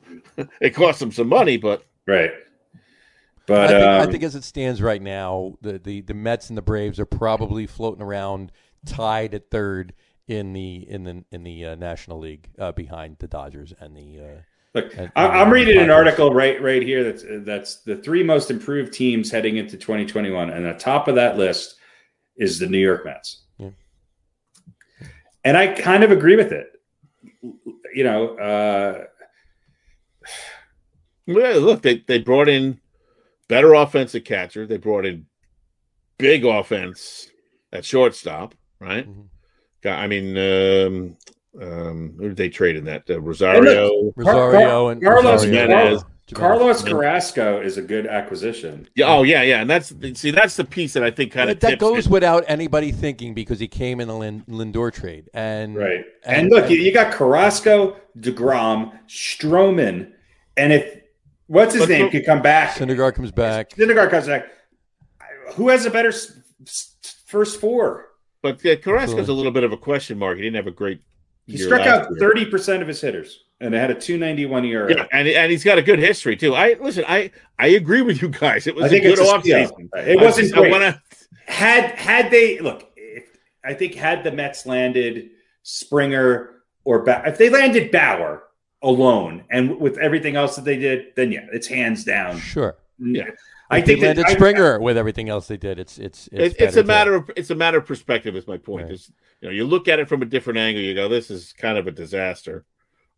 it 0.61 0.71
cost 0.75 1.01
them 1.01 1.13
some 1.13 1.29
money, 1.29 1.57
but 1.57 1.85
right. 2.07 2.31
I 2.33 2.79
But 3.47 3.69
think, 3.69 3.83
I 3.83 3.99
um, 4.01 4.11
think 4.11 4.23
as 4.25 4.35
it 4.35 4.45
stands 4.45 4.81
right 4.83 5.01
now, 5.03 5.57
the, 5.61 5.79
the, 5.79 6.01
the 6.01 6.15
Mets 6.15 6.49
and 6.49 6.57
the 6.59 6.63
Braves 6.63 6.99
are 6.99 7.07
probably 7.07 7.67
floating 7.67 8.03
around 8.03 8.53
tied 8.87 9.35
at 9.35 9.51
third 9.51 9.95
in 10.27 10.53
the 10.55 10.87
in 10.89 11.05
the 11.05 11.25
in 11.31 11.45
the 11.45 11.65
uh, 11.67 11.75
National 11.75 12.19
League 12.19 12.49
uh, 12.59 12.73
behind 12.73 13.17
the 13.19 13.29
Dodgers 13.29 13.73
and 13.79 13.97
the. 13.97 14.21
Uh, 14.21 14.41
Look, 14.75 14.93
And- 14.97 15.13
I- 15.15 15.29
I'm 15.29 15.43
and 15.45 15.53
reading 15.53 15.79
an 15.79 15.91
article 15.91 16.33
right 16.35 16.61
right 16.61 16.83
here 16.83 17.05
that's 17.05 17.25
that's 17.45 17.77
the 17.83 17.97
three 17.97 18.23
most 18.25 18.51
improved 18.51 18.93
teams 18.93 19.31
heading 19.31 19.57
into 19.59 19.77
2021, 19.77 20.51
and 20.51 20.65
the 20.65 20.73
top 20.75 21.07
of 21.07 21.15
that 21.15 21.37
list 21.37 21.77
is 22.37 22.59
the 22.59 22.67
New 22.67 22.79
York 22.79 23.05
Mets. 23.05 23.43
Yeah. 23.59 23.71
And 25.45 25.57
I 25.57 25.69
kind 25.69 26.03
of 26.03 26.11
agree 26.11 26.35
with 26.37 26.51
it. 26.53 26.74
You 27.95 28.05
know, 28.05 28.37
uh, 28.37 29.05
well, 31.27 31.61
look, 31.61 31.83
they 31.83 32.05
they 32.07 32.19
brought 32.19 32.49
in 32.49 32.81
better 33.49 33.75
offensive 33.75 34.25
catcher. 34.25 34.67
They 34.67 34.79
brought 34.79 35.07
in 35.07 35.27
big 36.19 36.45
offense 36.45 37.31
at 37.73 37.85
shortstop, 37.85 38.55
right? 38.81 39.09
Mhm. 39.09 39.29
I 39.87 40.07
mean, 40.07 40.37
um, 40.39 41.17
um, 41.61 42.15
who 42.19 42.29
did 42.29 42.37
they 42.37 42.49
trade 42.49 42.77
in 42.77 42.85
that? 42.85 43.09
Uh, 43.09 43.21
Rosario. 43.21 44.13
Rosario 44.17 44.89
and 44.89 45.03
Carlos 45.03 45.45
Rosario, 45.45 45.67
Giménez. 45.69 46.05
Giménez. 46.27 46.37
Carlos 46.37 46.83
Carrasco 46.83 47.61
is 47.61 47.77
a 47.77 47.83
good 47.83 48.07
acquisition. 48.07 48.89
Yeah, 48.97 49.09
oh 49.09 49.25
yeah, 49.25 49.43
yeah, 49.43 49.61
and 49.61 49.69
that's 49.69 49.93
see 50.19 50.31
that's 50.31 50.57
the 50.57 50.65
piece 50.65 50.95
that 50.95 51.03
I 51.03 51.11
think 51.11 51.33
kind 51.33 51.51
of 51.51 51.61
That, 51.61 51.73
that 51.73 51.79
goes 51.79 52.09
without 52.09 52.45
anybody 52.49 52.93
thinking 52.93 53.35
because 53.35 53.61
he 53.61 53.69
came 53.69 54.01
in 54.01 54.09
the 54.09 54.17
Lin, 54.17 54.43
Lindor 54.49 54.91
trade, 54.93 55.29
and 55.35 55.77
Right. 55.77 56.05
And- 56.25 56.37
And, 56.37 56.51
look, 56.51 56.71
you, 56.71 56.79
you 56.79 56.93
got 56.95 57.13
Carrasco, 57.13 57.97
DeGrom, 58.19 58.99
Stroman, 59.07 60.13
and 60.57 60.73
if 60.73 61.01
what's 61.47 61.75
his 61.75 61.89
name 61.89 62.07
the- 62.07 62.11
could 62.11 62.25
come 62.25 62.41
back, 62.41 62.71
Syndergaard 62.77 63.15
comes 63.15 63.31
back. 63.31 63.71
Syndergaard 63.71 64.11
comes 64.11 64.27
back. 64.27 64.47
Who 65.57 65.69
has 65.69 65.85
a 65.85 65.91
better 65.91 66.09
s- 66.09 66.33
s- 66.67 66.97
first 67.27 67.61
four? 67.61 68.07
But 68.41 68.65
yeah, 68.65 68.77
Carrasco's 68.77 69.11
Absolutely. 69.21 69.33
a 69.33 69.37
little 69.37 69.53
bit 69.53 69.65
of 69.65 69.73
a 69.73 69.77
question 69.77 70.19
mark. 70.19 70.37
He 70.39 70.43
didn't 70.43 70.57
have 70.57 70.67
a 70.67 70.71
great. 70.71 71.01
He 71.47 71.59
year 71.59 71.67
struck 71.67 71.87
out 71.87 72.09
thirty 72.19 72.47
percent 72.47 72.81
of 72.81 72.89
his 72.89 72.99
hitters, 73.03 73.41
and 73.65 73.73
they 73.75 73.79
had 73.79 73.91
a 73.91 73.95
two 73.95 74.19
ninety 74.19 74.47
one 74.47 74.65
ERA. 74.65 74.95
Yeah, 74.95 75.07
and 75.13 75.27
and 75.27 75.51
he's 75.51 75.65
got 75.65 75.79
a 75.79 75.83
good 75.83 75.99
history 75.99 76.37
too. 76.37 76.55
I 76.55 76.75
listen. 76.81 77.05
I 77.09 77.31
I 77.59 77.69
agree 77.69 78.03
with 78.03 78.21
you 78.23 78.29
guys. 78.29 78.67
It 78.67 78.75
was 78.75 78.85
I 78.85 78.89
think 78.89 79.05
a 79.05 79.09
good 79.15 79.19
offseason. 79.19 79.67
steal. 79.69 79.89
It 79.95 80.21
wasn't 80.21 80.53
I, 80.55 80.57
great. 80.59 80.69
I 80.69 80.71
wanna, 80.73 81.03
Had 81.47 81.85
had 81.93 82.31
they 82.31 82.59
look, 82.61 82.91
if, 82.97 83.25
I 83.65 83.75
think 83.75 83.95
had 83.95 84.23
the 84.25 84.33
Mets 84.33 84.67
landed 84.67 85.31
Springer 85.63 86.63
or 86.85 87.01
ba- 87.03 87.23
if 87.27 87.39
they 87.39 87.49
landed 87.49 87.91
Bauer 87.91 88.43
alone 88.83 89.45
and 89.51 89.81
with 89.81 89.97
everything 89.99 90.37
else 90.37 90.57
that 90.57 90.65
they 90.65 90.77
did, 90.77 91.07
then 91.17 91.33
yeah, 91.33 91.47
it's 91.53 91.67
hands 91.67 92.05
down. 92.05 92.39
Sure, 92.39 92.77
Yeah. 92.99 93.31
I 93.71 93.79
If 93.79 93.87
think 93.87 94.01
they 94.01 94.09
that- 94.09 94.17
landed 94.19 94.27
I- 94.27 94.35
Springer 94.35 94.79
with 94.79 94.99
everything 94.99 95.31
else 95.31 95.49
they 95.49 95.57
did. 95.57 95.79
It's 95.79 95.99
it's 95.99 96.29
it's, 96.33 96.55
it's 96.57 96.77
a 96.77 96.83
to- 96.83 96.87
matter 96.87 97.15
of 97.15 97.31
it's 97.35 97.49
a 97.51 97.55
matter 97.55 97.79
of 97.79 97.87
perspective. 97.87 98.37
Is 98.37 98.47
my 98.47 98.59
point. 98.59 98.85
Right. 98.85 98.93
Is 98.93 99.11
you 99.41 99.49
know 99.49 99.55
you 99.55 99.65
look 99.65 99.89
at 99.89 99.99
it 99.99 100.07
from 100.09 100.21
a 100.23 100.27
different 100.27 100.59
angle. 100.59 100.83
You 100.83 100.95
go, 100.95 101.09
this 101.09 101.31
is 101.31 101.55
kind 101.55 101.79
of 101.79 101.87
a 101.87 101.91
disaster, 101.91 102.65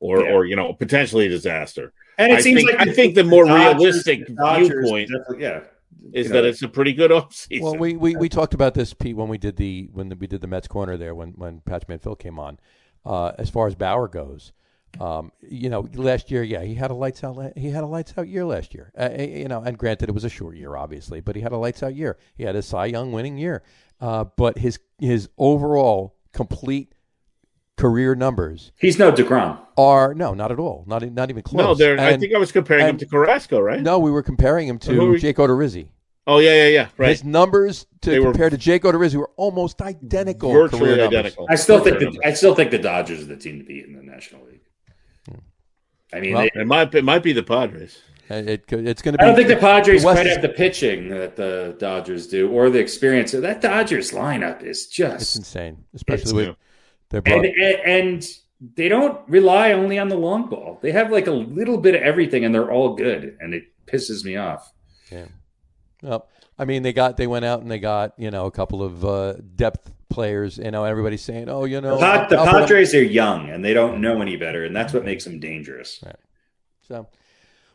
or 0.01 0.21
Yeah. 0.25 0.33
or 0.33 0.45
you 0.47 0.57
know 0.57 0.73
potentially 0.73 1.27
a 1.27 1.29
disaster. 1.29 1.93
And 2.19 2.33
it 2.33 2.39
I 2.39 2.41
seems 2.41 2.63
think- 2.65 2.79
like 2.79 2.89
I 2.89 2.93
think 2.93 3.15
the 3.15 3.25
more 3.25 3.45
Dodgers- 3.45 3.75
realistic 3.83 4.35
Dodgers 4.37 4.69
viewpoint 4.69 5.11
yeah, 5.39 5.61
Is 6.13 6.29
You 6.29 6.33
know, 6.33 6.43
that 6.43 6.49
it's 6.49 6.63
a 6.63 6.69
pretty 6.69 6.93
good 6.95 7.11
offseason. 7.19 7.61
Well, 7.63 7.77
we, 7.77 7.97
we, 7.97 8.17
we 8.17 8.29
talked 8.29 8.55
about 8.55 8.75
this, 8.75 8.95
Pete, 8.95 9.17
when 9.17 9.29
we 9.29 9.39
did 9.39 9.57
the 9.57 9.89
when 9.93 10.09
we 10.19 10.27
did 10.27 10.41
the 10.41 10.47
Mets 10.47 10.69
corner 10.69 10.97
there 10.97 11.15
when 11.15 11.31
when 11.33 11.61
Patchman 11.61 11.99
Phil 11.99 12.15
came 12.17 12.39
on. 12.39 12.59
Uh, 13.05 13.33
as 13.39 13.49
far 13.51 13.67
as 13.69 13.75
Bauer 13.77 14.09
goes, 14.09 14.53
um, 15.01 15.31
you 15.41 15.69
know, 15.71 15.87
last 15.95 16.29
year, 16.31 16.43
yeah, 16.43 16.63
he 16.63 16.75
had 16.75 16.91
a 16.91 16.95
lights 16.95 17.23
out. 17.23 17.53
He 17.57 17.71
had 17.71 17.85
a 17.85 17.87
lights 17.87 18.15
out 18.19 18.27
year 18.29 18.45
last 18.45 18.75
year. 18.75 18.93
Uh, 18.99 19.11
uh, 19.17 19.23
you 19.23 19.47
know, 19.49 19.63
and 19.63 19.79
granted, 19.79 20.09
it 20.09 20.13
was 20.13 20.25
a 20.25 20.29
short 20.29 20.57
year, 20.57 20.75
obviously, 20.75 21.21
but 21.21 21.37
he 21.37 21.43
had 21.43 21.53
a 21.53 21.57
lights 21.57 21.83
out 21.85 21.95
year. 21.95 22.17
He 22.35 22.43
had 22.45 22.57
a 22.57 22.63
Cy 22.63 22.87
Young 22.87 23.13
winning 23.13 23.37
year. 23.39 23.63
Uh, 24.01 24.25
but 24.37 24.59
his 24.59 24.79
his 24.99 25.29
overall 25.39 26.17
complete 26.33 26.95
career 27.77 28.15
numbers 28.15 28.73
he's 28.79 28.99
no 28.99 29.13
Degrom. 29.13 29.59
are 29.77 30.15
no, 30.15 30.33
not 30.35 30.51
at 30.51 30.59
all, 30.59 30.85
not 30.87 31.03
e- 31.03 31.11
not 31.11 31.29
even 31.31 31.43
close. 31.43 31.59
no, 31.63 31.75
there. 31.75 31.99
I 32.01 32.11
And- 32.13 32.21
think 32.21 32.35
I 32.35 32.39
was 32.39 32.51
comparing 32.53 32.87
him 32.87 32.97
to 32.99 33.07
Carrasco, 33.07 33.61
right? 33.61 33.81
no, 33.83 33.99
we 33.99 34.11
were 34.11 34.23
comparing 34.23 34.67
him 34.69 34.79
to 34.81 34.99
were- 35.11 35.19
Jake 35.19 35.37
Odorizzi. 35.37 35.89
Oh 36.29 36.39
yeah, 36.41 36.55
yeah, 36.55 36.69
yeah. 36.69 36.89
Right. 36.99 37.11
His 37.11 37.23
numbers 37.23 37.87
to 38.01 38.11
They 38.11 38.19
were- 38.19 38.33
compare 38.33 38.51
to 38.51 38.57
Jake 38.57 38.83
Odorizzi 38.83 39.15
were 39.17 39.31
almost 39.37 39.81
identical. 39.83 40.51
Virtually 40.53 40.81
career 40.81 40.97
numbers. 40.97 41.19
identical. 41.19 41.47
I 41.51 41.55
still 41.57 41.79
think 41.81 41.99
the, 42.01 42.19
I 42.25 42.33
still 42.33 42.55
think 42.55 42.71
the 42.73 42.79
Dodgers 42.79 43.21
are 43.23 43.27
the 43.27 43.37
team 43.37 43.59
to 43.59 43.65
beat 43.65 43.85
in 43.87 43.95
the 43.95 44.03
National 44.03 44.45
League. 44.47 44.61
I 46.13 46.21
mean, 46.21 46.35
Well, 46.35 46.43
they- 46.55 46.61
It 46.61 46.67
might 46.67 46.95
it 46.95 47.05
might 47.05 47.23
be 47.23 47.33
the 47.33 47.43
Padres. 47.43 47.99
It, 48.29 48.67
could- 48.67 48.89
it's 48.89 49.03
going 49.03 49.13
to 49.13 49.19
be. 49.19 49.23
I 49.23 49.27
don't 49.29 49.37
think 49.37 49.49
the 49.49 49.57
Padres 49.57 50.03
the 50.03 50.09
quite 50.13 50.27
is- 50.27 50.33
have 50.33 50.43
the 50.43 50.49
pitching 50.49 51.11
that 51.11 51.37
the 51.37 51.77
Dodgers 51.79 52.27
do, 52.27 52.49
or 52.51 52.71
the 52.71 52.79
experience. 52.81 53.31
That 53.33 53.61
Dodgers 53.61 54.11
lineup 54.13 54.63
is 54.63 54.79
It's 54.79 54.87
just 54.89 55.37
insane, 55.37 55.85
especially 55.95 56.23
It's- 56.43 56.49
with 56.49 56.57
yeah. 57.13 57.21
their 57.21 57.35
and, 57.37 57.45
and 57.45 57.81
and 57.85 58.29
they 58.75 58.89
don't 58.89 59.21
rely 59.29 59.73
only 59.73 59.99
on 59.99 60.09
the 60.09 60.17
long 60.17 60.49
ball. 60.49 60.79
They 60.83 60.93
have 60.93 61.11
like 61.11 61.27
a 61.27 61.33
little 61.33 61.79
bit 61.79 61.95
of 61.95 62.03
everything, 62.03 62.45
and 62.45 62.55
they're 62.55 62.71
all 62.71 62.95
good, 62.95 63.37
and 63.41 63.55
it 63.55 63.65
pisses 63.87 64.25
me 64.25 64.37
off. 64.37 64.73
Yeah. 65.11 65.27
Well, 66.03 66.29
I 66.59 66.65
mean, 66.65 66.83
they 66.83 66.93
got 66.93 67.17
they 67.17 67.27
went 67.27 67.45
out 67.45 67.61
and 67.61 67.71
they 67.71 67.79
got 67.79 68.15
you 68.17 68.31
know 68.31 68.47
a 68.47 68.51
couple 68.51 68.83
of 68.83 69.05
uh, 69.05 69.35
depth 69.55 69.91
players. 70.09 70.59
You 70.59 70.71
know, 70.71 70.85
everybody's 70.85 71.23
saying, 71.23 71.49
oh, 71.49 71.65
you 71.65 71.81
know, 71.81 71.99
The, 71.99 72.27
the 72.31 72.39
I'll 72.39 72.47
put 72.47 72.55
'em- 72.55 72.61
Padres 72.63 72.95
are 72.95 73.03
young, 73.03 73.51
and 73.51 73.65
they 73.65 73.75
don't 73.75 74.01
know 74.01 74.21
any 74.23 74.37
better, 74.37 74.65
and 74.65 74.75
that's 74.75 74.93
what 74.93 75.05
makes 75.05 75.25
them 75.25 75.39
dangerous. 75.41 76.01
Right. 76.05 76.17
So, 76.83 77.09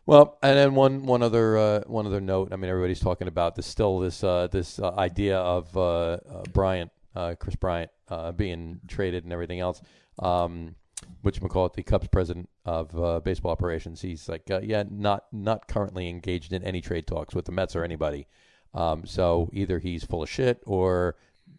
well, 0.06 0.38
and 0.42 0.58
then 0.58 0.74
one 0.74 1.06
one 1.06 1.22
other 1.22 1.58
uh, 1.58 1.82
one 1.86 2.06
other 2.08 2.22
note. 2.22 2.52
I 2.52 2.56
mean, 2.56 2.72
everybody's 2.72 3.00
talking 3.00 3.28
about 3.28 3.56
this 3.56 3.68
still 3.68 4.00
this 4.00 4.24
uh, 4.24 4.48
this 4.48 4.80
uh, 4.80 4.92
idea 4.98 5.38
of 5.38 5.76
uh, 5.78 5.82
uh, 5.82 6.18
Bryant, 6.52 6.92
uh, 7.16 7.36
Kris 7.40 7.56
Bryant, 7.56 7.92
uh, 8.10 8.32
being 8.32 8.80
traded 8.88 9.24
and 9.24 9.34
everything 9.34 9.60
else. 9.60 9.82
Um, 10.20 10.76
which 11.22 11.38
it 11.38 11.74
the 11.74 11.84
Cubs 11.84 12.08
president 12.08 12.50
of 12.66 12.98
uh, 12.98 13.20
baseball 13.22 13.52
operations. 13.52 14.02
He's 14.02 14.28
like, 14.30 14.50
uh, 14.52 14.62
yeah, 14.64 14.84
not 14.90 15.26
not 15.32 15.68
currently 15.68 16.10
engaged 16.10 16.54
in 16.54 16.64
any 16.64 16.82
trade 16.82 17.08
talks 17.08 17.36
with 17.36 17.46
the 17.46 17.52
Mets 17.52 17.76
or 17.76 17.84
anybody. 17.84 18.28
Um, 18.74 19.06
so 19.06 19.50
either 19.54 19.80
he's 19.80 20.04
full 20.04 20.24
of 20.24 20.30
shit 20.30 20.62
or 20.66 21.16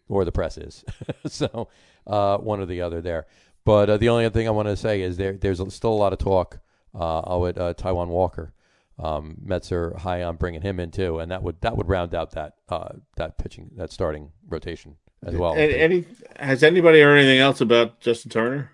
or 0.07 0.25
the 0.25 0.31
press 0.31 0.57
is. 0.57 0.83
so 1.27 1.69
uh, 2.07 2.37
one 2.37 2.59
or 2.59 2.65
the 2.65 2.81
other 2.81 3.01
there. 3.01 3.27
But 3.65 3.89
uh, 3.89 3.97
the 3.97 4.09
only 4.09 4.25
other 4.25 4.33
thing 4.33 4.47
I 4.47 4.51
want 4.51 4.67
to 4.67 4.75
say 4.75 5.01
is 5.01 5.17
there 5.17 5.33
there's 5.33 5.61
still 5.73 5.93
a 5.93 5.95
lot 5.95 6.13
of 6.13 6.19
talk 6.19 6.59
uh, 6.93 7.19
uh, 7.57 7.73
Taijuan 7.73 8.07
Walker. 8.07 8.53
Um, 8.99 9.37
Mets 9.43 9.71
are 9.71 9.95
high 9.97 10.21
on 10.23 10.35
bringing 10.35 10.61
him 10.61 10.79
in 10.79 10.91
too, 10.91 11.19
and 11.19 11.31
that 11.31 11.41
would 11.41 11.61
that 11.61 11.75
would 11.77 11.89
round 11.89 12.13
out 12.13 12.31
that 12.31 12.55
that 12.67 13.37
pitching 13.37 13.71
that 13.75 13.91
starting 13.91 14.31
rotation 14.47 14.97
as 15.25 15.35
well. 15.35 15.53
And 15.53 15.71
any 15.71 16.05
has 16.37 16.63
anybody 16.63 17.01
heard 17.01 17.17
anything 17.17 17.39
else 17.39 17.61
about 17.61 17.99
Justin 17.99 18.31
Turner? 18.31 18.71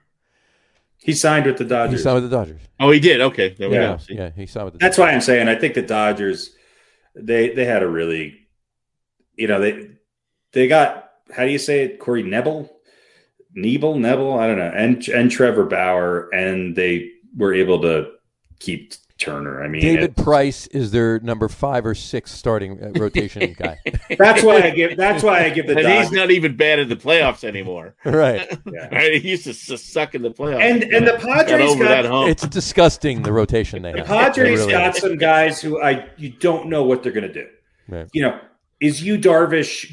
He 0.97 1.13
signed 1.13 1.45
with 1.45 1.57
the 1.57 1.63
Dodgers. 1.65 1.99
he 1.99 2.03
signed 2.03 2.21
with 2.21 2.29
the 2.29 2.37
Dodgers. 2.37 2.61
Oh, 2.79 2.91
he 2.91 2.99
did. 2.99 3.21
Okay, 3.21 3.55
there 3.57 3.69
we 3.69 3.75
Yeah. 3.75 3.81
go. 3.81 3.91
Yeah, 3.91 3.97
See? 3.97 4.13
yeah, 4.15 4.29
he 4.35 4.45
signed 4.45 4.65
with 4.65 4.73
the. 4.73 4.79
That's 4.79 4.97
why 4.97 5.11
I'm 5.11 5.21
saying 5.21 5.47
I 5.47 5.55
think 5.55 5.73
the 5.75 5.81
Dodgers 5.81 6.53
they 7.15 7.49
they 7.53 7.65
had 7.65 7.83
a 7.83 7.87
really 7.87 8.47
you 9.35 9.47
know 9.47 9.59
they 9.59 9.89
they 10.53 10.67
got 10.67 11.09
how 11.33 11.43
do 11.45 11.51
you 11.51 11.57
say 11.57 11.83
it 11.83 11.99
Corey 11.99 12.23
Knebel 12.23 12.69
Knebel 13.57 13.95
Knebel 13.97 14.39
I 14.39 14.47
don't 14.47 14.57
know 14.57 14.71
and 14.73 15.05
and 15.09 15.31
Trevor 15.31 15.65
Bauer 15.65 16.29
and 16.33 16.75
they 16.75 17.11
were 17.35 17.53
able 17.53 17.81
to 17.81 18.11
keep 18.59 18.93
Turner. 19.19 19.63
I 19.63 19.67
mean 19.67 19.81
David 19.81 20.11
it- 20.17 20.23
Price 20.23 20.65
is 20.67 20.91
their 20.91 21.19
number 21.19 21.47
five 21.47 21.85
or 21.85 21.93
six 21.93 22.31
starting 22.31 22.81
uh, 22.81 22.91
rotation 22.99 23.53
guy. 23.59 23.77
that's 24.17 24.41
why 24.43 24.61
I 24.61 24.69
give 24.71 24.97
that's 24.97 25.21
why 25.23 25.43
I 25.45 25.49
give 25.49 25.67
the 25.67 25.77
And 25.77 25.87
he's 25.87 26.11
not 26.11 26.31
even 26.31 26.55
bad 26.55 26.79
in 26.79 26.89
the 26.89 26.95
playoffs 26.95 27.43
anymore. 27.43 27.95
right. 28.05 28.47
yeah. 28.71 28.87
Right? 28.91 29.21
He 29.21 29.29
used 29.31 29.43
to 29.45 29.53
suck 29.77 30.15
in 30.15 30.21
the 30.21 30.31
playoffs. 30.31 30.61
and 30.61 30.83
and 30.83 31.05
the 31.07 31.13
Padres 31.13 31.71
over 31.71 31.83
got 31.83 32.03
that. 32.03 32.29
It's 32.29 32.47
disgusting 32.47 33.21
the 33.23 33.33
rotation 33.33 33.81
they 33.81 33.91
the 33.91 33.99
have. 33.99 34.07
Padres 34.07 34.47
It 34.47 34.63
really 34.63 34.71
got 34.71 34.95
is. 34.95 35.01
some 35.01 35.17
guys 35.17 35.61
who 35.61 35.81
I 35.81 36.07
you 36.17 36.29
don't 36.29 36.67
know 36.69 36.83
what 36.83 37.03
they're 37.03 37.11
going 37.11 37.27
to 37.27 37.33
do. 37.33 37.47
Right. 37.87 38.07
You 38.13 38.21
know, 38.23 38.39
is 38.79 39.03
you 39.03 39.17
Darvish? 39.17 39.91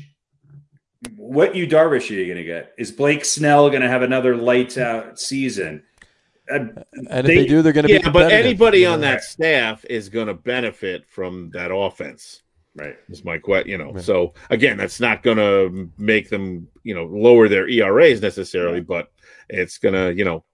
What 1.16 1.54
you 1.54 1.66
Darvish 1.66 2.10
are 2.10 2.14
you 2.14 2.24
going 2.26 2.38
to 2.38 2.44
get? 2.44 2.72
Is 2.78 2.90
Blake 2.90 3.24
Snell 3.24 3.68
going 3.70 3.82
to 3.82 3.88
have 3.88 4.02
another 4.02 4.36
lights 4.36 4.78
out 4.78 5.18
season? 5.20 5.82
And 6.48 6.84
if 6.94 7.26
they, 7.26 7.46
do, 7.46 7.62
they're 7.62 7.72
going 7.72 7.84
to 7.84 7.88
be. 7.88 7.94
yeah, 7.94 8.00
be. 8.00 8.10
but 8.10 8.32
anybody 8.32 8.86
on 8.86 9.00
that 9.00 9.22
staff 9.22 9.84
is 9.88 10.08
going 10.08 10.28
to 10.28 10.34
benefit 10.34 11.06
from 11.06 11.50
that 11.50 11.74
offense. 11.74 12.42
Right. 12.74 12.96
Is 13.08 13.24
my 13.24 13.38
question. 13.38 13.70
You 13.70 13.78
know, 13.78 13.92
right. 13.92 14.04
so 14.04 14.34
again, 14.50 14.76
that's 14.76 15.00
not 15.00 15.22
going 15.22 15.38
to 15.38 15.90
make 15.96 16.28
them, 16.28 16.68
you 16.82 16.94
know, 16.94 17.04
lower 17.04 17.48
their 17.48 17.66
ERAs 17.68 18.20
necessarily, 18.20 18.80
but 18.80 19.10
it's 19.48 19.78
going 19.78 19.94
to, 19.94 20.14
you 20.14 20.24
know, 20.24 20.44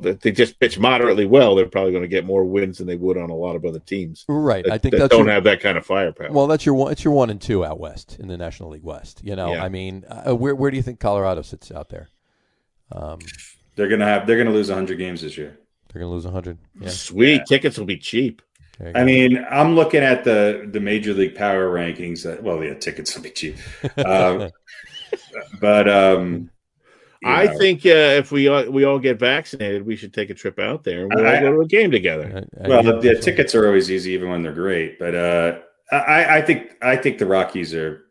they 0.00 0.30
just 0.30 0.60
pitch 0.60 0.78
moderately 0.78 1.26
well, 1.26 1.54
they're 1.54 1.68
probably 1.68 1.90
going 1.90 2.02
to 2.02 2.08
get 2.08 2.24
more 2.24 2.44
wins 2.44 2.78
than 2.78 2.86
they 2.86 2.96
would 2.96 3.16
on 3.16 3.30
a 3.30 3.34
lot 3.34 3.56
of 3.56 3.64
other 3.64 3.80
teams. 3.80 4.24
Right. 4.28 4.64
That, 4.64 4.72
I 4.72 4.78
think 4.78 4.96
that 4.96 5.10
don't 5.10 5.24
your, 5.24 5.34
have 5.34 5.44
that 5.44 5.60
kind 5.60 5.76
of 5.76 5.84
firepower. 5.84 6.30
Well, 6.30 6.46
that's 6.46 6.64
your 6.64 6.76
one. 6.76 6.92
It's 6.92 7.02
your 7.02 7.14
one 7.14 7.30
and 7.30 7.40
two 7.40 7.64
out 7.64 7.80
west 7.80 8.16
in 8.20 8.28
the 8.28 8.36
National 8.36 8.70
League 8.70 8.84
West. 8.84 9.22
You 9.24 9.34
know, 9.34 9.54
yeah. 9.54 9.64
I 9.64 9.68
mean, 9.68 10.04
uh, 10.08 10.34
where 10.34 10.54
where 10.54 10.70
do 10.70 10.76
you 10.76 10.82
think 10.82 11.00
Colorado 11.00 11.42
sits 11.42 11.72
out 11.72 11.88
there? 11.88 12.08
Um, 12.92 13.18
they're 13.76 13.88
gonna 13.88 14.06
have. 14.06 14.26
They're 14.26 14.38
gonna 14.38 14.50
lose 14.50 14.70
hundred 14.70 14.98
games 14.98 15.22
this 15.22 15.38
year. 15.38 15.58
They're 15.92 16.00
gonna 16.02 16.12
lose 16.12 16.24
hundred. 16.24 16.58
Yeah. 16.80 16.88
Sweet 16.88 17.36
yeah. 17.36 17.44
tickets 17.44 17.78
will 17.78 17.86
be 17.86 17.98
cheap. 17.98 18.42
I 18.94 19.04
mean, 19.04 19.42
I'm 19.50 19.74
looking 19.74 20.02
at 20.02 20.24
the 20.24 20.68
the 20.70 20.80
major 20.80 21.14
league 21.14 21.34
power 21.34 21.70
rankings. 21.70 22.24
That, 22.24 22.42
well, 22.42 22.62
yeah, 22.62 22.74
tickets 22.74 23.14
will 23.14 23.22
be 23.22 23.30
cheap, 23.30 23.56
um, 24.04 24.50
but 25.60 25.88
um, 25.88 26.50
I 27.24 27.46
know. 27.46 27.58
think 27.58 27.86
uh, 27.86 28.20
if 28.20 28.30
we 28.30 28.48
all, 28.48 28.70
we 28.70 28.84
all 28.84 28.98
get 28.98 29.18
vaccinated, 29.18 29.86
we 29.86 29.96
should 29.96 30.12
take 30.12 30.30
a 30.30 30.34
trip 30.34 30.58
out 30.58 30.84
there 30.84 31.02
and 31.02 31.14
we'll 31.14 31.26
I, 31.26 31.40
go 31.40 31.52
to 31.52 31.60
a 31.60 31.66
game 31.66 31.90
together. 31.90 32.44
I, 32.62 32.68
well, 32.68 32.82
the, 32.82 32.98
the 33.00 33.18
tickets 33.20 33.54
are 33.54 33.66
always 33.66 33.90
easy, 33.90 34.12
even 34.12 34.28
when 34.28 34.42
they're 34.42 34.52
great. 34.52 34.98
But 34.98 35.14
uh, 35.14 35.58
I, 35.90 36.38
I 36.38 36.42
think 36.42 36.72
I 36.82 36.96
think 36.96 37.18
the 37.18 37.26
Rockies 37.26 37.74
are 37.74 38.04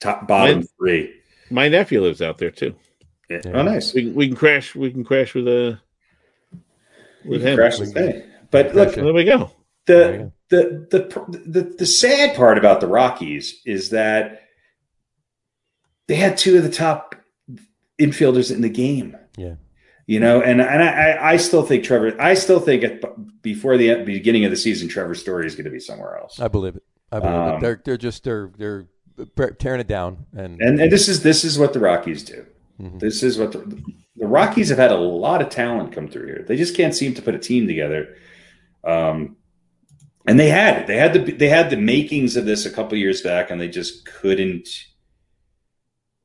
top 0.00 0.28
bottom 0.28 0.58
my, 0.58 0.64
three. 0.78 1.14
My 1.50 1.68
nephew 1.68 2.02
lives 2.02 2.20
out 2.20 2.38
there 2.38 2.50
too. 2.50 2.74
Yeah. 3.28 3.40
Oh, 3.46 3.62
nice. 3.62 3.92
We, 3.92 4.10
we 4.10 4.28
can 4.28 4.36
crash. 4.36 4.74
We 4.74 4.90
can 4.90 5.04
crash 5.04 5.34
with 5.34 5.48
a 5.48 5.72
uh, 5.72 6.56
with 7.24 7.42
him. 7.42 7.56
Crash 7.56 7.78
with 7.78 7.94
But 8.50 8.74
look, 8.74 8.94
there 8.94 9.12
we 9.12 9.24
go. 9.24 9.50
The, 9.86 10.32
the 10.48 10.86
the 10.90 11.38
the 11.50 11.74
the 11.78 11.86
sad 11.86 12.36
part 12.36 12.58
about 12.58 12.80
the 12.80 12.86
Rockies 12.86 13.60
is 13.64 13.90
that 13.90 14.42
they 16.06 16.14
had 16.16 16.38
two 16.38 16.56
of 16.56 16.62
the 16.62 16.70
top 16.70 17.16
infielders 18.00 18.54
in 18.54 18.62
the 18.62 18.68
game. 18.68 19.16
Yeah. 19.36 19.54
You 20.06 20.20
know, 20.20 20.40
and 20.40 20.60
and 20.60 20.82
I, 20.82 21.32
I 21.32 21.36
still 21.36 21.64
think 21.64 21.82
Trevor. 21.82 22.20
I 22.20 22.34
still 22.34 22.60
think 22.60 22.84
at, 22.84 23.42
before 23.42 23.76
the 23.76 24.04
beginning 24.04 24.44
of 24.44 24.52
the 24.52 24.56
season, 24.56 24.88
Trevor 24.88 25.16
Story 25.16 25.46
is 25.46 25.56
going 25.56 25.64
to 25.64 25.70
be 25.70 25.80
somewhere 25.80 26.16
else. 26.16 26.38
I 26.38 26.46
believe 26.46 26.76
it. 26.76 26.84
I 27.10 27.18
believe 27.18 27.34
um, 27.34 27.54
it. 27.56 27.60
They're 27.60 27.82
they're 27.84 27.96
just 27.96 28.22
they're 28.22 28.52
they're 28.56 28.86
tearing 29.58 29.80
it 29.80 29.88
down, 29.88 30.26
and 30.32 30.60
and, 30.60 30.80
and 30.80 30.92
this 30.92 31.08
is 31.08 31.24
this 31.24 31.42
is 31.42 31.58
what 31.58 31.72
the 31.72 31.80
Rockies 31.80 32.22
do. 32.22 32.46
Mm-hmm. 32.80 32.98
This 32.98 33.22
is 33.22 33.38
what 33.38 33.52
the, 33.52 33.82
the 34.16 34.26
Rockies 34.26 34.68
have 34.68 34.78
had 34.78 34.92
a 34.92 34.96
lot 34.96 35.42
of 35.42 35.48
talent 35.48 35.92
come 35.92 36.08
through 36.08 36.26
here. 36.26 36.44
They 36.46 36.56
just 36.56 36.76
can't 36.76 36.94
seem 36.94 37.14
to 37.14 37.22
put 37.22 37.34
a 37.34 37.38
team 37.38 37.66
together. 37.66 38.16
Um, 38.84 39.36
and 40.26 40.38
they 40.38 40.48
had 40.48 40.78
it. 40.78 40.86
They 40.86 40.96
had 40.96 41.12
the 41.12 41.32
they 41.32 41.48
had 41.48 41.70
the 41.70 41.76
makings 41.76 42.36
of 42.36 42.46
this 42.46 42.66
a 42.66 42.70
couple 42.70 42.98
years 42.98 43.22
back, 43.22 43.50
and 43.50 43.60
they 43.60 43.68
just 43.68 44.04
couldn't. 44.04 44.68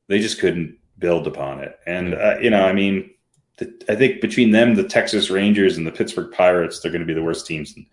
They 0.08 0.18
just 0.18 0.40
couldn't 0.40 0.78
build 0.98 1.26
upon 1.26 1.60
it. 1.60 1.78
And 1.86 2.14
uh, 2.14 2.38
you 2.40 2.50
know, 2.50 2.66
I 2.66 2.72
mean, 2.72 3.10
the, 3.58 3.72
I 3.88 3.94
think 3.94 4.20
between 4.20 4.50
them, 4.50 4.74
the 4.74 4.88
Texas 4.88 5.30
Rangers 5.30 5.76
and 5.76 5.86
the 5.86 5.92
Pittsburgh 5.92 6.32
Pirates, 6.32 6.80
they're 6.80 6.90
going 6.90 7.00
to 7.00 7.06
be 7.06 7.14
the 7.14 7.22
worst 7.22 7.46
teams. 7.46 7.74
And, 7.76 7.86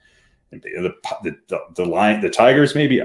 the, 0.64 0.94
the 1.24 1.38
the 1.48 1.60
the 1.76 1.86
line, 1.86 2.22
the 2.22 2.30
Tigers, 2.30 2.74
maybe. 2.74 3.02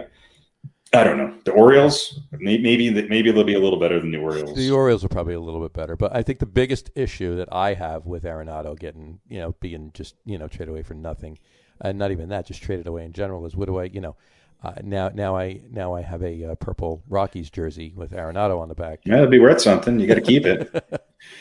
I 0.95 1.03
don't 1.03 1.19
know. 1.19 1.35
The 1.45 1.51
Orioles, 1.51 2.21
maybe 2.31 2.91
maybe 2.91 3.33
they'll 3.33 3.45
be 3.45 3.55
a 3.55 3.61
little 3.61 3.81
better 3.81 3.99
than 3.99 4.13
the 4.13 4.19
Orioles. 4.19 4.57
The 4.57 4.71
Orioles 4.71 5.05
are 5.05 5.09
probably 5.09 5.35
a 5.35 5.41
little 5.41 5.61
bit 5.61 5.73
better, 5.73 5.97
but 5.97 6.15
I 6.15 6.23
think 6.23 6.39
the 6.39 6.47
biggest 6.47 6.91
issue 6.95 7.37
that 7.37 7.49
I 7.53 7.75
have 7.75 8.07
with 8.07 8.23
Arenado 8.23 8.79
getting, 8.79 9.19
you 9.29 9.41
know, 9.41 9.55
being 9.61 9.91
just 9.93 10.15
you 10.25 10.39
know 10.39 10.47
traded 10.47 10.69
away 10.69 10.83
for 10.83 10.95
nothing, 10.95 11.39
and 11.81 11.99
not 11.99 12.13
even 12.13 12.29
that, 12.29 12.47
just 12.47 12.63
traded 12.63 12.87
away 12.87 13.05
in 13.05 13.13
general, 13.13 13.45
is 13.45 13.57
what 13.57 13.67
do 13.67 13.79
I, 13.79 13.85
you 13.85 14.01
know, 14.01 14.17
uh, 14.63 14.73
now, 14.83 15.11
now 15.11 15.37
I 15.37 15.61
now 15.71 15.95
I 15.95 16.03
have 16.03 16.23
a 16.23 16.53
uh, 16.53 16.55
purple 16.55 17.03
Rockies 17.09 17.51
jersey 17.51 17.93
with 17.95 18.13
Arenado 18.13 18.61
on 18.61 18.69
the 18.69 18.75
back. 18.75 19.01
Yeah, 19.05 19.17
it'll 19.17 19.27
be 19.27 19.39
worth 19.39 19.61
something. 19.61 20.01
You 20.01 20.07
got 20.07 20.15
to 20.15 20.23
keep 20.23 20.47
it. 20.47 20.71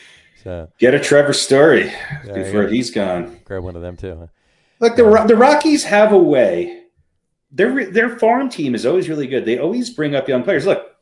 so, 0.42 0.68
Get 0.78 0.94
a 0.94 1.00
Trevor 1.00 1.32
Story 1.32 1.86
yeah, 1.86 2.34
before 2.34 2.66
he's 2.66 2.90
gone. 2.90 3.40
Grab 3.44 3.62
one 3.62 3.76
of 3.76 3.82
them 3.82 3.96
too. 3.96 4.16
Huh? 4.18 4.26
Look, 4.80 4.96
the 4.96 5.04
the 5.26 5.36
Rockies 5.36 5.84
have 5.84 6.12
a 6.12 6.18
way. 6.18 6.83
Their 7.54 7.90
their 7.90 8.18
farm 8.18 8.48
team 8.50 8.74
is 8.74 8.84
always 8.84 9.08
really 9.08 9.26
good. 9.26 9.44
They 9.44 9.58
always 9.58 9.90
bring 9.90 10.14
up 10.14 10.28
young 10.28 10.42
players. 10.42 10.66
Look, 10.66 10.96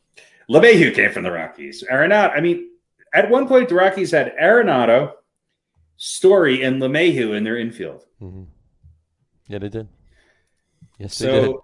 LeMahieu 0.49 0.93
came 0.93 1.11
from 1.11 1.23
the 1.23 1.31
Rockies. 1.31 1.83
Arenado. 1.91 2.31
I 2.35 2.39
mean, 2.39 2.69
at 3.13 3.29
one 3.29 3.47
point 3.47 3.69
the 3.69 3.75
Rockies 3.75 4.11
had 4.11 4.35
Arenado, 4.41 5.13
Story, 5.97 6.63
and 6.63 6.81
LeMahieu 6.81 7.35
in 7.35 7.43
their 7.43 7.57
infield. 7.57 8.05
Mm-hmm. 8.21 8.43
Yeah, 9.47 9.59
they 9.59 9.69
did. 9.69 9.89
Yes, 10.99 11.15
so, 11.15 11.25
they 11.25 11.47
did 11.47 11.55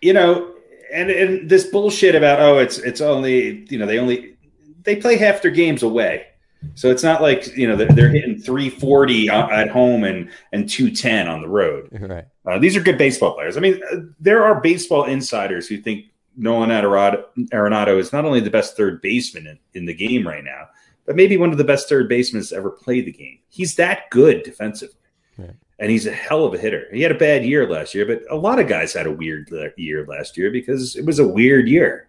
you 0.00 0.12
know, 0.12 0.54
and 0.92 1.10
and 1.10 1.48
this 1.48 1.66
bullshit 1.66 2.14
about 2.14 2.40
oh, 2.40 2.58
it's 2.58 2.78
it's 2.78 3.00
only 3.00 3.66
you 3.70 3.78
know 3.78 3.86
they 3.86 3.98
only 3.98 4.36
they 4.82 4.96
play 4.96 5.16
half 5.16 5.42
their 5.42 5.50
games 5.50 5.82
away. 5.82 6.26
So 6.74 6.90
it's 6.90 7.02
not 7.02 7.22
like 7.22 7.56
you 7.56 7.68
know 7.68 7.76
they're, 7.76 7.88
they're 7.88 8.08
hitting 8.08 8.38
340 8.38 9.28
at 9.28 9.68
home 9.68 10.04
and 10.04 10.30
and 10.52 10.68
210 10.68 11.28
on 11.28 11.42
the 11.42 11.48
road. 11.48 11.88
Right. 12.08 12.26
Uh, 12.46 12.58
these 12.58 12.76
are 12.76 12.80
good 12.80 12.96
baseball 12.96 13.34
players. 13.34 13.58
I 13.58 13.60
mean, 13.60 13.80
uh, 13.92 13.96
there 14.18 14.42
are 14.42 14.60
baseball 14.60 15.04
insiders 15.04 15.68
who 15.68 15.76
think 15.76 16.06
Nolan 16.36 16.70
Arenado 16.70 17.98
is 17.98 18.12
not 18.12 18.24
only 18.24 18.40
the 18.40 18.48
best 18.48 18.74
third 18.76 19.02
baseman 19.02 19.46
in, 19.46 19.58
in 19.74 19.84
the 19.84 19.92
game 19.92 20.26
right 20.26 20.42
now, 20.42 20.68
but 21.04 21.14
maybe 21.14 21.36
one 21.36 21.50
of 21.50 21.58
the 21.58 21.64
best 21.64 21.88
third 21.88 22.08
basemen 22.08 22.42
to 22.42 22.56
ever 22.56 22.70
play 22.70 23.02
the 23.02 23.12
game. 23.12 23.38
He's 23.48 23.74
that 23.74 24.08
good 24.10 24.42
defensively. 24.44 24.96
Right 25.36 25.54
and 25.78 25.90
he's 25.90 26.06
a 26.06 26.12
hell 26.12 26.44
of 26.44 26.54
a 26.54 26.58
hitter. 26.58 26.86
He 26.92 27.02
had 27.02 27.12
a 27.12 27.18
bad 27.18 27.44
year 27.44 27.68
last 27.68 27.94
year, 27.94 28.04
but 28.04 28.22
a 28.30 28.36
lot 28.36 28.58
of 28.58 28.66
guys 28.66 28.92
had 28.92 29.06
a 29.06 29.12
weird 29.12 29.48
year 29.76 30.04
last 30.06 30.36
year 30.36 30.50
because 30.50 30.96
it 30.96 31.04
was 31.04 31.18
a 31.18 31.26
weird 31.26 31.68
year. 31.68 32.08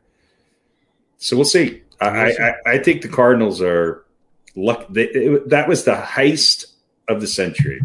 So 1.17 1.35
we'll 1.35 1.45
see. 1.45 1.83
I, 2.01 2.31
I, 2.31 2.53
I 2.65 2.77
think 2.77 3.01
the 3.01 3.09
Cardinals 3.09 3.61
are 3.61 4.05
luck. 4.55 4.85
They, 4.89 5.03
it, 5.03 5.49
that 5.49 5.67
was 5.67 5.83
the 5.83 5.95
heist 5.95 6.65
of 7.07 7.21
the 7.21 7.27
century. 7.27 7.81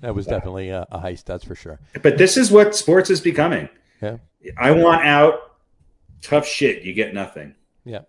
That 0.00 0.14
was 0.14 0.26
definitely 0.26 0.70
a, 0.70 0.86
a, 0.90 0.98
heist, 0.98 1.24
that's 1.24 1.44
for 1.44 1.54
sure. 1.54 1.78
But 2.02 2.18
this 2.18 2.36
is 2.36 2.50
what 2.50 2.74
sports 2.74 3.08
is 3.08 3.20
becoming. 3.20 3.68
Yeah, 4.00 4.16
I 4.58 4.72
want 4.72 5.04
out. 5.04 5.34
Tough 6.22 6.46
shit. 6.46 6.82
You 6.82 6.92
get 6.92 7.14
nothing. 7.14 7.54
Yeah. 7.84 8.00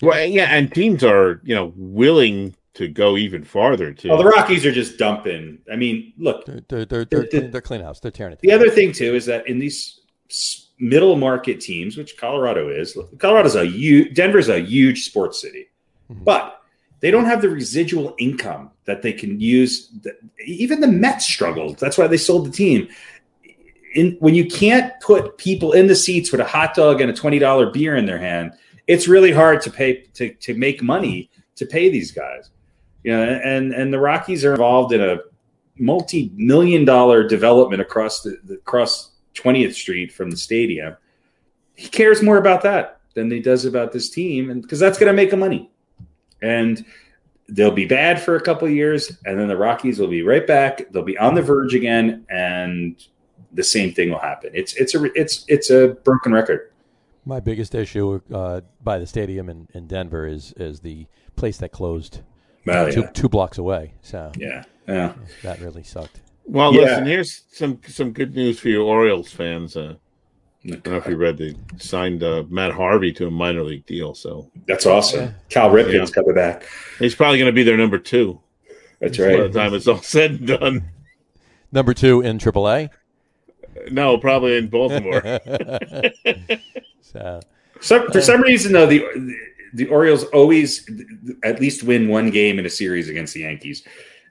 Well, 0.00 0.24
yeah, 0.26 0.44
and 0.44 0.72
teams 0.72 1.04
are 1.04 1.40
you 1.44 1.54
know 1.54 1.72
willing 1.76 2.54
to 2.74 2.88
go 2.88 3.16
even 3.16 3.44
farther 3.44 3.92
too. 3.92 4.08
Well, 4.08 4.18
the 4.18 4.24
Rockies 4.24 4.64
are 4.66 4.72
just 4.72 4.98
dumping. 4.98 5.58
I 5.70 5.76
mean, 5.76 6.12
look, 6.18 6.44
they're 6.46 6.60
they're 6.68 6.84
they're, 6.84 7.04
they're, 7.04 7.28
they're, 7.30 7.48
they're 7.48 7.60
clean 7.60 7.80
house. 7.80 8.00
They're 8.00 8.10
tearing 8.10 8.32
it. 8.32 8.40
The 8.40 8.52
other 8.52 8.70
thing 8.70 8.92
too 8.92 9.14
is 9.14 9.26
that 9.26 9.46
in 9.48 9.58
these 9.58 10.00
middle 10.78 11.16
market 11.16 11.60
teams, 11.60 11.96
which 11.96 12.16
Colorado 12.16 12.68
is, 12.68 12.96
Colorado's 13.18 13.54
a 13.54 13.64
huge, 13.64 14.14
Denver's 14.14 14.48
a 14.48 14.58
huge 14.58 15.04
sports 15.04 15.40
city, 15.40 15.68
mm-hmm. 16.10 16.24
but 16.24 16.61
they 17.02 17.10
don't 17.10 17.24
have 17.24 17.42
the 17.42 17.50
residual 17.50 18.14
income 18.18 18.70
that 18.84 19.02
they 19.02 19.12
can 19.12 19.40
use. 19.40 19.90
Even 20.46 20.80
the 20.80 20.86
Mets 20.86 21.26
struggled. 21.26 21.78
That's 21.78 21.98
why 21.98 22.06
they 22.06 22.16
sold 22.16 22.46
the 22.46 22.52
team. 22.52 22.88
In, 23.94 24.16
when 24.20 24.36
you 24.36 24.46
can't 24.46 24.92
put 25.00 25.36
people 25.36 25.72
in 25.72 25.88
the 25.88 25.96
seats 25.96 26.30
with 26.30 26.40
a 26.40 26.44
hot 26.44 26.74
dog 26.74 27.00
and 27.00 27.10
a 27.10 27.12
twenty 27.12 27.40
dollar 27.40 27.70
beer 27.70 27.96
in 27.96 28.06
their 28.06 28.18
hand, 28.18 28.52
it's 28.86 29.08
really 29.08 29.32
hard 29.32 29.60
to 29.62 29.70
pay 29.70 30.04
to 30.14 30.32
to 30.32 30.54
make 30.54 30.80
money 30.80 31.28
to 31.56 31.66
pay 31.66 31.90
these 31.90 32.12
guys. 32.12 32.50
You 33.02 33.10
know, 33.10 33.22
and 33.22 33.74
and 33.74 33.92
the 33.92 33.98
Rockies 33.98 34.44
are 34.44 34.52
involved 34.52 34.92
in 34.92 35.02
a 35.02 35.18
multi-million 35.78 36.84
dollar 36.84 37.26
development 37.26 37.82
across 37.82 38.22
the, 38.22 38.38
the 38.44 38.54
across 38.54 39.10
20th 39.34 39.74
Street 39.74 40.12
from 40.12 40.30
the 40.30 40.36
stadium. 40.36 40.96
He 41.74 41.88
cares 41.88 42.22
more 42.22 42.36
about 42.36 42.62
that 42.62 43.00
than 43.14 43.28
he 43.28 43.40
does 43.40 43.64
about 43.64 43.90
this 43.90 44.08
team, 44.08 44.50
and 44.50 44.62
because 44.62 44.78
that's 44.78 44.98
going 44.98 45.08
to 45.08 45.12
make 45.12 45.32
him 45.32 45.40
money. 45.40 45.71
And 46.42 46.84
they'll 47.48 47.70
be 47.70 47.86
bad 47.86 48.20
for 48.20 48.36
a 48.36 48.40
couple 48.40 48.68
years, 48.68 49.18
and 49.24 49.38
then 49.38 49.48
the 49.48 49.56
Rockies 49.56 49.98
will 49.98 50.08
be 50.08 50.22
right 50.22 50.46
back. 50.46 50.90
They'll 50.90 51.02
be 51.02 51.18
on 51.18 51.34
the 51.34 51.42
verge 51.42 51.74
again, 51.74 52.26
and 52.28 53.02
the 53.52 53.62
same 53.64 53.92
thing 53.92 54.10
will 54.10 54.18
happen. 54.18 54.50
It's 54.54 54.74
it's 54.74 54.94
a 54.94 55.04
it's 55.14 55.44
it's 55.48 55.70
a 55.70 55.88
broken 56.04 56.32
record. 56.32 56.70
My 57.24 57.38
biggest 57.38 57.74
issue 57.74 58.20
uh, 58.32 58.62
by 58.82 58.98
the 58.98 59.06
stadium 59.06 59.48
in, 59.48 59.68
in 59.74 59.86
Denver 59.86 60.26
is 60.26 60.52
is 60.56 60.80
the 60.80 61.06
place 61.36 61.58
that 61.58 61.70
closed 61.70 62.20
well, 62.66 62.90
two, 62.90 63.00
yeah. 63.02 63.10
two 63.10 63.28
blocks 63.28 63.58
away. 63.58 63.94
So 64.02 64.32
yeah, 64.36 64.64
yeah, 64.88 65.14
that 65.42 65.60
really 65.60 65.82
sucked. 65.82 66.20
Well, 66.44 66.74
yeah. 66.74 66.80
listen, 66.80 67.06
here's 67.06 67.42
some 67.52 67.80
some 67.86 68.12
good 68.12 68.34
news 68.34 68.58
for 68.58 68.68
you 68.68 68.84
Orioles 68.84 69.30
fans. 69.30 69.76
Uh, 69.76 69.96
I 70.64 70.70
don't 70.70 70.86
know 70.86 70.96
if 70.96 71.06
you 71.06 71.16
read 71.16 71.38
they 71.38 71.56
signed 71.78 72.22
uh, 72.22 72.44
Matt 72.48 72.72
Harvey 72.72 73.12
to 73.14 73.26
a 73.26 73.30
minor 73.30 73.62
league 73.62 73.84
deal. 73.86 74.14
So 74.14 74.48
that's 74.68 74.86
awesome. 74.86 75.20
Yeah. 75.20 75.32
Cal 75.48 75.70
Ripken's 75.70 76.10
yeah. 76.10 76.14
coming 76.14 76.34
back. 76.34 76.64
He's 76.98 77.16
probably 77.16 77.38
going 77.38 77.50
to 77.50 77.54
be 77.54 77.64
their 77.64 77.76
number 77.76 77.98
two. 77.98 78.40
That's 79.00 79.18
right. 79.18 79.36
By 79.36 79.48
the 79.48 79.58
time 79.58 79.74
it's 79.74 79.88
all 79.88 79.98
said 79.98 80.32
and 80.32 80.46
done. 80.46 80.88
Number 81.72 81.94
two 81.94 82.20
in 82.20 82.38
AAA. 82.38 82.90
No, 83.90 84.18
probably 84.18 84.56
in 84.56 84.68
Baltimore. 84.68 85.22
so, 87.00 87.40
so, 87.80 88.10
for 88.10 88.20
some 88.20 88.42
reason, 88.42 88.72
though, 88.72 88.86
the 88.86 89.04
the 89.74 89.88
Orioles 89.88 90.24
always 90.24 90.88
at 91.42 91.60
least 91.60 91.82
win 91.82 92.08
one 92.08 92.30
game 92.30 92.58
in 92.58 92.66
a 92.66 92.70
series 92.70 93.08
against 93.08 93.34
the 93.34 93.40
Yankees. 93.40 93.84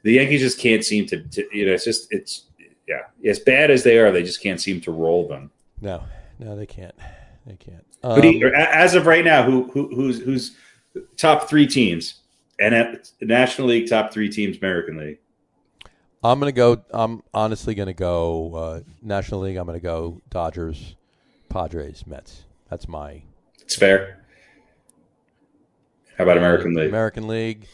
The 0.03 0.13
Yankees 0.13 0.41
just 0.41 0.59
can't 0.59 0.83
seem 0.85 1.05
to, 1.07 1.21
to, 1.21 1.45
you 1.51 1.65
know, 1.65 1.73
it's 1.73 1.83
just 1.83 2.07
it's 2.11 2.45
yeah, 2.87 3.29
as 3.29 3.39
bad 3.39 3.71
as 3.71 3.83
they 3.83 3.97
are, 3.97 4.11
they 4.11 4.23
just 4.23 4.41
can't 4.41 4.61
seem 4.61 4.79
to 4.81 4.91
roll 4.91 5.27
them. 5.27 5.51
No, 5.81 6.03
no, 6.41 6.55
they 6.57 6.65
can't. 6.65 6.95
They 7.45 7.55
can't. 7.55 7.85
Do 8.21 8.27
you- 8.29 8.47
Um, 8.47 8.53
as 8.55 8.93
of 8.95 9.05
right 9.07 9.23
now, 9.23 9.43
who, 9.43 9.69
who 9.71 9.87
who's 9.95 10.19
who's 10.19 10.55
top 11.17 11.47
three 11.49 11.65
teams 11.67 12.15
and 12.59 12.75
at 12.75 13.09
National 13.21 13.67
League 13.69 13.89
top 13.89 14.11
three 14.11 14.29
teams, 14.29 14.57
American 14.57 14.97
League. 14.97 15.19
I'm 16.23 16.39
gonna 16.39 16.51
go. 16.51 16.83
I'm 16.91 17.23
honestly 17.33 17.73
gonna 17.73 17.93
go 17.93 18.53
uh, 18.55 18.79
National 19.01 19.39
League. 19.41 19.55
I'm 19.57 19.65
gonna 19.65 19.79
go 19.79 20.21
Dodgers, 20.29 20.95
Padres, 21.49 22.05
Mets. 22.05 22.43
That's 22.69 22.87
my 22.87 23.21
It's 23.61 23.75
fair. 23.75 24.17
How 26.17 26.23
about 26.25 26.37
American 26.37 26.75
League? 26.75 26.89
American 26.89 27.27
League. 27.27 27.67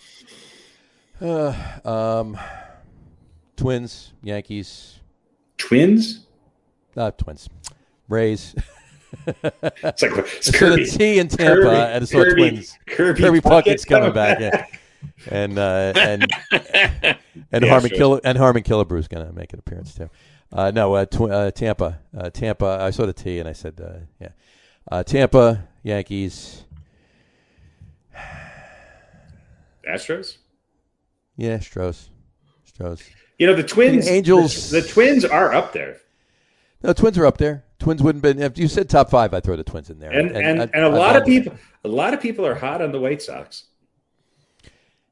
Uh, 1.20 1.54
um, 1.84 2.38
Twins, 3.58 4.14
Yankees, 4.24 5.00
Twins. 5.58 6.26
uh, 6.96 7.12
Twins, 7.12 7.50
Rays. 8.08 8.56
It's 9.26 10.02
like 10.02 10.12
it's 10.18 10.52
Kirby. 10.52 10.84
of 10.84 10.90
T 10.92 11.20
in 11.20 11.28
Tampa, 11.28 11.54
Kirby, 11.62 11.70
and 11.76 12.04
all 12.04 12.24
Kirby, 12.24 12.50
Twins. 12.50 12.78
Kirby, 12.88 13.22
Kirby 13.22 13.42
Puckett's 13.42 13.86
coming 13.86 14.14
back, 14.14 14.40
yeah. 14.40 14.66
and 15.32 15.58
uh, 15.58 15.94
and 15.96 16.28
and 16.52 17.64
Yeah, 17.64 17.70
Harmon 17.70 17.90
sure. 17.90 17.98
Kill 17.98 18.22
and 18.24 18.38
Harmon 18.38 18.64
Killebrew's 18.64 19.08
going 19.08 19.26
to 19.26 19.34
make 19.34 19.54
an 19.54 19.60
appearance 19.60 19.96
too. 19.96 20.10
Uh, 20.52 20.72
no, 20.72 20.94
uh, 20.94 21.06
tw- 21.06 21.22
uh, 21.32 21.52
Tampa, 21.52 22.00
uh, 22.18 22.30
Tampa. 22.30 22.80
I 22.82 22.90
saw 22.92 23.06
the 23.06 23.14
T 23.14 23.40
and 23.40 23.48
I 23.50 23.54
said, 23.54 23.82
uh, 23.84 24.00
yeah, 24.22 24.30
uh, 24.92 25.04
Tampa 25.04 25.68
Yankees. 25.84 26.64
Astros. 29.90 30.38
Yeah, 31.38 31.60
Stros, 31.60 32.10
Stros. 32.66 33.04
You 33.38 33.48
know 33.48 33.54
the 33.56 33.64
Twins. 33.64 34.06
The 34.06 34.12
Angels- 34.12 34.70
The, 34.72 34.82
the 34.82 34.88
Twins 34.88 35.24
are 35.24 35.54
up 35.54 35.72
there, 35.74 35.98
No, 36.88 36.94
Twins 36.94 37.18
are 37.18 37.26
up 37.26 37.38
there. 37.38 37.66
Twins 37.80 38.02
wouldn't 38.02 38.22
been 38.24 38.42
if 38.42 38.58
you 38.58 38.68
said 38.68 38.90
top 38.90 39.10
five, 39.10 39.34
I'd 39.34 39.44
throw 39.44 39.56
the 39.58 39.64
Twins 39.64 39.90
in 39.90 40.00
there. 40.00 40.10
and 40.12 40.36
and, 40.36 40.62
I- 40.62 40.70
and, 40.74 40.84
a 40.86 40.88
I- 40.88 40.98
lot 40.98 41.16
I- 41.16 41.20
of 41.20 41.26
people, 41.26 41.54
a 41.84 41.88
lot 41.90 42.14
of 42.14 42.22
people 42.22 42.46
are 42.46 42.56
hot 42.56 42.82
on 42.82 42.92
the 42.92 43.00
White 43.00 43.22
Sox. 43.22 43.66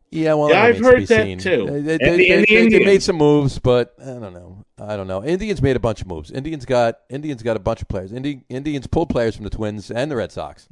Yeah, 0.09 0.35
well, 0.35 0.49
Yeah, 0.49 0.63
I've 0.63 0.79
heard 0.79 1.05
that 1.07 1.25
seen. 1.25 1.37
too. 1.39 1.65
They, 1.65 1.81
they, 1.81 1.93
And 1.93 1.99
they- 1.99 2.17
the- 2.17 2.31
and 2.31 2.41
they- 2.43 2.45
the 2.45 2.69
they- 2.69 2.79
they 2.79 2.85
made 2.85 3.03
some 3.03 3.17
moves, 3.17 3.59
but 3.59 3.93
I 4.01 4.05
don't 4.05 4.33
know. 4.33 4.63
I 4.79 4.95
don't 4.95 5.07
know. 5.07 5.21
Indians 5.25 5.61
made 5.61 5.75
a 5.75 5.79
bunch 5.79 5.99
of 6.01 6.07
moves. 6.07 6.31
Indians 6.31 6.63
got 6.65 6.99
Indians 7.09 7.43
got 7.43 7.57
a 7.57 7.59
bunch 7.59 7.81
of 7.81 7.89
players. 7.89 8.13
Indi- 8.13 8.41
Indians 8.47 8.87
pulled 8.87 9.09
players 9.09 9.35
from 9.35 9.43
the 9.43 9.49
Twins 9.49 9.91
and 9.91 10.09
the 10.09 10.15
Red 10.15 10.31
Sox. 10.31 10.69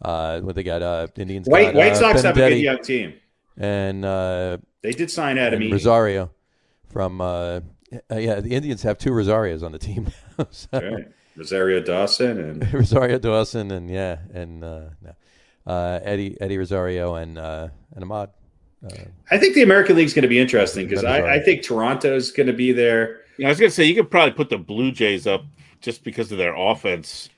Uh, 0.00 0.40
what 0.42 0.54
they 0.54 0.62
got? 0.62 0.80
Uh, 0.82 1.08
Indians 1.16 1.48
White 1.48 1.72
got, 1.72 1.74
White 1.74 1.92
uh, 1.92 1.96
Sox 1.96 2.22
have 2.22 2.36
a 2.36 2.50
good 2.50 2.58
young 2.58 2.80
team. 2.82 3.14
and, 3.56 4.04
uh, 4.04 4.58
They 4.82 4.92
did 4.92 5.10
sign 5.10 5.36
Adam 5.38 5.60
and 5.60 5.72
Rosario 5.72 6.30
from. 6.86 7.20
Uh, 7.20 7.60
uh, 8.10 8.16
yeah, 8.16 8.40
the 8.40 8.54
Indians 8.54 8.82
have 8.82 8.98
two 8.98 9.10
Rosarios 9.10 9.62
on 9.62 9.72
the 9.72 9.78
team. 9.78 10.08
now, 10.38 10.46
so- 10.50 10.68
Right. 10.72 11.08
Rosario 11.36 11.78
Dawson 11.80 12.36
and 12.40 12.74
Rosario 12.74 13.16
Dawson 13.20 13.70
and 13.70 13.88
yeah, 13.88 14.18
and 14.34 14.64
uh, 14.64 14.80
no. 15.00 15.12
uh, 15.72 16.00
Eddie 16.02 16.36
Eddie 16.40 16.58
Rosario 16.58 17.14
and 17.14 17.38
uh, 17.38 17.68
and 17.94 18.04
Amed. 18.04 18.30
Uh, 18.84 18.94
I 19.30 19.38
think 19.38 19.54
the 19.54 19.62
American 19.62 19.94
League's 19.94 20.14
going 20.14 20.22
to 20.24 20.28
be 20.28 20.40
interesting 20.40 20.88
because 20.88 21.04
I, 21.04 21.20
right. 21.20 21.40
I 21.40 21.44
think 21.44 21.62
Toronto's 21.62 22.32
going 22.32 22.48
to 22.48 22.52
be 22.52 22.72
there. 22.72 23.20
Yeah, 23.38 23.46
I 23.46 23.50
was 23.50 23.60
gonna 23.60 23.70
say 23.70 23.84
you 23.84 23.94
could 23.94 24.10
probably 24.10 24.32
put 24.32 24.50
the 24.50 24.58
Blue 24.58 24.90
Jays 24.90 25.28
up 25.28 25.44
just 25.80 26.02
because 26.02 26.32
of 26.32 26.38
their 26.38 26.56
offense. 26.56 27.30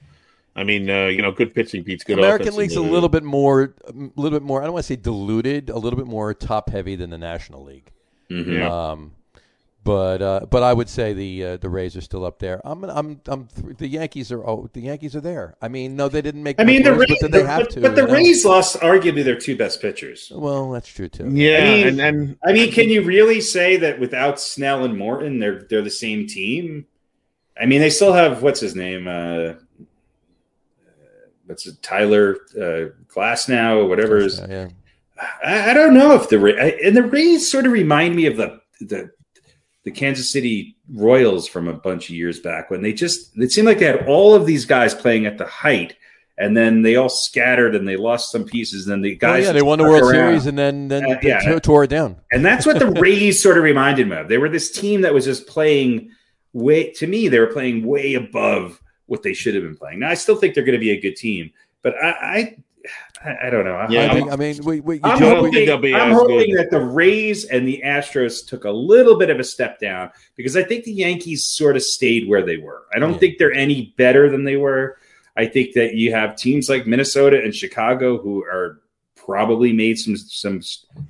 I 0.56 0.64
mean, 0.64 0.88
uh, 0.88 1.06
you 1.08 1.20
know, 1.20 1.30
good 1.30 1.54
pitching 1.54 1.82
beats 1.82 2.02
good 2.02 2.18
American. 2.18 2.56
League's 2.56 2.76
a 2.76 2.80
little 2.80 3.10
bit 3.10 3.22
more, 3.22 3.74
a 3.86 3.92
little 4.16 4.38
bit 4.38 4.42
more. 4.42 4.62
I 4.62 4.64
don't 4.64 4.72
want 4.72 4.84
to 4.86 4.94
say 4.94 4.96
diluted, 4.96 5.68
a 5.68 5.78
little 5.78 5.98
bit 5.98 6.06
more 6.06 6.32
top 6.32 6.70
heavy 6.70 6.96
than 6.96 7.10
the 7.10 7.18
National 7.18 7.62
League. 7.64 7.92
Mhm. 8.30 8.58
Yeah. 8.60 8.90
Um, 8.92 9.12
but 9.82 10.20
uh, 10.20 10.40
but 10.50 10.62
I 10.62 10.72
would 10.72 10.88
say 10.88 11.12
the 11.14 11.44
uh, 11.44 11.56
the 11.56 11.68
Rays 11.70 11.96
are 11.96 12.00
still 12.02 12.24
up 12.24 12.38
there. 12.38 12.60
I'm 12.64 12.84
I'm 12.84 13.20
I'm 13.26 13.46
th- 13.46 13.78
the 13.78 13.88
Yankees 13.88 14.30
are 14.30 14.46
oh 14.46 14.68
the 14.72 14.80
Yankees 14.82 15.16
are 15.16 15.20
there. 15.20 15.56
I 15.62 15.68
mean 15.68 15.96
no 15.96 16.08
they 16.08 16.20
didn't 16.20 16.42
make. 16.42 16.60
I 16.60 16.64
mean, 16.64 16.82
the 16.82 16.90
much 16.90 17.08
moves, 17.08 17.10
Rays, 17.12 17.18
but 17.22 17.32
they 17.32 17.44
have 17.44 17.60
but, 17.62 17.70
to. 17.70 17.80
but 17.80 17.94
the 17.94 18.02
you 18.02 18.06
know? 18.08 18.12
Rays 18.14 18.44
lost 18.44 18.76
arguably 18.80 19.24
their 19.24 19.38
two 19.38 19.56
best 19.56 19.80
pitchers. 19.80 20.30
Well, 20.34 20.70
that's 20.70 20.88
true 20.88 21.08
too. 21.08 21.30
Yeah, 21.32 21.58
I 21.58 21.64
mean- 21.64 21.86
and 21.88 22.00
and 22.00 22.36
I 22.44 22.52
mean, 22.52 22.70
can 22.72 22.88
you 22.90 23.02
really 23.02 23.40
say 23.40 23.76
that 23.78 23.98
without 23.98 24.38
Snell 24.38 24.84
and 24.84 24.96
Morton, 24.98 25.38
they're 25.38 25.62
they're 25.70 25.82
the 25.82 25.90
same 25.90 26.26
team? 26.26 26.86
I 27.60 27.66
mean, 27.66 27.80
they 27.80 27.90
still 27.90 28.12
have 28.12 28.42
what's 28.42 28.60
his 28.60 28.74
name? 28.76 29.08
Uh, 29.08 29.54
what's 31.46 31.66
it? 31.66 31.82
Tyler 31.82 32.36
uh, 32.56 32.92
Glasnow, 33.08 33.78
or 33.78 33.86
whatever. 33.86 34.18
Is, 34.18 34.38
Yeah, 34.40 34.46
yeah. 34.48 34.68
I, 35.44 35.70
I 35.70 35.74
don't 35.74 35.94
know 35.94 36.14
if 36.14 36.28
the 36.28 36.38
I- 36.38 36.78
and 36.86 36.96
the 36.96 37.02
Rays 37.02 37.50
sort 37.50 37.66
of 37.66 37.72
remind 37.72 38.14
me 38.16 38.26
of 38.26 38.36
the 38.36 38.60
the 38.80 39.10
the 39.84 39.90
Kansas 39.90 40.30
City 40.30 40.76
Royals 40.92 41.48
from 41.48 41.68
a 41.68 41.72
bunch 41.72 42.08
of 42.10 42.14
years 42.14 42.40
back 42.40 42.70
when 42.70 42.82
they 42.82 42.92
just 42.92 43.36
it 43.38 43.50
seemed 43.52 43.66
like 43.66 43.78
they 43.78 43.86
had 43.86 44.06
all 44.06 44.34
of 44.34 44.46
these 44.46 44.64
guys 44.66 44.94
playing 44.94 45.26
at 45.26 45.38
the 45.38 45.46
height. 45.46 45.96
And 46.38 46.56
then 46.56 46.80
they 46.80 46.96
all 46.96 47.10
scattered, 47.10 47.74
and 47.74 47.86
they 47.86 47.96
lost 47.96 48.32
some 48.32 48.44
pieces. 48.44 48.86
And 48.86 48.92
then 48.92 49.02
the 49.02 49.14
guys, 49.14 49.44
yeah, 49.44 49.52
they 49.52 49.60
won 49.60 49.78
the 49.78 49.84
World 49.84 50.04
around. 50.04 50.12
Series 50.40 50.46
and 50.46 50.58
then 50.58 50.88
then 50.88 51.04
Uh, 51.04 51.18
they 51.20 51.28
yeah. 51.28 51.40
t- 51.40 51.60
tore 51.60 51.84
it 51.84 51.90
down. 51.90 52.16
And 52.32 52.42
that's 52.42 52.64
what 52.64 52.78
the 52.78 52.86
Rays 53.00 53.42
sort 53.42 53.58
of 53.58 53.62
reminded 53.64 54.08
me 54.08 54.16
of. 54.16 54.28
They 54.28 54.38
were 54.38 54.48
this 54.48 54.70
team 54.70 55.02
that 55.02 55.12
was 55.12 55.26
just 55.26 55.46
playing 55.46 56.10
way 56.54 56.92
to 56.92 57.06
me, 57.06 57.28
they 57.28 57.38
were 57.40 57.46
playing 57.52 57.84
way 57.84 58.14
above 58.14 58.80
what 59.04 59.22
they 59.22 59.34
should 59.34 59.54
have 59.54 59.64
been 59.64 59.76
playing. 59.76 59.98
Now 59.98 60.08
I 60.08 60.14
still 60.14 60.36
think 60.36 60.54
they're 60.54 60.64
going 60.64 60.78
to 60.78 60.80
be 60.80 60.92
a 60.92 61.00
good 61.00 61.16
team, 61.16 61.50
but 61.82 61.94
I 62.02 62.08
I, 62.08 62.56
I 63.24 63.50
don't 63.50 63.64
know. 63.64 63.74
I- 63.74 63.88
Yeah, 63.90 64.10
I, 64.10 64.14
think, 64.14 64.32
I 64.32 64.36
mean, 64.36 64.58
we, 64.64 64.80
we, 64.80 64.94
you 64.96 65.00
I'm 65.04 65.12
I 65.16 65.18
think 65.18 65.36
hoping, 65.36 65.66
they'll 65.66 65.78
be 65.78 65.94
I'm 65.94 66.12
as 66.12 66.16
hoping 66.18 66.50
good. 66.54 66.58
that 66.58 66.70
the 66.70 66.80
Rays 66.80 67.44
and 67.44 67.66
the 67.68 67.82
Astros 67.84 68.46
took 68.46 68.64
a 68.64 68.70
little 68.70 69.18
bit 69.18 69.28
of 69.30 69.38
a 69.38 69.44
step 69.44 69.78
down 69.78 70.10
because 70.36 70.56
I 70.56 70.62
think 70.62 70.84
the 70.84 70.92
Yankees 70.92 71.44
sort 71.46 71.76
of 71.76 71.82
stayed 71.82 72.28
where 72.28 72.44
they 72.44 72.56
were. 72.56 72.82
I 72.94 72.98
don't 72.98 73.12
Yeah. 73.12 73.18
think 73.18 73.38
they're 73.38 73.52
any 73.52 73.94
better 73.98 74.30
than 74.30 74.44
they 74.44 74.56
were. 74.56 74.96
I 75.36 75.46
think 75.46 75.74
that 75.74 75.94
you 75.94 76.12
have 76.12 76.36
teams 76.36 76.68
like 76.68 76.86
Minnesota 76.86 77.40
and 77.42 77.54
Chicago 77.54 78.18
who 78.18 78.42
are 78.44 78.80
probably 79.16 79.72
made 79.72 79.96
some 79.98 80.16
some 80.16 80.60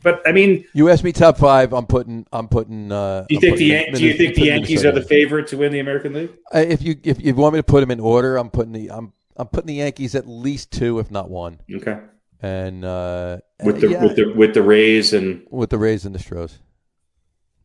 but 0.03 0.21
I 0.27 0.33
mean 0.33 0.65
you 0.75 0.91
asked 0.91 1.05
me 1.05 1.13
top 1.13 1.39
five. 1.39 1.73
I'm 1.73 1.87
putting. 1.87 2.27
I'm 2.33 2.49
putting. 2.49 2.93
Uh, 2.93 3.25
Do 3.29 3.35
you 3.35 3.39
I'm 3.39 3.41
think 3.41 3.57
the 3.57 3.65
Yan- 3.65 3.93
do 3.95 4.01
you 4.03 4.07
Minnes- 4.11 4.19
think 4.19 4.35
the 4.35 4.43
Yankees 4.43 4.69
Minnesota 4.83 4.89
are 4.97 5.01
the 5.01 5.07
favorite 5.09 5.47
to 5.49 5.57
win 5.57 5.73
the 5.73 5.79
American 5.79 6.13
League? 6.13 6.31
Uh, 6.55 6.59
if 6.59 6.83
you 6.83 6.97
if 7.03 7.21
you 7.25 7.35
want 7.35 7.55
me 7.55 7.61
to 7.61 7.63
put 7.63 7.81
them 7.81 7.91
in 7.91 7.99
order, 8.01 8.37
I'm 8.37 8.51
putting 8.51 8.73
the 8.73 8.91
I'm 8.91 9.13
I'm 9.41 9.49
putting 9.49 9.69
the 9.69 9.75
Yankees 9.75 10.15
at 10.15 10.27
least 10.29 10.71
two, 10.71 10.99
if 10.99 11.11
not 11.11 11.31
one, 11.31 11.61
Okay, 11.75 11.99
and 12.43 12.85
uh, 12.85 13.39
with 13.65 13.81
the 13.81 13.89
yeah, 13.91 14.03
with 14.05 14.17
the 14.17 14.33
with 14.35 14.55
the 14.55 14.63
Rays 14.63 15.13
and 15.13 15.47
with 15.51 15.71
the 15.71 15.79
Rays 15.79 16.05
and 16.05 16.15
the 16.15 16.19
Stros. 16.19 16.59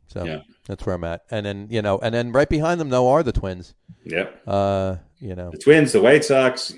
So 0.07 0.23
Yeah. 0.23 0.41
that's 0.67 0.85
where 0.85 0.95
I'm 0.95 1.03
at, 1.03 1.21
and 1.31 1.45
then 1.45 1.67
you 1.69 1.81
know, 1.81 1.99
and 1.99 2.13
then 2.15 2.31
right 2.31 2.47
behind 2.49 2.79
them 2.79 2.89
though 2.89 3.09
are 3.09 3.23
the 3.23 3.31
Twins. 3.33 3.73
Yep. 4.05 4.43
Uh, 4.47 4.95
you 5.19 5.35
know, 5.35 5.49
the 5.51 5.57
Twins, 5.57 5.91
the 5.91 6.01
White 6.01 6.23
Sox, 6.23 6.69
the, 6.69 6.75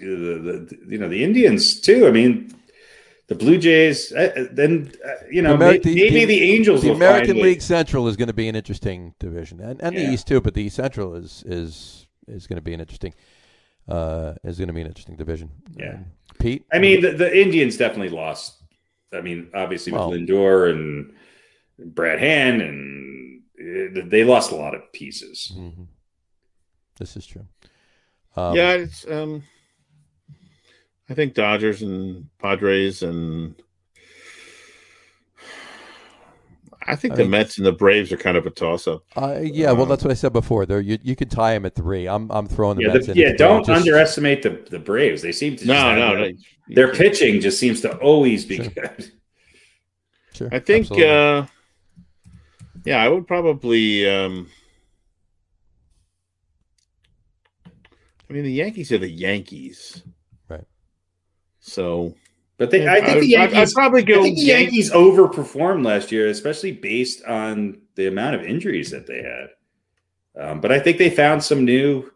the, 0.69 0.77
you 0.89 0.97
know 0.97 1.09
the 1.09 1.23
Indians 1.23 1.79
too. 1.81 2.07
I 2.07 2.11
mean, 2.11 2.51
the 3.27 3.35
Blue 3.35 3.57
Jays. 3.57 4.11
Uh, 4.13 4.47
then 4.51 4.91
uh, 5.05 5.11
you 5.29 5.41
know 5.41 5.57
Ameri- 5.57 5.83
the- 5.83 5.93
maybe 5.95 6.19
the- 6.19 6.25
the, 6.25 6.51
Angels. 6.55 6.81
the 6.81 6.89
will 6.89 6.95
American 6.95 7.41
League 7.41 7.61
Central 7.61 8.07
is 8.07 8.15
going 8.15 8.27
to 8.29 8.33
be 8.33 8.47
an 8.47 8.55
interesting 8.55 9.13
division, 9.19 9.59
and, 9.59 9.81
and 9.81 9.93
Yeah. 9.95 10.07
the 10.07 10.13
East 10.13 10.27
too. 10.27 10.39
But 10.41 10.53
the 10.53 10.63
East 10.63 10.77
Central 10.77 11.13
is 11.15 11.43
is 11.45 12.07
is 12.27 12.47
going 12.47 12.57
to 12.57 12.61
be 12.63 12.73
an 12.73 12.79
interesting 12.79 13.13
uh 13.87 14.33
is 14.43 14.57
going 14.57 14.67
to 14.67 14.73
be 14.73 14.81
an 14.81 14.87
interesting 14.87 15.15
division. 15.15 15.49
Yeah. 15.75 15.93
Um, 15.95 16.05
Pete. 16.39 16.65
I 16.71 16.79
mean, 16.79 17.01
the, 17.01 17.11
the 17.11 17.41
Indians 17.41 17.77
definitely 17.77 18.09
lost. 18.15 18.61
I 19.13 19.21
mean, 19.21 19.49
obviously 19.53 19.91
with 19.93 20.01
Well- 20.01 20.11
Lindor 20.11 20.69
and 20.71 21.13
Brad 21.95 22.19
Hand, 22.19 22.61
and 22.61 23.41
uh, 23.59 24.01
they 24.07 24.23
lost 24.23 24.51
a 24.51 24.55
lot 24.55 24.75
of 24.75 24.91
pieces. 24.93 25.51
hmm 25.55 25.83
This 26.99 27.15
is 27.17 27.25
true. 27.25 27.45
Um, 28.35 28.55
yeah, 28.55 28.73
it's 28.73 29.07
um, 29.09 29.43
I 31.09 31.13
think 31.13 31.33
Dodgers 31.33 31.81
and 31.81 32.27
Padres 32.37 33.01
and 33.01 33.55
I 36.87 36.95
think 36.95 37.13
I 37.13 37.17
the 37.17 37.23
mean- 37.23 37.31
Mets 37.31 37.57
and 37.57 37.65
the 37.67 37.71
Braves 37.73 38.11
are 38.13 38.17
kind 38.17 38.37
of 38.37 38.45
a 38.45 38.49
toss 38.49 38.87
up. 38.87 39.03
Uh, 39.15 39.39
yeah, 39.43 39.71
well, 39.73 39.83
Um, 39.83 39.89
that's 39.89 40.03
what 40.03 40.11
I 40.11 40.15
said 40.15 40.31
before. 40.33 40.65
There, 40.65 40.79
you 40.79 40.97
you 41.03 41.15
could 41.15 41.29
tie 41.29 41.53
them 41.53 41.65
at 41.65 41.75
three. 41.75 42.07
I'm 42.07 42.31
I'm 42.31 42.47
throwing 42.47 42.77
the 42.77 42.83
Yeah, 42.83 42.93
Mets 42.93 43.05
the, 43.07 43.11
in. 43.11 43.17
yeah. 43.17 43.25
at 43.25 43.29
three. 43.31 43.37
Don't 43.37 43.65
Just- 43.65 43.79
underestimate 43.81 44.41
the 44.43 44.65
the 44.69 44.79
Braves. 44.79 45.21
They 45.21 45.31
seem 45.33 45.53
to 45.57 45.65
just 45.65 45.67
No, 45.67 45.95
no, 45.95 46.15
no. 46.15 46.31
Their 46.69 46.93
pitching 46.93 47.41
just 47.41 47.59
seems 47.59 47.81
to 47.81 47.95
always 47.97 48.45
be 48.45 48.57
Sure. 48.57 48.67
good. 48.69 49.11
Sure, 50.33 50.49
I 50.51 50.59
think, 50.59 50.91
uh, 50.91 51.45
yeah, 52.85 53.01
I 53.03 53.09
would 53.09 53.25
probably. 53.27 54.07
Um, 54.09 54.49
I 58.29 58.33
mean, 58.33 58.43
the 58.43 58.51
Yankees 58.51 58.91
are 58.91 58.97
the 58.97 59.09
Yankees, 59.09 60.03
Right. 60.49 60.65
So, 61.59 62.13
But 62.57 62.71
they, 62.71 62.83
yeah, 62.83 62.93
I 62.93 63.01
think 63.01 63.19
the 63.19 63.27
Yankees. 63.27 63.57
I'd 63.57 63.73
probably 63.73 64.01
I 64.01 64.21
think 64.21 64.35
the 64.35 64.43
Yankees 64.43 64.91
overperformed 64.91 65.85
last 65.85 66.11
year, 66.11 66.27
especially 66.27 66.71
based 66.71 67.23
on 67.25 67.79
the 67.95 68.07
amount 68.07 68.35
of 68.35 68.43
injuries 68.43 68.89
that 68.91 69.05
they 69.05 69.21
had. 69.21 69.49
Um, 70.39 70.61
but 70.61 70.71
I 70.71 70.79
think 70.79 70.97
they 70.97 71.09
found 71.09 71.43
some 71.43 71.65
new, 71.65 72.11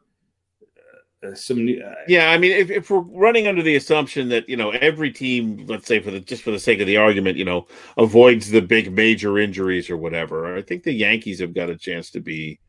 uh, 1.24 1.36
some 1.36 1.66
new, 1.66 1.84
uh, 1.84 1.94
Yeah, 2.08 2.32
I 2.32 2.40
mean, 2.40 2.52
if, 2.52 2.72
if 2.72 2.90
we're 2.90 3.00
running 3.00 3.48
under 3.48 3.62
the 3.62 3.76
assumption 3.76 4.30
that 4.30 4.50
you 4.50 4.58
know 4.58 4.72
every 4.72 5.12
team, 5.12 5.66
let's 5.68 5.86
say 5.86 6.00
for 6.00 6.10
the 6.10 6.20
just 6.20 6.42
for 6.42 6.52
the 6.52 6.60
sake 6.60 6.80
of 6.80 6.88
the 6.88 6.98
argument, 6.98 7.38
you 7.38 7.46
know, 7.46 7.68
avoids 7.98 8.50
the 8.50 8.62
big 8.62 8.92
major 8.92 9.38
injuries 9.38 9.92
or 9.92 9.98
whatever, 9.98 10.56
I 10.56 10.64
think 10.64 10.84
the 10.84 10.94
Yankees 10.94 11.40
have 11.40 11.54
got 11.54 11.70
a 11.70 11.78
chance 11.78 12.10
to 12.12 12.20
be 12.20 12.60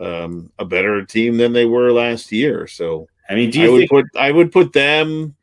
um, 0.00 0.50
a 0.58 0.64
better 0.64 1.04
team 1.04 1.36
than 1.36 1.52
they 1.52 1.66
were 1.66 1.92
last 1.92 2.32
year. 2.32 2.66
So 2.66 3.06
I 3.28 3.34
mean, 3.34 3.50
do 3.50 3.60
I 3.60 3.64
you 3.64 3.72
would 3.72 3.88
put 3.88 4.06
I 4.16 4.30
would 4.30 4.50
put 4.50 4.72
them, 4.72 5.36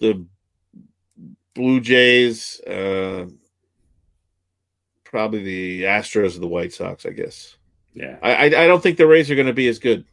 the 0.00 0.26
Blue 1.60 1.78
Jays, 1.78 2.58
uh, 2.60 3.26
probably 5.04 5.42
the 5.42 5.82
Astros 5.82 6.36
or 6.36 6.40
the 6.40 6.48
White 6.48 6.72
Sox. 6.72 7.04
I 7.04 7.10
guess 7.10 7.56
yeah, 7.92 8.16
I 8.22 8.32
I, 8.32 8.44
I 8.44 8.66
don't 8.66 8.82
think 8.82 8.96
the 8.96 9.06
Rays 9.06 9.30
are 9.30 9.34
going 9.34 9.46
to 9.46 9.52
be 9.52 9.68
as 9.68 9.78
good. 9.78 10.06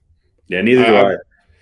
yeah, 0.48 0.62
neither 0.62 0.84
do 0.84 0.96
I- 0.96 1.14
I. 1.14 1.16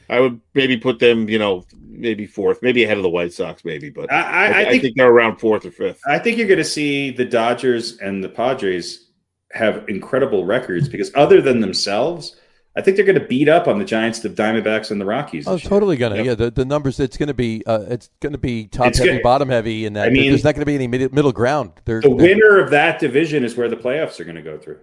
I 0.07 0.19
would 0.19 0.39
maybe 0.53 0.77
put 0.77 0.99
them, 0.99 1.27
you 1.30 1.39
know, 1.39 1.65
maybe 1.81 2.27
fourth, 2.27 2.61
maybe 2.61 2.83
ahead 2.83 2.97
of 2.97 3.01
the 3.01 3.09
White 3.09 3.33
Sox, 3.33 3.65
maybe, 3.65 3.89
but 3.89 4.11
I, 4.14 4.22
I, 4.22 4.59
I, 4.59 4.69
think 4.69 4.83
think 4.83 4.97
they're 4.97 5.09
around 5.09 5.38
fourth 5.38 5.65
or 5.65 5.72
fifth. 5.72 5.99
I 6.07 6.19
think 6.19 6.38
you're 6.38 6.47
going 6.47 6.59
to 6.59 6.64
see 6.64 7.09
the 7.09 7.25
Dodgers 7.25 7.97
and 7.97 8.23
the 8.23 8.30
Padres 8.30 9.09
have 9.53 9.83
incredible 9.89 10.45
records 10.45 10.88
because 10.88 11.09
other 11.15 11.41
than 11.41 11.59
themselves, 11.59 12.35
I 12.78 12.82
think 12.82 12.98
they're 12.98 13.06
going 13.06 13.20
to 13.20 13.26
beat 13.26 13.48
up 13.48 13.68
on 13.70 13.80
the 13.80 13.86
Giants, 13.86 14.20
the 14.20 14.30
Diamondbacks, 14.30 14.92
and 14.92 15.00
the 15.00 15.06
Rockies. 15.06 15.48
Oh, 15.48 15.54
this 15.54 15.64
totally 15.64 15.95
gonna. 15.95 16.18
Yep. 16.18 16.26
Yeah, 16.26 16.36
the, 16.36 16.52
the 16.52 16.66
numbers. 16.66 17.00
It's 17.00 17.16
gonna 17.18 17.34
be. 17.34 17.64
Uh, 17.66 17.86
it's 17.88 18.10
gonna 18.20 18.38
be 18.38 18.68
top 18.68 18.88
It's 18.88 18.98
heavy, 18.98 19.12
gonna- 19.12 19.22
bottom 19.24 19.48
heavy, 19.50 19.86
and 19.86 19.95
that 19.95 20.08
I 20.08 20.12
mean- 20.12 20.30
there's 20.30 20.44
not 20.44 20.56
gonna 20.56 20.66
be 20.66 20.76
any 20.76 20.88
middle, 20.88 21.08
middle 21.14 21.32
ground. 21.32 21.72
There, 21.86 22.02
The 22.02 22.10
there- 22.10 22.18
winner 22.18 22.60
of 22.60 22.72
that 22.72 23.00
division 23.00 23.45
is 23.45 23.56
where 23.56 23.70
the 23.70 23.78
playoffs 23.78 24.20
are 24.20 24.26
going 24.26 24.36
to 24.36 24.42
go 24.42 24.58
through. 24.58 24.80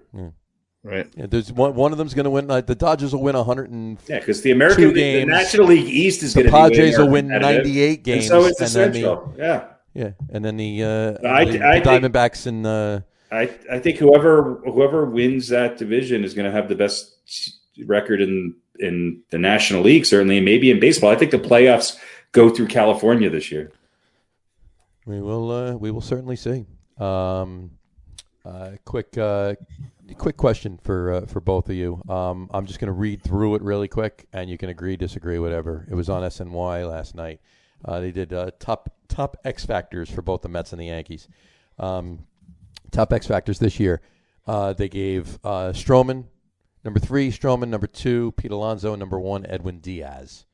Right. 0.85 1.07
yeah, 1.17 1.27
there's 1.27 1.53
one. 1.53 1.75
One 1.75 1.93
of 1.93 1.99
them's 1.99 2.12
gonna 2.15 2.31
win. 2.31 2.49
Like 2.49 2.67
the 2.67 2.75
Dodgers 2.75 3.12
will 3.12 3.23
win 3.23 3.37
100 3.37 3.71
and 3.71 3.99
Yeah, 4.09 4.19
because 4.19 4.41
the 4.43 4.51
American 4.51 4.83
Two 4.85 4.93
League, 4.93 5.21
the. 5.21 5.25
National 5.27 5.67
League 5.67 5.87
East 5.87 6.23
is 6.25 6.35
the 6.35 6.43
going 6.43 6.51
to 6.51 6.57
be 6.57 6.62
way 6.62 6.69
Padres 6.71 6.97
more 6.99 7.07
will 7.07 7.12
win 7.12 7.29
competitive. 7.29 7.65
98 7.67 7.95
And 7.99 8.05
games, 8.05 8.27
so 8.27 8.45
is 8.47 8.57
the 8.57 8.67
then 8.67 8.93
the 8.93 9.23
yeah, 9.39 9.65
yeah, 9.95 10.11
and 10.33 10.45
then 10.45 10.57
the 10.57 10.83
uh, 10.83 11.29
I- 11.29 11.45
the, 11.45 11.62
I 11.62 11.79
the 11.79 11.85
think- 11.85 11.85
Diamondbacks 11.85 12.47
and 12.47 12.67
uh, 12.67 13.01
I 13.31 13.49
I 13.71 13.79
think 13.79 13.99
whoever 13.99 14.61
whoever 14.65 15.05
wins 15.05 15.49
that 15.51 15.77
division 15.79 16.25
is 16.25 16.35
going 16.35 16.47
to 16.47 16.51
have 16.53 16.69
the 16.69 16.75
best 16.75 17.15
record 17.86 18.20
in 18.20 18.55
in 18.78 19.23
the 19.31 19.39
National 19.39 19.83
League, 19.83 20.07
certainly, 20.07 20.39
and 20.39 20.44
maybe 20.44 20.70
in 20.70 20.81
baseball. 20.81 21.10
I 21.10 21.17
think 21.17 21.31
the 21.31 21.39
playoffs 21.39 21.97
go 22.33 22.51
through 22.51 22.68
California 22.68 23.31
this 23.31 23.51
year. 23.52 23.70
we 25.07 25.20
will. 25.20 25.51
Uh, 25.51 25.75
we 25.75 25.91
will 25.91 26.01
certainly 26.01 26.36
see. 26.36 26.67
Um, 26.99 27.73
uh, 28.44 28.73
quick. 28.84 29.17
Uh, 29.17 29.55
Quick 30.18 30.36
question 30.36 30.78
for 30.83 31.12
uh, 31.12 31.26
for 31.26 31.41
both 31.41 31.70
of 31.70 31.76
you. 31.76 32.02
Um, 32.07 32.51
I'm 32.52 32.67
just 32.67 32.78
going 32.81 32.89
to 32.89 32.92
read 32.92 33.23
through 33.23 33.55
it 33.55 33.62
really 33.62 33.89
quick, 33.89 34.26
and 34.33 34.51
you 34.51 34.59
can 34.59 34.68
agree, 34.68 34.97
disagree, 34.97 35.39
whatever. 35.39 35.86
It 35.91 35.94
was 35.94 36.10
on 36.10 36.23
SNY 36.23 36.86
last 36.86 37.15
night. 37.15 37.41
Uh, 37.83 38.01
they 38.01 38.10
did 38.10 38.33
uh, 38.33 38.51
top 38.59 38.92
top 39.09 39.39
X 39.44 39.65
factors 39.65 40.10
for 40.10 40.20
both 40.20 40.42
the 40.42 40.51
Mets 40.51 40.73
and 40.73 40.81
the 40.83 40.86
Yankees. 40.86 41.28
Um, 41.78 42.26
top 42.91 43.12
X 43.12 43.26
factors 43.26 43.59
this 43.59 43.81
year. 43.81 44.02
They 44.47 44.89
gave 44.91 45.39
uh, 45.44 45.73
Stroman 45.73 46.25
number 46.85 47.01
three, 47.01 47.31
Stroman 47.31 47.69
number 47.69 47.86
two, 47.86 48.33
Pete 48.33 48.51
Alonso 48.51 48.94
number 48.94 49.19
one, 49.19 49.47
Edwin 49.47 49.78
Diaz. 49.78 50.47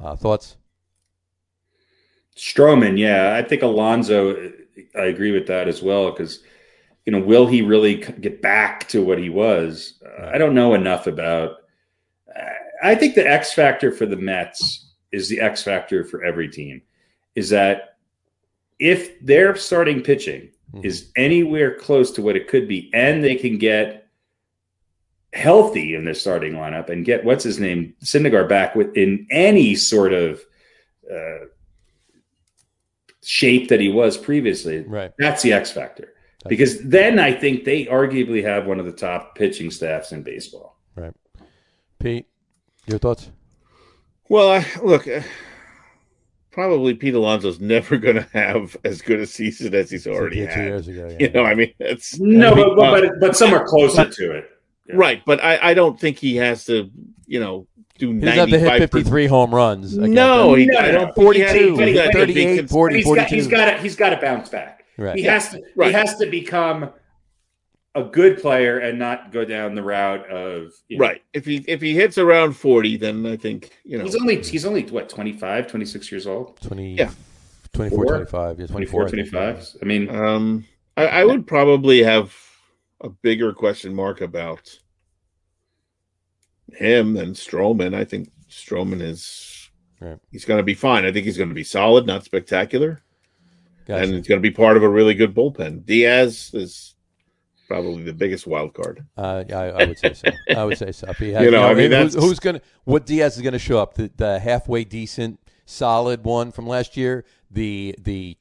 Uh, 0.00 0.16
thoughts? 0.16 0.56
Stroman, 2.36 2.98
yeah, 2.98 3.34
I 3.34 3.46
think 3.46 3.62
Alonso. 3.62 4.52
I 4.98 5.04
agree 5.04 5.32
with 5.32 5.46
that 5.48 5.68
as 5.68 5.82
well 5.82 6.10
because 6.10 6.40
you 7.04 7.12
know, 7.12 7.20
will 7.20 7.46
he 7.46 7.62
really 7.62 7.96
get 7.96 8.40
back 8.40 8.86
to 8.88 9.04
what 9.04 9.18
he 9.18 9.28
was? 9.28 9.94
Uh, 10.06 10.30
I 10.32 10.38
don't 10.38 10.54
know 10.54 10.74
enough 10.74 11.06
about. 11.06 11.56
I 12.84 12.94
think 12.96 13.14
the 13.14 13.28
X 13.28 13.52
factor 13.52 13.92
for 13.92 14.06
the 14.06 14.16
Mets 14.16 14.90
is 15.12 15.28
the 15.28 15.40
X 15.40 15.62
factor 15.62 16.04
for 16.04 16.24
every 16.24 16.48
team. 16.48 16.82
Is 17.34 17.50
that 17.50 17.96
if 18.78 19.20
their 19.20 19.54
starting 19.54 20.02
pitching 20.02 20.50
Mhm. 20.74 20.84
is 20.84 21.12
anywhere 21.16 21.74
close 21.76 22.10
to 22.12 22.22
what 22.22 22.36
it 22.36 22.48
could 22.48 22.66
be, 22.66 22.90
and 22.94 23.22
they 23.22 23.36
can 23.36 23.58
get 23.58 24.01
healthy 25.32 25.94
in 25.94 26.04
their 26.04 26.14
starting 26.14 26.52
lineup 26.52 26.90
and 26.90 27.04
get 27.04 27.24
what's 27.24 27.44
his 27.44 27.58
name 27.58 27.94
Syndergaard 28.04 28.48
back 28.48 28.74
within 28.74 29.26
any 29.30 29.74
sort 29.74 30.12
of 30.12 30.40
uh, 31.10 31.46
shape 33.22 33.68
that 33.68 33.80
he 33.80 33.88
was 33.88 34.16
previously. 34.16 34.80
Right. 34.80 35.12
That's 35.18 35.42
the 35.42 35.52
X 35.52 35.70
factor. 35.70 36.12
Because 36.48 36.82
then 36.82 37.20
I 37.20 37.32
think 37.32 37.64
they 37.64 37.86
arguably 37.86 38.42
have 38.42 38.66
one 38.66 38.80
of 38.80 38.86
the 38.86 38.92
top 38.92 39.36
pitching 39.36 39.70
staffs 39.70 40.10
in 40.10 40.24
baseball. 40.24 40.76
Right. 40.96 41.14
Pete, 42.00 42.26
your 42.86 42.98
thoughts? 42.98 43.30
Well, 44.28 44.50
I, 44.50 44.66
look, 44.82 45.06
uh, 45.06 45.20
probably 46.50 46.94
Pete 46.94 47.14
Alonso's 47.14 47.60
never 47.60 47.96
going 47.96 48.16
to 48.16 48.28
have 48.32 48.76
as 48.84 49.00
good 49.02 49.20
a 49.20 49.26
season 49.26 49.72
as 49.72 49.88
he's 49.88 50.08
already 50.08 50.36
Two- 50.40 50.46
two 50.46 50.50
had. 50.50 50.64
years 50.64 50.88
ago. 50.88 51.08
Yeah. 51.12 51.26
You 51.26 51.30
know, 51.32 51.44
I 51.44 51.54
mean, 51.54 51.72
it's 51.78 52.18
No, 52.18 52.52
I 52.52 52.54
mean, 52.56 52.76
but, 52.76 53.00
but, 53.00 53.20
but 53.20 53.36
somewhere 53.36 53.64
closer 53.64 54.08
to 54.10 54.32
it. 54.32 54.50
Yeah. 54.92 54.98
right. 54.98 55.22
But 55.24 55.42
I, 55.42 55.70
I 55.70 55.74
don't 55.74 55.98
think 55.98 56.18
he 56.18 56.36
has 56.36 56.64
to, 56.66 56.90
you 57.26 57.40
know, 57.40 57.66
do 57.98 58.12
he 58.12 58.20
doesn't 58.20 58.38
have 58.38 58.48
to 58.50 58.58
hit 58.58 58.66
95 58.66 58.90
53 58.90 59.26
home 59.26 59.54
runs. 59.54 59.96
again. 59.96 60.12
No, 60.12 60.54
he, 60.54 60.66
No, 60.66 60.78
I 60.78 60.86
no, 60.86 60.92
don't 60.92 61.16
no. 61.16 61.22
think 61.24 61.34
he 61.36 61.40
has 61.42 61.52
to 61.52 61.76
42, 61.76 61.84
do 61.86 61.92
that 61.94 62.12
to 62.12 62.26
be 62.26 62.32
38, 62.34 62.70
40, 62.70 62.94
He's 62.96 63.04
got, 63.04 63.08
42. 63.28 63.34
he's 63.34 63.46
got 63.48 63.64
to 63.66 63.78
he's 63.78 63.96
got 63.96 64.10
to 64.10 64.16
bounce 64.16 64.48
back. 64.48 64.84
Right. 64.98 65.16
He 65.16 65.22
has 65.24 65.50
to 65.50 65.62
right. 65.76 65.88
he 65.88 65.92
has 65.92 66.16
to 66.16 66.26
become 66.26 66.90
a 67.94 68.02
good 68.04 68.38
player 68.40 68.78
and 68.78 68.98
not 68.98 69.32
go 69.32 69.44
down 69.44 69.74
the 69.74 69.82
route 69.82 70.26
of 70.30 70.72
you 70.88 70.96
know, 70.98 71.04
Right. 71.06 71.22
If 71.34 71.44
he 71.44 71.64
if 71.68 71.80
he 71.82 71.94
hits 71.94 72.16
around 72.18 72.54
40, 72.54 72.96
then 72.96 73.26
I 73.26 73.36
think, 73.36 73.70
you 73.84 73.98
know, 73.98 74.04
He's 74.04 74.16
only 74.16 74.42
he's 74.42 74.64
only 74.64 74.82
what 74.86 75.08
25, 75.10 75.66
26 75.68 76.10
years 76.10 76.26
old. 76.26 76.58
20, 76.62 76.94
Yeah. 76.94 77.10
24, 77.74 78.04
25. 78.06 78.60
Yeah, 78.60 78.66
24, 78.66 79.00
24, 79.02 79.06
I 79.06 79.08
25. 79.52 79.76
I 79.80 79.84
mean, 79.84 80.08
Um, 80.14 80.66
I, 80.96 81.06
I 81.06 81.24
would 81.24 81.46
probably 81.46 82.02
have 82.02 82.34
a 83.00 83.08
bigger 83.08 83.52
question 83.52 83.94
mark 83.94 84.20
about 84.20 84.78
him 86.74 87.14
than 87.14 87.32
Stroman. 87.34 87.94
I 87.94 88.04
think 88.04 88.30
Stroman 88.50 89.00
is 89.02 89.70
Right. 90.00 90.18
he's 90.32 90.44
going 90.44 90.58
to 90.58 90.64
be 90.64 90.74
fine. 90.74 91.04
I 91.06 91.12
think 91.12 91.26
he's 91.26 91.36
going 91.36 91.48
to 91.50 91.54
be 91.54 91.62
solid, 91.64 92.06
not 92.06 92.24
spectacular, 92.24 93.02
Gotcha. 93.86 94.02
and 94.02 94.14
it's 94.14 94.26
going 94.26 94.40
to 94.40 94.42
be 94.42 94.50
part 94.50 94.76
of 94.76 94.82
a 94.82 94.88
really 94.88 95.14
good 95.14 95.32
bullpen. 95.32 95.86
Diaz 95.86 96.50
is 96.54 96.96
probably 97.68 98.02
the 98.02 98.12
biggest 98.12 98.46
wild 98.46 98.74
card. 98.74 99.06
Uh, 99.16 99.44
I, 99.48 99.54
I 99.70 99.84
would 99.84 99.98
say 99.98 100.12
so. 100.12 100.28
I 100.56 100.64
would 100.64 100.76
say 100.76 100.90
so. 100.90 101.08
If 101.08 101.18
he 101.18 101.30
has, 101.32 101.44
You 101.44 101.52
know, 101.52 101.62
I 101.62 101.74
mean, 101.74 101.92
who's, 101.92 102.14
who's 102.14 102.40
going 102.40 102.56
to 102.56 102.62
what 102.84 103.06
Diaz 103.06 103.36
is 103.36 103.42
going 103.42 103.52
to 103.52 103.58
show 103.60 103.78
up? 103.78 103.94
The, 103.94 104.10
the 104.16 104.40
halfway 104.40 104.82
decent, 104.84 105.38
solid 105.66 106.24
one 106.24 106.50
from 106.50 106.66
last 106.66 106.96
year, 106.96 107.24
the 107.50 107.94
the 107.98 108.36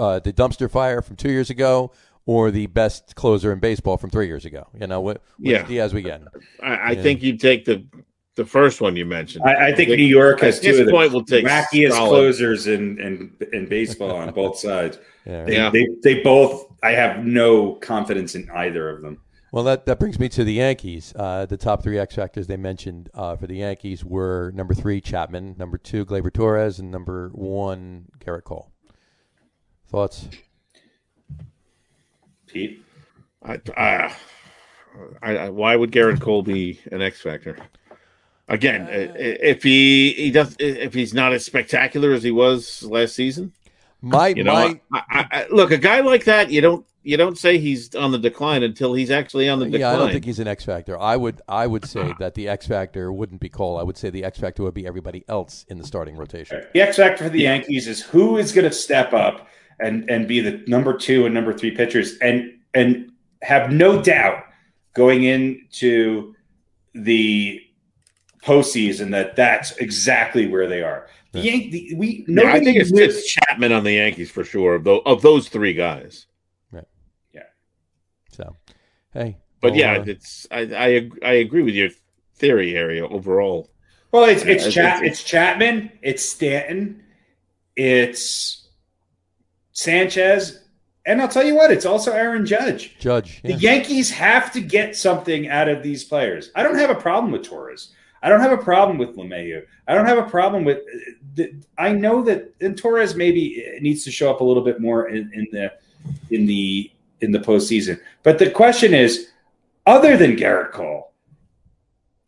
uh, 0.00 0.18
the 0.18 0.32
dumpster 0.32 0.68
fire 0.68 1.02
from 1.02 1.14
two 1.14 1.30
years 1.30 1.50
ago, 1.50 1.92
or 2.26 2.50
the 2.50 2.66
best 2.66 3.14
closer 3.14 3.52
in 3.52 3.58
baseball 3.60 3.96
from 3.96 4.10
three 4.10 4.26
years 4.26 4.44
ago. 4.44 4.66
You 4.78 4.86
know 4.86 5.00
what? 5.00 5.22
Yeah. 5.38 5.62
Diaz 5.62 5.94
we 5.94 6.02
get. 6.02 6.22
I, 6.62 6.74
I 6.74 6.90
Yeah. 6.92 7.02
think 7.02 7.22
you 7.22 7.36
take 7.36 7.64
the 7.64 7.86
the 8.34 8.44
first 8.44 8.82
one 8.82 8.96
you 8.96 9.06
mentioned. 9.06 9.44
I, 9.46 9.68
I 9.68 9.74
think 9.74 9.88
New 9.88 9.96
York 10.04 10.40
has 10.40 10.58
at 10.58 10.62
two 10.64 10.72
this 10.72 10.80
of 10.80 10.86
the 10.86 10.92
point 10.92 11.10
we'll 11.12 11.24
take 11.24 11.46
wackiest 11.46 11.92
solid. 11.92 12.08
closers 12.10 12.66
in, 12.66 13.00
in 13.00 13.34
in 13.54 13.66
baseball 13.66 14.14
on 14.14 14.30
both 14.34 14.58
sides. 14.58 14.98
Yeah. 15.24 15.44
They, 15.44 15.54
Yeah. 15.54 15.70
they 15.70 15.88
they 16.02 16.20
both. 16.22 16.66
I 16.82 16.90
have 16.90 17.24
no 17.24 17.76
confidence 17.76 18.34
in 18.34 18.50
either 18.50 18.90
of 18.90 19.00
them. 19.02 19.22
Well, 19.52 19.64
that, 19.64 19.86
that 19.86 19.98
brings 19.98 20.18
me 20.18 20.28
to 20.30 20.44
the 20.44 20.52
Yankees. 20.54 21.14
Uh, 21.16 21.46
the 21.46 21.56
top 21.56 21.82
three 21.82 21.98
X 21.98 22.14
factors 22.14 22.46
they 22.46 22.58
mentioned 22.58 23.08
uh, 23.14 23.36
for 23.36 23.46
the 23.46 23.56
Yankees 23.56 24.04
were 24.04 24.52
number 24.54 24.74
three 24.74 25.00
Chapman, 25.00 25.54
number 25.56 25.78
two 25.78 26.04
Gleyber 26.04 26.30
Torres, 26.32 26.78
and 26.78 26.90
number 26.90 27.30
one 27.32 28.06
Gerrit 28.22 28.44
Cole. 28.44 28.70
Thoughts? 29.88 30.28
Pete, 32.56 32.82
I, 33.44 33.60
I, 33.76 34.14
I, 35.22 35.36
I- 35.36 35.48
why 35.50 35.76
would 35.76 35.92
Gerrit 35.92 36.20
Cole 36.20 36.42
be 36.42 36.80
an 36.90 37.02
X 37.02 37.20
factor? 37.20 37.56
Again, 38.48 38.82
Uh, 38.82 38.90
i- 38.92 38.94
i- 38.94 39.38
if 39.52 39.62
he 39.62 40.12
he 40.12 40.30
does 40.30 40.56
if 40.58 40.94
he's 40.94 41.12
not 41.12 41.32
as 41.32 41.44
spectacular 41.44 42.12
as 42.12 42.22
he 42.22 42.30
was 42.30 42.82
last 42.84 43.14
season, 43.14 43.52
My 44.00 44.28
you 44.28 44.44
know, 44.44 44.52
my 44.54 44.80
I, 44.92 45.02
I, 45.10 45.26
I, 45.32 45.46
look 45.50 45.70
a 45.72 45.76
guy 45.78 46.00
like 46.00 46.24
that 46.24 46.50
you 46.50 46.60
don't 46.60 46.86
you 47.02 47.16
don't 47.16 47.36
say 47.38 47.58
he's 47.58 47.94
on 47.94 48.10
the 48.12 48.18
decline 48.18 48.62
until 48.62 48.94
he's 48.94 49.10
actually 49.10 49.48
on 49.48 49.58
the 49.60 49.64
decline. 49.66 49.80
yeah, 49.80 49.92
I 49.92 49.96
don't 49.96 50.10
think 50.12 50.24
he's 50.24 50.38
an 50.38 50.48
X 50.48 50.64
factor. 50.64 50.98
I 50.98 51.16
would 51.16 51.40
I 51.48 51.66
would 51.66 51.84
say 51.86 52.14
that 52.20 52.34
the 52.34 52.48
X 52.48 52.66
factor 52.68 53.12
wouldn't 53.12 53.40
be 53.40 53.48
Cole. 53.48 53.78
I 53.78 53.82
would 53.82 53.96
say 53.98 54.10
the 54.10 54.24
X 54.24 54.38
factor 54.38 54.62
would 54.62 54.74
be 54.74 54.86
everybody 54.86 55.24
else 55.28 55.64
in 55.68 55.76
the 55.78 55.84
starting 55.84 56.16
rotation. 56.16 56.62
the 56.72 56.80
X 56.80 56.96
factor 56.96 57.24
for 57.24 57.30
the 57.30 57.42
Yankees 57.42 57.86
is 57.88 58.00
who 58.02 58.38
is 58.38 58.52
going 58.52 58.64
to 58.68 58.72
step 58.74 59.12
up 59.12 59.48
and 59.80 60.08
and 60.10 60.26
be 60.28 60.40
the 60.40 60.62
number 60.66 60.96
two 60.96 61.26
and 61.26 61.34
number 61.34 61.52
three 61.52 61.70
pitchers 61.70 62.16
and 62.18 62.52
and 62.74 63.10
have 63.42 63.70
no 63.72 64.00
doubt 64.02 64.44
going 64.94 65.24
into 65.24 66.34
the 66.94 67.60
postseason 68.42 69.10
that 69.10 69.36
that's 69.36 69.76
exactly 69.78 70.46
where 70.46 70.66
they 70.66 70.82
are. 70.82 71.08
The 71.32 71.40
Right. 71.40 71.44
Yankee, 71.52 71.94
we 71.96 72.08
Yeah, 72.28 72.40
I 72.40 72.44
nobody 72.44 72.64
think 72.64 72.76
it's, 72.78 72.92
knew- 72.92 73.02
it's 73.02 73.26
Chapman 73.26 73.72
on 73.72 73.84
the 73.84 73.92
Yankees 73.92 74.30
for 74.30 74.44
sure. 74.44 74.76
Of 74.76 74.84
those, 74.84 75.02
of 75.04 75.20
those 75.22 75.48
three 75.48 75.74
guys, 75.74 76.26
Right. 76.70 76.84
Yeah. 77.34 77.42
So, 78.32 78.56
hey, 79.12 79.36
but 79.60 79.72
well, 79.72 79.80
yeah, 79.80 79.92
uh, 79.98 80.04
it's 80.06 80.46
I, 80.50 80.60
I 80.60 81.10
I 81.28 81.32
agree 81.34 81.62
with 81.62 81.74
your 81.74 81.90
theory 82.36 82.74
area 82.76 83.06
overall. 83.06 83.70
Well, 84.12 84.24
it's 84.24 84.42
it's, 84.44 84.64
Yeah, 84.64 84.70
Chat, 84.70 84.96
it's- 85.02 85.12
it's 85.20 85.24
Chapman, 85.24 85.90
it's 86.02 86.24
Stanton, 86.24 87.02
it's 87.76 88.65
Sanchez, 89.76 90.64
and 91.04 91.20
I'll 91.20 91.28
tell 91.28 91.44
you 91.44 91.54
what, 91.54 91.70
it's 91.70 91.84
also 91.84 92.10
Aaron 92.10 92.46
Judge. 92.46 92.96
Judge. 92.98 93.42
The 93.42 93.52
Yankees 93.52 94.10
have 94.10 94.50
to 94.52 94.60
get 94.62 94.96
something 94.96 95.48
out 95.48 95.68
of 95.68 95.82
these 95.82 96.02
players. 96.02 96.50
I 96.54 96.62
don't 96.62 96.78
have 96.78 96.88
a 96.88 96.94
problem 96.94 97.30
with 97.30 97.42
Torres. 97.42 97.92
I 98.22 98.30
don't 98.30 98.40
have 98.40 98.52
a 98.52 98.58
problem 98.58 98.96
with 98.96 99.16
LeMahieu. 99.16 99.64
I 99.86 99.94
don't 99.94 100.06
have 100.06 100.16
a 100.16 100.28
problem 100.28 100.64
with. 100.64 100.78
I 101.76 101.92
know 101.92 102.22
that 102.22 102.54
and 102.62 102.76
Torres 102.76 103.14
maybe 103.14 103.78
needs 103.82 104.02
to 104.04 104.10
show 104.10 104.30
up 104.30 104.40
a 104.40 104.44
little 104.44 104.64
bit 104.64 104.80
more 104.80 105.10
in, 105.10 105.30
in 105.34 105.46
the 105.52 105.70
in 106.30 106.46
the 106.46 106.90
in 107.20 107.30
the 107.30 107.38
postseason. 107.38 108.00
But 108.22 108.38
the 108.38 108.50
question 108.50 108.94
is, 108.94 109.28
other 109.84 110.16
than 110.16 110.36
Gerrit 110.36 110.72
Cole, 110.72 111.12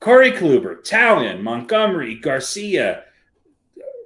Corey 0.00 0.32
Kluber, 0.32 0.86
Taillon, 0.86 1.40
Montgomery, 1.40 2.16
Garcia, 2.16 3.04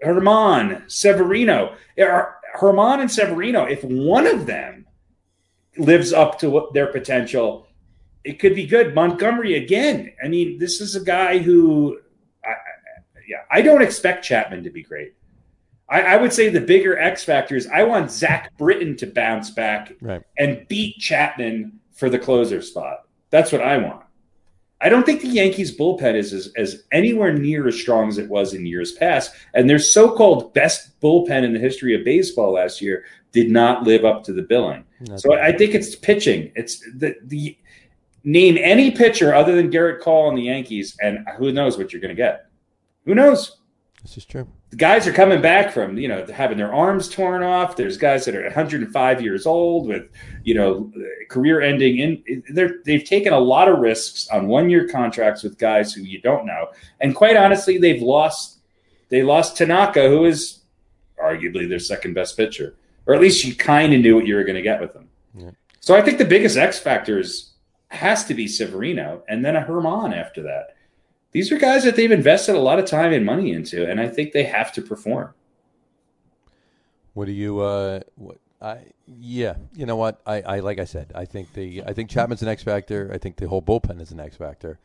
Germán, 0.04 0.88
Severino, 0.90 1.74
are 1.98 2.36
Germán 2.58 3.00
and 3.00 3.10
Severino. 3.10 3.64
If 3.64 3.82
one 3.84 4.26
of 4.26 4.46
them 4.46 4.86
lives 5.76 6.12
up 6.12 6.38
to 6.40 6.50
what 6.50 6.74
their 6.74 6.86
potential, 6.88 7.66
it 8.24 8.38
could 8.38 8.54
be 8.54 8.66
good. 8.66 8.94
Montgomery 8.94 9.56
again. 9.56 10.12
I 10.22 10.28
mean, 10.28 10.58
this 10.58 10.80
is 10.80 10.94
a 10.94 11.00
guy 11.04 11.38
who, 11.38 11.98
I, 12.44 12.50
I- 12.50 12.54
yeah, 13.28 13.42
I 13.50 13.62
don't 13.62 13.82
expect 13.82 14.24
Chapman 14.24 14.64
to 14.64 14.70
be 14.70 14.82
great. 14.82 15.14
I, 15.88 16.02
I 16.02 16.16
would 16.16 16.32
say 16.32 16.48
the 16.48 16.60
bigger 16.60 16.98
X 16.98 17.22
factor 17.24 17.54
is 17.56 17.66
I 17.68 17.84
want 17.84 18.10
Zach 18.10 18.56
Britton 18.58 18.96
to 18.98 19.06
bounce 19.06 19.50
back 19.50 19.92
Right. 20.00 20.22
and 20.38 20.66
beat 20.68 20.96
Chapman 20.98 21.78
for 21.92 22.10
the 22.10 22.18
closer 22.18 22.60
spot. 22.62 23.06
That's 23.30 23.52
what 23.52 23.62
I 23.62 23.78
want. 23.78 24.02
I 24.82 24.88
don't 24.88 25.06
think 25.06 25.20
the 25.20 25.28
Yankees 25.28 25.76
bullpen 25.76 26.14
is 26.14 26.32
as, 26.32 26.52
as 26.56 26.82
anywhere 26.90 27.32
near 27.32 27.68
as 27.68 27.80
strong 27.80 28.08
as 28.08 28.18
it 28.18 28.28
was 28.28 28.52
in 28.52 28.66
years 28.66 28.92
past. 28.92 29.32
And 29.54 29.70
their 29.70 29.78
so-called 29.78 30.52
best 30.54 30.98
bullpen 31.00 31.44
in 31.44 31.52
the 31.52 31.58
history 31.58 31.94
of 31.94 32.04
baseball 32.04 32.54
last 32.54 32.80
year 32.80 33.04
did 33.30 33.50
not 33.50 33.84
live 33.84 34.04
up 34.04 34.24
to 34.24 34.32
the 34.32 34.42
billing. 34.42 34.84
That's 35.02 35.22
So 35.22 35.34
I 35.34 35.56
think 35.56 35.74
it's 35.74 35.94
pitching. 35.94 36.52
It's 36.54 36.80
the 36.96 37.16
the 37.24 37.56
name 38.24 38.58
any 38.60 38.90
pitcher 38.90 39.34
other 39.34 39.54
than 39.56 39.70
Gerrit 39.70 40.00
Cole 40.00 40.26
on 40.28 40.34
the 40.34 40.42
Yankees, 40.42 40.96
and 41.00 41.26
who 41.38 41.52
knows 41.52 41.78
what 41.78 41.92
you're 41.92 42.02
going 42.02 42.14
to 42.14 42.20
get. 42.20 42.46
Who 43.04 43.14
knows? 43.14 43.58
this 44.02 44.16
is 44.16 44.24
true. 44.24 44.48
The 44.72 44.78
guys 44.78 45.06
are 45.06 45.12
coming 45.12 45.42
back 45.42 45.70
from 45.70 45.98
you 45.98 46.08
know 46.08 46.24
having 46.32 46.56
their 46.56 46.72
arms 46.72 47.06
torn 47.06 47.42
off. 47.42 47.76
There's 47.76 47.98
guys 47.98 48.24
that 48.24 48.34
are 48.34 48.42
105 48.42 49.20
years 49.20 49.44
old 49.44 49.86
with 49.86 50.08
you 50.44 50.54
know 50.54 50.90
career-ending. 51.28 51.98
In 51.98 52.42
they're 52.48 52.76
they've 52.86 53.04
taken 53.04 53.34
a 53.34 53.38
lot 53.38 53.68
of 53.68 53.80
risks 53.80 54.28
on 54.28 54.48
one-year 54.48 54.88
contracts 54.88 55.42
with 55.42 55.58
guys 55.58 55.92
who 55.92 56.00
you 56.00 56.22
don't 56.22 56.46
know, 56.46 56.68
and 57.00 57.14
quite 57.14 57.36
honestly, 57.36 57.76
they've 57.76 58.00
lost. 58.00 58.60
They 59.10 59.22
lost 59.22 59.58
Tanaka, 59.58 60.08
who 60.08 60.24
is 60.24 60.60
arguably 61.22 61.68
their 61.68 61.78
second 61.78 62.14
best 62.14 62.38
pitcher, 62.38 62.74
or 63.04 63.14
at 63.14 63.20
least 63.20 63.44
you 63.44 63.54
kind 63.54 63.92
of 63.92 64.00
knew 64.00 64.14
what 64.16 64.26
you 64.26 64.36
were 64.36 64.44
going 64.44 64.56
to 64.56 64.62
get 64.62 64.80
with 64.80 64.96
him. 64.96 65.06
Yeah. 65.34 65.50
So 65.80 65.94
I 65.94 66.00
think 66.00 66.16
the 66.16 66.24
biggest 66.24 66.56
X 66.56 66.78
factor 66.78 67.18
is 67.18 67.52
has 67.88 68.24
to 68.24 68.32
be 68.32 68.48
Severino, 68.48 69.22
and 69.28 69.44
then 69.44 69.54
a 69.54 69.66
Germán 69.66 70.16
after 70.16 70.42
that. 70.44 70.76
These 71.32 71.50
are 71.50 71.58
guys 71.58 71.84
that 71.84 71.96
they've 71.96 72.10
invested 72.12 72.54
a 72.54 72.60
lot 72.60 72.78
of 72.78 72.84
time 72.84 73.12
and 73.12 73.24
money 73.24 73.52
into, 73.52 73.88
and 73.88 74.00
I 74.00 74.08
think 74.08 74.32
they 74.32 74.44
have 74.44 74.72
to 74.74 74.82
perform. 74.82 75.32
What 77.14 77.26
do 77.26 77.32
you? 77.32 77.60
Uh, 77.60 78.00
what 78.16 78.38
I 78.60 78.78
yeah. 79.06 79.54
You 79.74 79.86
know 79.86 79.96
what? 79.96 80.20
I, 80.26 80.40
I 80.42 80.58
like 80.60 80.78
I 80.78 80.84
said. 80.84 81.12
I 81.14 81.24
think 81.24 81.52
the 81.54 81.82
I 81.84 81.92
think 81.92 82.10
Chapman's 82.10 82.42
an 82.42 82.48
X 82.48 82.62
factor. 82.62 83.10
I 83.12 83.18
think 83.18 83.36
the 83.36 83.48
whole 83.48 83.62
bullpen 83.62 84.00
is 84.00 84.10
an 84.10 84.20
X 84.20 84.36
factor. 84.36 84.78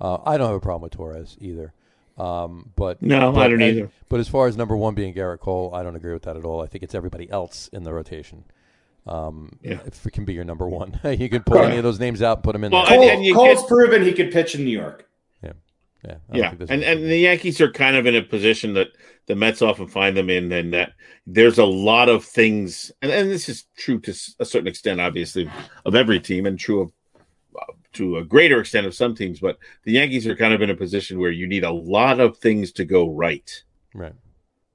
Uh, 0.00 0.18
I 0.24 0.36
don't 0.36 0.48
have 0.48 0.56
a 0.56 0.60
problem 0.60 0.82
with 0.82 0.92
Torres 0.92 1.36
either. 1.40 1.72
Um, 2.18 2.70
but 2.76 3.00
No, 3.00 3.32
but, 3.32 3.40
I 3.40 3.48
don't 3.48 3.62
either. 3.62 3.90
But 4.08 4.20
as 4.20 4.28
far 4.28 4.46
as 4.46 4.56
number 4.56 4.76
one 4.76 4.94
being 4.94 5.14
Gerrit 5.14 5.40
Cole, 5.40 5.70
I 5.74 5.82
don't 5.82 5.96
agree 5.96 6.12
with 6.12 6.22
that 6.24 6.36
at 6.36 6.44
all. 6.44 6.60
I 6.62 6.66
think 6.66 6.84
it's 6.84 6.94
everybody 6.94 7.30
else 7.30 7.68
in 7.72 7.84
the 7.84 7.92
rotation. 7.92 8.44
Um, 9.06 9.58
Yeah. 9.62 9.78
if 9.86 10.04
it 10.06 10.10
can 10.12 10.24
be 10.24 10.34
your 10.34 10.44
number 10.44 10.68
one, 10.68 11.00
you 11.04 11.28
can 11.28 11.42
pull 11.42 11.58
Right. 11.58 11.68
any 11.68 11.78
of 11.78 11.84
those 11.84 11.98
names 11.98 12.20
out 12.20 12.38
and 12.38 12.44
put 12.44 12.52
them 12.52 12.64
in 12.64 12.72
Well, 12.72 12.84
there. 12.86 12.98
Cole, 12.98 13.08
and 13.08 13.24
you 13.24 13.34
Cole's 13.34 13.60
get- 13.60 13.68
proven 13.68 14.02
he 14.02 14.12
could 14.12 14.30
pitch 14.30 14.54
in 14.54 14.64
New 14.64 14.76
York. 14.78 15.08
Yeah, 16.04 16.16
Yeah, 16.32 16.54
and 16.68 16.82
and 16.82 17.04
the 17.04 17.18
Yankees 17.18 17.60
are 17.60 17.70
kind 17.70 17.96
of 17.96 18.06
in 18.06 18.16
a 18.16 18.22
position 18.22 18.74
that 18.74 18.88
the 19.26 19.36
Mets 19.36 19.62
often 19.62 19.86
find 19.86 20.16
them 20.16 20.30
in, 20.30 20.50
and 20.50 20.72
that 20.74 20.92
there's 21.26 21.58
a 21.58 21.64
lot 21.64 22.08
of 22.08 22.24
things, 22.24 22.90
and, 23.02 23.12
and 23.12 23.30
this 23.30 23.48
is 23.48 23.66
true 23.76 24.00
to 24.00 24.10
a 24.40 24.44
certain 24.44 24.66
extent, 24.66 25.00
obviously, 25.00 25.50
of 25.86 25.94
every 25.94 26.18
team, 26.18 26.46
and 26.46 26.58
true 26.58 26.80
of 26.80 26.92
uh, 27.60 27.72
to 27.92 28.16
a 28.18 28.24
greater 28.24 28.60
extent 28.60 28.86
of 28.86 28.94
some 28.94 29.14
teams. 29.14 29.38
But 29.38 29.58
the 29.84 29.92
Yankees 29.92 30.26
are 30.26 30.36
kind 30.36 30.52
of 30.52 30.62
in 30.62 30.70
a 30.70 30.76
position 30.76 31.20
where 31.20 31.30
you 31.30 31.46
need 31.46 31.64
a 31.64 31.70
lot 31.70 32.18
of 32.18 32.38
things 32.38 32.72
to 32.72 32.84
go 32.84 33.08
right. 33.08 33.62
right. 33.94 34.14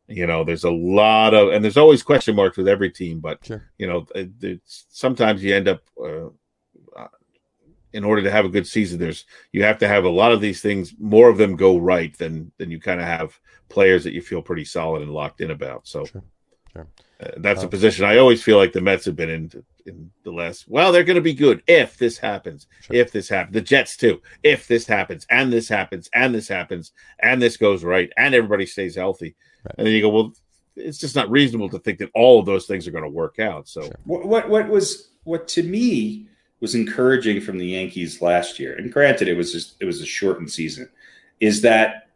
You 0.08 0.26
know, 0.26 0.46
there's 0.46 0.64
a 0.64 0.72
lot 0.72 1.34
of, 1.34 1.50
and 1.50 1.62
there's 1.62 1.76
always 1.76 2.02
question 2.02 2.38
marks 2.38 2.56
with 2.56 2.70
every 2.70 2.90
team, 2.90 3.20
but 3.20 3.46
Sure. 3.46 3.70
you 3.78 3.88
know, 3.88 4.06
sometimes 4.66 5.44
you 5.44 5.54
end 5.54 5.68
up, 5.68 5.82
uh, 6.02 6.30
in 7.94 8.04
order 8.04 8.22
to 8.22 8.32
have 8.32 8.46
a 8.46 8.50
good 8.50 8.68
season, 8.68 9.00
there's 9.00 9.26
you 9.52 9.64
have 9.64 9.78
to 9.80 9.88
have 9.88 10.04
a 10.06 10.10
lot 10.10 10.32
of 10.32 10.42
these 10.42 10.62
things, 10.62 10.94
more 11.00 11.30
of 11.30 11.38
them 11.38 11.56
go 11.56 11.78
right 11.78 12.16
than 12.18 12.52
than 12.58 12.70
you 12.72 12.80
kind 12.80 13.00
of 13.00 13.08
have 13.08 13.40
players 13.70 14.04
that 14.04 14.14
you 14.14 14.22
feel 14.22 14.42
pretty 14.42 14.66
solid 14.66 15.02
and 15.02 15.12
locked 15.14 15.42
in 15.42 15.52
about. 15.52 15.88
So 15.88 16.06
Sure. 16.06 16.24
Sure. 16.74 16.88
uh, 17.22 17.32
that's 17.38 17.62
a 17.62 17.66
Um, 17.66 17.70
position 17.70 18.06
I 18.06 18.18
always 18.18 18.44
feel 18.44 18.58
like 18.58 18.74
the 18.74 18.82
Mets 18.82 19.06
have 19.06 19.16
been 19.16 19.30
in 19.30 19.52
in 19.86 20.12
the 20.24 20.32
last. 20.32 20.66
Well, 20.68 20.92
they're 20.92 21.06
going 21.06 21.16
to 21.16 21.22
be 21.22 21.34
good 21.34 21.64
if 21.66 21.98
this 21.98 22.18
happens, 22.18 22.68
Sure. 22.82 22.96
if 22.98 23.12
this 23.12 23.30
happens. 23.30 23.54
The 23.54 23.62
Jets 23.62 23.96
too, 23.96 24.22
if 24.44 24.68
this 24.68 24.86
happens, 24.86 25.26
and 25.30 25.52
this 25.52 25.70
happens, 25.70 26.10
and 26.14 26.36
this 26.36 26.50
happens, 26.50 26.92
and 27.20 27.42
this 27.42 27.56
goes 27.56 27.86
right, 27.86 28.12
and 28.18 28.36
everybody 28.36 28.66
stays 28.66 28.96
healthy, 28.96 29.36
Right. 29.64 29.76
and 29.78 29.88
then 29.88 29.94
you 29.94 30.02
go, 30.02 30.10
well, 30.10 30.34
it's 30.76 30.98
just 30.98 31.16
not 31.16 31.32
reasonable 31.32 31.70
to 31.70 31.80
think 31.80 32.00
that 32.00 32.12
all 32.14 32.38
of 32.40 32.46
those 32.46 32.68
things 32.68 32.86
are 32.86 32.92
going 32.92 33.06
to 33.06 33.10
work 33.10 33.40
out. 33.40 33.68
So 33.70 33.84
Sure. 33.84 33.92
What, 34.04 34.26
what 34.28 34.50
what 34.50 34.68
was 34.68 35.10
what 35.24 35.48
to 35.50 35.64
me 35.64 36.28
was 36.60 36.76
encouraging 36.76 37.42
from 37.42 37.58
the 37.58 37.68
Yankees 37.68 38.22
last 38.22 38.60
year, 38.60 38.76
and 38.76 38.92
granted 38.92 39.28
it 39.28 39.38
was 39.38 39.52
just 39.52 39.76
it 39.80 39.86
was 39.86 40.02
a 40.02 40.06
shortened 40.06 40.52
season, 40.52 40.90
is 41.40 41.62
that 41.62 42.10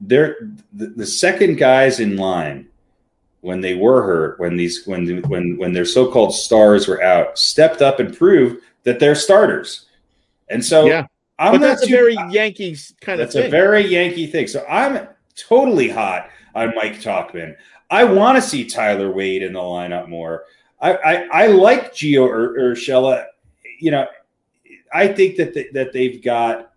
they're 0.00 0.36
the, 0.72 0.88
the 0.88 1.06
second 1.06 1.56
guys 1.56 2.00
in 2.00 2.16
line 2.16 2.68
when 3.40 3.60
they 3.60 3.74
were 3.74 4.02
hurt, 4.02 4.40
when 4.40 4.56
these 4.56 4.86
when 4.86 5.22
when 5.22 5.56
when 5.56 5.72
their 5.72 5.84
so-called 5.84 6.34
stars 6.34 6.88
were 6.88 7.02
out, 7.02 7.38
stepped 7.38 7.80
up 7.80 8.00
and 8.00 8.16
proved 8.16 8.62
that 8.82 8.98
they're 8.98 9.14
starters. 9.14 9.86
And 10.48 10.64
so 10.64 10.86
yeah, 10.86 11.06
I'm 11.38 11.52
but 11.52 11.60
that's 11.60 11.84
a 11.84 11.86
very 11.86 12.16
Yankees 12.30 12.94
kind 13.00 13.20
of 13.20 13.32
that's 13.32 13.46
a 13.46 13.48
very 13.48 13.86
Yankee 13.86 14.26
thing. 14.26 14.48
So 14.48 14.64
I'm 14.68 15.06
totally 15.36 15.88
hot 15.88 16.30
on 16.54 16.74
Mike 16.74 17.00
Tauchman. 17.00 17.54
I 17.90 18.04
want 18.04 18.36
to 18.36 18.42
see 18.42 18.64
Tyler 18.64 19.12
Wade 19.12 19.42
in 19.42 19.52
the 19.52 19.60
lineup 19.60 20.08
more. 20.08 20.44
I 20.80 20.94
I, 20.94 21.44
I 21.44 21.46
like 21.46 21.94
Gio 21.94 22.28
Ur- 22.28 22.58
Urshela. 22.58 23.26
You 23.78 23.90
know, 23.90 24.06
I 24.92 25.08
think 25.08 25.36
that 25.36 25.54
they, 25.54 25.68
that 25.72 25.92
they've 25.92 26.22
got 26.22 26.72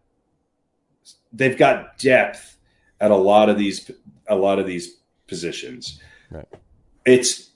they've 1.32 1.58
got 1.58 1.98
depth 1.98 2.58
at 3.00 3.12
a 3.12 3.16
lot 3.16 3.50
of 3.50 3.58
these 3.58 3.90
a 4.28 4.36
lot 4.36 4.60
of 4.60 4.68
these 4.68 4.98
positions. 5.28 6.00
Right. 6.32 6.48
It's 7.06 7.50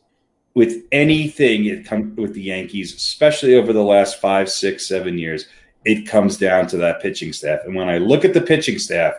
with 0.54 0.84
anything 0.92 1.66
it 1.66 1.86
comes 1.86 2.18
with 2.18 2.34
the 2.34 2.42
Yankees, 2.42 2.94
especially 2.94 3.56
over 3.56 3.74
the 3.74 3.84
last 3.84 4.22
five, 4.22 4.50
six, 4.50 4.88
seven 4.88 5.18
years. 5.18 5.48
It 5.86 6.08
comes 6.08 6.38
down 6.38 6.68
to 6.68 6.78
that 6.78 7.02
pitching 7.02 7.34
staff, 7.34 7.60
and 7.66 7.76
when 7.76 7.90
I 7.90 7.98
look 7.98 8.24
at 8.24 8.34
the 8.34 8.42
pitching 8.42 8.80
staff, 8.80 9.16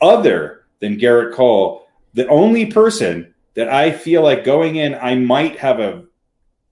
other 0.00 0.64
than 0.80 0.98
Gerrit 0.98 1.34
Cole, 1.34 1.86
the 2.14 2.26
only 2.28 2.66
person 2.66 3.34
that 3.54 3.68
I 3.68 3.92
feel 3.92 4.22
like 4.22 4.44
going 4.44 4.76
in, 4.76 4.94
I 4.94 5.16
might 5.16 5.58
have 5.58 5.78
a 5.78 6.04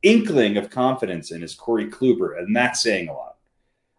inkling 0.03 0.57
of 0.57 0.71
confidence 0.71 1.31
in 1.31 1.43
is 1.43 1.55
Corey 1.55 1.87
Kluber, 1.87 2.39
and 2.39 2.55
that's 2.55 2.83
saying 2.83 3.09
a 3.09 3.13
lot. 3.13 3.37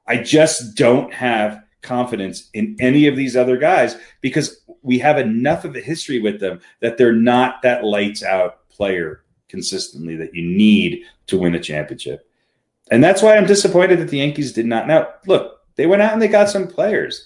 I 0.08 0.18
just 0.18 0.76
don't 0.76 1.14
have 1.14 1.64
confidence 1.82 2.50
in 2.54 2.76
any 2.80 3.08
of 3.08 3.16
these 3.16 3.36
other 3.36 3.58
guys 3.58 3.96
because 4.22 4.62
we 4.82 5.00
have 5.00 5.18
enough 5.18 5.66
of 5.66 5.76
a 5.76 5.82
history 5.82 6.20
with 6.20 6.40
them 6.40 6.60
that 6.82 6.98
they're 6.98 7.14
not 7.14 7.62
that 7.62 7.84
lights 7.84 8.24
out 8.24 8.68
player 8.70 9.24
consistently 9.48 10.16
that 10.16 10.34
you 10.34 10.44
need 10.44 11.04
to 11.28 11.38
win 11.38 11.56
a 11.56 11.60
championship. 11.60 12.28
And 12.92 13.04
that's 13.04 13.22
why 13.22 13.36
I'm 13.36 13.46
disappointed 13.46 14.00
that 14.00 14.10
the 14.10 14.18
Yankees 14.18 14.54
did 14.54 14.66
not. 14.66 14.88
Now, 14.88 15.10
look, 15.26 15.60
they 15.76 15.86
went 15.86 16.02
out 16.02 16.14
and 16.14 16.22
they 16.22 16.28
got 16.28 16.50
some 16.50 16.68
players. 16.68 17.26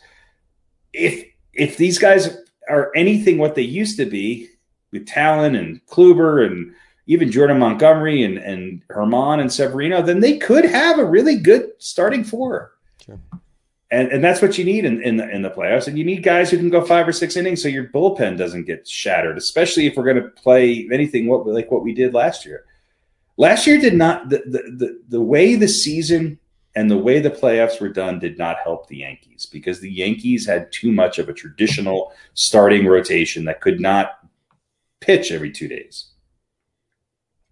If 0.92 1.26
if 1.54 1.78
these 1.78 1.98
guys 1.98 2.38
are 2.70 2.92
anything 2.96 3.38
what 3.38 3.56
they 3.56 3.62
used 3.62 3.98
to 3.98 4.06
be 4.06 4.50
with 4.92 5.08
Taillon 5.08 5.58
and 5.58 5.86
Kluber 5.88 6.46
and 6.46 6.74
even 7.06 7.32
Jordan 7.32 7.60
Montgomery 7.60 8.24
and, 8.24 8.38
and 8.38 8.82
Germán 8.88 9.42
and 9.42 9.52
Severino, 9.52 10.02
then 10.02 10.22
they 10.22 10.38
could 10.38 10.66
have 10.66 11.00
a 11.00 11.06
really 11.06 11.36
good 11.36 11.72
starting 11.78 12.24
four. 12.24 12.74
Sure. 13.06 13.20
And, 13.92 14.08
and 14.12 14.24
that's 14.24 14.42
what 14.42 14.58
you 14.58 14.66
need 14.66 14.86
in, 14.86 15.04
in 15.04 15.18
the 15.18 15.30
in 15.30 15.44
the 15.44 15.52
playoffs. 15.52 15.88
And 15.88 16.00
you 16.00 16.04
need 16.04 16.24
guys 16.24 16.50
who 16.50 16.58
can 16.58 16.72
go 16.72 16.84
five 16.84 17.08
or 17.08 17.12
six 17.12 17.36
innings 17.36 17.62
so 17.62 17.68
your 17.68 17.90
bullpen 17.90 18.38
doesn't 18.38 18.64
get 18.66 18.88
shattered, 18.88 19.38
especially 19.38 19.86
if 19.86 19.96
we're 19.96 20.04
going 20.04 20.24
to 20.24 20.30
play 20.30 20.88
anything 20.92 21.28
what 21.28 21.46
like 21.46 21.70
what 21.70 21.84
we 21.84 21.94
did 21.94 22.14
last 22.14 22.44
year. 22.46 22.66
Last 23.38 23.68
year 23.68 23.78
did 23.78 23.94
not 23.94 24.30
the, 24.30 24.42
the 24.48 24.62
the 24.78 25.02
the 25.10 25.22
way 25.22 25.56
the 25.56 25.68
season 25.68 26.40
And 26.76 26.90
the 26.90 26.98
way 26.98 27.20
the 27.20 27.30
playoffs 27.30 27.80
were 27.80 27.90
done 27.90 28.20
did 28.20 28.38
not 28.38 28.58
help 28.64 28.88
the 28.88 28.98
Yankees 28.98 29.46
because 29.46 29.80
the 29.80 29.92
Yankees 29.92 30.46
had 30.46 30.72
too 30.72 30.92
much 30.92 31.20
of 31.20 31.30
a 31.30 31.34
traditional 31.34 32.14
starting 32.34 32.88
rotation 32.88 33.46
that 33.46 33.62
could 33.62 33.80
not 33.80 34.18
pitch 35.00 35.32
every 35.32 35.52
two 35.52 35.68
days. 35.68 36.13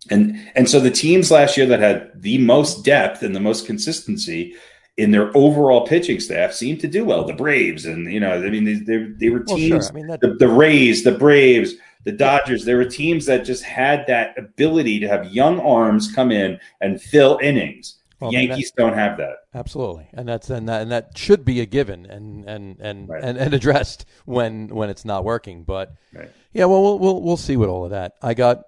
And 0.09 0.39
and 0.55 0.69
so 0.69 0.79
the 0.79 0.91
teams 0.91 1.29
last 1.31 1.55
year 1.57 1.65
that 1.67 1.79
had 1.79 2.11
the 2.15 2.37
most 2.39 2.83
depth 2.83 3.21
and 3.21 3.35
the 3.35 3.39
most 3.39 3.65
consistency 3.67 4.55
in 4.97 5.11
their 5.11 5.35
overall 5.37 5.85
pitching 5.87 6.19
staff 6.19 6.53
seemed 6.53 6.79
to 6.81 6.87
do 6.87 7.05
well. 7.05 7.23
The 7.23 7.33
Braves 7.33 7.85
and 7.85 8.11
you 8.11 8.19
know, 8.19 8.33
I 8.33 8.49
mean, 8.49 8.65
they 8.65 8.73
they, 8.75 8.97
they 9.17 9.29
were 9.29 9.43
Well, 9.47 9.57
teams. 9.57 9.85
sure. 9.85 9.91
I 9.91 9.95
mean, 9.95 10.07
that, 10.07 10.21
the, 10.21 10.33
the 10.33 10.49
Rays, 10.49 11.03
the 11.03 11.11
Braves, 11.11 11.73
the 12.03 12.11
Dodgers. 12.11 12.65
There 12.65 12.77
were 12.77 12.85
teams 12.85 13.27
that 13.27 13.45
just 13.45 13.63
had 13.63 14.05
that 14.07 14.37
ability 14.37 14.99
to 15.01 15.07
have 15.07 15.31
young 15.31 15.59
arms 15.59 16.11
come 16.13 16.31
in 16.31 16.59
and 16.81 16.99
fill 17.01 17.39
innings. 17.41 17.97
Well, 18.19 18.31
Yankees 18.33 18.71
don't 18.77 18.93
have 18.93 19.17
that. 19.17 19.37
Absolutely, 19.55 20.07
and 20.13 20.27
that's 20.27 20.49
and 20.49 20.67
that 20.69 20.81
and 20.83 20.91
that 20.91 21.17
should 21.17 21.43
be 21.45 21.59
a 21.59 21.65
given 21.65 22.05
and 22.07 22.45
and 22.45 22.77
and 22.79 23.09
Right. 23.09 23.23
and, 23.23 23.37
and 23.37 23.53
addressed 23.53 24.05
when 24.25 24.67
when 24.69 24.89
it's 24.89 25.05
not 25.05 25.23
working. 25.23 25.63
But 25.63 25.93
Right. 26.13 26.29
yeah, 26.53 26.65
well, 26.65 26.81
we'll 26.83 26.99
we'll 26.99 27.21
we'll 27.21 27.37
see 27.37 27.55
with 27.57 27.69
all 27.69 27.85
of 27.85 27.91
that. 27.91 28.13
I 28.21 28.33
got. 28.33 28.63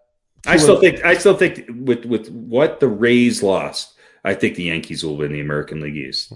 I 0.46 0.58
still 0.58 0.80
think 0.80 1.04
I 1.06 1.16
still 1.16 1.36
think 1.38 1.66
with 1.70 2.06
with 2.06 2.30
what 2.30 2.80
the 2.80 2.88
Rays 2.88 3.42
lost, 3.42 3.94
I 4.24 4.34
think 4.34 4.56
the 4.56 4.64
Yankees 4.64 5.04
will 5.04 5.18
win 5.18 5.32
the 5.32 5.40
American 5.40 5.80
League 5.82 5.96
East. 5.96 6.34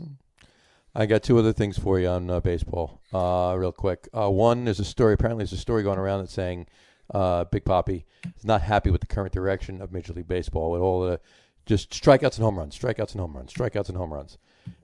I 0.95 1.05
got 1.05 1.23
two 1.23 1.37
other 1.37 1.53
things 1.53 1.77
for 1.77 1.99
you 1.99 2.07
on 2.07 2.29
uh, 2.29 2.39
baseball, 2.39 3.01
uh, 3.13 3.55
real 3.55 3.71
quick. 3.71 4.09
Uh, 4.17 4.29
one, 4.31 4.67
is 4.67 4.79
a 4.79 4.85
story. 4.85 5.13
Apparently, 5.13 5.43
there's 5.43 5.53
a 5.53 5.57
story 5.57 5.83
going 5.83 5.99
around 5.99 6.21
that's 6.21 6.33
saying 6.33 6.65
uh, 7.13 7.43
Big 7.45 7.65
Poppy 7.65 8.05
is 8.35 8.45
not 8.45 8.61
happy 8.61 8.89
with 8.89 9.01
the 9.01 9.07
current 9.07 9.31
direction 9.31 9.81
of 9.81 9.91
Major 9.91 10.13
League 10.13 10.27
Baseball 10.27 10.71
with 10.71 10.81
all 10.81 11.01
the 11.01 11.19
just 11.67 11.91
strikeouts 11.91 12.37
and 12.37 12.45
home 12.45 12.57
runs, 12.57 12.77
strikeouts 12.77 13.11
and 13.11 13.21
home 13.21 13.35
runs, 13.35 13.53
strikeouts 13.53 13.89
and 13.89 13.97
home 13.97 14.11
runs, 14.11 14.37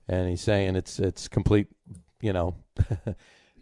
and 0.07 0.29
he's 0.29 0.41
saying 0.41 0.75
it's 0.75 0.99
it's 0.99 1.27
complete, 1.27 1.67
you 2.21 2.33
know, 2.33 2.55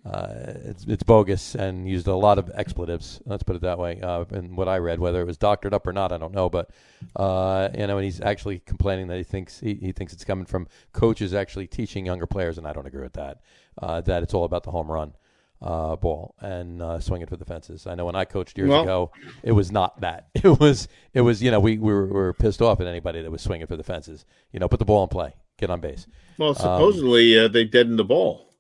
uh, 0.04 0.34
it's 0.66 0.84
it's 0.86 1.04
bogus 1.04 1.54
and 1.54 1.88
used 1.88 2.08
a 2.08 2.16
lot 2.16 2.40
of 2.40 2.50
expletives. 2.56 3.22
Let's 3.26 3.44
put 3.44 3.56
it 3.56 3.62
that 3.62 3.78
way. 3.78 4.02
Uh, 4.02 4.26
and 4.32 4.58
what 4.58 4.68
I 4.68 4.78
read, 4.78 5.00
whether 5.00 5.22
it 5.22 5.26
was 5.26 5.38
doctored 5.38 5.74
up 5.74 5.86
or 5.86 5.94
not, 5.94 6.12
I 6.12 6.18
don't 6.18 6.34
know. 6.34 6.50
But 6.50 6.72
uh, 7.16 7.70
you 7.78 7.86
know, 7.86 7.98
and 7.98 8.06
he's 8.06 8.20
actually 8.20 8.60
complaining 8.60 9.08
that 9.08 9.18
he 9.18 9.24
thinks 9.24 9.60
he, 9.60 9.76
he 9.76 9.92
thinks 9.92 10.12
it's 10.14 10.26
coming 10.26 10.46
from 10.46 10.68
coaches 10.92 11.34
actually 11.34 11.68
teaching 11.68 12.06
younger 12.06 12.26
players, 12.26 12.58
and 12.58 12.68
I 12.68 12.74
don't 12.74 12.88
agree 12.88 13.04
with 13.04 13.14
that. 13.14 13.42
Uh, 13.82 14.02
that 14.02 14.24
it's 14.24 14.34
all 14.34 14.44
about 14.44 14.64
the 14.64 14.72
home 14.72 14.92
run 14.92 15.14
uh, 15.62 15.96
ball 15.96 16.34
and 16.40 16.82
uh, 16.82 17.00
swinging 17.00 17.28
for 17.28 17.38
the 17.38 17.46
fences. 17.46 17.86
I 17.86 17.96
know 17.96 18.06
when 18.06 18.16
I 18.16 18.26
coached 18.26 18.58
years 18.58 18.70
Well- 18.70 18.84
ago, 18.84 19.12
it 19.44 19.52
was 19.52 19.72
not 19.72 20.02
that. 20.02 20.30
It 20.44 20.60
was 20.60 20.88
it 21.14 21.22
was 21.22 21.44
you 21.44 21.52
know 21.52 21.60
we, 21.60 21.78
we, 21.78 21.94
were, 21.94 22.08
we 22.08 22.14
were 22.14 22.34
pissed 22.34 22.62
off 22.64 22.82
at 22.82 22.88
anybody 22.88 23.22
that 23.22 23.30
was 23.30 23.42
swinging 23.44 23.68
for 23.68 23.78
the 23.78 23.84
fences. 23.84 24.26
You 24.52 24.60
know, 24.60 24.68
put 24.68 24.80
the 24.80 24.86
ball 24.86 25.04
in 25.04 25.10
play, 25.10 25.36
get 25.58 25.70
on 25.70 25.80
base. 25.80 26.08
Well, 26.40 26.56
supposedly 26.56 27.38
uh, 27.38 27.48
they 27.48 27.66
deadened 27.66 28.00
the 28.00 28.04
ball. 28.04 28.51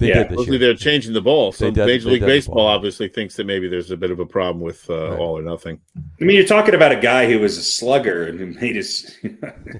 They 0.00 0.08
Yeah, 0.08 0.14
did 0.14 0.22
this 0.24 0.30
Supposedly 0.30 0.58
year. 0.58 0.66
they're 0.68 0.76
changing 0.76 1.12
the 1.12 1.20
ball. 1.20 1.52
So 1.52 1.70
did- 1.70 1.86
Major 1.86 2.08
League 2.08 2.22
Baseball 2.22 2.66
obviously 2.66 3.06
thinks 3.08 3.36
that 3.36 3.46
maybe 3.46 3.68
there's 3.68 3.90
a 3.90 3.96
bit 3.96 4.10
of 4.10 4.18
a 4.18 4.26
problem 4.26 4.60
with 4.60 4.88
uh, 4.90 5.10
Right. 5.10 5.18
all 5.18 5.38
or 5.38 5.42
nothing. 5.42 5.78
I 6.20 6.24
mean, 6.24 6.36
you're 6.36 6.46
talking 6.46 6.74
about 6.74 6.90
a 6.90 6.96
guy 6.96 7.30
who 7.30 7.38
was 7.38 7.56
a 7.58 7.62
slugger 7.62 8.24
and 8.24 8.40
who 8.40 8.46
made 8.46 8.74
his. 8.82 9.16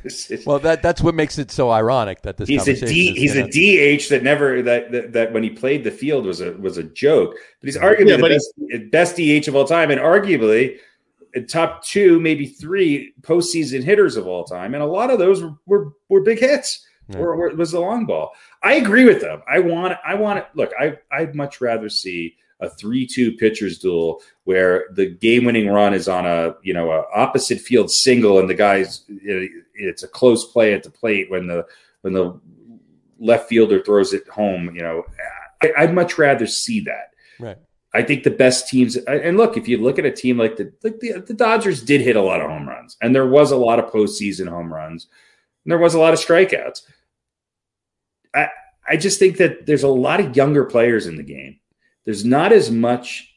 his- 0.03 0.45
Well, 0.47 0.59
that 0.61 0.83
that's 0.83 1.01
what 1.03 1.15
makes 1.15 1.39
it 1.39 1.51
so 1.51 1.71
ironic 1.71 2.23
that 2.23 2.37
this 2.37 2.49
he's 2.49 2.69
a 2.69 2.75
D. 2.75 3.11
is 3.11 3.17
He's 3.17 3.35
gonna- 3.35 3.47
a 3.47 3.97
DH 3.97 4.09
that 4.11 4.23
never 4.23 4.63
that, 4.63 4.93
that 4.93 5.13
that 5.15 5.33
when 5.33 5.43
he 5.43 5.51
played 5.51 5.83
the 5.85 5.91
field 5.91 6.27
was 6.27 6.41
a 6.41 6.53
was 6.53 6.79
a 6.79 6.85
joke. 6.85 7.35
But 7.61 7.67
he's 7.67 7.77
arguably 7.77 8.09
Yeah, 8.11 8.17
the 8.17 8.23
but 8.23 8.31
best, 8.91 8.91
best 8.91 9.17
DH 9.17 9.49
of 9.49 9.57
all 9.57 9.65
time, 9.65 9.91
and 9.91 10.01
arguably 10.01 10.77
top 11.49 11.85
two, 11.85 12.19
maybe 12.21 12.47
three 12.47 13.13
postseason 13.23 13.83
hitters 13.85 14.17
of 14.17 14.27
all 14.27 14.45
time. 14.45 14.75
And 14.75 14.83
a 14.83 14.87
lot 14.87 15.11
of 15.11 15.19
those 15.19 15.43
were 15.43 15.55
were, 15.67 15.93
were 16.09 16.21
big 16.23 16.41
hits. 16.41 16.87
Yeah. 17.13 17.19
Or, 17.19 17.35
or 17.35 17.55
was 17.57 17.73
the 17.73 17.81
long 17.81 18.07
ball. 18.07 18.31
I 18.63 18.75
agree 18.75 19.05
with 19.05 19.21
them. 19.21 19.43
I 19.51 19.59
want. 19.61 19.95
I 20.05 20.15
want 20.15 20.41
it. 20.41 20.47
Look, 20.55 20.73
I 20.79 20.99
I'd 21.11 21.35
much 21.35 21.61
rather 21.61 21.89
see 21.89 22.37
a 22.61 22.69
three-two 22.69 23.33
pitchers 23.37 23.79
duel 23.79 24.21
where 24.45 24.85
the 24.93 25.07
game-winning 25.07 25.69
run 25.69 25.95
is 25.95 26.09
on 26.09 26.27
a 26.27 26.55
you 26.63 26.75
know 26.75 26.91
a 26.91 27.05
opposite 27.15 27.61
field 27.61 27.91
single, 27.91 28.39
and 28.39 28.51
the 28.51 28.55
guys 28.55 29.05
it, 29.09 29.51
it's 29.75 30.03
a 30.03 30.09
close 30.09 30.45
play 30.45 30.75
at 30.75 30.83
the 30.83 30.91
plate 30.91 31.31
when 31.31 31.47
the 31.47 31.67
when 32.03 32.13
the 32.13 32.39
left 33.19 33.49
fielder 33.49 33.83
throws 33.83 34.13
it 34.13 34.29
home. 34.29 34.75
You 34.75 34.83
know, 34.83 35.05
I, 35.63 35.73
I'd 35.79 35.95
much 35.95 36.19
rather 36.19 36.47
see 36.47 36.81
that. 36.81 37.15
right. 37.39 37.59
I 37.93 38.03
think 38.03 38.23
the 38.23 38.31
best 38.31 38.69
teams, 38.69 38.97
and 38.97 39.37
look, 39.37 39.57
if 39.57 39.67
you 39.67 39.79
look 39.79 39.99
at 39.99 40.05
a 40.05 40.13
team 40.13 40.39
like 40.39 40.57
the 40.57 40.73
like 40.85 41.01
the, 41.01 41.25
the 41.27 41.35
Dodgers 41.35 41.83
did 41.83 42.01
hit 42.01 42.15
a 42.15 42.23
lot 42.23 42.41
of 42.41 42.49
home 42.49 42.69
runs, 42.69 42.97
and 43.03 43.15
there 43.15 43.27
was 43.27 43.51
a 43.51 43.57
lot 43.57 43.81
of 43.81 43.91
postseason 43.91 44.49
home 44.49 44.73
runs, 44.73 45.09
and 45.65 45.73
there 45.73 45.79
was 45.79 45.95
a 45.95 45.99
lot 45.99 46.13
of 46.13 46.21
strikeouts. 46.21 46.83
I 48.35 48.49
I 48.89 48.97
just 48.97 49.19
think 49.19 49.37
that 49.37 49.67
there's 49.67 49.83
a 49.83 49.89
lot 49.89 50.21
of 50.21 50.37
younger 50.37 50.65
players 50.65 51.07
in 51.07 51.17
the 51.17 51.23
game. 51.23 51.59
There's 52.05 52.25
not 52.25 52.53
as 52.53 52.71
much 52.71 53.33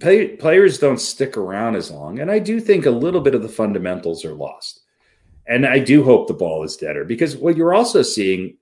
play, 0.00 0.36
players 0.36 0.78
don't 0.78 1.00
stick 1.00 1.36
around 1.36 1.76
as 1.76 1.90
long, 1.90 2.20
and 2.20 2.30
I 2.30 2.38
do 2.38 2.60
think 2.60 2.86
a 2.86 2.90
little 2.90 3.20
bit 3.20 3.34
of 3.34 3.42
the 3.42 3.48
fundamentals 3.48 4.24
are 4.24 4.34
lost. 4.34 4.80
And 5.48 5.64
I 5.64 5.78
do 5.78 6.02
hope 6.02 6.26
the 6.26 6.34
ball 6.34 6.64
is 6.64 6.76
deader 6.76 7.04
because 7.04 7.36
what 7.36 7.56
you're 7.56 7.74
also 7.74 8.02
seeing, 8.02 8.56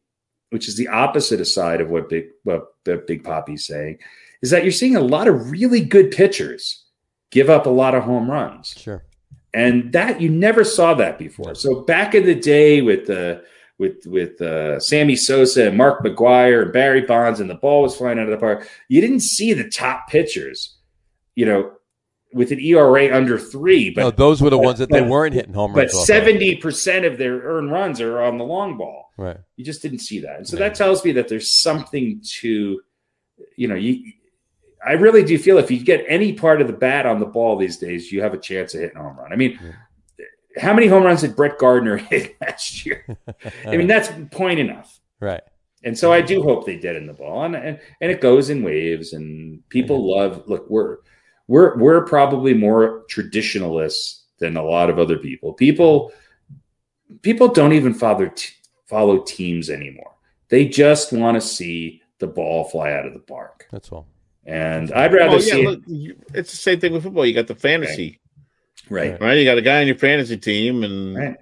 which 0.51 0.69
is 0.69 0.77
the 0.77 0.89
opposite 0.89 1.41
aside 1.41 1.81
of 1.81 1.91
what 1.91 2.09
Big 2.09 2.27
what 2.43 2.67
Big 2.85 3.25
Poppy's 3.25 3.67
saying, 3.67 3.99
is 4.43 4.51
that 4.51 4.63
you're 4.63 4.73
seeing 4.73 4.97
a 4.97 5.01
lot 5.01 5.29
of 5.29 5.51
really 5.51 5.81
good 5.81 6.11
pitchers 6.11 6.85
give 7.31 7.49
up 7.51 7.67
a 7.67 7.71
lot 7.71 7.95
of 7.95 8.03
home 8.03 8.31
runs. 8.31 8.75
Sure. 8.77 9.05
And 9.55 9.93
that 9.93 10.21
you 10.21 10.29
never 10.29 10.65
saw 10.65 10.95
that 10.95 11.19
before. 11.19 11.55
So 11.55 11.83
back 11.83 12.15
in 12.15 12.27
the 12.27 12.35
day 12.35 12.83
with 12.83 13.07
the 13.07 13.43
with 13.85 14.07
with 14.07 14.41
uh, 14.41 14.81
Sammy 14.81 15.17
Sosa 15.17 15.69
and 15.69 15.77
Mark 15.77 16.03
McGwire 16.05 16.63
and 16.63 16.73
Barry 16.73 17.03
Bonds, 17.03 17.41
and 17.41 17.49
the 17.51 17.55
ball 17.55 17.83
was 17.83 17.97
flying 17.97 18.19
out 18.19 18.25
of 18.25 18.31
the 18.31 18.37
park, 18.39 18.69
you 18.89 19.01
didn't 19.01 19.21
see 19.21 19.53
the 19.53 19.69
top 19.69 20.09
pitchers, 20.09 20.77
you 21.35 21.47
know, 21.47 21.73
with 22.33 22.51
an 22.51 22.59
ERA 22.61 23.15
under 23.17 23.39
three. 23.39 23.91
But 23.91 24.01
no, 24.03 24.11
those 24.11 24.41
were 24.43 24.51
the 24.51 24.57
but- 24.59 24.65
ones 24.65 24.79
that 24.79 24.91
they 24.91 25.01
but- 25.01 25.09
weren't 25.09 25.35
hitting 25.35 25.55
home 25.55 25.75
runs. 25.75 25.95
of. 25.95 26.01
seventy 26.05 26.57
percent 26.57 27.05
of 27.05 27.19
their 27.19 27.41
earned 27.41 27.71
runs 27.71 28.01
are 28.01 28.23
on 28.23 28.39
the 28.39 28.45
long 28.45 28.77
ball. 28.77 29.11
Right. 29.17 29.37
You 29.57 29.65
just 29.65 29.83
didn't 29.83 30.01
see 30.01 30.21
that, 30.21 30.37
and 30.39 30.49
so 30.49 30.57
Yeah. 30.57 30.69
that 30.69 30.75
tells 30.75 31.05
me 31.05 31.13
that 31.13 31.29
there's 31.29 31.51
something 31.63 32.21
to, 32.41 32.81
you 33.57 33.69
know, 33.69 33.75
you. 33.77 34.13
I 34.87 34.93
really 34.93 35.25
do 35.25 35.39
feel 35.39 35.57
if 35.57 35.71
you 35.71 35.83
get 35.83 36.05
any 36.09 36.35
part 36.35 36.61
of 36.61 36.67
the 36.67 36.75
bat 36.75 37.07
on 37.07 37.19
the 37.19 37.25
ball 37.25 37.57
these 37.57 37.79
days, 37.79 38.13
you 38.13 38.21
have 38.21 38.35
a 38.35 38.39
chance 38.39 38.75
of 38.75 38.81
hitting 38.83 38.99
a 38.99 39.03
home 39.03 39.17
run. 39.17 39.33
I 39.33 39.37
mean, 39.37 39.59
how 40.57 40.73
many 40.73 40.87
home 40.87 41.05
runs 41.05 41.23
did 41.23 41.37
Brett 41.37 41.59
Gardner 41.59 41.97
hit 42.11 42.37
last 42.41 42.85
year? 42.87 43.07
I 43.67 43.77
mean, 43.77 43.87
that's 43.87 44.11
point 44.31 44.61
enough. 44.61 45.01
right. 45.21 45.43
And 45.87 45.99
so 45.99 46.15
I 46.15 46.23
do 46.23 46.43
hope 46.43 46.65
they 46.65 46.79
dead 46.79 46.97
in 46.97 47.07
the 47.07 47.13
ball, 47.13 47.45
and 47.45 47.55
and, 47.55 47.79
and 48.01 48.11
it 48.11 48.23
goes 48.23 48.49
in 48.49 48.63
waves. 48.63 49.13
And 49.13 49.69
people 49.69 49.99
mm-hmm. 49.99 50.19
love. 50.19 50.49
Look, 50.49 50.65
we're 50.71 50.99
we're 51.47 51.77
we're 51.77 52.07
probably 52.07 52.55
more 52.55 53.05
traditionalists 53.11 54.25
than 54.39 54.57
a 54.57 54.63
lot 54.65 54.89
of 54.89 54.99
other 54.99 55.19
people. 55.19 55.53
People 55.53 56.11
people 57.21 57.49
don't 57.49 57.75
even 57.75 57.93
follow 57.93 58.31
t- 58.35 58.55
follow 58.87 59.23
teams 59.23 59.69
anymore. 59.71 60.13
They 60.49 60.67
just 60.67 61.13
want 61.13 61.35
to 61.35 61.41
see 61.41 62.03
the 62.19 62.27
ball 62.27 62.65
fly 62.65 62.93
out 62.93 63.07
of 63.07 63.13
the 63.13 63.21
park. 63.21 63.67
That's 63.71 63.91
all. 63.93 64.07
And 64.47 64.93
I'd 64.93 65.13
rather 65.13 65.37
Oh, 65.37 65.39
see 65.39 65.63
yeah, 65.63 65.69
it 65.69 65.71
look, 65.71 65.81
you- 65.87 66.17
it's 66.35 66.51
the 66.51 66.57
same 66.57 66.81
thing 66.81 66.93
with 66.93 67.03
football. 67.03 67.27
You 67.27 67.35
got 67.35 67.47
the 67.47 67.55
fantasy, 67.55 68.21
right. 68.91 69.21
right? 69.21 69.35
You 69.39 69.45
got 69.45 69.59
a 69.59 69.63
guy 69.63 69.81
on 69.81 69.87
your 69.87 69.97
fantasy 69.97 70.37
team, 70.37 70.83
and 70.85 71.17
Right. 71.17 71.37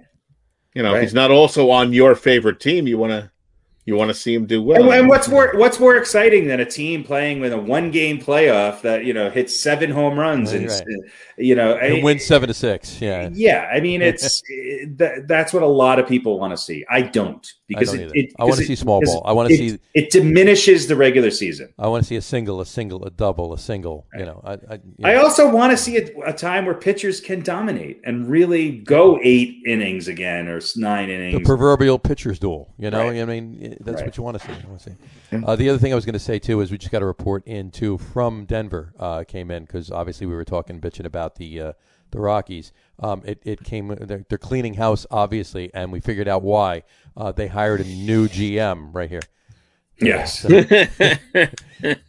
you 0.73 0.81
know 0.83 0.89
if 0.89 0.95
Right. 0.95 1.01
he's 1.03 1.13
not 1.13 1.31
also 1.31 1.69
on 1.69 1.93
your 1.93 2.15
favorite 2.15 2.59
team, 2.59 2.87
you 2.87 2.97
want 2.97 3.11
to 3.11 3.29
you 3.85 3.97
want 3.97 4.07
to 4.07 4.13
see 4.13 4.33
him 4.33 4.45
do 4.45 4.63
well. 4.63 4.81
And, 4.81 4.93
and 5.01 5.09
what's 5.09 5.27
more 5.27 5.51
what's 5.55 5.77
more 5.77 5.97
exciting 5.97 6.47
than 6.47 6.61
a 6.61 6.65
team 6.65 7.03
playing 7.03 7.41
with 7.41 7.51
a 7.51 7.57
one 7.57 7.91
game 7.91 8.17
playoff 8.17 8.81
that 8.83 9.03
you 9.03 9.13
know 9.13 9.29
hits 9.29 9.59
seven 9.59 9.91
home 9.91 10.17
runs 10.17 10.53
and 10.53 10.69
Right. 10.69 10.83
you 11.37 11.53
know 11.53 11.75
And 11.75 11.97
I- 11.97 12.01
win 12.01 12.19
seven 12.19 12.47
to 12.47 12.53
six. 12.53 13.01
Yeah. 13.01 13.29
Yeah, 13.33 13.69
I 13.73 13.81
mean 13.81 14.01
it's 14.01 14.41
eh, 14.51 14.85
that, 14.95 15.27
that's 15.27 15.51
what 15.53 15.63
a 15.63 15.67
lot 15.67 15.99
of 15.99 16.07
people 16.07 16.39
want 16.39 16.51
to 16.51 16.57
see. 16.57 16.85
I 16.89 17.01
don't 17.01 17.45
because 17.67 17.91
don't 17.91 18.01
it, 18.01 18.11
it, 18.15 18.33
I 18.39 18.43
wanna 18.43 18.57
see 18.57 18.75
small 18.75 19.01
ball. 19.01 19.21
I 19.25 19.31
wanna 19.31 19.49
it- 19.49 19.57
see- 19.57 19.79
it 19.93 20.11
diminishes 20.11 20.87
the 20.87 20.95
regular 20.95 21.31
season. 21.31 21.69
I 21.79 21.87
want 21.87 22.03
to 22.03 22.07
see 22.07 22.15
a 22.15 22.21
single, 22.21 22.59
a 22.61 22.65
single, 22.65 23.03
a 23.05 23.09
double, 23.09 23.53
a 23.53 23.57
single. 23.57 24.05
You 24.17 24.25
know, 24.25 24.41
I, 24.43 24.53
I, 24.53 24.57
you 24.97 25.05
I 25.05 25.13
know, 25.13 25.23
also 25.23 25.49
want 25.49 25.71
to 25.71 25.77
see 25.77 25.97
a, 25.97 26.09
a 26.25 26.33
time 26.33 26.65
where 26.65 26.75
pitchers 26.75 27.21
can 27.21 27.41
dominate 27.41 28.01
and 28.03 28.29
really 28.29 28.79
go 28.79 29.19
eight 29.23 29.57
innings 29.65 30.07
again 30.07 30.47
or 30.47 30.59
nine 30.75 31.09
innings. 31.09 31.37
the 31.37 31.43
proverbial 31.45 31.99
pitcher's 31.99 32.39
duel. 32.39 32.73
You 32.77 32.89
know, 32.91 33.07
Right. 33.07 33.21
I 33.21 33.25
mean, 33.25 33.77
that's 33.81 33.97
Right. 33.97 34.05
what 34.07 34.17
you 34.17 34.23
want 34.23 34.39
to 34.41 34.45
see. 34.45 34.51
I 34.53 34.67
want 34.67 34.81
to 34.81 34.89
see. 34.89 35.43
Uh, 35.45 35.55
the 35.55 35.69
other 35.69 35.79
thing 35.79 35.91
I 35.91 35.95
was 35.95 36.05
going 36.05 36.13
to 36.13 36.19
say 36.19 36.39
too 36.39 36.59
is 36.61 36.71
we 36.71 36.77
just 36.77 36.91
got 36.91 37.01
a 37.01 37.05
report 37.05 37.43
in 37.47 37.71
too 37.71 37.97
from 37.97 38.45
Denver. 38.45 38.93
Uh, 38.99 39.23
came 39.23 39.49
in 39.51 39.63
because 39.65 39.89
obviously 39.91 40.27
we 40.27 40.33
were 40.35 40.45
talking 40.45 40.79
bitching 40.81 41.05
about 41.05 41.35
the 41.35 41.59
uh, 41.61 41.73
the 42.11 42.19
Rockies. 42.19 42.71
Um, 42.99 43.23
it 43.25 43.39
it 43.43 43.63
came. 43.63 43.87
They're, 43.87 44.23
they're 44.29 44.37
cleaning 44.37 44.75
house 44.75 45.05
obviously, 45.09 45.71
and 45.73 45.91
we 45.91 45.99
figured 45.99 46.27
out 46.27 46.43
why. 46.43 46.83
Uh, 47.15 47.31
they 47.31 47.47
hired 47.47 47.81
a 47.81 47.83
new 47.85 48.27
GM 48.27 48.89
right 48.93 49.09
here. 49.09 49.21
yes. 49.99 50.41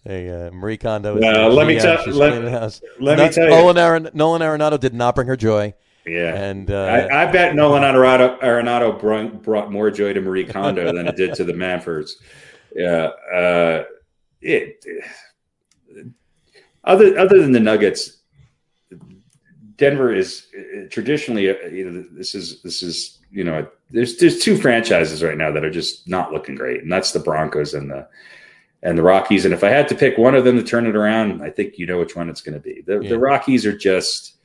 Hey, 0.04 0.28
uh, 0.30 0.50
Marie 0.52 0.76
Kondo. 0.76 1.16
Is 1.16 1.20
Well, 1.22 1.50
the 1.50 1.56
let 1.56 1.66
me 1.66 1.78
tell- 1.80 2.00
She's 2.04 2.14
let- 2.14 2.32
cleaning 2.34 2.52
house. 2.52 2.80
let 3.00 3.18
me 3.18 3.24
Not- 3.24 3.32
tell 3.32 3.44
you- 3.46 3.50
Nolan, 3.50 3.76
Aron, 3.78 4.08
Nolan 4.14 4.40
Arenado 4.42 4.78
did 4.78 4.94
not 4.94 5.14
bring 5.16 5.26
her 5.26 5.36
joy. 5.36 5.74
Yeah, 6.06 6.34
And 6.34 6.70
uh, 6.70 6.84
I, 7.10 7.22
I 7.28 7.32
bet 7.32 7.54
Nolan 7.56 7.82
Arenado, 7.82 8.38
Arenado 8.40 9.00
brought, 9.00 9.42
brought 9.42 9.72
more 9.72 9.90
joy 9.90 10.12
to 10.12 10.20
Marie 10.20 10.44
Kondo 10.44 10.92
than 10.92 11.08
it 11.08 11.16
did 11.16 11.34
to 11.34 11.44
the 11.44 11.54
Monforts. 11.54 12.10
Yeah, 12.76 13.08
uh, 13.34 13.84
it. 14.42 14.84
Other 16.84 17.18
other 17.18 17.40
than 17.40 17.52
the 17.52 17.60
Nuggets, 17.60 18.18
Denver 19.76 20.12
is 20.12 20.46
uh, 20.56 20.88
traditionally. 20.90 21.48
uh, 21.48 21.54
You 21.68 21.90
know, 21.90 22.04
this 22.12 22.34
is 22.34 22.60
this 22.62 22.82
is 22.82 23.18
you 23.34 23.44
know. 23.44 23.66
There's 23.90 24.16
there's 24.16 24.38
two 24.40 24.56
franchises 24.56 25.22
right 25.22 25.36
now 25.36 25.52
that 25.52 25.64
are 25.64 25.70
just 25.70 26.08
not 26.08 26.32
looking 26.32 26.54
great, 26.54 26.82
and 26.82 26.90
that's 26.90 27.12
the 27.12 27.20
Broncos 27.20 27.74
and 27.74 27.90
the 27.90 28.08
and 28.82 28.98
the 28.98 29.02
Rockies. 29.02 29.44
And 29.44 29.54
if 29.54 29.62
I 29.62 29.68
had 29.68 29.86
to 29.88 29.94
pick 29.94 30.18
one 30.18 30.34
of 30.34 30.44
them 30.44 30.56
to 30.56 30.62
turn 30.64 30.86
it 30.86 30.96
around, 30.96 31.42
I 31.42 31.50
think 31.50 31.78
you 31.78 31.86
know 31.86 31.98
which 31.98 32.16
one 32.16 32.28
it's 32.28 32.40
going 32.40 32.54
to 32.54 32.60
be. 32.60 32.80
The, 32.80 33.00
Yeah. 33.00 33.08
the 33.10 33.18
Rockies 33.18 33.64
are 33.66 33.76
just 33.76 34.36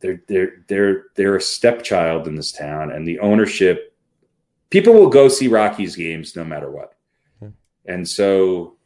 they're 0.00 0.20
they're 0.28 0.64
they're 0.68 1.04
they're 1.14 1.36
a 1.36 1.40
stepchild 1.40 2.26
in 2.28 2.34
this 2.34 2.52
town, 2.52 2.90
and 2.90 3.06
the 3.06 3.18
ownership. 3.20 3.94
People 4.70 4.92
will 4.92 5.08
go 5.08 5.28
see 5.28 5.48
Rockies 5.48 5.96
games 5.96 6.36
no 6.36 6.44
matter 6.44 6.70
what, 6.70 6.94
Hmm. 7.40 7.48
and 7.86 8.06
so 8.06 8.76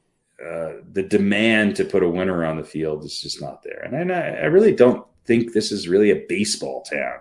uh, 0.41 0.75
the 0.93 1.03
demand 1.03 1.75
to 1.77 1.85
put 1.85 2.03
a 2.05 2.09
winner 2.09 2.45
on 2.45 2.57
the 2.57 2.65
field 2.65 3.05
is 3.05 3.21
just 3.21 3.41
not 3.41 3.63
there. 3.65 3.81
And 3.93 4.13
I, 4.13 4.21
I 4.29 4.45
really 4.45 4.73
don't 4.75 5.05
think 5.25 5.53
this 5.53 5.73
is 5.73 5.89
really 5.89 6.11
a 6.11 6.25
baseball 6.29 6.83
town. 6.83 7.19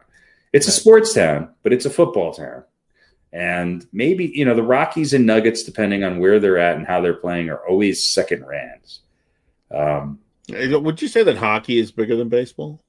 It's 0.54 0.68
a 0.68 0.72
sports 0.72 1.14
town, 1.14 1.50
but 1.64 1.74
it's 1.74 1.86
a 1.86 1.90
football 1.90 2.34
town. 2.34 2.64
And 3.34 3.86
maybe, 3.94 4.26
you 4.36 4.44
know, 4.44 4.54
the 4.56 4.64
Rockies 4.64 5.14
and 5.14 5.26
Nuggets, 5.26 5.64
depending 5.64 6.04
on 6.04 6.20
where 6.20 6.40
they're 6.40 6.58
at 6.58 6.76
and 6.76 6.86
how 6.86 7.00
they're 7.00 7.14
playing, 7.14 7.50
are 7.50 7.66
always 7.66 8.06
second 8.06 8.46
rands. 8.46 9.00
Um, 9.74 10.20
Would 10.50 11.02
you 11.02 11.08
say 11.08 11.24
that 11.24 11.38
hockey 11.38 11.80
is 11.80 11.92
bigger 11.92 12.16
than 12.18 12.30
baseball? 12.30 12.82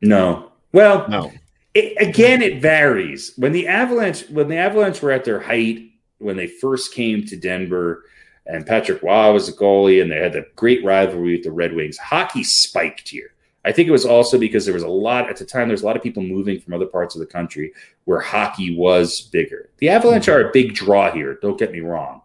no. 0.00 0.46
Well, 0.72 1.08
No. 1.08 1.32
it, 1.74 2.00
again, 2.00 2.42
it 2.42 2.62
varies. 2.62 3.32
When 3.36 3.50
the 3.50 3.66
Avalanche, 3.66 4.28
when 4.30 4.46
the 4.46 4.56
Avalanche 4.56 5.02
were 5.02 5.10
at 5.10 5.24
their 5.24 5.40
height, 5.40 5.90
when 6.18 6.36
they 6.36 6.46
first 6.46 6.94
came 6.94 7.26
to 7.26 7.36
Denver, 7.36 8.04
and 8.46 8.64
Patrick 8.64 9.02
Roy 9.02 9.32
was 9.32 9.48
a 9.48 9.52
goalie, 9.52 10.00
and 10.00 10.12
they 10.12 10.18
had 10.20 10.32
the 10.32 10.46
great 10.54 10.84
rivalry 10.84 11.32
with 11.34 11.42
the 11.42 11.50
Red 11.50 11.74
Wings, 11.74 11.98
hockey 11.98 12.44
spiked 12.44 13.08
here. 13.08 13.32
I 13.64 13.72
think 13.72 13.88
it 13.88 13.92
was 13.92 14.06
also 14.06 14.38
because 14.38 14.64
there 14.64 14.74
was 14.74 14.82
a 14.82 14.88
lot 14.88 15.28
at 15.28 15.36
the 15.36 15.44
time. 15.44 15.68
There's 15.68 15.82
a 15.82 15.86
lot 15.86 15.96
of 15.96 16.02
people 16.02 16.22
moving 16.22 16.60
from 16.60 16.72
other 16.72 16.86
parts 16.86 17.14
of 17.14 17.20
the 17.20 17.26
country 17.26 17.72
where 18.04 18.20
hockey 18.20 18.76
was 18.76 19.20
bigger. 19.20 19.70
The 19.78 19.90
Avalanche 19.90 20.28
are 20.28 20.48
a 20.48 20.52
big 20.52 20.74
draw 20.74 21.12
here. 21.12 21.38
Don't 21.42 21.58
get 21.58 21.72
me 21.72 21.80
wrong, 21.80 22.22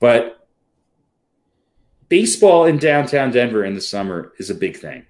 but 0.00 0.48
baseball 2.08 2.66
in 2.66 2.78
downtown 2.78 3.30
Denver 3.30 3.64
in 3.64 3.74
the 3.74 3.80
summer 3.80 4.32
is 4.38 4.50
a 4.50 4.54
big 4.54 4.76
thing, 4.76 5.06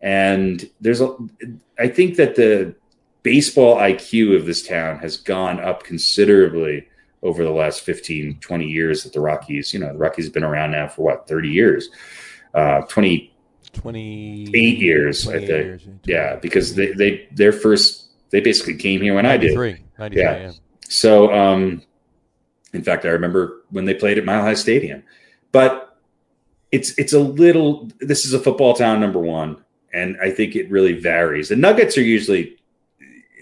and 0.00 0.68
there's 0.80 1.00
a. 1.00 1.16
I 1.78 1.88
think 1.88 2.16
that 2.16 2.36
the 2.36 2.74
baseball 3.22 3.76
IQ 3.76 4.36
of 4.36 4.46
this 4.46 4.66
town 4.66 4.98
has 4.98 5.16
gone 5.16 5.58
up 5.58 5.82
considerably 5.82 6.86
over 7.22 7.42
the 7.42 7.50
last 7.50 7.80
15, 7.80 8.38
20 8.38 8.66
years 8.66 9.02
that 9.02 9.14
the 9.14 9.20
Rockies, 9.20 9.72
you 9.72 9.80
know, 9.80 9.92
the 9.92 9.98
Rockies 9.98 10.26
have 10.26 10.34
been 10.34 10.44
around 10.44 10.72
now 10.72 10.86
for 10.86 11.02
what, 11.02 11.26
30 11.26 11.48
years, 11.48 11.88
uh, 12.52 12.82
28 13.74 14.46
28 14.46 14.78
years, 14.78 15.28
I 15.28 15.38
think. 15.38 15.48
years, 15.48 15.88
Yeah. 16.04 16.36
Because 16.36 16.74
they, 16.74 16.92
they, 16.92 17.28
their 17.32 17.52
first, 17.52 18.06
they 18.30 18.40
basically 18.40 18.76
came 18.76 19.00
here 19.00 19.14
when 19.14 19.26
I 19.26 19.36
did. 19.36 19.54
93, 19.56 19.84
93, 19.98 20.22
Yeah. 20.22 20.36
yeah. 20.38 20.52
So, 20.88 21.32
um, 21.32 21.82
in 22.72 22.82
fact, 22.82 23.04
I 23.04 23.08
remember 23.08 23.62
when 23.70 23.84
they 23.84 23.94
played 23.94 24.18
at 24.18 24.24
Mile 24.24 24.42
High 24.42 24.54
Stadium, 24.54 25.02
but 25.52 25.96
it's 26.72 26.98
it's 26.98 27.12
a 27.12 27.20
little. 27.20 27.88
This 28.00 28.26
is 28.26 28.34
a 28.34 28.40
football 28.40 28.74
town, 28.74 29.00
number 29.00 29.20
one, 29.20 29.64
and 29.92 30.16
I 30.20 30.30
think 30.30 30.56
it 30.56 30.68
really 30.70 30.94
varies. 30.98 31.48
The 31.48 31.56
Nuggets 31.56 31.96
are 31.96 32.02
usually 32.02 32.56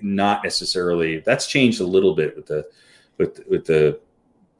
not 0.02 0.44
necessarily. 0.44 1.20
That's 1.20 1.46
changed 1.46 1.80
a 1.80 1.86
little 1.86 2.14
bit 2.14 2.36
with 2.36 2.46
the 2.46 2.68
with 3.16 3.40
with 3.48 3.64
the 3.64 3.98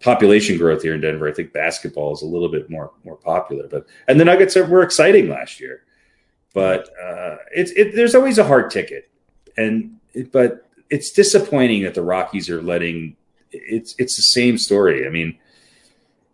population 0.03 0.59
growth 0.59 0.83
here 0.83 0.95
in 0.95 1.01
Denver. 1.01 1.29
I 1.29 1.33
think 1.33 1.53
basketball 1.53 2.13
is 2.13 2.23
a 2.23 2.27
little 2.27 2.49
bit 2.49 2.69
more 2.69 2.93
more 3.05 3.17
popular, 3.17 3.69
but 3.69 3.87
and 4.09 4.19
the 4.19 4.25
Nuggets 4.25 4.57
are, 4.57 4.67
were 4.67 4.83
exciting 4.83 5.29
last 5.29 5.61
year, 5.61 5.85
but 6.55 6.89
uh, 7.03 7.37
it's 7.55 7.71
it, 7.73 7.95
there's 7.95 8.15
always 8.15 8.39
a 8.39 8.45
hard 8.45 8.71
ticket, 8.71 9.11
and 9.57 9.99
but 10.33 10.69
it's 10.91 11.11
disappointing 11.11 11.83
that 11.85 11.95
the 11.95 12.03
Rockies 12.03 12.51
are 12.51 12.63
letting 12.63 13.17
it's 13.53 13.95
it's 13.99 14.17
the 14.17 14.23
same 14.23 14.59
story. 14.59 15.07
I 15.07 15.11
mean, 15.11 15.39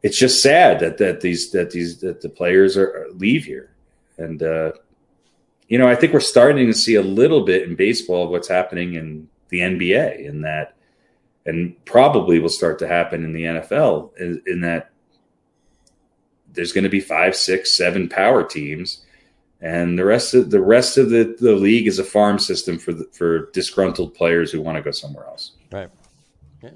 it's 0.02 0.18
just 0.18 0.42
sad 0.42 0.80
that 0.80 0.98
that 0.98 1.20
these 1.20 1.50
that 1.52 1.70
these 1.70 2.00
that 2.00 2.20
the 2.20 2.28
players 2.28 2.76
are 2.76 3.08
leave 3.14 3.44
here, 3.44 3.70
and 4.16 4.42
uh, 4.42 4.72
you 5.68 5.78
know 5.78 5.88
I 5.88 5.94
think 5.94 6.12
we're 6.12 6.20
starting 6.20 6.66
to 6.66 6.74
see 6.74 6.94
a 6.94 7.02
little 7.02 7.44
bit 7.44 7.68
in 7.68 7.74
baseball 7.74 8.24
of 8.24 8.30
what's 8.30 8.48
happening 8.48 8.94
in 8.94 9.28
the 9.48 9.60
NBA, 9.60 10.24
in 10.26 10.42
that, 10.42 10.76
and 11.48 11.84
probably 11.84 12.38
will 12.38 12.48
start 12.48 12.78
to 12.78 12.86
happen 12.86 13.24
in 13.24 13.32
the 13.32 13.44
NFL, 13.44 14.16
in, 14.18 14.42
in 14.46 14.60
that 14.60 14.90
there's 16.52 16.72
going 16.72 16.84
to 16.84 16.90
be 16.90 17.00
five, 17.00 17.34
six, 17.34 17.76
seven 17.76 18.08
power 18.08 18.44
teams 18.44 19.04
and 19.60 19.98
the 19.98 20.04
rest 20.04 20.34
of 20.34 20.50
the 20.50 20.60
rest 20.60 20.98
of 20.98 21.10
the, 21.10 21.36
the 21.40 21.52
league 21.52 21.88
is 21.88 21.98
a 21.98 22.04
farm 22.04 22.38
system 22.38 22.78
for 22.78 22.92
the, 22.92 23.04
for 23.12 23.50
disgruntled 23.50 24.14
players 24.14 24.52
who 24.52 24.60
want 24.60 24.76
to 24.76 24.82
go 24.82 24.92
somewhere 24.92 25.26
else. 25.26 25.52
Right. 25.72 25.90
Yeah. 26.62 26.70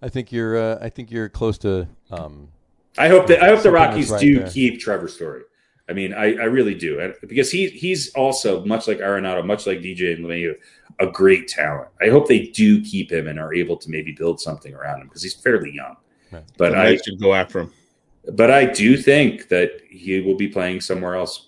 I 0.00 0.08
think 0.08 0.30
you're. 0.30 0.56
Uh, 0.56 0.78
I 0.80 0.88
think 0.88 1.10
you're 1.10 1.28
close 1.28 1.58
to. 1.58 1.88
Um, 2.10 2.48
I 2.96 3.08
hope 3.08 3.26
that 3.26 3.42
I 3.42 3.48
hope 3.48 3.62
the 3.62 3.72
Rockies 3.72 4.10
right 4.10 4.20
do 4.20 4.38
there. 4.38 4.48
keep 4.48 4.78
Trevor 4.78 5.08
Story. 5.08 5.42
I 5.88 5.92
mean, 5.94 6.12
I, 6.12 6.34
I 6.34 6.44
really 6.44 6.74
do 6.74 7.00
And- 7.00 7.14
because 7.26 7.50
he 7.50 7.68
he's 7.68 8.10
also 8.14 8.64
much 8.64 8.86
like 8.88 8.98
Arenado, 8.98 9.44
much 9.44 9.66
like 9.66 9.78
DJ 9.80 10.14
and 10.14 10.24
LeMahieu, 10.24 10.54
a 11.00 11.06
great 11.06 11.48
talent. 11.48 11.88
I 12.02 12.08
hope 12.08 12.28
they 12.28 12.46
do 12.48 12.82
keep 12.82 13.10
him 13.10 13.26
and 13.28 13.38
are 13.38 13.54
able 13.54 13.76
to 13.78 13.90
maybe 13.90 14.12
build 14.12 14.40
something 14.40 14.74
around 14.74 15.00
him 15.00 15.06
because 15.08 15.22
he's 15.22 15.34
fairly 15.34 15.72
young. 15.72 15.96
Right. 16.30 16.44
But 16.58 16.76
I 16.76 16.90
Mets 16.90 17.04
should 17.06 17.20
go 17.20 17.32
after 17.34 17.60
him. 17.60 17.72
but 18.34 18.50
I 18.50 18.66
do 18.66 18.96
think 18.98 19.48
that 19.48 19.70
he 19.88 20.20
will 20.20 20.34
be 20.36 20.48
playing 20.48 20.80
somewhere 20.82 21.14
else. 21.14 21.46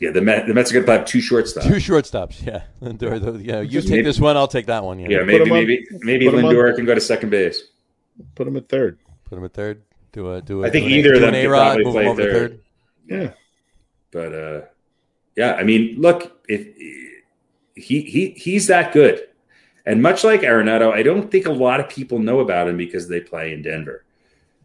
Yeah, 0.00 0.10
the 0.10 0.20
Met, 0.20 0.48
the 0.48 0.54
Mets 0.54 0.72
are 0.72 0.74
going 0.74 0.86
to 0.86 0.92
have 0.92 1.04
two 1.04 1.18
shortstops. 1.20 1.62
two 1.62 1.74
shortstops. 1.74 2.44
Yeah. 2.44 2.62
Lindor, 2.82 3.20
the, 3.20 3.40
yeah. 3.40 3.60
You 3.60 3.68
Just 3.68 3.86
take 3.86 3.98
maybe- 3.98 4.06
this 4.06 4.18
one. 4.18 4.36
I'll 4.36 4.48
take 4.48 4.66
that 4.66 4.82
one. 4.82 4.98
You 4.98 5.06
know? 5.06 5.18
Yeah, 5.20 5.24
maybe 5.24 5.42
on- 5.42 5.48
maybe 5.50 5.86
maybe 6.00 6.28
put 6.28 6.34
on- 6.44 6.44
Lindor 6.44 6.74
can 6.74 6.84
go 6.84 6.94
to 6.96 7.00
second 7.00 7.30
base. 7.30 7.62
Put 8.34 8.48
him 8.48 8.56
at 8.56 8.68
third. 8.68 8.98
Put 9.26 9.38
him 9.38 9.44
at 9.44 9.52
third. 9.54 9.82
Do 10.10 10.32
a 10.34 10.42
do 10.42 10.64
a. 10.64 10.66
I 10.66 10.70
think 10.70 10.86
do 10.88 10.92
an- 10.92 10.98
either 10.98 11.14
of 11.14 11.20
them 11.20 11.28
an 11.28 11.34
could 11.34 11.44
A-Rod, 11.46 11.74
probably 11.76 11.92
play 11.92 12.06
over 12.08 12.22
to 12.22 12.32
third. 12.32 12.60
Yeah. 13.12 13.32
But 14.10 14.34
uh, 14.34 14.60
yeah, 15.36 15.54
I 15.54 15.64
mean, 15.64 16.00
look, 16.00 16.42
if 16.48 16.66
he 17.74 18.02
he 18.02 18.30
he's 18.36 18.66
that 18.66 18.92
good, 18.92 19.26
and 19.86 20.02
much 20.02 20.24
like 20.24 20.42
Arenado, 20.42 20.92
I 20.92 21.02
don't 21.02 21.30
think 21.30 21.46
a 21.46 21.52
lot 21.52 21.80
of 21.80 21.88
people 21.88 22.18
know 22.18 22.40
about 22.40 22.68
him 22.68 22.76
because 22.76 23.08
they 23.08 23.20
play 23.20 23.52
in 23.52 23.62
Denver. 23.62 24.04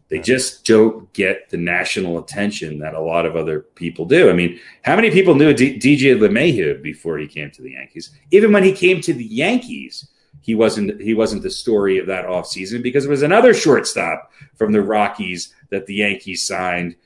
They 0.08 0.18
just 0.18 0.64
don't 0.64 1.12
get 1.12 1.50
the 1.50 1.58
national 1.58 2.18
attention 2.18 2.78
that 2.78 2.94
a 2.94 3.00
lot 3.00 3.26
of 3.26 3.36
other 3.36 3.60
people 3.60 4.06
do. 4.06 4.30
I 4.30 4.32
mean, 4.32 4.58
how 4.82 4.96
many 4.96 5.10
people 5.10 5.34
knew 5.34 5.52
D- 5.52 5.78
DJ 5.78 6.18
LeMahieu 6.18 6.82
before 6.82 7.18
he 7.18 7.26
came 7.26 7.50
to 7.50 7.60
the 7.60 7.72
Yankees? 7.72 8.10
Even 8.30 8.50
when 8.50 8.64
he 8.64 8.72
came 8.72 9.02
to 9.02 9.12
the 9.12 9.24
Yankees, 9.24 10.08
he 10.40 10.54
wasn't 10.54 11.00
he 11.00 11.14
wasn't 11.14 11.42
the 11.42 11.50
story 11.50 11.98
of 11.98 12.06
that 12.06 12.26
offseason 12.26 12.82
because 12.82 13.04
it 13.04 13.10
was 13.10 13.22
another 13.22 13.52
shortstop 13.52 14.30
from 14.56 14.72
the 14.72 14.82
Rockies 14.82 15.54
that 15.70 15.86
the 15.86 15.96
Yankees 15.96 16.46
signed 16.46 16.96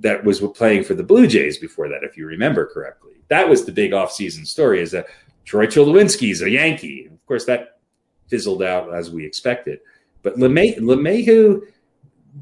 that 0.00 0.24
was 0.24 0.40
playing 0.40 0.84
for 0.84 0.94
the 0.94 1.02
Blue 1.02 1.26
Jays 1.26 1.58
before 1.58 1.88
that, 1.88 2.04
if 2.04 2.16
you 2.16 2.26
remember 2.26 2.66
correctly. 2.66 3.12
That 3.28 3.48
was 3.48 3.64
the 3.64 3.72
big 3.72 3.92
offseason 3.92 4.46
story 4.46 4.80
is 4.80 4.90
that 4.92 5.06
Troy 5.44 5.66
Tulowitzki's 5.66 6.42
a 6.42 6.50
Yankee. 6.50 7.06
Of 7.06 7.26
course, 7.26 7.44
that 7.46 7.80
fizzled 8.28 8.62
out 8.62 8.94
as 8.94 9.10
we 9.10 9.24
expected. 9.24 9.80
But 10.22 10.36
LeMay- 10.36 10.78
LeMahieu, 10.78 11.62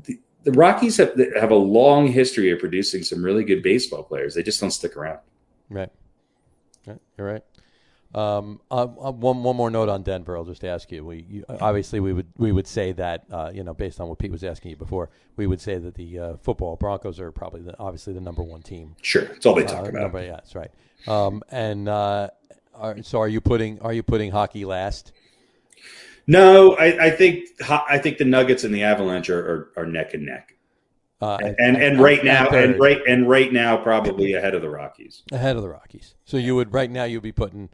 the, 0.05 0.21
the 0.43 0.53
Rockies 0.53 0.97
have, 0.97 1.15
have 1.37 1.51
a 1.51 1.57
long 1.57 2.07
history 2.07 2.51
of 2.51 2.59
producing 2.59 3.03
some 3.03 3.23
really 3.23 3.45
good 3.45 3.63
baseball 3.63 4.03
players. 4.03 4.35
They 4.35 4.43
just 4.43 4.61
don't 4.61 4.71
stick 4.71 4.97
around. 4.97 5.21
Right. 5.71 5.91
Right. 6.87 7.01
You're 7.17 7.27
right. 7.27 7.43
Um, 8.15 8.61
uh, 8.71 8.83
uh, 8.85 9.11
one 9.13 9.43
one 9.43 9.57
more 9.57 9.71
note 9.71 9.89
on 9.89 10.03
Denver. 10.03 10.37
I'll 10.37 10.45
just 10.45 10.65
ask 10.65 10.93
you. 10.93 11.05
We 11.05 11.27
you, 11.29 11.45
obviously 11.49 11.99
we 12.01 12.13
would 12.13 12.27
we 12.37 12.53
would 12.53 12.67
say 12.67 12.93
that 12.93 13.25
uh, 13.31 13.51
you 13.53 13.65
know 13.65 13.75
based 13.75 14.01
on 14.01 14.09
what 14.09 14.19
Pete 14.19 14.31
was 14.31 14.45
asking 14.45 14.71
you 14.71 14.77
before, 14.77 15.11
we 15.37 15.47
would 15.47 15.61
say 15.61 15.79
that 15.79 15.95
the 15.97 16.19
uh, 16.19 16.37
football 16.37 16.77
Broncos 16.77 17.19
are 17.19 17.33
probably 17.33 17.63
the, 17.63 17.77
obviously 17.79 18.13
the 18.13 18.21
number 18.21 18.43
one 18.43 18.63
team. 18.63 18.95
Sure, 19.03 19.25
that's 19.25 19.45
all 19.47 19.55
they 19.55 19.65
talk 19.65 19.87
Uh, 19.87 19.89
about. 19.89 20.03
number, 20.03 20.23
yeah, 20.23 20.33
that's 20.33 20.55
right. 20.55 20.71
Um, 21.09 21.43
and 21.51 21.89
uh, 21.89 22.31
are, 22.75 23.03
so 23.03 23.19
are 23.21 23.29
you 23.29 23.41
putting 23.41 23.81
are 23.81 23.93
you 23.93 24.03
putting 24.05 24.31
hockey 24.31 24.65
last? 24.65 25.13
No, 26.27 26.75
I, 26.77 27.07
I 27.07 27.11
think 27.11 27.49
I 27.69 27.99
think 27.99 28.19
the 28.19 28.25
Nuggets 28.25 28.65
and 28.65 28.75
the 28.75 28.83
Avalanche 28.85 29.29
are, 29.29 29.71
are, 29.77 29.83
are 29.83 29.87
neck 29.87 30.15
and 30.15 30.25
neck, 30.25 30.57
Uh, 31.21 31.39
and 31.59 31.77
and 31.77 32.01
right 32.01 32.25
now 32.25 32.49
and 32.49 32.79
right 32.81 33.01
and 33.07 33.29
right 33.29 33.53
now 33.53 33.77
probably 33.77 34.33
ahead 34.35 34.55
of 34.55 34.63
the 34.63 34.71
Rockies. 34.71 35.23
ahead 35.33 35.57
of 35.57 35.63
the 35.63 35.69
Rockies. 35.69 36.15
So 36.25 36.37
you 36.37 36.55
would 36.57 36.73
right 36.73 36.91
now 36.91 37.05
you'd 37.05 37.23
be 37.23 37.33
putting 37.33 37.69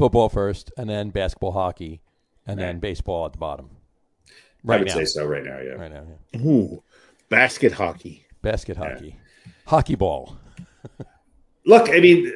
football 0.00 0.28
first, 0.30 0.72
and 0.78 0.88
then 0.88 1.10
basketball, 1.10 1.52
hockey, 1.52 2.00
and 2.46 2.58
then 2.58 2.78
baseball 2.80 3.26
at 3.26 3.32
the 3.32 3.38
bottom. 3.38 3.68
Right 4.64 4.76
I 4.76 4.78
Right 4.78 4.80
would 4.80 4.88
now, 4.88 4.94
say 4.94 5.04
so 5.04 5.26
right 5.26 5.44
now. 5.44 5.58
Yeah. 5.60 5.72
right 5.72 5.92
now, 5.92 6.04
yeah. 6.32 6.40
Ooh. 6.40 6.82
Basket 7.28 7.72
hockey. 7.72 8.24
basket 8.42 8.76
hockey, 8.76 9.16
hockey 9.66 9.94
ball. 9.94 10.36
Look, 11.66 11.90
I 11.90 12.00
mean, 12.00 12.32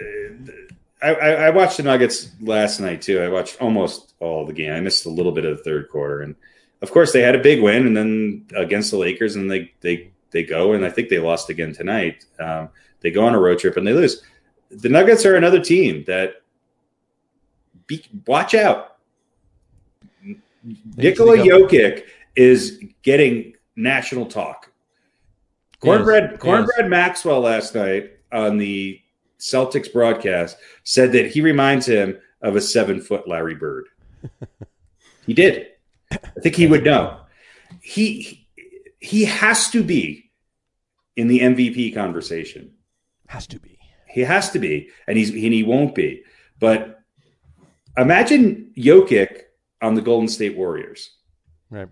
I, 1.02 1.15
I, 1.15 1.28
I 1.47 1.51
watched 1.51 1.78
the 1.78 1.83
Nuggets 1.83 2.31
last 2.41 2.78
night 2.81 3.02
too. 3.02 3.20
I 3.20 3.28
watched 3.28 3.60
almost 3.60 4.15
all 4.20 4.47
the 4.47 4.52
game. 4.52 4.73
I 4.73 4.81
missed 4.81 5.07
a 5.07 5.10
little 5.10 5.33
bit 5.33 5.44
of 5.44 5.57
the 5.57 5.65
third 5.65 5.89
quarter, 5.89 6.20
and 6.20 6.36
of 6.83 6.93
course 6.93 7.12
they 7.12 7.23
had 7.23 7.34
a 7.34 7.41
big 7.43 7.62
win, 7.62 7.86
and 7.86 7.97
then 7.97 8.47
against 8.55 8.91
the 8.91 8.99
Lakers, 8.99 9.34
and 9.36 9.51
they 9.51 9.73
they 9.81 10.10
they 10.31 10.44
go, 10.44 10.75
and 10.75 10.84
I 10.84 10.91
think 10.91 11.09
they 11.09 11.18
lost 11.18 11.49
again 11.51 11.73
tonight. 11.73 12.25
Um, 12.39 12.68
they 13.01 13.10
go 13.10 13.25
on 13.25 13.34
a 13.34 13.41
road 13.41 13.59
trip 13.59 13.76
and 13.76 13.86
they 13.86 13.93
lose. 13.94 14.23
The 14.70 14.89
Nuggets 14.89 15.25
are 15.26 15.34
another 15.36 15.60
team 15.60 16.05
that 16.07 16.43
be, 17.87 18.05
watch 18.27 18.55
out. 18.55 18.97
Nikola 20.97 21.37
Jokic 21.37 22.05
is 22.37 22.83
getting 23.03 23.55
national 23.77 24.27
talk. 24.27 24.71
Cornbread 25.81 26.31
Yes, 26.33 26.41
Cornbread 26.41 26.85
yes. 26.85 26.91
Maxwell 26.91 27.41
last 27.41 27.75
night 27.75 28.13
on 28.33 28.57
the 28.57 29.01
Celtics 29.39 29.93
broadcast 29.93 30.57
said 30.85 31.13
that 31.13 31.31
he 31.31 31.41
reminds 31.43 31.87
him 31.87 32.19
of 32.41 32.57
a 32.57 32.61
seven 32.61 33.01
foot 33.01 33.29
Larry 33.29 33.55
Bird. 33.55 33.89
he 35.27 35.35
did. 35.35 35.69
I 36.11 36.41
think 36.41 36.57
he 36.57 36.67
would 36.67 36.85
know. 36.85 37.21
He 37.83 38.47
he 39.01 39.25
has 39.27 39.71
to 39.71 39.83
be 39.83 40.31
in 41.17 41.29
the 41.29 41.41
MVP 41.41 41.95
conversation. 41.95 42.73
Has 43.27 43.47
to 43.49 43.59
be. 43.59 43.79
He 44.09 44.23
has 44.23 44.51
to 44.51 44.59
be, 44.59 44.89
and 45.07 45.19
he's 45.19 45.31
and 45.31 45.39
he 45.39 45.63
won't 45.63 45.95
be. 45.95 46.23
But 46.59 47.03
imagine 47.99 48.73
Jokic 48.77 49.43
on 49.83 49.95
the 49.95 50.01
Golden 50.03 50.29
State 50.29 50.57
Warriors. 50.57 51.11
Right. 51.71 51.89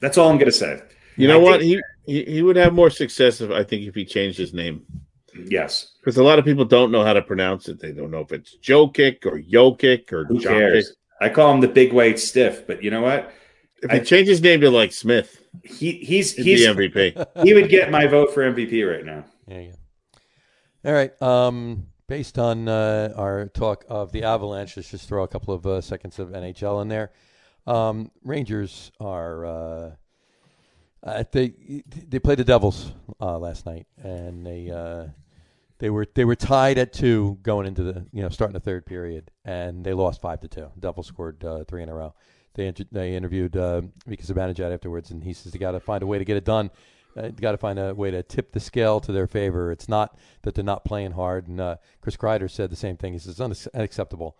That's 0.00 0.16
all 0.18 0.28
I'm 0.28 0.36
going 0.36 0.46
to 0.46 0.52
say. 0.52 0.80
You 1.16 1.28
know 1.28 1.40
I 1.40 1.42
what? 1.42 1.60
think- 1.60 1.80
He, 2.06 2.24
he 2.24 2.32
he 2.34 2.42
would 2.42 2.56
have 2.56 2.72
more 2.72 2.90
success 2.90 3.40
if 3.40 3.50
I 3.50 3.64
think 3.64 3.86
if 3.86 3.94
he 3.94 4.04
changed 4.04 4.38
his 4.38 4.54
name 4.54 4.86
Yes. 5.34 5.92
because 6.00 6.16
a 6.16 6.22
lot 6.24 6.38
of 6.38 6.44
people 6.44 6.64
don't 6.64 6.90
know 6.92 7.04
how 7.04 7.12
to 7.12 7.22
pronounce 7.22 7.68
it. 7.68 7.80
They 7.80 7.92
don't 7.92 8.10
know 8.10 8.20
if 8.20 8.32
it's 8.32 8.56
Jokic 8.58 9.26
or 9.26 9.38
Jokic 9.40 10.12
or 10.12 10.24
Who 10.24 10.38
Jokic. 10.38 10.42
cares? 10.44 10.96
I 11.20 11.28
call 11.28 11.52
him 11.52 11.60
the 11.60 11.68
big 11.68 11.92
white 11.92 12.18
stiff, 12.18 12.66
but 12.66 12.82
you 12.82 12.90
know 12.90 13.02
what? 13.02 13.32
If 13.82 13.90
he 13.90 13.96
I- 13.98 14.04
changed 14.04 14.28
his 14.30 14.40
name 14.40 14.60
to 14.62 14.70
like 14.70 14.92
Smith, 14.92 15.42
He 15.64 15.92
he's 15.92 16.32
he'd 16.34 16.44
he's 16.44 16.66
be 16.66 16.88
MVP. 16.88 17.26
he 17.44 17.54
would 17.54 17.68
get 17.68 17.90
my 17.90 18.06
vote 18.06 18.32
for 18.32 18.42
MVP 18.50 18.88
right 18.90 19.04
now. 19.04 19.24
There 19.46 19.60
you 19.62 19.72
go. 19.72 20.88
All 20.90 20.94
right. 20.94 21.22
Um, 21.22 21.86
based 22.08 22.38
on 22.38 22.68
uh, 22.68 23.12
our 23.16 23.46
talk 23.46 23.84
of 23.88 24.10
the 24.10 24.24
Avalanche, 24.24 24.76
let's 24.76 24.90
just 24.90 25.08
throw 25.08 25.22
a 25.22 25.28
couple 25.28 25.54
of 25.54 25.66
uh, 25.66 25.80
seconds 25.80 26.18
of 26.18 26.30
NHL 26.30 26.82
in 26.82 26.88
there. 26.88 27.12
Um, 27.66 28.10
Rangers 28.24 28.90
are 28.98 29.46
uh, 29.46 29.90
they 31.30 31.52
they 32.08 32.18
played 32.18 32.38
the 32.38 32.44
Devils 32.44 32.92
uh, 33.20 33.38
last 33.38 33.66
night, 33.66 33.86
and 34.02 34.44
they 34.44 34.70
uh, 34.70 35.08
they 35.78 35.90
were 35.90 36.06
they 36.14 36.24
were 36.24 36.34
tied 36.34 36.78
at 36.78 36.92
two 36.92 37.38
going 37.42 37.66
into 37.66 37.82
the 37.82 38.06
you 38.12 38.22
know 38.22 38.30
starting 38.30 38.54
the 38.54 38.60
third 38.60 38.86
period, 38.86 39.30
and 39.44 39.84
they 39.84 39.92
lost 39.92 40.20
five 40.20 40.40
to 40.40 40.48
two. 40.48 40.68
Devils 40.78 41.06
scored 41.06 41.44
uh, 41.44 41.64
three 41.64 41.82
in 41.82 41.88
a 41.88 41.94
row. 41.94 42.14
They 42.54 42.66
inter- 42.66 42.84
they 42.90 43.14
interviewed 43.14 43.56
uh, 43.56 43.82
Mika 44.06 44.24
Zibanejad 44.24 44.72
afterwards, 44.72 45.10
and 45.10 45.22
he 45.22 45.32
says 45.34 45.52
they 45.52 45.58
got 45.58 45.72
to 45.72 45.80
find 45.80 46.02
a 46.02 46.06
way 46.06 46.18
to 46.18 46.24
get 46.24 46.36
it 46.36 46.44
done. 46.44 46.70
Uh, 47.16 47.28
got 47.28 47.52
to 47.52 47.58
find 47.58 47.78
a 47.78 47.94
way 47.94 48.10
to 48.10 48.22
tip 48.22 48.52
the 48.52 48.60
scale 48.60 49.00
to 49.00 49.12
their 49.12 49.26
favor. 49.26 49.72
It's 49.72 49.88
not 49.88 50.16
that 50.42 50.54
they're 50.54 50.64
not 50.64 50.84
playing 50.84 51.12
hard. 51.12 51.48
And 51.48 51.60
uh, 51.60 51.76
Chris 52.00 52.16
Kreider 52.16 52.50
said 52.50 52.70
the 52.70 52.76
same 52.76 52.96
thing. 52.96 53.12
He 53.12 53.18
says 53.18 53.40
it's 53.40 53.68
unacceptable. 53.74 54.36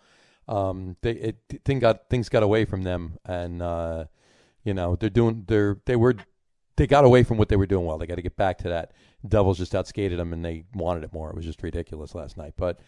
Um, 0.47 0.97
they 1.03 1.13
it 1.13 1.37
thing 1.65 1.79
got 1.79 2.09
things 2.09 2.29
got 2.29 2.43
away 2.43 2.65
from 2.65 2.83
them, 2.83 3.19
and 3.25 3.61
uh, 3.63 4.05
you 4.65 4.73
know 4.73 4.97
they're 4.97 5.11
doing 5.11 5.45
they're 5.47 5.79
they 5.85 5.97
were 5.97 6.17
they 6.77 6.87
got 6.87 7.05
away 7.05 7.23
from 7.23 7.37
what 7.37 7.49
they 7.49 7.57
were 7.57 7.67
doing 7.67 7.85
well. 7.85 7.99
They 7.99 8.07
got 8.07 8.15
to 8.15 8.23
get 8.23 8.37
back 8.37 8.59
to 8.59 8.69
that. 8.69 8.93
Devils 9.27 9.59
just 9.59 9.73
outskated 9.73 10.17
them, 10.17 10.33
and 10.33 10.45
they 10.45 10.65
wanted 10.75 11.05
it 11.05 11.13
more. 11.13 11.29
It 11.29 11.37
was 11.37 11.45
just 11.45 11.63
ridiculous 11.63 12.15
last 12.15 12.37
night. 12.37 12.55
But 12.57 12.81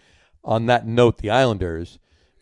on 0.44 0.67
that 0.67 0.86
note, 0.86 1.18
the 1.18 1.31
Islanders. 1.31 1.99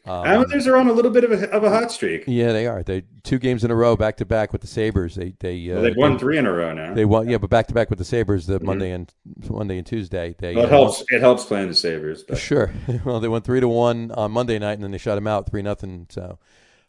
Um, 0.08 0.26
Islanders 0.26 0.66
are 0.66 0.76
on 0.76 0.88
a 0.88 0.92
little 0.92 1.10
bit 1.10 1.24
of 1.24 1.32
a, 1.32 1.50
of 1.50 1.64
a 1.64 1.70
hot 1.70 1.92
streak. 1.92 2.24
yeah, 2.26 2.52
they 2.52 2.66
are. 2.66 2.82
They 2.82 3.02
two 3.24 3.38
games 3.38 3.62
in 3.62 3.70
a 3.70 3.74
row, 3.74 3.96
back 3.96 4.16
to 4.18 4.24
back 4.24 4.52
with 4.52 4.62
the 4.62 4.66
Sabres. 4.66 5.16
They 5.16 5.34
they 5.38 5.70
uh, 5.70 5.74
Well, 5.74 5.82
they've 5.82 5.96
won 5.96 6.12
they, 6.14 6.18
three 6.18 6.38
in 6.38 6.46
a 6.46 6.52
row 6.52 6.72
now. 6.72 6.94
they 6.94 7.04
won, 7.04 7.28
yeah, 7.28 7.38
but 7.38 7.50
back 7.50 7.66
to 7.68 7.74
back 7.74 7.90
with 7.90 7.98
the 7.98 8.04
Sabres 8.04 8.46
the 8.46 8.60
Monday 8.60 8.90
and 8.90 9.12
Monday 9.48 9.76
and 9.76 9.86
Tuesday. 9.86 10.34
They 10.38 10.54
well, 10.54 10.64
it 10.64 10.68
uh, 10.68 10.70
helps. 10.70 11.04
It 11.08 11.20
helps 11.20 11.44
playing 11.44 11.68
the 11.68 11.74
Sabres. 11.74 12.24
But 12.24 12.38
Sure. 12.38 12.72
well, 13.04 13.20
they 13.20 13.28
went 13.28 13.44
three 13.44 13.60
to 13.60 13.68
one 13.68 14.10
on 14.12 14.32
Monday 14.32 14.58
night, 14.58 14.74
and 14.74 14.82
then 14.82 14.90
they 14.90 14.98
shut 14.98 15.16
them 15.16 15.26
out 15.26 15.50
three 15.50 15.62
nothing. 15.62 16.06
So, 16.08 16.38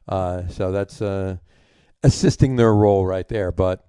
uh, 0.07 0.47
so 0.47 0.71
that's 0.71 1.01
uh, 1.01 1.37
assisting 2.03 2.55
their 2.55 2.73
role 2.73 3.05
right 3.05 3.27
there. 3.27 3.51
But 3.51 3.85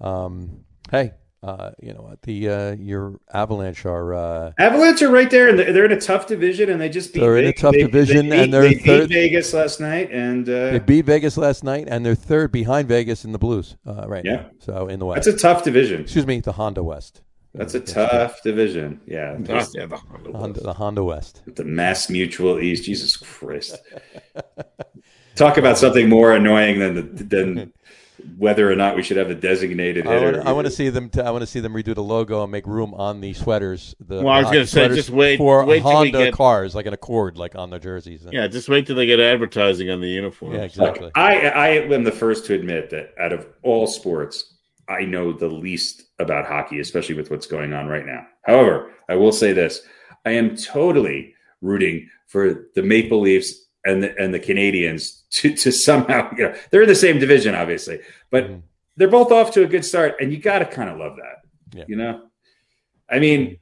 um, 0.00 0.64
hey, 0.90 1.12
uh, 1.42 1.70
you 1.80 1.94
know 1.94 2.02
what? 2.02 2.20
The 2.22 2.48
uh, 2.48 2.72
your 2.78 3.18
Avalanche 3.32 3.86
are 3.86 4.12
uh, 4.14 4.52
Avalanche 4.58 5.00
are 5.02 5.10
right 5.10 5.30
there, 5.30 5.48
and 5.48 5.58
they're 5.58 5.72
they're 5.72 5.84
in 5.86 5.92
a 5.92 6.00
tough 6.00 6.26
division, 6.26 6.68
and 6.68 6.80
they 6.80 6.88
just 6.90 7.14
beat. 7.14 7.20
They're 7.20 7.38
in 7.38 7.46
a 7.46 7.52
tough 7.52 7.72
They- 7.72 7.82
division, 7.84 8.28
they 8.28 8.36
beat- 8.36 8.42
and 8.44 8.52
they're 8.54 8.62
they 8.62 8.74
beat 8.74 8.84
third- 8.84 9.08
Vegas 9.08 9.54
last 9.54 9.80
night, 9.80 10.10
and 10.12 10.48
uh, 10.48 10.70
they 10.72 10.78
beat 10.80 11.06
Vegas 11.06 11.36
last 11.38 11.64
night, 11.64 11.88
and 11.88 12.04
they're 12.04 12.14
third 12.14 12.52
behind 12.52 12.88
Vegas 12.88 13.24
in 13.24 13.32
the 13.32 13.38
Blues 13.38 13.76
uh, 13.86 14.04
right 14.06 14.24
Yeah. 14.24 14.36
now. 14.36 14.46
So 14.58 14.88
in 14.88 14.98
the 14.98 15.06
West, 15.06 15.24
that's 15.24 15.36
a 15.36 15.38
tough 15.40 15.64
division. 15.64 16.02
excuse 16.02 16.26
me, 16.26 16.40
the 16.40 16.52
Honda 16.52 16.82
West. 16.82 17.22
That's 17.54 17.74
a 17.74 17.80
tough 17.80 18.42
division. 18.44 19.00
Yeah, 19.06 19.36
Ah, 19.48 19.66
yeah, 19.74 19.86
the 19.86 19.96
Honda 19.96 20.32
Honda, 20.32 20.52
was. 20.58 20.62
the 20.62 20.72
Honda 20.74 21.02
West. 21.04 21.42
the 21.46 21.64
Mass 21.64 22.08
Mutual 22.08 22.60
East. 22.60 22.84
Jesus 22.84 23.16
Christ! 23.16 23.76
Talk 25.36 25.56
about 25.56 25.78
something 25.78 26.08
more 26.08 26.32
annoying 26.34 26.78
than 26.80 26.94
the, 26.94 27.02
than 27.24 27.72
whether 28.38 28.70
or 28.70 28.76
not 28.76 28.96
we 28.96 29.02
should 29.02 29.16
have 29.16 29.30
a 29.30 29.34
designated 29.34 30.06
I 30.06 30.14
hitter. 30.14 30.32
want, 30.38 30.46
I 30.48 30.52
want 30.52 30.66
to 30.66 30.70
see 30.70 30.88
them. 30.88 31.08
T- 31.10 31.20
I 31.20 31.30
want 31.30 31.42
to 31.42 31.46
see 31.46 31.60
them 31.60 31.72
redo 31.74 31.94
the 31.94 32.02
logo 32.02 32.42
and 32.42 32.50
make 32.52 32.66
room 32.66 32.94
on 32.94 33.20
the 33.20 33.32
sweaters. 33.32 33.94
The 34.00 34.16
Well, 34.22 34.28
I 34.28 34.40
was 34.40 34.46
gonna 34.50 34.66
say, 34.66 34.88
just 34.88 35.10
wait- 35.10 35.38
for 35.38 35.64
wait 35.64 35.82
till 35.82 35.90
Honda 35.90 36.18
get- 36.18 36.34
cars, 36.34 36.74
like 36.74 36.86
an 36.86 36.92
Accord, 36.92 37.36
like 37.36 37.54
on 37.54 37.70
their 37.70 37.78
jerseys. 37.78 38.26
Yeah, 38.30 38.46
just 38.46 38.68
wait 38.68 38.86
till 38.86 38.96
they 38.96 39.06
get 39.06 39.20
advertising 39.20 39.90
on 39.90 40.00
the 40.00 40.08
uniform. 40.08 40.52
Yeah, 40.52 40.58
Look, 40.62 40.66
exactly. 40.70 41.10
I 41.14 41.48
I 41.48 41.68
am 41.68 42.04
the 42.04 42.12
first 42.12 42.46
to 42.46 42.54
admit 42.54 42.90
that 42.90 43.14
out 43.20 43.32
of 43.32 43.46
all 43.62 43.86
sports, 43.86 44.54
I 44.88 45.02
know 45.04 45.32
the 45.32 45.48
least 45.48 46.02
about 46.18 46.46
hockey, 46.46 46.80
especially 46.80 47.14
with 47.14 47.30
what's 47.30 47.46
going 47.46 47.72
on 47.72 47.86
right 47.86 48.04
now. 48.06 48.26
However, 48.44 48.90
I 49.08 49.16
will 49.16 49.32
say 49.32 49.52
this: 49.52 49.82
I 50.26 50.32
am 50.32 50.56
totally 50.56 51.34
rooting 51.62 52.08
for 52.26 52.68
the 52.74 52.82
Maple 52.82 53.20
Leafs 53.20 53.66
and 53.84 54.02
the 54.02 54.16
and 54.18 54.32
the 54.34 54.40
Canadiens 54.40 55.22
to 55.30 55.54
to 55.56 55.70
somehow 55.72 56.30
you 56.36 56.44
know 56.44 56.54
they're 56.70 56.82
in 56.82 56.88
the 56.88 56.94
same 56.94 57.18
division, 57.18 57.54
obviously, 57.54 58.00
but 58.30 58.44
Mhm. 58.50 58.62
they're 58.96 59.08
both 59.08 59.32
off 59.32 59.50
to 59.52 59.62
a 59.64 59.66
good 59.66 59.84
start, 59.84 60.16
and 60.20 60.32
you 60.32 60.38
got 60.38 60.58
to 60.60 60.64
kind 60.66 60.90
of 60.90 60.98
love 60.98 61.16
that. 61.16 61.78
Yeah. 61.78 61.84
You 61.88 61.96
know, 61.96 62.22
I 63.08 63.18
mean. 63.18 63.58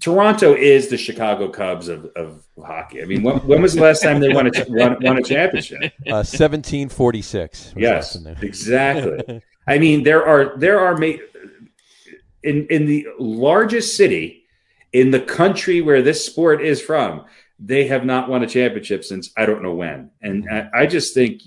Toronto 0.00 0.54
is 0.54 0.88
the 0.88 0.96
Chicago 0.96 1.48
Cubs 1.48 1.86
of, 1.86 2.06
of 2.16 2.42
hockey. 2.60 3.02
I 3.02 3.04
mean, 3.04 3.22
when, 3.22 3.36
when 3.46 3.62
was 3.62 3.74
the 3.74 3.82
last 3.82 4.02
time 4.02 4.18
they 4.18 4.30
won 4.32 4.48
a 4.48 4.50
won, 4.68 4.96
won 5.00 5.18
a 5.18 5.22
championship? 5.22 5.92
Uh, 6.10 6.24
Seventeen 6.24 6.88
forty 6.88 7.22
six. 7.22 7.72
Yes, 7.76 8.16
exactly. 8.40 9.42
I 9.68 9.78
mean, 9.78 10.02
there 10.02 10.26
are 10.26 10.56
there 10.58 10.80
are 10.80 11.00
in 11.04 12.66
in 12.68 12.86
the 12.86 13.06
largest 13.18 13.96
city 13.96 14.44
in 14.92 15.10
the 15.10 15.20
country 15.20 15.80
where 15.82 16.02
this 16.02 16.24
sport 16.24 16.62
is 16.64 16.80
from. 16.80 17.24
They 17.64 17.86
have 17.86 18.04
not 18.04 18.28
won 18.28 18.42
a 18.42 18.48
championship 18.48 19.04
since 19.04 19.30
I 19.36 19.46
don't 19.46 19.62
know 19.62 19.74
when, 19.74 20.10
and 20.20 20.48
I, 20.50 20.68
I 20.74 20.86
just 20.86 21.14
think 21.14 21.42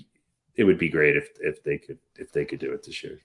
it 0.54 0.64
would 0.64 0.78
be 0.78 0.88
great 0.88 1.16
if 1.16 1.28
if 1.40 1.62
they 1.62 1.76
could 1.76 1.98
if 2.16 2.32
they 2.32 2.44
could 2.44 2.58
do 2.58 2.72
it 2.72 2.84
this 2.84 3.04
year. 3.04 3.20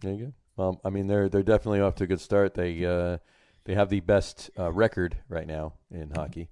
There 0.00 0.12
you 0.12 0.24
go. 0.26 0.32
Well, 0.56 0.80
I 0.84 0.90
mean, 0.90 1.08
they're 1.08 1.28
they're 1.28 1.42
definitely 1.42 1.80
off 1.80 1.96
to 1.96 2.04
a 2.04 2.06
good 2.06 2.20
start. 2.20 2.54
They 2.54 2.84
uh, 2.84 3.18
they 3.64 3.74
have 3.74 3.88
the 3.88 4.00
best 4.00 4.50
uh, 4.58 4.72
record 4.72 5.16
right 5.28 5.46
now 5.46 5.74
in 5.90 6.10
hockey, 6.10 6.50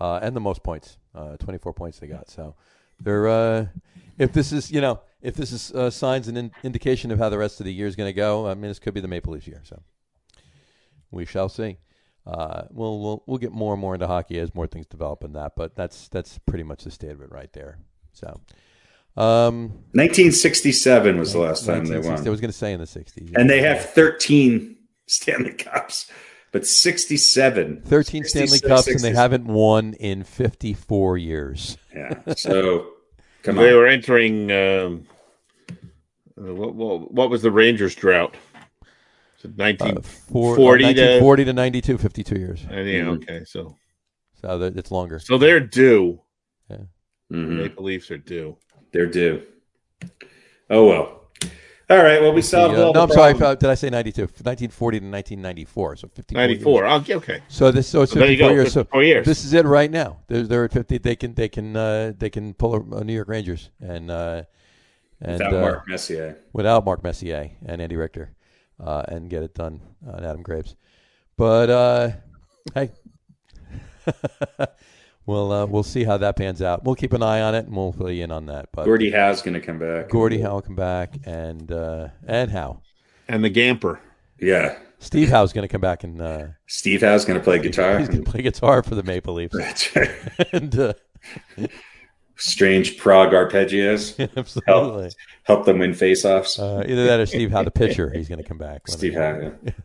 uh, 0.00 0.18
and 0.22 0.34
the 0.34 0.40
most 0.40 0.62
points. 0.62 0.98
Uh, 1.14 1.36
Twenty 1.36 1.58
four 1.58 1.72
points 1.72 1.98
they 1.98 2.08
got. 2.08 2.28
So 2.28 2.56
they're 3.00 3.28
uh, 3.28 3.66
if 4.18 4.32
this 4.32 4.52
is 4.52 4.70
you 4.70 4.80
know 4.80 5.00
if 5.22 5.34
this 5.34 5.52
is 5.52 5.72
uh, 5.72 5.90
signs 5.90 6.28
and 6.28 6.36
in- 6.36 6.52
indication 6.64 7.10
of 7.10 7.18
how 7.18 7.28
the 7.28 7.38
rest 7.38 7.60
of 7.60 7.66
the 7.66 7.72
year 7.72 7.86
is 7.86 7.96
going 7.96 8.08
to 8.08 8.12
go. 8.12 8.48
I 8.48 8.54
mean, 8.54 8.68
this 8.68 8.78
could 8.78 8.94
be 8.94 9.00
the 9.00 9.08
Maple 9.08 9.32
Leafs 9.32 9.46
year. 9.46 9.62
So 9.64 9.80
we 11.10 11.24
shall 11.24 11.48
see. 11.48 11.78
Uh, 12.26 12.64
we'll 12.70 13.00
we'll 13.00 13.22
we'll 13.26 13.38
get 13.38 13.52
more 13.52 13.72
and 13.74 13.80
more 13.80 13.94
into 13.94 14.06
hockey 14.06 14.38
as 14.38 14.54
more 14.54 14.66
things 14.66 14.86
develop 14.86 15.22
in 15.22 15.32
that. 15.34 15.52
But 15.56 15.76
that's 15.76 16.08
that's 16.08 16.38
pretty 16.38 16.64
much 16.64 16.84
the 16.84 16.90
state 16.90 17.10
of 17.12 17.20
it 17.22 17.30
right 17.30 17.52
there. 17.52 17.78
So. 18.12 18.40
Um, 19.18 19.68
1967 19.92 21.18
was 21.18 21.32
the 21.32 21.38
last 21.38 21.64
time 21.64 21.86
they 21.86 21.94
1960 21.96 22.20
I 22.20 22.22
won, 22.24 22.30
was 22.30 22.40
going 22.42 22.50
to 22.50 22.56
say 22.56 22.72
in 22.74 22.80
the 22.80 22.84
60s. 22.84 23.34
and 23.34 23.48
they 23.48 23.62
have 23.62 23.80
13 23.92 24.76
Stanley 25.06 25.52
Cups, 25.54 26.10
but 26.52 26.66
67, 26.66 27.80
13 27.86 28.24
Stanley 28.24 28.46
66, 28.48 28.68
Cups, 28.68 28.88
and 28.88 29.00
they 29.00 29.18
haven't 29.18 29.46
won 29.46 29.94
in 29.94 30.22
54 30.22 31.16
years. 31.16 31.78
Yeah, 31.94 32.12
so 32.34 32.88
come 33.42 33.56
They 33.56 33.70
on. 33.70 33.76
were 33.76 33.86
entering. 33.86 34.52
Um, 34.52 35.06
uh, 36.38 36.52
what, 36.54 36.74
what 36.74 37.10
what 37.12 37.30
was 37.30 37.40
the 37.40 37.50
Rangers 37.50 37.94
drought? 37.94 38.34
Is 39.38 39.44
it 39.44 39.50
Uh, 39.50 39.54
19? 39.56 40.00
40 40.02 40.62
to- 40.62 40.86
1940 40.88 41.44
to 41.44 41.52
92, 41.52 41.98
52 41.98 42.38
years. 42.38 42.64
Uh, 42.70 42.76
yeah, 42.76 43.00
Mhm. 43.04 43.22
okay, 43.22 43.44
so 43.44 43.76
So 44.40 44.58
that, 44.58 44.76
it's 44.76 44.90
longer. 44.90 45.18
so 45.18 45.38
they're 45.38 45.60
due. 45.60 46.20
Mhm. 46.70 47.56
Maple 47.58 47.84
Leafs 47.84 48.10
are 48.12 48.18
due. 48.18 48.56
They're 48.92 49.06
due. 49.06 49.42
Oh 50.70 50.86
well. 50.86 51.22
All 51.88 51.98
right. 51.98 52.20
Well, 52.20 52.32
we 52.32 52.42
solved 52.42 52.74
The, 52.76 52.82
uh, 52.82 52.86
no, 52.86 52.92
the 52.92 53.00
I'm 53.02 53.10
sorry. 53.10 53.34
uh, 53.34 53.54
Did 53.56 53.68
I 53.70 53.74
say 53.74 53.90
92? 53.90 54.22
1940 54.42 54.98
to 55.00 55.06
1994. 55.06 55.96
So 55.96 56.08
54 56.08 56.40
years. 56.42 56.48
94. 56.50 56.86
Okay, 56.86 57.14
okay. 57.14 57.40
So 57.48 57.70
this 57.72 57.86
so 57.88 58.02
it's 58.02 58.12
So 58.12 58.18
there 58.20 58.28
you 58.30 58.36
54 58.36 58.48
go, 58.50 58.54
years. 58.54 58.72
So 58.72 58.80
54 58.80 59.02
years. 59.04 59.26
this 59.26 59.44
is 59.44 59.52
it 59.54 59.64
right 59.66 59.90
now. 59.90 60.18
They're, 60.28 60.42
they're 60.44 60.64
at 60.64 60.72
50. 60.72 60.98
They 60.98 61.16
can 61.16 61.34
they 61.34 61.48
can 61.48 61.76
uh, 61.76 62.12
they 62.16 62.30
can 62.30 62.54
pull 62.54 62.74
a, 62.74 62.96
a 62.98 63.04
New 63.04 63.12
York 63.14 63.28
Rangers 63.28 63.70
and 63.80 64.10
uh, 64.10 64.42
and 65.20 65.32
Without 65.38 65.52
uh, 65.54 65.60
Mark 65.60 65.88
Messier. 65.88 66.36
without 66.52 66.84
Mark 66.84 67.02
Messier 67.04 67.50
and 67.64 67.80
Andy 67.80 67.96
Richter 67.96 68.30
uh, 68.82 69.02
and 69.08 69.30
get 69.30 69.42
it 69.42 69.54
done 69.54 69.80
on 70.06 70.24
Adam 70.24 70.42
Graves. 70.42 70.74
But 71.36 71.70
uh, 71.70 72.10
hey, 72.74 72.90
we'll 75.26 75.52
uh, 75.52 75.66
we'll 75.66 75.82
see 75.82 76.04
how 76.04 76.16
that 76.16 76.36
pans 76.36 76.62
out. 76.62 76.84
We'll 76.84 76.94
keep 76.94 77.12
an 77.12 77.22
eye 77.22 77.42
on 77.42 77.54
it 77.54 77.66
and 77.66 77.76
we'll 77.76 77.92
fill 77.92 78.10
you 78.10 78.24
in 78.24 78.30
on 78.30 78.46
that. 78.46 78.70
But 78.72 78.84
Gordie 78.84 79.10
Howe's 79.10 79.42
going 79.42 79.54
to 79.54 79.60
come 79.60 79.78
back. 79.78 80.08
Gordie 80.08 80.40
Howe 80.40 80.54
will 80.54 80.62
come 80.62 80.76
back 80.76 81.14
and 81.24 81.70
uh, 81.70 82.08
and 82.26 82.50
Howe. 82.50 82.80
And 83.28 83.44
the 83.44 83.50
Gamper. 83.50 83.98
Yeah. 84.38 84.78
Steve 84.98 85.28
Howe's 85.28 85.52
going 85.52 85.66
to 85.66 85.68
come 85.68 85.80
back 85.80 86.04
and 86.04 86.20
uh, 86.20 86.46
Steve 86.66 87.02
Howe's 87.02 87.24
going 87.24 87.38
to 87.38 87.44
play 87.44 87.58
guitar. 87.58 87.98
he's 87.98 88.08
going 88.08 88.24
to 88.24 88.30
play 88.30 88.42
guitar 88.42 88.82
for 88.82 88.94
the 88.94 89.02
Maple 89.02 89.34
Leafs. 89.34 89.56
That's 89.56 89.94
right. 89.94 90.10
and 90.52 90.78
uh, 90.78 90.94
Strange 92.36 92.98
prog 92.98 93.32
arpeggios. 93.32 94.14
absolutely, 94.36 95.10
Help 95.44 95.64
them 95.64 95.78
win 95.78 95.94
face-offs. 95.94 96.58
uh, 96.58 96.84
either 96.86 97.04
that 97.06 97.20
or 97.20 97.26
Steve 97.26 97.50
Howe, 97.50 97.62
the 97.62 97.70
pitcher. 97.70 98.10
He's 98.10 98.28
going 98.28 98.42
to 98.42 98.44
come 98.48 98.58
back. 98.58 98.86
Steve 98.88 99.14
the- 99.14 99.20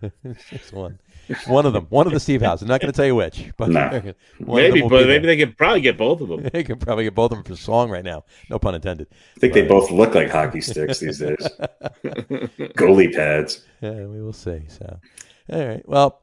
Howe. 0.02 0.10
yeah. 0.24 0.34
It's 0.52 0.74
one, 0.74 1.00
one 1.48 1.66
of 1.66 1.72
them, 1.74 1.86
one 1.90 2.08
of 2.08 2.14
the 2.14 2.20
Steve 2.20 2.42
Howe's. 2.42 2.62
I'm 2.62 2.68
not 2.68 2.82
going 2.82 2.92
to 2.92 2.96
tell 2.96 3.06
you 3.06 3.16
which, 3.16 3.52
but 3.58 3.70
No. 3.70 3.80
one 3.90 3.96
of 3.96 4.04
them 4.04 4.16
Maybe, 4.40 4.82
but 4.82 4.90
maybe 5.08 5.08
there. 5.08 5.20
they 5.22 5.38
could 5.38 5.58
probably 5.58 5.82
get 5.82 5.98
both 5.98 6.20
of 6.22 6.28
them. 6.28 6.50
they 6.52 6.64
could 6.64 6.80
probably 6.82 7.06
get 7.06 7.16
both 7.16 7.32
of 7.32 7.38
them 7.38 7.44
for 7.46 7.56
song 7.56 7.90
right 7.90 8.04
now. 8.04 8.26
No 8.50 8.60
pun 8.60 8.76
intended. 8.76 9.08
I 9.38 9.40
think 9.40 9.54
they 9.54 9.66
both 9.68 9.90
look 9.92 10.14
like 10.16 10.30
hockey 10.30 10.60
sticks 10.62 11.00
these 11.00 11.20
days. 11.20 11.48
Goalie 12.04 13.14
pads. 13.14 13.64
Yeah, 13.82 14.06
we 14.06 14.22
will 14.22 14.34
see. 14.34 14.62
So, 14.68 15.00
all 15.52 15.66
right. 15.66 15.88
Well, 15.88 16.22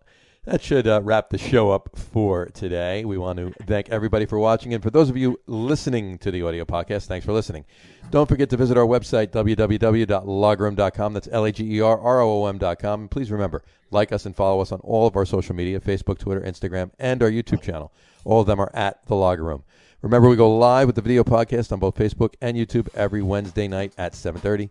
that 0.48 0.62
should 0.62 0.86
uh, 0.86 1.02
wrap 1.02 1.28
the 1.28 1.36
show 1.36 1.70
up 1.70 1.90
for 1.94 2.46
today. 2.46 3.04
We 3.04 3.18
want 3.18 3.38
to 3.38 3.52
thank 3.66 3.90
everybody 3.90 4.24
for 4.24 4.38
watching. 4.38 4.72
And 4.72 4.82
for 4.82 4.88
those 4.88 5.10
of 5.10 5.16
you 5.16 5.38
listening 5.46 6.16
to 6.18 6.30
the 6.30 6.42
audio 6.42 6.64
podcast, 6.64 7.06
thanks 7.06 7.26
for 7.26 7.34
listening. 7.34 7.66
Don't 8.10 8.26
forget 8.26 8.48
to 8.48 8.56
visit 8.56 8.78
our 8.78 8.86
website, 8.86 9.26
www.lagerroom.com. 9.26 11.12
That's 11.12 11.28
L 11.30 11.44
A 11.44 11.52
G 11.52 11.76
E 11.76 11.80
R 11.82 12.00
R 12.00 12.20
O 12.22 12.44
O 12.44 12.46
M.com. 12.46 13.00
And 13.02 13.10
please 13.10 13.30
remember, 13.30 13.62
like 13.90 14.10
us 14.10 14.24
and 14.24 14.34
follow 14.34 14.62
us 14.62 14.72
on 14.72 14.80
all 14.80 15.06
of 15.06 15.16
our 15.16 15.26
social 15.26 15.54
media 15.54 15.80
Facebook, 15.80 16.18
Twitter, 16.18 16.40
Instagram, 16.40 16.92
and 16.98 17.22
our 17.22 17.30
YouTube 17.30 17.60
channel. 17.60 17.92
All 18.24 18.40
of 18.40 18.46
them 18.46 18.58
are 18.58 18.70
at 18.72 19.04
The 19.04 19.16
Lager 19.16 19.44
Room. 19.44 19.64
Remember, 20.00 20.30
we 20.30 20.36
go 20.36 20.56
live 20.56 20.86
with 20.86 20.96
the 20.96 21.02
video 21.02 21.24
podcast 21.24 21.72
on 21.72 21.78
both 21.78 21.94
Facebook 21.94 22.34
and 22.40 22.56
YouTube 22.56 22.88
every 22.94 23.20
Wednesday 23.20 23.68
night 23.68 23.92
at 23.98 24.14
730. 24.14 24.70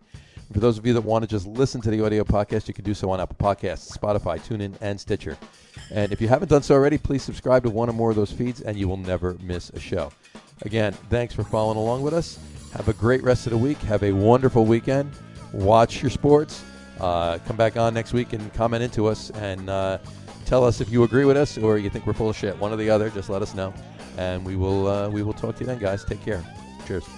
For 0.52 0.60
those 0.60 0.78
of 0.78 0.86
you 0.86 0.94
that 0.94 1.02
want 1.02 1.22
to 1.22 1.28
just 1.28 1.46
listen 1.46 1.80
to 1.82 1.90
the 1.90 2.02
audio 2.02 2.24
podcast, 2.24 2.68
you 2.68 2.74
can 2.74 2.84
do 2.84 2.94
so 2.94 3.10
on 3.10 3.20
Apple 3.20 3.36
Podcasts, 3.36 3.96
Spotify, 3.96 4.40
TuneIn, 4.40 4.74
and 4.80 4.98
Stitcher. 4.98 5.36
And 5.90 6.10
if 6.10 6.22
you 6.22 6.28
haven't 6.28 6.48
done 6.48 6.62
so 6.62 6.74
already, 6.74 6.96
please 6.96 7.22
subscribe 7.22 7.64
to 7.64 7.70
one 7.70 7.90
or 7.90 7.92
more 7.92 8.08
of 8.08 8.16
those 8.16 8.32
feeds, 8.32 8.62
and 8.62 8.78
you 8.78 8.88
will 8.88 8.96
never 8.96 9.36
miss 9.42 9.68
a 9.70 9.80
show. 9.80 10.10
Again, 10.62 10.94
thanks 11.10 11.34
for 11.34 11.44
following 11.44 11.76
along 11.76 12.00
with 12.02 12.14
us. 12.14 12.38
Have 12.72 12.88
a 12.88 12.94
great 12.94 13.22
rest 13.22 13.46
of 13.46 13.52
the 13.52 13.58
week. 13.58 13.78
Have 13.78 14.02
a 14.02 14.12
wonderful 14.12 14.64
weekend. 14.64 15.12
Watch 15.52 16.02
your 16.02 16.10
sports. 16.10 16.64
Uh, 16.98 17.38
come 17.46 17.56
back 17.56 17.76
on 17.76 17.92
next 17.92 18.14
week 18.14 18.32
and 18.32 18.52
comment 18.54 18.82
into 18.82 19.06
us 19.06 19.30
and 19.30 19.68
uh, 19.70 19.98
tell 20.46 20.64
us 20.64 20.80
if 20.80 20.90
you 20.90 21.04
agree 21.04 21.24
with 21.24 21.36
us 21.36 21.56
or 21.58 21.78
you 21.78 21.90
think 21.90 22.06
we're 22.06 22.12
full 22.12 22.30
of 22.30 22.36
shit. 22.36 22.56
One 22.58 22.72
or 22.72 22.76
the 22.76 22.90
other. 22.90 23.10
Just 23.10 23.28
let 23.28 23.42
us 23.42 23.54
know, 23.54 23.72
and 24.16 24.44
we 24.44 24.56
will 24.56 24.88
uh, 24.88 25.08
we 25.10 25.22
will 25.22 25.34
talk 25.34 25.56
to 25.56 25.60
you 25.60 25.66
then, 25.66 25.78
guys. 25.78 26.04
Take 26.04 26.24
care. 26.24 26.42
Cheers. 26.86 27.17